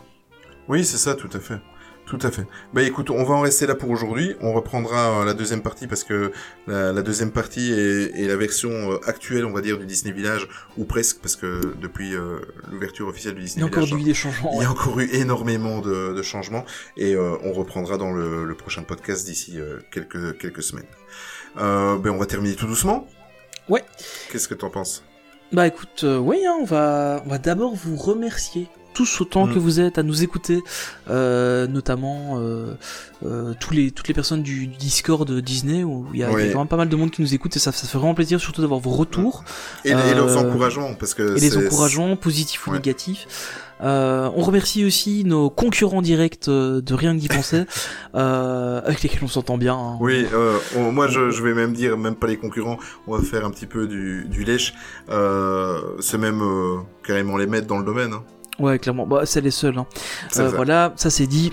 Oui, 0.67 0.83
c'est 0.85 0.97
ça, 0.97 1.15
tout 1.15 1.29
à 1.33 1.39
fait. 1.39 1.59
Tout 2.07 2.19
à 2.21 2.29
fait. 2.29 2.45
Bah 2.71 2.83
écoute, 2.83 3.09
on 3.09 3.23
va 3.23 3.33
en 3.33 3.41
rester 3.41 3.65
là 3.65 3.73
pour 3.73 3.89
aujourd'hui. 3.89 4.35
On 4.39 4.53
reprendra 4.53 5.21
euh, 5.21 5.25
la 5.25 5.33
deuxième 5.33 5.63
partie 5.63 5.87
parce 5.87 6.03
que 6.03 6.31
la, 6.67 6.91
la 6.93 7.01
deuxième 7.01 7.31
partie 7.31 7.71
est, 7.73 8.11
est 8.21 8.27
la 8.27 8.35
version 8.35 8.69
euh, 8.69 8.99
actuelle, 9.07 9.43
on 9.43 9.51
va 9.51 9.61
dire, 9.61 9.79
du 9.79 9.87
Disney 9.87 10.13
Village, 10.13 10.47
ou 10.77 10.85
presque, 10.85 11.17
parce 11.19 11.35
que 11.35 11.73
depuis 11.81 12.13
euh, 12.13 12.37
l'ouverture 12.71 13.07
officielle 13.07 13.33
du 13.33 13.39
Il 13.41 13.43
y 13.43 13.47
Disney 13.47 13.63
a 13.63 13.65
encore 13.65 13.85
Village, 13.85 14.01
eu 14.01 14.03
des 14.05 14.13
changements. 14.13 14.51
il 14.53 14.57
y 14.57 14.59
ouais. 14.59 14.65
a 14.65 14.69
encore 14.71 14.99
eu 14.99 15.09
énormément 15.13 15.81
de, 15.81 16.13
de 16.13 16.21
changements 16.21 16.63
et 16.95 17.17
on 17.17 17.51
reprendra 17.53 17.97
dans 17.97 18.13
le, 18.13 18.45
le 18.45 18.53
prochain 18.55 18.83
podcast 18.83 19.25
d'ici 19.25 19.57
quelques, 19.91 20.37
quelques 20.37 20.61
semaines. 20.61 20.85
Euh, 21.57 21.97
ben 21.97 22.11
on 22.11 22.17
va 22.17 22.25
terminer 22.25 22.55
tout 22.55 22.67
doucement. 22.67 23.07
Ouais. 23.69 23.83
Qu'est-ce 24.31 24.47
que 24.47 24.53
t'en 24.53 24.69
penses? 24.69 25.03
Bah 25.51 25.67
écoute, 25.67 26.01
euh, 26.03 26.17
oui, 26.17 26.45
hein, 26.45 26.57
on 26.59 26.65
va, 26.65 27.21
on 27.25 27.29
va 27.29 27.37
d'abord 27.37 27.73
vous 27.75 27.95
remercier 27.95 28.67
tous 28.95 29.21
autant 29.21 29.45
Mm. 29.45 29.53
que 29.53 29.59
vous 29.59 29.79
êtes 29.79 29.97
à 29.99 30.03
nous 30.03 30.23
écouter, 30.23 30.63
euh, 31.09 31.67
notamment 31.67 32.39
euh, 32.39 32.73
euh, 33.25 33.53
tous 33.59 33.73
les, 33.73 33.91
toutes 33.91 34.07
les 34.07 34.13
personnes 34.15 34.41
du, 34.41 34.65
du 34.67 34.77
Discord 34.77 35.29
Disney 35.41 35.83
où 35.83 36.07
il 36.13 36.19
y, 36.21 36.23
a, 36.23 36.31
Oui. 36.31 36.45
vraiment 36.47 36.65
pas 36.65 36.77
mal 36.77 36.89
de 36.89 36.95
monde 36.95 37.11
qui 37.11 37.21
nous 37.21 37.33
écoute 37.35 37.55
et 37.55 37.59
ça, 37.59 37.71
ça 37.71 37.87
fait 37.87 37.97
vraiment 37.97 38.15
plaisir 38.15 38.39
surtout 38.39 38.61
d'avoir 38.61 38.79
vos 38.79 38.91
retours 38.91 39.43
et, 39.83 39.89
et 39.89 39.93
Euh, 39.93 40.15
leurs 40.15 40.37
encouragements 40.37 40.93
parce 40.95 41.13
que 41.13 41.37
et 41.37 41.39
les 41.39 41.57
encouragements 41.57 42.15
positifs 42.15 42.65
ou 42.67 42.71
Ouais. 42.71 42.77
négatifs. 42.77 43.27
Euh, 43.83 44.29
on 44.37 44.41
remercie 44.41 44.85
aussi 44.85 45.25
nos 45.25 45.49
concurrents 45.49 46.01
directs 46.01 46.47
euh, 46.47 46.79
de 46.79 46.93
Rien 46.93 47.13
que 47.13 47.19
d'y 47.19 47.27
penser, 47.27 47.63
euh, 48.15 48.79
avec 48.85 49.03
lesquels 49.03 49.19
on 49.23 49.27
s'entend 49.27 49.57
bien. 49.57 49.75
hein. 49.75 49.97
Oui, 49.99 50.25
euh, 50.33 50.57
on- 50.77 50.93
moi 50.93 51.07
je, 51.09 51.29
je 51.29 51.43
vais 51.43 51.53
même 51.53 51.73
dire, 51.73 51.97
même 51.97 52.15
pas 52.15 52.27
les 52.27 52.37
concurrents, 52.37 52.77
on 53.05 53.17
va 53.17 53.21
faire 53.21 53.43
un 53.45 53.51
petit 53.51 53.65
peu 53.65 53.85
du, 53.85 54.25
du 54.29 54.45
lèche. 54.45 54.73
Euh, 55.09 55.81
c'est 55.99 56.17
même 56.17 56.41
euh, 56.41 56.77
carrément 57.05 57.35
les 57.35 57.47
mettre 57.47 57.67
dans 57.67 57.77
le 57.79 57.83
domaine. 57.85 58.13
Hein. 58.13 58.23
Ouais, 58.57 58.79
clairement. 58.79 59.05
Bah, 59.05 59.25
c'est 59.25 59.41
les 59.41 59.51
seuls. 59.51 59.77
Hein. 59.77 59.85
Euh, 60.37 60.49
voilà, 60.49 60.93
ça 60.95 61.09
c'est 61.09 61.27
dit. 61.27 61.51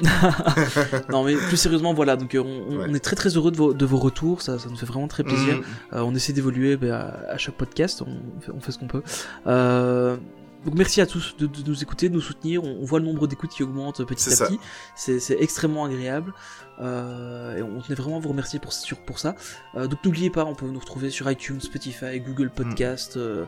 non, 1.11 1.25
mais 1.25 1.35
plus 1.35 1.57
sérieusement, 1.57 1.95
voilà. 1.95 2.17
Donc, 2.17 2.35
euh, 2.35 2.43
on, 2.45 2.75
on- 2.75 2.77
Ouais. 2.79 2.87
on 2.89 2.95
est 2.95 3.01
très 3.01 3.17
très 3.17 3.31
heureux 3.37 3.51
de 3.51 3.57
vos, 3.57 3.75
de 3.75 3.85
vos 3.85 3.99
retours. 3.99 4.41
Ça, 4.43 4.59
ça 4.59 4.69
nous 4.69 4.77
fait 4.77 4.87
vraiment 4.87 5.09
très 5.09 5.25
plaisir. 5.25 5.57
Mm. 5.57 5.63
Euh, 5.97 6.03
on 6.05 6.15
essaie 6.15 6.33
d'évoluer 6.33 6.77
bah, 6.77 7.15
à, 7.29 7.33
à 7.33 7.39
chaque 7.39 7.57
podcast. 7.57 8.03
On 8.03 8.41
fait, 8.41 8.53
on 8.53 8.61
fait 8.61 8.73
ce 8.73 8.79
qu'on 8.79 8.87
peut. 8.87 9.03
Euh, 9.47 10.17
donc, 10.65 10.75
merci 10.75 11.01
à 11.01 11.07
tous 11.07 11.37
de, 11.39 11.47
de 11.47 11.63
nous 11.69 11.83
écouter, 11.83 12.09
de 12.09 12.15
nous 12.15 12.21
soutenir. 12.21 12.63
On, 12.65 12.79
on 12.81 12.85
voit 12.85 12.99
le 13.01 13.05
nombre 13.07 13.27
d'écoutes 13.27 13.51
qui 13.51 13.63
augmente 13.63 14.05
petit 14.05 14.29
à 14.29 14.33
ça. 14.35 14.47
petit. 14.47 14.59
C'est 14.97 15.37
extrêmement 15.41 15.85
agréable. 15.85 16.33
Euh, 16.81 17.57
et 17.59 17.63
on 17.63 17.81
tenait 17.81 17.95
vraiment 17.95 18.17
à 18.17 18.21
vous 18.21 18.31
remercier 18.31 18.59
pour, 18.59 18.73
sur- 18.73 18.99
pour 18.99 19.19
ça. 19.19 19.37
Euh, 19.77 19.87
donc 19.87 20.03
n'oubliez 20.05 20.31
pas, 20.31 20.45
on 20.45 20.55
peut 20.55 20.67
nous 20.67 20.81
retrouver 20.81 21.11
sur 21.11 21.31
iTunes, 21.31 21.61
Spotify, 21.61 22.19
Google 22.19 22.51
Podcast, 22.51 23.17
euh, 23.17 23.45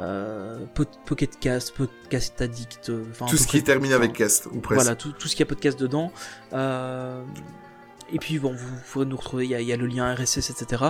euh, 0.00 0.58
Po- 0.74 0.84
Pocket 1.06 1.38
Cast, 1.38 1.72
Podcast 1.74 2.40
Addict, 2.42 2.90
euh, 2.90 3.04
Tout 3.28 3.36
ce 3.36 3.46
qui 3.46 3.62
termine 3.62 3.92
enfin, 3.92 4.02
avec 4.02 4.12
cast, 4.12 4.46
ou 4.46 4.60
presque. 4.60 4.82
voilà, 4.82 4.96
tout, 4.96 5.12
tout 5.12 5.28
ce 5.28 5.36
qui 5.36 5.42
a 5.42 5.46
podcast 5.46 5.78
dedans. 5.80 6.12
Et 8.12 8.18
puis 8.18 8.38
bon, 8.38 8.52
vous 8.52 8.66
pourrez 8.92 9.06
nous 9.06 9.16
retrouver, 9.16 9.44
il 9.44 9.50
y 9.50 9.54
a, 9.54 9.60
il 9.60 9.66
y 9.66 9.72
a 9.72 9.76
le 9.76 9.86
lien 9.86 10.14
RSS, 10.14 10.50
etc. 10.50 10.84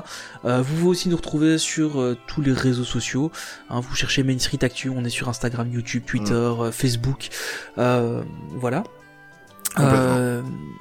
Euh, 0.45 0.63
vous 0.63 0.75
pouvez 0.75 0.89
aussi 0.89 1.09
nous 1.09 1.17
retrouver 1.17 1.59
sur 1.59 2.01
euh, 2.01 2.17
tous 2.27 2.41
les 2.43 2.53
réseaux 2.53 2.85
sociaux. 2.85 3.31
Hein, 3.71 3.81
vous 3.81 3.95
cherchez 3.95 4.23
Main 4.23 4.39
Street 4.39 4.59
Actu, 4.63 4.91
on 4.91 5.05
est 5.05 5.11
sur 5.11 5.29
Instagram, 5.29 5.71
YouTube, 5.73 6.05
Twitter, 6.07 6.33
Mm. 6.35 6.61
euh, 6.61 6.73
Facebook. 6.73 7.29
Voilà. 7.77 8.85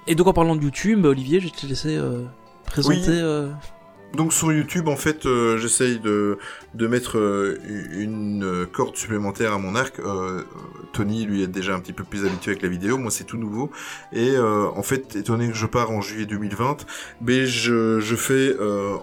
Et 0.07 0.15
donc 0.15 0.27
en 0.27 0.33
parlant 0.33 0.55
de 0.55 0.61
YouTube, 0.63 1.05
Olivier, 1.05 1.39
je 1.39 1.45
vais 1.45 1.51
te 1.51 1.65
laisser 1.65 1.99
présenter. 2.65 3.23
Oui. 3.23 3.51
Donc 4.13 4.31
sur 4.31 4.53
YouTube, 4.53 4.89
en 4.89 4.95
fait, 4.95 5.25
euh, 5.25 5.57
j'essaye 5.57 5.99
de, 5.99 6.37
de 6.75 6.87
mettre 6.87 7.17
euh, 7.17 7.57
une 7.93 8.67
corde 8.71 8.95
supplémentaire 8.95 9.53
à 9.53 9.57
mon 9.57 9.73
arc. 9.73 9.99
Euh, 9.99 10.43
Tony, 10.91 11.25
lui, 11.25 11.41
est 11.41 11.47
déjà 11.47 11.73
un 11.73 11.79
petit 11.79 11.93
peu 11.93 12.03
plus 12.03 12.23
habitué 12.23 12.51
avec 12.51 12.61
la 12.61 12.69
vidéo. 12.69 12.99
Moi, 12.99 13.09
c'est 13.09 13.23
tout 13.23 13.37
nouveau. 13.37 13.71
Et 14.11 14.35
euh, 14.35 14.67
en 14.75 14.83
fait, 14.83 15.15
étant 15.15 15.33
donné 15.33 15.47
que 15.47 15.55
je 15.55 15.65
pars 15.65 15.89
en 15.89 16.01
juillet 16.01 16.27
2020, 16.27 16.85
ben 17.21 17.45
je, 17.45 17.99
je 17.99 18.15
fais 18.15 18.55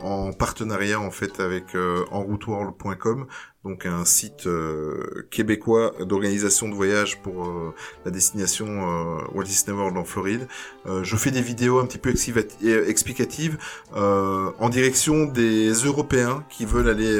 en 0.02 0.32
partenariat 0.32 1.00
en 1.00 1.10
fait 1.10 1.40
avec 1.40 1.76
enrouteworld.com, 2.10 3.26
donc 3.64 3.86
un 3.86 4.04
site 4.04 4.46
euh, 4.46 5.26
québécois 5.30 5.92
d'organisation 6.00 6.68
de 6.68 6.74
voyage 6.74 7.20
pour 7.20 7.46
euh, 7.46 7.74
la 8.04 8.10
destination 8.10 8.66
euh, 8.66 9.22
Walt 9.34 9.44
Disney 9.44 9.76
World 9.76 9.96
en 9.96 10.04
Floride. 10.04 10.48
Euh, 10.86 11.04
je 11.04 11.16
fais 11.16 11.30
des 11.30 11.42
vidéos 11.42 11.78
un 11.78 11.86
petit 11.86 11.98
peu 11.98 12.10
euh, 12.10 12.88
explicatives 12.88 13.58
euh, 13.96 14.50
en 14.58 14.68
direction 14.68 15.24
des 15.24 15.70
Européens 15.72 16.44
qui 16.48 16.64
veulent 16.64 16.88
aller 16.88 17.18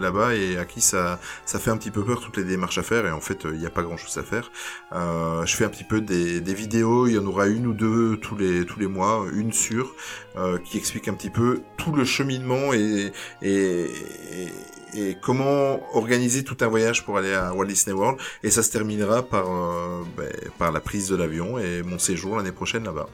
là-bas 0.00 0.34
et 0.34 0.58
à 0.58 0.64
qui 0.64 0.80
ça 0.80 1.20
ça 1.44 1.58
fait 1.58 1.70
un 1.70 1.76
petit 1.76 1.90
peu 1.90 2.04
peur 2.04 2.20
toutes 2.20 2.36
les 2.36 2.44
démarches 2.44 2.78
à 2.78 2.82
faire 2.82 3.06
et 3.06 3.10
en 3.10 3.20
fait 3.20 3.44
il 3.44 3.58
n'y 3.58 3.66
a 3.66 3.70
pas 3.70 3.82
grand-chose 3.82 4.16
à 4.18 4.22
faire. 4.22 4.50
Je 4.92 5.56
fais 5.56 5.64
un 5.64 5.68
petit 5.68 5.84
peu 5.84 6.00
des, 6.00 6.40
des 6.40 6.54
vidéos, 6.54 7.06
il 7.06 7.14
y 7.14 7.18
en 7.18 7.26
aura 7.26 7.48
une 7.48 7.66
ou 7.66 7.72
deux 7.72 8.16
tous 8.16 8.36
les 8.36 8.64
tous 8.64 8.78
les 8.78 8.86
mois, 8.86 9.26
une 9.32 9.52
euh, 10.36 10.58
qui 10.58 10.78
explique 10.78 11.08
un 11.08 11.14
petit 11.14 11.30
peu 11.30 11.60
tout 11.76 11.92
le 11.92 12.04
cheminement 12.04 12.72
et 12.72 13.12
et, 13.42 13.84
et, 13.84 14.48
et 14.94 15.16
comment 15.20 15.80
organiser 15.94 16.44
tout 16.44 16.56
un 16.60 16.68
voyage 16.68 17.04
pour 17.04 17.18
aller 17.18 17.32
à 17.32 17.54
Walt 17.54 17.66
Disney 17.66 17.94
World 17.94 18.18
et 18.42 18.50
ça 18.50 18.62
se 18.62 18.70
terminera 18.70 19.22
par 19.22 19.50
euh, 19.50 20.02
ben, 20.16 20.30
par 20.58 20.72
la 20.72 20.80
prise 20.80 21.08
de 21.08 21.16
l'avion 21.16 21.58
et 21.58 21.82
mon 21.82 21.98
séjour 21.98 22.36
l'année 22.36 22.52
prochaine 22.52 22.84
là-bas. 22.84 23.08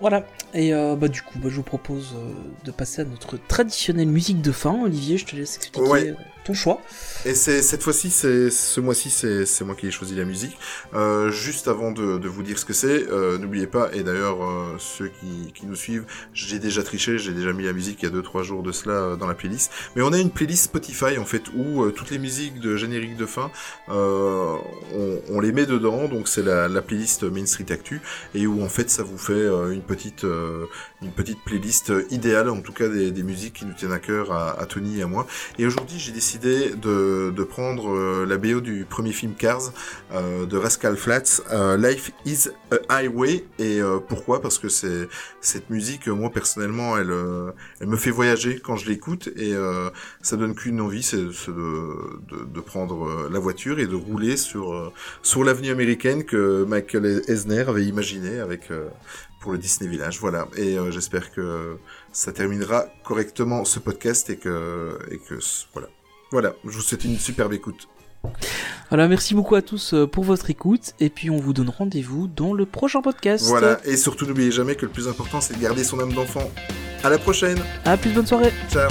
Voilà. 0.00 0.26
Et 0.52 0.74
euh, 0.74 0.96
bah 0.96 1.08
du 1.08 1.22
coup, 1.22 1.38
bah, 1.38 1.48
je 1.48 1.56
vous 1.56 1.62
propose 1.62 2.14
euh, 2.16 2.32
de 2.64 2.70
passer 2.70 3.02
à 3.02 3.04
notre 3.04 3.36
traditionnelle 3.36 4.08
musique 4.08 4.42
de 4.42 4.52
fin. 4.52 4.82
Olivier, 4.84 5.18
je 5.18 5.26
te 5.26 5.36
laisse 5.36 5.56
expliquer 5.56 5.88
Ouais. 5.88 6.14
Ton 6.44 6.54
choix. 6.54 6.80
Et 7.24 7.34
c'est 7.34 7.62
cette 7.62 7.82
fois-ci, 7.82 8.10
c'est 8.10 8.50
ce 8.50 8.80
mois-ci, 8.80 9.10
c'est 9.10 9.64
moi 9.64 9.74
qui 9.74 9.86
ai 9.86 9.90
choisi 9.90 10.14
la 10.14 10.24
musique. 10.24 10.56
Euh, 10.94 11.30
juste 11.30 11.68
avant 11.68 11.90
de, 11.90 12.28
vous 12.28 12.42
dire 12.42 12.58
ce 12.58 12.64
que 12.64 12.74
c'est, 12.74 13.08
euh, 13.08 13.38
n'oubliez 13.38 13.66
pas. 13.66 13.90
Et 13.94 14.02
d'ailleurs, 14.02 14.44
euh, 14.44 14.76
ceux 14.78 15.08
qui, 15.08 15.66
nous 15.66 15.74
suivent, 15.74 16.04
j'ai 16.34 16.58
déjà 16.58 16.82
triché, 16.82 17.16
j'ai 17.16 17.32
déjà 17.32 17.52
mis 17.54 17.64
la 17.64 17.72
musique 17.72 18.02
il 18.02 18.04
y 18.04 18.08
a 18.08 18.10
deux 18.10 18.22
trois 18.22 18.42
jours 18.42 18.62
de 18.62 18.72
cela 18.72 19.16
dans 19.16 19.26
la 19.26 19.34
playlist. 19.34 19.72
Mais 19.96 20.02
on 20.02 20.12
a 20.12 20.18
une 20.18 20.30
playlist 20.30 20.64
Spotify 20.64 21.16
en 21.18 21.24
fait 21.24 21.44
où 21.56 21.90
toutes 21.90 22.10
les 22.10 22.18
musiques 22.18 22.60
de 22.60 22.76
générique 22.76 23.16
de 23.16 23.24
fin, 23.24 23.50
on, 23.88 25.40
les 25.40 25.52
met 25.52 25.64
dedans. 25.64 26.08
Donc 26.08 26.28
c'est 26.28 26.42
la, 26.42 26.68
la 26.68 26.82
playlist 26.82 27.22
Main 27.22 27.46
Street 27.46 27.70
Actu 27.70 28.02
et 28.34 28.46
où 28.46 28.62
en 28.62 28.68
fait 28.68 28.90
ça 28.90 29.02
vous 29.02 29.18
fait 29.18 29.46
une 29.72 29.82
petite 29.82 30.24
une 31.02 31.10
petite 31.10 31.42
playlist 31.44 31.92
idéale, 32.10 32.50
en 32.50 32.60
tout 32.60 32.72
cas 32.72 32.88
des, 32.88 33.10
des 33.10 33.22
musiques 33.22 33.54
qui 33.54 33.66
nous 33.66 33.74
tiennent 33.74 33.92
à 33.92 33.98
cœur 33.98 34.32
à, 34.32 34.60
à 34.60 34.66
Tony 34.66 34.98
et 34.98 35.02
à 35.02 35.06
moi. 35.06 35.26
Et 35.58 35.66
aujourd'hui, 35.66 35.98
j'ai 35.98 36.12
décidé 36.12 36.33
de, 36.38 37.30
de 37.30 37.44
prendre 37.44 37.94
euh, 37.94 38.26
la 38.26 38.36
BO 38.36 38.60
du 38.60 38.84
premier 38.84 39.12
film 39.12 39.34
Cars 39.34 39.72
euh, 40.12 40.46
de 40.46 40.56
Rascal 40.56 40.96
Flats, 40.96 41.42
euh, 41.52 41.76
Life 41.76 42.12
is 42.24 42.48
a 42.70 42.76
Highway. 42.88 43.44
Et 43.58 43.80
pourquoi? 44.08 44.40
Parce 44.40 44.58
que 44.58 44.68
c'est 44.68 45.08
cette 45.40 45.70
musique, 45.70 46.08
moi 46.08 46.30
personnellement, 46.30 46.96
elle, 46.96 47.12
elle 47.80 47.86
me 47.86 47.96
fait 47.96 48.10
voyager 48.10 48.60
quand 48.60 48.76
je 48.76 48.88
l'écoute 48.88 49.28
et 49.36 49.54
ça 50.22 50.36
donne 50.36 50.54
qu'une 50.54 50.80
envie, 50.80 51.02
c'est 51.02 51.16
de, 51.16 52.44
de, 52.44 52.60
prendre 52.60 53.28
la 53.30 53.38
voiture 53.38 53.78
et 53.78 53.86
de 53.86 53.94
rouler 53.94 54.36
sur 54.36 54.92
sur 55.22 55.44
l'avenue 55.44 55.70
américaine 55.70 56.24
que 56.24 56.64
Michael 56.64 57.22
Eisner 57.28 57.64
avait 57.68 57.84
imaginé 57.84 58.40
avec 58.40 58.70
pour 59.40 59.52
le 59.52 59.58
Disney 59.58 59.88
Village. 59.90 60.18
Voilà. 60.20 60.48
Et 60.56 60.76
j'espère 60.90 61.32
que 61.32 61.76
ça 62.12 62.32
terminera 62.32 62.86
correctement 63.04 63.64
ce 63.64 63.78
podcast 63.78 64.30
et 64.30 64.36
que 64.36 64.98
et 65.10 65.18
que 65.18 65.38
voilà. 65.72 65.88
Voilà, 66.34 66.56
je 66.64 66.70
vous 66.70 66.80
souhaite 66.80 67.04
une 67.04 67.16
superbe 67.16 67.52
écoute. 67.52 67.86
Voilà, 68.88 69.06
merci 69.06 69.36
beaucoup 69.36 69.54
à 69.54 69.62
tous 69.62 69.94
euh, 69.94 70.08
pour 70.08 70.24
votre 70.24 70.50
écoute. 70.50 70.92
Et 70.98 71.08
puis 71.08 71.30
on 71.30 71.36
vous 71.36 71.52
donne 71.52 71.68
rendez-vous 71.68 72.26
dans 72.26 72.52
le 72.52 72.66
prochain 72.66 73.02
podcast. 73.02 73.44
Voilà, 73.46 73.78
et 73.84 73.96
surtout 73.96 74.26
n'oubliez 74.26 74.50
jamais 74.50 74.74
que 74.74 74.84
le 74.84 74.90
plus 74.90 75.06
important 75.06 75.40
c'est 75.40 75.54
de 75.54 75.62
garder 75.62 75.84
son 75.84 76.00
âme 76.00 76.12
d'enfant. 76.12 76.50
À 77.04 77.08
la 77.08 77.18
prochaine. 77.18 77.58
À 77.84 77.96
plus, 77.96 78.10
bonne 78.10 78.26
soirée. 78.26 78.52
Ciao. 78.68 78.90